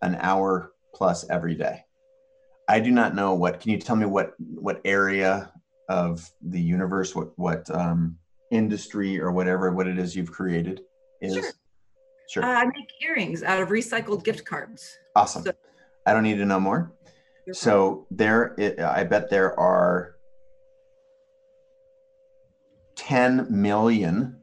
an 0.03 0.17
hour 0.21 0.73
plus 0.95 1.29
every 1.29 1.55
day. 1.55 1.85
I 2.69 2.81
do 2.81 2.91
not 2.91 3.15
know 3.15 3.35
what. 3.35 3.61
Can 3.61 3.71
you 3.73 3.79
tell 3.79 3.97
me 3.97 4.07
what 4.07 4.35
what 4.39 4.81
area 4.85 5.53
of 5.89 6.29
the 6.43 6.61
universe, 6.61 7.15
what 7.15 7.31
what 7.37 7.63
um, 7.75 8.19
industry 8.51 9.21
or 9.21 9.33
whatever 9.33 9.73
what 9.73 9.87
it 9.87 9.99
is 9.99 10.17
you've 10.17 10.33
created 10.33 10.83
is? 11.21 11.35
Sure. 11.35 11.53
Sure. 12.29 12.45
Uh, 12.45 12.49
I 12.49 12.65
make 12.65 12.91
earrings 13.03 13.45
out 13.45 13.63
of 13.63 13.69
recycled 13.69 14.25
gift 14.25 14.45
cards. 14.45 14.99
Awesome. 15.15 15.45
So, 15.45 15.53
I 16.07 16.13
don't 16.13 16.25
need 16.25 16.39
to 16.39 16.45
know 16.45 16.59
more. 16.59 16.93
So 17.53 18.07
there, 18.11 18.55
it, 18.59 18.81
I 18.81 19.05
bet 19.05 19.31
there 19.31 19.59
are 19.59 20.16
10 23.07 23.47
million 23.49 24.37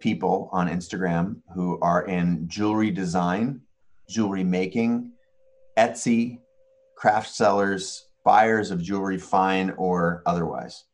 people 0.00 0.48
on 0.50 0.68
Instagram 0.68 1.36
who 1.54 1.78
are 1.80 2.06
in 2.06 2.48
jewelry 2.48 2.90
design, 2.90 3.60
jewelry 4.08 4.42
making, 4.42 5.12
Etsy, 5.76 6.40
craft 6.96 7.30
sellers, 7.30 8.08
buyers 8.24 8.72
of 8.72 8.82
jewelry, 8.82 9.16
fine 9.16 9.70
or 9.76 10.24
otherwise. 10.26 10.86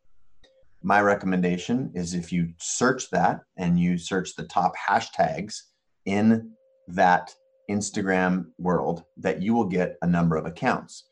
My 0.82 1.01
recommendation 1.01 1.90
is 1.94 2.12
if 2.12 2.31
you 2.31 2.52
search 2.59 3.09
that 3.12 3.40
and 3.56 3.81
you 3.81 3.97
search 3.97 4.36
the 4.36 4.44
top 4.44 4.74
hashtags 4.77 5.62
in 6.05 6.51
that 6.89 7.35
Instagram 7.70 8.48
world, 8.59 9.05
that 9.16 9.40
you 9.40 9.55
will 9.55 9.65
get 9.65 9.97
a 10.02 10.06
number 10.06 10.36
of 10.36 10.44
accounts. 10.44 11.05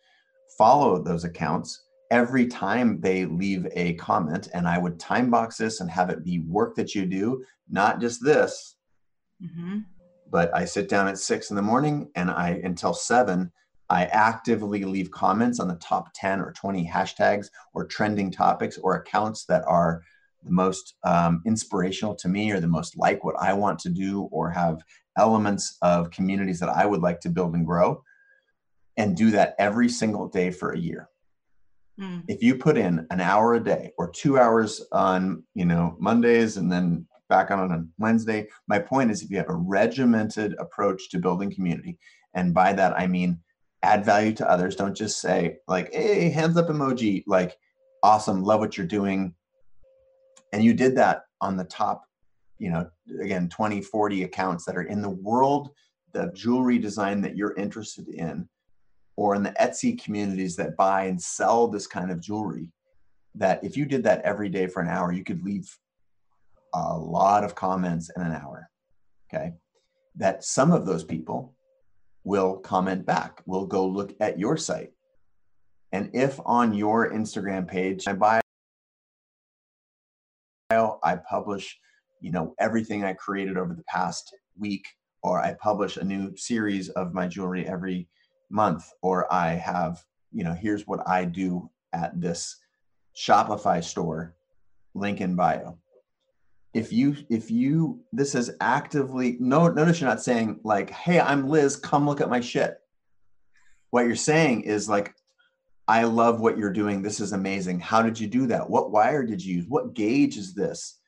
Follow 0.58 1.02
those 1.02 1.24
accounts 1.24 1.82
every 2.12 2.46
time 2.46 3.00
they 3.00 3.24
leave 3.24 3.66
a 3.72 3.94
comment, 3.94 4.48
and 4.52 4.68
I 4.68 4.76
would 4.76 5.00
time 5.00 5.30
box 5.30 5.56
this 5.56 5.80
and 5.80 5.90
have 5.90 6.10
it 6.10 6.22
be 6.22 6.40
work 6.40 6.76
that 6.76 6.94
you 6.94 7.06
do, 7.06 7.42
not 7.70 8.02
just 8.02 8.22
this. 8.22 8.76
Mm-hmm. 9.42 9.78
But 10.30 10.54
I 10.54 10.66
sit 10.66 10.90
down 10.90 11.08
at 11.08 11.18
six 11.18 11.48
in 11.48 11.56
the 11.56 11.62
morning 11.62 12.10
and 12.14 12.30
I 12.30 12.60
until 12.64 12.92
seven, 12.92 13.50
I 13.88 14.04
actively 14.06 14.84
leave 14.84 15.10
comments 15.10 15.58
on 15.58 15.68
the 15.68 15.76
top 15.76 16.10
10 16.14 16.40
or 16.40 16.52
20 16.52 16.86
hashtags 16.86 17.48
or 17.72 17.86
trending 17.86 18.30
topics 18.30 18.76
or 18.76 18.96
accounts 18.96 19.46
that 19.46 19.64
are 19.66 20.02
the 20.44 20.52
most 20.52 20.94
um, 21.04 21.42
inspirational 21.46 22.14
to 22.16 22.28
me 22.28 22.52
or 22.52 22.60
the 22.60 22.66
most 22.66 22.96
like 22.98 23.24
what 23.24 23.36
I 23.40 23.54
want 23.54 23.78
to 23.80 23.88
do 23.88 24.28
or 24.32 24.50
have 24.50 24.82
elements 25.16 25.78
of 25.80 26.10
communities 26.10 26.60
that 26.60 26.68
I 26.68 26.84
would 26.84 27.00
like 27.00 27.20
to 27.20 27.30
build 27.30 27.54
and 27.54 27.66
grow 27.66 28.02
and 28.98 29.16
do 29.16 29.30
that 29.30 29.54
every 29.58 29.88
single 29.88 30.28
day 30.28 30.50
for 30.50 30.72
a 30.72 30.78
year. 30.78 31.08
Mm. 32.00 32.24
If 32.28 32.42
you 32.42 32.56
put 32.56 32.76
in 32.76 33.06
an 33.10 33.20
hour 33.20 33.54
a 33.54 33.62
day 33.62 33.92
or 33.98 34.10
two 34.10 34.38
hours 34.38 34.84
on, 34.92 35.42
you 35.54 35.64
know, 35.64 35.96
Mondays 35.98 36.56
and 36.56 36.70
then 36.70 37.06
back 37.28 37.50
on 37.50 37.72
on 37.72 37.90
Wednesday, 37.98 38.48
my 38.68 38.78
point 38.78 39.10
is 39.10 39.22
if 39.22 39.30
you 39.30 39.36
have 39.36 39.48
a 39.48 39.54
regimented 39.54 40.54
approach 40.58 41.10
to 41.10 41.18
building 41.18 41.52
community, 41.52 41.98
and 42.34 42.54
by 42.54 42.72
that 42.72 42.98
I 42.98 43.06
mean 43.06 43.40
add 43.82 44.04
value 44.04 44.32
to 44.32 44.48
others, 44.48 44.76
don't 44.76 44.96
just 44.96 45.20
say 45.20 45.58
like, 45.66 45.92
hey, 45.92 46.30
hands 46.30 46.56
up 46.56 46.68
emoji, 46.68 47.24
like 47.26 47.56
awesome, 48.02 48.42
love 48.42 48.60
what 48.60 48.76
you're 48.76 48.86
doing. 48.86 49.34
And 50.52 50.62
you 50.62 50.74
did 50.74 50.96
that 50.96 51.24
on 51.40 51.56
the 51.56 51.64
top, 51.64 52.04
you 52.58 52.70
know, 52.70 52.88
again, 53.20 53.48
20, 53.48 53.80
40 53.80 54.22
accounts 54.22 54.64
that 54.66 54.76
are 54.76 54.84
in 54.84 55.02
the 55.02 55.10
world 55.10 55.70
the 56.12 56.30
jewelry 56.34 56.78
design 56.78 57.20
that 57.22 57.36
you're 57.36 57.54
interested 57.54 58.08
in 58.08 58.48
or 59.16 59.34
in 59.34 59.42
the 59.42 59.54
Etsy 59.60 60.02
communities 60.02 60.56
that 60.56 60.76
buy 60.76 61.04
and 61.04 61.20
sell 61.20 61.68
this 61.68 61.86
kind 61.86 62.10
of 62.10 62.20
jewelry, 62.20 62.70
that 63.34 63.62
if 63.62 63.76
you 63.76 63.84
did 63.84 64.04
that 64.04 64.22
every 64.22 64.48
day 64.48 64.66
for 64.66 64.80
an 64.80 64.88
hour, 64.88 65.12
you 65.12 65.24
could 65.24 65.42
leave 65.44 65.78
a 66.74 66.96
lot 66.96 67.44
of 67.44 67.54
comments 67.54 68.10
in 68.16 68.22
an 68.22 68.32
hour. 68.32 68.68
Okay. 69.32 69.52
That 70.16 70.44
some 70.44 70.72
of 70.72 70.86
those 70.86 71.04
people 71.04 71.54
will 72.24 72.56
comment 72.58 73.04
back, 73.04 73.42
will 73.46 73.66
go 73.66 73.86
look 73.86 74.14
at 74.20 74.38
your 74.38 74.56
site. 74.56 74.92
And 75.92 76.10
if 76.14 76.40
on 76.46 76.72
your 76.72 77.10
Instagram 77.10 77.68
page, 77.68 78.06
I 78.06 78.12
bio, 78.12 78.40
I 81.02 81.16
publish, 81.16 81.78
you 82.20 82.30
know, 82.30 82.54
everything 82.58 83.04
I 83.04 83.12
created 83.14 83.58
over 83.58 83.74
the 83.74 83.84
past 83.84 84.34
week, 84.58 84.86
or 85.22 85.40
I 85.40 85.54
publish 85.54 85.96
a 85.96 86.04
new 86.04 86.36
series 86.36 86.88
of 86.90 87.12
my 87.12 87.26
jewelry 87.26 87.66
every 87.66 88.08
month 88.52 88.84
or 89.02 89.32
i 89.32 89.50
have 89.50 90.02
you 90.32 90.44
know 90.44 90.52
here's 90.52 90.86
what 90.86 91.06
i 91.08 91.24
do 91.24 91.68
at 91.92 92.18
this 92.20 92.56
shopify 93.16 93.82
store 93.82 94.34
link 94.94 95.20
in 95.20 95.34
bio. 95.34 95.78
If 96.74 96.92
you 96.92 97.16
if 97.28 97.50
you 97.50 98.00
this 98.12 98.34
is 98.34 98.52
actively 98.60 99.36
no 99.40 99.68
notice 99.68 100.00
you're 100.00 100.08
not 100.08 100.22
saying 100.22 100.60
like 100.64 100.90
hey 100.90 101.20
i'm 101.20 101.48
liz 101.48 101.76
come 101.76 102.06
look 102.06 102.20
at 102.20 102.30
my 102.30 102.40
shit. 102.40 102.78
What 103.90 104.06
you're 104.06 104.16
saying 104.16 104.62
is 104.62 104.88
like 104.88 105.14
i 105.86 106.04
love 106.04 106.40
what 106.40 106.56
you're 106.56 106.72
doing. 106.72 107.02
This 107.02 107.20
is 107.20 107.32
amazing. 107.32 107.80
How 107.80 108.00
did 108.00 108.18
you 108.18 108.26
do 108.26 108.46
that? 108.46 108.68
What 108.68 108.90
wire 108.90 109.22
did 109.22 109.44
you 109.44 109.56
use? 109.56 109.66
What 109.68 109.94
gauge 109.94 110.38
is 110.38 110.54
this? 110.54 110.98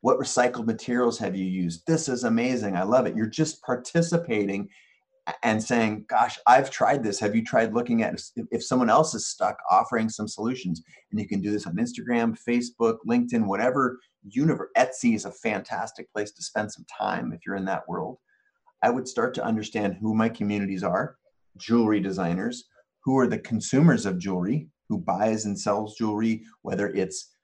What 0.00 0.18
recycled 0.18 0.64
materials 0.64 1.18
have 1.18 1.36
you 1.36 1.44
used? 1.44 1.86
This 1.86 2.08
is 2.08 2.24
amazing. 2.24 2.74
I 2.74 2.84
love 2.84 3.06
it. 3.06 3.14
You're 3.14 3.26
just 3.26 3.62
participating 3.62 4.70
and 5.42 5.62
saying, 5.62 6.04
Gosh, 6.08 6.38
I've 6.46 6.70
tried 6.70 7.02
this. 7.02 7.20
Have 7.20 7.34
you 7.34 7.44
tried 7.44 7.74
looking 7.74 8.02
at 8.02 8.20
if 8.50 8.64
someone 8.64 8.90
else 8.90 9.14
is 9.14 9.28
stuck, 9.28 9.56
offering 9.70 10.08
some 10.08 10.28
solutions? 10.28 10.82
And 11.10 11.20
you 11.20 11.28
can 11.28 11.40
do 11.40 11.50
this 11.50 11.66
on 11.66 11.76
Instagram, 11.76 12.36
Facebook, 12.48 12.98
LinkedIn, 13.08 13.46
whatever 13.46 13.98
universe. 14.22 14.70
Etsy 14.76 15.14
is 15.14 15.24
a 15.24 15.32
fantastic 15.32 16.12
place 16.12 16.32
to 16.32 16.42
spend 16.42 16.72
some 16.72 16.84
time 16.96 17.32
if 17.32 17.40
you're 17.46 17.56
in 17.56 17.64
that 17.66 17.88
world. 17.88 18.18
I 18.82 18.90
would 18.90 19.08
start 19.08 19.34
to 19.34 19.44
understand 19.44 19.96
who 20.00 20.14
my 20.14 20.28
communities 20.28 20.82
are 20.82 21.16
jewelry 21.56 22.00
designers, 22.00 22.64
who 23.04 23.18
are 23.18 23.26
the 23.26 23.38
consumers 23.38 24.06
of 24.06 24.18
jewelry, 24.18 24.68
who 24.88 24.98
buys 24.98 25.44
and 25.44 25.58
sells 25.58 25.96
jewelry, 25.96 26.44
whether 26.62 26.88
it's, 26.88 27.34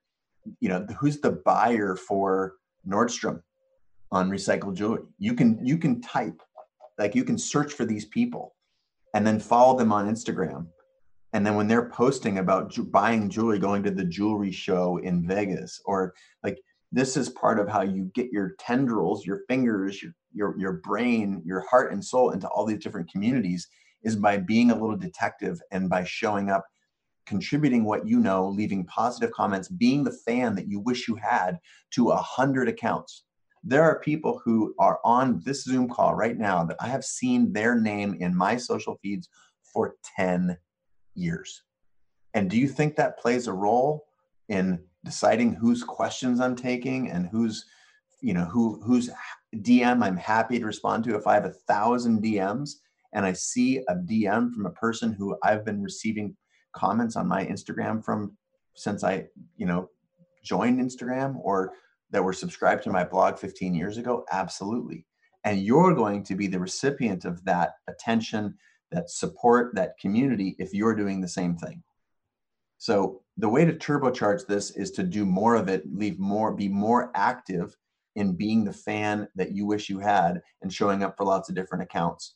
you 0.61 0.69
know, 0.69 0.86
who's 0.98 1.20
the 1.20 1.32
buyer 1.44 1.97
for 1.97 2.55
Nordstrom 2.89 3.43
on 4.11 4.31
recycled 4.31 4.74
jewelry. 4.74 5.03
You 5.19 5.35
can 5.35 5.65
you 5.65 5.77
can 5.78 6.01
type 6.01 6.40
like 6.98 7.14
you 7.14 7.24
can 7.24 7.39
search 7.39 7.73
for 7.73 7.85
these 7.85 8.05
people 8.06 8.55
and 9.14 9.27
then 9.27 9.39
follow 9.40 9.77
them 9.78 9.93
on 9.93 10.10
Instagram. 10.10 10.66
And 11.32 11.47
then 11.47 11.55
when 11.55 11.68
they're 11.68 11.90
posting 11.90 12.39
about 12.39 12.70
ju- 12.70 12.85
buying 12.85 13.28
jewelry, 13.28 13.59
going 13.59 13.82
to 13.82 13.90
the 13.90 14.05
jewelry 14.05 14.52
show 14.52 14.98
in 14.98 15.27
Vegas, 15.27 15.81
or 15.85 16.14
like 16.43 16.59
this 16.93 17.16
is 17.16 17.28
part 17.28 17.59
of 17.59 17.68
how 17.68 17.82
you 17.82 18.10
get 18.14 18.32
your 18.32 18.55
tendrils, 18.59 19.27
your 19.27 19.40
fingers, 19.48 20.02
your, 20.02 20.12
your, 20.32 20.59
your 20.59 20.73
brain, 20.74 21.43
your 21.44 21.60
heart 21.68 21.93
and 21.93 22.05
soul 22.05 22.31
into 22.31 22.48
all 22.48 22.64
these 22.64 22.82
different 22.82 23.10
communities 23.10 23.68
is 24.02 24.16
by 24.16 24.36
being 24.39 24.70
a 24.70 24.74
little 24.74 24.97
detective 24.97 25.60
and 25.73 25.90
by 25.90 26.05
showing 26.05 26.48
up, 26.48 26.64
contributing 27.27 27.85
what 27.85 28.06
you 28.06 28.20
know, 28.20 28.48
leaving 28.48 28.86
positive 28.86 29.32
comments, 29.32 29.68
being 29.68 30.05
the 30.05 30.16
fan 30.24 30.55
that 30.55 30.68
you 30.68 30.81
wish 30.81 31.09
you 31.09 31.16
had 31.16 31.59
to 31.90 32.10
a 32.10 32.16
hundred 32.16 32.68
accounts 32.68 33.24
there 33.68 33.82
are 33.82 33.98
people 33.98 34.40
who 34.44 34.72
are 34.78 35.01
on 35.05 35.43
this 35.44 35.64
Zoom 35.64 35.88
call 35.88 36.14
right 36.14 36.38
now 36.38 36.64
that 36.64 36.76
I 36.78 36.86
have 36.86 37.05
seen 37.05 37.52
their 37.52 37.74
name 37.74 38.16
in 38.20 38.36
my 38.36 38.56
social 38.56 38.97
feeds 39.02 39.28
for 39.64 39.97
10 40.16 40.56
years. 41.14 41.64
And 42.34 42.48
do 42.48 42.56
you 42.59 42.68
think 42.68 42.94
that 42.94 43.18
plays 43.18 43.48
a 43.48 43.52
role 43.52 44.05
in 44.48 44.78
deciding 45.05 45.52
whose 45.52 45.82
questions 45.82 46.38
I'm 46.38 46.55
taking 46.55 47.10
and 47.10 47.26
who's, 47.26 47.64
you 48.20 48.34
know, 48.34 48.44
who 48.44 48.80
whose 48.84 49.10
DM 49.56 50.05
I'm 50.05 50.16
happy 50.16 50.60
to 50.60 50.64
respond 50.64 51.02
to? 51.05 51.16
If 51.16 51.26
I 51.26 51.34
have 51.34 51.47
a 51.47 51.51
thousand 51.66 52.22
DMs 52.22 52.70
and 53.14 53.26
I 53.26 53.32
see 53.32 53.78
a 53.88 53.97
DM 53.97 54.52
from 54.52 54.66
a 54.66 54.72
person 54.72 55.12
who 55.12 55.36
I've 55.43 55.64
been 55.64 55.82
receiving 55.82 56.36
comments 56.72 57.16
on 57.16 57.26
my 57.26 57.44
Instagram 57.44 58.05
from 58.05 58.36
since 58.76 59.02
I, 59.02 59.26
you 59.56 59.66
know, 59.66 59.88
joined 60.44 60.80
Instagram 60.80 61.36
or 61.43 61.72
that 62.11 62.23
were 62.23 62.33
subscribed 62.33 62.83
to 62.85 62.91
my 62.91 63.05
blog 63.05 63.39
15 63.39 63.74
years 63.74 63.99
ago? 63.99 64.24
Absolutely. 64.31 65.07
And 65.45 65.61
you're 65.61 65.95
going 65.95 66.24
to 66.24 66.35
be 66.35 66.47
the 66.47 66.61
recipient 66.61 67.24
of 67.24 67.45
that 67.45 67.74
attention, 67.89 68.55
that 68.91 69.11
support, 69.11 69.74
that 69.74 69.99
community 69.99 70.57
if 70.59 70.74
you're 70.74 70.95
doing 70.95 71.20
the 71.20 71.28
same 71.28 71.57
thing. 71.57 71.83
So 72.78 73.23
the 73.37 73.49
way 73.49 73.65
to 73.65 73.73
turbocharge 73.73 74.47
this 74.47 74.70
is 74.73 74.91
to 74.93 75.03
do 75.03 75.24
more 75.24 75.55
of 75.55 75.69
it, 75.69 75.85
leave 75.93 76.19
more, 76.19 76.53
be 76.53 76.69
more 76.69 77.11
active 77.15 77.77
in 78.16 78.33
being 78.35 78.65
the 78.65 78.73
fan 78.73 79.28
that 79.35 79.53
you 79.53 79.66
wish 79.66 79.89
you 79.89 79.99
had 79.99 80.41
and 80.62 80.73
showing 80.73 81.03
up 81.03 81.16
for 81.16 81.24
lots 81.24 81.49
of 81.49 81.55
different 81.55 81.85
accounts. 81.85 82.35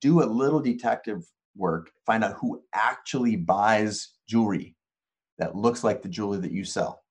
Do 0.00 0.22
a 0.22 0.24
little 0.24 0.60
detective 0.60 1.24
work, 1.56 1.90
find 2.06 2.24
out 2.24 2.36
who 2.40 2.62
actually 2.74 3.36
buys 3.36 4.10
jewelry 4.28 4.76
that 5.38 5.56
looks 5.56 5.84
like 5.84 6.02
the 6.02 6.08
jewelry 6.08 6.38
that 6.40 6.52
you 6.52 6.64
sell. 6.64 7.02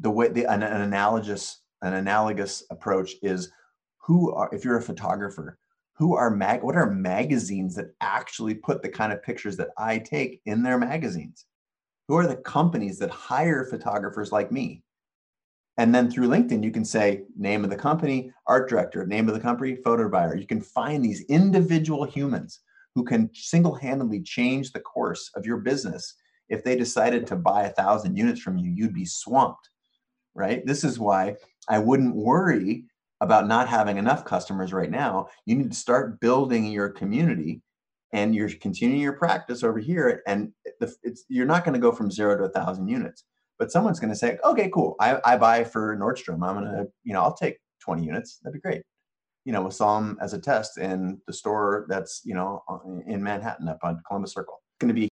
The 0.00 0.10
way 0.10 0.28
the 0.28 0.44
an, 0.46 0.62
an 0.62 0.80
analogous 0.80 1.60
an 1.82 1.94
analogous 1.94 2.64
approach 2.70 3.14
is 3.22 3.50
who 3.98 4.32
are 4.32 4.48
if 4.52 4.64
you're 4.64 4.78
a 4.78 4.82
photographer, 4.82 5.58
who 5.94 6.14
are 6.16 6.30
mag 6.30 6.62
what 6.62 6.76
are 6.76 6.90
magazines 6.90 7.74
that 7.76 7.94
actually 8.00 8.54
put 8.54 8.82
the 8.82 8.88
kind 8.88 9.12
of 9.12 9.22
pictures 9.22 9.56
that 9.58 9.70
I 9.78 9.98
take 9.98 10.40
in 10.46 10.62
their 10.62 10.78
magazines? 10.78 11.44
Who 12.08 12.16
are 12.16 12.26
the 12.26 12.36
companies 12.36 12.98
that 12.98 13.10
hire 13.10 13.64
photographers 13.64 14.32
like 14.32 14.50
me? 14.50 14.82
And 15.76 15.94
then 15.94 16.10
through 16.10 16.28
LinkedIn, 16.28 16.62
you 16.62 16.70
can 16.70 16.84
say 16.84 17.22
name 17.38 17.64
of 17.64 17.70
the 17.70 17.76
company, 17.76 18.32
art 18.46 18.68
director, 18.68 19.06
name 19.06 19.28
of 19.28 19.34
the 19.34 19.40
company, 19.40 19.76
photo 19.76 20.08
buyer. 20.08 20.36
You 20.36 20.46
can 20.46 20.60
find 20.60 21.02
these 21.02 21.24
individual 21.28 22.04
humans 22.04 22.60
who 22.94 23.04
can 23.04 23.30
single-handedly 23.32 24.22
change 24.22 24.72
the 24.72 24.80
course 24.80 25.30
of 25.36 25.46
your 25.46 25.58
business. 25.58 26.16
If 26.48 26.64
they 26.64 26.76
decided 26.76 27.26
to 27.28 27.36
buy 27.36 27.62
a 27.64 27.72
thousand 27.72 28.16
units 28.16 28.40
from 28.40 28.58
you, 28.58 28.70
you'd 28.70 28.92
be 28.92 29.06
swamped, 29.06 29.70
right? 30.34 30.64
This 30.66 30.84
is 30.84 30.98
why 30.98 31.36
I 31.68 31.78
wouldn't 31.78 32.14
worry 32.14 32.84
about 33.20 33.46
not 33.46 33.68
having 33.68 33.98
enough 33.98 34.24
customers 34.24 34.72
right 34.72 34.90
now. 34.90 35.28
You 35.44 35.56
need 35.56 35.70
to 35.70 35.76
start 35.76 36.20
building 36.20 36.66
your 36.66 36.88
community 36.88 37.62
and 38.12 38.34
you're 38.34 38.48
continuing 38.48 39.02
your 39.02 39.12
practice 39.12 39.62
over 39.62 39.78
here. 39.78 40.22
And 40.26 40.52
it's, 40.80 41.24
you're 41.28 41.46
not 41.46 41.64
going 41.64 41.74
to 41.74 41.80
go 41.80 41.92
from 41.92 42.10
zero 42.10 42.36
to 42.36 42.44
a 42.44 42.48
thousand 42.48 42.88
units, 42.88 43.24
but 43.58 43.70
someone's 43.70 44.00
going 44.00 44.12
to 44.12 44.16
say, 44.16 44.38
okay, 44.44 44.70
cool. 44.72 44.96
I, 45.00 45.20
I 45.24 45.36
buy 45.36 45.64
for 45.64 45.96
Nordstrom. 45.96 46.42
I'm 46.46 46.56
going 46.56 46.64
to, 46.64 46.86
you 47.04 47.12
know, 47.12 47.20
I'll 47.22 47.36
take 47.36 47.58
20 47.80 48.04
units. 48.04 48.38
That'd 48.42 48.54
be 48.54 48.60
great 48.60 48.82
you 49.44 49.52
know, 49.52 49.62
we 49.62 49.70
saw 49.70 49.98
them 49.98 50.18
as 50.20 50.32
a 50.32 50.38
test 50.38 50.78
in 50.78 51.20
the 51.26 51.32
store 51.32 51.86
that's, 51.88 52.20
you 52.24 52.34
know, 52.34 52.62
in 53.06 53.22
Manhattan 53.22 53.68
up 53.68 53.78
on 53.82 54.02
Columbus 54.06 54.32
Circle. 54.32 54.54
It's 54.54 54.78
going 54.80 54.94
to 54.94 55.00
be 55.00 55.06
a 55.06 55.09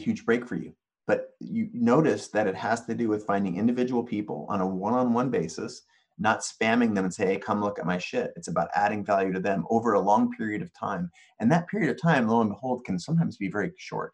huge 0.00 0.24
break 0.24 0.46
for 0.46 0.56
you. 0.56 0.74
But 1.06 1.30
you 1.40 1.68
notice 1.72 2.28
that 2.28 2.46
it 2.46 2.54
has 2.54 2.84
to 2.86 2.94
do 2.94 3.08
with 3.08 3.26
finding 3.26 3.56
individual 3.56 4.02
people 4.02 4.46
on 4.48 4.60
a 4.60 4.66
one-on-one 4.66 5.30
basis, 5.30 5.82
not 6.18 6.40
spamming 6.40 6.94
them 6.94 7.04
and 7.04 7.12
say, 7.12 7.26
hey, 7.26 7.36
come 7.38 7.60
look 7.60 7.78
at 7.78 7.86
my 7.86 7.98
shit. 7.98 8.32
It's 8.36 8.48
about 8.48 8.68
adding 8.74 9.04
value 9.04 9.32
to 9.32 9.40
them 9.40 9.66
over 9.70 9.94
a 9.94 10.00
long 10.00 10.30
period 10.32 10.62
of 10.62 10.72
time. 10.72 11.10
And 11.40 11.50
that 11.50 11.68
period 11.68 11.90
of 11.90 12.00
time, 12.00 12.28
lo 12.28 12.40
and 12.42 12.50
behold, 12.50 12.84
can 12.84 12.98
sometimes 12.98 13.36
be 13.36 13.48
very 13.48 13.72
short 13.76 14.12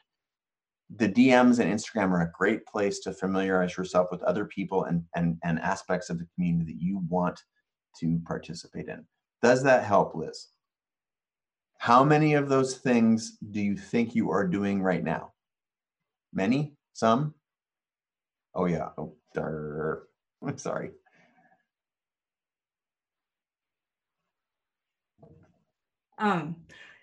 the 0.95 1.09
DMs 1.09 1.59
and 1.59 1.73
Instagram 1.73 2.11
are 2.13 2.23
a 2.23 2.33
great 2.33 2.65
place 2.67 3.01
to 3.01 3.13
familiarize 3.13 3.77
yourself 3.77 4.09
with 4.11 4.23
other 4.23 4.45
people 4.45 4.85
and, 4.85 5.05
and, 5.15 5.39
and 5.43 5.59
aspects 5.59 6.11
of 6.11 6.19
the 6.19 6.27
community 6.35 6.73
that 6.73 6.81
you 6.81 7.03
want 7.09 7.41
to 8.01 8.21
participate 8.25 8.89
in. 8.89 9.05
Does 9.43 9.63
that 9.65 9.85
help, 9.85 10.15
Liz? 10.15 10.49
How 11.79 12.05
many 12.05 12.35
of 12.35 12.49
those 12.49 12.77
things 12.77 13.37
do 13.51 13.61
you 13.61 13.77
think 13.77 14.15
you 14.15 14.31
are 14.31 14.47
doing 14.47 14.81
right 14.81 15.03
now? 15.03 15.33
Many? 16.33 16.75
Some? 16.93 17.35
Oh, 18.55 18.67
yeah. 18.67 18.91
Oh. 18.97 19.15
I'm 19.39 20.57
sorry. 20.59 20.91
Um, 26.19 26.57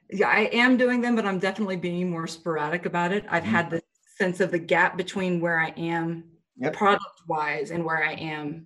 yeah, 0.10 0.28
I 0.28 0.50
am 0.52 0.78
doing 0.78 1.02
them, 1.02 1.16
but 1.16 1.26
I'm 1.26 1.40
definitely 1.40 1.76
being 1.76 2.10
more 2.10 2.28
sporadic 2.28 2.86
about 2.86 3.12
it. 3.12 3.26
I've 3.30 3.44
mm-hmm. 3.44 3.52
had 3.52 3.70
the 3.70 3.82
sense 4.18 4.40
of 4.40 4.52
the 4.52 4.60
gap 4.60 4.98
between 4.98 5.40
where 5.40 5.60
I 5.60 5.70
am 5.78 6.24
yep. 6.58 6.74
product 6.74 7.22
wise 7.28 7.72
and 7.72 7.86
where 7.86 8.04
I 8.04 8.14
am 8.14 8.66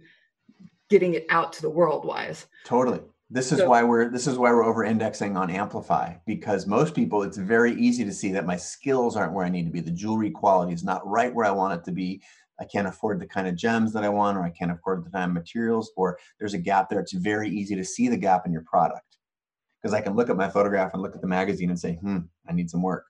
getting 0.90 1.16
it 1.16 1.26
out 1.30 1.54
to 1.54 1.62
the 1.62 1.70
world 1.70 2.06
wise. 2.06 2.46
Totally. 2.64 3.02
This 3.30 3.52
is 3.52 3.60
so, 3.60 3.70
why 3.70 3.84
we're 3.84 4.10
this 4.10 4.26
is 4.26 4.38
why 4.38 4.52
we're 4.52 4.64
over 4.64 4.86
indexing 4.86 5.36
on 5.36 5.50
Amplify 5.50 6.14
because 6.26 6.66
most 6.66 6.96
people 6.96 7.24
it's 7.24 7.38
very 7.38 7.74
easy 7.74 8.06
to 8.06 8.14
see 8.14 8.32
that 8.32 8.46
my 8.46 8.56
skills 8.56 9.18
aren't 9.18 9.34
where 9.34 9.46
I 9.46 9.50
need 9.50 9.66
to 9.66 9.72
be. 9.72 9.82
The 9.82 9.92
jewelry 9.92 10.32
quality 10.32 10.74
is 10.74 10.84
not 10.84 11.06
right 11.06 11.34
where 11.34 11.46
I 11.46 11.52
want 11.52 11.74
it 11.74 11.84
to 11.86 11.92
be. 11.92 12.22
I 12.60 12.66
can't 12.66 12.88
afford 12.88 13.20
the 13.20 13.28
kind 13.28 13.48
of 13.48 13.56
gems 13.56 13.94
that 13.94 14.04
I 14.04 14.10
want, 14.10 14.38
or 14.38 14.44
I 14.44 14.50
can't 14.50 14.72
afford 14.72 15.06
the 15.06 15.12
kind 15.12 15.26
of 15.26 15.34
materials, 15.34 15.92
or 15.98 16.18
there's 16.40 16.54
a 16.54 16.58
gap 16.58 16.90
there. 16.90 17.00
It's 17.00 17.12
very 17.14 17.50
easy 17.50 17.76
to 17.76 17.84
see 17.84 18.08
the 18.08 18.18
gap 18.18 18.46
in 18.46 18.52
your 18.52 18.64
product 18.64 19.18
because 19.82 19.94
I 19.94 20.02
can 20.02 20.16
look 20.16 20.30
at 20.30 20.38
my 20.38 20.50
photograph 20.50 20.94
and 20.94 21.02
look 21.02 21.14
at 21.14 21.22
the 21.22 21.28
magazine 21.28 21.70
and 21.70 21.80
say, 21.80 21.94
hmm, 21.96 22.20
I 22.48 22.54
need 22.54 22.70
some 22.70 22.82
work. 22.82 23.06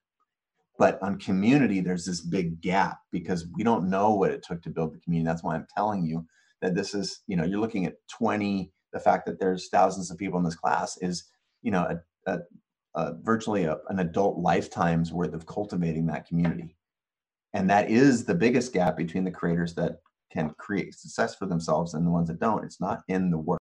But 0.77 1.01
on 1.01 1.17
community, 1.17 1.79
there's 1.79 2.05
this 2.05 2.21
big 2.21 2.59
gap 2.61 2.99
because 3.11 3.47
we 3.55 3.63
don't 3.63 3.89
know 3.89 4.13
what 4.13 4.31
it 4.31 4.43
took 4.43 4.61
to 4.63 4.69
build 4.69 4.93
the 4.93 4.99
community. 4.99 5.27
That's 5.27 5.43
why 5.43 5.55
I'm 5.55 5.67
telling 5.75 6.03
you 6.03 6.25
that 6.61 6.75
this 6.75 6.93
is, 6.93 7.21
you 7.27 7.35
know, 7.35 7.45
you're 7.45 7.59
looking 7.59 7.85
at 7.85 7.95
20, 8.09 8.71
the 8.93 8.99
fact 8.99 9.25
that 9.25 9.40
there's 9.40 9.69
thousands 9.69 10.11
of 10.11 10.17
people 10.17 10.40
in 10.40 10.45
this 10.45 10.56
class 10.56 10.98
is, 11.01 11.25
you 11.61 11.72
know, 11.72 11.99
a, 12.27 12.32
a, 12.32 12.40
a 12.95 13.14
virtually 13.22 13.66
a, 13.66 13.77
an 13.90 13.99
adult 13.99 14.38
lifetime's 14.38 15.11
worth 15.11 15.33
of 15.33 15.45
cultivating 15.45 16.06
that 16.07 16.27
community. 16.27 16.75
And 17.53 17.69
that 17.69 17.90
is 17.90 18.25
the 18.25 18.35
biggest 18.35 18.74
gap 18.74 18.98
between 18.98 19.24
the 19.24 19.32
creators 19.32 19.74
that 19.75 19.99
can 20.32 20.53
create 20.57 20.93
success 20.93 21.35
for 21.35 21.45
themselves 21.45 21.93
and 21.93 22.06
the 22.06 22.11
ones 22.11 22.27
that 22.27 22.40
don't. 22.40 22.64
It's 22.64 22.82
not 22.82 23.01
in 23.07 23.32
the 23.32 23.38
work 23.38 23.59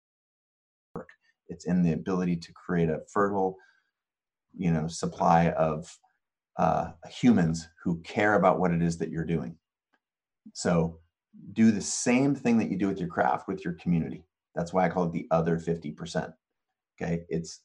it's 1.47 1.65
in 1.65 1.83
the 1.83 1.93
ability 1.93 2.37
to 2.37 2.53
create 2.53 2.89
a 2.89 3.01
fertile, 3.11 3.57
you 4.57 4.71
know, 4.71 4.87
supply 4.87 5.49
of 5.51 5.97
uh, 6.57 6.91
humans 7.09 7.67
who 7.83 8.01
care 8.01 8.35
about 8.35 8.59
what 8.59 8.71
it 8.71 8.81
is 8.81 8.97
that 8.97 9.09
you're 9.09 9.25
doing. 9.25 9.55
So 10.53 10.99
do 11.53 11.71
the 11.71 11.81
same 11.81 12.33
thing 12.33 12.57
that 12.59 12.69
you 12.69 12.77
do 12.77 12.87
with 12.87 12.99
your 12.99 13.09
craft 13.09 13.47
with 13.47 13.63
your 13.63 13.73
community. 13.73 14.23
That's 14.55 14.73
why 14.73 14.85
I 14.85 14.89
call 14.89 15.05
it 15.05 15.11
the 15.11 15.27
other 15.31 15.57
50%. 15.57 16.33
Okay. 16.99 17.25
It's 17.29 17.61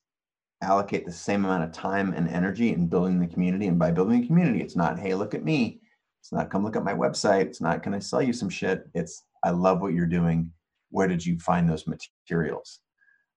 allocate 0.62 1.06
the 1.06 1.12
same 1.12 1.44
amount 1.44 1.64
of 1.64 1.72
time 1.72 2.12
and 2.12 2.28
energy 2.28 2.72
in 2.72 2.88
building 2.88 3.18
the 3.18 3.26
community. 3.26 3.66
And 3.68 3.78
by 3.78 3.90
building 3.92 4.20
the 4.20 4.26
community, 4.26 4.60
it's 4.60 4.76
not, 4.76 4.98
hey, 4.98 5.14
look 5.14 5.34
at 5.34 5.44
me. 5.44 5.80
It's 6.20 6.32
not 6.32 6.50
come 6.50 6.62
look 6.62 6.76
at 6.76 6.84
my 6.84 6.92
website. 6.92 7.46
It's 7.46 7.60
not 7.60 7.82
can 7.82 7.94
I 7.94 7.98
sell 7.98 8.20
you 8.20 8.32
some 8.32 8.50
shit. 8.50 8.86
It's 8.94 9.24
I 9.42 9.50
love 9.50 9.80
what 9.80 9.94
you're 9.94 10.06
doing. 10.06 10.52
Where 10.90 11.08
did 11.08 11.24
you 11.24 11.38
find 11.38 11.68
those 11.68 11.86
materials? 11.86 12.80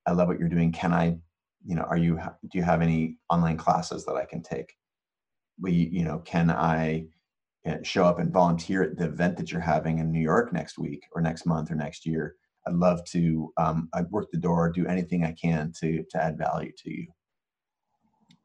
I 0.06 0.12
love 0.12 0.28
what 0.28 0.40
you're 0.40 0.50
doing. 0.50 0.72
Can 0.72 0.92
I, 0.92 1.18
you 1.66 1.76
know, 1.76 1.84
are 1.84 1.98
you, 1.98 2.20
do 2.50 2.58
you 2.58 2.64
have 2.64 2.82
any 2.82 3.18
online 3.30 3.56
classes 3.56 4.06
that 4.06 4.16
I 4.16 4.26
can 4.26 4.42
take? 4.42 4.74
We, 5.62 5.72
you 5.72 6.04
know, 6.04 6.20
can 6.20 6.50
I 6.50 7.06
eh, 7.66 7.78
show 7.84 8.04
up 8.04 8.20
and 8.20 8.34
volunteer 8.34 8.84
at 8.84 8.98
the 8.98 9.06
event 9.06 9.38
that 9.38 9.52
you're 9.52 9.62
having 9.62 10.00
in 10.00 10.12
New 10.12 10.20
York 10.20 10.52
next 10.52 10.78
week 10.78 11.06
or 11.14 11.22
next 11.22 11.46
month 11.46 11.72
or 11.72 11.76
next 11.76 12.06
year? 12.06 12.36
I'd 12.68 12.76
love 12.76 13.04
to, 13.06 13.52
um, 13.58 13.90
I'd 13.94 14.10
work 14.12 14.32
the 14.32 14.38
door, 14.38 14.72
do 14.72 14.88
anything 14.88 15.26
I 15.26 15.34
can 15.34 15.72
to, 15.80 16.04
to 16.10 16.24
add 16.24 16.38
value 16.38 16.72
to 16.78 16.92
you. 16.92 17.08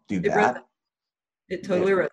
Do 0.08 0.16
it 0.16 0.24
that. 0.24 0.56
Resonates. 0.56 0.62
It 1.48 1.64
totally 1.64 1.92
resonates. 1.92 2.08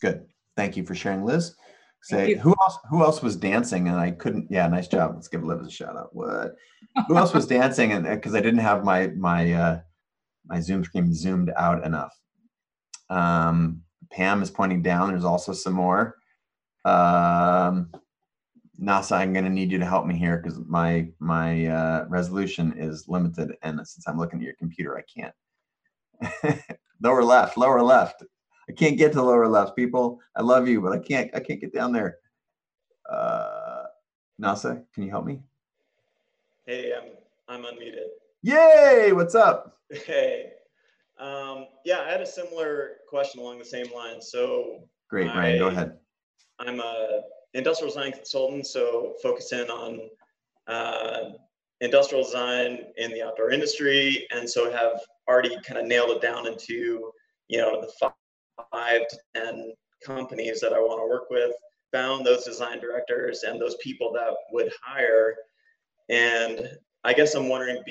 Good. 0.00 0.26
Thank 0.56 0.76
you 0.76 0.84
for 0.84 0.94
sharing, 0.94 1.24
Liz 1.24 1.54
say 2.02 2.34
who 2.34 2.54
else 2.62 2.78
who 2.88 3.02
else 3.02 3.22
was 3.22 3.36
dancing 3.36 3.88
and 3.88 3.98
i 3.98 4.10
couldn't 4.10 4.46
yeah 4.50 4.66
nice 4.66 4.88
job 4.88 5.12
let's 5.14 5.28
give 5.28 5.44
liz 5.44 5.66
a 5.66 5.70
shout 5.70 5.96
out 5.96 6.14
what 6.14 6.56
who 7.06 7.16
else 7.16 7.34
was 7.34 7.46
dancing 7.46 7.92
and 7.92 8.04
because 8.04 8.34
i 8.34 8.40
didn't 8.40 8.60
have 8.60 8.84
my 8.84 9.08
my 9.08 9.52
uh 9.52 9.80
my 10.46 10.60
zoom 10.60 10.82
screen 10.82 11.12
zoomed 11.12 11.52
out 11.56 11.84
enough 11.84 12.18
um 13.10 13.82
pam 14.10 14.42
is 14.42 14.50
pointing 14.50 14.82
down 14.82 15.08
there's 15.08 15.24
also 15.24 15.52
some 15.52 15.74
more 15.74 16.16
um 16.86 17.90
nasa 18.80 19.16
i'm 19.18 19.32
going 19.32 19.44
to 19.44 19.50
need 19.50 19.70
you 19.70 19.78
to 19.78 19.84
help 19.84 20.06
me 20.06 20.16
here 20.16 20.38
because 20.38 20.58
my 20.66 21.06
my 21.18 21.66
uh 21.66 22.04
resolution 22.08 22.72
is 22.76 23.08
limited 23.08 23.52
and 23.62 23.76
since 23.86 24.06
i'm 24.06 24.18
looking 24.18 24.38
at 24.38 24.44
your 24.44 24.54
computer 24.54 24.96
i 24.98 25.02
can't 25.02 26.62
lower 27.02 27.22
left 27.22 27.56
lower 27.56 27.82
left 27.82 28.22
I 28.70 28.72
can't 28.72 28.96
get 28.96 29.12
to 29.14 29.22
lower 29.22 29.48
left, 29.48 29.74
people. 29.74 30.20
I 30.36 30.42
love 30.42 30.68
you, 30.68 30.80
but 30.80 30.92
I 30.92 31.00
can't. 31.00 31.28
I 31.34 31.40
can't 31.40 31.60
get 31.60 31.74
down 31.74 31.92
there. 31.92 32.18
Uh, 33.10 33.82
Nasa, 34.40 34.84
can 34.94 35.02
you 35.02 35.10
help 35.10 35.24
me? 35.24 35.40
Hey, 36.66 36.92
I'm 36.96 37.10
I'm 37.48 37.64
unmuted. 37.64 38.06
Yay! 38.42 39.10
What's 39.12 39.34
up? 39.34 39.76
Hey, 40.06 40.52
um, 41.18 41.66
yeah, 41.84 42.02
I 42.06 42.10
had 42.12 42.20
a 42.20 42.26
similar 42.26 42.98
question 43.08 43.40
along 43.40 43.58
the 43.58 43.64
same 43.64 43.92
line. 43.92 44.22
So 44.22 44.84
great, 45.08 45.26
Ryan. 45.26 45.58
Go 45.58 45.66
ahead. 45.66 45.98
I'm 46.60 46.78
a 46.78 47.22
industrial 47.54 47.92
design 47.92 48.12
consultant, 48.12 48.66
so 48.66 49.14
focus 49.22 49.52
in 49.52 49.70
on 49.70 50.00
uh, 50.66 51.30
industrial 51.80 52.24
design 52.24 52.84
in 52.96 53.10
the 53.10 53.22
outdoor 53.22 53.50
industry, 53.50 54.26
and 54.30 54.48
so 54.48 54.70
have 54.70 55.00
already 55.28 55.56
kind 55.66 55.80
of 55.80 55.86
nailed 55.86 56.10
it 56.10 56.22
down 56.22 56.46
into 56.46 57.10
you 57.48 57.58
know 57.58 57.80
the 57.80 58.10
five 58.72 59.02
to 59.08 59.18
10 59.34 59.72
companies 60.04 60.60
that 60.60 60.72
I 60.72 60.78
want 60.78 61.00
to 61.00 61.08
work 61.08 61.30
with. 61.30 61.52
found 61.92 62.24
those 62.24 62.44
design 62.44 62.78
directors 62.78 63.42
and 63.42 63.60
those 63.60 63.74
people 63.82 64.12
that 64.12 64.32
would 64.52 64.70
hire. 64.80 65.34
And 66.08 66.78
I 67.02 67.12
guess 67.12 67.34
I'm 67.34 67.48
wondering 67.48 67.82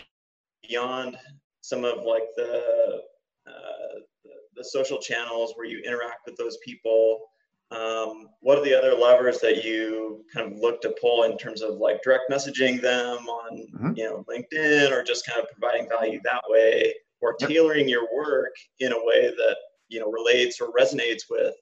beyond 0.67 1.17
some 1.61 1.83
of 1.83 2.05
like 2.05 2.23
the, 2.37 3.01
uh, 3.45 3.99
the, 4.23 4.31
the 4.55 4.63
social 4.63 4.99
channels 4.99 5.53
where 5.55 5.67
you 5.67 5.79
interact 5.79 6.25
with 6.25 6.37
those 6.37 6.57
people. 6.63 7.29
Um, 7.71 8.29
what 8.41 8.57
are 8.57 8.63
the 8.63 8.75
other 8.75 8.95
levers 8.95 9.39
that 9.41 9.63
you 9.63 10.25
kind 10.33 10.51
of 10.51 10.57
look 10.57 10.81
to 10.81 10.95
pull 10.99 11.23
in 11.23 11.37
terms 11.37 11.61
of 11.61 11.75
like 11.75 12.01
direct 12.01 12.23
messaging 12.31 12.81
them 12.81 13.17
on 13.27 13.67
mm-hmm. 13.75 13.91
you 13.95 14.05
know 14.05 14.25
linkedin 14.27 14.91
or 14.91 15.03
just 15.03 15.27
kind 15.27 15.39
of 15.39 15.47
providing 15.51 15.87
value 15.87 16.19
that 16.23 16.41
way 16.47 16.93
or 17.21 17.35
tailoring 17.35 17.87
your 17.87 18.07
work 18.15 18.55
in 18.79 18.91
a 18.91 19.05
way 19.05 19.27
that 19.27 19.57
you 19.87 19.99
know 19.99 20.09
relates 20.11 20.59
or 20.59 20.73
resonates 20.73 21.23
with 21.29 21.53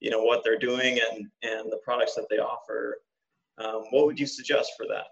you 0.00 0.10
know 0.10 0.22
what 0.22 0.42
they're 0.44 0.58
doing 0.58 0.98
and 1.10 1.26
and 1.42 1.72
the 1.72 1.80
products 1.82 2.14
that 2.14 2.26
they 2.28 2.38
offer? 2.38 2.98
Um, 3.56 3.84
what 3.90 4.04
would 4.06 4.20
you 4.20 4.26
suggest 4.26 4.72
for 4.76 4.86
that? 4.88 5.06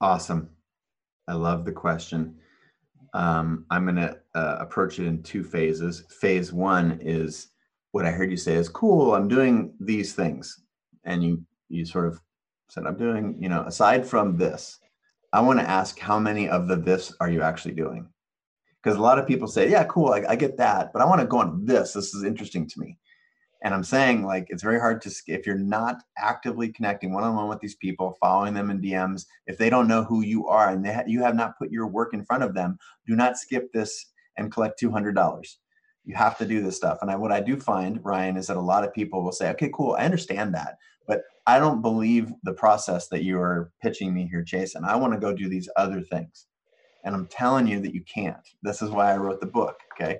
Awesome. 0.00 0.50
I 1.26 1.34
love 1.34 1.64
the 1.64 1.72
question. 1.72 2.36
Um, 3.14 3.64
i'm 3.70 3.84
going 3.84 3.96
to 3.96 4.18
uh, 4.34 4.56
approach 4.60 4.98
it 4.98 5.06
in 5.06 5.22
two 5.22 5.42
phases. 5.42 6.04
Phase 6.20 6.52
one 6.52 6.98
is 7.02 7.48
what 7.92 8.04
i 8.04 8.10
heard 8.10 8.30
you 8.30 8.36
say 8.36 8.54
is 8.54 8.68
cool 8.68 9.14
i'm 9.14 9.28
doing 9.28 9.74
these 9.80 10.14
things 10.14 10.62
and 11.04 11.22
you 11.22 11.42
you 11.68 11.84
sort 11.84 12.06
of 12.06 12.20
said 12.68 12.86
i'm 12.86 12.96
doing 12.96 13.36
you 13.40 13.48
know 13.48 13.62
aside 13.62 14.06
from 14.06 14.36
this 14.36 14.78
i 15.32 15.40
want 15.40 15.58
to 15.58 15.68
ask 15.68 15.98
how 15.98 16.18
many 16.18 16.48
of 16.48 16.68
the 16.68 16.76
this 16.76 17.14
are 17.20 17.30
you 17.30 17.42
actually 17.42 17.74
doing 17.74 18.08
because 18.82 18.98
a 18.98 19.02
lot 19.02 19.18
of 19.18 19.26
people 19.26 19.48
say, 19.48 19.70
yeah, 19.70 19.84
cool, 19.84 20.12
I, 20.12 20.24
I 20.28 20.36
get 20.36 20.56
that, 20.58 20.92
but 20.92 21.02
I 21.02 21.04
want 21.04 21.20
to 21.20 21.26
go 21.26 21.38
on 21.38 21.64
this. 21.64 21.92
This 21.92 22.14
is 22.14 22.24
interesting 22.24 22.66
to 22.68 22.80
me. 22.80 22.96
And 23.62 23.74
I'm 23.74 23.82
saying, 23.82 24.24
like, 24.24 24.46
it's 24.50 24.62
very 24.62 24.78
hard 24.78 25.02
to, 25.02 25.10
if 25.26 25.44
you're 25.44 25.58
not 25.58 26.02
actively 26.16 26.68
connecting 26.68 27.12
one 27.12 27.24
on 27.24 27.34
one 27.34 27.48
with 27.48 27.58
these 27.58 27.74
people, 27.74 28.16
following 28.20 28.54
them 28.54 28.70
in 28.70 28.80
DMs, 28.80 29.26
if 29.48 29.58
they 29.58 29.68
don't 29.68 29.88
know 29.88 30.04
who 30.04 30.22
you 30.22 30.46
are 30.46 30.70
and 30.70 30.86
ha- 30.86 31.02
you 31.06 31.22
have 31.22 31.34
not 31.34 31.58
put 31.58 31.72
your 31.72 31.88
work 31.88 32.14
in 32.14 32.24
front 32.24 32.44
of 32.44 32.54
them, 32.54 32.78
do 33.06 33.16
not 33.16 33.36
skip 33.36 33.72
this 33.72 34.06
and 34.36 34.52
collect 34.52 34.80
$200. 34.80 35.42
You 36.08 36.14
have 36.14 36.38
to 36.38 36.46
do 36.46 36.62
this 36.62 36.74
stuff. 36.74 36.98
And 37.02 37.10
I, 37.10 37.16
what 37.16 37.32
I 37.32 37.40
do 37.40 37.60
find, 37.60 38.02
Ryan, 38.02 38.38
is 38.38 38.46
that 38.46 38.56
a 38.56 38.60
lot 38.60 38.82
of 38.82 38.94
people 38.94 39.22
will 39.22 39.30
say, 39.30 39.50
okay, 39.50 39.70
cool, 39.74 39.94
I 39.98 40.06
understand 40.06 40.54
that, 40.54 40.78
but 41.06 41.24
I 41.46 41.58
don't 41.58 41.82
believe 41.82 42.32
the 42.44 42.54
process 42.54 43.08
that 43.08 43.24
you 43.24 43.38
are 43.38 43.72
pitching 43.82 44.14
me 44.14 44.26
here, 44.26 44.46
and 44.74 44.86
I 44.86 44.96
want 44.96 45.12
to 45.12 45.20
go 45.20 45.34
do 45.34 45.50
these 45.50 45.68
other 45.76 46.00
things. 46.00 46.46
And 47.04 47.14
I'm 47.14 47.26
telling 47.26 47.66
you 47.66 47.78
that 47.80 47.94
you 47.94 48.02
can't. 48.02 48.48
This 48.62 48.80
is 48.80 48.88
why 48.88 49.12
I 49.12 49.18
wrote 49.18 49.40
the 49.40 49.46
book. 49.46 49.76
Okay. 49.92 50.18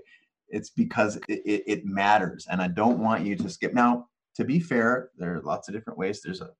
It's 0.51 0.69
because 0.69 1.17
it, 1.29 1.41
it, 1.45 1.63
it 1.67 1.87
matters. 1.87 2.47
And 2.51 2.61
I 2.61 2.69
don't 2.69 2.99
want 2.99 3.25
you 3.25 3.35
to 3.37 3.49
skip. 3.49 3.73
Now, 3.73 4.09
to 4.37 4.45
be 4.45 4.61
fair, 4.61 5.11
there 5.17 5.37
are 5.37 5.43
lots 5.43 5.69
of 5.69 5.75
different 5.75 5.99
ways. 5.99 6.21
There's 6.23 6.43
a, 6.43 6.51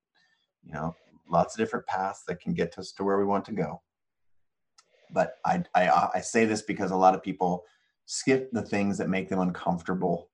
you 0.65 0.73
know, 0.73 0.97
lots 1.31 1.55
of 1.55 1.59
different 1.59 1.87
paths 1.87 2.25
that 2.29 2.41
can 2.41 2.55
get 2.55 2.79
us 2.79 2.93
to 2.93 3.05
where 3.05 3.19
we 3.19 3.25
want 3.25 3.45
to 3.47 3.53
go. 3.53 3.83
But 5.13 5.35
I, 5.45 5.63
I, 5.75 6.09
I 6.15 6.21
say 6.21 6.45
this 6.45 6.63
because 6.63 6.91
a 6.91 6.97
lot 6.97 7.15
of 7.15 7.23
people 7.23 7.65
skip 8.11 8.51
the 8.53 8.63
things 8.63 8.97
that 8.97 9.11
make 9.11 9.29
them 9.29 9.39
uncomfortable 9.39 10.31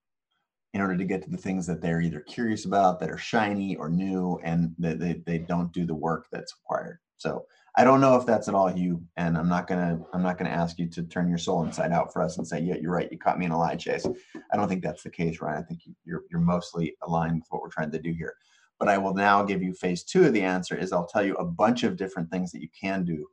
in 0.74 0.80
order 0.80 0.96
to 0.96 1.04
get 1.04 1.22
to 1.22 1.30
the 1.30 1.36
things 1.36 1.66
that 1.66 1.80
they're 1.80 2.00
either 2.00 2.20
curious 2.20 2.66
about, 2.66 3.00
that 3.00 3.10
are 3.10 3.18
shiny 3.18 3.74
or 3.76 3.88
new, 3.88 4.40
and 4.44 4.72
they, 4.78 4.94
they, 4.94 5.22
they 5.26 5.38
don't 5.38 5.72
do 5.72 5.84
the 5.84 5.94
work 5.94 6.26
that's 6.30 6.54
required. 6.62 6.98
So 7.16 7.46
I 7.76 7.82
don't 7.82 8.00
know 8.00 8.14
if 8.14 8.26
that's 8.26 8.46
at 8.46 8.54
all 8.54 8.70
you, 8.70 9.02
and 9.16 9.36
I'm 9.36 9.48
not 9.48 9.66
gonna 9.66 10.00
I'm 10.12 10.22
not 10.22 10.38
gonna 10.38 10.50
ask 10.50 10.78
you 10.78 10.88
to 10.90 11.02
turn 11.02 11.28
your 11.28 11.38
soul 11.38 11.64
inside 11.64 11.90
out 11.90 12.12
for 12.12 12.22
us 12.22 12.38
and 12.38 12.46
say, 12.46 12.60
yeah, 12.60 12.76
you're 12.80 12.92
right, 12.92 13.10
you 13.10 13.18
caught 13.18 13.38
me 13.38 13.46
in 13.46 13.50
a 13.50 13.58
lie, 13.58 13.74
Chase. 13.74 14.06
I 14.52 14.56
don't 14.56 14.68
think 14.68 14.82
that's 14.82 15.02
the 15.02 15.10
case, 15.10 15.40
Ryan. 15.40 15.62
I 15.62 15.66
think 15.66 15.80
you're 16.04 16.22
you're 16.30 16.40
mostly 16.40 16.94
aligned 17.02 17.40
with 17.40 17.46
what 17.50 17.60
we're 17.60 17.70
trying 17.70 17.90
to 17.90 17.98
do 17.98 18.12
here. 18.12 18.34
But 18.78 18.88
I 18.88 18.98
will 18.98 19.14
now 19.14 19.42
give 19.42 19.62
you 19.62 19.72
phase 19.74 20.04
two 20.04 20.24
of 20.24 20.32
the 20.32 20.42
answer 20.42 20.76
is 20.76 20.92
I'll 20.92 21.06
tell 21.06 21.24
you 21.24 21.34
a 21.36 21.44
bunch 21.44 21.82
of 21.82 21.96
different 21.96 22.30
things 22.30 22.52
that 22.52 22.62
you 22.62 22.68
can 22.80 23.04
do. 23.04 23.26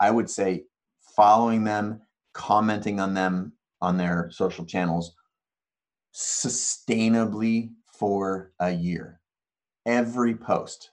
I 0.00 0.10
would 0.10 0.30
say 0.30 0.64
following 1.16 1.64
them, 1.64 2.00
commenting 2.32 3.00
on 3.00 3.12
them 3.12 3.52
on 3.80 3.96
their 3.96 4.30
social 4.30 4.64
channels 4.64 5.14
sustainably 6.14 7.70
for 7.86 8.52
a 8.60 8.70
year. 8.70 9.20
Every 9.86 10.34
post. 10.34 10.90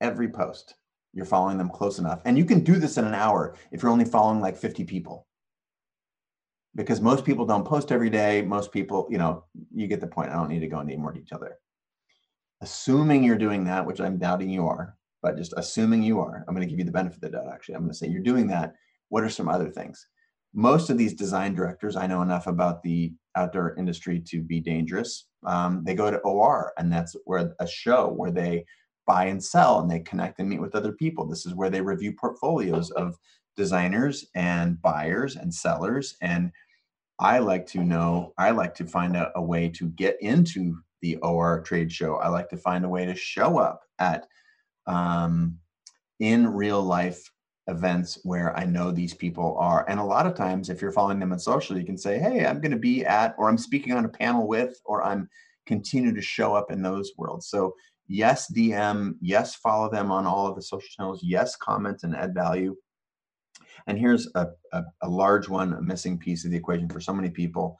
Every 0.00 0.28
post 0.28 0.74
you're 1.12 1.24
following 1.24 1.58
them 1.58 1.70
close 1.70 1.98
enough. 1.98 2.20
And 2.24 2.38
you 2.38 2.44
can 2.44 2.60
do 2.60 2.76
this 2.76 2.96
in 2.98 3.04
an 3.04 3.14
hour 3.14 3.56
if 3.72 3.82
you're 3.82 3.90
only 3.90 4.04
following 4.04 4.40
like 4.40 4.56
50 4.56 4.84
people. 4.84 5.26
Because 6.74 7.00
most 7.00 7.24
people 7.24 7.44
don't 7.44 7.66
post 7.66 7.90
every 7.90 8.10
day. 8.10 8.42
Most 8.42 8.70
people, 8.72 9.08
you 9.10 9.18
know, 9.18 9.44
you 9.74 9.88
get 9.88 10.00
the 10.00 10.06
point. 10.06 10.30
I 10.30 10.34
don't 10.34 10.48
need 10.48 10.60
to 10.60 10.68
go 10.68 10.80
into 10.80 10.92
any 10.92 11.02
more 11.02 11.12
detail 11.12 11.38
there. 11.40 11.58
Assuming 12.60 13.24
you're 13.24 13.38
doing 13.38 13.64
that, 13.64 13.84
which 13.84 14.00
I'm 14.00 14.18
doubting 14.18 14.50
you 14.50 14.66
are, 14.66 14.96
but 15.22 15.36
just 15.36 15.54
assuming 15.56 16.02
you 16.02 16.20
are, 16.20 16.44
I'm 16.46 16.54
going 16.54 16.66
to 16.66 16.70
give 16.70 16.78
you 16.78 16.84
the 16.84 16.92
benefit 16.92 17.16
of 17.16 17.20
the 17.22 17.30
doubt 17.30 17.52
actually. 17.52 17.74
I'm 17.74 17.82
going 17.82 17.92
to 17.92 17.98
say 17.98 18.08
you're 18.08 18.22
doing 18.22 18.46
that. 18.48 18.74
What 19.08 19.24
are 19.24 19.30
some 19.30 19.48
other 19.48 19.70
things? 19.70 20.06
Most 20.54 20.90
of 20.90 20.98
these 20.98 21.14
design 21.14 21.54
directors, 21.54 21.96
I 21.96 22.06
know 22.06 22.22
enough 22.22 22.46
about 22.46 22.82
the 22.82 23.12
outdoor 23.36 23.76
industry 23.76 24.20
to 24.28 24.42
be 24.42 24.60
dangerous. 24.60 25.26
Um, 25.44 25.84
they 25.84 25.94
go 25.94 26.10
to 26.10 26.18
OR, 26.18 26.72
and 26.78 26.92
that's 26.92 27.14
where 27.24 27.54
a 27.60 27.66
show 27.66 28.08
where 28.08 28.30
they 28.30 28.64
buy 29.06 29.24
and 29.24 29.42
sell 29.42 29.80
and 29.80 29.90
they 29.90 30.00
connect 30.00 30.38
and 30.38 30.48
meet 30.48 30.60
with 30.60 30.74
other 30.74 30.92
people. 30.92 31.26
This 31.26 31.46
is 31.46 31.54
where 31.54 31.70
they 31.70 31.80
review 31.80 32.12
portfolios 32.12 32.90
of 32.92 33.16
designers 33.56 34.26
and 34.34 34.80
buyers 34.82 35.36
and 35.36 35.52
sellers. 35.52 36.16
And 36.20 36.52
I 37.18 37.38
like 37.38 37.66
to 37.68 37.82
know, 37.82 38.34
I 38.38 38.50
like 38.50 38.74
to 38.76 38.86
find 38.86 39.16
out 39.16 39.32
a 39.34 39.42
way 39.42 39.68
to 39.70 39.88
get 39.90 40.16
into 40.20 40.76
the 41.00 41.16
OR 41.16 41.62
trade 41.62 41.90
show. 41.90 42.16
I 42.16 42.28
like 42.28 42.48
to 42.50 42.56
find 42.56 42.84
a 42.84 42.88
way 42.88 43.06
to 43.06 43.14
show 43.14 43.58
up 43.58 43.82
at 43.98 44.26
um, 44.86 45.58
in 46.20 46.46
real 46.46 46.82
life 46.82 47.30
events 47.68 48.18
where 48.24 48.56
I 48.56 48.64
know 48.64 48.90
these 48.90 49.14
people 49.14 49.56
are. 49.58 49.84
And 49.88 50.00
a 50.00 50.04
lot 50.04 50.26
of 50.26 50.34
times, 50.34 50.68
if 50.68 50.82
you're 50.82 50.92
following 50.92 51.18
them 51.18 51.32
on 51.32 51.38
social, 51.38 51.78
you 51.78 51.84
can 51.84 51.98
say, 51.98 52.18
Hey, 52.18 52.46
I'm 52.46 52.60
going 52.60 52.72
to 52.72 52.78
be 52.78 53.04
at, 53.04 53.34
or 53.38 53.48
I'm 53.48 53.58
speaking 53.58 53.92
on 53.92 54.04
a 54.04 54.08
panel 54.08 54.46
with, 54.46 54.80
or 54.84 55.02
I'm 55.04 55.28
continue 55.66 56.14
to 56.14 56.22
show 56.22 56.54
up 56.54 56.70
in 56.70 56.82
those 56.82 57.12
worlds. 57.18 57.48
So 57.48 57.74
yes 58.08 58.50
dm 58.52 59.14
yes 59.20 59.54
follow 59.54 59.90
them 59.90 60.10
on 60.10 60.26
all 60.26 60.46
of 60.46 60.56
the 60.56 60.62
social 60.62 60.88
channels 60.88 61.20
yes 61.22 61.54
comment 61.56 62.00
and 62.02 62.16
add 62.16 62.34
value 62.34 62.74
and 63.86 63.98
here's 63.98 64.28
a, 64.34 64.48
a, 64.72 64.82
a, 65.02 65.08
large 65.08 65.48
one 65.48 65.74
a 65.74 65.82
missing 65.82 66.18
piece 66.18 66.44
of 66.44 66.50
the 66.50 66.56
equation 66.56 66.88
for 66.88 67.00
so 67.00 67.12
many 67.12 67.28
people 67.28 67.78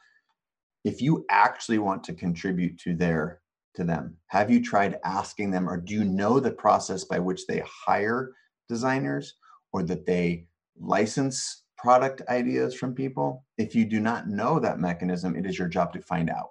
if 0.84 1.00
you 1.00 1.24
actually 1.30 1.78
want 1.78 2.04
to 2.04 2.12
contribute 2.12 2.78
to 2.78 2.94
their 2.94 3.40
to 3.74 3.84
them 3.84 4.14
have 4.26 4.50
you 4.50 4.62
tried 4.62 4.98
asking 5.02 5.50
them 5.50 5.68
or 5.68 5.78
do 5.78 5.94
you 5.94 6.04
know 6.04 6.38
the 6.38 6.50
process 6.50 7.04
by 7.04 7.18
which 7.18 7.46
they 7.46 7.62
hire 7.66 8.32
designers 8.68 9.34
or 9.72 9.82
that 9.82 10.06
they 10.06 10.46
license 10.78 11.64
product 11.76 12.22
ideas 12.28 12.74
from 12.74 12.94
people 12.94 13.44
if 13.56 13.74
you 13.74 13.84
do 13.84 14.00
not 14.00 14.28
know 14.28 14.58
that 14.58 14.80
mechanism 14.80 15.36
it 15.36 15.46
is 15.46 15.58
your 15.58 15.68
job 15.68 15.92
to 15.92 16.00
find 16.02 16.28
out 16.30 16.50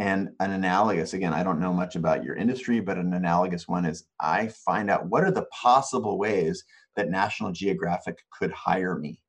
and 0.00 0.30
an 0.40 0.52
analogous, 0.52 1.12
again, 1.12 1.34
I 1.34 1.42
don't 1.42 1.60
know 1.60 1.74
much 1.74 1.94
about 1.94 2.24
your 2.24 2.34
industry, 2.34 2.80
but 2.80 2.96
an 2.96 3.12
analogous 3.12 3.68
one 3.68 3.84
is 3.84 4.06
I 4.18 4.48
find 4.48 4.88
out 4.88 5.10
what 5.10 5.24
are 5.24 5.30
the 5.30 5.44
possible 5.52 6.16
ways 6.16 6.64
that 6.96 7.10
National 7.10 7.52
Geographic 7.52 8.16
could 8.32 8.50
hire 8.50 8.96
me 8.96 9.20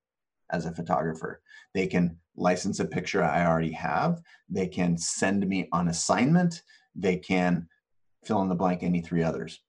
as 0.50 0.66
a 0.66 0.74
photographer. 0.74 1.42
They 1.74 1.88
can 1.88 2.16
license 2.38 2.80
a 2.80 2.86
picture 2.86 3.22
I 3.22 3.46
already 3.46 3.74
have, 3.74 4.22
they 4.50 4.66
can 4.66 4.98
send 4.98 5.46
me 5.46 5.68
on 5.74 5.90
assignment, 5.90 6.64
they 6.96 7.18
can 7.18 7.68
fill 8.24 8.42
in 8.42 8.48
the 8.48 8.56
blank 8.56 8.82
any 8.82 9.02
three 9.02 9.24
others. 9.24 9.60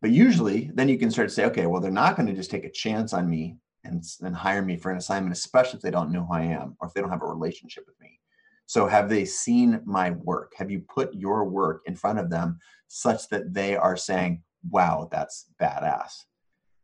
But 0.00 0.10
usually, 0.10 0.70
then 0.74 0.88
you 0.88 0.98
can 0.98 1.10
start 1.10 1.28
to 1.28 1.34
say, 1.34 1.44
okay, 1.46 1.66
well, 1.66 1.80
they're 1.80 1.90
not 1.90 2.16
going 2.16 2.28
to 2.28 2.34
just 2.34 2.50
take 2.50 2.64
a 2.64 2.70
chance 2.70 3.12
on 3.12 3.28
me 3.28 3.56
and, 3.84 4.04
and 4.22 4.34
hire 4.34 4.62
me 4.62 4.76
for 4.76 4.90
an 4.90 4.98
assignment, 4.98 5.36
especially 5.36 5.78
if 5.78 5.82
they 5.82 5.90
don't 5.90 6.12
know 6.12 6.24
who 6.24 6.34
I 6.34 6.42
am 6.42 6.76
or 6.80 6.88
if 6.88 6.94
they 6.94 7.00
don't 7.00 7.10
have 7.10 7.22
a 7.22 7.26
relationship 7.26 7.84
with 7.86 8.00
me. 8.00 8.20
So, 8.66 8.86
have 8.86 9.08
they 9.08 9.24
seen 9.24 9.80
my 9.84 10.10
work? 10.10 10.52
Have 10.56 10.70
you 10.70 10.80
put 10.80 11.14
your 11.14 11.44
work 11.44 11.82
in 11.86 11.96
front 11.96 12.18
of 12.18 12.30
them 12.30 12.58
such 12.86 13.28
that 13.30 13.54
they 13.54 13.76
are 13.76 13.96
saying, 13.96 14.42
wow, 14.70 15.08
that's 15.10 15.46
badass? 15.60 16.24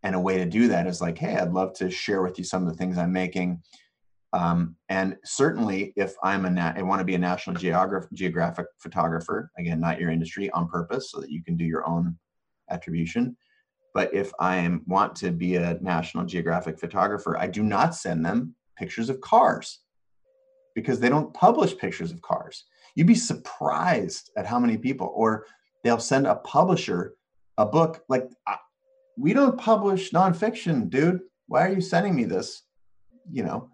And 0.02 0.14
a 0.14 0.20
way 0.20 0.38
to 0.38 0.46
do 0.46 0.68
that 0.68 0.86
is 0.86 1.00
like, 1.00 1.18
hey, 1.18 1.36
I'd 1.36 1.52
love 1.52 1.74
to 1.74 1.90
share 1.90 2.22
with 2.22 2.38
you 2.38 2.44
some 2.44 2.66
of 2.66 2.72
the 2.72 2.76
things 2.76 2.98
I'm 2.98 3.12
making. 3.12 3.62
Um, 4.32 4.76
and 4.88 5.16
certainly, 5.24 5.92
if 5.96 6.14
I'm 6.22 6.44
a 6.46 6.50
na- 6.50 6.72
I 6.74 6.82
want 6.82 7.00
to 7.00 7.04
be 7.04 7.14
a 7.14 7.18
National 7.18 7.54
Geograph- 7.54 8.10
Geographic 8.12 8.66
photographer, 8.78 9.50
again, 9.58 9.78
not 9.78 10.00
your 10.00 10.10
industry, 10.10 10.50
on 10.50 10.68
purpose, 10.68 11.10
so 11.10 11.20
that 11.20 11.30
you 11.30 11.44
can 11.44 11.56
do 11.56 11.64
your 11.64 11.86
own 11.86 12.18
attribution. 12.70 13.36
But 13.94 14.12
if 14.12 14.32
I 14.40 14.78
want 14.86 15.14
to 15.16 15.30
be 15.30 15.56
a 15.56 15.78
National 15.80 16.24
Geographic 16.24 16.78
photographer, 16.78 17.38
I 17.38 17.46
do 17.46 17.62
not 17.62 17.94
send 17.94 18.24
them 18.24 18.54
pictures 18.76 19.08
of 19.08 19.20
cars 19.20 19.80
because 20.74 20.98
they 20.98 21.08
don't 21.08 21.32
publish 21.32 21.76
pictures 21.76 22.10
of 22.10 22.20
cars. 22.22 22.64
You'd 22.96 23.06
be 23.06 23.14
surprised 23.14 24.30
at 24.36 24.46
how 24.46 24.58
many 24.58 24.76
people, 24.76 25.12
or 25.14 25.46
they'll 25.84 26.00
send 26.00 26.26
a 26.26 26.36
publisher 26.36 27.14
a 27.56 27.64
book 27.64 28.02
like, 28.08 28.28
we 29.16 29.32
don't 29.32 29.56
publish 29.56 30.10
nonfiction, 30.10 30.90
dude. 30.90 31.20
Why 31.46 31.66
are 31.66 31.72
you 31.72 31.80
sending 31.80 32.16
me 32.16 32.24
this? 32.24 32.62
You 33.30 33.44
know, 33.44 33.70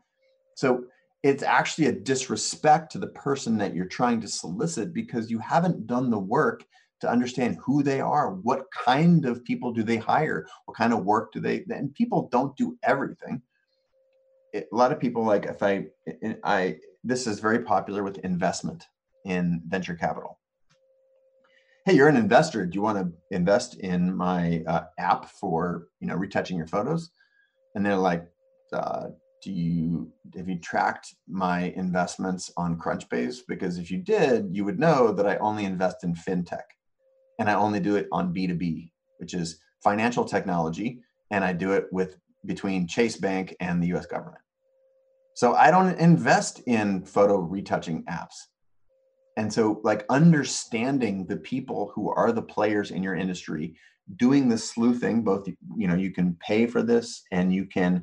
so 0.54 0.84
it's 1.22 1.42
actually 1.42 1.86
a 1.86 1.92
disrespect 1.92 2.92
to 2.92 2.98
the 2.98 3.08
person 3.08 3.56
that 3.58 3.74
you're 3.74 3.86
trying 3.86 4.20
to 4.20 4.28
solicit 4.28 4.92
because 4.92 5.30
you 5.30 5.38
haven't 5.38 5.86
done 5.86 6.10
the 6.10 6.18
work 6.18 6.64
to 7.00 7.10
understand 7.10 7.58
who 7.64 7.82
they 7.82 8.00
are 8.00 8.34
what 8.34 8.66
kind 8.72 9.24
of 9.24 9.44
people 9.44 9.72
do 9.72 9.82
they 9.82 9.96
hire 9.96 10.46
what 10.66 10.76
kind 10.76 10.92
of 10.92 11.04
work 11.04 11.32
do 11.32 11.40
they 11.40 11.64
and 11.70 11.94
people 11.94 12.28
don't 12.30 12.56
do 12.56 12.78
everything. 12.82 13.42
It, 14.52 14.68
a 14.72 14.76
lot 14.76 14.92
of 14.92 15.00
people 15.00 15.24
like 15.24 15.46
if 15.46 15.62
i 15.62 15.86
i 16.44 16.76
this 17.04 17.26
is 17.26 17.40
very 17.40 17.60
popular 17.60 18.02
with 18.02 18.18
investment 18.18 18.84
in 19.24 19.62
venture 19.66 19.94
capital. 19.94 20.38
Hey 21.86 21.94
you're 21.94 22.08
an 22.08 22.16
investor. 22.16 22.66
Do 22.66 22.74
you 22.74 22.82
want 22.82 22.98
to 22.98 23.34
invest 23.34 23.78
in 23.80 24.14
my 24.14 24.62
uh, 24.66 24.84
app 24.98 25.26
for 25.26 25.86
you 26.00 26.06
know 26.06 26.16
retouching 26.16 26.56
your 26.56 26.66
photos? 26.66 27.10
And 27.74 27.84
they're 27.86 27.96
like 27.96 28.26
uh, 28.72 29.08
do 29.42 29.50
you 29.50 30.12
have 30.36 30.48
you 30.48 30.58
tracked 30.58 31.14
my 31.26 31.72
investments 31.76 32.52
on 32.56 32.78
crunchbase? 32.78 33.38
Because 33.48 33.78
if 33.78 33.90
you 33.90 33.98
did 33.98 34.50
you 34.52 34.64
would 34.64 34.78
know 34.78 35.12
that 35.12 35.26
i 35.26 35.36
only 35.36 35.64
invest 35.64 36.04
in 36.04 36.14
fintech 36.14 36.68
and 37.40 37.50
i 37.50 37.54
only 37.54 37.80
do 37.80 37.96
it 37.96 38.06
on 38.12 38.32
b2b 38.32 38.92
which 39.18 39.34
is 39.34 39.58
financial 39.82 40.24
technology 40.24 41.02
and 41.32 41.44
i 41.44 41.52
do 41.52 41.72
it 41.72 41.86
with 41.90 42.16
between 42.46 42.86
chase 42.86 43.16
bank 43.16 43.54
and 43.60 43.82
the 43.82 43.88
us 43.88 44.06
government. 44.06 44.42
So 45.34 45.54
i 45.54 45.70
don't 45.70 45.98
invest 45.98 46.60
in 46.66 47.04
photo 47.04 47.38
retouching 47.38 48.04
apps. 48.04 48.34
And 49.36 49.52
so 49.52 49.80
like 49.84 50.04
understanding 50.10 51.26
the 51.26 51.36
people 51.36 51.92
who 51.94 52.10
are 52.10 52.32
the 52.32 52.42
players 52.42 52.90
in 52.90 53.02
your 53.02 53.14
industry 53.14 53.74
doing 54.16 54.48
the 54.48 54.58
sleuthing 54.58 55.22
both 55.22 55.46
you 55.76 55.86
know 55.86 55.94
you 55.94 56.10
can 56.10 56.36
pay 56.40 56.66
for 56.66 56.82
this 56.82 57.22
and 57.30 57.54
you 57.54 57.64
can 57.64 58.02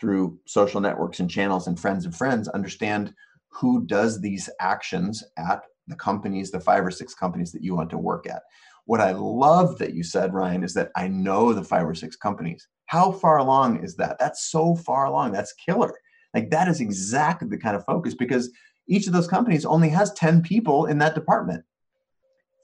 through 0.00 0.36
social 0.46 0.80
networks 0.80 1.20
and 1.20 1.30
channels 1.30 1.68
and 1.68 1.78
friends 1.78 2.04
and 2.04 2.14
friends 2.14 2.48
understand 2.48 3.14
who 3.50 3.86
does 3.86 4.20
these 4.20 4.50
actions 4.60 5.22
at 5.38 5.62
the 5.86 5.94
companies 5.94 6.50
the 6.50 6.58
five 6.58 6.84
or 6.84 6.90
six 6.90 7.14
companies 7.14 7.52
that 7.52 7.62
you 7.62 7.72
want 7.76 7.88
to 7.88 7.98
work 7.98 8.26
at 8.28 8.42
what 8.86 9.00
i 9.00 9.12
love 9.12 9.78
that 9.78 9.94
you 9.94 10.02
said 10.02 10.34
ryan 10.34 10.62
is 10.62 10.74
that 10.74 10.90
i 10.96 11.08
know 11.08 11.52
the 11.52 11.64
five 11.64 11.86
or 11.86 11.94
six 11.94 12.16
companies. 12.16 12.68
How 12.86 13.12
far 13.12 13.38
along 13.38 13.82
is 13.82 13.96
that? 13.96 14.18
That's 14.18 14.50
so 14.50 14.74
far 14.74 15.06
along. 15.06 15.32
That's 15.32 15.52
killer. 15.54 15.94
Like 16.34 16.50
that 16.50 16.68
is 16.68 16.80
exactly 16.80 17.48
the 17.48 17.58
kind 17.58 17.76
of 17.76 17.84
focus 17.84 18.14
because 18.14 18.50
each 18.88 19.06
of 19.06 19.12
those 19.12 19.28
companies 19.28 19.64
only 19.64 19.88
has 19.88 20.12
10 20.12 20.42
people 20.42 20.86
in 20.86 20.98
that 20.98 21.14
department. 21.14 21.64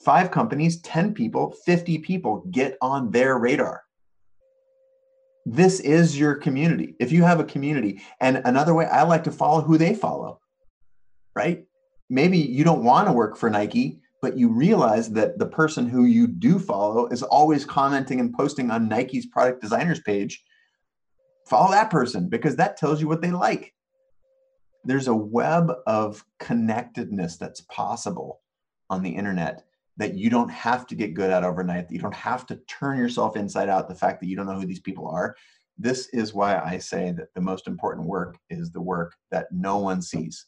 Five 0.05 0.31
companies 0.31 0.81
10 0.83 1.15
people 1.15 1.55
50 1.65 1.99
people 1.99 2.45
get 2.51 2.77
on 2.81 3.11
their 3.11 3.39
radar. 3.39 3.83
This 5.47 5.81
is 5.81 6.19
your 6.19 6.35
community. 6.35 6.95
If 7.01 7.13
you 7.13 7.23
have 7.23 7.41
a 7.41 7.45
community, 7.45 8.03
and 8.21 8.43
another 8.45 8.75
way 8.75 8.85
I 8.87 9.03
like 9.03 9.25
to 9.25 9.33
follow 9.33 9.63
who 9.63 9.79
they 9.79 9.95
follow, 9.95 10.39
right? 11.35 11.65
Maybe 12.11 12.39
you 12.39 12.63
don't 12.63 12.85
want 12.85 13.09
to 13.09 13.13
work 13.13 13.37
for 13.39 13.49
Nike, 13.49 14.01
but 14.23 14.37
you 14.37 14.49
realize 14.51 15.11
that 15.13 15.39
the 15.39 15.47
person 15.47 15.89
who 15.89 16.05
you 16.05 16.27
do 16.27 16.59
follow 16.59 17.07
is 17.09 17.23
always 17.23 17.65
commenting 17.65 18.21
and 18.21 18.35
posting 18.35 18.71
on 18.71 18.89
Nike's 18.89 19.27
product 19.27 19.63
designers 19.63 20.01
page. 20.01 20.43
Follow 21.47 21.71
that 21.71 21.91
person 21.91 22.29
because 22.29 22.57
that 22.57 22.77
tells 22.77 23.01
you 23.01 23.09
what 23.09 23.23
they 23.23 23.31
like. 23.31 23.75
There's 24.85 25.09
a 25.09 25.15
web 25.15 25.73
of 25.87 26.25
connectedness 26.39 27.37
that's 27.37 27.63
possible 27.63 28.41
on 28.89 29.03
the 29.03 29.11
internet 29.11 29.65
that 29.97 30.15
you 30.15 30.31
don't 30.31 30.51
have 30.51 30.87
to 30.87 30.95
get 30.95 31.15
good 31.15 31.31
at 31.31 31.45
overnight, 31.45 31.89
that 31.89 31.95
you 31.95 32.01
don't 32.01 32.15
have 32.15 32.47
to 32.47 32.57
turn 32.67 32.97
yourself 32.97 33.37
inside 33.37 33.69
out, 33.69 33.89
the 33.89 33.95
fact 33.95 34.21
that 34.21 34.29
you 34.29 34.37
don't 34.37 34.47
know 34.47 34.59
who 34.59 34.67
these 34.67 34.81
people 34.81 35.07
are. 35.09 35.37
This 35.77 36.09
is 36.09 36.33
why 36.33 36.59
I 36.59 36.79
say 36.79 37.13
that 37.13 37.35
the 37.35 37.41
most 37.41 37.67
important 37.67 38.07
work 38.07 38.39
is 38.49 38.71
the 38.71 38.81
work 38.81 39.15
that 39.31 39.49
no 39.51 39.79
one 39.79 40.01
sees. 40.01 40.47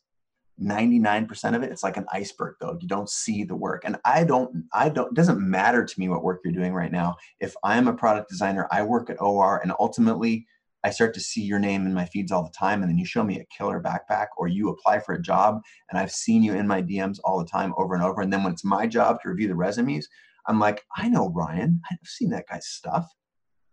99% 0.63 1.57
of 1.57 1.63
it, 1.63 1.71
it's 1.71 1.83
like 1.83 1.97
an 1.97 2.07
iceberg 2.13 2.57
though. 2.61 2.79
You 2.81 2.89
don't 2.89 3.11
see 3.11 3.45
the 3.45 3.57
work. 3.57 3.83
And 3.85 3.97
I 4.05 4.25
don't, 4.25 4.65
I 4.73 4.89
don't, 4.89 5.09
it 5.09 5.15
doesn't 5.15 5.41
matter 5.41 5.85
to 5.85 6.01
me 6.01 6.09
what 6.09 6.23
work 6.23 6.41
you're 6.45 6.53
doing 6.53 6.73
right 6.73 6.93
now. 6.93 7.17
If 7.41 7.55
I'm 7.65 7.89
a 7.89 7.95
product 7.95 8.29
designer, 8.29 8.69
I 8.71 8.83
work 8.83 9.11
at 9.11 9.21
OR 9.21 9.59
and 9.59 9.73
ultimately 9.79 10.47
I 10.85 10.91
start 10.91 11.15
to 11.15 11.21
see 11.21 11.43
your 11.43 11.59
name 11.59 11.87
in 11.87 11.95
my 11.95 12.07
feeds 12.07 12.33
all 12.33 12.43
the 12.43 12.51
time, 12.51 12.83
and 12.83 12.91
then 12.91 12.99
you 12.99 13.07
show 13.07 13.23
me 13.23 13.39
a 13.39 13.57
killer 13.57 13.81
backpack, 13.81 14.29
or 14.37 14.49
you 14.49 14.69
apply 14.69 14.99
for 14.99 15.15
a 15.15 15.23
job, 15.23 15.63
and 15.89 15.99
I've 15.99 16.11
seen 16.11 16.43
you 16.43 16.55
in 16.55 16.67
my 16.67 16.83
DMs 16.83 17.21
all 17.25 17.39
the 17.39 17.49
time, 17.49 17.73
over 17.77 17.95
and 17.95 18.03
over. 18.03 18.21
And 18.21 18.33
then 18.33 18.43
when 18.43 18.53
it's 18.53 18.65
my 18.65 18.87
job 18.87 19.21
to 19.23 19.29
review 19.29 19.47
the 19.47 19.55
resumes, 19.55 20.09
I'm 20.47 20.59
like, 20.59 20.83
I 20.97 21.09
know 21.09 21.29
Ryan. 21.29 21.81
I've 21.91 21.99
seen 22.05 22.31
that 22.31 22.49
guy's 22.49 22.67
stuff. 22.67 23.09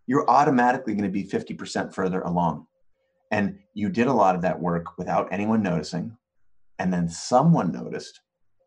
You're 0.06 0.30
automatically 0.30 0.94
going 0.94 1.04
to 1.04 1.10
be 1.10 1.24
50% 1.24 1.94
further 1.94 2.22
along. 2.22 2.68
And 3.32 3.60
you 3.74 3.90
did 3.90 4.08
a 4.08 4.14
lot 4.14 4.36
of 4.36 4.42
that 4.44 4.60
work 4.60 4.98
without 4.98 5.32
anyone 5.32 5.64
noticing. 5.64 6.16
And 6.80 6.92
then 6.92 7.08
someone 7.08 7.72
noticed. 7.72 8.22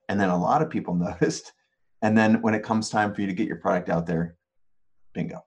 And 0.08 0.20
then 0.20 0.28
a 0.28 0.38
lot 0.38 0.62
of 0.62 0.70
people 0.70 0.94
noticed. 0.94 1.52
And 2.02 2.16
then 2.16 2.42
when 2.42 2.54
it 2.54 2.62
comes 2.62 2.90
time 2.90 3.14
for 3.14 3.20
you 3.20 3.26
to 3.26 3.32
get 3.32 3.48
your 3.48 3.56
product 3.56 3.88
out 3.88 4.06
there, 4.06 4.36
bingo. 5.14 5.44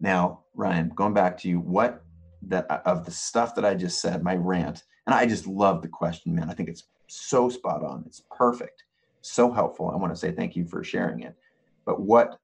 Now, 0.00 0.40
Ryan, 0.54 0.90
going 0.94 1.14
back 1.14 1.38
to 1.38 1.48
you, 1.48 1.60
what 1.60 2.04
that 2.48 2.70
uh, 2.70 2.80
of 2.84 3.04
the 3.04 3.10
stuff 3.10 3.54
that 3.54 3.64
I 3.64 3.74
just 3.74 4.00
said, 4.00 4.22
my 4.22 4.34
rant, 4.34 4.82
and 5.06 5.14
I 5.14 5.26
just 5.26 5.46
love 5.46 5.82
the 5.82 5.88
question, 5.88 6.34
man. 6.34 6.50
I 6.50 6.54
think 6.54 6.68
it's 6.68 6.84
so 7.08 7.48
spot 7.48 7.84
on. 7.84 8.04
It's 8.06 8.22
perfect, 8.36 8.84
so 9.20 9.50
helpful. 9.50 9.90
I 9.90 9.96
want 9.96 10.12
to 10.12 10.18
say 10.18 10.32
thank 10.32 10.56
you 10.56 10.64
for 10.64 10.82
sharing 10.82 11.20
it. 11.20 11.36
But 11.84 12.00
what 12.00 12.38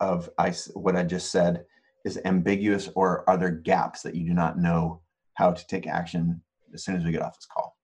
of 0.00 0.30
I 0.38 0.52
what 0.74 0.96
I 0.96 1.02
just 1.02 1.30
said 1.30 1.64
is 2.04 2.20
ambiguous, 2.24 2.88
or 2.94 3.28
are 3.28 3.36
there 3.36 3.50
gaps 3.50 4.02
that 4.02 4.14
you 4.14 4.24
do 4.24 4.34
not 4.34 4.58
know 4.58 5.00
how 5.34 5.52
to 5.52 5.66
take 5.66 5.86
action 5.86 6.40
as 6.72 6.84
soon 6.84 6.96
as 6.96 7.04
we 7.04 7.12
get 7.12 7.22
off 7.22 7.36
this 7.36 7.46
call? 7.46 7.77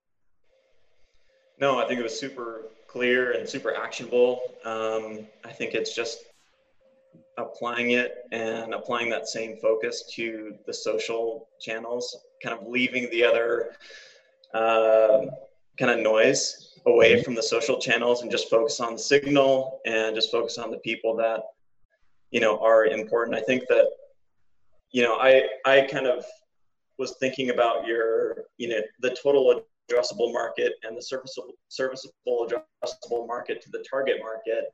No, 1.60 1.78
I 1.78 1.86
think 1.86 2.00
it 2.00 2.02
was 2.02 2.18
super 2.18 2.66
clear 2.86 3.32
and 3.32 3.48
super 3.48 3.74
actionable. 3.74 4.40
Um, 4.64 5.26
I 5.44 5.52
think 5.52 5.74
it's 5.74 5.94
just 5.94 6.24
applying 7.38 7.92
it 7.92 8.24
and 8.32 8.74
applying 8.74 9.10
that 9.10 9.26
same 9.28 9.56
focus 9.56 10.04
to 10.14 10.54
the 10.66 10.72
social 10.72 11.48
channels, 11.60 12.16
kind 12.42 12.58
of 12.58 12.66
leaving 12.66 13.10
the 13.10 13.24
other 13.24 13.72
uh, 14.52 15.22
kind 15.78 15.90
of 15.90 16.00
noise 16.00 16.78
away 16.86 17.14
mm-hmm. 17.14 17.22
from 17.22 17.34
the 17.34 17.42
social 17.42 17.78
channels 17.78 18.22
and 18.22 18.30
just 18.30 18.50
focus 18.50 18.80
on 18.80 18.92
the 18.92 18.98
signal 18.98 19.80
and 19.86 20.14
just 20.14 20.30
focus 20.30 20.58
on 20.58 20.70
the 20.70 20.78
people 20.78 21.16
that 21.16 21.42
you 22.30 22.40
know 22.40 22.58
are 22.60 22.86
important. 22.86 23.36
I 23.36 23.40
think 23.40 23.64
that 23.68 23.88
you 24.90 25.02
know 25.02 25.16
I 25.16 25.42
I 25.64 25.82
kind 25.82 26.06
of 26.06 26.24
was 26.98 27.16
thinking 27.18 27.50
about 27.50 27.86
your 27.86 28.44
you 28.58 28.68
know 28.68 28.80
the 29.00 29.16
total 29.20 29.64
addressable 29.90 30.32
market 30.32 30.74
and 30.82 30.96
the 30.96 31.02
serviceable 31.02 31.52
serviceable 31.68 32.48
addressable 32.48 33.26
market 33.26 33.60
to 33.62 33.70
the 33.70 33.84
target 33.88 34.16
market 34.20 34.64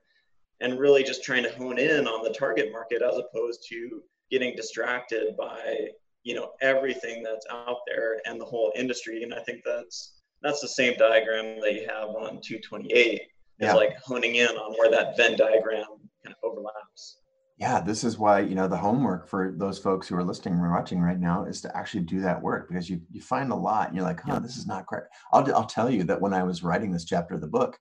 and 0.60 0.78
really 0.78 1.02
just 1.02 1.24
trying 1.24 1.42
to 1.42 1.50
hone 1.52 1.78
in 1.78 2.06
on 2.06 2.22
the 2.22 2.30
target 2.30 2.70
market 2.70 3.02
as 3.02 3.16
opposed 3.16 3.64
to 3.68 4.02
getting 4.30 4.54
distracted 4.54 5.36
by 5.36 5.88
you 6.22 6.34
know 6.34 6.52
everything 6.60 7.22
that's 7.22 7.46
out 7.50 7.78
there 7.86 8.20
and 8.26 8.40
the 8.40 8.44
whole 8.44 8.72
industry 8.76 9.22
and 9.22 9.34
i 9.34 9.40
think 9.40 9.62
that's 9.64 10.20
that's 10.42 10.60
the 10.60 10.68
same 10.68 10.96
diagram 10.96 11.60
that 11.60 11.74
you 11.74 11.86
have 11.88 12.08
on 12.10 12.40
228 12.42 13.20
yeah. 13.58 13.68
is 13.68 13.74
like 13.74 13.96
honing 14.00 14.36
in 14.36 14.48
on 14.48 14.72
where 14.78 14.90
that 14.90 15.16
venn 15.16 15.36
diagram 15.36 15.84
kind 16.24 16.34
of 16.42 16.50
overlaps 16.50 17.19
yeah 17.60 17.80
this 17.80 18.02
is 18.02 18.18
why 18.18 18.40
you 18.40 18.54
know 18.54 18.66
the 18.66 18.76
homework 18.76 19.28
for 19.28 19.54
those 19.56 19.78
folks 19.78 20.08
who 20.08 20.16
are 20.16 20.24
listening 20.24 20.58
or 20.58 20.72
watching 20.72 21.00
right 21.00 21.20
now 21.20 21.44
is 21.44 21.60
to 21.60 21.76
actually 21.76 22.02
do 22.02 22.20
that 22.20 22.40
work 22.42 22.68
because 22.68 22.90
you 22.90 23.00
you 23.12 23.20
find 23.20 23.52
a 23.52 23.54
lot 23.54 23.88
and 23.88 23.96
you're 23.96 24.04
like 24.04 24.20
oh 24.28 24.40
this 24.40 24.56
is 24.56 24.66
not 24.66 24.86
correct 24.86 25.08
i'll, 25.32 25.54
I'll 25.54 25.66
tell 25.66 25.90
you 25.90 26.02
that 26.04 26.20
when 26.20 26.34
i 26.34 26.42
was 26.42 26.62
writing 26.62 26.90
this 26.90 27.04
chapter 27.04 27.34
of 27.34 27.40
the 27.40 27.46
book 27.46 27.78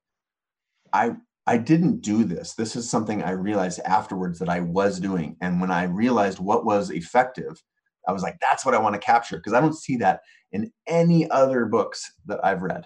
i 0.93 1.15
I 1.49 1.57
didn't 1.57 2.01
do 2.01 2.25
this. 2.25 2.53
This 2.53 2.75
is 2.75 2.87
something 2.87 3.23
I 3.23 3.31
realized 3.31 3.79
afterwards 3.83 4.37
that 4.37 4.49
I 4.49 4.59
was 4.59 4.99
doing. 4.99 5.35
And 5.41 5.59
when 5.59 5.71
I 5.71 5.85
realized 5.85 6.37
what 6.37 6.63
was 6.63 6.91
effective, 6.91 7.59
I 8.07 8.11
was 8.11 8.21
like, 8.21 8.37
that's 8.39 8.63
what 8.63 8.75
I 8.75 8.79
want 8.79 8.93
to 8.93 9.01
capture 9.01 9.37
because 9.37 9.53
I 9.53 9.59
don't 9.59 9.75
see 9.75 9.97
that 9.97 10.21
in 10.51 10.71
any 10.85 11.27
other 11.31 11.65
books 11.65 12.13
that 12.27 12.39
I've 12.45 12.61
read. 12.61 12.85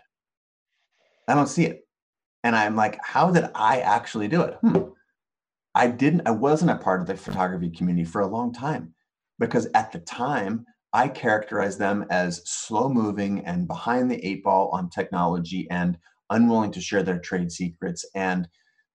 I 1.28 1.36
don't 1.36 1.48
see 1.48 1.66
it. 1.66 1.82
And 2.46 2.56
I'm 2.56 2.78
like, 2.78 3.00
how 3.04 3.32
did 3.32 3.50
I 3.54 3.82
actually 3.82 4.30
do 4.30 4.44
it? 4.44 4.58
Hmm. 4.62 4.78
I 5.76 5.88
didn't, 5.88 6.28
I 6.28 6.32
wasn't 6.32 6.72
a 6.72 6.78
part 6.78 7.02
of 7.02 7.08
the 7.08 7.16
photography 7.16 7.70
community 7.70 8.06
for 8.06 8.22
a 8.22 8.28
long 8.28 8.54
time 8.54 8.94
because 9.40 9.68
at 9.74 9.92
the 9.92 10.00
time 10.00 10.66
I 10.94 11.08
characterized 11.08 11.80
them 11.80 12.06
as 12.12 12.42
slow 12.46 12.90
moving 12.90 13.44
and 13.46 13.68
behind 13.68 14.12
the 14.12 14.24
eight 14.26 14.44
ball 14.44 14.70
on 14.72 14.90
technology 14.90 15.68
and 15.72 15.98
unwilling 16.30 16.72
to 16.72 16.82
share 16.82 17.04
their 17.04 17.20
trade 17.20 17.52
secrets, 17.52 18.06
and 18.16 18.48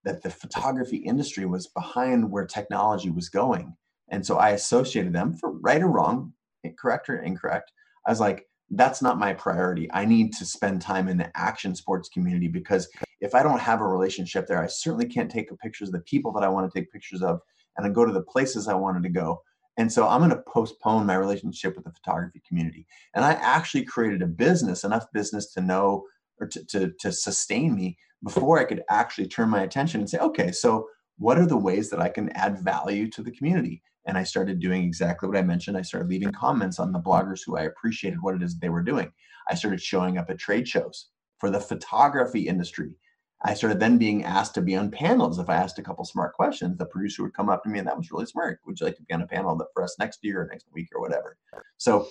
that 0.05 0.23
the 0.23 0.31
photography 0.31 0.99
industry 0.99 1.45
was 1.45 1.67
behind 1.67 2.31
where 2.31 2.47
technology 2.47 3.11
was 3.11 3.29
going. 3.29 3.77
And 4.09 4.25
so 4.25 4.37
I 4.37 4.51
associated 4.51 5.13
them 5.13 5.35
for 5.35 5.53
right 5.59 5.83
or 5.83 5.89
wrong, 5.89 6.33
correct 6.79 7.09
or 7.09 7.21
incorrect. 7.21 7.73
I 8.07 8.11
was 8.11 8.21
like, 8.21 8.45
that's 8.71 9.01
not 9.01 9.19
my 9.19 9.33
priority. 9.33 9.89
I 9.93 10.05
need 10.05 10.33
to 10.35 10.45
spend 10.45 10.83
time 10.83 11.09
in 11.09 11.17
the 11.17 11.31
action 11.37 11.75
sports 11.75 12.09
community 12.09 12.49
because 12.49 12.89
if 13.21 13.35
I 13.35 13.43
don't 13.43 13.61
have 13.61 13.81
a 13.81 13.87
relationship 13.87 14.47
there, 14.47 14.63
I 14.63 14.67
certainly 14.67 15.07
can't 15.07 15.31
take 15.31 15.49
pictures 15.59 15.89
of 15.89 15.95
the 15.95 16.01
people 16.01 16.33
that 16.33 16.45
I 16.45 16.49
want 16.49 16.71
to 16.71 16.79
take 16.79 16.93
pictures 16.93 17.23
of 17.23 17.41
and 17.77 17.87
I 17.87 17.91
go 17.91 18.05
to 18.05 18.13
the 18.13 18.23
places 18.23 18.69
I 18.69 18.75
wanted 18.75 19.03
to 19.05 19.09
go. 19.09 19.43
And 19.79 19.91
so 19.91 20.09
I'm 20.09 20.21
going 20.21 20.31
to 20.31 20.43
postpone 20.49 21.07
my 21.07 21.15
relationship 21.15 21.77
with 21.77 21.85
the 21.85 21.93
photography 21.93 22.43
community. 22.47 22.87
And 23.15 23.25
I 23.25 23.35
actually 23.35 23.85
created 23.85 24.23
a 24.23 24.27
business, 24.27 24.83
enough 24.85 25.07
business 25.13 25.53
to 25.53 25.61
know 25.61 26.05
or 26.41 26.49
to, 26.49 26.65
to, 26.67 26.93
to 27.01 27.13
sustain 27.13 27.75
me 27.75 27.97
before 28.25 28.59
I 28.59 28.65
could 28.65 28.83
actually 28.91 29.29
turn 29.29 29.49
my 29.49 29.63
attention 29.63 30.01
and 30.01 30.11
say, 30.11 30.19
okay, 30.19 30.51
so 30.51 30.89
what 31.19 31.39
are 31.39 31.47
the 31.47 31.57
ways 31.57 31.91
that 31.91 32.01
I 32.01 32.09
can 32.09 32.31
add 32.31 32.59
value 32.59 33.09
to 33.11 33.23
the 33.23 33.31
community? 33.31 33.83
And 34.09 34.17
I 34.17 34.25
started 34.25 34.59
doing 34.59 34.83
exactly 34.83 35.29
what 35.29 35.39
I 35.39 35.43
mentioned. 35.43 35.77
I 35.77 35.83
started 35.83 36.09
leaving 36.09 36.33
comments 36.33 36.79
on 36.79 36.93
the 36.93 36.99
bloggers 36.99 37.43
who 37.45 37.59
I 37.59 37.65
appreciated 37.65 38.19
what 38.23 38.35
it 38.35 38.43
is 38.43 38.59
they 38.59 38.71
were 38.71 38.83
doing. 38.83 39.13
I 39.51 39.55
started 39.55 39.83
showing 39.83 40.17
up 40.17 40.31
at 40.31 40.39
trade 40.39 40.67
shows 40.67 41.11
for 41.39 41.51
the 41.51 41.61
photography 41.61 42.49
industry. 42.49 42.97
I 43.45 43.53
started 43.53 43.79
then 43.79 43.99
being 43.99 44.25
asked 44.25 44.55
to 44.55 44.63
be 44.63 44.75
on 44.75 44.91
panels. 44.91 45.39
If 45.39 45.51
I 45.51 45.57
asked 45.57 45.79
a 45.79 45.83
couple 45.83 46.05
smart 46.07 46.33
questions, 46.33 46.79
the 46.79 46.87
producer 46.87 47.23
would 47.23 47.35
come 47.35 47.51
up 47.51 47.63
to 47.63 47.69
me 47.69 47.79
and 47.79 47.87
that 47.87 47.97
was 47.97 48.11
really 48.11 48.27
smart. 48.27 48.61
Would 48.67 48.81
you 48.81 48.87
like 48.87 48.97
to 48.97 49.03
be 49.03 49.15
on 49.15 49.23
a 49.23 49.27
panel 49.27 49.61
for 49.75 49.85
us 49.85 49.97
next 49.99 50.21
year 50.23 50.43
or 50.43 50.49
next 50.51 50.67
week 50.73 50.89
or 50.95 51.01
whatever? 51.03 51.37
So 51.77 52.09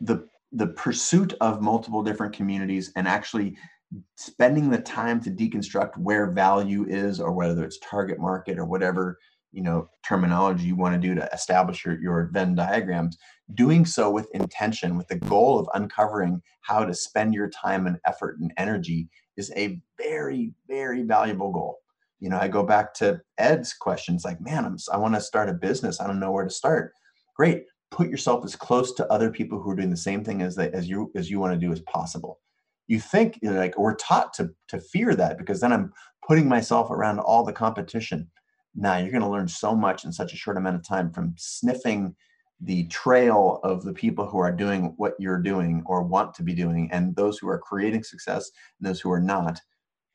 the 0.00 0.28
the 0.52 0.68
pursuit 0.68 1.34
of 1.40 1.62
multiple 1.62 2.02
different 2.02 2.32
communities 2.32 2.92
and 2.94 3.08
actually 3.08 3.56
spending 4.14 4.70
the 4.70 4.78
time 4.78 5.20
to 5.20 5.30
deconstruct 5.30 5.96
where 5.98 6.30
value 6.30 6.84
is 6.86 7.18
or 7.18 7.32
whether 7.32 7.64
it's 7.64 7.78
target 7.78 8.20
market 8.20 8.56
or 8.58 8.64
whatever 8.64 9.18
you 9.54 9.62
know 9.62 9.88
terminology 10.06 10.64
you 10.64 10.76
want 10.76 10.94
to 10.94 11.08
do 11.08 11.14
to 11.14 11.28
establish 11.32 11.84
your, 11.84 12.00
your 12.00 12.28
venn 12.32 12.54
diagrams 12.54 13.16
doing 13.54 13.86
so 13.86 14.10
with 14.10 14.28
intention 14.34 14.98
with 14.98 15.06
the 15.08 15.16
goal 15.16 15.58
of 15.58 15.68
uncovering 15.74 16.42
how 16.62 16.84
to 16.84 16.92
spend 16.92 17.32
your 17.32 17.48
time 17.48 17.86
and 17.86 17.98
effort 18.06 18.38
and 18.40 18.52
energy 18.58 19.08
is 19.36 19.52
a 19.56 19.80
very 19.98 20.52
very 20.68 21.02
valuable 21.02 21.52
goal. 21.52 21.78
You 22.20 22.30
know 22.30 22.38
i 22.38 22.48
go 22.48 22.62
back 22.62 22.94
to 22.94 23.20
ed's 23.38 23.72
questions 23.72 24.24
like 24.24 24.40
man 24.40 24.64
I'm, 24.64 24.76
i 24.92 24.96
want 24.96 25.14
to 25.14 25.20
start 25.20 25.48
a 25.48 25.54
business. 25.54 26.00
I 26.00 26.06
don't 26.06 26.20
know 26.20 26.32
where 26.32 26.44
to 26.44 26.50
start. 26.50 26.92
Great. 27.36 27.64
Put 27.90 28.08
yourself 28.08 28.44
as 28.44 28.56
close 28.56 28.92
to 28.94 29.12
other 29.12 29.30
people 29.30 29.60
who 29.60 29.70
are 29.70 29.76
doing 29.76 29.90
the 29.90 29.96
same 29.96 30.24
thing 30.24 30.42
as 30.42 30.56
they, 30.56 30.70
as 30.72 30.88
you 30.88 31.12
as 31.14 31.30
you 31.30 31.38
want 31.38 31.52
to 31.52 31.66
do 31.66 31.72
as 31.72 31.80
possible. 31.82 32.40
You 32.88 32.98
think 32.98 33.38
you 33.40 33.50
know, 33.50 33.58
like 33.58 33.78
we're 33.78 33.94
taught 33.94 34.32
to 34.34 34.50
to 34.68 34.80
fear 34.80 35.14
that 35.14 35.38
because 35.38 35.60
then 35.60 35.72
i'm 35.72 35.92
putting 36.26 36.48
myself 36.48 36.90
around 36.90 37.18
all 37.20 37.44
the 37.44 37.52
competition 37.52 38.30
now 38.74 38.96
you're 38.96 39.10
going 39.10 39.22
to 39.22 39.28
learn 39.28 39.48
so 39.48 39.74
much 39.74 40.04
in 40.04 40.12
such 40.12 40.32
a 40.32 40.36
short 40.36 40.56
amount 40.56 40.76
of 40.76 40.86
time 40.86 41.10
from 41.10 41.34
sniffing 41.36 42.14
the 42.60 42.86
trail 42.86 43.60
of 43.62 43.82
the 43.82 43.92
people 43.92 44.26
who 44.26 44.38
are 44.38 44.52
doing 44.52 44.94
what 44.96 45.14
you're 45.18 45.40
doing 45.40 45.82
or 45.86 46.02
want 46.02 46.34
to 46.34 46.42
be 46.42 46.54
doing 46.54 46.88
and 46.92 47.14
those 47.16 47.38
who 47.38 47.48
are 47.48 47.58
creating 47.58 48.02
success 48.02 48.50
and 48.78 48.88
those 48.88 49.00
who 49.00 49.10
are 49.10 49.20
not 49.20 49.60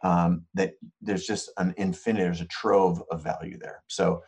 um, 0.03 0.45
that 0.53 0.73
there's 1.01 1.27
just 1.27 1.51
an 1.57 1.73
infinite 1.77 2.19
there's 2.19 2.41
a 2.41 2.45
trove 2.45 3.03
of 3.11 3.21
value 3.21 3.57
there. 3.57 3.83
So 3.87 4.23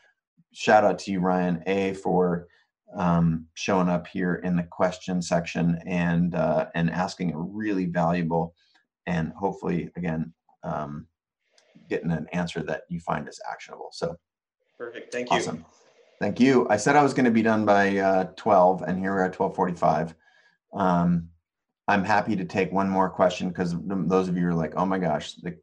shout 0.53 0.83
out 0.83 0.99
to 0.99 1.11
you 1.11 1.19
ryan 1.19 1.63
a 1.65 1.93
for 1.93 2.47
um, 2.95 3.47
showing 3.53 3.87
up 3.87 4.05
here 4.05 4.35
in 4.43 4.57
the 4.57 4.63
question 4.63 5.21
section 5.21 5.81
and 5.85 6.35
uh, 6.35 6.67
and 6.75 6.89
asking 6.91 7.33
a 7.33 7.39
really 7.39 7.85
valuable 7.85 8.53
and 9.07 9.31
hopefully 9.31 9.89
again 9.95 10.33
um, 10.63 11.07
getting 11.91 12.11
an 12.11 12.25
answer 12.31 12.63
that 12.63 12.83
you 12.87 12.99
find 13.01 13.27
is 13.27 13.39
actionable. 13.51 13.89
So 13.91 14.17
perfect. 14.77 15.11
Thank 15.11 15.29
you. 15.29 15.37
Awesome. 15.37 15.65
Thank 16.21 16.39
you. 16.39 16.67
I 16.69 16.77
said 16.77 16.95
I 16.95 17.03
was 17.03 17.13
going 17.13 17.25
to 17.25 17.31
be 17.31 17.41
done 17.41 17.65
by 17.65 17.97
uh, 17.97 18.23
12 18.37 18.83
and 18.83 18.97
here 18.97 19.13
we 19.13 19.19
are 19.19 19.25
at 19.25 19.37
1245. 19.37 20.15
Um, 20.73 21.27
I'm 21.87 22.05
happy 22.05 22.35
to 22.37 22.45
take 22.45 22.71
one 22.71 22.89
more 22.89 23.09
question 23.09 23.49
because 23.49 23.75
those 23.83 24.29
of 24.29 24.37
you 24.37 24.47
are 24.47 24.53
like, 24.53 24.73
oh 24.77 24.85
my 24.85 24.99
gosh, 24.99 25.33
the, 25.33 25.57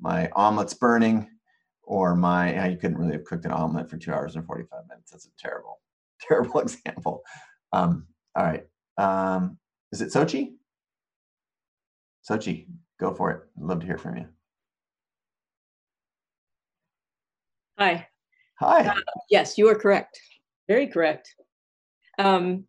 my 0.00 0.30
omelet's 0.36 0.74
burning 0.74 1.28
or 1.82 2.14
my, 2.14 2.68
you 2.68 2.76
couldn't 2.76 2.98
really 2.98 3.14
have 3.14 3.24
cooked 3.24 3.44
an 3.44 3.50
omelet 3.50 3.90
for 3.90 3.96
two 3.96 4.12
hours 4.12 4.36
and 4.36 4.46
45 4.46 4.86
minutes. 4.88 5.10
That's 5.10 5.26
a 5.26 5.30
terrible, 5.36 5.80
terrible 6.20 6.60
example. 6.60 7.22
Um, 7.72 8.06
all 8.36 8.44
right. 8.44 8.64
Um, 8.96 9.58
is 9.90 10.00
it 10.00 10.12
Sochi? 10.12 10.52
Sochi, 12.28 12.68
go 13.00 13.12
for 13.12 13.32
it. 13.32 13.40
I'd 13.58 13.64
love 13.64 13.80
to 13.80 13.86
hear 13.86 13.98
from 13.98 14.16
you. 14.16 14.28
Hi. 17.78 18.06
Hi. 18.60 18.86
Uh, 18.86 18.94
yes, 19.30 19.58
you 19.58 19.68
are 19.68 19.74
correct. 19.74 20.20
Very 20.68 20.86
correct. 20.86 21.34
Um, 22.18 22.64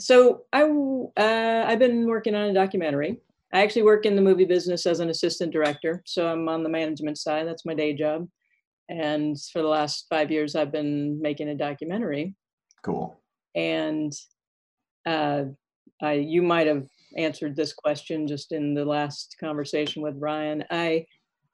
so 0.00 0.42
I 0.52 0.62
uh, 0.62 1.64
I've 1.66 1.78
been 1.78 2.06
working 2.06 2.34
on 2.34 2.48
a 2.48 2.54
documentary. 2.54 3.20
I 3.52 3.62
actually 3.62 3.82
work 3.82 4.06
in 4.06 4.16
the 4.16 4.22
movie 4.22 4.44
business 4.44 4.86
as 4.86 5.00
an 5.00 5.10
assistant 5.10 5.52
director, 5.52 6.02
so 6.06 6.26
I'm 6.26 6.48
on 6.48 6.62
the 6.62 6.68
management 6.68 7.18
side. 7.18 7.46
That's 7.46 7.66
my 7.66 7.74
day 7.74 7.94
job. 7.94 8.26
And 8.88 9.36
for 9.52 9.62
the 9.62 9.68
last 9.68 10.06
five 10.08 10.30
years, 10.30 10.54
I've 10.54 10.72
been 10.72 11.20
making 11.20 11.48
a 11.48 11.54
documentary. 11.54 12.34
Cool. 12.82 13.20
And 13.54 14.12
uh, 15.04 15.44
I, 16.02 16.14
you 16.14 16.42
might 16.42 16.66
have 16.66 16.86
answered 17.16 17.56
this 17.56 17.72
question 17.72 18.26
just 18.26 18.52
in 18.52 18.74
the 18.74 18.84
last 18.84 19.36
conversation 19.40 20.02
with 20.02 20.16
Ryan. 20.18 20.64
I 20.70 21.06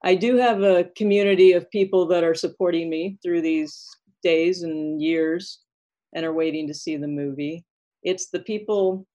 I 0.04 0.14
do 0.14 0.36
have 0.36 0.62
a 0.62 0.90
community 0.96 1.52
of 1.52 1.70
people 1.70 2.06
that 2.06 2.24
are 2.24 2.34
supporting 2.34 2.90
me 2.90 3.18
through 3.22 3.42
these 3.42 3.86
days 4.22 4.62
and 4.62 5.00
years 5.00 5.60
and 6.14 6.24
are 6.24 6.32
waiting 6.32 6.66
to 6.68 6.74
see 6.74 6.96
the 6.96 7.08
movie. 7.08 7.64
It's 8.02 8.30
the 8.30 8.40
people 8.40 9.06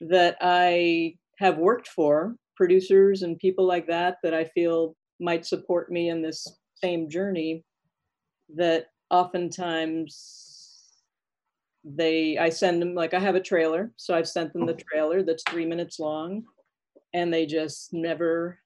that 0.00 0.36
I 0.40 1.16
have 1.38 1.58
worked 1.58 1.88
for, 1.88 2.36
producers 2.56 3.22
and 3.22 3.38
people 3.38 3.66
like 3.66 3.86
that, 3.88 4.18
that 4.22 4.32
I 4.32 4.44
feel 4.44 4.96
might 5.20 5.44
support 5.44 5.90
me 5.90 6.08
in 6.08 6.22
this 6.22 6.46
same 6.82 7.08
journey 7.08 7.64
that 8.54 8.86
oftentimes 9.10 10.62
they 11.84 12.36
i 12.36 12.48
send 12.48 12.82
them 12.82 12.94
like 12.94 13.14
i 13.14 13.18
have 13.18 13.36
a 13.36 13.40
trailer 13.40 13.92
so 13.96 14.14
i've 14.14 14.26
sent 14.26 14.52
them 14.52 14.66
the 14.66 14.74
oh. 14.74 14.84
trailer 14.90 15.22
that's 15.22 15.44
three 15.48 15.64
minutes 15.64 16.00
long 16.00 16.42
and 17.14 17.32
they 17.32 17.46
just 17.46 17.92
never 17.92 18.58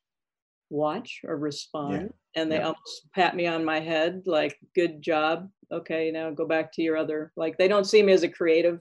watch 0.71 1.21
or 1.25 1.37
respond 1.37 1.93
yeah. 2.35 2.41
and 2.41 2.51
they 2.51 2.57
yeah. 2.57 2.67
almost 2.67 3.09
pat 3.15 3.35
me 3.37 3.47
on 3.47 3.65
my 3.65 3.81
head 3.81 4.23
like 4.25 4.57
good 4.75 5.03
job 5.03 5.49
okay 5.73 6.11
now 6.11 6.31
go 6.31 6.47
back 6.47 6.73
to 6.73 6.81
your 6.83 6.97
other 6.97 7.33
like 7.37 7.59
they 7.59 7.69
don't 7.69 7.87
see 7.87 8.03
me 8.03 8.13
as 8.13 8.23
a 8.23 8.29
creative 8.29 8.81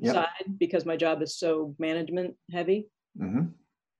yep. 0.00 0.14
side 0.14 0.58
because 0.58 0.86
my 0.86 0.96
job 0.96 1.22
is 1.22 1.38
so 1.38 1.74
management 1.78 2.34
heavy 2.50 2.88
mm-hmm. 3.20 3.44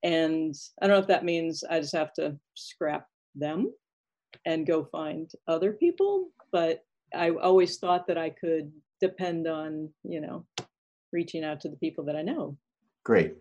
and 0.02 0.54
i 0.80 0.86
don't 0.86 0.96
know 0.96 1.00
if 1.00 1.06
that 1.06 1.24
means 1.24 1.62
i 1.70 1.78
just 1.78 1.94
have 1.94 2.12
to 2.12 2.34
scrap 2.54 3.06
them 3.34 3.70
and 4.46 4.66
go 4.66 4.84
find 4.84 5.30
other 5.46 5.72
people 5.72 6.30
but 6.52 6.82
i 7.14 7.30
always 7.30 7.76
thought 7.76 8.06
that 8.06 8.18
i 8.18 8.30
could 8.30 8.72
depend 9.00 9.46
on 9.46 9.90
you 10.04 10.20
know 10.20 10.46
reaching 11.12 11.44
out 11.44 11.60
to 11.60 11.68
the 11.68 11.76
people 11.76 12.04
that 12.04 12.16
i 12.16 12.22
know 12.22 12.56
great 13.04 13.34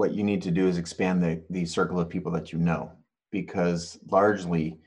what 0.00 0.14
you 0.14 0.24
need 0.24 0.40
to 0.40 0.50
do 0.50 0.66
is 0.66 0.78
expand 0.78 1.22
the, 1.22 1.42
the 1.50 1.66
circle 1.66 2.00
of 2.00 2.08
people 2.08 2.32
that 2.32 2.54
you 2.54 2.58
know 2.58 2.90
because 3.30 3.98
largely 4.10 4.78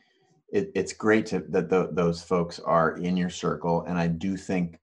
it, 0.51 0.71
it's 0.73 0.91
great 0.91 1.27
to, 1.27 1.43
that 1.49 1.69
the, 1.69 1.89
those 1.91 2.23
folks 2.23 2.59
are 2.59 2.97
in 2.97 3.15
your 3.15 3.29
circle 3.29 3.83
and 3.83 3.99
i 3.99 4.07
do 4.07 4.35
think 4.35 4.79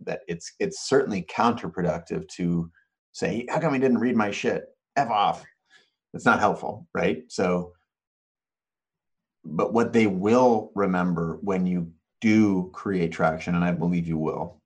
that 0.00 0.20
it's 0.26 0.54
it's 0.58 0.88
certainly 0.88 1.22
counterproductive 1.24 2.26
to 2.28 2.70
say 3.12 3.44
how 3.50 3.60
come 3.60 3.74
he 3.74 3.78
didn't 3.78 3.98
read 3.98 4.16
my 4.16 4.30
shit? 4.30 4.64
F 4.96 5.10
off. 5.10 5.44
It's 6.14 6.24
not 6.24 6.40
helpful 6.40 6.88
right? 6.94 7.24
So 7.28 7.74
but 9.44 9.74
what 9.74 9.92
they 9.92 10.06
will 10.06 10.72
remember 10.74 11.38
when 11.42 11.66
you 11.66 11.92
do 12.22 12.70
create 12.72 13.12
traction 13.12 13.54
and 13.54 13.62
i 13.62 13.70
believe 13.70 14.08
you 14.08 14.16
will 14.16 14.62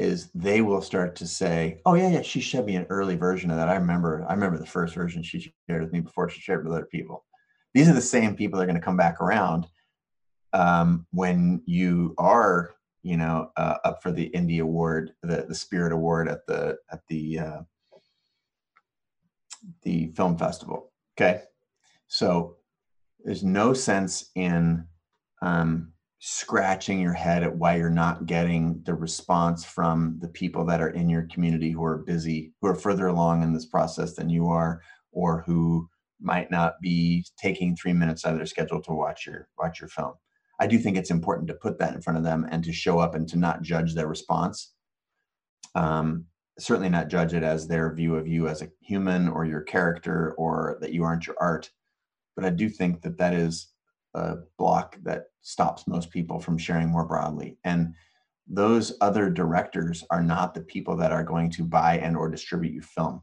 is 0.00 0.30
they 0.34 0.62
will 0.62 0.82
start 0.82 1.14
to 1.16 1.26
say, 1.26 1.80
"Oh 1.84 1.94
yeah, 1.94 2.08
yeah, 2.08 2.22
she 2.22 2.40
showed 2.40 2.66
me 2.66 2.76
an 2.76 2.86
early 2.88 3.16
version 3.16 3.50
of 3.50 3.56
that. 3.56 3.68
I 3.68 3.76
remember. 3.76 4.24
I 4.28 4.32
remember 4.32 4.58
the 4.58 4.66
first 4.66 4.94
version 4.94 5.22
she 5.22 5.52
shared 5.68 5.82
with 5.82 5.92
me 5.92 6.00
before 6.00 6.28
she 6.28 6.40
shared 6.40 6.64
with 6.64 6.72
other 6.72 6.86
people." 6.86 7.24
These 7.74 7.88
are 7.88 7.94
the 7.94 8.00
same 8.00 8.34
people 8.34 8.58
that 8.58 8.64
are 8.64 8.66
going 8.66 8.80
to 8.80 8.84
come 8.84 8.96
back 8.96 9.20
around 9.20 9.66
um, 10.52 11.06
when 11.12 11.62
you 11.66 12.14
are, 12.18 12.74
you 13.02 13.16
know, 13.16 13.50
uh, 13.56 13.76
up 13.84 14.02
for 14.02 14.10
the 14.10 14.30
Indie 14.34 14.62
Award, 14.62 15.12
the 15.22 15.44
the 15.48 15.54
Spirit 15.54 15.92
Award 15.92 16.28
at 16.28 16.46
the 16.46 16.78
at 16.90 17.00
the 17.08 17.38
uh, 17.38 17.60
the 19.82 20.12
film 20.16 20.36
festival. 20.36 20.92
Okay, 21.16 21.42
so 22.08 22.56
there's 23.24 23.44
no 23.44 23.74
sense 23.74 24.30
in 24.34 24.86
um, 25.42 25.92
scratching 26.20 27.00
your 27.00 27.14
head 27.14 27.42
at 27.42 27.56
why 27.56 27.76
you're 27.76 27.88
not 27.88 28.26
getting 28.26 28.82
the 28.84 28.94
response 28.94 29.64
from 29.64 30.18
the 30.20 30.28
people 30.28 30.66
that 30.66 30.80
are 30.80 30.90
in 30.90 31.08
your 31.08 31.26
community 31.32 31.70
who 31.70 31.82
are 31.82 31.98
busy, 31.98 32.52
who 32.60 32.68
are 32.68 32.74
further 32.74 33.06
along 33.06 33.42
in 33.42 33.54
this 33.54 33.64
process 33.64 34.14
than 34.14 34.28
you 34.28 34.46
are, 34.46 34.82
or 35.12 35.42
who 35.46 35.88
might 36.20 36.50
not 36.50 36.74
be 36.82 37.24
taking 37.38 37.74
three 37.74 37.94
minutes 37.94 38.26
out 38.26 38.32
of 38.32 38.38
their 38.38 38.46
schedule 38.46 38.82
to 38.82 38.92
watch 38.92 39.26
your 39.26 39.48
watch 39.58 39.80
your 39.80 39.88
film. 39.88 40.12
I 40.60 40.66
do 40.66 40.78
think 40.78 40.98
it's 40.98 41.10
important 41.10 41.48
to 41.48 41.54
put 41.54 41.78
that 41.78 41.94
in 41.94 42.02
front 42.02 42.18
of 42.18 42.24
them 42.24 42.46
and 42.50 42.62
to 42.64 42.72
show 42.72 42.98
up 42.98 43.14
and 43.14 43.26
to 43.30 43.38
not 43.38 43.62
judge 43.62 43.94
their 43.94 44.06
response. 44.06 44.74
Um, 45.74 46.26
certainly 46.58 46.90
not 46.90 47.08
judge 47.08 47.32
it 47.32 47.42
as 47.42 47.66
their 47.66 47.94
view 47.94 48.16
of 48.16 48.28
you 48.28 48.46
as 48.46 48.60
a 48.60 48.68
human 48.82 49.26
or 49.26 49.46
your 49.46 49.62
character 49.62 50.34
or 50.36 50.76
that 50.82 50.92
you 50.92 51.02
aren't 51.02 51.26
your 51.26 51.36
art. 51.40 51.70
But 52.36 52.44
I 52.44 52.50
do 52.50 52.68
think 52.68 53.00
that 53.02 53.16
that 53.16 53.32
is 53.32 53.68
a 54.14 54.36
block 54.58 54.98
that 55.02 55.26
stops 55.42 55.86
most 55.86 56.10
people 56.10 56.40
from 56.40 56.58
sharing 56.58 56.88
more 56.88 57.04
broadly. 57.04 57.56
And 57.64 57.94
those 58.46 58.96
other 59.00 59.30
directors 59.30 60.04
are 60.10 60.22
not 60.22 60.54
the 60.54 60.62
people 60.62 60.96
that 60.96 61.12
are 61.12 61.24
going 61.24 61.50
to 61.52 61.64
buy 61.64 61.98
and 61.98 62.16
or 62.16 62.28
distribute 62.28 62.74
your 62.74 62.82
film. 62.82 63.22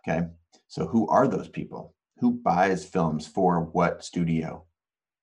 Okay. 0.00 0.26
So 0.68 0.86
who 0.86 1.06
are 1.08 1.28
those 1.28 1.48
people? 1.48 1.94
who 2.20 2.32
buys 2.32 2.84
films 2.84 3.26
for 3.26 3.60
what 3.72 4.04
studio? 4.04 4.64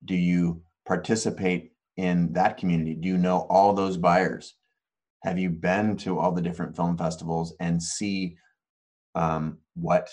Do 0.03 0.15
you 0.15 0.63
participate 0.85 1.71
in 1.95 2.33
that 2.33 2.57
community? 2.57 2.95
Do 2.95 3.07
you 3.07 3.17
know 3.17 3.45
all 3.49 3.73
those 3.73 3.97
buyers? 3.97 4.55
Have 5.23 5.37
you 5.37 5.51
been 5.51 5.95
to 5.97 6.19
all 6.19 6.31
the 6.31 6.41
different 6.41 6.75
film 6.75 6.97
festivals 6.97 7.55
and 7.59 7.81
see 7.81 8.35
um, 9.13 9.59
what 9.75 10.09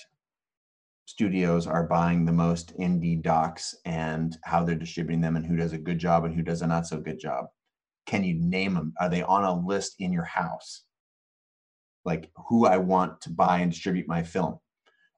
studios 1.07 1.67
are 1.67 1.87
buying 1.87 2.25
the 2.25 2.33
most 2.33 2.77
indie 2.79 3.21
docs 3.21 3.75
and 3.85 4.37
how 4.45 4.65
they're 4.65 4.75
distributing 4.75 5.21
them 5.21 5.37
and 5.37 5.45
who 5.45 5.57
does 5.57 5.73
a 5.73 5.79
good 5.79 5.99
job 5.99 6.25
and 6.25 6.35
who 6.35 6.43
does 6.43 6.63
a 6.63 6.67
not 6.67 6.87
so 6.87 6.99
good 6.99 7.19
job? 7.19 7.47
Can 8.07 8.25
you 8.25 8.35
name 8.35 8.75
them? 8.75 8.95
Are 9.01 9.09
they 9.09 9.23
on 9.23 9.45
a 9.45 9.67
list 9.67 9.97
in 9.99 10.13
your 10.13 10.25
house? 10.25 10.85
Like 12.05 12.31
who 12.49 12.67
I 12.67 12.77
want 12.77 13.21
to 13.23 13.31
buy 13.31 13.59
and 13.59 13.71
distribute 13.73 14.09
my 14.09 14.23
film 14.23 14.59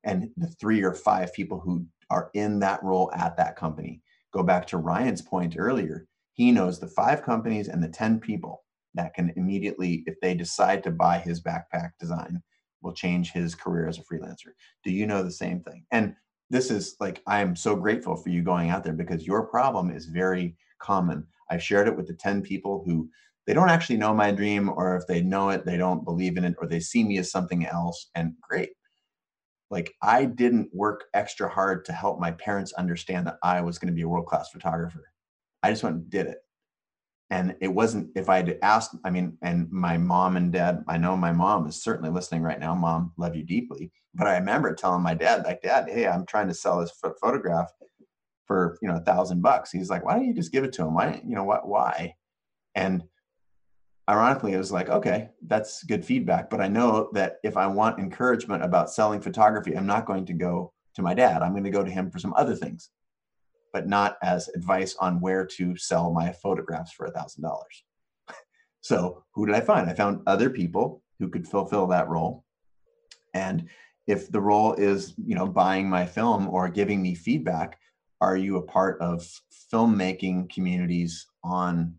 and 0.04 0.30
the 0.36 0.46
three 0.46 0.82
or 0.82 0.94
five 0.94 1.32
people 1.32 1.60
who 1.60 1.84
are 2.10 2.30
in 2.34 2.60
that 2.60 2.82
role 2.82 3.10
at 3.14 3.36
that 3.36 3.56
company. 3.56 4.00
Go 4.32 4.42
back 4.42 4.66
to 4.68 4.78
Ryan's 4.78 5.22
point 5.22 5.56
earlier. 5.58 6.06
He 6.34 6.52
knows 6.52 6.78
the 6.78 6.88
five 6.88 7.22
companies 7.22 7.68
and 7.68 7.82
the 7.82 7.88
10 7.88 8.20
people 8.20 8.62
that 8.94 9.14
can 9.14 9.32
immediately, 9.36 10.04
if 10.06 10.14
they 10.20 10.34
decide 10.34 10.82
to 10.84 10.90
buy 10.90 11.18
his 11.18 11.42
backpack 11.42 11.90
design, 11.98 12.42
will 12.82 12.92
change 12.92 13.32
his 13.32 13.54
career 13.54 13.88
as 13.88 13.98
a 13.98 14.02
freelancer. 14.02 14.52
Do 14.84 14.90
you 14.90 15.06
know 15.06 15.22
the 15.22 15.30
same 15.30 15.60
thing? 15.60 15.84
And 15.90 16.14
this 16.50 16.70
is 16.70 16.96
like, 17.00 17.22
I 17.26 17.40
am 17.40 17.56
so 17.56 17.74
grateful 17.74 18.16
for 18.16 18.28
you 18.28 18.42
going 18.42 18.70
out 18.70 18.84
there 18.84 18.92
because 18.92 19.26
your 19.26 19.46
problem 19.46 19.90
is 19.90 20.06
very 20.06 20.56
common. 20.78 21.26
I've 21.50 21.62
shared 21.62 21.88
it 21.88 21.96
with 21.96 22.06
the 22.06 22.14
10 22.14 22.42
people 22.42 22.82
who 22.86 23.08
they 23.46 23.54
don't 23.54 23.70
actually 23.70 23.96
know 23.96 24.12
my 24.12 24.32
dream, 24.32 24.68
or 24.68 24.96
if 24.96 25.06
they 25.06 25.22
know 25.22 25.50
it, 25.50 25.64
they 25.64 25.76
don't 25.76 26.04
believe 26.04 26.36
in 26.36 26.44
it, 26.44 26.56
or 26.58 26.66
they 26.66 26.80
see 26.80 27.04
me 27.04 27.18
as 27.18 27.30
something 27.30 27.64
else. 27.64 28.10
And 28.16 28.34
great, 28.40 28.70
like 29.70 29.94
I 30.02 30.24
didn't 30.24 30.74
work 30.74 31.04
extra 31.14 31.48
hard 31.48 31.84
to 31.84 31.92
help 31.92 32.18
my 32.18 32.32
parents 32.32 32.72
understand 32.72 33.26
that 33.26 33.38
I 33.42 33.60
was 33.60 33.78
going 33.78 33.92
to 33.92 33.94
be 33.94 34.02
a 34.02 34.08
world 34.08 34.26
class 34.26 34.50
photographer. 34.50 35.12
I 35.62 35.70
just 35.70 35.82
went 35.82 35.96
and 35.96 36.10
did 36.10 36.26
it. 36.26 36.38
And 37.30 37.56
it 37.60 37.68
wasn't 37.68 38.10
if 38.14 38.28
I 38.28 38.36
had 38.36 38.58
asked, 38.62 38.94
I 39.04 39.10
mean, 39.10 39.36
and 39.42 39.70
my 39.72 39.96
mom 39.96 40.36
and 40.36 40.52
dad, 40.52 40.84
I 40.86 40.96
know 40.96 41.16
my 41.16 41.32
mom 41.32 41.66
is 41.66 41.82
certainly 41.82 42.10
listening 42.10 42.42
right 42.42 42.60
now. 42.60 42.74
Mom, 42.74 43.12
love 43.16 43.34
you 43.34 43.42
deeply. 43.42 43.90
But 44.14 44.28
I 44.28 44.38
remember 44.38 44.74
telling 44.74 45.02
my 45.02 45.14
dad, 45.14 45.44
like, 45.44 45.60
Dad, 45.60 45.88
hey, 45.88 46.06
I'm 46.06 46.24
trying 46.24 46.48
to 46.48 46.54
sell 46.54 46.80
this 46.80 46.92
photograph 47.20 47.70
for, 48.46 48.78
you 48.80 48.88
know, 48.88 48.96
a 48.96 49.00
thousand 49.00 49.42
bucks. 49.42 49.72
He's 49.72 49.90
like, 49.90 50.04
why 50.04 50.14
don't 50.14 50.24
you 50.24 50.34
just 50.34 50.52
give 50.52 50.64
it 50.64 50.72
to 50.74 50.82
him? 50.82 50.94
Why, 50.94 51.20
you 51.26 51.34
know, 51.34 51.44
what, 51.44 51.68
why? 51.68 52.14
And 52.74 53.02
ironically, 54.08 54.52
it 54.52 54.58
was 54.58 54.72
like, 54.72 54.88
okay, 54.88 55.30
that's 55.46 55.82
good 55.82 56.04
feedback. 56.04 56.48
But 56.48 56.60
I 56.60 56.68
know 56.68 57.10
that 57.12 57.36
if 57.42 57.56
I 57.56 57.66
want 57.66 57.98
encouragement 57.98 58.64
about 58.64 58.90
selling 58.90 59.20
photography, 59.20 59.76
I'm 59.76 59.86
not 59.86 60.06
going 60.06 60.26
to 60.26 60.32
go 60.32 60.72
to 60.94 61.02
my 61.02 61.12
dad. 61.12 61.42
I'm 61.42 61.52
going 61.52 61.64
to 61.64 61.70
go 61.70 61.84
to 61.84 61.90
him 61.90 62.10
for 62.10 62.18
some 62.18 62.32
other 62.34 62.54
things, 62.54 62.90
but 63.76 63.86
not 63.86 64.16
as 64.22 64.48
advice 64.56 64.96
on 65.00 65.20
where 65.20 65.44
to 65.44 65.76
sell 65.76 66.10
my 66.10 66.32
photographs 66.32 66.92
for 66.92 67.04
a 67.04 67.10
thousand 67.10 67.42
dollars. 67.42 67.84
So 68.80 69.24
who 69.34 69.44
did 69.44 69.54
I 69.54 69.60
find? 69.60 69.90
I 69.90 69.92
found 69.94 70.22
other 70.26 70.48
people 70.48 71.02
who 71.18 71.28
could 71.28 71.46
fulfill 71.46 71.88
that 71.88 72.08
role. 72.08 72.44
And 73.34 73.68
if 74.06 74.30
the 74.32 74.40
role 74.40 74.72
is, 74.74 75.12
you 75.18 75.34
know, 75.34 75.46
buying 75.46 75.90
my 75.90 76.06
film 76.06 76.48
or 76.48 76.70
giving 76.70 77.02
me 77.02 77.14
feedback, 77.14 77.78
are 78.22 78.36
you 78.36 78.56
a 78.56 78.62
part 78.62 78.98
of 79.02 79.28
filmmaking 79.70 80.50
communities 80.54 81.26
on 81.44 81.96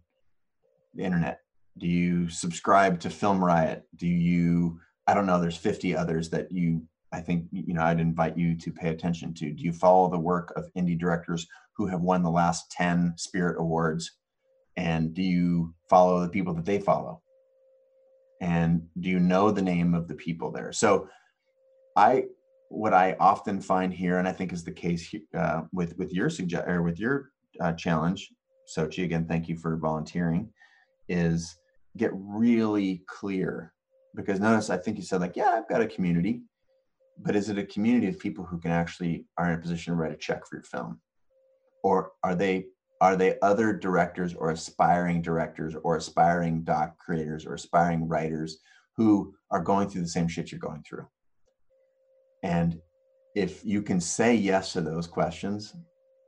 the 0.96 1.04
internet? 1.04 1.42
Do 1.78 1.86
you 1.86 2.28
subscribe 2.30 3.02
to 3.02 3.12
Film 3.12 3.44
Riot? 3.44 3.84
Do 3.96 4.08
you, 4.08 4.80
I 5.06 5.14
don't 5.14 5.28
know, 5.28 5.40
there's 5.40 5.58
50 5.58 5.96
others 5.96 6.32
that 6.32 6.52
you, 6.52 6.88
I 7.14 7.22
think, 7.22 7.46
you 7.52 7.74
know, 7.74 7.84
I'd 7.84 8.00
invite 8.00 8.38
you 8.38 8.56
to 8.58 8.72
pay 8.72 8.90
attention 8.90 9.34
to. 9.36 9.52
Do 9.52 9.64
you 9.64 9.72
follow 9.72 10.10
the 10.10 10.20
work 10.20 10.54
of 10.56 10.72
indie 10.78 11.00
directors 11.00 11.48
who 11.76 11.88
have 11.88 12.02
won 12.02 12.24
the 12.24 12.30
last 12.30 12.72
10 12.72 13.14
Spirit 13.18 13.60
Awards? 13.60 14.18
And 14.76 15.14
do 15.14 15.22
you 15.22 15.74
follow 15.90 16.20
the 16.22 16.30
people 16.30 16.54
that 16.54 16.66
they 16.66 16.80
follow? 16.80 17.22
And 18.42 18.88
do 19.00 19.10
you 19.10 19.20
know 19.20 19.52
the 19.52 19.62
name 19.62 19.96
of 19.96 20.08
the 20.08 20.16
people 20.16 20.52
there? 20.52 20.72
So 20.72 21.08
I, 21.96 22.26
what 22.70 22.94
I 22.94 23.16
often 23.20 23.62
find 23.62 23.94
here, 23.94 24.20
and 24.20 24.28
I 24.28 24.34
think 24.34 24.52
is 24.52 24.64
the 24.64 24.72
case 24.72 25.14
uh, 25.36 25.62
with 25.72 25.98
with 25.98 26.14
your 26.14 26.30
suggest 26.30 26.68
or 26.68 26.84
with 26.84 27.00
your 27.00 27.30
uh, 27.62 27.74
challenge, 27.74 28.30
Sochi. 28.68 29.06
Again, 29.06 29.26
thank 29.26 29.48
you 29.48 29.56
for 29.56 29.78
volunteering. 29.78 30.52
Is 31.08 31.58
get 31.98 32.12
really 32.14 33.04
clear 33.08 33.74
because 34.16 34.40
notice 34.40 34.70
i 34.70 34.78
think 34.78 34.98
you 34.98 35.04
said 35.04 35.20
like 35.20 35.36
yeah 35.36 35.50
i've 35.50 35.68
got 35.68 35.82
a 35.82 35.88
community 35.88 36.42
but 37.20 37.36
is 37.36 37.50
it 37.50 37.58
a 37.58 37.66
community 37.66 38.08
of 38.08 38.20
people 38.20 38.46
who 38.46 38.60
can 38.60 38.72
actually 38.72 39.26
are 39.38 39.52
in 39.52 39.58
a 39.58 39.62
position 39.62 39.94
to 39.94 40.00
write 40.00 40.12
a 40.12 40.18
check 40.18 40.46
for 40.46 40.58
your 40.58 40.64
film? 40.64 41.00
Or 41.84 42.12
are 42.24 42.36
they 42.36 42.66
are 43.00 43.16
they 43.16 43.38
other 43.42 43.74
directors 43.74 44.34
or 44.34 44.50
aspiring 44.50 45.22
directors 45.22 45.76
or 45.84 45.98
aspiring 45.98 46.64
doc 46.64 46.98
creators 46.98 47.46
or 47.46 47.54
aspiring 47.54 48.08
writers 48.08 48.58
who 48.96 49.36
are 49.52 49.62
going 49.62 49.88
through 49.88 50.02
the 50.02 50.08
same 50.08 50.28
shit 50.28 50.52
you're 50.52 50.60
going 50.60 50.84
through? 50.88 51.08
And 52.44 52.80
if 53.36 53.64
you 53.64 53.82
can 53.82 54.02
say 54.02 54.34
yes 54.34 54.74
to 54.74 54.82
those 54.82 55.08
questions 55.08 55.76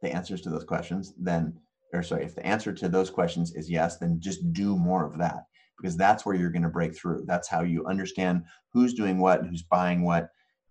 the 0.01 0.13
answers 0.13 0.41
to 0.41 0.49
those 0.49 0.63
questions 0.63 1.13
then 1.17 1.53
or 1.93 2.03
sorry 2.03 2.23
if 2.23 2.35
the 2.35 2.45
answer 2.45 2.71
to 2.71 2.87
those 2.87 3.09
questions 3.09 3.53
is 3.55 3.69
yes 3.69 3.97
then 3.97 4.19
just 4.19 4.53
do 4.53 4.77
more 4.77 5.05
of 5.05 5.17
that. 5.17 5.45
Because 5.77 5.95
that's 5.95 6.25
where 6.25 6.35
you're 6.35 6.51
going 6.51 6.63
to 6.63 6.69
break 6.69 6.93
through. 6.93 7.23
That's 7.25 7.47
how 7.47 7.61
you 7.61 7.85
understand 7.85 8.43
who's 8.73 8.93
doing 8.93 9.17
what, 9.17 9.39
and 9.39 9.49
who's 9.49 9.63
buying 9.63 10.03
what, 10.03 10.29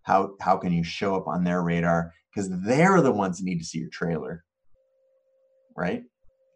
how 0.09 0.35
how 0.41 0.57
can 0.57 0.73
you 0.73 0.83
show 0.83 1.15
up 1.15 1.29
on 1.29 1.45
their 1.45 1.63
radar 1.63 2.13
because 2.39 2.51
they're 2.65 3.01
the 3.01 3.13
ones 3.13 3.39
that 3.39 3.45
need 3.45 3.59
to 3.59 3.65
see 3.65 3.79
your 3.79 3.91
trailer. 3.91 4.45
Right? 5.77 6.05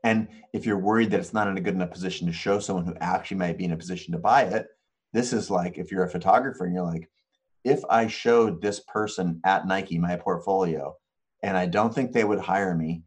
And 0.05 0.29
if 0.53 0.67
you're 0.67 0.79
worried 0.79 1.11
that 1.11 1.21
it's 1.21 1.35
not 1.35 1.49
in 1.49 1.57
a 1.57 1.61
good 1.61 1.75
enough 1.75 1.91
position 1.91 2.27
to 2.27 2.33
show 2.33 2.59
someone 2.59 2.87
who 2.87 2.97
actually 3.01 3.37
might 3.37 3.59
be 3.59 3.65
in 3.65 3.73
a 3.73 3.77
position 3.77 4.13
to 4.13 4.19
buy 4.19 4.43
it, 4.43 4.67
this 5.13 5.33
is 5.33 5.51
like 5.51 5.79
if 5.79 5.93
you're 5.93 6.05
a 6.05 6.11
photographer 6.11 6.65
and 6.65 6.75
you're 6.75 6.85
like, 6.85 7.09
if 7.63 7.85
I 7.89 8.09
showed 8.09 8.61
this 8.61 8.81
person 8.81 9.41
at 9.45 9.67
Nike 9.67 9.99
my 9.99 10.17
portfolio 10.17 10.97
and 11.43 11.57
I 11.57 11.67
don't 11.67 11.95
think 11.95 12.13
they 12.13 12.25
would 12.25 12.41
hire 12.41 12.75
me, 12.75 13.03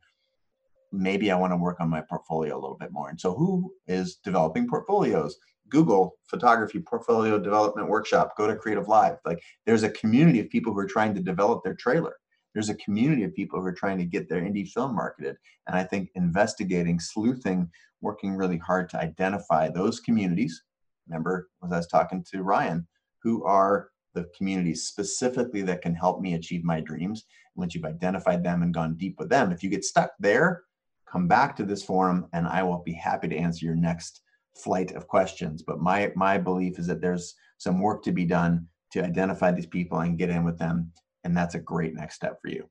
maybe 0.93 1.32
I 1.32 1.38
want 1.38 1.51
to 1.51 1.57
work 1.57 1.82
on 1.82 1.90
my 1.90 2.01
portfolio 2.01 2.56
a 2.56 2.61
little 2.61 2.77
bit 2.77 2.91
more. 2.93 3.09
And 3.09 3.19
so, 3.19 3.33
who 3.33 3.74
is 3.88 4.17
developing 4.24 4.67
portfolios? 4.67 5.38
Google 5.75 6.15
photography 6.29 6.79
portfolio 6.79 7.37
development 7.37 7.89
workshop. 7.89 8.37
Go 8.37 8.47
to 8.47 8.55
CreativeLive. 8.55 9.17
Like, 9.25 9.43
there's 9.65 9.83
a 9.83 9.89
community 9.89 10.39
of 10.39 10.49
people 10.49 10.71
who 10.71 10.79
are 10.79 10.87
trying 10.87 11.13
to 11.15 11.19
develop 11.19 11.65
their 11.65 11.75
trailer. 11.75 12.15
There's 12.53 12.69
a 12.69 12.75
community 12.75 13.23
of 13.25 13.35
people 13.35 13.59
who 13.59 13.65
are 13.65 13.73
trying 13.73 13.97
to 13.97 14.05
get 14.05 14.29
their 14.29 14.39
indie 14.41 14.69
film 14.69 14.95
marketed. 14.95 15.35
And 15.67 15.75
I 15.75 15.83
think 15.83 16.11
investigating, 16.15 16.97
sleuthing, 16.97 17.69
working 17.99 18.37
really 18.37 18.57
hard 18.57 18.87
to 18.91 19.01
identify 19.01 19.67
those 19.67 19.99
communities. 19.99 20.63
Remember, 21.09 21.49
as 21.65 21.73
I 21.73 21.77
was 21.77 21.87
talking 21.87 22.23
to 22.31 22.43
Ryan, 22.43 22.87
who 23.21 23.43
are 23.43 23.89
the 24.13 24.29
communities 24.37 24.83
specifically 24.83 25.61
that 25.63 25.81
can 25.81 25.93
help 25.93 26.21
me 26.21 26.35
achieve 26.35 26.63
my 26.63 26.79
dreams. 26.79 27.25
Once 27.57 27.75
you've 27.75 27.83
identified 27.83 28.45
them 28.45 28.63
and 28.63 28.73
gone 28.73 28.95
deep 28.95 29.15
with 29.19 29.27
them, 29.27 29.51
if 29.51 29.61
you 29.61 29.69
get 29.69 29.83
stuck 29.83 30.11
there, 30.19 30.63
come 31.05 31.27
back 31.27 31.53
to 31.57 31.65
this 31.65 31.83
forum 31.83 32.27
and 32.31 32.47
I 32.47 32.63
will 32.63 32.81
be 32.85 32.93
happy 32.93 33.27
to 33.27 33.35
answer 33.35 33.65
your 33.65 33.75
next 33.75 34.21
flight 34.56 34.93
of 34.93 35.08
questions. 35.08 35.61
But 35.61 35.80
my 35.80 36.11
my 36.16 36.38
belief 36.38 36.80
is 36.80 36.88
that 36.88 37.01
there's 37.01 37.35
some 37.58 37.80
work 37.80 38.03
to 38.03 38.11
be 38.11 38.25
done 38.25 38.67
to 38.92 39.03
identify 39.03 39.51
these 39.51 39.66
people 39.66 40.00
and 40.00 40.17
get 40.17 40.30
in 40.30 40.43
with 40.43 40.58
them. 40.58 40.92
And 41.24 41.35
that's 41.35 41.56
a 41.56 41.59
great 41.59 41.95
next 41.95 42.16
step 42.16 42.40
for 42.42 42.50
you. 42.50 42.69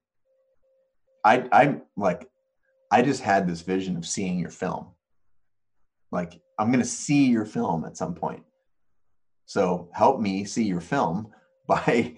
I 1.25 1.49
I'm 1.53 1.83
like 1.97 2.29
I 2.91 3.03
just 3.03 3.23
had 3.23 3.47
this 3.47 3.63
vision 3.63 3.97
of 3.97 4.07
seeing 4.07 4.39
your 4.39 4.51
film. 4.51 4.89
Like 6.13 6.41
I'm 6.59 6.71
gonna 6.71 6.85
see 6.85 7.27
your 7.27 7.45
film 7.45 7.85
at 7.85 7.97
some 7.97 8.15
point. 8.15 8.45
So 9.47 9.91
help 9.93 10.21
me 10.21 10.45
see 10.45 10.65
your 10.65 10.81
film 10.81 11.29
by 11.69 12.15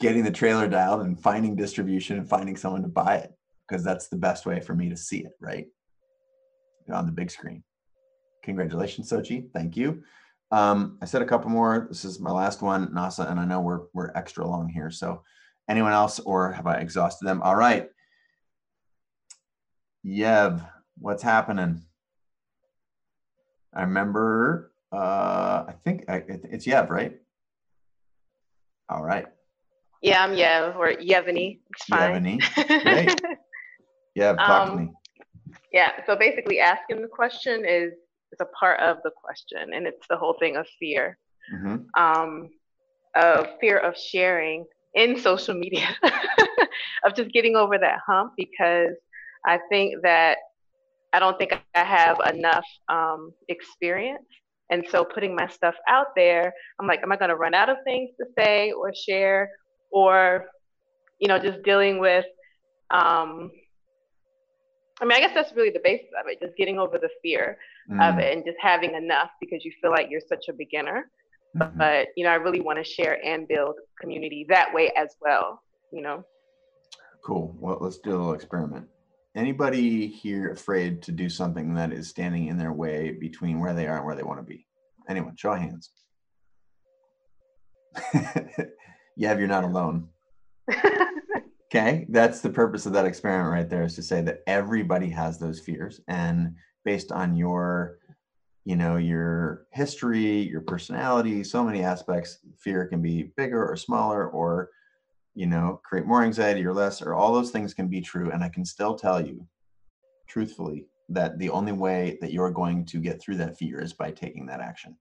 getting 0.00 0.24
the 0.24 0.30
trailer 0.30 0.66
dialed 0.66 1.02
and 1.02 1.20
finding 1.20 1.54
distribution 1.54 2.16
and 2.16 2.28
finding 2.28 2.56
someone 2.56 2.82
to 2.82 2.88
buy 2.88 3.16
it 3.16 3.32
because 3.68 3.84
that's 3.84 4.08
the 4.08 4.16
best 4.16 4.46
way 4.46 4.58
for 4.60 4.74
me 4.74 4.88
to 4.88 4.96
see 4.96 5.18
it, 5.18 5.32
right? 5.40 5.66
On 6.92 7.06
the 7.06 7.12
big 7.12 7.30
screen. 7.30 7.62
Congratulations, 8.42 9.10
Sochi. 9.10 9.50
Thank 9.52 9.76
you. 9.76 10.02
Um, 10.50 10.98
I 11.00 11.04
said 11.04 11.22
a 11.22 11.26
couple 11.26 11.50
more. 11.50 11.86
This 11.88 12.04
is 12.04 12.18
my 12.18 12.30
last 12.30 12.62
one, 12.62 12.88
NASA, 12.88 13.30
and 13.30 13.38
I 13.38 13.44
know 13.44 13.60
we're 13.60 13.82
we're 13.92 14.10
extra 14.14 14.46
long 14.46 14.68
here. 14.68 14.90
So, 14.90 15.22
anyone 15.68 15.92
else, 15.92 16.18
or 16.20 16.52
have 16.52 16.66
I 16.66 16.78
exhausted 16.78 17.26
them? 17.26 17.42
All 17.42 17.56
right. 17.56 17.88
Yev, 20.04 20.66
what's 20.98 21.22
happening? 21.22 21.82
I 23.74 23.82
remember. 23.82 24.72
Uh, 24.92 25.66
I 25.68 25.74
think 25.84 26.04
I, 26.08 26.24
it's 26.26 26.66
Yev, 26.66 26.90
right? 26.90 27.14
All 28.88 29.04
right. 29.04 29.26
Yeah, 30.02 30.24
I'm 30.24 30.32
Yev 30.32 30.76
or 30.76 30.88
Yevany. 30.94 31.60
It's 31.70 31.84
fine. 31.84 32.24
Yevany. 32.24 32.82
Great. 32.82 33.20
Yeah, 34.16 34.32
talk 34.32 34.68
um, 34.68 34.76
to 34.76 34.82
me. 34.82 34.90
Yeah, 35.72 35.92
so 36.06 36.16
basically 36.16 36.58
asking 36.58 37.02
the 37.02 37.08
question 37.08 37.64
is 37.64 37.92
is 38.32 38.40
a 38.40 38.46
part 38.58 38.80
of 38.80 38.98
the 39.04 39.10
question, 39.10 39.72
and 39.74 39.86
it's 39.86 40.06
the 40.08 40.16
whole 40.16 40.36
thing 40.38 40.56
of 40.56 40.66
fear, 40.78 41.18
mm-hmm. 41.54 41.76
um, 42.00 42.48
of 43.14 43.46
fear 43.60 43.78
of 43.78 43.96
sharing 43.96 44.64
in 44.94 45.18
social 45.18 45.54
media. 45.54 45.88
of 47.04 47.14
just 47.14 47.32
getting 47.32 47.56
over 47.56 47.78
that 47.78 47.98
hump 48.06 48.32
because 48.36 48.94
I 49.46 49.58
think 49.70 50.02
that 50.02 50.38
I 51.12 51.18
don't 51.18 51.38
think 51.38 51.52
I 51.74 51.84
have 51.84 52.18
enough 52.32 52.64
um, 52.88 53.32
experience. 53.48 54.24
And 54.70 54.84
so 54.88 55.04
putting 55.04 55.34
my 55.34 55.48
stuff 55.48 55.74
out 55.88 56.08
there, 56.14 56.52
I'm 56.78 56.86
like, 56.86 57.02
am 57.02 57.10
I 57.10 57.16
going 57.16 57.30
to 57.30 57.36
run 57.36 57.54
out 57.54 57.68
of 57.68 57.78
things 57.84 58.10
to 58.20 58.26
say 58.38 58.70
or 58.70 58.92
share? 58.94 59.50
Or, 59.90 60.46
you 61.18 61.26
know, 61.26 61.38
just 61.40 61.62
dealing 61.64 61.98
with, 61.98 62.24
um, 62.92 63.50
I 65.00 65.04
mean, 65.04 65.12
I 65.12 65.20
guess 65.20 65.34
that's 65.34 65.54
really 65.54 65.70
the 65.70 65.80
basis 65.82 66.08
of 66.18 66.26
it, 66.28 66.40
just 66.40 66.56
getting 66.56 66.78
over 66.78 66.98
the 66.98 67.08
fear 67.22 67.56
mm. 67.90 68.06
of 68.06 68.18
it 68.18 68.36
and 68.36 68.44
just 68.44 68.58
having 68.60 68.94
enough 68.94 69.30
because 69.40 69.64
you 69.64 69.72
feel 69.80 69.90
like 69.90 70.08
you're 70.10 70.20
such 70.28 70.48
a 70.48 70.52
beginner. 70.52 71.10
Mm-hmm. 71.56 71.78
But, 71.78 72.08
you 72.16 72.24
know, 72.24 72.30
I 72.30 72.34
really 72.34 72.60
want 72.60 72.78
to 72.78 72.84
share 72.84 73.18
and 73.24 73.48
build 73.48 73.76
community 74.00 74.46
that 74.48 74.72
way 74.72 74.92
as 74.96 75.16
well, 75.20 75.62
you 75.92 76.02
know? 76.02 76.24
Cool. 77.24 77.56
Well, 77.58 77.78
let's 77.80 77.98
do 77.98 78.10
a 78.10 78.12
little 78.12 78.34
experiment 78.34 78.86
anybody 79.34 80.06
here 80.06 80.52
afraid 80.52 81.02
to 81.02 81.12
do 81.12 81.28
something 81.28 81.74
that 81.74 81.92
is 81.92 82.08
standing 82.08 82.48
in 82.48 82.58
their 82.58 82.72
way 82.72 83.12
between 83.12 83.60
where 83.60 83.74
they 83.74 83.86
are 83.86 83.98
and 83.98 84.06
where 84.06 84.16
they 84.16 84.22
want 84.22 84.40
to 84.40 84.44
be? 84.44 84.66
Anyone? 85.08 85.36
Show 85.36 85.52
of 85.52 85.60
hands. 85.60 85.90
yeah, 89.16 89.36
you're 89.36 89.46
not 89.46 89.64
alone. 89.64 90.08
okay, 91.72 92.06
that's 92.08 92.40
the 92.40 92.50
purpose 92.50 92.86
of 92.86 92.92
that 92.92 93.06
experiment 93.06 93.52
right 93.52 93.70
there 93.70 93.84
is 93.84 93.94
to 93.94 94.02
say 94.02 94.20
that 94.22 94.42
everybody 94.46 95.08
has 95.08 95.38
those 95.38 95.60
fears, 95.60 96.00
and 96.08 96.54
based 96.84 97.12
on 97.12 97.36
your, 97.36 97.98
you 98.64 98.76
know, 98.76 98.96
your 98.96 99.66
history, 99.70 100.48
your 100.48 100.62
personality, 100.62 101.44
so 101.44 101.62
many 101.62 101.82
aspects, 101.82 102.38
fear 102.58 102.86
can 102.86 103.00
be 103.00 103.32
bigger 103.36 103.64
or 103.64 103.76
smaller 103.76 104.28
or 104.28 104.70
you 105.34 105.46
know, 105.46 105.80
create 105.84 106.06
more 106.06 106.22
anxiety 106.22 106.64
or 106.66 106.74
less, 106.74 107.00
or 107.00 107.14
all 107.14 107.32
those 107.32 107.50
things 107.50 107.74
can 107.74 107.88
be 107.88 108.00
true. 108.00 108.30
And 108.30 108.42
I 108.42 108.48
can 108.48 108.64
still 108.64 108.94
tell 108.94 109.24
you, 109.24 109.46
truthfully, 110.26 110.86
that 111.08 111.38
the 111.38 111.50
only 111.50 111.72
way 111.72 112.18
that 112.20 112.32
you're 112.32 112.50
going 112.50 112.84
to 112.86 112.98
get 112.98 113.20
through 113.20 113.36
that 113.36 113.56
fear 113.56 113.80
is 113.80 113.92
by 113.92 114.10
taking 114.10 114.46
that 114.46 114.60
action. 114.60 114.96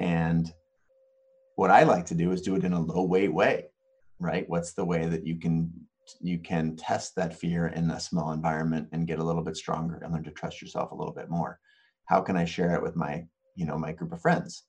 And 0.00 0.52
what 1.56 1.70
I 1.70 1.82
like 1.82 2.06
to 2.06 2.14
do 2.14 2.32
is 2.32 2.42
do 2.42 2.54
it 2.54 2.64
in 2.64 2.72
a 2.72 2.80
low 2.80 3.02
weight 3.02 3.32
way, 3.32 3.66
right? 4.18 4.48
What's 4.48 4.72
the 4.72 4.84
way 4.84 5.06
that 5.06 5.26
you 5.26 5.38
can 5.38 5.72
you 6.20 6.38
can 6.38 6.76
test 6.76 7.16
that 7.16 7.36
fear 7.36 7.66
in 7.68 7.90
a 7.90 7.98
small 7.98 8.30
environment 8.30 8.88
and 8.92 9.08
get 9.08 9.18
a 9.18 9.24
little 9.24 9.42
bit 9.42 9.56
stronger 9.56 9.96
and 9.96 10.12
learn 10.12 10.22
to 10.22 10.30
trust 10.30 10.62
yourself 10.62 10.92
a 10.92 10.94
little 10.94 11.14
bit 11.14 11.28
more? 11.28 11.58
How 12.06 12.20
can 12.20 12.36
I 12.36 12.44
share 12.44 12.74
it 12.74 12.82
with 12.82 12.94
my, 12.94 13.24
you 13.56 13.66
know, 13.66 13.76
my 13.76 13.92
group 13.92 14.12
of 14.12 14.20
friends? 14.20 14.64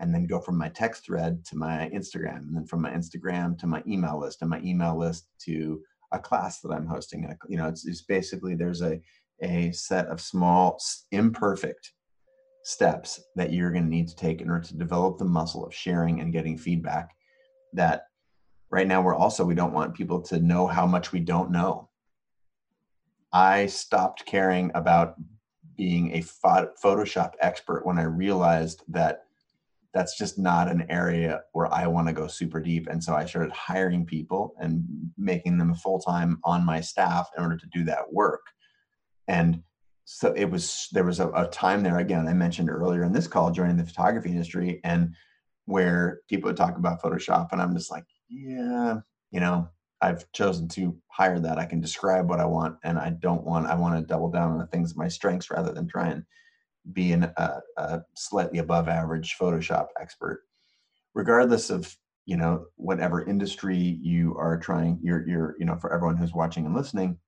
and 0.00 0.14
then 0.14 0.26
go 0.26 0.40
from 0.40 0.56
my 0.56 0.68
text 0.70 1.04
thread 1.04 1.44
to 1.44 1.56
my 1.56 1.90
Instagram, 1.94 2.38
and 2.38 2.56
then 2.56 2.66
from 2.66 2.80
my 2.80 2.90
Instagram 2.90 3.56
to 3.58 3.66
my 3.66 3.82
email 3.86 4.18
list, 4.18 4.40
and 4.40 4.50
my 4.50 4.60
email 4.62 4.98
list 4.98 5.28
to 5.38 5.80
a 6.12 6.18
class 6.18 6.60
that 6.60 6.72
I'm 6.72 6.86
hosting. 6.86 7.30
You 7.48 7.58
know, 7.58 7.68
it's, 7.68 7.86
it's 7.86 8.02
basically 8.02 8.54
there's 8.54 8.82
a 8.82 9.00
a 9.42 9.72
set 9.72 10.06
of 10.08 10.20
small, 10.20 10.78
imperfect 11.12 11.92
steps 12.62 13.22
that 13.36 13.52
you're 13.52 13.70
going 13.70 13.84
to 13.84 13.90
need 13.90 14.06
to 14.08 14.16
take 14.16 14.42
in 14.42 14.50
order 14.50 14.66
to 14.66 14.76
develop 14.76 15.16
the 15.16 15.24
muscle 15.24 15.64
of 15.64 15.74
sharing 15.74 16.20
and 16.20 16.32
getting 16.32 16.58
feedback. 16.58 17.10
That 17.72 18.02
right 18.70 18.86
now 18.86 19.02
we're 19.02 19.14
also 19.14 19.44
we 19.44 19.54
don't 19.54 19.72
want 19.72 19.94
people 19.94 20.20
to 20.22 20.38
know 20.40 20.66
how 20.66 20.86
much 20.86 21.12
we 21.12 21.20
don't 21.20 21.50
know. 21.50 21.88
I 23.32 23.66
stopped 23.66 24.26
caring 24.26 24.70
about 24.74 25.14
being 25.76 26.12
a 26.14 26.20
Photoshop 26.20 27.32
expert 27.40 27.86
when 27.86 27.98
I 27.98 28.02
realized 28.02 28.82
that 28.88 29.24
that's 29.92 30.16
just 30.16 30.38
not 30.38 30.68
an 30.68 30.86
area 30.88 31.42
where 31.52 31.72
I 31.72 31.86
want 31.86 32.06
to 32.06 32.12
go 32.12 32.26
super 32.26 32.60
deep. 32.60 32.86
And 32.88 33.02
so 33.02 33.14
I 33.14 33.24
started 33.24 33.52
hiring 33.52 34.06
people 34.06 34.54
and 34.60 34.84
making 35.18 35.58
them 35.58 35.74
full 35.74 35.98
time 35.98 36.38
on 36.44 36.64
my 36.64 36.80
staff 36.80 37.28
in 37.36 37.42
order 37.42 37.56
to 37.56 37.66
do 37.72 37.84
that 37.84 38.12
work. 38.12 38.42
And 39.26 39.62
so 40.04 40.32
it 40.32 40.44
was, 40.44 40.88
there 40.92 41.04
was 41.04 41.18
a, 41.18 41.28
a, 41.30 41.46
time 41.48 41.82
there, 41.82 41.98
again, 41.98 42.28
I 42.28 42.34
mentioned 42.34 42.70
earlier 42.70 43.02
in 43.02 43.12
this 43.12 43.26
call, 43.26 43.50
joining 43.50 43.76
the 43.76 43.86
photography 43.86 44.30
industry, 44.30 44.80
and 44.84 45.14
where 45.66 46.20
people 46.28 46.48
would 46.48 46.56
talk 46.56 46.76
about 46.76 47.02
Photoshop. 47.02 47.48
And 47.52 47.60
I'm 47.60 47.74
just 47.74 47.90
like, 47.90 48.04
yeah, 48.30 49.00
you 49.30 49.40
know, 49.40 49.68
I've 50.00 50.30
chosen 50.32 50.68
to 50.68 50.96
hire 51.08 51.38
that. 51.40 51.58
I 51.58 51.66
can 51.66 51.80
describe 51.80 52.28
what 52.28 52.40
I 52.40 52.46
want, 52.46 52.76
and 52.84 52.98
I 52.98 53.10
don't 53.10 53.44
want, 53.44 53.66
I 53.66 53.74
want 53.74 53.96
to 54.00 54.06
double 54.06 54.30
down 54.30 54.52
on 54.52 54.58
the 54.58 54.66
things, 54.66 54.96
my 54.96 55.08
strengths, 55.08 55.50
rather 55.50 55.72
than 55.72 55.88
try 55.88 56.08
and 56.08 56.24
being 56.92 57.24
a, 57.24 57.60
a 57.76 58.00
slightly 58.16 58.58
above 58.60 58.88
average 58.88 59.36
Photoshop 59.38 59.88
expert, 60.00 60.44
regardless 61.14 61.70
of 61.70 61.96
you 62.26 62.36
know 62.36 62.66
whatever 62.76 63.26
industry 63.26 63.98
you 64.02 64.36
are 64.38 64.58
trying. 64.58 64.98
You're 65.02 65.26
you're 65.28 65.56
you 65.58 65.66
know 65.66 65.76
for 65.76 65.92
everyone 65.92 66.16
who's 66.16 66.34
watching 66.34 66.66
and 66.66 66.74
listening, 66.74 67.18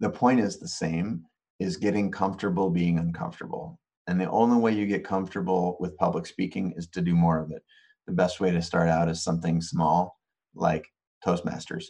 the 0.00 0.10
point 0.10 0.40
is 0.40 0.58
the 0.58 0.68
same: 0.68 1.24
is 1.58 1.76
getting 1.76 2.10
comfortable 2.10 2.70
being 2.70 2.98
uncomfortable. 2.98 3.78
And 4.06 4.20
the 4.20 4.30
only 4.30 4.58
way 4.58 4.72
you 4.72 4.86
get 4.86 5.04
comfortable 5.04 5.78
with 5.80 5.96
public 5.96 6.26
speaking 6.26 6.74
is 6.76 6.86
to 6.88 7.00
do 7.00 7.14
more 7.14 7.38
of 7.40 7.50
it. 7.50 7.62
The 8.06 8.12
best 8.12 8.40
way 8.40 8.50
to 8.50 8.62
start 8.62 8.88
out 8.88 9.08
is 9.08 9.22
something 9.22 9.60
small 9.60 10.18
like 10.54 10.86
Toastmasters 11.24 11.86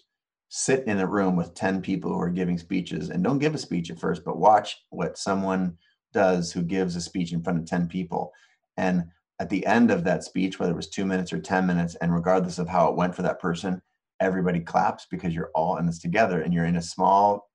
sit 0.57 0.86
in 0.86 1.01
a 1.01 1.07
room 1.07 1.34
with 1.34 1.55
10 1.55 1.83
people 1.83 2.12
who 2.12 2.20
are 2.20 2.31
giving 2.31 2.57
speeches 2.59 3.10
and 3.10 3.25
don't 3.25 3.41
give 3.41 3.57
a 3.57 3.59
speech 3.59 3.91
at 3.91 3.99
first, 3.99 4.25
but 4.25 4.39
watch 4.39 4.76
what 4.91 5.18
someone 5.18 5.76
does 6.12 6.52
who 6.52 6.62
gives 6.62 6.94
a 6.94 7.01
speech 7.01 7.33
in 7.33 7.43
front 7.43 7.59
of 7.59 7.67
10 7.67 7.89
people. 7.89 8.31
And 8.76 9.05
at 9.41 9.51
the 9.51 9.67
end 9.67 9.91
of 9.91 10.05
that 10.05 10.23
speech, 10.23 10.60
whether 10.60 10.70
it 10.70 10.76
was 10.76 10.89
two 10.89 11.05
minutes 11.05 11.33
or 11.33 11.41
10 11.41 11.67
minutes, 11.67 11.97
and 11.97 12.15
regardless 12.15 12.60
of 12.60 12.68
how 12.68 12.89
it 12.89 12.97
went 12.97 13.17
for 13.17 13.23
that 13.23 13.41
person, 13.41 13.83
everybody 14.20 14.60
claps 14.60 15.09
because 15.10 15.34
you're 15.34 15.51
all 15.57 15.76
in 15.78 15.86
this 15.86 15.99
together 15.99 16.43
and 16.43 16.55
you're 16.55 16.67
in 16.67 16.76
a 16.76 16.83
small 16.83 17.51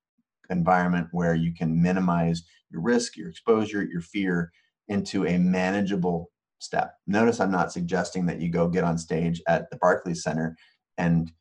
environment 0.50 1.08
where 1.12 1.34
you 1.34 1.54
can 1.54 1.80
minimize 1.80 2.42
your 2.70 2.82
risk, 2.82 3.16
your 3.16 3.30
exposure, 3.30 3.82
your 3.82 4.02
fear 4.02 4.52
into 4.88 5.26
a 5.26 5.38
manageable 5.38 6.30
step. 6.60 6.94
Notice 7.06 7.40
I'm 7.40 7.50
not 7.50 7.72
suggesting 7.72 8.26
that 8.26 8.40
you 8.40 8.50
go 8.50 8.68
get 8.68 8.84
on 8.84 8.98
stage 8.98 9.42
at 9.48 9.70
the 9.70 9.76
Barclays 9.76 10.22
Center 10.22 10.56
and 10.98 11.32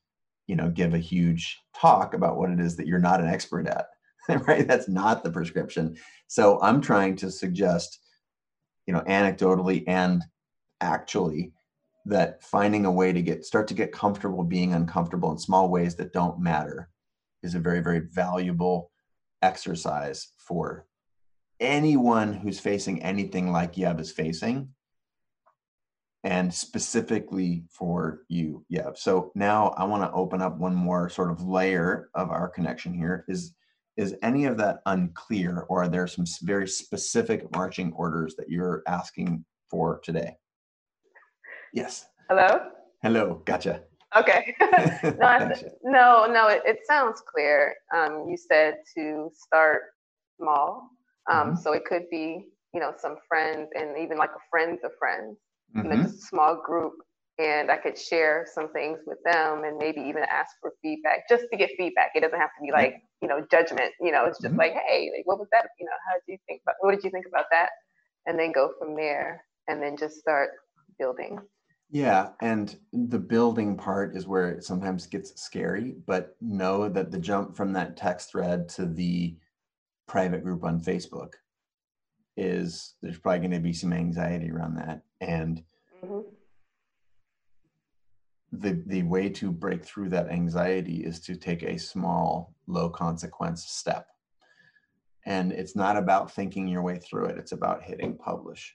you 0.48 0.56
know 0.56 0.70
give 0.70 0.94
a 0.94 1.00
huge 1.00 1.60
talk 1.76 2.14
about 2.14 2.38
what 2.38 2.50
it 2.50 2.60
is 2.60 2.76
that 2.78 2.88
you're 2.88 3.00
not 3.00 3.22
an 3.22 3.28
expert 3.28 3.68
at 3.68 3.86
right? 4.48 4.68
That's 4.68 4.88
not 4.88 5.24
the 5.24 5.32
prescription. 5.32 5.96
So 6.28 6.62
I'm 6.62 6.82
trying 6.82 7.16
to 7.18 7.32
suggest, 7.32 8.00
you 8.86 8.94
know, 8.94 9.02
anecdotally 9.02 9.84
and 9.88 10.24
actually 10.82 11.54
that 12.06 12.44
finding 12.44 12.86
a 12.86 12.92
way 12.92 13.12
to 13.12 13.22
get 13.22 13.44
start 13.44 13.68
to 13.68 13.74
get 13.74 13.92
comfortable 13.92 14.44
being 14.44 14.74
uncomfortable 14.74 15.32
in 15.32 15.38
small 15.38 15.70
ways 15.70 15.96
that 15.96 16.14
don't 16.14 16.40
matter 16.40 16.90
is 17.44 17.56
a 17.56 17.60
very 17.60 17.82
very 17.82 18.00
valuable 18.00 18.92
exercise 19.42 20.32
for 20.38 20.86
anyone 21.60 22.34
who's 22.34 22.60
facing 22.60 23.04
anything 23.04 23.52
like 23.52 23.74
Yev 23.74 24.00
is 24.00 24.12
facing 24.12 24.70
and 26.24 26.54
specifically 26.54 27.64
for 27.70 28.24
you 28.28 28.66
Yeah. 28.70 28.90
So 28.96 29.32
now 29.36 29.70
I 29.78 29.86
want 29.86 30.04
to 30.04 30.12
open 30.12 30.42
up 30.42 30.58
one 30.58 30.76
more 30.76 31.10
sort 31.10 31.32
of 31.32 31.42
layer 31.44 32.10
of 32.14 32.30
our 32.30 32.50
connection 32.50 32.94
here 32.94 33.26
is 33.28 33.56
is 33.98 34.16
any 34.24 34.46
of 34.46 34.58
that 34.58 34.80
unclear 34.86 35.66
or 35.68 35.84
are 35.84 35.90
there 35.90 36.08
some 36.08 36.26
very 36.44 36.68
specific 36.68 37.54
marching 37.54 37.92
orders 37.94 38.36
that 38.36 38.50
you're 38.50 38.82
asking 38.88 39.44
for 39.70 40.00
today? 40.04 40.38
Yes. 41.74 42.06
Hello? 42.30 42.70
Hello, 43.02 43.42
gotcha. 43.46 43.84
Okay. 44.16 44.56
no, 45.20 45.52
no, 45.84 46.26
no, 46.32 46.48
it, 46.48 46.62
it, 46.66 46.80
sounds 46.88 47.22
clear. 47.34 47.76
Um, 47.96 48.26
you 48.28 48.38
said 48.38 48.76
to 48.96 49.30
start 49.34 49.82
small. 50.40 50.90
Um, 51.30 51.38
mm-hmm. 51.38 51.56
So 51.58 51.74
it 51.74 51.86
could 51.86 52.10
be, 52.10 52.48
you 52.74 52.80
know, 52.80 52.94
some 52.98 53.18
friends 53.28 53.70
and 53.76 53.98
even 53.98 54.18
like 54.18 54.32
a 54.32 54.44
friends 54.50 54.80
of 54.84 54.92
friends, 54.98 55.38
mm-hmm. 55.76 56.04
just 56.04 56.16
a 56.16 56.28
small 56.28 56.62
group 56.66 56.94
and 57.40 57.72
I 57.72 57.78
could 57.78 57.98
share 57.98 58.46
some 58.54 58.72
things 58.74 59.00
with 59.08 59.18
them 59.24 59.64
and 59.64 59.78
maybe 59.78 60.02
even 60.02 60.24
ask 60.24 60.56
for 60.62 60.74
feedback 60.82 61.30
just 61.30 61.46
to 61.52 61.58
get 61.58 61.70
feedback. 61.78 62.12
It 62.14 62.20
doesn't 62.20 62.38
have 62.38 62.50
to 62.60 62.66
be 62.66 62.72
like, 62.72 62.96
you 63.22 63.30
know, 63.30 63.46
judgment, 63.50 63.94
you 64.02 64.12
know, 64.12 64.26
it's 64.26 64.40
just 64.42 64.52
mm-hmm. 64.52 64.60
like, 64.60 64.74
hey, 64.74 65.10
like, 65.16 65.26
what 65.26 65.40
was 65.40 65.48
that? 65.54 65.68
You 65.80 65.86
know, 65.86 65.92
how 66.08 66.16
did 66.16 66.34
you 66.34 66.38
think 66.48 66.62
about, 66.64 66.76
what 66.82 66.94
did 66.94 67.04
you 67.04 67.10
think 67.10 67.26
about 67.28 67.46
that? 67.52 67.70
And 68.26 68.38
then 68.38 68.52
go 68.52 68.72
from 68.78 68.94
there 68.96 69.46
and 69.70 69.82
then 69.82 69.96
just 69.96 70.20
start 70.20 70.50
building. 70.98 71.40
Yeah. 71.90 72.30
And 72.42 72.78
the 72.92 73.20
building 73.20 73.78
part 73.78 74.16
is 74.16 74.28
where 74.28 74.52
it 74.52 74.64
sometimes 74.64 75.08
gets 75.08 75.42
scary, 75.42 75.96
but 76.06 76.36
know 76.42 76.90
that 76.90 77.10
the 77.10 77.18
jump 77.18 77.56
from 77.56 77.72
that 77.74 77.96
text 77.96 78.32
thread 78.32 78.68
to 78.70 78.86
the 78.86 79.38
private 80.08 80.44
group 80.44 80.66
on 80.66 80.82
Facebook 80.82 81.34
is 82.38 82.96
there's 83.02 83.20
probably 83.20 83.40
going 83.40 83.52
to 83.52 83.60
be 83.60 83.74
some 83.74 83.94
anxiety 83.94 84.52
around 84.52 84.76
that. 84.76 85.02
And 85.22 85.64
mm-hmm. 86.04 86.22
the 88.52 88.84
the 88.88 89.04
way 89.04 89.30
to 89.30 89.52
break 89.52 89.84
through 89.84 90.10
that 90.10 90.30
anxiety 90.30 91.04
is 91.04 91.20
to 91.22 91.36
take 91.36 91.64
a 91.64 91.78
small 91.78 92.56
low 92.68 92.90
consequence 92.90 93.66
step. 93.66 94.08
And 95.26 95.52
it's 95.52 95.76
not 95.76 95.98
about 95.98 96.32
thinking 96.32 96.68
your 96.68 96.82
way 96.82 96.98
through 96.98 97.26
it 97.26 97.38
it's 97.38 97.52
about 97.52 97.84
hitting 97.84 98.18
publish 98.18 98.74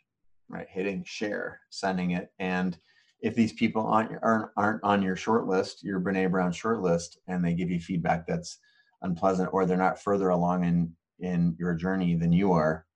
right? 0.48 0.66
Hitting 0.70 1.02
share 1.04 1.60
sending 1.70 2.12
it. 2.12 2.30
And 2.38 2.78
if 3.20 3.34
these 3.34 3.52
people 3.52 3.86
aren't 3.86 4.12
aren't, 4.22 4.50
aren't 4.56 4.84
on 4.84 5.02
your 5.02 5.16
short 5.16 5.46
list, 5.46 5.82
your 5.82 6.00
Brene 6.00 6.30
Brown 6.30 6.52
short 6.52 6.80
list, 6.80 7.18
and 7.26 7.44
they 7.44 7.54
give 7.54 7.70
you 7.70 7.80
feedback 7.80 8.26
that's 8.26 8.58
unpleasant, 9.02 9.50
or 9.52 9.66
they're 9.66 9.76
not 9.76 10.02
further 10.02 10.28
along 10.30 10.64
in 10.64 10.92
in 11.20 11.56
your 11.58 11.74
journey 11.74 12.16
than 12.16 12.32
you 12.32 12.52
are, 12.52 12.86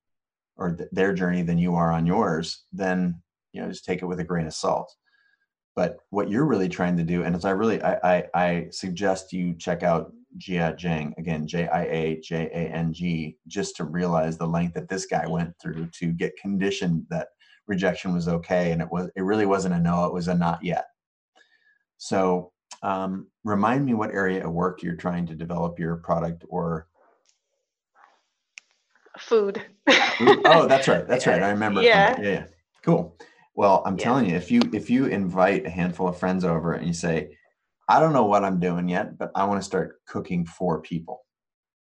or 0.59 0.75
th- 0.75 0.89
their 0.91 1.13
journey 1.13 1.41
than 1.41 1.57
you 1.57 1.75
are 1.75 1.91
on 1.91 2.05
yours, 2.05 2.65
then 2.71 3.21
you 3.53 3.61
know 3.61 3.69
just 3.69 3.85
take 3.85 4.01
it 4.01 4.05
with 4.05 4.19
a 4.19 4.23
grain 4.23 4.47
of 4.47 4.53
salt. 4.53 4.93
But 5.75 5.97
what 6.09 6.29
you're 6.29 6.45
really 6.45 6.69
trying 6.69 6.97
to 6.97 7.03
do, 7.03 7.23
and 7.23 7.35
as 7.35 7.45
I 7.45 7.51
really 7.51 7.81
I 7.81 8.17
I, 8.17 8.23
I 8.33 8.67
suggest 8.71 9.33
you 9.33 9.55
check 9.55 9.83
out 9.83 10.11
Jia 10.37 10.77
Jiang 10.77 11.17
again, 11.17 11.47
J 11.47 11.67
I 11.67 11.83
A 11.83 12.19
J 12.21 12.49
A 12.53 12.75
N 12.75 12.93
G, 12.93 13.37
just 13.47 13.75
to 13.77 13.85
realize 13.85 14.37
the 14.37 14.47
length 14.47 14.73
that 14.75 14.89
this 14.89 15.05
guy 15.05 15.27
went 15.27 15.53
through 15.61 15.87
to 15.99 16.11
get 16.11 16.37
conditioned 16.37 17.05
that 17.09 17.29
rejection 17.67 18.13
was 18.13 18.27
okay, 18.27 18.71
and 18.71 18.81
it 18.81 18.91
was 18.91 19.09
it 19.15 19.21
really 19.21 19.45
wasn't 19.45 19.73
a 19.73 19.79
no, 19.79 20.05
it 20.05 20.13
was 20.13 20.27
a 20.27 20.35
not 20.35 20.63
yet. 20.63 20.85
So 21.97 22.51
um, 22.81 23.27
remind 23.43 23.85
me 23.85 23.93
what 23.93 24.11
area 24.11 24.45
of 24.45 24.53
work 24.53 24.83
you're 24.83 24.95
trying 24.95 25.25
to 25.27 25.35
develop 25.35 25.79
your 25.79 25.97
product 25.97 26.45
or 26.49 26.87
food. 29.19 29.61
oh, 29.87 30.65
that's 30.67 30.87
right. 30.87 31.07
That's 31.07 31.27
right. 31.27 31.41
I 31.41 31.49
remember. 31.49 31.81
Yeah. 31.81 32.19
Yeah. 32.21 32.45
Cool. 32.83 33.17
Well, 33.55 33.81
I'm 33.85 33.97
yeah. 33.97 34.03
telling 34.03 34.29
you, 34.29 34.35
if 34.35 34.51
you 34.51 34.61
if 34.73 34.89
you 34.89 35.05
invite 35.05 35.65
a 35.65 35.69
handful 35.69 36.07
of 36.07 36.17
friends 36.17 36.45
over 36.45 36.73
and 36.73 36.87
you 36.87 36.93
say, 36.93 37.35
I 37.87 37.99
don't 37.99 38.13
know 38.13 38.25
what 38.25 38.43
I'm 38.43 38.59
doing 38.59 38.87
yet, 38.87 39.17
but 39.17 39.31
I 39.35 39.45
want 39.45 39.59
to 39.59 39.65
start 39.65 39.99
cooking 40.05 40.45
for 40.45 40.81
people. 40.81 41.25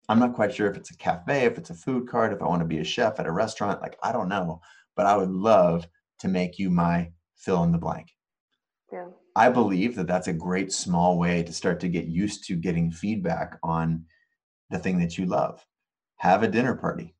I'm 0.09 0.19
not 0.19 0.35
quite 0.35 0.55
sure 0.55 0.71
if 0.71 0.77
it's 0.77 0.91
a 0.91 0.97
cafe, 0.97 1.47
if 1.47 1.57
it's 1.57 1.71
a 1.71 1.75
food 1.75 2.09
cart, 2.09 2.33
if 2.33 2.43
I 2.43 2.47
want 2.47 2.61
to 2.61 2.69
be 2.69 2.79
a 2.79 2.85
chef 2.85 3.19
at 3.19 3.27
a 3.27 3.33
restaurant. 3.33 3.81
Like, 3.81 3.97
I 4.03 4.13
don't 4.13 4.29
know, 4.29 4.61
but 4.97 5.07
I 5.07 5.17
would 5.17 5.31
love 5.31 5.87
to 6.21 6.29
make 6.29 6.59
you 6.59 6.71
my 6.71 7.11
fill 7.37 7.63
in 7.65 7.73
the 7.73 7.79
blank. 7.79 8.09
Yeah. 8.93 9.07
I 9.35 9.49
believe 9.49 9.97
that 9.97 10.07
that's 10.07 10.29
a 10.29 10.33
great 10.33 10.73
small 10.73 11.19
way 11.19 11.43
to 11.43 11.53
start 11.53 11.81
to 11.81 11.89
get 11.89 12.07
used 12.07 12.47
to 12.47 12.55
getting 12.55 12.93
feedback 12.93 13.59
on 13.63 14.05
the 14.71 14.79
thing 14.79 14.99
that 15.01 15.19
you 15.19 15.27
love. 15.27 15.65
Have 16.17 16.43
a 16.43 16.49
dinner 16.49 16.77
party. 16.77 17.15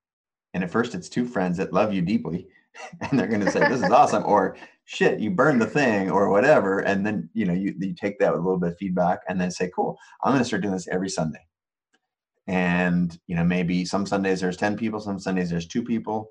And 0.55 0.63
at 0.63 0.71
first, 0.71 0.95
it's 0.95 1.09
two 1.09 1.27
friends 1.27 1.59
that 1.59 1.73
love 1.73 1.93
you 1.93 2.01
deeply, 2.01 2.47
and 3.01 3.19
they're 3.19 3.27
going 3.27 3.45
to 3.45 3.51
say, 3.51 3.69
This 3.69 3.83
is 3.83 3.91
awesome. 3.91 4.25
Or, 4.25 4.57
shit, 4.85 5.21
you 5.21 5.31
burned 5.31 5.61
the 5.61 5.67
thing, 5.67 6.11
or 6.11 6.31
whatever. 6.31 6.81
And 6.81 7.05
then, 7.05 7.29
you 7.35 7.45
know, 7.45 7.53
you, 7.53 7.75
you 7.79 7.95
take 7.95 8.19
that 8.21 8.33
with 8.33 8.41
a 8.41 8.45
little 8.45 8.61
bit 8.61 8.71
of 8.71 8.79
feedback 8.79 9.21
and 9.29 9.41
then 9.41 9.51
say, 9.51 9.71
Cool, 9.75 9.99
I'm 10.23 10.33
going 10.33 10.41
to 10.41 10.45
start 10.45 10.63
doing 10.63 10.75
this 10.75 10.89
every 10.89 11.11
Sunday. 11.11 11.41
And, 12.47 13.19
you 13.27 13.35
know, 13.35 13.45
maybe 13.45 13.85
some 13.85 14.07
Sundays 14.07 14.41
there's 14.41 14.57
10 14.57 14.77
people, 14.77 15.01
some 15.01 15.19
Sundays 15.19 15.51
there's 15.51 15.67
two 15.67 15.83
people. 15.83 16.31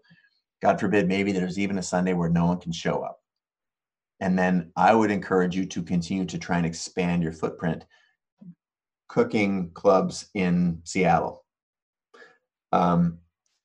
God 0.61 0.79
forbid, 0.79 1.07
maybe 1.07 1.31
there's 1.31 1.59
even 1.59 1.77
a 1.77 1.83
Sunday 1.83 2.13
where 2.13 2.29
no 2.29 2.45
one 2.45 2.59
can 2.59 2.71
show 2.71 3.01
up. 3.01 3.19
And 4.21 4.39
then 4.39 4.71
I 4.77 4.93
would 4.93 5.11
encourage 5.11 5.55
you 5.55 5.65
to 5.65 5.83
continue 5.83 6.25
to 6.25 6.37
try 6.37 6.57
and 6.57 6.65
expand 6.65 7.23
your 7.23 7.33
footprint. 7.33 7.83
Cooking 9.09 9.71
clubs 9.71 10.29
in 10.33 10.79
Seattle. 10.85 11.43
Um, 12.71 13.19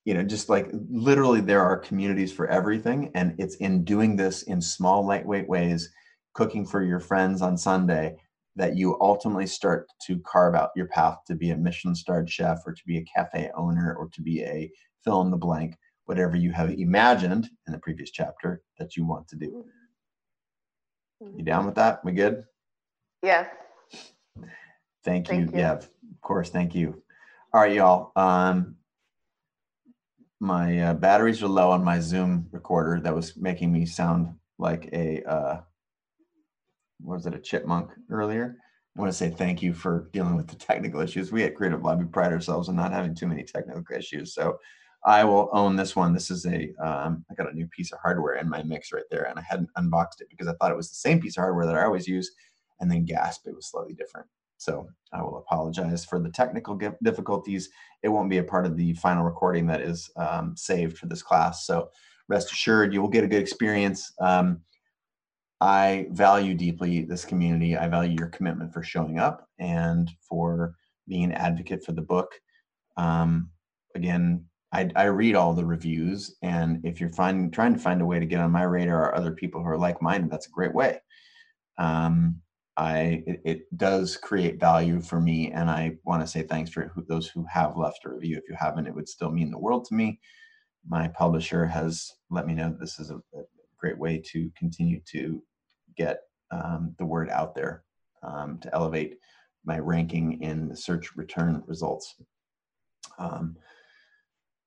you 0.05 0.15
know, 0.15 0.23
just 0.23 0.49
like 0.49 0.69
literally, 0.91 1.41
there 1.41 1.63
are 1.63 1.77
communities 1.77 2.33
for 2.33 2.49
everything. 2.49 3.11
And 3.15 3.35
it's 3.39 3.57
in 3.57 3.85
doing 3.85 4.17
this 4.17 4.43
in 4.43 4.61
small, 4.61 5.07
lightweight 5.07 5.49
ways, 5.49 5.91
cooking 6.35 6.67
for 6.67 6.83
your 6.83 7.01
friends 7.01 7.43
on 7.43 7.59
Sunday, 7.59 8.17
that 8.57 8.77
you 8.77 8.97
ultimately 9.01 9.47
start 9.47 9.87
to 10.07 10.19
carve 10.21 10.55
out 10.55 10.71
your 10.75 10.87
path 10.87 11.19
to 11.27 11.35
be 11.35 11.51
a 11.51 11.57
Michelin 11.57 11.95
starred 11.95 12.31
chef 12.31 12.59
or 12.67 12.73
to 12.73 12.83
be 12.87 12.99
a 12.99 13.05
cafe 13.05 13.51
owner 13.57 13.95
or 13.95 14.09
to 14.15 14.23
be 14.23 14.43
a 14.43 14.71
fill 15.05 15.21
in 15.21 15.31
the 15.31 15.37
blank 15.37 15.77
whatever 16.09 16.37
you 16.37 16.51
have 16.51 16.71
imagined 16.71 17.51
in 17.67 17.73
the 17.73 17.79
previous 17.79 18.11
chapter 18.11 18.63
that 18.79 18.97
you 18.97 19.05
want 19.05 19.29
to 19.29 19.37
do. 19.37 19.67
You 21.21 21.45
down 21.45 21.67
with 21.67 21.75
that? 21.75 22.03
We 22.03 22.13
good? 22.13 22.45
Yes. 23.23 23.47
Thank 25.05 25.29
you. 25.29 25.35
Thank 25.35 25.53
you. 25.53 25.59
Yeah, 25.59 25.73
of 25.73 25.89
course. 26.23 26.49
Thank 26.49 26.75
you. 26.75 27.03
All 27.53 27.61
right, 27.61 27.75
y'all. 27.75 28.13
Um, 28.17 28.77
my 30.41 30.81
uh, 30.81 30.95
batteries 30.95 31.43
are 31.43 31.49
low 31.49 31.71
on 31.71 31.85
my 31.85 32.01
Zoom 32.01 32.47
recorder. 32.53 33.01
That 33.01 33.15
was 33.15 33.37
making 33.37 33.73
me 33.73 33.87
sound 33.87 34.35
like 34.59 34.89
a 34.93 35.23
uh, 35.25 35.61
was 37.01 37.27
it 37.27 37.35
a 37.35 37.39
chipmunk 37.39 37.91
earlier? 38.11 38.57
I 38.97 39.01
want 39.01 39.13
to 39.13 39.17
say 39.17 39.31
thank 39.31 39.63
you 39.63 39.73
for 39.73 40.09
dealing 40.13 40.37
with 40.37 40.49
the 40.49 40.57
technical 40.57 41.01
issues. 41.01 41.31
We 41.31 41.45
at 41.45 41.55
Creative 41.55 41.81
we 41.81 42.05
pride 42.05 42.33
ourselves 42.33 42.69
on 42.69 42.77
not 42.77 42.93
having 42.93 43.15
too 43.15 43.27
many 43.27 43.45
technical 43.45 43.97
issues. 43.97 44.35
So 44.35 44.59
I 45.05 45.25
will 45.25 45.49
own 45.53 45.77
this 45.77 45.95
one. 45.95 46.13
This 46.13 46.31
is 46.31 46.47
a 46.47 46.73
um, 46.83 47.25
I 47.31 47.35
got 47.35 47.51
a 47.51 47.55
new 47.55 47.67
piece 47.69 47.93
of 47.93 48.01
hardware 48.01 48.35
in 48.35 48.49
my 48.49 48.63
mix 48.63 48.93
right 48.93 49.05
there, 49.11 49.29
and 49.29 49.39
I 49.39 49.43
hadn't 49.43 49.71
unboxed 49.77 50.21
it 50.21 50.29
because 50.31 50.49
I 50.49 50.55
thought 50.55 50.73
it 50.73 50.77
was 50.77 50.89
the 50.89 50.97
same 50.97 51.21
piece 51.21 51.37
of 51.37 51.43
hardware 51.43 51.67
that 51.67 51.77
I 51.77 51.85
always 51.85 52.09
use, 52.09 52.31
and 52.81 52.91
then 52.91 53.05
gasp, 53.05 53.47
it 53.47 53.55
was 53.55 53.71
slightly 53.71 53.95
different. 53.95 54.27
So 54.59 54.89
I 55.13 55.23
will 55.23 55.39
apologize 55.39 56.05
for 56.05 56.21
the 56.21 56.31
technical 56.31 56.79
difficulties. 57.03 57.71
It 58.03 58.09
won't 58.09 58.31
be 58.31 58.39
a 58.39 58.45
part 58.45 58.67
of 58.67 58.77
the 58.77 58.93
final 58.95 59.25
recording 59.25 59.67
that 59.69 59.81
is 59.81 60.11
um, 60.17 60.55
saved 60.57 60.99
for 60.99 61.07
this 61.07 61.23
class. 61.23 61.67
So 61.67 61.91
rest 62.29 62.53
assured, 62.53 62.93
you 62.93 63.01
will 63.01 63.09
get 63.09 63.25
a 63.25 63.29
good 63.29 63.41
experience. 63.41 64.13
Um, 64.21 64.61
I 65.61 66.07
value 66.11 66.55
deeply 66.55 67.03
this 67.03 67.25
community. 67.25 67.77
I 67.77 67.89
value 67.89 68.17
your 68.19 68.29
commitment 68.29 68.73
for 68.73 68.83
showing 68.83 69.19
up 69.19 69.49
and 69.59 70.11
for 70.21 70.75
being 71.09 71.25
an 71.25 71.33
advocate 71.33 71.85
for 71.85 71.93
the 71.93 72.03
book. 72.03 72.33
Um, 72.97 73.51
again, 73.95 74.45
I, 74.73 74.91
I 74.95 75.05
read 75.05 75.35
all 75.35 75.55
the 75.55 75.65
reviews, 75.65 76.37
and 76.43 76.85
if 76.85 77.01
you're 77.01 77.09
finding 77.11 77.51
trying 77.51 77.73
to 77.73 77.81
find 77.81 78.03
a 78.03 78.07
way 78.07 78.21
to 78.21 78.27
get 78.27 78.41
on 78.41 78.51
my 78.51 78.65
radar 78.65 79.07
or 79.07 79.15
other 79.15 79.33
people 79.33 79.63
who 79.63 79.69
are 79.69 79.79
like 79.79 80.03
minded, 80.03 80.31
that's 80.31 80.47
a 80.47 80.51
great 80.51 80.75
way. 80.75 81.01
Um, 81.79 82.43
I 82.79 83.25
it, 83.27 83.41
it, 83.45 83.77
does 83.77 84.17
create 84.17 84.61
value 84.61 85.01
for 85.01 85.21
me, 85.21 85.51
and 85.51 85.69
I 85.69 85.97
want 86.05 86.23
to 86.23 86.29
say 86.29 86.43
thanks 86.43 86.71
for 86.71 86.93
who, 86.95 87.05
those 87.09 87.27
who 87.27 87.45
have 87.53 87.77
left 87.77 88.05
a 88.05 88.09
review. 88.09 88.37
If 88.37 88.45
you 88.49 88.55
haven't, 88.57 88.87
it 88.87 88.95
would 88.95 89.09
still 89.09 89.33
mean 89.33 89.51
the 89.51 89.59
world 89.59 89.85
to 89.87 89.95
me. 89.95 90.21
My 90.87 91.09
publisher 91.09 91.67
has 91.67 92.13
let 92.31 92.47
me 92.47 92.55
know 92.55 92.75
this 92.79 93.01
is 93.01 93.11
a, 93.11 93.17
a 93.17 93.43
great 93.81 93.99
way 93.99 94.23
to 94.27 94.51
continue 94.57 95.01
to 95.11 95.43
get 95.97 96.21
um, 96.53 96.95
the 96.99 97.05
word 97.05 97.29
out 97.31 97.57
there 97.57 97.83
um, 98.23 98.61
to 98.61 98.73
elevate 98.73 99.17
my 99.65 99.81
ranking 99.81 100.41
in 100.41 100.69
the 100.69 100.77
search 100.77 101.17
return 101.17 101.65
results. 101.67 102.15
Um, 103.19 103.57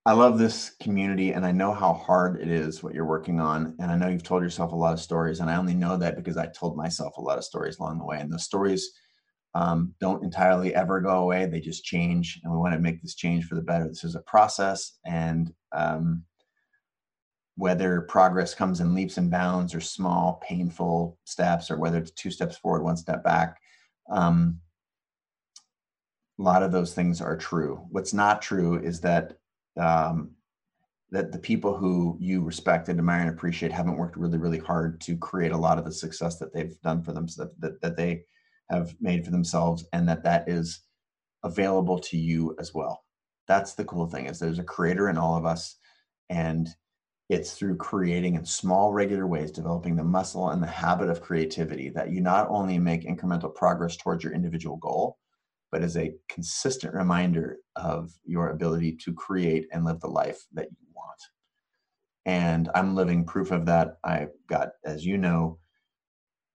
I 0.05 0.13
love 0.13 0.39
this 0.39 0.71
community 0.81 1.33
and 1.33 1.45
I 1.45 1.51
know 1.51 1.73
how 1.73 1.93
hard 1.93 2.41
it 2.41 2.47
is 2.47 2.81
what 2.81 2.95
you're 2.95 3.05
working 3.05 3.39
on. 3.39 3.75
And 3.79 3.91
I 3.91 3.95
know 3.95 4.07
you've 4.07 4.23
told 4.23 4.41
yourself 4.41 4.71
a 4.71 4.75
lot 4.75 4.93
of 4.93 4.99
stories. 4.99 5.39
And 5.39 5.49
I 5.49 5.57
only 5.57 5.75
know 5.75 5.95
that 5.97 6.15
because 6.15 6.37
I 6.37 6.47
told 6.47 6.75
myself 6.75 7.17
a 7.17 7.21
lot 7.21 7.37
of 7.37 7.43
stories 7.43 7.77
along 7.77 7.99
the 7.99 8.05
way. 8.05 8.19
And 8.19 8.31
those 8.31 8.43
stories 8.43 8.93
um, 9.53 9.93
don't 9.99 10.23
entirely 10.23 10.73
ever 10.73 11.01
go 11.01 11.19
away, 11.19 11.45
they 11.45 11.59
just 11.59 11.83
change. 11.83 12.39
And 12.43 12.51
we 12.51 12.57
want 12.57 12.73
to 12.73 12.79
make 12.79 13.01
this 13.01 13.13
change 13.13 13.45
for 13.45 13.53
the 13.53 13.61
better. 13.61 13.87
This 13.87 14.03
is 14.03 14.15
a 14.15 14.21
process. 14.21 14.97
And 15.05 15.53
um, 15.71 16.23
whether 17.55 18.01
progress 18.01 18.55
comes 18.55 18.79
in 18.79 18.95
leaps 18.95 19.17
and 19.17 19.29
bounds 19.29 19.75
or 19.75 19.81
small, 19.81 20.41
painful 20.47 21.19
steps, 21.25 21.69
or 21.69 21.77
whether 21.77 21.99
it's 21.99 22.11
two 22.11 22.31
steps 22.31 22.57
forward, 22.57 22.81
one 22.81 22.97
step 22.97 23.23
back, 23.23 23.59
um, 24.09 24.59
a 26.39 26.41
lot 26.41 26.63
of 26.63 26.71
those 26.71 26.95
things 26.95 27.21
are 27.21 27.37
true. 27.37 27.85
What's 27.91 28.15
not 28.15 28.41
true 28.41 28.81
is 28.81 29.01
that 29.01 29.33
um, 29.81 30.31
that 31.09 31.31
the 31.31 31.39
people 31.39 31.75
who 31.75 32.17
you 32.19 32.41
respect 32.41 32.87
and 32.87 32.97
admire 32.97 33.21
and 33.21 33.29
appreciate 33.29 33.71
haven't 33.71 33.97
worked 33.97 34.15
really, 34.15 34.37
really 34.37 34.59
hard 34.59 35.01
to 35.01 35.17
create 35.17 35.51
a 35.51 35.57
lot 35.57 35.77
of 35.77 35.83
the 35.83 35.91
success 35.91 36.37
that 36.37 36.53
they've 36.53 36.79
done 36.81 37.03
for 37.03 37.11
themselves, 37.11 37.51
that, 37.59 37.61
that, 37.61 37.81
that 37.81 37.97
they 37.97 38.23
have 38.69 38.95
made 39.01 39.25
for 39.25 39.31
themselves, 39.31 39.85
and 39.91 40.07
that 40.07 40.23
that 40.23 40.47
is 40.47 40.81
available 41.43 41.99
to 41.99 42.17
you 42.17 42.55
as 42.59 42.73
well. 42.73 43.03
That's 43.47 43.73
the 43.73 43.83
cool 43.83 44.07
thing 44.07 44.27
is 44.27 44.39
there's 44.39 44.59
a 44.59 44.63
creator 44.63 45.09
in 45.09 45.17
all 45.17 45.35
of 45.35 45.45
us, 45.45 45.75
and 46.29 46.69
it's 47.27 47.53
through 47.53 47.77
creating 47.77 48.35
in 48.35 48.45
small, 48.45 48.93
regular 48.93 49.27
ways, 49.27 49.51
developing 49.51 49.95
the 49.95 50.03
muscle 50.03 50.49
and 50.49 50.61
the 50.61 50.67
habit 50.67 51.09
of 51.09 51.21
creativity 51.21 51.89
that 51.89 52.11
you 52.11 52.21
not 52.21 52.47
only 52.49 52.77
make 52.77 53.05
incremental 53.05 53.53
progress 53.53 53.97
towards 53.97 54.23
your 54.23 54.33
individual 54.33 54.77
goal, 54.77 55.17
but 55.71 55.81
as 55.81 55.95
a 55.95 56.13
consistent 56.27 56.93
reminder 56.93 57.57
of 57.75 58.11
your 58.25 58.49
ability 58.49 58.97
to 58.97 59.13
create 59.13 59.67
and 59.71 59.85
live 59.85 59.99
the 60.01 60.07
life 60.07 60.45
that 60.53 60.67
you 60.69 60.87
want. 60.93 61.19
And 62.25 62.69
I'm 62.75 62.95
living 62.95 63.25
proof 63.25 63.51
of 63.51 63.65
that. 63.67 63.97
I've 64.03 64.33
got, 64.47 64.69
as 64.83 65.05
you 65.05 65.17
know, 65.17 65.59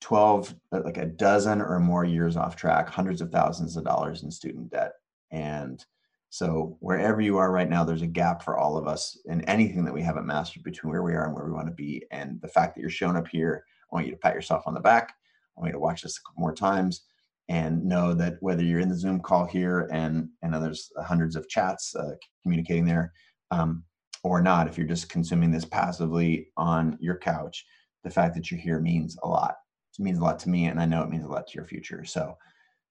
12, 0.03 0.55
uh, 0.73 0.81
like 0.85 0.99
a 0.99 1.07
dozen 1.07 1.63
or 1.63 1.81
more 1.81 2.05
years 2.05 2.37
off 2.37 2.57
track, 2.57 2.89
hundreds 2.89 3.23
of 3.23 3.31
thousands 3.31 3.77
of 3.77 3.85
dollars 3.85 4.23
in 4.23 4.31
student 4.31 4.71
debt. 4.71 4.93
And 5.31 5.85
so 6.29 6.77
wherever 6.81 7.23
you 7.23 7.39
are 7.39 7.51
right 7.51 7.71
now, 7.71 7.83
there's 7.83 8.03
a 8.03 8.07
gap 8.07 8.43
for 8.43 8.59
all 8.59 8.77
of 8.77 8.87
us 8.87 9.19
in 9.25 9.41
anything 9.43 9.85
that 9.87 9.95
we 9.95 10.03
haven't 10.03 10.27
mastered 10.27 10.63
between 10.63 10.93
where 10.93 11.03
we 11.03 11.15
are 11.15 11.25
and 11.25 11.35
where 11.35 11.47
we 11.47 11.53
want 11.53 11.69
to 11.69 11.75
be. 11.75 12.05
And 12.11 12.41
the 12.43 12.49
fact 12.49 12.75
that 12.75 12.83
you're 12.83 12.91
showing 12.91 13.17
up 13.17 13.27
here, 13.27 13.65
I 13.91 13.95
want 13.95 14.07
you 14.07 14.13
to 14.13 14.19
pat 14.19 14.35
yourself 14.35 14.65
on 14.67 14.75
the 14.75 14.81
back. 14.81 15.15
I 15.57 15.61
want 15.61 15.71
you 15.71 15.73
to 15.73 15.81
watch 15.81 16.03
this 16.03 16.19
a 16.19 16.23
couple 16.29 16.43
more 16.43 16.55
times 16.55 17.05
and 17.49 17.85
know 17.85 18.13
that 18.15 18.37
whether 18.41 18.63
you're 18.63 18.81
in 18.81 18.89
the 18.89 18.97
Zoom 18.97 19.21
call 19.21 19.47
here 19.47 19.89
and 19.93 20.29
and 20.43 20.55
there's 20.55 20.91
hundreds 21.05 21.37
of 21.37 21.49
chats 21.49 21.95
uh, 21.95 22.13
communicating 22.43 22.85
there, 22.85 23.13
um, 23.51 23.85
or 24.25 24.43
not, 24.43 24.67
if 24.67 24.77
you're 24.77 24.87
just 24.87 25.09
consuming 25.09 25.53
this 25.53 25.65
passively 25.65 26.49
on 26.57 26.97
your 27.01 27.17
couch, 27.17 27.65
the 28.03 28.11
fact 28.11 28.35
that 28.35 28.51
you're 28.51 28.61
here 28.61 28.81
means 28.81 29.17
a 29.23 29.29
lot. 29.29 29.55
It 29.99 30.03
means 30.03 30.19
a 30.19 30.23
lot 30.23 30.39
to 30.41 30.49
me, 30.49 30.67
and 30.67 30.81
I 30.81 30.87
know 30.87 31.03
it 31.03 31.11
means 31.11 31.25
a 31.25 31.29
lot 31.29 31.47
to 31.47 31.55
your 31.55 31.65
future. 31.65 32.05
So, 32.05 32.37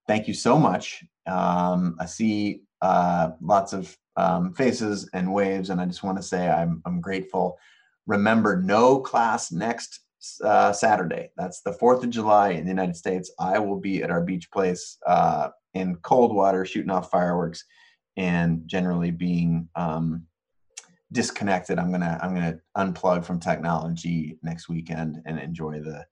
thank 0.08 0.28
you 0.28 0.34
so 0.34 0.58
much. 0.58 1.04
Um, 1.28 1.98
I 2.00 2.06
see 2.06 2.62
uh, 2.82 3.32
lots 3.42 3.74
of 3.74 3.96
um, 4.16 4.54
faces 4.54 5.10
and 5.14 5.34
waves, 5.34 5.70
and 5.70 5.82
I 5.82 5.86
just 5.86 6.04
want 6.04 6.18
to 6.18 6.24
say 6.24 6.50
I'm 6.50 6.82
I'm 6.86 7.02
grateful. 7.02 7.58
Remember, 8.08 8.62
no 8.62 9.00
class 9.00 9.52
next 9.52 10.05
uh, 10.44 10.72
Saturday. 10.72 11.30
That's 11.38 11.62
the 11.62 11.72
4th 11.72 12.04
of 12.04 12.10
July 12.10 12.50
in 12.50 12.64
the 12.64 12.70
United 12.70 12.96
States. 12.96 13.32
I 13.40 13.60
will 13.60 13.80
be 13.80 14.04
at 14.04 14.12
our 14.12 14.22
beach 14.22 14.52
place 14.52 14.98
uh, 15.06 15.50
in 15.74 15.96
Coldwater 15.98 16.66
shooting 16.66 16.92
off 16.92 17.12
fireworks 17.12 17.64
and 18.18 18.64
generally 18.66 19.12
being 19.12 19.70
um, 19.76 20.26
disconnected. 21.12 21.80
I'm 21.80 21.92
gonna 21.92 22.20
I'm 22.22 22.34
gonna 22.34 22.60
unplug 22.78 23.26
from 23.26 23.40
technology 23.40 24.38
next 24.44 24.70
weekend 24.70 25.22
and 25.26 25.40
enjoy 25.40 25.80
the 25.80 26.06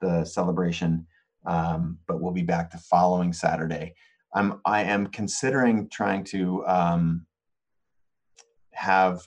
the 0.00 0.24
celebration. 0.24 1.06
Um, 1.46 1.98
but 2.06 2.20
we'll 2.20 2.32
be 2.32 2.42
back 2.42 2.70
the 2.70 2.78
following 2.78 3.32
Saturday. 3.32 3.94
I'm 4.34 4.60
I 4.64 4.82
am 4.82 5.08
considering 5.08 5.88
trying 5.88 6.24
to 6.24 6.66
um, 6.66 7.26
have 8.72 9.26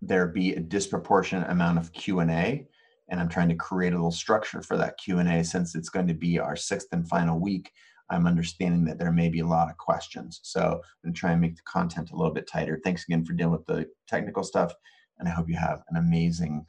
there 0.00 0.28
be 0.28 0.54
a 0.54 0.60
disproportionate 0.60 1.50
amount 1.50 1.78
of 1.78 1.92
Q 1.92 2.20
and 2.20 2.30
A 2.30 2.67
and 3.08 3.20
I'm 3.20 3.28
trying 3.28 3.48
to 3.48 3.54
create 3.54 3.92
a 3.92 3.96
little 3.96 4.10
structure 4.10 4.62
for 4.62 4.76
that 4.76 4.98
Q&A 4.98 5.42
since 5.42 5.74
it's 5.74 5.88
going 5.88 6.06
to 6.08 6.14
be 6.14 6.38
our 6.38 6.56
sixth 6.56 6.88
and 6.92 7.08
final 7.08 7.38
week. 7.38 7.70
I'm 8.10 8.26
understanding 8.26 8.84
that 8.86 8.98
there 8.98 9.12
may 9.12 9.28
be 9.28 9.40
a 9.40 9.46
lot 9.46 9.70
of 9.70 9.76
questions. 9.76 10.40
So 10.42 10.60
I'm 10.60 10.80
going 11.04 11.14
to 11.14 11.18
try 11.20 11.32
and 11.32 11.40
make 11.40 11.56
the 11.56 11.62
content 11.62 12.10
a 12.10 12.16
little 12.16 12.32
bit 12.32 12.46
tighter. 12.46 12.80
Thanks 12.82 13.04
again 13.04 13.24
for 13.24 13.34
dealing 13.34 13.52
with 13.52 13.66
the 13.66 13.86
technical 14.06 14.42
stuff, 14.42 14.72
and 15.18 15.28
I 15.28 15.32
hope 15.32 15.48
you 15.48 15.56
have 15.56 15.82
an 15.90 15.96
amazing 15.96 16.66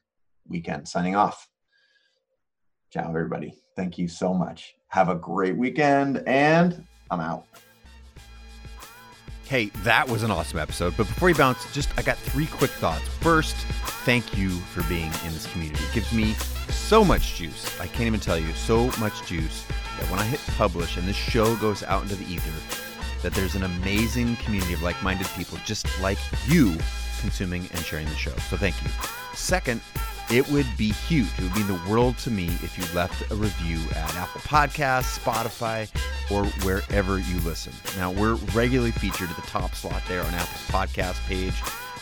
weekend. 0.48 0.88
Signing 0.88 1.16
off. 1.16 1.48
Ciao, 2.92 3.08
everybody. 3.08 3.62
Thank 3.76 3.98
you 3.98 4.08
so 4.08 4.34
much. 4.34 4.74
Have 4.90 5.10
a 5.10 5.16
great 5.16 5.56
weekend, 5.56 6.24
and 6.26 6.86
I'm 7.12 7.20
out. 7.20 7.46
Hey, 9.50 9.72
that 9.78 10.08
was 10.08 10.22
an 10.22 10.30
awesome 10.30 10.60
episode. 10.60 10.96
But 10.96 11.08
before 11.08 11.28
you 11.28 11.34
bounce, 11.34 11.74
just 11.74 11.90
I 11.98 12.04
got 12.04 12.18
three 12.18 12.46
quick 12.46 12.70
thoughts. 12.70 13.08
First, 13.20 13.56
thank 14.06 14.38
you 14.38 14.50
for 14.52 14.84
being 14.84 15.12
in 15.26 15.34
this 15.34 15.52
community. 15.52 15.84
It 15.86 15.92
gives 15.92 16.14
me 16.14 16.34
so 16.70 17.04
much 17.04 17.34
juice. 17.34 17.80
I 17.80 17.88
can't 17.88 18.06
even 18.06 18.20
tell 18.20 18.38
you, 18.38 18.54
so 18.54 18.92
much 19.00 19.26
juice 19.26 19.66
that 20.00 20.08
when 20.12 20.20
I 20.20 20.24
hit 20.24 20.40
publish 20.56 20.98
and 20.98 21.08
this 21.08 21.16
show 21.16 21.56
goes 21.56 21.82
out 21.82 22.04
into 22.04 22.16
the 22.16 22.32
ether, 22.32 22.52
that 23.24 23.34
there's 23.34 23.56
an 23.56 23.64
amazing 23.64 24.36
community 24.36 24.74
of 24.74 24.84
like 24.84 25.02
minded 25.02 25.26
people 25.36 25.58
just 25.66 25.88
like 26.00 26.20
you 26.46 26.78
consuming 27.20 27.68
and 27.74 27.80
sharing 27.80 28.08
the 28.08 28.16
show. 28.16 28.36
So 28.52 28.56
thank 28.56 28.80
you. 28.84 28.90
Second, 29.34 29.82
it 30.32 30.48
would 30.50 30.68
be 30.78 30.92
huge. 30.92 31.28
It 31.38 31.44
would 31.44 31.56
mean 31.56 31.68
the 31.68 31.90
world 31.90 32.18
to 32.20 32.32
me 32.32 32.48
if 32.62 32.78
you 32.78 32.84
left 32.96 33.32
a 33.32 33.36
review 33.36 33.80
at 33.92 34.16
Apple 34.16 34.42
Podcasts, 34.42 35.18
Spotify, 35.18 35.90
or 36.30 36.46
wherever 36.64 37.18
you 37.18 37.40
listen. 37.40 37.74
Now, 37.98 38.12
we're 38.12 38.36
regularly 38.54 38.92
featured 38.92 39.30
at 39.30 39.36
the 39.36 39.42
top 39.44 39.74
slot 39.74 40.04
there 40.08 40.22
on 40.22 40.34
Apple's 40.34 40.68
podcast 40.68 41.26
page 41.28 41.56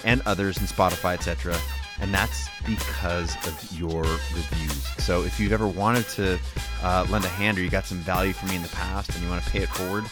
and 0.04 0.22
others 0.26 0.58
in 0.58 0.66
Spotify, 0.66 1.14
etc. 1.14 1.58
And 2.02 2.14
that's 2.14 2.50
because 2.66 3.36
of 3.48 3.80
your 3.80 4.04
reviews. 4.04 4.84
So 4.98 5.24
if 5.24 5.40
you've 5.40 5.54
ever 5.54 5.68
wanted 5.68 6.08
to 6.10 6.38
uh, 6.84 7.08
lend 7.10 7.24
a 7.24 7.30
hand 7.30 7.58
or 7.58 7.62
you 7.62 7.70
got 7.70 7.86
some 7.86 8.00
value 8.00 8.34
from 8.34 8.50
me 8.50 8.58
in 8.58 8.62
the 8.62 8.70
past 8.70 9.10
and 9.14 9.24
you 9.24 9.30
want 9.30 9.44
to 9.44 9.50
pay 9.50 9.60
it 9.60 9.70
forward, 9.70 10.04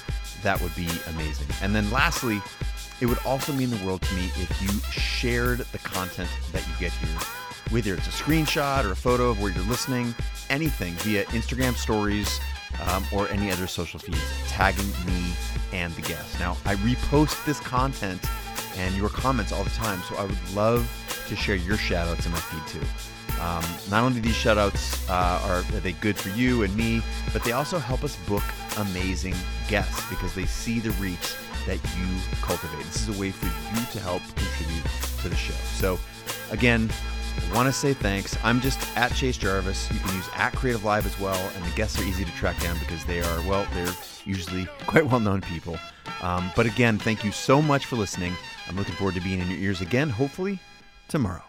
that 0.41 0.59
would 0.61 0.75
be 0.75 0.87
amazing. 1.09 1.47
And 1.61 1.75
then 1.75 1.91
lastly, 1.91 2.41
it 3.01 3.07
would 3.07 3.19
also 3.25 3.51
mean 3.51 3.69
the 3.71 3.85
world 3.85 4.01
to 4.03 4.15
me 4.15 4.27
if 4.37 4.61
you 4.61 4.69
shared 4.89 5.59
the 5.59 5.77
content 5.79 6.29
that 6.53 6.65
you 6.65 6.73
get 6.79 6.93
here 6.93 7.19
whether 7.69 7.93
it's 7.93 8.07
a 8.07 8.11
screenshot 8.11 8.85
or 8.85 8.91
a 8.91 8.95
photo 8.95 9.29
of 9.29 9.41
where 9.41 9.51
you're 9.51 9.63
listening, 9.65 10.13
anything 10.49 10.93
via 10.95 11.25
Instagram 11.25 11.75
stories 11.75 12.39
um, 12.87 13.03
or 13.11 13.27
any 13.29 13.51
other 13.51 13.67
social 13.67 13.99
feeds, 13.99 14.19
tagging 14.47 14.87
me 15.05 15.33
and 15.73 15.93
the 15.95 16.01
guest. 16.01 16.39
Now, 16.39 16.57
I 16.65 16.75
repost 16.75 17.43
this 17.45 17.59
content 17.59 18.21
and 18.77 18.95
your 18.95 19.09
comments 19.09 19.51
all 19.51 19.63
the 19.63 19.69
time, 19.71 20.01
so 20.03 20.15
I 20.15 20.25
would 20.25 20.53
love 20.53 20.89
to 21.27 21.35
share 21.35 21.55
your 21.55 21.77
shout 21.77 22.07
outs 22.07 22.25
in 22.25 22.31
my 22.31 22.39
feed 22.39 22.81
too. 22.81 22.87
Um, 23.41 23.65
not 23.89 24.03
only 24.03 24.21
these 24.21 24.35
shout 24.35 24.57
outs 24.57 25.09
uh, 25.09 25.41
are, 25.43 25.57
are 25.57 25.81
they 25.81 25.91
good 25.93 26.17
for 26.17 26.29
you 26.29 26.63
and 26.63 26.75
me, 26.75 27.01
but 27.33 27.43
they 27.43 27.51
also 27.51 27.79
help 27.79 28.03
us 28.03 28.15
book 28.27 28.43
amazing 28.77 29.35
guests 29.67 30.07
because 30.09 30.33
they 30.33 30.45
see 30.45 30.79
the 30.79 30.91
reach 30.91 31.35
that 31.65 31.79
you 31.97 32.07
cultivate. 32.41 32.85
This 32.85 33.07
is 33.07 33.17
a 33.17 33.19
way 33.19 33.31
for 33.31 33.45
you 33.47 33.85
to 33.91 33.99
help 33.99 34.21
contribute 34.35 34.85
to 35.21 35.29
the 35.29 35.35
show. 35.35 35.53
So, 35.75 35.99
again, 36.51 36.89
want 37.53 37.67
to 37.67 37.73
say 37.73 37.93
thanks. 37.93 38.37
I'm 38.43 38.59
just 38.59 38.79
at 38.97 39.13
Chase 39.15 39.37
Jarvis. 39.37 39.89
You 39.91 39.99
can 39.99 40.15
use 40.15 40.27
at 40.35 40.53
CreativeLive 40.53 41.05
as 41.05 41.19
well, 41.19 41.39
and 41.55 41.63
the 41.63 41.75
guests 41.75 41.99
are 41.99 42.03
easy 42.03 42.25
to 42.25 42.31
track 42.31 42.59
down 42.61 42.77
because 42.79 43.05
they 43.05 43.21
are, 43.21 43.47
well, 43.47 43.65
they're 43.73 43.93
usually 44.25 44.65
quite 44.87 45.05
well 45.05 45.21
known 45.21 45.41
people. 45.41 45.77
Um, 46.21 46.51
but 46.55 46.65
again, 46.65 46.97
thank 46.97 47.23
you 47.23 47.31
so 47.31 47.61
much 47.61 47.85
for 47.85 47.95
listening. 47.95 48.33
I'm 48.67 48.75
looking 48.75 48.95
forward 48.95 49.15
to 49.15 49.21
being 49.21 49.39
in 49.39 49.49
your 49.49 49.59
ears 49.59 49.79
again, 49.79 50.09
hopefully 50.09 50.59
tomorrow. 51.07 51.44